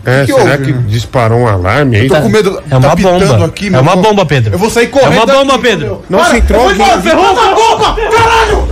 É, 0.05 0.25
Que 0.27 0.33
será 0.35 0.53
houve, 0.53 0.65
que 0.65 0.73
disparou 0.85 1.39
um 1.41 1.47
alarme 1.49 1.97
aí? 1.97 2.03
Eu 2.07 2.09
tô 2.15 2.21
com 2.23 2.29
medo, 2.29 2.63
É 2.71 2.77
uma 2.77 2.89
tá 2.91 2.97
pitando 2.97 3.27
bomba. 3.27 3.47
aqui, 3.47 3.75
é 3.75 3.81
uma 3.81 3.97
bomba, 3.97 4.27
Pedro. 4.27 4.53
Eu 4.55 4.59
vou 4.59 4.69
sair 4.69 4.85
É 4.85 4.89
correndo. 4.89 5.15
uma 5.15 5.27
bomba, 5.27 5.53
daqui, 5.53 5.63
Pedro. 5.63 5.87
meu. 5.87 6.05
Nossa, 6.11 6.37
entrou 6.37 6.71
eu 6.71 6.77
vou 6.77 6.87
ferrou 7.01 7.25
a 7.27 7.55
bomba! 7.55 7.97
Caralho! 7.97 8.69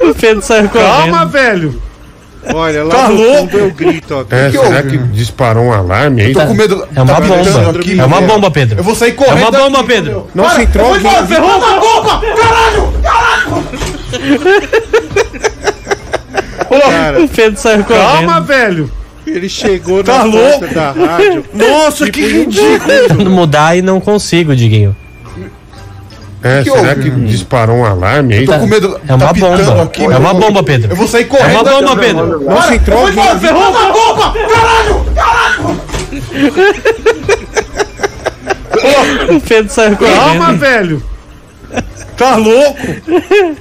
o 0.10 0.14
Pedro 0.14 0.42
saiu 0.42 0.68
Calma, 0.68 1.06
correndo. 1.18 1.30
velho. 1.30 1.82
Olha, 2.54 2.84
lá 2.84 2.94
Tá 2.94 3.08
no 3.08 3.14
louco? 3.16 3.38
fundo 3.40 3.58
eu 3.58 3.70
grito, 3.72 4.14
ó. 4.14 4.20
É, 4.34 4.50
Que 4.50 4.58
será 4.58 4.82
que 4.82 4.98
disparou 4.98 5.64
um 5.64 5.72
alarme 5.72 6.22
aí? 6.22 6.32
Eu 6.32 6.34
tô 6.40 6.46
com 6.46 6.54
medo. 6.54 6.86
É 6.94 7.02
uma 7.02 7.14
Tá 7.14 7.20
bomba. 7.20 7.70
aqui, 7.78 7.98
É 8.00 8.04
uma 8.04 8.20
bomba, 8.20 8.50
Pedro. 8.50 8.78
Eu 8.78 8.84
vou 8.84 8.94
sair 8.94 9.10
É 9.10 9.12
correndo. 9.12 9.38
uma 9.42 9.50
bomba, 9.50 9.70
daqui, 9.78 9.86
Pedro. 9.88 10.10
meu. 10.12 10.28
Nossa, 10.34 10.62
entrou 10.62 10.94
eu 10.94 11.00
vou 11.00 11.10
alguém. 11.10 11.10
embora, 11.10 11.26
ferrou 11.26 11.50
a 11.50 11.80
bomba! 11.80 12.20
Caralho! 12.36 12.92
Cara, 16.90 17.22
o 17.24 17.28
Pedro 17.28 17.60
saiu 17.60 17.84
correndo. 17.84 18.02
Calma, 18.04 18.40
velho. 18.40 18.90
Ele 19.26 19.48
chegou 19.48 20.04
Tá 20.04 20.18
na 20.24 20.30
porta 20.30 20.38
louco? 20.38 20.74
da 20.74 20.92
rádio. 20.92 21.44
Nossa, 21.52 22.10
que 22.10 22.20
ridículo. 22.20 22.78
Tentando 22.86 23.28
mudar 23.30 23.76
e 23.76 23.82
não 23.82 24.00
consigo, 24.00 24.54
Diguinho. 24.54 24.94
É, 26.46 26.62
Que 26.62 26.70
será 26.70 26.88
houve? 26.90 27.02
que 27.02 27.10
disparou 27.26 27.76
um 27.78 27.84
alarme 27.84 28.34
aí? 28.34 28.46
Tá- 28.46 28.54
É 28.54 29.14
uma 29.14 29.32
bomba. 29.32 29.82
aqui, 29.82 30.04
é 30.04 30.16
uma 30.16 30.34
bomba, 30.34 30.62
Pedro. 30.62 30.92
Eu 30.92 30.96
vou 30.96 31.06
sair 31.08 31.22
É 31.22 31.24
correndo. 31.24 31.60
uma 31.60 31.64
bomba, 31.64 31.96
Pedro. 31.96 32.26
meu. 32.26 32.40
Nossa, 32.40 32.74
entrou 32.74 33.02
eu 33.02 33.08
embora, 33.12 33.38
ferrou 33.38 33.62
a 33.62 33.92
bomba! 33.92 34.32
Caralho! 34.48 35.06
Caralho! 35.14 35.80
O 39.36 39.40
Pedro 39.40 39.72
saiu 39.72 39.96
correndo. 39.96 40.16
Calma, 40.16 40.52
velho. 40.52 41.02
Tá 42.16 42.36
louco? 42.36 42.78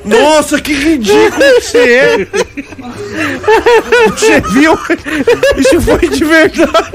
Nossa, 0.05 0.61
que 0.61 0.73
ridículo 0.73 1.31
que 1.31 1.61
você 1.61 1.93
é. 1.93 2.17
Você 4.09 4.41
viu? 4.53 4.73
Isso 5.57 5.81
foi 5.81 6.07
de 6.09 6.23
verdade. 6.23 6.91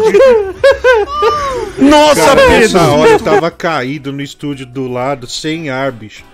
Nossa, 1.78 2.24
Cara, 2.24 2.40
Pedro. 2.40 2.58
nessa 2.60 2.90
hora 2.90 3.10
eu 3.10 3.20
tava 3.20 3.50
caído 3.50 4.12
no 4.12 4.22
estúdio 4.22 4.64
do 4.66 4.88
lado, 4.88 5.26
sem 5.26 5.68
ar, 5.70 5.92
bicho. 5.92 6.24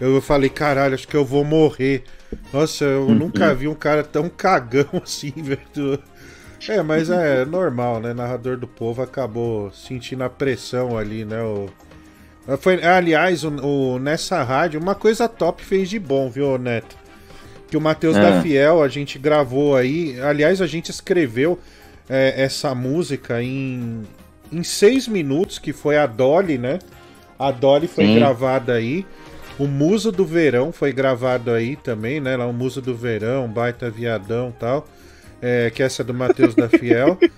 Eu 0.00 0.20
falei, 0.20 0.50
caralho, 0.50 0.94
acho 0.94 1.08
que 1.08 1.16
eu 1.16 1.24
vou 1.24 1.42
morrer. 1.44 2.04
Nossa, 2.52 2.84
eu 2.84 3.08
nunca 3.08 3.54
vi 3.54 3.66
um 3.68 3.74
cara 3.74 4.02
tão 4.04 4.28
cagão 4.28 4.86
assim, 5.02 5.32
velho. 5.36 5.98
É, 6.68 6.82
mas 6.82 7.08
é 7.10 7.44
normal, 7.44 8.00
né? 8.00 8.12
Narrador 8.12 8.56
do 8.56 8.66
povo 8.66 9.00
acabou 9.00 9.70
sentindo 9.72 10.24
a 10.24 10.28
pressão 10.28 10.98
ali, 10.98 11.24
né? 11.24 11.40
O... 11.42 11.66
Foi, 12.60 12.82
aliás, 12.84 13.42
o, 13.44 13.48
o- 13.50 13.98
nessa 13.98 14.42
rádio, 14.42 14.80
uma 14.80 14.94
coisa 14.94 15.28
top 15.28 15.64
fez 15.64 15.88
de 15.90 15.98
bom, 15.98 16.30
viu, 16.30 16.56
Neto? 16.58 16.96
Que 17.68 17.76
o 17.76 17.80
Matheus 17.80 18.16
É. 18.16 18.20
da 18.20 18.40
Fiel, 18.42 18.82
a 18.82 18.88
gente 18.88 19.18
gravou 19.18 19.74
aí. 19.74 20.20
Aliás, 20.20 20.60
a 20.62 20.66
gente 20.66 20.90
escreveu 20.90 21.58
é, 22.08 22.34
essa 22.40 22.72
música 22.74 23.42
em, 23.42 24.04
em 24.52 24.62
seis 24.62 25.08
minutos, 25.08 25.58
que 25.58 25.72
foi 25.72 25.96
a 25.96 26.06
Dolly, 26.06 26.56
né? 26.58 26.78
A 27.36 27.50
Dolly 27.50 27.88
foi 27.88 28.06
Sim. 28.06 28.14
gravada 28.14 28.74
aí. 28.74 29.04
O 29.58 29.66
Muso 29.66 30.12
do 30.12 30.24
Verão 30.24 30.70
foi 30.70 30.92
gravado 30.92 31.50
aí 31.50 31.74
também, 31.74 32.20
né? 32.20 32.36
Lá 32.36 32.46
o 32.46 32.52
Muso 32.52 32.80
do 32.80 32.94
Verão, 32.94 33.48
Baita 33.48 33.90
Viadão 33.90 34.50
e 34.54 34.60
tal. 34.60 34.86
É, 35.42 35.70
que 35.74 35.82
essa 35.82 36.02
é 36.02 36.04
do 36.04 36.14
Matheus 36.14 36.54
da 36.54 36.68
Fiel. 36.68 37.18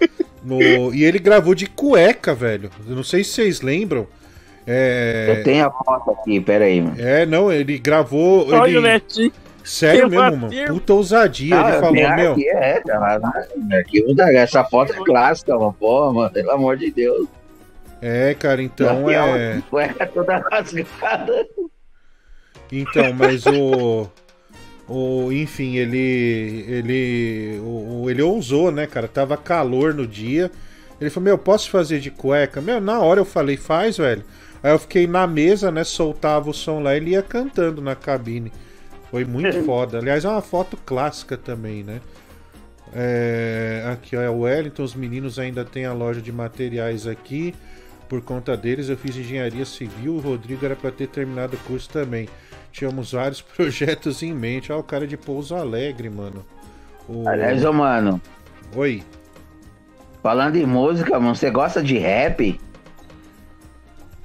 No- 0.41 0.95
e 0.95 1.03
ele 1.05 1.19
gravou 1.19 1.53
de 1.55 1.67
cueca, 1.67 2.33
velho. 2.33 2.70
Não 2.87 3.03
sei 3.03 3.25
se 3.25 3.31
vocês 3.33 3.61
lembram. 3.61 4.07
É, 4.71 5.27
Eu 5.39 5.43
tenho 5.45 5.67
a 5.67 5.71
foto 5.71 6.11
aqui, 6.11 6.39
peraí, 6.41 6.83
mano. 6.83 6.97
é, 6.99 7.25
não, 7.25 7.51
ele 7.51 7.79
gravou. 7.79 8.47
Olha 8.53 8.69
ele... 8.69 8.79
o 8.79 8.83
Netinho. 8.83 9.33
Sério 9.65 10.09
Que 10.09 10.17
mesmo, 10.17 10.37
mano. 10.49 10.67
Puta 10.69 10.93
ousadia. 10.95 11.59
Ah, 11.59 11.71
ele 11.71 11.79
falou, 11.81 11.93
meu. 12.17 12.33
aqui, 12.33 12.49
é, 12.49 12.81
cara, 12.81 13.19
no 13.57 13.77
arquivo 13.77 14.15
da- 14.15 14.33
essa 14.33 14.65
foto 14.65 14.93
é 14.93 14.97
clássica, 15.05 15.55
mano. 15.59 15.75
Porra, 15.79 16.13
mano, 16.13 16.31
pelo 16.31 16.51
amor 16.51 16.77
de 16.77 16.91
Deus. 16.91 17.27
É, 18.01 18.35
cara, 18.35 18.63
então 18.63 19.07
Aqui, 19.07 19.17
ó, 19.17 19.37
é. 19.37 19.63
Cueca 19.69 20.07
toda 20.07 20.39
rasgada. 20.51 21.47
Então, 22.71 23.13
mas 23.13 23.45
o. 23.47 24.07
O, 24.89 25.31
enfim, 25.33 25.77
ele. 25.77 26.65
Ele. 26.69 27.61
O- 27.63 28.07
ele 28.09 28.23
ousou, 28.23 28.71
né, 28.71 28.87
cara? 28.87 29.09
Tava 29.09 29.37
calor 29.37 29.93
no 29.95 30.07
dia. 30.07 30.51
Ele 31.01 31.11
falou, 31.11 31.25
meu, 31.25 31.39
posso 31.39 31.71
fazer 31.71 32.01
de 32.01 32.11
cueca? 32.11 32.61
Meu, 32.61 32.81
na 32.81 33.01
hora 33.01 33.21
eu 33.21 33.25
falei, 33.25 33.57
faz, 33.57 33.99
velho. 33.99 34.25
Aí 34.62 34.73
eu 34.73 34.78
fiquei 34.78 35.07
na 35.07 35.27
mesa, 35.27 35.70
né? 35.70 35.85
Soltava 35.85 36.51
o 36.51 36.55
som 36.55 36.81
lá 36.81 36.95
e 36.95 36.97
ele 36.99 37.11
ia 37.11 37.23
cantando 37.23 37.81
na 37.81 37.95
cabine. 37.95 38.53
Foi 39.11 39.25
muito 39.25 39.62
foda. 39.65 39.99
Aliás, 39.99 40.25
é 40.25 40.28
uma 40.28 40.43
foto 40.43 40.77
clássica 40.77 41.37
também, 41.37 41.83
né? 41.83 42.01
É, 42.93 43.85
aqui, 43.93 44.17
ó, 44.17 44.20
é 44.20 44.31
o 44.31 44.41
Wellington. 44.41 44.83
Os 44.83 44.95
meninos 44.95 45.39
ainda 45.39 45.65
têm 45.65 45.85
a 45.85 45.93
loja 45.93 46.20
de 46.20 46.33
materiais 46.33 47.07
aqui. 47.07 47.55
Por 48.09 48.23
conta 48.23 48.57
deles, 48.57 48.89
eu 48.89 48.97
fiz 48.97 49.17
engenharia 49.17 49.65
civil. 49.65 50.15
O 50.15 50.20
Rodrigo 50.20 50.65
era 50.65 50.75
para 50.75 50.91
ter 50.91 51.09
terminado 51.09 51.57
o 51.57 51.59
curso 51.61 51.89
também. 51.91 52.28
Tínhamos 52.73 53.12
vários 53.12 53.41
projetos 53.57 54.23
em 54.23 54.33
mente. 54.33 54.73
Olha 54.73 54.81
o 54.81 54.85
cara 54.85 55.07
de 55.07 55.17
Pouso 55.17 55.55
Alegre, 55.55 56.09
mano. 56.09 56.45
O... 57.09 57.28
Aliás, 57.28 57.65
ô, 57.65 57.73
mano, 57.73 58.20
Oi. 58.75 59.03
falando 60.23 60.57
em 60.57 60.67
música, 60.67 61.19
mano, 61.19 61.35
você 61.35 61.51
gosta 61.51 61.83
de 61.83 61.97
rap? 61.97 62.61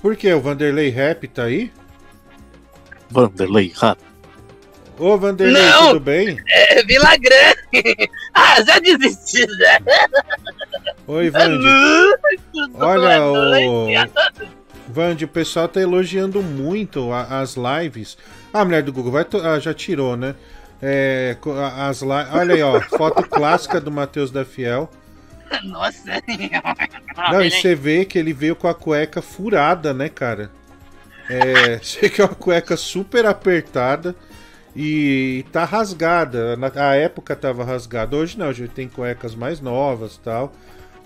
Por 0.03 0.15
que? 0.17 0.31
O 0.33 0.39
Vanderlei 0.41 0.89
Rap 0.89 1.27
tá 1.29 1.43
aí? 1.45 1.71
Vanderlei 3.09 3.73
Rap. 3.75 3.97
Ô, 4.99 5.17
Vanderlei, 5.17 5.63
Não! 5.63 5.87
tudo 5.87 5.99
bem? 6.01 6.37
É, 6.47 6.83
Vila 6.83 7.15
Grande. 7.17 8.09
Ah, 8.35 8.61
já 8.63 8.79
desisti, 8.79 9.45
já. 9.57 9.79
Oi, 11.07 11.29
Vande. 11.31 11.65
Olha, 12.75 13.23
o. 13.23 13.87
Vande, 14.87 15.25
o 15.25 15.27
pessoal 15.27 15.67
tá 15.67 15.79
elogiando 15.81 16.41
muito 16.43 17.11
a- 17.11 17.39
as 17.41 17.55
lives. 17.55 18.17
Ah, 18.53 18.61
a 18.61 18.65
mulher 18.65 18.83
do 18.83 18.91
Google 18.93 19.11
vai 19.11 19.23
to- 19.25 19.41
ah, 19.41 19.59
já 19.59 19.73
tirou, 19.73 20.15
né? 20.17 20.35
É, 20.81 21.37
as 21.77 22.01
li... 22.01 22.09
Olha 22.09 22.53
aí, 22.55 22.61
ó, 22.61 22.79
foto 22.81 23.23
clássica 23.23 23.79
do 23.79 23.89
Matheus 23.91 24.29
da 24.31 24.43
Fiel. 24.43 24.89
Nossa. 25.63 26.21
Não, 27.31 27.41
e 27.41 27.51
você 27.51 27.75
vê 27.75 28.05
que 28.05 28.17
ele 28.17 28.33
veio 28.33 28.55
com 28.55 28.67
a 28.67 28.73
cueca 28.73 29.21
furada, 29.21 29.93
né, 29.93 30.09
cara? 30.09 30.49
É, 31.29 31.79
vê 32.01 32.09
que 32.09 32.21
é 32.21 32.25
uma 32.25 32.35
cueca 32.35 32.75
super 32.75 33.25
apertada 33.25 34.15
e 34.75 35.45
tá 35.51 35.65
rasgada. 35.65 36.55
Na 36.55 36.71
a 36.75 36.95
época 36.95 37.35
tava 37.35 37.63
rasgada. 37.63 38.15
Hoje 38.15 38.37
não, 38.37 38.47
hoje 38.47 38.67
tem 38.67 38.87
cuecas 38.87 39.35
mais 39.35 39.59
novas 39.59 40.17
tal. 40.17 40.53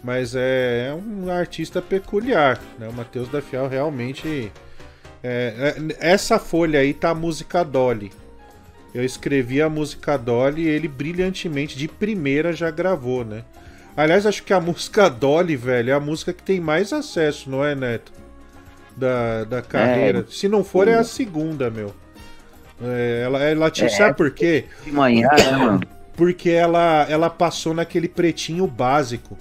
Mas 0.03 0.35
é, 0.35 0.89
é 0.89 0.93
um 0.93 1.29
artista 1.29 1.81
peculiar, 1.81 2.59
né? 2.77 2.87
O 2.87 2.93
Matheus 2.93 3.27
da 3.29 3.41
Fiel 3.41 3.67
realmente. 3.67 4.51
é, 5.23 5.75
é, 5.75 5.95
essa 5.99 6.37
folha 6.39 6.79
aí 6.79 6.93
tá 6.93 7.09
a 7.09 7.15
música 7.15 7.63
Dolly. 7.63 8.11
Eu 8.93 9.03
escrevi 9.03 9.61
a 9.61 9.69
música 9.69 10.17
Dolly 10.17 10.63
e 10.63 10.67
ele 10.67 10.87
brilhantemente, 10.87 11.77
de 11.77 11.87
primeira, 11.87 12.53
já 12.53 12.71
gravou, 12.71 13.25
né? 13.25 13.43
Aliás, 13.97 14.27
acho 14.27 14.43
que 14.43 14.53
a 14.53 14.59
música 14.61 15.09
Dolly, 15.09 15.55
velho, 15.55 15.89
é 15.89 15.93
a 15.93 15.99
música 15.99 16.31
que 16.31 16.43
tem 16.43 16.59
mais 16.59 16.93
acesso, 16.93 17.49
não 17.49 17.65
é, 17.65 17.73
Neto? 17.73 18.11
Da, 18.95 19.43
da 19.43 19.61
carreira. 19.63 20.19
É. 20.19 20.31
Se 20.31 20.47
não 20.47 20.63
for, 20.63 20.87
é 20.87 20.93
a 20.93 21.03
segunda, 21.03 21.71
meu. 21.71 21.91
É, 22.79 23.23
ela, 23.25 23.39
ela 23.43 23.71
tinha. 23.71 23.87
É. 23.87 23.89
Sabe 23.89 24.15
por 24.15 24.29
quê? 24.29 24.65
De 24.85 24.91
manhã, 24.91 25.27
né, 25.35 25.51
mano? 25.51 25.81
Porque 26.15 26.51
ela, 26.51 27.07
ela 27.09 27.27
passou 27.27 27.73
naquele 27.73 28.07
pretinho 28.07 28.67
básico. 28.67 29.35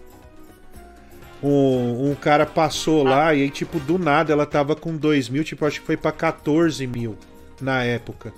Um, 1.42 2.10
um 2.10 2.14
cara 2.14 2.46
passou 2.46 3.02
lá 3.02 3.34
e 3.34 3.42
aí, 3.42 3.50
tipo, 3.50 3.78
do 3.78 3.98
nada 3.98 4.32
ela 4.32 4.46
tava 4.46 4.74
com 4.74 4.96
2 4.96 5.28
mil, 5.28 5.44
tipo, 5.44 5.66
acho 5.66 5.80
que 5.80 5.86
foi 5.86 5.98
pra 5.98 6.10
14 6.10 6.86
mil 6.86 7.14
na 7.60 7.84
época. 7.84 8.32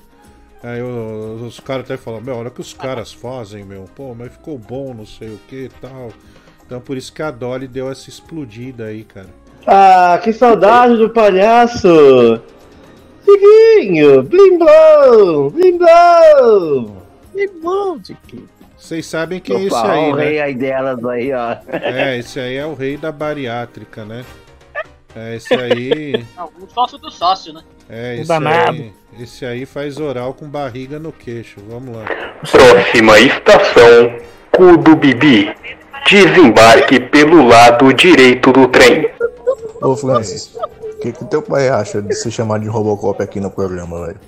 Aí 0.63 0.83
o- 0.83 1.45
os 1.47 1.61
caras 1.61 1.85
até 1.85 1.97
falam, 1.97 2.21
meu, 2.21 2.37
olha 2.37 2.49
o 2.49 2.51
que 2.51 2.61
os 2.61 2.75
caras 2.75 3.13
fazem, 3.13 3.65
meu. 3.65 3.85
Pô, 3.95 4.15
mas 4.15 4.33
ficou 4.33 4.59
bom, 4.59 4.93
não 4.93 5.07
sei 5.07 5.29
o 5.29 5.39
que 5.49 5.65
e 5.65 5.69
tal. 5.81 6.11
Então 6.67 6.81
por 6.81 6.97
isso 6.97 7.13
que 7.13 7.23
a 7.23 7.31
Dolly 7.31 7.67
deu 7.69 7.91
essa 7.91 8.09
explodida 8.09 8.87
aí, 8.87 9.05
cara. 9.05 9.29
Ah, 9.67 10.19
que 10.23 10.33
saudade 10.33 10.97
do 10.97 11.11
palhaço! 11.11 12.41
Diguinho, 13.25 14.23
blim 14.23 14.59
blom, 14.59 15.51
blim 15.51 15.79
blom! 15.79 16.97
Blim 17.35 17.61
blom, 17.61 17.99
Tiquinho. 18.01 18.49
Vocês 18.77 19.07
sabem 19.07 19.41
quem 19.41 19.57
é 19.57 19.63
esse 19.65 19.75
Opa, 19.77 19.93
aí, 19.93 20.11
o 20.11 20.15
rei 20.15 20.37
né? 20.37 20.41
aí 20.43 20.55
delas 20.55 21.05
aí, 21.05 21.33
ó. 21.33 21.57
É, 21.71 22.17
esse 22.19 22.39
aí 22.41 22.57
é 22.57 22.65
o 22.65 22.75
rei 22.75 22.97
da 22.97 23.11
bariátrica, 23.13 24.05
né? 24.05 24.25
É, 25.19 25.35
esse 25.35 25.53
aí. 25.55 26.25
Não, 26.37 26.51
o 26.61 26.71
sócio 26.73 26.97
do 26.97 27.11
sócio, 27.11 27.53
né? 27.53 27.63
É, 27.89 28.15
esse 28.17 28.29
danado. 28.29 28.71
aí, 28.71 28.93
esse 29.19 29.45
aí 29.45 29.67
faz 29.67 29.99
oral 29.99 30.33
com 30.33 30.49
barriga 30.49 30.99
no 30.99 31.13
queixo. 31.13 31.61
Vamos 31.69 31.97
lá. 31.97 32.05
Próxima 32.49 33.19
estação, 33.19 34.17
Cu 34.57 34.77
do 34.77 34.95
Bibi. 34.95 35.53
Desembarque 36.09 37.01
pelo 37.01 37.47
lado 37.47 37.93
direito 37.93 38.53
do 38.53 38.69
trem. 38.69 39.11
Ô 39.83 39.97
Francis, 39.97 40.55
o 40.55 41.01
que, 41.01 41.13
que 41.13 41.25
teu 41.25 41.43
pai 41.43 41.69
acha 41.69 42.01
de 42.01 42.15
se 42.15 42.31
chamar 42.31 42.61
de 42.61 42.69
Robocop 42.69 43.21
aqui 43.23 43.41
no 43.41 43.51
programa, 43.51 44.07
velho? 44.07 44.21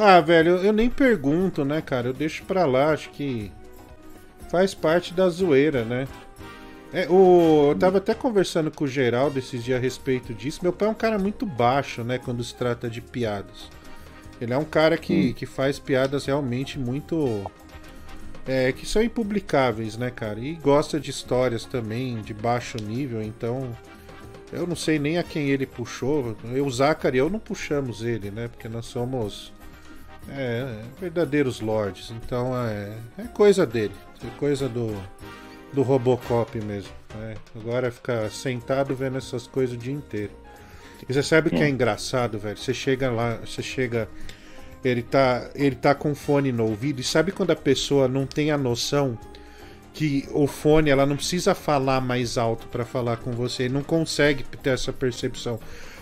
Ah, 0.00 0.20
velho, 0.20 0.56
eu, 0.56 0.64
eu 0.64 0.72
nem 0.72 0.90
pergunto, 0.90 1.64
né, 1.64 1.80
cara? 1.80 2.08
Eu 2.08 2.12
deixo 2.12 2.44
pra 2.44 2.66
lá, 2.66 2.92
acho 2.92 3.10
que 3.10 3.50
faz 4.50 4.74
parte 4.74 5.14
da 5.14 5.28
zoeira, 5.28 5.84
né? 5.84 6.06
É, 6.92 7.06
o, 7.08 7.70
eu 7.70 7.78
tava 7.78 7.98
até 7.98 8.14
conversando 8.14 8.70
com 8.70 8.84
o 8.84 8.88
Geraldo 8.88 9.38
esses 9.38 9.62
dias 9.62 9.78
a 9.78 9.80
respeito 9.80 10.32
disso. 10.32 10.60
Meu 10.62 10.72
pai 10.72 10.88
é 10.88 10.90
um 10.90 10.94
cara 10.94 11.18
muito 11.18 11.44
baixo, 11.44 12.02
né, 12.02 12.18
quando 12.18 12.42
se 12.42 12.54
trata 12.54 12.88
de 12.88 13.00
piadas. 13.00 13.70
Ele 14.40 14.52
é 14.52 14.58
um 14.58 14.64
cara 14.64 14.96
que, 14.96 15.34
que 15.34 15.44
faz 15.44 15.78
piadas 15.78 16.26
realmente 16.26 16.78
muito. 16.78 17.50
É, 18.46 18.72
que 18.72 18.86
são 18.86 19.02
impublicáveis, 19.02 19.98
né, 19.98 20.10
cara? 20.10 20.40
E 20.40 20.54
gosta 20.54 20.98
de 20.98 21.10
histórias 21.10 21.64
também 21.64 22.22
de 22.22 22.32
baixo 22.32 22.78
nível, 22.78 23.22
então. 23.22 23.76
Eu 24.50 24.66
não 24.66 24.76
sei 24.76 24.98
nem 24.98 25.18
a 25.18 25.22
quem 25.22 25.50
ele 25.50 25.66
puxou. 25.66 26.34
Eu, 26.44 26.64
o 26.64 26.70
Zachary 26.70 27.18
e 27.18 27.20
eu 27.20 27.28
não 27.28 27.38
puxamos 27.38 28.02
ele, 28.02 28.30
né? 28.30 28.48
Porque 28.48 28.66
nós 28.66 28.86
somos 28.86 29.52
é, 30.30 30.82
verdadeiros 30.98 31.60
lords. 31.60 32.10
Então 32.10 32.56
é, 32.56 32.96
é 33.18 33.24
coisa 33.24 33.66
dele. 33.66 33.94
É 34.24 34.38
coisa 34.38 34.66
do, 34.66 34.96
do 35.72 35.82
Robocop 35.82 36.58
mesmo. 36.60 36.92
né? 37.14 37.34
Agora 37.56 37.90
ficar 37.90 38.30
sentado 38.30 38.94
vendo 38.94 39.18
essas 39.18 39.46
coisas 39.46 39.74
o 39.74 39.78
dia 39.78 39.92
inteiro. 39.92 40.32
E 41.08 41.12
você 41.12 41.22
sabe 41.22 41.48
o 41.48 41.50
que 41.50 41.62
é 41.62 41.68
engraçado, 41.68 42.38
velho? 42.38 42.56
Você 42.56 42.74
chega 42.74 43.10
lá, 43.10 43.36
você 43.36 43.62
chega. 43.62 44.08
Ele 44.84 45.02
tá, 45.02 45.50
ele 45.54 45.74
tá 45.76 45.94
com 45.94 46.14
fone 46.14 46.52
no 46.52 46.64
ouvido. 46.64 47.00
E 47.00 47.04
sabe 47.04 47.32
quando 47.32 47.50
a 47.50 47.56
pessoa 47.56 48.08
não 48.08 48.26
tem 48.26 48.50
a 48.50 48.58
noção 48.58 49.18
que 49.92 50.28
o 50.32 50.46
fone 50.46 50.90
ela 50.90 51.04
não 51.04 51.16
precisa 51.16 51.54
falar 51.54 52.00
mais 52.00 52.38
alto 52.38 52.68
para 52.68 52.84
falar 52.84 53.16
com 53.16 53.32
você, 53.32 53.64
ele 53.64 53.74
não 53.74 53.82
consegue 53.82 54.44
ter 54.62 54.70
essa 54.70 54.92
percepção. 54.92 55.58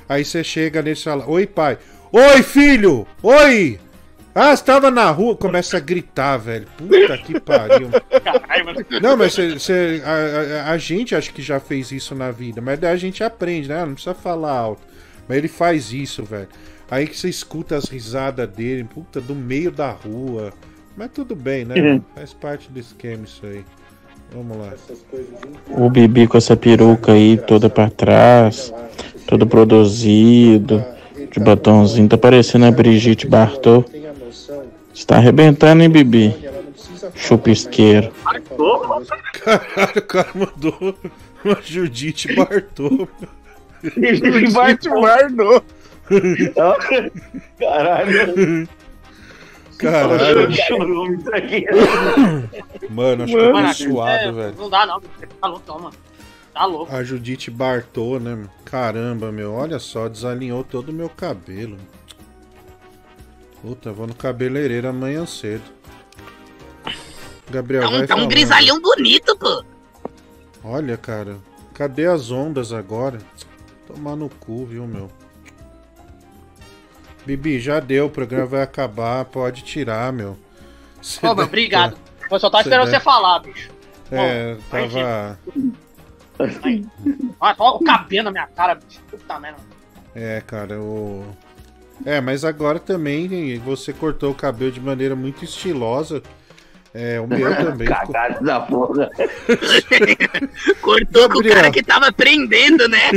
Aí 0.09 0.25
você 0.25 0.45
chega 0.45 0.83
nele 0.83 0.99
e 0.99 1.03
fala: 1.03 1.29
Oi, 1.29 1.47
pai. 1.47 1.79
Oi, 2.13 2.43
filho! 2.43 3.07
Oi! 3.23 3.81
Ah, 4.39 4.53
estava 4.53 4.91
na 4.91 5.11
rua, 5.11 5.35
começa 5.35 5.79
a 5.79 5.81
gritar, 5.81 6.37
velho. 6.37 6.67
Puta 6.77 7.17
que 7.17 7.41
pariu. 7.41 7.89
Não, 9.03 9.17
mas 9.17 9.33
cê- 9.33 9.59
cê- 9.59 10.03
a, 10.05 10.69
a- 10.69 10.73
a 10.73 10.79
gente 10.79 11.15
acho 11.15 11.33
que 11.33 11.41
já 11.41 11.59
fez 11.59 11.91
isso 11.91 12.15
na 12.15 12.31
vida, 12.31 12.61
mas 12.61 12.79
daí 12.79 12.93
a 12.93 12.97
gente 12.97 13.25
aprende, 13.25 13.67
né? 13.69 13.83
Não 13.85 13.95
precisa 13.95 14.15
falar 14.15 14.53
alto. 14.53 14.83
Mas 15.27 15.39
ele 15.39 15.49
faz 15.49 15.91
isso, 15.91 16.23
velho. 16.23 16.49
Aí 16.91 17.07
que 17.07 17.19
você 17.19 17.29
escuta 17.31 17.77
as 17.77 17.87
risadas 17.87 18.47
dele, 18.49 18.85
puta, 18.85 19.21
do 19.23 19.35
meio 19.35 19.71
da 19.73 19.91
rua. 19.91 20.53
Mas 20.97 21.11
tudo 21.15 21.35
bem, 21.35 21.65
né? 21.65 21.75
Uhum. 21.75 22.03
Faz 22.15 22.35
parte 22.35 22.71
do 22.71 22.79
esquema 22.79 23.25
isso 23.25 23.41
aí. 23.45 23.65
Vamos 24.33 24.57
lá. 24.59 24.73
O 25.71 25.89
Bibi 25.89 26.27
com 26.27 26.37
essa 26.37 26.55
peruca 26.57 27.13
aí 27.13 27.39
toda 27.39 27.71
pra 27.71 27.89
trás, 27.89 28.73
todo 29.27 29.47
produzido, 29.47 30.85
de 31.31 31.41
batonzinho, 31.41 32.09
tá 32.09 32.19
parecendo 32.19 32.67
a 32.67 32.71
Brigitte 32.71 33.27
Bartô. 33.27 33.85
Você 34.37 35.07
tá 35.07 35.17
arrebentando, 35.17 35.83
hein, 35.83 35.89
Bibi? 35.89 36.35
Chupisqueiro. 37.15 38.13
Caralho, 39.43 39.99
o 39.99 40.03
cara 40.03 40.29
mandou 40.35 40.95
uma 41.45 41.59
Judite 41.63 42.35
Bartô. 42.35 43.09
Judite 43.83 44.53
Bartô. 44.53 45.63
Caralho. 47.59 48.69
Caralho. 49.79 50.53
Churume 50.53 51.19
isso 51.19 51.35
aqui. 51.35 51.67
Mano, 52.91 53.25
acho 53.25 53.33
que 53.33 53.39
eu 53.39 53.47
tô 53.47 53.53
Mano, 53.53 53.75
suado, 53.75 54.11
é, 54.11 54.33
velho. 54.33 54.55
Não 54.59 54.71
dá, 54.71 54.87
não. 54.87 55.01
Tá 55.01 55.49
louco, 55.49 55.83
mano. 55.83 55.95
Tá 56.55 56.65
louco. 56.65 56.95
A 56.95 57.05
Judite 57.05 57.51
Bartô, 57.51 58.19
né? 58.19 58.47
Caramba, 58.65 59.31
meu. 59.31 59.53
Olha 59.53 59.79
só, 59.79 60.09
desalinhou 60.09 60.65
todo 60.65 60.89
o 60.89 60.93
meu 60.93 61.09
cabelo. 61.11 61.77
Puta, 63.63 63.93
vou 63.93 64.07
no 64.07 64.15
cabeleireiro 64.15 64.89
amanhã 64.89 65.27
cedo. 65.27 65.65
Gabriel, 67.51 67.83
Tá 67.83 67.89
vai 67.91 67.97
um, 68.03 68.07
tá 68.07 68.15
um 68.15 68.19
falando. 68.19 68.31
grisalhão 68.31 68.81
bonito, 68.81 69.37
pô. 69.39 69.65
Olha, 70.65 70.97
cara. 70.97 71.37
Cadê 71.75 72.07
as 72.07 72.31
ondas 72.31 72.73
agora? 72.73 73.19
Tomar 73.87 74.17
no 74.17 74.29
cu, 74.29 74.65
viu, 74.67 74.87
meu? 74.87 75.11
Bibi, 77.25 77.59
já 77.61 77.81
deu. 77.81 78.07
O 78.07 78.11
programa 78.11 78.47
vai 78.47 78.63
acabar. 78.63 79.25
Pode 79.27 79.63
tirar, 79.63 80.13
meu. 80.13 80.37
Cê 81.03 81.27
Ô, 81.27 81.35
meu, 81.35 81.45
obrigado. 81.45 81.97
Eu 82.31 82.41
só 82.41 82.51
tava 82.51 82.63
esperando 82.63 82.87
deve- 82.87 82.99
você 82.99 83.05
falar, 83.05 83.39
bicho. 83.41 83.71
É, 84.11 84.55
Bom, 84.55 84.61
tava... 84.71 85.39
Olha, 86.39 86.57
olha 87.59 87.75
o 87.77 87.85
cabelo 87.85 88.25
na 88.25 88.31
minha 88.33 88.47
cara, 88.49 88.75
bicho. 88.77 89.01
Puta 89.11 89.39
merda. 89.41 89.59
É, 90.15 90.41
cara, 90.47 90.81
o. 90.81 91.25
É, 92.05 92.21
mas 92.21 92.45
agora 92.45 92.79
também 92.79 93.59
você 93.59 93.93
cortou 93.93 94.31
o 94.31 94.35
cabelo 94.35 94.71
de 94.71 94.81
maneira 94.81 95.17
muito 95.17 95.45
estilosa. 95.45 96.23
É, 96.95 97.21
o 97.21 97.27
meu 97.27 97.55
também. 97.57 97.87
Cagado 97.89 98.45
da 98.45 98.61
porra. 98.61 99.11
Cortou 100.81 101.25
com 101.29 101.35
o 101.39 101.43
Gabriel. 101.43 101.55
cara 101.57 101.71
que 101.71 101.83
tava 101.83 102.13
prendendo, 102.13 102.89
né? 102.89 103.11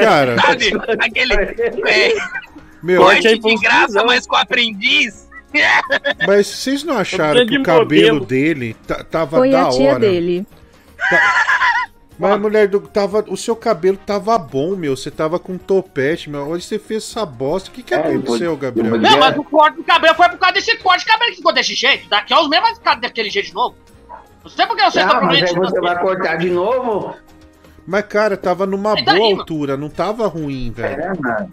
Cara. 0.00 0.36
Sabe? 0.40 0.72
Aquele. 0.98 1.34
É, 1.86 2.14
Meu, 2.82 3.02
corte 3.02 3.38
de 3.38 3.54
graça, 3.56 4.02
mas 4.04 4.26
com 4.26 4.36
aprendiz. 4.36 5.30
Mas 6.26 6.46
vocês 6.46 6.82
não 6.82 6.96
acharam 6.96 7.44
que 7.46 7.58
o 7.58 7.62
cabelo 7.62 8.20
modelo. 8.20 8.24
dele 8.24 8.74
ta- 8.86 9.04
tava 9.04 9.36
Foi 9.36 9.50
da 9.50 9.66
a 9.66 9.68
tia 9.68 9.90
hora? 9.90 9.98
dele. 9.98 10.46
Mas, 12.30 12.40
mulher, 12.40 12.68
do, 12.68 12.80
tava, 12.80 13.24
o 13.28 13.36
seu 13.36 13.56
cabelo 13.56 13.96
tava 13.96 14.38
bom, 14.38 14.76
meu. 14.76 14.96
Você 14.96 15.10
tava 15.10 15.38
com 15.38 15.58
topete, 15.58 16.30
meu. 16.30 16.48
Olha, 16.48 16.60
você 16.60 16.78
fez 16.78 17.02
essa 17.08 17.26
bosta. 17.26 17.68
O 17.68 17.72
que, 17.72 17.82
que 17.82 17.92
aconteceu, 17.94 18.56
Gabriel? 18.56 18.96
Não, 18.98 19.18
mas 19.18 19.36
o 19.36 19.42
corte 19.44 19.76
do 19.76 19.84
cabelo 19.84 20.14
foi 20.14 20.28
por 20.28 20.38
causa 20.38 20.54
desse 20.54 20.76
corte 20.78 21.00
de 21.00 21.06
cabelo 21.10 21.30
que 21.30 21.36
ficou 21.38 21.52
desse 21.52 21.74
jeito. 21.74 22.08
Daqui 22.08 22.32
a 22.32 22.40
uns 22.40 22.48
meses 22.48 22.64
vai 22.64 22.74
ficar 22.76 22.94
daquele 22.94 23.28
jeito 23.28 23.46
de 23.48 23.54
novo. 23.54 23.74
Não 24.44 24.50
sei 24.50 24.66
porque 24.66 24.82
você 24.84 25.00
tá 25.00 25.10
Ah, 25.18 25.20
mas 25.20 25.42
aí 25.42 25.44
prometido. 25.44 25.60
você 25.60 25.80
vai 25.80 26.00
cortar 26.00 26.36
de 26.36 26.50
novo? 26.50 27.14
Mas, 27.86 28.06
cara, 28.06 28.36
tava 28.36 28.66
numa 28.66 28.92
Sai 28.94 29.04
daí, 29.04 29.16
boa 29.18 29.28
mano. 29.30 29.40
altura, 29.40 29.76
não 29.76 29.88
tava 29.90 30.26
ruim, 30.28 30.70
velho. 30.70 31.02
É, 31.02 31.12
mano. 31.18 31.50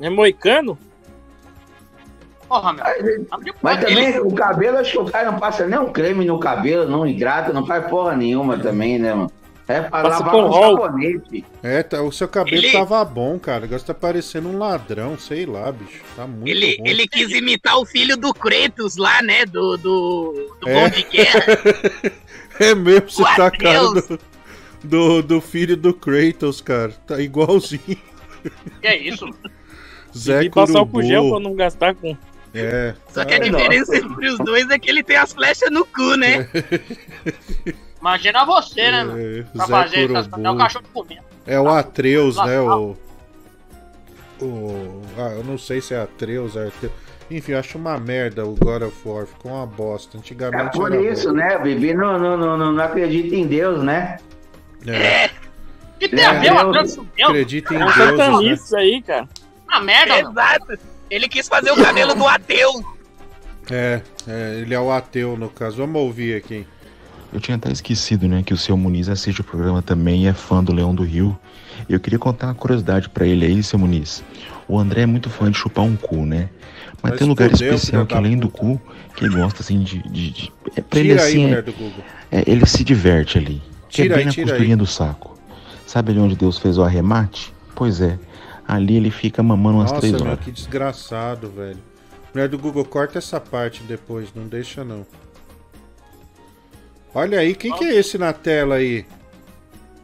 É 0.00 0.10
moicano? 0.10 0.78
Porra, 2.48 2.72
meu. 2.72 2.84
Mas 3.62 3.80
também 3.80 4.20
o 4.20 4.32
cabelo, 4.32 4.78
acho 4.78 4.92
que 4.92 4.98
o 4.98 5.04
cara 5.06 5.30
não 5.32 5.38
passa 5.38 5.66
nem 5.66 5.78
um 5.78 5.92
creme 5.92 6.24
no 6.24 6.38
cabelo, 6.38 6.88
não 6.88 7.06
hidrata, 7.06 7.52
não 7.52 7.66
faz 7.66 7.86
porra 7.88 8.14
nenhuma 8.16 8.56
também, 8.58 8.98
né, 8.98 9.14
mano? 9.14 9.30
É 9.68 9.80
pra 9.80 10.02
Passa 10.04 10.24
lavar 10.24 10.30
com 10.30 10.52
sabonete. 10.52 11.44
É, 11.60 11.82
tá, 11.82 12.00
o 12.00 12.12
seu 12.12 12.28
cabelo 12.28 12.56
Ele- 12.58 12.70
tava 12.70 13.04
bom, 13.04 13.36
cara. 13.36 13.64
Agora 13.64 13.80
você 13.80 13.84
tá 13.86 13.94
parecendo 13.94 14.48
um 14.48 14.58
ladrão, 14.58 15.18
sei 15.18 15.44
lá, 15.44 15.72
bicho. 15.72 16.02
Tá 16.14 16.24
muito 16.24 16.46
Ele, 16.46 16.76
ruim. 16.78 16.88
ele 16.88 17.08
quis 17.08 17.32
imitar 17.32 17.76
o 17.76 17.84
filho 17.84 18.16
do 18.16 18.32
Kratos 18.32 18.96
lá, 18.96 19.20
né? 19.22 19.44
Do. 19.44 19.76
Do, 19.76 20.56
do 20.60 20.68
É. 20.68 20.72
Bom 20.72 20.88
de 20.88 21.02
Guerra. 21.02 21.42
É 22.60 22.74
mesmo, 22.76 23.10
você 23.10 23.24
tá 23.34 23.50
cara 23.50 23.82
do, 23.90 24.18
do, 24.84 25.22
do 25.22 25.40
filho 25.40 25.76
do 25.76 25.92
Kratos, 25.92 26.60
cara. 26.60 26.92
Tá 27.04 27.20
igualzinho. 27.20 27.98
Que 28.80 28.86
é 28.86 28.96
isso? 28.96 29.28
Zé 30.16 30.44
E 30.44 30.50
passar 30.50 30.82
o 30.82 31.02
gel 31.02 31.28
pra 31.30 31.40
não 31.40 31.54
gastar 31.56 31.92
com. 31.96 32.16
É. 32.60 32.94
Só 33.08 33.24
que 33.24 33.34
a 33.34 33.38
diferença 33.38 33.96
entre 33.96 34.28
os 34.28 34.38
dois 34.38 34.68
é 34.70 34.78
que 34.78 34.88
ele 34.90 35.02
tem 35.02 35.16
as 35.16 35.32
flechas 35.32 35.70
no 35.70 35.84
cu, 35.84 36.16
né? 36.16 36.48
Imagina 38.00 38.44
você, 38.44 38.90
né, 38.90 39.04
meu? 39.04 39.16
É, 39.18 39.42
Pra 39.42 39.64
Zé 39.66 39.72
fazer 39.72 40.10
essas 40.10 40.26
coisas. 40.28 40.44
É 40.44 40.50
o 40.50 40.56
cachorro 40.56 40.84
comendo. 40.92 41.22
É 41.46 41.60
o 41.60 41.68
Atreus, 41.68 42.36
né? 42.36 42.60
O. 42.60 42.96
O. 44.40 45.02
Ah, 45.18 45.32
eu 45.36 45.44
não 45.44 45.56
sei 45.58 45.80
se 45.80 45.94
é 45.94 46.00
Atreus, 46.02 46.56
Arteus. 46.56 46.92
Enfim, 47.30 47.52
eu 47.52 47.58
acho 47.58 47.76
uma 47.78 47.98
merda 47.98 48.44
o 48.46 48.54
God 48.54 48.82
of 48.82 48.96
War. 49.08 49.26
Ficou 49.26 49.52
uma 49.52 49.66
bosta. 49.66 50.16
É 50.16 50.20
Antigamente 50.20 50.76
por 50.78 50.92
era 50.92 51.12
isso, 51.12 51.28
bom. 51.28 51.34
né? 51.34 51.56
O 51.56 51.62
Bibi 51.62 51.94
não, 51.94 52.18
não, 52.18 52.36
não, 52.36 52.56
não, 52.56 52.72
não 52.72 52.84
acredita 52.84 53.34
em 53.34 53.46
Deus, 53.46 53.82
né? 53.82 54.18
É. 54.86 55.30
Que 55.98 56.08
tem 56.08 56.24
a 56.24 56.34
ver 56.34 56.52
uma 56.52 56.70
dança 56.72 57.02
Deus? 57.16 57.30
Acredita 57.30 57.74
em 57.74 57.80
É 57.80 57.84
um 57.84 57.86
deuses, 57.86 57.98
né? 57.98 58.16
satanista 58.24 58.64
isso 58.66 58.76
aí, 58.76 59.02
cara. 59.02 59.28
Uma 59.66 59.80
merda. 59.80 60.18
Exato. 60.20 60.78
Ele 61.10 61.28
quis 61.28 61.48
fazer 61.48 61.70
o 61.70 61.76
cabelo 61.76 62.14
do 62.14 62.26
ateu. 62.26 62.84
É, 63.70 64.00
é, 64.26 64.58
ele 64.60 64.74
é 64.74 64.80
o 64.80 64.90
ateu 64.90 65.36
no 65.36 65.48
caso. 65.48 65.76
Vamos 65.78 66.00
ouvir 66.00 66.36
aqui. 66.36 66.66
Eu 67.32 67.40
tinha 67.40 67.56
até 67.56 67.70
esquecido, 67.70 68.28
né, 68.28 68.42
que 68.44 68.54
o 68.54 68.56
seu 68.56 68.76
Muniz 68.76 69.08
assiste 69.08 69.40
o 69.40 69.44
programa 69.44 69.82
também 69.82 70.24
e 70.24 70.26
é 70.28 70.32
fã 70.32 70.62
do 70.62 70.72
Leão 70.72 70.94
do 70.94 71.02
Rio. 71.02 71.36
Eu 71.88 71.98
queria 72.00 72.18
contar 72.18 72.46
uma 72.46 72.54
curiosidade 72.54 73.08
pra 73.08 73.26
ele 73.26 73.44
aí, 73.44 73.62
seu 73.62 73.78
Muniz. 73.78 74.22
O 74.68 74.78
André 74.78 75.02
é 75.02 75.06
muito 75.06 75.28
fã 75.28 75.50
de 75.50 75.58
chupar 75.58 75.84
um 75.84 75.96
cu, 75.96 76.24
né? 76.24 76.48
Mas 77.02 77.10
Vai 77.10 77.18
tem 77.18 77.26
um 77.26 77.30
lugar 77.30 77.52
especial 77.52 78.06
que 78.06 78.14
além 78.14 78.38
do 78.38 78.48
cu, 78.48 78.80
que 79.14 79.24
ele 79.24 79.36
gosta 79.36 79.60
assim 79.62 79.80
de. 79.80 79.98
de, 80.08 80.30
de- 80.30 80.52
é 80.76 80.80
pra 80.80 80.98
ele 80.98 81.10
Tira 81.10 81.22
aí, 81.22 81.32
assim. 81.32 81.52
é- 81.54 81.62
do 81.62 81.72
Google. 81.72 82.04
é, 82.32 82.44
ele 82.46 82.64
se 82.66 82.82
diverte 82.82 83.38
ali. 83.38 83.62
Que 83.88 84.02
Tira 84.02 84.14
é 84.14 84.16
bem 84.18 84.18
aí, 84.18 84.24
na 84.36 84.42
costurinha 84.42 84.74
aí. 84.74 84.78
do 84.78 84.86
saco. 84.86 85.38
Sabe 85.86 86.12
ali 86.12 86.20
onde 86.20 86.34
Deus 86.36 86.58
fez 86.58 86.78
o 86.78 86.82
arremate? 86.82 87.52
Pois 87.74 88.00
é. 88.00 88.18
Ali 88.66 88.96
ele 88.96 89.10
fica 89.10 89.42
mamando 89.42 89.78
umas 89.78 89.90
Nossa, 89.92 90.00
três 90.00 90.20
meu, 90.20 90.30
horas. 90.32 90.44
que 90.44 90.50
desgraçado, 90.50 91.48
velho. 91.50 91.78
Mulher 92.34 92.48
do 92.48 92.58
Google, 92.58 92.84
corta 92.84 93.18
essa 93.18 93.40
parte 93.40 93.82
depois, 93.84 94.34
não 94.34 94.46
deixa 94.46 94.84
não. 94.84 95.06
Olha 97.14 97.38
aí, 97.40 97.54
quem 97.54 97.72
que 97.74 97.84
é 97.84 97.94
esse 97.94 98.18
na 98.18 98.32
tela 98.32 98.74
aí? 98.76 99.06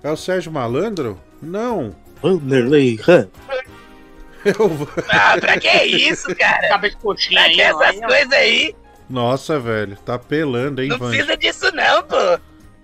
É 0.02 0.10
o 0.10 0.16
Sérgio 0.16 0.50
Malandro? 0.50 1.20
Não. 1.42 1.94
Vanderlei 2.22 2.98
Eu... 4.44 4.88
Ah, 5.08 5.36
pra 5.38 5.58
que 5.58 5.68
isso, 5.84 6.34
cara? 6.34 6.68
Cabeça 6.68 6.96
de 6.96 7.02
coxinha 7.02 7.40
Pra 7.40 7.48
aí, 7.48 7.54
que 7.54 7.60
essas 7.60 7.80
aí, 7.82 8.00
ó. 8.02 8.06
coisas 8.08 8.32
aí? 8.32 8.74
Nossa, 9.08 9.60
velho, 9.60 9.96
tá 9.96 10.18
pelando, 10.18 10.82
hein, 10.82 10.88
Não 10.88 10.98
Vand? 10.98 11.10
precisa 11.10 11.36
disso 11.36 11.70
não, 11.74 12.02
pô. 12.02 12.16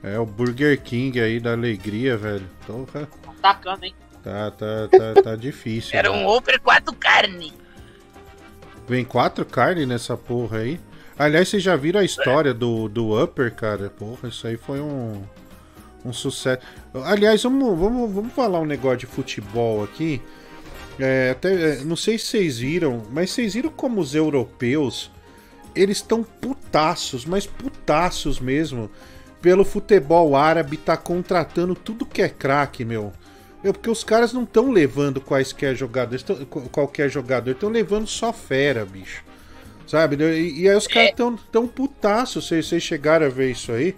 É 0.02 0.18
o 0.18 0.26
Burger 0.26 0.80
King 0.80 1.20
aí 1.20 1.40
da 1.40 1.52
alegria, 1.52 2.16
velho. 2.16 2.46
Porra. 2.66 3.08
Tacando, 3.42 3.84
hein? 3.86 3.94
Tá, 4.22 4.50
tá, 4.50 4.88
tá, 4.88 5.22
tá 5.22 5.36
difícil. 5.36 5.96
Era 5.96 6.10
velho. 6.10 6.24
um 6.24 6.36
Upper 6.36 6.60
4 6.60 6.94
carne. 6.96 7.52
Vem 8.88 9.04
quatro 9.04 9.44
carnes 9.44 9.86
nessa 9.86 10.16
porra 10.16 10.58
aí. 10.58 10.80
Aliás, 11.18 11.48
vocês 11.48 11.62
já 11.62 11.76
viram 11.76 12.00
a 12.00 12.04
história 12.04 12.54
do, 12.54 12.88
do 12.88 13.22
Upper, 13.22 13.54
cara? 13.54 13.90
Porra, 13.90 14.28
isso 14.28 14.46
aí 14.46 14.56
foi 14.56 14.80
um, 14.80 15.22
um 16.04 16.12
sucesso. 16.12 16.62
Aliás, 17.04 17.42
vamos, 17.42 17.78
vamos, 17.78 18.10
vamos 18.10 18.32
falar 18.32 18.60
um 18.60 18.64
negócio 18.64 18.98
de 18.98 19.06
futebol 19.06 19.84
aqui. 19.84 20.22
É, 20.98 21.30
até, 21.30 21.52
é, 21.52 21.76
não 21.84 21.96
sei 21.96 22.18
se 22.18 22.26
vocês 22.26 22.58
viram, 22.58 23.02
mas 23.10 23.30
vocês 23.30 23.54
viram 23.54 23.70
como 23.70 24.00
os 24.00 24.14
europeus 24.14 25.10
eles 25.74 25.98
estão 25.98 26.24
putaços, 26.24 27.24
mas 27.24 27.46
putaços 27.46 28.40
mesmo, 28.40 28.90
pelo 29.40 29.64
futebol 29.64 30.34
árabe 30.34 30.76
tá 30.76 30.96
contratando 30.96 31.74
tudo 31.74 32.06
que 32.06 32.22
é 32.22 32.28
craque, 32.28 32.84
meu. 32.84 33.12
Meu, 33.62 33.72
porque 33.72 33.90
os 33.90 34.04
caras 34.04 34.32
não 34.32 34.44
estão 34.44 34.70
levando 34.70 35.20
quaisquer 35.20 35.74
jogadores, 35.74 36.22
tão- 36.22 36.44
qu- 36.44 36.68
qualquer 36.70 37.08
jogador, 37.10 37.50
estão 37.50 37.68
levando 37.68 38.06
só 38.06 38.32
fera, 38.32 38.84
bicho. 38.84 39.24
Sabe? 39.86 40.16
E, 40.22 40.62
e 40.62 40.68
aí 40.68 40.76
os 40.76 40.86
caras 40.86 41.12
tão, 41.16 41.36
tão 41.50 41.66
putaços. 41.66 42.46
Vocês 42.46 42.66
vocês 42.66 42.82
chegaram 42.82 43.26
a 43.26 43.30
ver 43.30 43.50
isso 43.50 43.72
aí? 43.72 43.96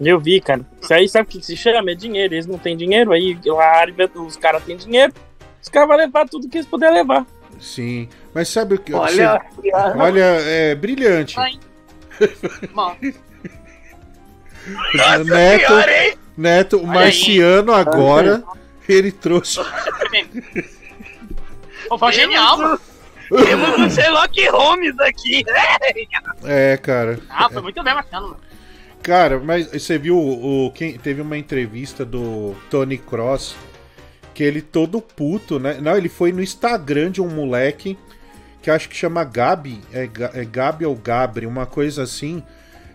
Eu 0.00 0.20
vi, 0.20 0.40
cara. 0.40 0.64
Isso 0.80 0.94
aí 0.94 1.08
sabe 1.08 1.28
o 1.28 1.30
que 1.32 1.44
se 1.44 1.56
chama? 1.56 1.90
É 1.90 1.94
dinheiro. 1.94 2.32
Eles 2.32 2.46
não 2.46 2.56
têm 2.58 2.76
dinheiro, 2.76 3.12
aí 3.12 3.36
lá 3.44 3.82
os 4.14 4.36
caras 4.36 4.62
têm 4.64 4.76
dinheiro. 4.76 5.12
Os 5.60 5.68
caras 5.68 5.88
vão 5.88 5.96
levar 5.98 6.28
tudo 6.28 6.48
que 6.48 6.58
eles 6.58 6.66
puderem 6.68 6.94
levar. 6.98 7.26
Sim. 7.60 8.08
Mas 8.32 8.48
sabe 8.48 8.76
o 8.76 8.78
que. 8.78 8.94
Olha, 8.94 9.42
você- 9.56 9.72
olha, 9.74 10.22
é 10.24 10.74
brilhante. 10.76 11.34
Bom, 12.72 12.96
Nossa 14.94 15.24
Neto, 15.24 15.66
senhora, 15.66 16.04
hein? 16.04 16.14
Neto, 16.36 16.78
o 16.78 16.86
Marciano 16.86 17.72
aí. 17.72 17.80
agora, 17.80 18.42
ele 18.88 19.10
trouxe. 19.12 19.60
Foi 21.98 22.12
genial, 22.12 22.58
mano. 22.58 22.80
Temos 23.28 23.78
um 23.78 23.90
Sherlock 23.90 24.48
Holmes 24.48 24.98
aqui. 25.00 25.44
É, 26.44 26.76
cara. 26.76 27.18
Ah, 27.28 27.48
foi 27.50 27.62
muito 27.62 27.82
bem, 27.82 27.94
Marcelo. 27.94 28.36
Cara, 29.02 29.38
mas 29.38 29.70
você 29.70 29.98
viu 29.98 30.18
o 30.18 30.70
quem 30.72 30.98
teve 30.98 31.20
uma 31.20 31.36
entrevista 31.36 32.04
do 32.04 32.54
Tony 32.70 32.98
Cross 32.98 33.54
que 34.34 34.42
ele 34.42 34.62
todo 34.62 35.00
puto, 35.00 35.58
né? 35.58 35.78
Não, 35.80 35.96
ele 35.96 36.08
foi 36.08 36.30
no 36.32 36.42
Instagram 36.42 37.10
de 37.10 37.20
um 37.20 37.28
moleque 37.28 37.98
que 38.62 38.70
acho 38.70 38.88
que 38.88 38.96
chama 38.96 39.24
Gabi, 39.24 39.80
é, 39.92 40.08
é 40.34 40.44
Gabi 40.44 40.84
ou 40.84 40.94
Gabri, 40.94 41.46
uma 41.46 41.66
coisa 41.66 42.02
assim. 42.02 42.42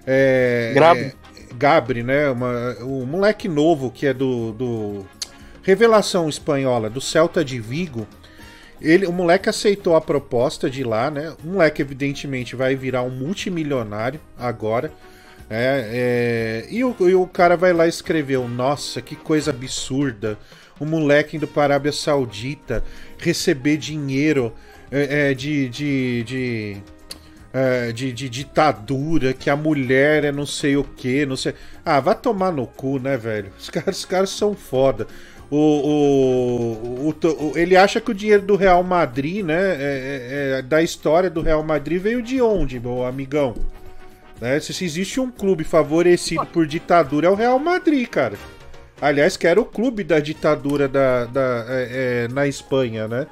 É, 0.06 0.72
Grabi. 0.74 1.14
Gabri, 1.57 2.03
né? 2.03 2.30
Uma, 2.30 2.75
o 2.82 3.06
moleque 3.06 3.48
novo 3.48 3.91
que 3.91 4.07
é 4.07 4.14
do, 4.14 4.51
do 4.53 5.06
Revelação 5.61 6.27
Espanhola, 6.27 6.90
do 6.90 6.99
Celta 6.99 7.43
de 7.43 7.59
Vigo. 7.59 8.07
Ele, 8.82 9.06
o 9.06 9.14
moleque 9.14 9.48
aceitou 9.48 9.95
a 9.95 10.01
proposta 10.01 10.69
de 10.69 10.82
ir 10.82 10.83
lá, 10.83 11.09
né? 11.09 11.33
O 11.43 11.48
moleque, 11.48 11.82
evidentemente, 11.82 12.56
vai 12.56 12.75
virar 12.75 13.03
um 13.03 13.09
multimilionário 13.09 14.19
agora. 14.38 14.90
né? 15.49 15.83
É, 15.85 16.67
e, 16.69 16.83
o, 16.83 16.95
e 16.99 17.15
o 17.15 17.25
cara 17.25 17.56
vai 17.56 17.72
lá 17.72 17.85
e 17.85 17.90
escreveu: 17.90 18.48
Nossa, 18.48 19.01
que 19.01 19.15
coisa 19.15 19.51
absurda. 19.51 20.38
O 20.80 20.85
moleque 20.85 21.38
indo 21.38 21.48
para 21.48 21.61
a 21.61 21.65
Arábia 21.77 21.91
Saudita 21.91 22.83
receber 23.17 23.77
dinheiro 23.77 24.53
é, 24.91 25.32
é, 25.32 25.33
de, 25.33 25.69
de, 25.69 26.23
de, 26.23 26.77
é, 27.53 27.91
de, 27.91 28.11
de 28.11 28.27
ditadura, 28.30 29.32
que 29.33 29.49
a 29.49 29.56
mulher 29.56 30.23
é 30.25 30.32
não 30.32 30.45
sei 30.45 30.75
o 30.75 30.83
que, 30.83 31.25
não 31.25 31.35
sei. 31.38 31.53
Ah, 31.85 31.99
vai 31.99 32.15
tomar 32.15 32.51
no 32.51 32.65
cu, 32.65 32.98
né, 32.99 33.15
velho? 33.15 33.51
Os 33.59 33.69
caras, 33.69 33.98
os 33.99 34.06
caras 34.06 34.30
são 34.32 34.56
foda. 34.56 35.06
O, 35.51 35.57
o, 35.57 37.09
o- 37.09 37.51
o- 37.51 37.57
ele 37.57 37.75
acha 37.77 38.01
que 38.01 38.09
o 38.09 38.14
dinheiro 38.14 38.41
do 38.41 38.56
Real 38.56 38.83
Madrid, 38.83 39.45
né? 39.45 39.53
é- 39.75 40.56
é- 40.56 40.59
é- 40.59 40.61
da 40.64 40.82
história 40.82 41.30
do 41.30 41.41
Real 41.41 41.64
Madrid 41.64 42.01
veio 42.01 42.22
de 42.23 42.41
onde, 42.41 42.80
meu 42.80 43.06
amigão? 43.06 43.53
Né? 44.41 44.59
Se, 44.59 44.73
se 44.73 44.83
existe 44.83 45.19
um 45.19 45.30
clube 45.30 45.64
favorecido 45.64 46.45
por 46.48 46.65
ditadura, 46.65 47.27
é 47.27 47.30
o 47.30 47.35
Real 47.35 47.59
Madrid, 47.59 48.07
cara. 48.07 48.35
Aliás, 48.99 49.38
que 49.38 49.45
era 49.45 49.59
o 49.61 49.65
clube 49.65 50.03
da 50.03 50.19
ditadura 50.19 50.88
da, 50.88 51.25
da- 51.25 51.65
é- 51.69 52.25
é, 52.25 52.33
na 52.33 52.48
Espanha, 52.48 53.07
né? 53.07 53.27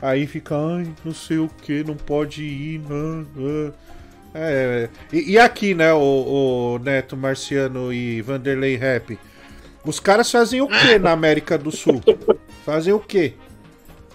Aí 0.00 0.26
fica, 0.26 0.54
ai, 0.56 0.88
não 1.04 1.12
sei 1.12 1.38
o 1.38 1.48
que, 1.48 1.82
não 1.82 1.96
pode 1.96 2.42
ir. 2.42 2.80
Não, 2.88 3.26
não. 3.34 3.74
É, 4.34 4.88
e, 5.12 5.32
e 5.32 5.38
aqui, 5.38 5.74
né, 5.74 5.92
o, 5.92 5.98
o 6.74 6.78
Neto 6.78 7.16
Marciano 7.16 7.92
e 7.92 8.20
Vanderlei 8.22 8.76
Rap? 8.76 9.18
Os 9.84 9.98
caras 9.98 10.30
fazem 10.30 10.60
o 10.60 10.68
que 10.68 10.98
na 10.98 11.12
América 11.12 11.56
do 11.56 11.70
Sul? 11.70 12.02
Fazem 12.64 12.92
o 12.92 13.00
quê? 13.00 13.34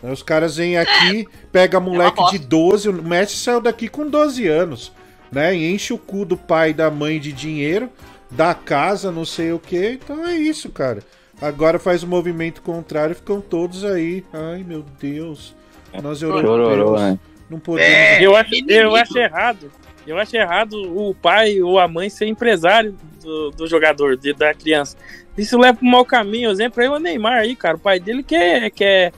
Os 0.04 0.22
caras 0.22 0.58
vêm 0.58 0.78
aqui, 0.78 1.28
pega 1.52 1.80
moleque 1.80 2.30
de 2.32 2.38
12, 2.38 2.90
o 2.90 2.94
Messi 3.02 3.38
saiu 3.38 3.62
daqui 3.62 3.88
com 3.88 4.10
12 4.10 4.48
anos, 4.48 4.92
né? 5.32 5.56
E 5.56 5.74
enche 5.74 5.94
o 5.94 5.98
cu 5.98 6.26
do 6.26 6.36
pai 6.36 6.72
e 6.72 6.74
da 6.74 6.92
mãe 6.92 7.20
de 7.20 7.32
dinheiro, 7.32 7.90
da 8.30 8.54
casa, 8.54 9.12
não 9.12 9.24
sei 9.24 9.54
o 9.54 9.60
que. 9.60 9.92
Então 10.04 10.26
é 10.28 10.36
isso, 10.36 10.70
cara. 10.70 11.02
Agora 11.42 11.80
faz 11.80 12.04
o 12.04 12.08
movimento 12.08 12.62
contrário, 12.62 13.16
ficam 13.16 13.40
todos 13.40 13.86
aí. 13.86 14.26
Ai, 14.34 14.64
meu 14.64 14.86
Deus. 15.00 15.56
Nós 16.02 16.20
Chororô, 16.20 16.70
europeus 16.72 17.02
né? 17.02 17.20
não 17.50 17.60
podemos. 17.60 18.22
eu, 18.22 18.36
acho, 18.36 18.52
eu 18.70 18.96
acho 18.96 19.18
errado. 19.18 19.72
Eu 20.06 20.18
acho 20.18 20.36
errado 20.36 20.74
o 20.74 21.14
pai 21.16 21.62
ou 21.62 21.80
a 21.80 21.88
mãe 21.88 22.10
ser 22.10 22.26
empresário 22.28 22.96
do, 23.24 23.52
do 23.52 23.68
jogador, 23.68 24.18
de- 24.18 24.34
da 24.34 24.54
criança. 24.54 24.98
Isso 25.38 25.58
leva 25.58 25.78
pro 25.78 25.86
mau 25.88 26.04
caminho. 26.04 26.50
Exemplo 26.52 26.82
aí 26.82 26.88
é 26.88 26.92
o 26.92 27.00
Neymar 27.00 27.38
aí, 27.40 27.56
cara. 27.56 27.78
O 27.78 27.80
pai 27.80 28.00
dele 28.00 28.22
que 28.22 28.36
é, 28.36 28.70
que 28.70 28.84
é, 28.84 29.12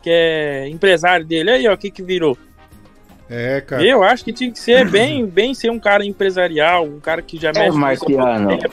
que 0.00 0.08
é 0.10 0.68
empresário 0.68 1.26
dele. 1.26 1.50
Aí, 1.50 1.66
ó, 1.68 1.74
o 1.74 1.76
que 1.78 1.90
que 1.90 2.02
virou? 2.02 2.38
É, 3.28 3.60
cara. 3.60 3.82
Eu 3.84 4.02
acho 4.04 4.24
que 4.24 4.32
tinha 4.32 4.50
que 4.50 4.58
ser 4.58 4.88
bem, 4.88 5.26
bem 5.26 5.52
ser 5.54 5.70
um 5.70 5.78
cara 5.78 6.04
empresarial, 6.04 6.84
um 6.86 7.00
cara 7.00 7.20
que 7.20 7.36
já 7.36 7.50
É, 7.50 7.52
mexe 7.52 7.70
com 7.72 7.78
Marciano. 7.78 8.52
isso. 8.54 8.66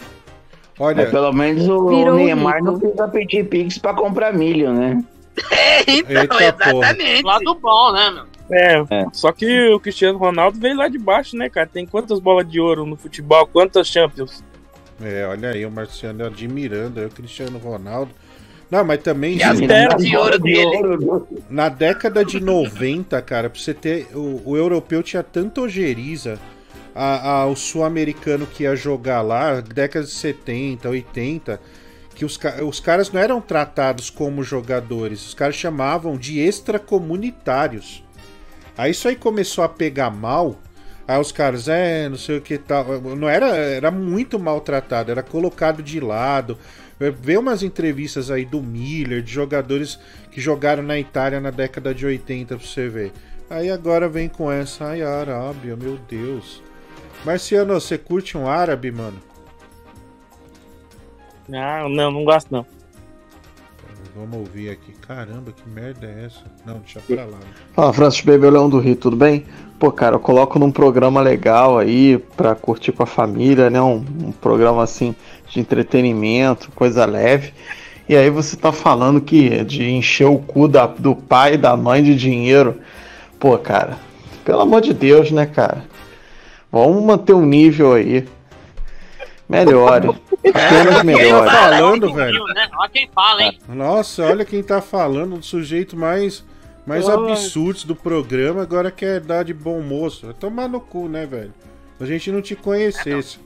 Olha, 0.79 0.97
Mas 1.03 1.09
pelo 1.09 1.33
menos 1.33 1.67
o 1.67 2.15
Neymar 2.15 2.55
rico. 2.55 2.65
não 2.65 2.79
precisa 2.79 3.07
pedir 3.07 3.45
Pix 3.49 3.77
pra 3.77 3.93
comprar 3.93 4.33
milho, 4.33 4.71
né? 4.73 5.03
então, 5.87 6.21
Eita, 6.39 6.43
exatamente. 6.43 7.23
Lado 7.23 7.55
bom, 7.55 7.91
né, 7.93 8.11
meu? 8.11 8.25
É, 8.51 9.05
só 9.11 9.31
que 9.31 9.69
o 9.69 9.79
Cristiano 9.79 10.19
Ronaldo 10.19 10.59
veio 10.59 10.77
lá 10.77 10.87
de 10.87 10.99
baixo, 10.99 11.35
né, 11.35 11.49
cara? 11.49 11.67
Tem 11.67 11.85
quantas 11.85 12.19
bolas 12.19 12.47
de 12.49 12.59
ouro 12.59 12.85
no 12.85 12.95
futebol, 12.95 13.47
quantas 13.47 13.87
Champions? 13.87 14.43
É, 15.01 15.25
olha 15.25 15.49
aí, 15.49 15.65
o 15.65 15.71
Marciano 15.71 16.23
admirando 16.25 16.99
aí 16.99 17.05
o 17.07 17.09
Cristiano 17.09 17.57
Ronaldo. 17.57 18.11
Não, 18.69 18.83
mas 18.83 19.01
também. 19.01 19.37
E 19.37 19.43
as 19.43 19.59
bolas 19.59 20.03
de 20.03 20.15
ouro 20.17 20.39
dele. 20.39 21.23
Na 21.49 21.69
década 21.69 22.23
de 22.23 22.39
90, 22.39 23.21
cara, 23.21 23.49
pra 23.49 23.59
você 23.59 23.73
ter. 23.73 24.07
O, 24.13 24.41
o 24.45 24.57
europeu 24.57 25.01
tinha 25.03 25.23
tanta 25.23 25.61
ojeriza. 25.61 26.39
A, 26.93 27.41
a- 27.41 27.45
o 27.47 27.55
sul-americano 27.55 28.45
que 28.47 28.63
ia 28.63 28.75
jogar 28.75 29.21
lá, 29.21 29.59
década 29.59 30.05
de 30.05 30.11
70, 30.11 30.87
80, 30.87 31.59
que 32.15 32.23
os, 32.23 32.39
os 32.65 32.79
caras 32.79 33.11
não 33.11 33.19
eram 33.19 33.41
tratados 33.41 34.09
como 34.09 34.41
jogadores, 34.41 35.27
os 35.27 35.33
caras 35.33 35.55
chamavam 35.55 36.17
de 36.17 36.39
extracomunitários. 36.39 38.03
Aí 38.77 38.91
isso 38.91 39.07
aí 39.07 39.15
começou 39.15 39.63
a 39.63 39.69
pegar 39.69 40.09
mal. 40.09 40.59
Aí 41.07 41.19
os 41.19 41.31
caras, 41.31 41.67
é, 41.67 42.09
não 42.09 42.17
sei 42.17 42.37
o 42.37 42.41
que 42.41 42.57
tal. 42.57 42.99
Não 43.15 43.29
era, 43.29 43.47
era 43.55 43.91
muito 43.91 44.39
maltratado, 44.39 45.11
era 45.11 45.21
colocado 45.21 45.83
de 45.83 45.99
lado. 45.99 46.57
Vê 46.97 47.37
umas 47.37 47.61
entrevistas 47.61 48.31
aí 48.31 48.45
do 48.45 48.61
Miller, 48.61 49.21
de 49.21 49.31
jogadores 49.31 49.99
que 50.31 50.39
jogaram 50.39 50.81
na 50.81 50.97
Itália 50.97 51.39
na 51.41 51.51
década 51.51 51.93
de 51.93 52.05
80 52.05 52.57
pra 52.57 52.65
você 52.65 52.87
ver. 52.87 53.11
Aí 53.49 53.69
agora 53.69 54.09
vem 54.09 54.27
com 54.27 54.51
essa, 54.51 54.85
ai, 54.85 55.01
Arábia, 55.03 55.75
meu 55.75 55.99
Deus. 56.09 56.63
Marciano, 57.23 57.73
você 57.73 57.97
curte 57.97 58.37
um 58.37 58.47
árabe, 58.47 58.91
mano? 58.91 59.21
Não, 61.47 61.89
não, 61.89 62.11
não 62.11 62.23
gosto 62.23 62.51
não. 62.51 62.65
Vamos 64.15 64.37
ouvir 64.37 64.69
aqui. 64.69 64.93
Caramba, 65.05 65.51
que 65.51 65.67
merda 65.69 66.07
é 66.07 66.25
essa? 66.25 66.41
Não, 66.65 66.79
deixa 66.79 67.01
pra 67.01 67.25
lá. 67.25 67.37
Fala, 67.73 67.91
Francis 67.91 68.21
Bebê, 68.21 68.49
Leão 68.49 68.69
do 68.69 68.79
Rio, 68.79 68.95
tudo 68.95 69.15
bem? 69.17 69.43
Pô, 69.77 69.91
cara, 69.91 70.15
eu 70.15 70.19
coloco 70.21 70.57
num 70.57 70.71
programa 70.71 71.19
legal 71.19 71.77
aí 71.77 72.17
pra 72.37 72.55
curtir 72.55 72.93
com 72.93 73.03
a 73.03 73.05
família, 73.05 73.69
né? 73.69 73.81
Um, 73.81 74.05
um 74.23 74.31
programa 74.31 74.81
assim 74.83 75.13
de 75.49 75.59
entretenimento, 75.59 76.71
coisa 76.71 77.05
leve. 77.05 77.53
E 78.07 78.15
aí 78.15 78.29
você 78.29 78.55
tá 78.55 78.71
falando 78.71 79.19
que 79.19 79.63
de 79.65 79.83
encher 79.89 80.27
o 80.27 80.37
cu 80.39 80.67
da- 80.69 80.87
do 80.87 81.13
pai 81.13 81.55
e 81.55 81.57
da 81.57 81.75
mãe 81.75 82.01
de 82.01 82.15
dinheiro. 82.15 82.79
Pô, 83.37 83.57
cara, 83.57 83.97
pelo 84.45 84.61
amor 84.61 84.79
de 84.79 84.93
Deus, 84.93 85.29
né, 85.29 85.45
cara? 85.45 85.83
Vamos 86.71 87.03
manter 87.03 87.33
um 87.33 87.45
nível 87.45 87.93
aí. 87.93 88.25
Melhore. 89.47 90.09
Apenas 90.47 91.03
melhore. 91.03 91.49
falando, 91.49 92.13
velho. 92.13 92.43
Né? 92.45 92.67
Olha 92.77 92.89
quem 92.89 93.09
fala, 93.13 93.43
hein? 93.43 93.59
Nossa, 93.69 94.23
olha 94.25 94.45
quem 94.45 94.63
tá 94.63 94.81
falando, 94.81 95.37
do 95.37 95.45
sujeito 95.45 95.95
mais, 95.95 96.43
mais 96.85 97.07
Ai. 97.07 97.15
absurdo 97.15 97.85
do 97.85 97.95
programa, 97.95 98.61
agora 98.61 98.89
quer 98.91 99.19
dar 99.19 99.43
de 99.43 99.53
bom 99.53 99.81
moço. 99.81 100.25
Vai 100.25 100.35
tomar 100.35 100.67
no 100.67 100.79
cu, 100.79 101.07
né, 101.07 101.25
velho? 101.25 101.53
A 101.99 102.05
gente 102.05 102.31
não 102.31 102.41
te 102.41 102.55
conhecesse. 102.55 103.39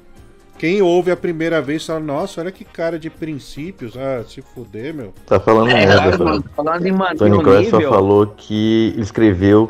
Quem 0.57 0.81
ouve 0.81 1.09
a 1.09 1.15
primeira 1.15 1.61
vez 1.61 1.85
fala, 1.85 2.01
nossa, 2.01 2.41
olha 2.41 2.51
que 2.51 2.65
cara 2.65 2.99
de 2.99 3.09
princípios. 3.09 3.95
Ah, 3.95 4.23
se 4.27 4.41
fuder, 4.41 4.93
meu. 4.93 5.13
Tá 5.25 5.39
falando 5.39 5.69
É, 5.69 5.85
merda, 5.85 6.17
falando- 6.17 6.41
velho. 6.41 6.43
falando 6.55 6.85
em 6.85 6.91
manter 6.91 7.17
Tony 7.17 7.37
o 7.37 7.41
Kroos 7.41 7.67
só 7.69 7.77
nível. 7.77 7.89
falou 7.93 8.27
que 8.35 8.93
escreveu 8.97 9.69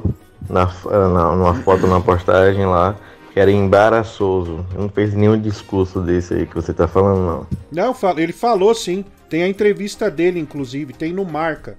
na, 0.50 0.66
na, 0.66 1.36
numa 1.36 1.54
foto, 1.56 1.86
na 1.86 2.00
postagem 2.00 2.66
lá, 2.66 2.96
era 3.40 3.52
embaraçoso. 3.52 4.66
Ele 4.72 4.82
Não 4.82 4.90
fez 4.90 5.14
nenhum 5.14 5.40
discurso 5.40 6.02
desse 6.02 6.34
aí 6.34 6.46
que 6.46 6.56
você 6.56 6.74
tá 6.74 6.88
falando, 6.88 7.48
não. 7.72 7.94
Não, 7.94 7.96
ele 8.18 8.34
falou 8.34 8.74
sim. 8.74 9.06
Tem 9.30 9.44
a 9.44 9.48
entrevista 9.48 10.10
dele, 10.10 10.40
inclusive, 10.40 10.94
tem 10.94 11.14
no 11.14 11.24
Marca. 11.26 11.78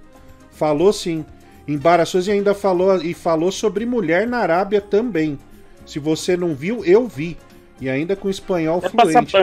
Falou 0.51 0.91
sim. 0.93 1.25
Embaraçoso 1.67 2.29
e 2.29 2.33
ainda 2.33 2.53
falou 2.53 2.97
e 3.01 3.13
falou 3.13 3.51
sobre 3.51 3.85
mulher 3.85 4.27
na 4.27 4.37
Arábia 4.39 4.81
também. 4.81 5.37
Se 5.85 5.99
você 5.99 6.35
não 6.37 6.53
viu, 6.55 6.83
eu 6.85 7.07
vi. 7.07 7.37
E 7.79 7.89
ainda 7.89 8.15
com 8.15 8.29
espanhol 8.29 8.81
É 8.83 8.89
fluente. 8.89 9.35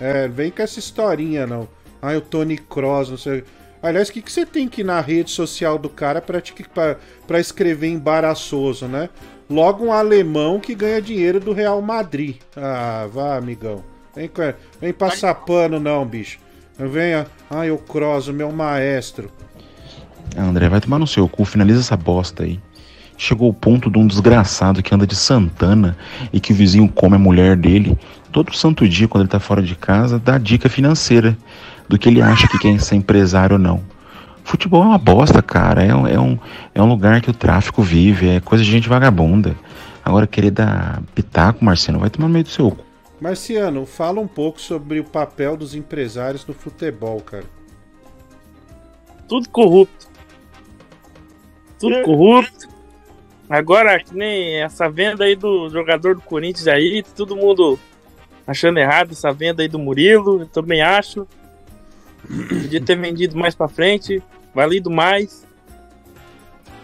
É, 0.00 0.28
vem 0.28 0.50
com 0.50 0.62
essa 0.62 0.78
historinha, 0.78 1.46
não. 1.46 1.66
Ah, 2.00 2.16
o 2.16 2.20
Tony 2.20 2.56
Cross, 2.58 3.10
não 3.10 3.16
sei. 3.16 3.42
Aliás, 3.82 4.08
o 4.08 4.12
que, 4.12 4.22
que 4.22 4.30
você 4.30 4.44
tem 4.46 4.68
que 4.68 4.80
ir 4.82 4.84
na 4.84 5.00
rede 5.00 5.30
social 5.30 5.78
do 5.78 5.88
cara 5.88 6.20
pra, 6.20 6.40
te- 6.40 6.52
pra, 6.72 6.96
pra 7.26 7.40
escrever 7.40 7.88
embaraçoso, 7.88 8.86
né? 8.86 9.08
Logo 9.48 9.84
um 9.84 9.92
alemão 9.92 10.60
que 10.60 10.74
ganha 10.74 11.00
dinheiro 11.00 11.40
do 11.40 11.52
Real 11.52 11.80
Madrid. 11.80 12.36
Ah, 12.56 13.08
vá, 13.12 13.36
amigão. 13.36 13.82
Vem, 14.14 14.30
vem 14.80 14.92
passar 14.92 15.34
pano, 15.34 15.80
não, 15.80 16.04
bicho. 16.04 16.38
Venha. 16.78 17.26
Ai, 17.50 17.70
o 17.70 17.78
Cross, 17.78 18.28
o 18.28 18.32
meu 18.32 18.52
maestro. 18.52 19.30
Ah, 20.36 20.42
André, 20.42 20.68
vai 20.68 20.80
tomar 20.80 20.98
no 20.98 21.06
seu 21.06 21.28
cu, 21.28 21.44
finaliza 21.44 21.80
essa 21.80 21.96
bosta 21.96 22.42
aí. 22.44 22.60
Chegou 23.16 23.48
o 23.48 23.54
ponto 23.54 23.90
de 23.90 23.98
um 23.98 24.06
desgraçado 24.06 24.82
que 24.82 24.94
anda 24.94 25.06
de 25.06 25.16
Santana 25.16 25.96
e 26.32 26.38
que 26.38 26.52
o 26.52 26.56
vizinho 26.56 26.88
come 26.88 27.16
a 27.16 27.18
mulher 27.18 27.56
dele 27.56 27.98
todo 28.30 28.54
santo 28.54 28.88
dia 28.88 29.08
quando 29.08 29.22
ele 29.22 29.30
tá 29.30 29.40
fora 29.40 29.62
de 29.62 29.74
casa, 29.74 30.18
dá 30.18 30.38
dica 30.38 30.68
financeira 30.68 31.36
do 31.88 31.98
que 31.98 32.08
ele 32.08 32.22
acha 32.22 32.46
que 32.46 32.58
quer 32.58 32.78
ser 32.80 32.96
empresário 32.96 33.54
ou 33.54 33.58
não. 33.58 33.82
Futebol 34.48 34.82
é 34.82 34.86
uma 34.86 34.96
bosta, 34.98 35.42
cara. 35.42 35.84
É, 35.84 35.94
um- 35.94 36.06
é, 36.06 36.18
um, 36.18 36.38
é 36.74 36.80
um 36.82 36.88
lugar 36.88 37.20
que 37.20 37.28
o 37.28 37.34
tráfico 37.34 37.82
vive, 37.82 38.30
é 38.30 38.40
coisa 38.40 38.64
de 38.64 38.70
gente 38.70 38.88
vagabunda. 38.88 39.54
Agora 40.02 40.26
querer 40.26 40.50
dar 40.50 41.02
pitaco, 41.14 41.62
Marcelo, 41.62 41.98
vai 41.98 42.08
tomar 42.08 42.28
no 42.28 42.32
meio 42.32 42.44
do 42.44 42.50
seu 42.50 42.70
cu. 42.70 42.82
Marciano, 43.20 43.84
fala 43.84 44.20
um 44.20 44.26
pouco 44.26 44.58
sobre 44.58 45.00
o 45.00 45.04
papel 45.04 45.54
dos 45.54 45.74
empresários 45.74 46.46
no 46.46 46.54
futebol, 46.54 47.20
cara. 47.20 47.44
Tudo 49.28 49.50
corrupto. 49.50 50.08
Tudo 51.78 52.00
corrupto. 52.02 52.68
Agora, 53.50 54.02
que 54.02 54.16
nem 54.16 54.62
essa 54.62 54.88
venda 54.88 55.24
aí 55.24 55.36
do 55.36 55.68
jogador 55.68 56.14
do 56.14 56.22
Corinthians 56.22 56.68
aí, 56.68 57.02
todo 57.14 57.36
mundo 57.36 57.78
achando 58.46 58.78
errado 58.78 59.12
essa 59.12 59.30
venda 59.30 59.60
aí 59.62 59.68
do 59.68 59.78
Murilo, 59.78 60.40
eu 60.40 60.46
também 60.46 60.80
acho. 60.80 61.26
Podia 62.48 62.80
ter 62.80 62.96
vendido 62.96 63.36
mais 63.36 63.54
pra 63.54 63.68
frente, 63.68 64.22
valido 64.54 64.90
mais. 64.90 65.46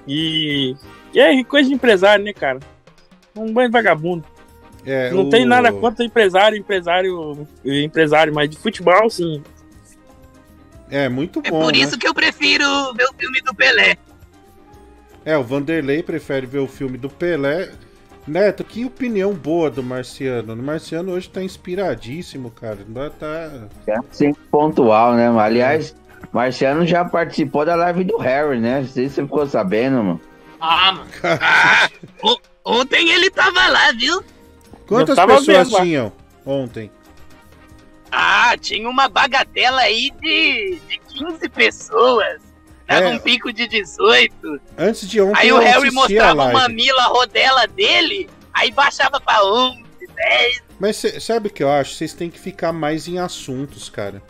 E, 0.07 0.75
e 1.12 1.18
é 1.20 1.44
coisa 1.44 1.68
de 1.68 1.75
empresário, 1.75 2.25
né, 2.25 2.33
cara? 2.33 2.60
Um 3.36 3.52
banho 3.52 3.68
de 3.68 3.73
vagabundo. 3.73 4.25
É, 4.86 5.10
Não 5.10 5.23
o- 5.23 5.31
tem 5.31 5.44
nada 5.47 5.73
contra 5.73 6.05
empresário, 6.05 6.59
empresário, 6.59 7.47
empresário, 7.65 8.34
mas 8.34 8.51
de 8.51 8.59
futebol, 8.59 9.09
sim. 9.09 9.43
É 10.91 11.09
muito 11.09 11.41
É 11.43 11.51
bom. 11.51 11.60
por 11.62 11.73
né? 11.73 11.78
isso 11.78 11.99
que 11.99 12.07
eu 12.07 12.12
prefiro 12.15 12.65
ver 12.94 13.05
o 13.05 13.15
filme 13.15 13.41
do 13.41 13.55
Pelé. 13.55 13.97
É, 15.25 15.36
o 15.39 15.43
Vanderlei 15.43 16.02
prefere 16.02 16.47
ver 16.47 16.59
o 16.59 16.67
filme 16.68 16.99
do 16.99 17.09
Pelé. 17.09 17.73
Neto, 18.26 18.62
que 18.62 18.84
opinião 18.84 19.33
boa 19.33 19.70
do 19.70 19.83
Marciano. 19.83 20.52
O 20.52 20.57
Marciano 20.57 21.12
hoje 21.12 21.28
tá 21.31 21.43
inspiradíssimo, 21.43 22.51
cara. 22.51 22.78
Ainda 22.86 23.10
Tá... 23.10 23.68
É 23.86 23.97
sempre 24.10 24.43
pontual, 24.51 25.15
né? 25.15 25.28
Aliás, 25.28 25.97
Marciano 26.32 26.86
já 26.86 27.04
participou 27.04 27.64
da 27.64 27.74
live 27.74 28.04
do 28.04 28.16
Harry, 28.18 28.58
né? 28.60 28.80
Não 28.80 28.88
sei 28.88 29.08
se 29.08 29.14
você 29.16 29.22
ficou 29.22 29.46
sabendo, 29.46 29.96
mano. 30.02 30.20
Ah, 30.60 30.92
mano. 30.92 31.10
Ah, 31.40 31.88
ontem 32.64 33.10
ele 33.10 33.30
tava 33.30 33.66
lá, 33.68 33.92
viu? 33.92 34.22
Quantas 34.86 35.16
tava 35.16 35.36
pessoas 35.38 35.68
vendo 35.70 35.80
tinham 35.82 36.12
ontem? 36.44 36.90
Ah, 38.10 38.56
tinha 38.60 38.88
uma 38.88 39.08
bagatela 39.08 39.80
aí 39.80 40.10
de, 40.20 40.78
de 40.88 40.98
15 41.08 41.48
pessoas. 41.48 42.40
Dava 42.86 43.06
É. 43.06 43.08
um 43.08 43.18
pico 43.18 43.52
de 43.52 43.66
18. 43.66 44.60
Antes 44.78 45.08
de 45.08 45.20
ontem 45.20 45.40
Aí 45.40 45.48
eu 45.48 45.56
o 45.56 45.60
Harry 45.60 45.90
mostrava 45.90 46.44
live. 46.44 46.54
o 46.56 46.60
mamilo, 46.60 46.98
a 47.00 47.04
rodela 47.06 47.66
dele, 47.66 48.28
aí 48.52 48.70
baixava 48.70 49.18
pra 49.20 49.42
11, 49.44 49.82
10. 50.14 50.62
Mas 50.78 50.96
cê- 50.96 51.18
sabe 51.18 51.48
o 51.48 51.50
que 51.50 51.62
eu 51.62 51.70
acho? 51.70 51.94
Vocês 51.94 52.12
têm 52.12 52.30
que 52.30 52.38
ficar 52.38 52.72
mais 52.72 53.08
em 53.08 53.18
assuntos, 53.18 53.88
cara. 53.88 54.22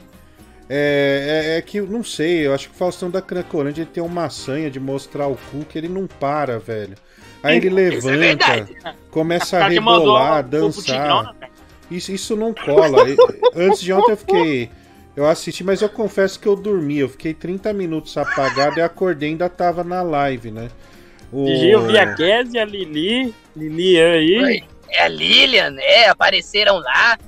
É, 0.68 1.52
é- 1.55 1.59
é 1.59 1.62
que, 1.62 1.81
não 1.81 2.02
sei, 2.02 2.47
eu 2.47 2.55
acho 2.55 2.68
que 2.68 2.75
o 2.75 2.78
Faustão 2.78 3.10
da 3.10 3.20
Cracolândia 3.20 3.83
ele 3.83 3.91
tem 3.93 4.02
uma 4.02 4.31
sanha 4.31 4.70
de 4.70 4.81
mostrar 4.81 5.26
o 5.26 5.36
cu 5.51 5.65
que 5.65 5.76
ele 5.76 5.89
não 5.89 6.07
para, 6.07 6.59
velho. 6.59 6.94
Aí 7.43 7.59
ele 7.59 7.68
é 7.68 7.70
levanta, 7.70 8.17
verdade. 8.17 8.76
começa 9.10 9.59
a 9.59 9.68
rebolar, 9.68 10.43
dançar. 10.43 11.34
né? 11.39 11.49
Isso, 11.91 12.10
isso 12.10 12.34
não 12.34 12.55
cola. 12.55 13.05
Antes 13.55 13.81
de 13.81 13.93
ontem 13.93 14.12
eu 14.12 14.17
fiquei. 14.17 14.70
Eu 15.15 15.26
assisti, 15.28 15.62
mas 15.62 15.83
eu 15.83 15.89
confesso 15.89 16.41
que 16.41 16.49
eu 16.49 16.57
dormi. 16.57 16.99
Eu 16.99 17.09
fiquei 17.09 17.34
30 17.34 17.73
minutos 17.73 18.17
apagado 18.17 18.78
e 18.78 18.83
acordei 18.83 19.28
e 19.28 19.33
ainda 19.33 19.49
tava 19.49 19.84
na 19.84 20.02
live, 20.02 20.51
né? 20.51 20.70
O... 21.31 21.44
Vi 21.44 21.99
a 21.99 22.15
Kézia, 22.15 22.62
a 22.62 22.65
Lili, 22.65 23.34
Lili 23.55 24.01
aí. 24.01 24.65
É 24.89 25.02
a 25.02 25.09
Lilian, 25.09 25.76
é, 25.78 26.09
apareceram 26.09 26.78
lá. 26.78 27.18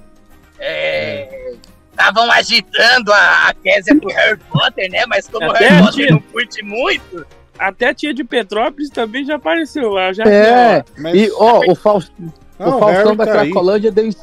Estavam 1.98 2.30
agitando 2.30 3.10
a, 3.12 3.48
a 3.48 3.54
Kézia 3.54 3.98
pro 3.98 4.10
Harry 4.10 4.38
Potter, 4.50 4.90
né? 4.90 5.06
Mas 5.06 5.26
como 5.28 5.46
o 5.46 5.50
Até 5.50 5.68
Harry 5.68 5.80
a 5.82 5.86
Potter 5.86 6.10
não 6.12 6.20
curte 6.20 6.62
muito, 6.62 7.26
Até 7.58 7.88
a 7.88 7.94
tia 7.94 8.12
de 8.12 8.22
Petrópolis 8.22 8.90
também 8.90 9.24
já 9.24 9.36
apareceu 9.36 9.88
lá. 9.90 10.12
Já 10.12 10.24
É, 10.24 10.84
Mas- 10.98 11.14
e 11.14 11.32
ó, 11.34 11.62
o, 11.66 11.74
Faust... 11.74 12.12
Ah, 12.58 12.68
o 12.68 12.76
o 12.76 12.78
Faustão 12.78 13.04
Harry 13.04 13.16
da 13.16 13.24
tá 13.26 13.40
aí. 13.40 13.50
Cracolândia 13.50 13.90
deu. 13.90 14.06
em- 14.06 14.14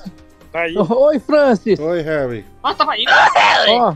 Oi, 0.88 1.20
Francis. 1.20 1.80
Oi, 1.80 2.02
Harry. 2.04 2.46
Ah, 2.62 2.76
tava 2.76 2.92
aí. 2.92 3.06
Ó, 3.70 3.96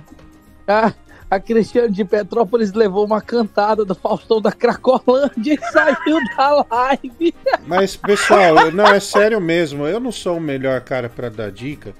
a, 0.67 0.91
a 1.29 1.39
Cristiane 1.39 1.91
de 1.93 2.03
Petrópolis 2.03 2.73
levou 2.73 3.05
uma 3.05 3.21
cantada 3.21 3.85
do 3.85 3.93
Faustão 3.93 4.41
da 4.41 4.51
Cracolândia 4.51 5.53
e 5.53 5.71
saiu 5.71 6.17
da 6.35 6.65
live. 6.71 7.35
Mas, 7.67 7.95
pessoal, 7.95 8.71
não, 8.71 8.87
é 8.87 8.99
sério 8.99 9.39
mesmo. 9.39 9.85
Eu 9.85 9.99
não 9.99 10.11
sou 10.11 10.37
o 10.37 10.41
melhor 10.41 10.81
cara 10.81 11.07
pra 11.09 11.29
dar 11.29 11.51
dica, 11.51 11.93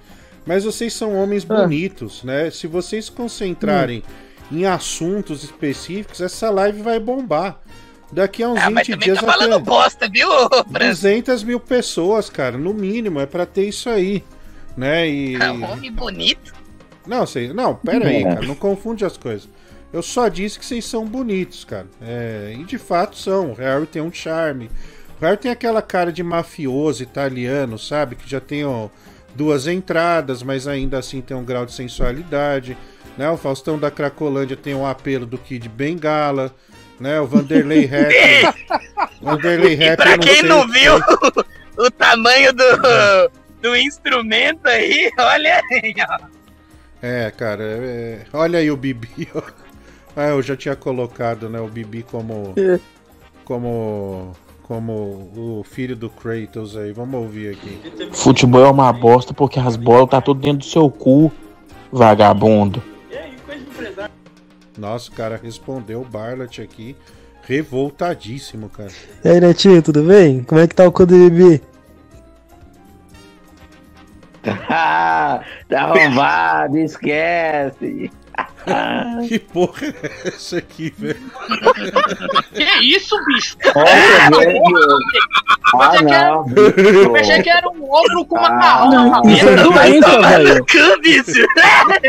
mas 0.48 0.64
vocês 0.64 0.94
são 0.94 1.14
homens 1.14 1.46
Ah. 1.48 1.54
bonitos, 1.56 2.24
né? 2.24 2.50
Se 2.50 2.66
vocês 2.66 3.06
se 3.06 3.12
concentrarem 3.12 4.02
em 4.52 4.66
assuntos 4.66 5.44
específicos, 5.44 6.22
essa 6.22 6.50
live 6.50 6.82
vai 6.82 7.00
bombar. 7.00 7.60
Daqui 8.12 8.42
a 8.42 8.50
uns 8.50 8.58
Ah, 8.60 8.70
mas 8.70 8.88
20 8.88 8.94
também 8.96 9.06
dias 9.14 9.20
tá 9.20 9.32
falando 9.34 9.60
bosta, 9.60 10.08
viu, 10.10 10.30
França? 10.72 10.80
200 10.80 11.44
mil 11.44 11.60
pessoas, 11.60 12.30
cara, 12.30 12.58
no 12.58 12.74
mínimo, 12.74 13.20
é 13.20 13.26
pra 13.26 13.46
ter 13.46 13.68
isso 13.68 13.90
aí, 13.90 14.24
né? 14.78 15.08
E... 15.10 15.36
É 15.36 15.52
um 15.52 15.70
homem 15.70 15.92
bonito. 15.92 16.54
Não, 17.06 17.26
vocês, 17.26 17.54
não, 17.54 17.76
pera 17.76 18.08
aí, 18.08 18.24
cara, 18.24 18.42
não 18.46 18.56
confunde 18.56 19.04
as 19.04 19.18
coisas. 19.18 19.50
Eu 19.92 20.02
só 20.02 20.28
disse 20.28 20.58
que 20.60 20.66
vocês 20.66 20.86
são 20.86 21.06
bonitos, 21.06 21.64
cara. 21.66 21.88
É, 22.02 22.54
e 22.58 22.64
de 22.64 22.78
fato 22.78 23.18
são. 23.18 23.52
O 23.52 23.54
Harry 23.56 23.86
tem 23.86 24.02
um 24.02 24.12
charme. 24.12 24.70
O 25.20 25.26
Harry 25.26 25.38
tem 25.38 25.50
aquela 25.52 25.82
cara 25.82 26.12
de 26.12 26.22
mafioso 26.24 27.02
italiano, 27.04 27.80
sabe? 27.80 28.16
Que 28.16 28.30
já 28.30 28.40
tem 28.42 28.66
ó, 28.66 28.90
duas 29.38 29.68
entradas, 29.68 30.42
mas 30.42 30.68
ainda 30.68 30.98
assim 30.98 31.22
tem 31.22 31.38
um 31.38 31.46
grau 31.46 31.66
de 31.66 31.74
sensualidade. 31.74 32.76
Né? 33.18 33.30
O 33.30 33.38
Faustão 33.38 33.78
da 33.80 33.90
Cracolândia 33.92 34.58
tem 34.58 34.74
um 34.76 34.86
apelo 34.86 35.26
do 35.26 35.38
Kid 35.38 35.70
Bengala. 35.70 36.54
Né? 37.00 37.20
O 37.22 37.28
Vanderlei 37.28 37.86
Rap. 37.88 38.12
Vanderlei 39.22 39.74
E 39.74 39.76
Rap. 39.76 39.98
pra 39.98 40.18
quem 40.18 40.44
não 40.44 40.64
se- 40.68 40.80
viu 40.80 40.94
o 41.78 41.92
tamanho 41.92 42.52
do, 42.54 43.32
do 43.62 43.76
instrumento 43.78 44.68
aí, 44.68 45.12
olha 45.20 45.62
aí, 45.72 45.94
ó. 46.10 46.18
É, 47.02 47.30
cara, 47.32 47.64
é- 47.64 48.22
olha 48.34 48.58
aí 48.60 48.72
o 48.72 48.76
Bibi. 48.78 49.28
ó. 49.36 49.42
Ah, 50.20 50.30
eu 50.30 50.42
já 50.42 50.56
tinha 50.58 50.76
colocado, 50.76 51.48
né, 51.48 51.60
o 51.60 51.68
Bibi 51.68 52.02
como 52.02 52.56
como 53.46 54.36
como 54.68 55.32
o 55.36 55.64
filho 55.64 55.96
do 55.96 56.10
Kratos 56.10 56.76
aí. 56.76 56.92
Vamos 56.92 57.16
ouvir 57.22 57.54
aqui. 57.54 57.80
Futebol 58.12 58.66
é 58.66 58.70
uma 58.70 58.92
bosta 58.92 59.34
porque 59.34 59.60
as 59.60 59.76
bolas 59.76 60.10
tá 60.10 60.20
tudo 60.20 60.42
dentro 60.42 60.60
do 60.60 60.66
seu 60.66 60.90
cu, 60.90 61.32
vagabundo. 61.92 62.84
Nossa, 64.78 65.10
o 65.10 65.14
cara 65.14 65.40
respondeu 65.42 66.02
o 66.02 66.06
Barlat 66.06 66.60
aqui, 66.60 66.96
revoltadíssimo, 67.44 68.70
cara. 68.70 68.92
E 69.24 69.30
aí, 69.30 69.40
Netinho, 69.40 69.82
tudo 69.82 70.04
bem? 70.04 70.44
Como 70.44 70.62
é 70.62 70.68
que 70.68 70.76
tá 70.76 70.86
o 70.86 70.92
cu 70.92 71.06
do 71.06 71.16
Bibi? 71.16 71.62
tá 74.68 75.42
arrombado, 75.72 76.78
esquece. 76.78 78.12
Que 79.28 79.40
porra 79.40 79.88
é 79.88 80.28
essa 80.28 80.58
aqui, 80.58 80.94
velho? 80.98 81.20
Que 82.54 82.64
isso, 82.96 83.16
bicho? 83.26 83.58
Olha, 83.76 84.40
velho. 84.40 84.62
Ah, 85.74 85.90
Pensei 85.90 86.06
que 86.08 86.14
era- 86.14 86.30
não. 86.30 86.46
Eu 87.04 87.14
pensei 87.14 87.42
que 87.44 87.50
era 87.50 87.70
um 87.70 87.92
ogro 87.92 88.26
com 88.26 88.36
macarrão 88.36 88.90
na 89.10 89.16
cabeça. 89.18 89.36
isso 89.38 89.50
é 89.50 89.56
doença, 89.56 90.22
velho. 90.22 90.66
bicho. 91.02 91.48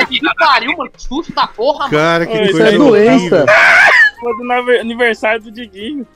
Que 0.09 0.35
pariu, 0.39 0.77
mano. 0.77 0.91
Que 0.91 1.03
susto 1.03 1.33
da 1.35 1.47
porra, 1.47 1.81
mano. 1.81 1.91
Cara, 1.91 2.27
que 2.27 2.41
Isso 2.43 2.53
coisa 2.53 2.69
é 2.75 2.79
horrível. 2.79 3.47
Foi 4.21 4.37
do 4.37 4.81
aniversário 4.81 5.43
do 5.43 5.51
Diguinho. 5.51 6.07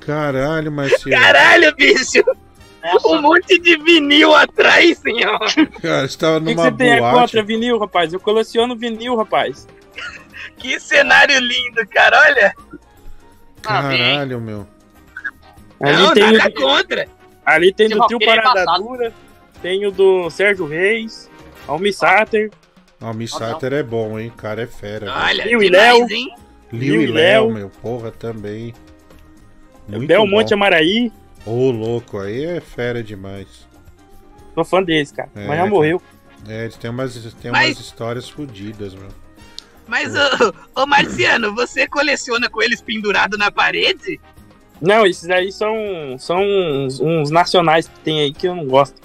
Caralho, 0.00 0.70
Marcelo. 0.70 1.10
Caralho, 1.10 1.74
bicho. 1.74 2.22
Um 3.04 3.20
monte 3.22 3.58
de 3.58 3.76
vinil 3.78 4.34
atrás, 4.34 4.98
senhor. 4.98 5.38
Cara, 5.82 6.04
estava 6.06 6.38
O 6.38 6.40
que, 6.44 6.54
numa 6.54 6.64
você 6.64 6.72
tem 6.72 6.98
boate. 6.98 7.18
contra 7.20 7.42
vinil, 7.42 7.78
rapaz? 7.78 8.12
Eu 8.12 8.20
coleciono 8.20 8.76
vinil, 8.76 9.16
rapaz. 9.16 9.66
Que 10.58 10.78
cenário 10.80 11.38
lindo, 11.40 11.86
cara, 11.88 12.18
olha. 12.26 12.54
Caralho, 13.62 14.40
meu. 14.40 14.66
Ali 15.82 15.96
Não, 16.02 16.14
tem 16.14 16.32
nada 16.32 16.48
o- 16.48 16.52
contra. 16.54 17.08
Ali 17.44 17.72
tem 17.72 17.86
Esse 17.86 17.94
do 17.94 18.06
Tio 18.06 18.14
roqueiro 18.18 18.32
é 18.32 18.42
Parada 18.42 18.62
embaçado. 18.62 18.82
Dura, 18.84 19.12
tem 19.62 19.86
o 19.86 19.90
do 19.90 20.30
Sérgio 20.30 20.66
Reis, 20.66 21.30
Almi 21.68 21.92
Sater. 21.92 22.50
Ah, 23.00 23.10
o 23.10 23.14
Missater 23.14 23.74
é 23.74 23.82
bom, 23.82 24.18
hein? 24.18 24.32
Cara 24.34 24.62
é 24.62 24.66
fera. 24.66 25.12
Olha. 25.14 25.44
Liu 25.44 25.62
e 25.62 25.68
Léo. 25.68 26.06
Liu 26.72 27.02
e 27.02 27.06
Léo, 27.06 27.52
meu. 27.52 27.68
Porra, 27.82 28.10
também. 28.10 28.72
Muito 29.86 30.06
Belmonte 30.08 30.48
bom. 30.50 30.54
Amaraí. 30.56 31.12
Ô, 31.46 31.70
louco, 31.70 32.18
aí 32.18 32.44
é 32.44 32.60
fera 32.60 33.02
demais. 33.02 33.46
Sou 34.54 34.64
fã 34.64 34.82
deles, 34.82 35.12
cara. 35.12 35.30
É, 35.34 35.46
Mas 35.46 35.56
já 35.58 35.66
morreu. 35.66 36.02
É, 36.48 36.62
eles 36.64 36.76
têm 36.76 36.90
umas, 36.90 37.14
tem 37.40 37.50
Mas- 37.50 37.68
umas 37.76 37.80
histórias 37.86 38.28
fodidas, 38.28 38.94
meu. 38.94 39.08
Mas, 39.86 40.12
ô, 40.16 40.54
ô 40.82 40.86
Marciano, 40.86 41.54
você 41.54 41.86
coleciona 41.86 42.50
com 42.50 42.60
eles 42.62 42.80
pendurado 42.80 43.38
na 43.38 43.50
parede? 43.52 44.20
Não, 44.80 45.06
esses 45.06 45.30
aí 45.30 45.52
são, 45.52 45.72
são 46.18 46.40
uns, 46.42 47.00
uns 47.00 47.30
nacionais 47.30 47.86
que 47.86 47.98
tem 48.00 48.20
aí 48.20 48.32
que 48.32 48.48
eu 48.48 48.54
não 48.54 48.66
gosto. 48.66 49.00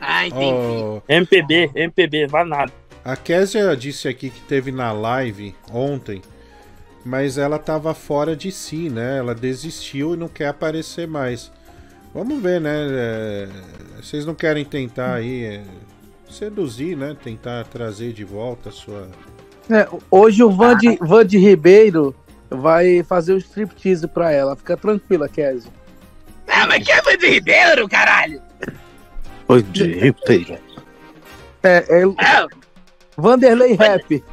Ah, 0.00 0.22
Ó, 0.32 1.00
MPB, 1.08 1.70
MPB, 1.74 2.26
vale 2.26 2.48
nada. 2.50 2.72
a 3.04 3.16
Késia 3.16 3.76
disse 3.76 4.08
aqui 4.08 4.30
que 4.30 4.40
teve 4.40 4.72
na 4.72 4.92
live 4.92 5.54
ontem, 5.72 6.20
mas 7.04 7.38
ela 7.38 7.58
tava 7.58 7.94
fora 7.94 8.34
de 8.34 8.50
si, 8.50 8.88
né? 8.90 9.18
Ela 9.18 9.34
desistiu 9.34 10.14
e 10.14 10.16
não 10.16 10.28
quer 10.28 10.48
aparecer 10.48 11.06
mais. 11.06 11.52
Vamos 12.14 12.42
ver, 12.42 12.60
né? 12.60 12.86
É, 12.90 13.48
Vocês 14.02 14.26
não 14.26 14.34
querem 14.34 14.64
tentar 14.64 15.14
aí 15.14 15.44
é, 15.44 15.62
seduzir, 16.28 16.96
né? 16.96 17.16
Tentar 17.22 17.64
trazer 17.64 18.12
de 18.12 18.24
volta 18.24 18.68
a 18.70 18.72
sua. 18.72 19.08
É, 19.70 19.88
hoje 20.10 20.42
o 20.42 20.50
Vande, 20.50 20.98
Vande 21.00 21.38
Ribeiro 21.38 22.14
vai 22.50 23.02
fazer 23.04 23.32
o 23.32 23.38
striptease 23.38 24.08
pra 24.08 24.32
ela. 24.32 24.56
Fica 24.56 24.76
tranquila, 24.76 25.28
Kézio. 25.28 25.70
Ah, 26.48 26.66
mas 26.66 26.84
que 26.84 26.90
é 26.90 27.00
Vande 27.00 27.26
Ribeiro, 27.28 27.88
caralho? 27.88 28.42
Vande 29.46 29.84
Ribeiro. 29.84 30.58
É, 31.62 31.84
é 31.88 32.04
Ah, 32.18 32.46
Vanderlei 33.16 33.74
Rap. 33.74 34.24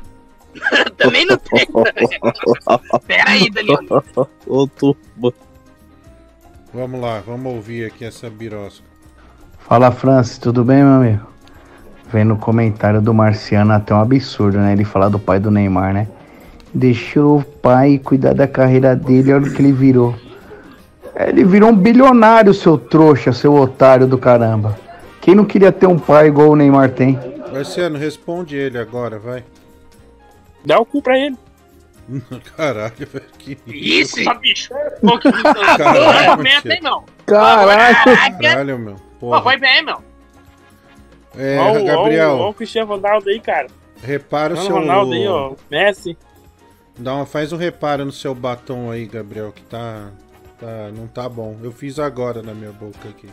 também 0.98 1.26
não 1.26 1.38
tem. 1.38 1.68
Pera 3.06 3.30
aí, 3.30 3.50
Daniel. 3.52 3.80
Ô, 4.48 4.68
turma. 4.68 5.34
Vamos 6.78 7.02
lá, 7.02 7.24
vamos 7.26 7.56
ouvir 7.56 7.86
aqui 7.86 8.06
essa 8.06 8.30
birosca. 8.30 8.86
Fala 9.68 9.90
Francis, 9.90 10.38
tudo 10.38 10.64
bem, 10.64 10.84
meu 10.84 10.94
amigo? 10.94 11.26
Vendo 12.14 12.36
o 12.36 12.38
comentário 12.38 13.02
do 13.02 13.16
Marciano 13.16 13.74
até 13.74 13.96
um 13.96 14.00
absurdo, 14.00 14.60
né? 14.60 14.74
Ele 14.74 14.86
falar 14.86 15.10
do 15.10 15.18
pai 15.18 15.40
do 15.40 15.50
Neymar, 15.50 15.92
né? 15.92 16.08
Deixou 16.72 17.40
o 17.40 17.44
pai 17.44 17.98
cuidar 17.98 18.36
da 18.36 18.48
carreira 18.48 18.96
dele, 18.96 19.34
olha 19.34 19.48
o 19.48 19.52
que 19.52 19.60
ele 19.60 19.72
virou. 19.72 20.14
É, 21.16 21.30
Ele 21.30 21.44
virou 21.44 21.72
um 21.72 21.76
bilionário, 21.76 22.54
seu 22.54 22.78
trouxa, 22.78 23.34
seu 23.34 23.56
otário 23.56 24.06
do 24.06 24.20
caramba. 24.20 24.78
Quem 25.20 25.34
não 25.34 25.46
queria 25.46 25.72
ter 25.72 25.88
um 25.88 25.98
pai 25.98 26.28
igual 26.28 26.52
o 26.52 26.56
Neymar 26.56 26.92
tem? 26.92 27.20
Marciano, 27.52 27.98
responde 27.98 28.56
ele 28.56 28.78
agora, 28.78 29.18
vai. 29.18 29.44
Dá 30.64 30.80
o 30.80 30.86
cu 30.86 31.02
pra 31.02 31.18
ele. 31.18 31.36
Caralho, 32.56 32.94
velho. 32.98 33.26
Que 33.38 33.58
Isso? 33.68 34.16
Bicho. 34.40 34.74
Pô, 35.02 35.20
que 35.20 35.30
Caralho, 35.78 36.30
argumento, 36.32 36.72
hein, 36.72 36.80
meu? 36.82 37.04
Caralho. 37.26 38.40
Caralho, 38.42 38.80
meu. 38.80 38.96
Pô, 39.20 39.42
foi 39.42 39.58
bem, 39.58 39.84
meu. 39.84 40.02
É, 41.38 41.58
Ó, 41.60 41.84
Gabriel, 41.84 42.38
ó 42.40 42.50
o- 42.50 42.54
Cristiano 42.54 42.90
Ronaldo 42.96 43.30
aí, 43.30 43.40
cara. 43.40 43.68
repara 44.02 44.54
o 44.54 44.58
seu. 44.58 44.74
Ronaldo 44.76 45.14
aí, 45.14 45.28
ó. 45.28 45.54
Messi. 45.70 46.18
Dá 46.98 47.14
uma, 47.14 47.26
faz 47.28 47.52
um 47.54 47.58
reparo 47.58 48.06
no 48.06 48.12
seu 48.12 48.34
batom 48.34 48.90
aí, 48.90 49.06
Gabriel, 49.06 49.52
que 49.52 49.62
tá, 49.64 50.10
tá. 50.60 50.90
Não 50.96 51.08
tá 51.08 51.28
bom. 51.30 51.56
Eu 51.62 51.72
fiz 51.72 52.00
agora 52.00 52.42
na 52.42 52.54
minha 52.54 52.72
boca 52.72 53.08
aqui. 53.10 53.30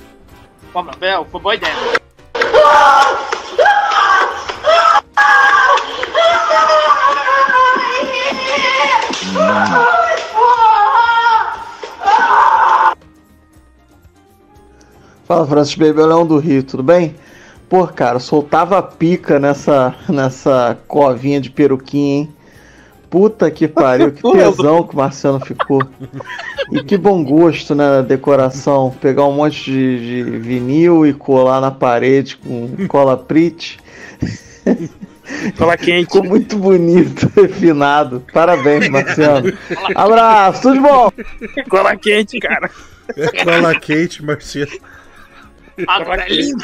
Pô, 0.73 0.83
meu, 0.83 0.95
Bel, 0.97 1.25
foi 1.31 1.41
boa 1.41 1.55
ideia. 1.55 1.75
Fala 15.25 15.47
Francis 15.47 15.75
Baby, 15.75 16.01
o 16.01 16.07
Leão 16.07 16.27
do 16.27 16.39
Rio, 16.39 16.63
tudo 16.63 16.83
bem? 16.83 17.15
Pô, 17.69 17.87
cara, 17.87 18.19
soltava 18.19 18.83
pica 18.83 19.39
nessa, 19.39 19.95
nessa 20.09 20.79
covinha 20.87 21.41
de 21.41 21.51
peruquinha, 21.51 22.19
hein? 22.19 22.35
Puta 23.09 23.51
que 23.51 23.67
pariu, 23.67 24.13
que 24.13 24.21
tesão 24.33 24.83
que 24.83 24.93
o 24.95 24.97
Marciano 24.97 25.41
ficou. 25.41 25.83
E 26.73 26.83
que 26.83 26.99
bom 26.99 27.25
gosto, 27.25 27.75
né, 27.75 27.89
na 27.89 28.03
decoração. 28.03 28.95
Pegar 29.01 29.25
um 29.25 29.33
monte 29.33 29.65
de, 29.65 30.25
de 30.25 30.39
vinil 30.39 31.07
e 31.07 31.15
colar 31.15 31.61
na 31.61 31.71
parede 31.71 32.37
com 32.37 32.87
cola 32.87 33.17
prit. 33.17 33.79
Cola 35.57 35.77
quente. 35.77 36.05
Ficou 36.07 36.25
muito 36.25 36.57
bonito, 36.59 37.31
refinado. 37.37 38.25
Parabéns, 38.33 38.89
Marciano. 38.89 39.53
Abraço, 39.95 40.63
tudo 40.63 40.75
de 40.75 40.81
bom! 40.81 41.13
Cola 41.69 41.97
quente, 41.97 42.39
cara. 42.39 42.71
É 43.17 43.45
cola 43.45 43.75
quente, 43.79 44.25
Marciano. 44.25 44.73
Agora 45.89 46.23
é 46.23 46.29
lindo. 46.29 46.63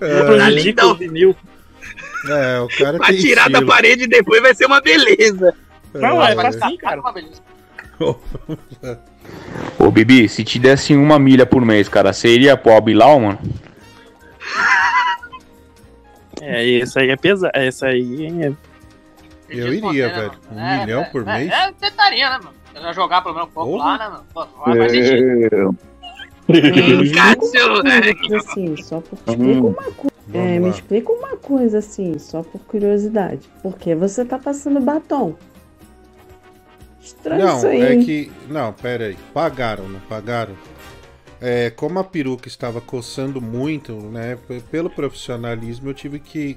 É, 0.00 0.22
Prejudica 0.24 0.86
o 0.86 0.94
vinil. 0.94 1.36
É, 2.28 2.60
o 2.60 2.68
cara 2.68 2.96
Pra 2.98 3.08
tem 3.08 3.18
tirar 3.18 3.44
da 3.44 3.58
estilo. 3.58 3.66
parede 3.66 4.06
depois 4.06 4.42
vai 4.42 4.54
ser 4.54 4.66
uma 4.66 4.80
beleza. 4.80 5.54
Não, 5.94 6.22
É, 6.22 6.34
é 6.34 6.46
assim, 6.46 6.76
cara. 6.76 7.00
Ô, 9.78 9.90
Bibi, 9.90 10.28
se 10.28 10.44
te 10.44 10.58
dessem 10.58 10.96
uma 10.96 11.18
milha 11.18 11.46
por 11.46 11.64
mês, 11.64 11.88
cara, 11.88 12.12
você 12.12 12.28
iria 12.28 12.56
pro 12.56 12.72
Albilau, 12.72 13.20
mano? 13.20 13.38
É, 16.40 16.64
esse 16.64 16.98
aí 16.98 17.10
é 17.10 17.16
pesado. 17.16 17.52
Essa 17.54 17.86
aí 17.86 18.26
é. 18.44 18.52
Eu 19.48 19.72
iria, 19.72 20.08
velho. 20.08 20.32
Um 20.50 20.58
É, 20.58 20.80
milhão 20.80 21.02
é, 21.02 21.04
por 21.04 21.22
é, 21.28 21.38
mês? 21.38 21.52
É, 21.52 21.72
tentaria, 21.72 22.30
né, 22.30 22.38
mano? 22.42 22.56
Eu 22.74 22.92
jogar 22.92 23.22
pelo 23.22 23.34
menos 23.34 23.48
um 23.48 23.52
pouco 23.52 23.70
Porra. 23.72 23.84
lá, 23.84 23.98
né, 23.98 24.08
mano? 24.08 24.24
Pô, 24.34 24.44
vai 24.64 24.76
faz 24.76 24.92
sentido. 24.92 25.76
Coisa 28.18 28.36
assim, 28.36 28.76
só 28.76 29.00
por 29.00 29.18
te 29.18 29.30
explica 29.30 29.60
Hum. 29.60 29.66
uma 29.68 29.82
coisa. 29.92 30.16
Vamos 30.28 30.48
É, 30.48 30.58
me 30.58 30.68
explica 30.70 31.12
uma 31.12 31.36
coisa 31.36 31.78
assim, 31.78 32.18
só 32.18 32.42
por 32.42 32.60
curiosidade. 32.62 33.48
Por 33.62 33.76
que 33.78 33.94
você 33.94 34.24
tá 34.24 34.38
passando 34.38 34.80
batom? 34.80 35.34
Estranho 37.00 37.44
Não, 37.46 37.56
isso 37.56 37.66
aí. 37.66 37.82
é 37.82 37.96
que. 38.04 38.32
Não, 38.48 38.72
pera 38.72 39.06
aí. 39.06 39.16
Pagaram, 39.32 39.88
não 39.88 40.00
pagaram? 40.00 40.54
É, 41.40 41.70
como 41.70 41.98
a 41.98 42.04
peruca 42.04 42.48
estava 42.48 42.80
coçando 42.80 43.40
muito, 43.40 43.94
né? 43.94 44.38
Pelo 44.70 44.88
profissionalismo, 44.88 45.90
eu 45.90 45.94
tive 45.94 46.18
que 46.18 46.56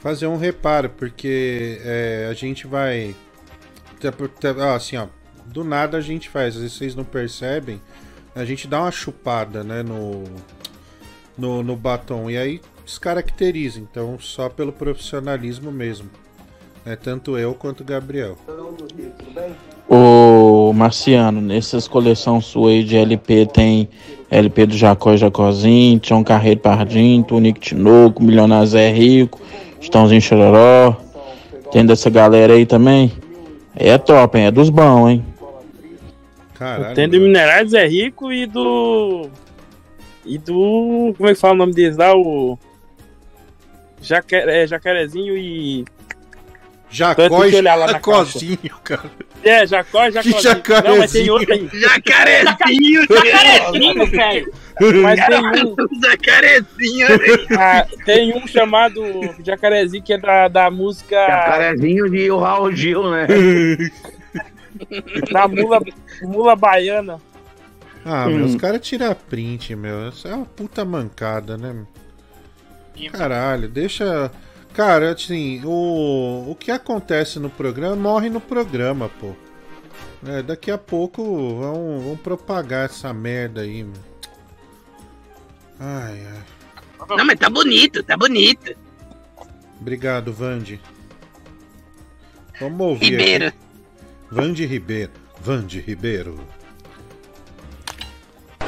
fazer 0.00 0.26
um 0.26 0.36
reparo, 0.36 0.90
porque 0.90 1.80
é, 1.84 2.28
a 2.30 2.34
gente 2.34 2.66
vai. 2.66 3.14
ó, 4.60 4.74
Assim, 4.74 4.96
ó. 4.96 5.08
Do 5.46 5.62
nada 5.62 5.98
a 5.98 6.00
gente 6.00 6.28
faz, 6.28 6.54
às 6.54 6.62
vezes 6.62 6.76
vocês 6.76 6.94
não 6.94 7.04
percebem. 7.04 7.80
A 8.34 8.44
gente 8.44 8.66
dá 8.66 8.80
uma 8.80 8.90
chupada, 8.90 9.62
né? 9.62 9.82
No, 9.82 10.24
no, 11.36 11.62
no 11.62 11.76
batom. 11.76 12.30
E 12.30 12.36
aí 12.36 12.60
descaracteriza. 12.84 13.80
Então, 13.80 14.18
só 14.18 14.48
pelo 14.48 14.72
profissionalismo 14.72 15.72
mesmo. 15.72 16.10
É 16.86 16.96
tanto 16.96 17.38
eu 17.38 17.54
quanto 17.54 17.80
o 17.80 17.84
Gabriel. 17.84 18.36
Ô 19.88 20.72
Marciano, 20.74 21.40
nessas 21.40 21.88
coleções 21.88 22.44
suas 22.44 22.72
aí 22.72 22.84
de 22.84 22.96
LP 22.96 23.46
tem 23.46 23.88
LP 24.30 24.66
do 24.66 24.76
Jacó 24.76 25.14
e 25.14 25.18
Jacozinho, 25.18 25.98
Tião 25.98 26.22
Carreiro 26.22 26.60
Pardinho, 26.60 27.22
Tonico 27.22 27.60
Tinoco, 27.60 28.22
Milionário 28.22 28.66
Zé 28.66 28.90
Rico, 28.90 29.40
Estãozinho 29.80 30.20
Chororó. 30.20 30.96
Tem 31.72 31.84
dessa 31.86 32.10
galera 32.10 32.52
aí 32.52 32.66
também? 32.66 33.12
É 33.74 33.96
top, 33.98 34.38
hein? 34.38 34.46
É 34.46 34.50
dos 34.50 34.70
bons, 34.70 35.08
hein? 35.08 35.24
Caralho. 36.54 36.94
Tem 36.94 37.08
do 37.08 37.20
Minerais 37.20 37.74
é 37.74 37.86
Rico 37.86 38.32
e 38.32 38.46
do. 38.46 39.28
E 40.24 40.38
do. 40.38 41.12
Como 41.16 41.28
é 41.28 41.34
que 41.34 41.40
fala 41.40 41.54
o 41.54 41.58
nome 41.58 41.74
deles 41.74 41.96
lá? 41.96 42.16
O. 42.16 42.58
Jacaré, 44.00 44.62
é, 44.62 44.66
Jacarezinho 44.66 45.36
e. 45.36 45.84
Jacó 46.94 47.28
Tem 47.28 47.50
que 47.50 47.56
e 47.56 47.58
olhar 47.58 47.74
lá 47.74 47.86
na 47.86 47.92
Jacozinho, 47.94 48.58
cara. 48.84 49.10
É, 49.42 49.66
Jacó 49.66 50.06
e 50.06 50.12
Jacozinho. 50.12 50.40
jacarezinho? 50.42 50.92
Não, 50.92 50.98
mas 50.98 51.12
tem 51.12 51.30
outro 51.30 51.52
aí. 51.52 51.68
Jacarezinho, 51.72 53.02
Jacarezinho, 53.02 54.06
velho. 54.06 54.52
Mas 55.02 55.26
tem 55.26 55.64
um. 55.66 55.76
Jacarezinho. 56.00 57.06
Ah, 57.58 57.86
tem 58.04 58.36
um 58.36 58.46
chamado 58.46 59.02
Jacarezinho 59.44 60.02
que 60.04 60.12
é 60.12 60.18
da, 60.18 60.48
da 60.48 60.70
música. 60.70 61.16
Jacarezinho 61.16 62.08
de 62.08 62.30
o 62.30 62.38
Raul 62.38 62.72
Gil, 62.74 63.10
né? 63.10 63.26
da 65.32 65.48
mula, 65.48 65.80
mula 66.22 66.56
baiana. 66.56 67.20
Ah, 68.04 68.26
meu, 68.26 68.38
Hum. 68.38 68.44
os 68.44 68.54
caras 68.56 68.80
tiram 68.86 69.14
print, 69.28 69.74
meu. 69.74 70.08
Isso 70.10 70.28
é 70.28 70.34
uma 70.34 70.44
puta 70.44 70.84
mancada, 70.84 71.56
né? 71.56 71.74
Caralho, 73.12 73.68
deixa. 73.68 74.30
Cara, 74.74 75.12
assim, 75.12 75.62
o, 75.64 76.50
o 76.50 76.56
que 76.56 76.72
acontece 76.72 77.38
no 77.38 77.48
programa 77.48 77.94
morre 77.94 78.28
no 78.28 78.40
programa, 78.40 79.08
pô. 79.08 79.32
É, 80.26 80.42
daqui 80.42 80.70
a 80.70 80.76
pouco 80.78 81.22
vão, 81.56 82.00
vão 82.00 82.16
propagar 82.16 82.86
essa 82.86 83.12
merda 83.14 83.60
aí, 83.60 83.84
meu. 83.84 84.02
Ai, 85.78 86.26
ai. 86.26 86.42
Não, 87.16 87.24
mas 87.24 87.38
tá 87.38 87.48
bonito, 87.48 88.02
tá 88.02 88.16
bonito. 88.16 88.74
Obrigado, 89.80 90.32
Vande. 90.32 90.80
Vamos 92.58 92.80
ouvir 92.80 93.10
Ribeiro. 93.10 93.46
aqui. 93.48 93.58
Vande 94.30 94.66
Ribeiro. 94.66 95.12
Vande 95.40 95.80
Ribeiro. 95.80 96.40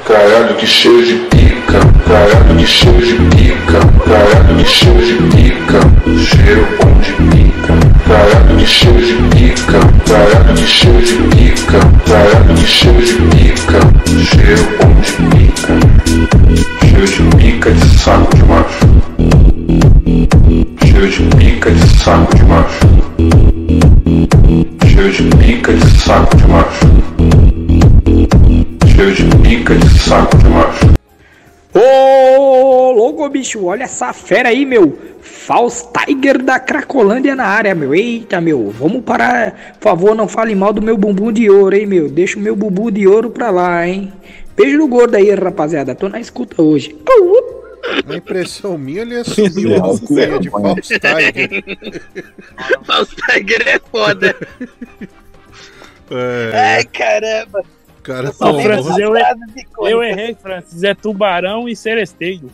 Caralho, 0.07 0.55
que 0.55 0.65
cheio 0.65 1.05
de 1.05 1.15
pica. 1.27 1.79
Caralho, 2.07 2.55
que 2.57 2.65
cheio 2.65 2.93
de 2.93 3.15
pica. 3.35 3.79
Caralho, 4.05 4.55
que 4.55 4.63
cheio 4.65 4.95
de 4.95 5.15
pica. 5.35 5.81
Cheiro 6.23 6.65
bom 6.79 6.93
de 7.01 7.11
pica. 7.11 7.73
Caralho, 8.07 8.55
que 8.57 8.65
cheio 8.65 8.93
de 8.93 9.15
pica. 9.35 9.79
Caralho, 10.07 10.55
que 10.55 10.65
cheio 10.65 11.01
de 11.01 11.15
pica. 11.35 11.79
Caralho, 12.07 12.55
que 12.55 12.65
cheio 12.65 13.01
de 13.01 13.15
pica. 13.35 13.79
Cheiro 14.23 14.63
bom 14.79 14.93
de 15.01 15.11
pica. 15.27 15.73
Cheio 16.87 17.05
de 17.05 17.35
pica 17.35 17.69
de 17.69 17.85
saco 17.97 18.31
de 18.37 18.43
macho. 18.43 18.87
Cheio 20.85 21.07
de 21.09 21.35
pica 21.35 21.69
de 21.69 21.85
saco 21.99 22.33
de 22.37 22.43
macho. 22.45 22.87
Cheio 24.87 25.11
de 25.11 25.35
pica 25.35 25.71
de 25.73 25.99
saco 25.99 26.37
de 26.37 26.47
macho. 26.47 26.87
Cheio 28.97 29.13
de 29.13 29.37
pica 29.43 29.75
de 29.75 29.99
saco 29.99 30.35
de 30.39 30.49
macho. 30.49 30.87
Ô, 31.71 32.91
louco, 32.93 33.29
bicho, 33.29 33.63
olha 33.65 33.83
essa 33.83 34.11
fera 34.11 34.49
aí, 34.49 34.65
meu. 34.65 34.97
Faust 35.21 35.89
Tiger 35.93 36.41
da 36.41 36.59
Cracolândia 36.59 37.35
na 37.35 37.45
área, 37.45 37.75
meu. 37.75 37.93
Eita, 37.93 38.41
meu, 38.41 38.71
vamos 38.71 39.03
parar. 39.03 39.75
Por 39.79 39.83
favor, 39.83 40.15
não 40.15 40.27
fale 40.27 40.55
mal 40.55 40.73
do 40.73 40.81
meu 40.81 40.97
bumbum 40.97 41.31
de 41.31 41.47
ouro, 41.47 41.75
hein, 41.75 41.85
meu. 41.85 42.09
Deixa 42.09 42.39
o 42.39 42.41
meu 42.41 42.55
bumbum 42.55 42.89
de 42.89 43.07
ouro 43.07 43.29
pra 43.29 43.51
lá, 43.51 43.87
hein. 43.87 44.11
Beijo 44.55 44.79
no 44.79 44.87
gordo 44.87 45.13
aí, 45.13 45.29
rapaziada. 45.29 45.93
Tô 45.93 46.09
na 46.09 46.19
escuta 46.19 46.59
hoje. 46.59 46.97
Na 48.03 48.17
impressão 48.17 48.79
minha, 48.79 49.03
ele 49.03 49.17
assumiu 49.17 49.75
a 49.75 49.85
alcunha 49.85 50.39
de 50.39 50.49
Faust 50.49 50.89
Tiger. 50.89 51.63
Faust 52.83 53.15
Tiger 53.15 53.67
é 53.67 53.79
foda. 53.91 54.35
É, 56.09 56.51
Ai, 56.77 56.83
caramba. 56.85 57.76
Cara 58.07 58.29
Ô, 58.29 58.33
tomou. 58.33 58.61
Francis, 58.61 58.97
eu, 58.97 59.13
eu 59.87 60.03
errei, 60.03 60.33
Francis. 60.33 60.81
É 60.83 60.95
tubarão 60.95 61.67
e 61.67 61.75
seresteiro. 61.75 62.49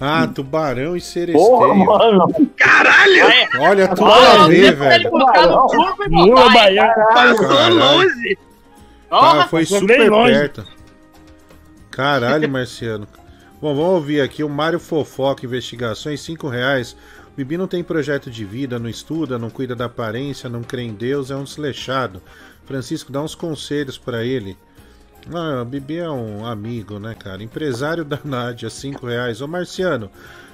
Ah, 0.00 0.26
tubarão 0.26 0.96
e 0.96 1.00
seresteiro. 1.00 1.38
Porra, 1.38 1.74
mano. 1.74 2.50
Caralho! 2.56 3.24
Olha, 3.60 3.88
tudo 3.88 4.02
Olha, 4.04 4.44
a 4.44 4.48
ver, 4.48 4.74
velho. 4.74 5.10
colocar 5.10 5.46
no 5.46 5.66
turco 5.68 6.10
Mula 6.10 6.26
botar, 6.34 6.46
hein? 6.46 6.54
baiana. 6.54 6.94
Passou 7.14 7.68
longe. 7.70 8.38
Tá, 9.08 9.48
foi 9.48 9.62
passou 9.62 9.80
super 9.80 9.98
bem 9.98 10.08
longe. 10.08 10.32
perto. 10.32 10.64
Caralho, 11.90 12.48
Marciano. 12.48 13.06
Bom, 13.60 13.74
vamos 13.74 13.92
ouvir 13.94 14.20
aqui 14.20 14.44
o 14.44 14.48
Mário 14.48 14.78
Fofoca 14.78 15.46
Investigações, 15.46 16.20
5 16.20 16.46
reais. 16.48 16.94
O 17.32 17.36
Bibi 17.36 17.56
não 17.56 17.66
tem 17.66 17.82
projeto 17.82 18.30
de 18.30 18.44
vida, 18.44 18.78
não 18.78 18.88
estuda, 18.88 19.38
não 19.38 19.48
cuida 19.48 19.74
da 19.74 19.86
aparência, 19.86 20.48
não 20.48 20.62
crê 20.62 20.82
em 20.82 20.92
Deus, 20.92 21.30
é 21.30 21.36
um 21.36 21.44
desleixado. 21.44 22.20
Francisco, 22.66 23.12
dá 23.12 23.22
uns 23.22 23.34
conselhos 23.34 23.96
pra 23.98 24.24
ele. 24.24 24.56
Ah, 25.32 25.62
o 25.62 25.64
Bibi 25.64 25.98
é 25.98 26.10
um 26.10 26.44
amigo, 26.46 26.98
né, 26.98 27.14
cara? 27.18 27.42
Empresário 27.42 28.04
da 28.04 28.18
Nádia, 28.24 28.70
5 28.70 29.06
reais. 29.06 29.40
Ô, 29.40 29.48
Marciano, 29.48 30.10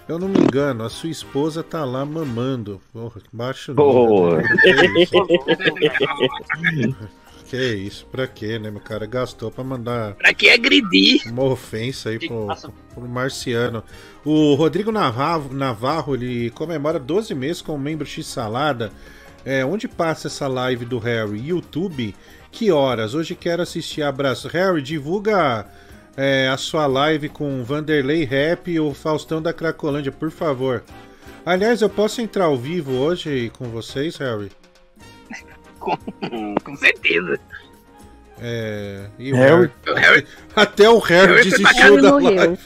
eu 0.08 0.18
não 0.18 0.28
me 0.28 0.38
engano, 0.38 0.84
a 0.84 0.88
sua 0.90 1.10
esposa 1.10 1.62
tá 1.62 1.84
lá 1.84 2.04
mamando. 2.04 2.80
Porra, 2.92 3.20
baixo 3.32 3.74
Boa. 3.74 4.40
nível, 4.40 4.48
né? 4.48 4.56
Que 4.62 5.02
isso? 5.02 6.96
Que 7.52 7.74
isso, 7.74 8.06
pra 8.06 8.26
quê, 8.26 8.58
né? 8.58 8.70
Meu 8.70 8.80
cara 8.80 9.04
gastou 9.04 9.50
pra 9.50 9.62
mandar 9.62 10.14
Pra 10.14 10.32
que 10.32 10.48
agredir? 10.48 11.20
uma 11.30 11.44
ofensa 11.44 12.08
aí 12.08 12.18
pro, 12.18 12.46
pro 12.94 13.06
Marciano. 13.06 13.84
O 14.24 14.54
Rodrigo 14.54 14.90
Navarro, 14.90 15.52
Navarro, 15.52 16.14
ele 16.14 16.48
comemora 16.52 16.98
12 16.98 17.34
meses 17.34 17.60
como 17.60 17.76
membro 17.78 18.06
X-Salada. 18.06 18.90
É, 19.44 19.64
onde 19.64 19.88
passa 19.88 20.28
essa 20.28 20.46
live 20.46 20.84
do 20.84 20.98
Harry? 20.98 21.40
YouTube? 21.48 22.14
Que 22.50 22.70
horas? 22.70 23.14
Hoje 23.14 23.34
quero 23.34 23.62
assistir. 23.62 24.02
Abraço. 24.02 24.46
Harry, 24.48 24.80
divulga 24.82 25.66
é, 26.16 26.48
a 26.48 26.56
sua 26.56 26.86
live 26.86 27.28
com 27.28 27.64
Vanderlei 27.64 28.24
Rap 28.24 28.70
e 28.70 28.78
o 28.78 28.92
Faustão 28.94 29.40
da 29.42 29.52
Cracolândia, 29.52 30.12
por 30.12 30.30
favor. 30.30 30.82
Aliás, 31.44 31.82
eu 31.82 31.88
posso 31.90 32.20
entrar 32.20 32.44
ao 32.44 32.56
vivo 32.56 32.92
hoje 32.92 33.50
com 33.58 33.64
vocês, 33.68 34.16
Harry? 34.16 34.50
Com, 35.80 35.98
com 36.62 36.76
certeza. 36.76 37.40
É, 38.40 39.06
e 39.18 39.32
o 39.32 39.36
Harry? 39.36 39.70
Harry- 39.96 40.26
Até 40.54 40.88
o 40.88 40.98
Harry, 41.00 41.42
desistiu 41.42 42.00
da 42.00 42.12
morreu. 42.12 42.34
live. 42.36 42.58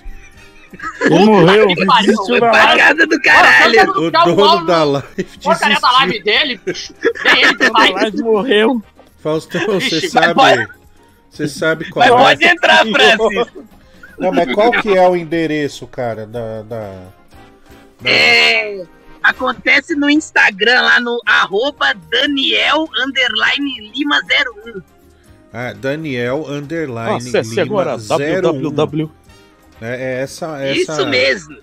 Ele 1.02 1.24
morreu. 1.24 1.66
que 1.68 1.86
pariu, 1.86 2.06
desistiu 2.06 2.26
Foi 2.26 2.40
da 2.40 2.50
pra 2.50 2.64
live. 2.64 2.80
casa 2.80 3.06
do 3.06 3.20
caralho. 3.20 3.90
O 3.90 4.10
dono 4.10 4.66
da 4.66 4.84
live 4.84 5.24
Porcaria 5.42 5.80
da 5.80 5.90
live 5.92 6.22
dele, 6.22 6.60
bicho. 6.64 6.94
Nem 7.24 7.42
ele 7.42 7.55
que 7.56 7.70
vai. 7.70 7.92
live 7.92 8.22
morreu. 8.22 8.82
Faustão, 9.18 9.66
você 9.66 10.08
sabe. 10.08 10.68
Você 11.30 11.48
sabe 11.48 11.90
qual 11.90 12.08
Mas 12.08 12.20
é. 12.20 12.24
pode 12.24 12.44
entrar, 12.44 12.86
Francis. 12.86 13.52
Não, 14.18 14.32
mas 14.32 14.55
qual 14.55 14.70
que 14.70 14.96
é 14.96 15.06
o 15.06 15.14
endereço, 15.14 15.86
cara, 15.86 16.26
da. 16.26 16.62
da... 16.62 17.02
É, 18.02 18.82
acontece 19.22 19.94
no 19.94 20.08
Instagram, 20.08 20.80
lá 20.80 21.00
no 21.00 21.20
arroba 21.26 21.92
Daniel 22.10 22.88
underline 22.98 23.92
Lima 23.94 24.20
01. 24.66 24.80
Ah, 25.52 25.72
Daniel 25.72 26.46
Underline 26.48 27.28
Acesse 27.28 27.50
Lima 27.50 27.62
agora 27.62 27.96
01. 27.96 28.06
www. 28.06 29.10
É, 29.80 30.18
é 30.18 30.22
essa, 30.22 30.58
essa. 30.62 30.92
Isso 30.92 31.06
mesmo. 31.06 31.56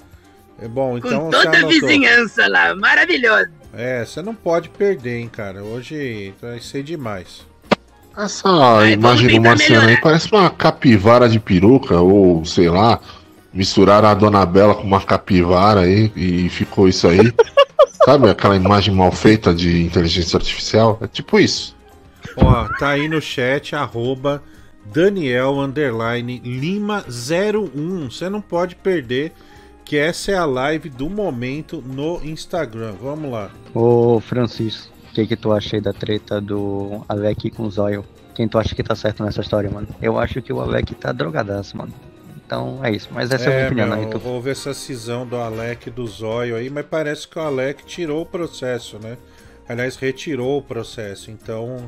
É 0.61 0.67
bom, 0.67 0.91
Com 0.99 1.07
então 1.07 1.31
você 1.31 1.43
toda 1.43 1.57
a 1.57 1.67
vizinhança 1.67 2.47
lá, 2.47 2.75
maravilhoso. 2.75 3.49
É, 3.73 4.05
você 4.05 4.21
não 4.21 4.35
pode 4.35 4.69
perder, 4.69 5.19
hein, 5.19 5.29
cara. 5.29 5.63
Hoje 5.63 6.33
vai 6.41 6.59
ser 6.59 6.83
demais. 6.83 7.45
Essa 8.15 8.87
imagem 8.87 9.35
do 9.35 9.41
Marciano 9.41 9.87
aí 9.87 9.99
parece 9.99 10.31
uma 10.31 10.49
capivara 10.49 11.27
de 11.27 11.39
peruca, 11.39 11.99
ou 11.99 12.45
sei 12.45 12.69
lá, 12.69 12.99
misturaram 13.51 14.07
a 14.07 14.13
Dona 14.13 14.45
Bela 14.45 14.75
com 14.75 14.83
uma 14.83 15.01
capivara 15.01 15.81
aí 15.81 16.11
e 16.15 16.47
ficou 16.49 16.87
isso 16.87 17.07
aí. 17.07 17.33
Sabe 18.05 18.29
aquela 18.29 18.55
imagem 18.55 18.93
mal 18.93 19.11
feita 19.11 19.53
de 19.53 19.81
inteligência 19.81 20.37
artificial? 20.37 20.99
É 21.01 21.07
tipo 21.07 21.39
isso. 21.39 21.75
Ó, 22.37 22.67
tá 22.77 22.89
aí 22.89 23.07
no 23.07 23.21
chat, 23.21 23.75
arroba 23.75 24.43
Daniel 24.85 25.59
underline 25.59 26.39
Lima 26.39 27.03
01. 27.07 28.09
Você 28.09 28.29
não 28.29 28.41
pode 28.41 28.75
perder 28.75 29.33
que 29.85 29.97
essa 29.97 30.31
é 30.31 30.35
a 30.35 30.45
live 30.45 30.89
do 30.89 31.09
momento 31.09 31.81
no 31.81 32.23
Instagram. 32.23 32.93
Vamos 33.01 33.31
lá. 33.31 33.51
Ô 33.73 34.19
Francisco, 34.19 34.91
o 35.09 35.13
que 35.13 35.27
que 35.27 35.35
tu 35.35 35.51
achei 35.51 35.81
da 35.81 35.93
treta 35.93 36.39
do 36.39 37.03
Alec 37.07 37.49
com 37.51 37.63
o 37.63 37.71
Zóio? 37.71 38.05
Quem 38.33 38.47
tu 38.47 38.57
acha 38.57 38.73
que 38.73 38.81
tá 38.81 38.95
certo 38.95 39.23
nessa 39.23 39.41
história, 39.41 39.69
mano? 39.69 39.87
Eu 40.01 40.17
acho 40.17 40.41
que 40.41 40.51
o 40.51 40.59
Alec 40.59 40.95
tá 40.95 41.11
drogadaço, 41.11 41.77
mano. 41.77 41.93
Então 42.45 42.83
é 42.83 42.91
isso, 42.91 43.09
mas 43.11 43.31
essa 43.31 43.45
é, 43.45 43.47
a 43.47 43.55
minha 43.55 43.65
opinião, 43.67 43.87
meu, 43.87 43.97
né? 43.97 44.03
Então, 44.03 44.21
Houve 44.31 44.49
essa 44.49 44.73
cisão 44.73 45.25
do 45.25 45.37
Alec 45.37 45.87
e 45.87 45.91
do 45.91 46.05
Zóio 46.05 46.55
aí, 46.55 46.69
mas 46.69 46.85
parece 46.85 47.27
que 47.27 47.37
o 47.37 47.41
Alec 47.41 47.85
tirou 47.85 48.21
o 48.21 48.25
processo, 48.25 48.99
né? 48.99 49.17
Aliás, 49.67 49.95
retirou 49.95 50.57
o 50.57 50.61
processo, 50.61 51.31
então. 51.31 51.87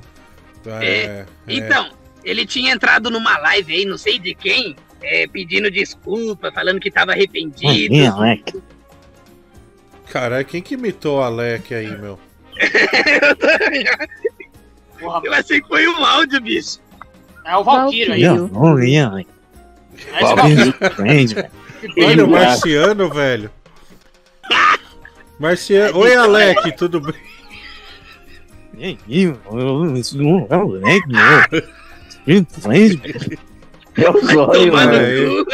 É, 0.65 0.95
é. 0.95 1.25
Então, 1.47 1.89
ele 2.25 2.45
tinha 2.45 2.73
entrado 2.73 3.11
numa 3.11 3.37
live 3.37 3.73
aí, 3.73 3.85
não 3.85 3.97
sei 3.97 4.17
de 4.17 4.33
quem, 4.33 4.75
é, 5.01 5.27
pedindo 5.27 5.69
desculpa, 5.69 6.51
falando 6.51 6.79
que 6.79 6.89
tava 6.89 7.11
arrependido. 7.11 7.93
Caralho, 10.09 10.45
quem 10.45 10.61
que 10.61 10.73
imitou 10.73 11.19
o 11.19 11.21
Alec 11.21 11.73
aí, 11.73 11.95
meu? 11.97 12.19
Eu 15.23 15.33
achei 15.33 15.61
que 15.61 15.67
foi 15.67 15.87
um 15.87 16.03
áudio, 16.03 16.41
bicho. 16.41 16.79
É 17.45 17.55
o 17.55 17.63
Valkyrio 17.63 18.13
aí. 18.13 18.23
Olha 21.97 22.25
o 22.25 22.29
Marciano, 22.29 23.09
velho. 23.09 23.51
Marciano. 25.39 25.99
Oi, 25.99 26.15
Alec, 26.15 26.71
tudo 26.75 27.01
bem? 27.01 27.13
É 30.49 30.57
o 30.57 30.79
zóio, 34.25 34.73
mano. 34.73 35.45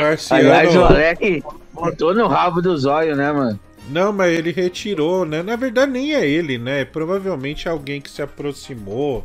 Marciano. 0.00 0.52
Aliás, 0.52 0.76
o 0.76 0.84
Alec 0.84 1.44
botou 1.72 2.14
no 2.14 2.26
rabo 2.26 2.60
do 2.60 2.76
zóio, 2.76 3.14
né, 3.14 3.32
mano? 3.32 3.58
Não, 3.88 4.12
mas 4.12 4.32
ele 4.32 4.52
retirou, 4.52 5.24
né? 5.24 5.42
Na 5.42 5.56
verdade, 5.56 5.90
nem 5.90 6.14
é 6.14 6.26
ele, 6.26 6.58
né? 6.58 6.84
Provavelmente 6.84 7.68
alguém 7.68 8.00
que 8.00 8.10
se 8.10 8.22
aproximou 8.22 9.24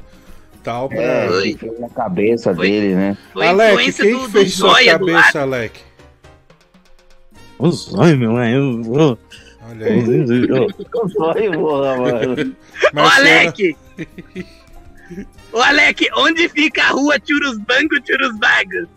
tal 0.63 0.89
pra. 0.89 1.01
É, 1.01 1.29
fez 1.55 1.79
na 1.79 1.89
cabeça 1.89 2.53
dele, 2.53 2.95
né? 2.95 3.17
Alec, 3.35 3.93
quem 3.93 4.19
que 4.19 4.31
fez 4.31 4.53
sua 4.53 4.83
cabeça, 4.83 5.41
Alec? 5.41 5.79
O 7.59 7.71
zóio, 7.71 8.17
meu, 8.17 8.37
é 8.37 8.55
eu. 8.55 9.17
Olha 9.69 9.87
aí. 9.87 9.99
O 9.99 11.07
zóio, 11.07 11.51
porra, 11.53 11.97
mano. 11.97 12.55
Alec! 12.95 13.77
Ô, 15.53 15.59
Alec, 15.59 16.07
onde 16.15 16.49
fica 16.49 16.83
a 16.83 16.89
rua 16.89 17.15
Churusbango, 17.25 17.95
Churusbago? 18.05 18.87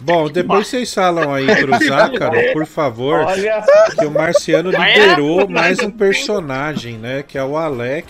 Bom, 0.00 0.28
depois 0.28 0.68
vocês 0.68 0.92
falam 0.94 1.34
aí 1.34 1.46
pro 1.46 1.86
Zácaro, 1.86 2.36
por 2.52 2.66
favor, 2.66 3.20
Olha. 3.20 3.64
que 3.98 4.06
o 4.06 4.10
Marciano 4.10 4.70
liberou 4.70 5.48
mais 5.48 5.80
um 5.80 5.90
personagem, 5.90 6.96
né? 6.98 7.22
Que 7.22 7.36
é 7.36 7.44
o 7.44 7.56
Alec. 7.56 8.08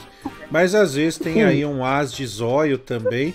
Mas 0.50 0.74
às 0.74 0.94
vezes 0.94 1.18
tem 1.18 1.42
aí 1.44 1.64
um 1.64 1.84
as 1.84 2.12
de 2.12 2.26
zóio 2.26 2.78
também. 2.78 3.34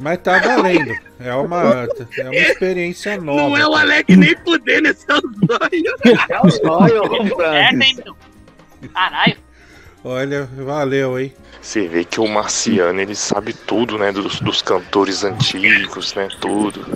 Mas 0.00 0.18
tá 0.22 0.38
valendo. 0.38 0.94
É 1.20 1.34
uma, 1.34 1.86
é 2.16 2.24
uma 2.24 2.34
experiência 2.34 3.18
nova. 3.18 3.42
Não 3.42 3.56
é 3.56 3.66
o 3.66 3.72
cara. 3.72 3.82
Alec 3.82 4.16
nem 4.16 4.34
fudendo, 4.42 4.88
esse 4.88 5.04
é 5.06 5.14
o 5.14 5.20
zóio. 5.20 6.16
É 6.30 6.40
o 6.40 6.50
zóio, 6.50 7.42
É, 7.42 7.68
tem, 7.68 7.96
meu. 7.96 8.16
Caralho. 8.94 9.36
Olha, 10.02 10.48
valeu, 10.56 11.20
hein? 11.20 11.34
Você 11.60 11.86
vê 11.86 12.02
que 12.02 12.18
o 12.18 12.26
Marciano, 12.26 12.98
ele 12.98 13.14
sabe 13.14 13.52
tudo, 13.52 13.98
né? 13.98 14.10
Dos, 14.10 14.40
dos 14.40 14.62
cantores 14.62 15.22
antigos, 15.22 16.14
né? 16.14 16.28
Tudo. 16.40 16.86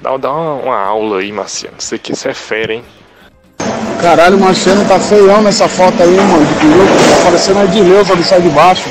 Dá, 0.00 0.16
dá 0.16 0.32
uma, 0.32 0.54
uma 0.54 0.78
aula 0.78 1.18
aí, 1.20 1.30
Marciano. 1.30 1.76
Você 1.78 1.98
que 1.98 2.16
você 2.16 2.30
é 2.30 2.34
fera, 2.34 2.72
hein? 2.72 2.84
Caralho, 4.00 4.38
o 4.38 4.40
Marciano 4.40 4.88
tá 4.88 4.98
feião 4.98 5.42
nessa 5.42 5.68
foto 5.68 6.02
aí, 6.02 6.16
mano. 6.16 6.46
De 6.46 6.54
peruca. 6.54 7.14
Tá 7.14 7.24
parecendo 7.24 7.58
a 7.58 7.64
Edileuza 7.64 8.16
do 8.16 8.22
Sai 8.22 8.40
de 8.40 8.48
Baixo. 8.48 8.88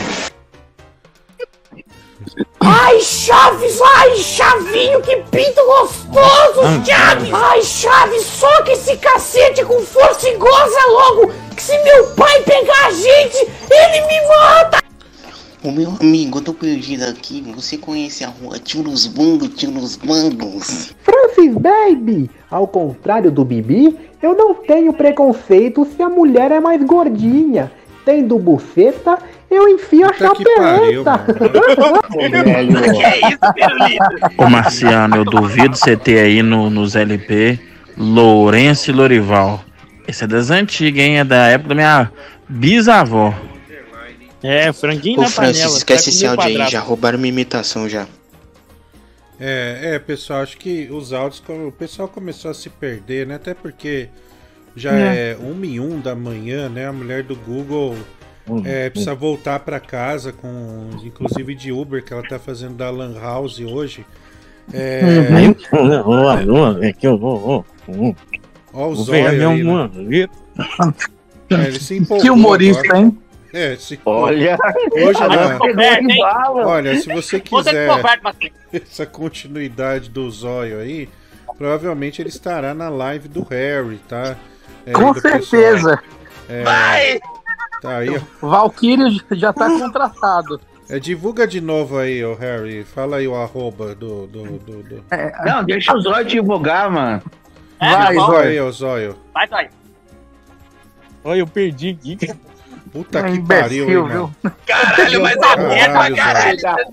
Ai, 2.60 3.00
Chaves! 3.02 3.80
Ai, 3.82 4.16
Chavinho, 4.18 5.02
que 5.02 5.16
pinto 5.32 5.62
gostoso, 5.66 6.86
Chaves! 6.86 7.34
Ai, 7.34 7.62
Chaves, 7.62 8.24
soca 8.24 8.72
esse 8.72 8.98
cacete 8.98 9.64
com 9.66 9.80
força 9.82 10.30
e 10.30 10.36
goza 10.38 10.88
logo! 10.90 11.34
Que 11.56 11.62
se 11.62 11.78
meu 11.84 12.08
pai 12.16 12.42
pegar 12.44 12.88
a 12.88 12.92
gente, 12.92 13.48
ele 13.72 14.08
me 14.08 14.28
mata! 14.28 14.88
Ô 15.64 15.72
meu 15.72 15.98
amigo, 16.00 16.38
eu 16.38 16.44
tô 16.44 16.54
perdido 16.54 17.04
aqui. 17.06 17.42
Você 17.56 17.78
conhece 17.78 18.24
a 18.24 18.30
rua 18.30 18.60
Tiros 18.60 19.08
Bungo, 19.08 19.48
Tiros 19.48 19.96
Bangos? 19.96 20.96
Francis 21.02 21.56
Baby! 21.56 22.30
Ao 22.50 22.68
contrário 22.68 23.32
do 23.32 23.44
Bibi, 23.44 23.98
eu 24.22 24.36
não 24.36 24.54
tenho 24.54 24.94
preconceito 24.94 25.86
se 25.96 26.02
a 26.02 26.10
mulher 26.10 26.52
é 26.52 26.60
mais 26.60 26.82
gordinha. 26.84 27.72
Tendo 28.06 28.38
buceta, 28.38 29.18
eu 29.50 29.68
enfio 29.70 30.08
a 30.08 30.14
chapeleta. 30.14 31.26
Ô 34.38 34.50
Marciano, 34.50 35.18
eu 35.18 35.26
duvido 35.26 35.76
você 35.76 35.96
ter 35.96 36.20
aí 36.20 36.44
no, 36.44 36.70
nos 36.70 36.96
LP 36.96 37.60
Lourenço 37.98 38.90
e 38.92 38.94
Lorival. 38.94 39.64
Esse 40.08 40.24
é 40.24 40.28
das 40.28 40.50
antigas, 40.52 41.04
hein? 41.04 41.20
É 41.20 41.24
da 41.24 41.48
época 41.48 41.70
da 41.70 41.76
minha 41.76 42.12
bisavó. 42.48 43.34
É, 44.44 44.72
franguinho 44.72 45.20
Ô 45.20 45.24
na 45.24 45.30
Francis, 45.30 45.62
panela. 45.62 45.78
esquece 45.78 46.10
esse 46.10 46.24
tá 46.24 46.32
áudio 46.32 46.46
aí, 46.46 46.70
já 46.70 46.80
roubaram 46.80 47.18
minha 47.18 47.30
imitação 47.30 47.90
já. 47.90 48.06
É, 49.40 49.96
é, 49.96 50.00
pessoal, 50.00 50.42
acho 50.42 50.58
que 50.58 50.88
os 50.92 51.14
áudios, 51.14 51.40
como 51.46 51.68
o 51.68 51.72
pessoal 51.72 52.08
começou 52.08 52.52
a 52.52 52.54
se 52.54 52.70
perder, 52.70 53.28
né? 53.28 53.36
Até 53.36 53.54
porque 53.54 54.10
já 54.76 54.92
É. 54.94 55.32
é 55.32 55.38
uma 55.40 55.66
e 55.66 55.80
um 55.80 56.00
da 56.00 56.16
manhã, 56.16 56.70
né? 56.70 56.88
A 56.88 56.94
mulher 56.94 57.24
do 57.24 57.36
Google 57.36 57.96
é, 58.66 58.90
precisa 58.90 59.14
voltar 59.14 59.60
pra 59.60 59.80
casa 59.80 60.32
com, 60.32 60.90
inclusive 61.04 61.54
de 61.56 61.72
Uber, 61.72 62.04
que 62.04 62.14
ela 62.14 62.24
tá 62.24 62.40
fazendo 62.40 62.76
da 62.76 62.90
Lan 62.90 63.20
House 63.20 63.60
hoje. 63.60 64.06
É, 64.74 65.30
Ó 68.74 68.88
o 68.90 68.96
Vou 68.96 69.04
zóio 69.06 69.24
pegar 69.24 69.50
minha 69.50 69.50
aí, 69.50 69.64
né? 69.64 70.30
É, 71.50 71.68
ele 71.68 71.80
se 71.80 71.96
empolgou 71.98 72.22
Que 72.22 72.30
humorista, 72.30 72.82
agora. 72.84 73.00
hein? 73.00 73.18
É, 73.54 73.76
se... 73.78 74.00
Olha. 74.06 74.58
Hoje 74.92 75.20
de 76.02 76.18
bala. 76.20 76.68
Olha, 76.68 77.00
se 77.00 77.08
você 77.12 77.40
que 77.40 77.50
quiser 77.50 77.90
essa 78.74 79.06
continuidade 79.06 80.10
do 80.10 80.30
zóio 80.30 80.80
aí, 80.80 81.08
provavelmente 81.58 82.22
ele 82.22 82.30
estará 82.30 82.74
na 82.74 82.90
live 82.90 83.30
do 83.30 83.44
Harry, 83.44 84.00
tá? 84.08 84.36
É, 84.86 84.92
Com 84.92 85.14
certeza. 85.14 86.00
É, 86.50 86.64
Vai! 86.64 87.20
Tá 87.82 87.98
aí, 87.98 88.10
ó. 88.42 88.48
Valkyrie 88.48 89.22
já 89.32 89.54
tá 89.54 89.70
contratado. 89.78 90.60
É, 90.90 91.00
divulga 91.00 91.46
de 91.46 91.60
novo 91.60 91.98
aí, 91.98 92.24
ô 92.24 92.34
Harry. 92.34 92.84
Fala 92.84 93.18
aí 93.18 93.28
o 93.28 93.36
arroba 93.36 93.94
do. 93.94 94.26
do, 94.28 94.44
do, 94.44 94.84
do... 94.84 95.04
Não, 95.46 95.64
deixa 95.64 95.94
o 95.94 96.02
zóio 96.02 96.26
divulgar, 96.26 96.90
mano. 96.90 97.22
É, 97.80 97.92
Vai, 97.92 98.60
ô 98.62 98.72
zóio. 98.72 99.16
Vai, 99.34 99.48
vai. 99.48 99.70
Olha, 101.24 101.40
eu 101.40 101.48
perdi 101.48 101.90
aqui. 101.90 102.18
Puta 102.98 103.20
É 103.20 103.24
que 103.24 103.30
imbecil, 103.38 103.86
pariu, 103.86 104.08
hein, 104.08 104.14
meu. 104.14 104.32
Caralho, 104.66 105.22
mas 105.22 105.38
a 105.38 105.40
Caralho, 105.40 105.68
merda, 105.68 106.16
caralho. 106.16 106.58
da 106.62 106.76
puta 106.76 106.88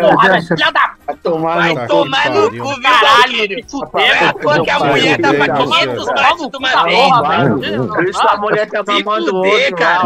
Porra, 0.00 0.40
filha 0.42 0.72
da 0.72 0.90
Vai 1.10 1.16
tomar 1.24 1.56
Vai 1.56 1.74
no 1.74 1.86
tomar 1.88 2.30
no 2.30 2.34
pariu. 2.46 2.62
cu, 2.62 2.68
viu, 2.68 2.82
Caralho, 2.82 3.48
que 3.48 3.64
fuder, 3.68 4.34
Pô, 4.40 4.62
que 4.62 4.70
a 4.70 4.78
Vai, 4.78 4.90
mulher 4.90 5.18
tá 5.20 5.32
Deus, 5.32 5.46
500 5.58 5.84
Deus. 5.94 6.06
braços 6.06 6.48
de 6.50 6.56
uma 6.56 6.84
vez. 6.84 6.96
Porra, 7.00 7.22
velho. 7.58 7.86
Por 7.88 8.04
isso 8.08 8.28
a 8.28 8.36
mulher 8.36 8.66
tá 8.70 8.82
mamando 8.86 9.36
outro, 9.36 9.76
cara. 9.76 10.02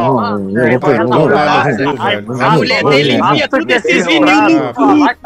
A 2.41 2.51
mulher 2.51 2.85
dele 2.85 3.15
enfia 3.19 3.49
tudo 3.49 3.71
esses 3.71 4.07
vinil 4.07 4.41
no 4.49 4.75
cu. 4.75 4.83
Mulher 4.87 5.17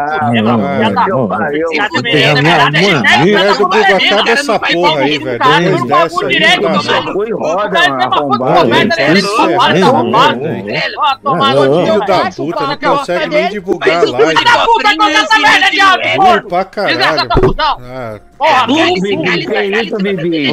do 3.54 3.58
Google, 3.58 3.82
acaba 3.82 4.30
essa 4.30 4.58
porra 4.58 4.98
aí, 5.00 5.18
velho. 5.18 5.38
Depois 5.38 5.84
dessa 5.86 6.26
aí, 6.26 6.60
não 6.60 6.82
dá, 6.82 7.00
velho. 7.00 7.12
Foi 7.12 7.30
roda, 7.32 7.68
mano. 7.68 7.98
Vai, 7.98 8.08
Arrombado. 8.08 8.68
vai, 8.68 8.84
Ó, 10.98 11.16
tomar 11.22 11.54
no 11.54 11.62
Filho 11.86 12.00
da 12.00 12.30
puta, 12.36 12.66
não 12.66 12.76
consegue 12.98 13.26
nem 13.28 13.48
divulgar 13.50 13.88
a 13.96 14.00
Filho 14.00 14.44
da 14.44 14.64
puta, 14.64 14.88
conta 14.96 15.10
essa 15.10 15.38
merda 15.38 15.70
de 15.70 15.80
áudio, 15.80 16.04
caralho. 16.18 16.48
Desgraça 16.88 17.26
da 17.28 17.34
fusão. 17.36 17.76
Porra, 18.38 18.66
Bibi, 18.66 19.16
burro. 19.16 19.24
que 19.24 19.82
isso, 19.82 19.96
Bibi? 19.96 20.52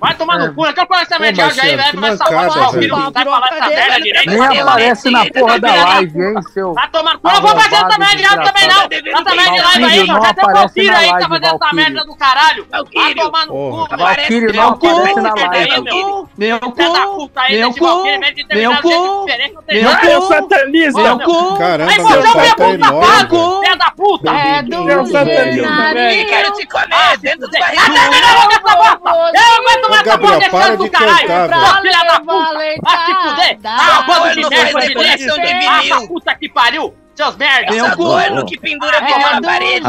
Vai 0.00 0.14
tomar 0.14 0.38
no 0.38 0.54
cu, 0.54 0.66
eu 0.66 0.72
quero 0.72 0.86
falar 0.86 1.02
essa 1.02 1.18
merda 1.18 1.34
de 1.34 1.40
áudio 1.42 1.62
aí, 1.62 1.76
velho. 1.76 2.00
Mancada, 2.00 2.50
falar 2.50 2.68
o 2.68 2.72
filho, 2.72 2.96
não 2.96 3.12
vai 3.12 3.24
falar 3.24 3.48
essa 3.52 3.68
merda 3.68 4.00
direito. 4.00 4.30
Nem 4.30 4.60
aparece 4.60 5.10
na 5.10 5.26
porra 5.26 5.60
da 5.60 5.84
live, 5.84 6.22
hein, 6.22 6.34
seu. 6.54 6.72
Vai 6.72 6.88
tomar 6.88 7.14
no 7.14 7.20
cu. 7.20 7.28
Eu 7.28 7.32
não 7.34 7.40
vou 7.42 7.50
fazer 7.60 7.74
essa 7.74 7.98
merda 7.98 8.16
de 8.16 8.24
áudio 8.24 8.44
também, 8.44 8.68
não. 8.68 8.82
Essa 9.20 9.34
merda 9.34 9.52
de 9.52 9.60
live 9.60 9.84
aí, 9.84 10.06
já 10.06 10.12
não 10.14 10.24
aparece 10.24 10.52
Valkyrie 10.52 10.90
aí 10.90 10.96
que 10.96 11.06
tá 11.06 11.12
live, 11.12 11.28
fazendo 11.28 11.62
essa 11.62 11.74
merda 11.74 12.04
do 12.06 12.16
caralho. 12.16 12.66
Vai 12.70 13.14
tomar 13.14 13.46
no 13.46 13.52
cu, 13.52 13.88
velho. 13.88 14.02
Valquírio 14.02 14.52
não 14.54 14.68
aparece 14.68 15.20
na 15.20 15.34
live. 15.34 15.66
Meu 15.76 15.84
cu, 15.84 16.28
meu 16.38 16.60
cu, 16.60 17.30
Valkyrie, 17.34 17.58
meu 17.58 17.72
cu, 17.74 17.86
meu 18.54 18.76
cu, 18.82 19.26
Eu 20.06 20.22
satanista. 20.22 21.02
meu 21.02 21.18
cu. 21.20 21.58
Caramba, 21.58 21.92
Aí 21.92 21.98
meu 21.98 22.08
é 22.08 22.22
tá 22.22 22.54
puta, 22.54 22.64
enorme, 22.74 23.06
pago, 23.06 23.60
filha 23.60 23.76
da 23.76 23.90
puta. 23.90 24.30
É 24.30 24.62
do 24.62 24.84
Meu 24.84 25.06
satanista, 25.06 25.94
velho. 25.94 26.28
Quero 26.28 26.52
te 26.52 26.66
comer 26.66 27.18
dentro 27.26 27.48
do 27.48 27.58
barriga. 27.58 27.82
Eu 29.34 29.48
aguento 29.58 29.90
mais 29.90 30.06
essa 30.06 30.18
porra 30.18 30.38
desse 30.38 30.76
do 30.76 30.90
caralho. 30.90 31.82
filha 31.82 32.04
da 32.04 32.20
puta. 32.20 32.52
Vai 32.54 32.98
se 33.04 33.14
fuder. 33.28 33.58
Ah, 33.64 34.02
bando 34.06 34.30
de 34.34 34.48
merda 34.48 34.80
de 34.80 34.88
declaração 34.88 35.36
de 35.36 35.52
lixo. 35.52 35.94
Ah, 35.94 36.06
puta 36.06 36.34
que 36.36 36.48
pariu. 36.48 36.94
Seus 37.16 37.36
merda. 37.36 37.74
Essa 37.74 37.96
corno 37.96 38.44
que 38.44 38.58
pendura 38.60 38.98
É 38.98 39.00
porra 39.00 39.30
na 39.30 39.40
do 39.40 39.46
parede. 39.46 39.86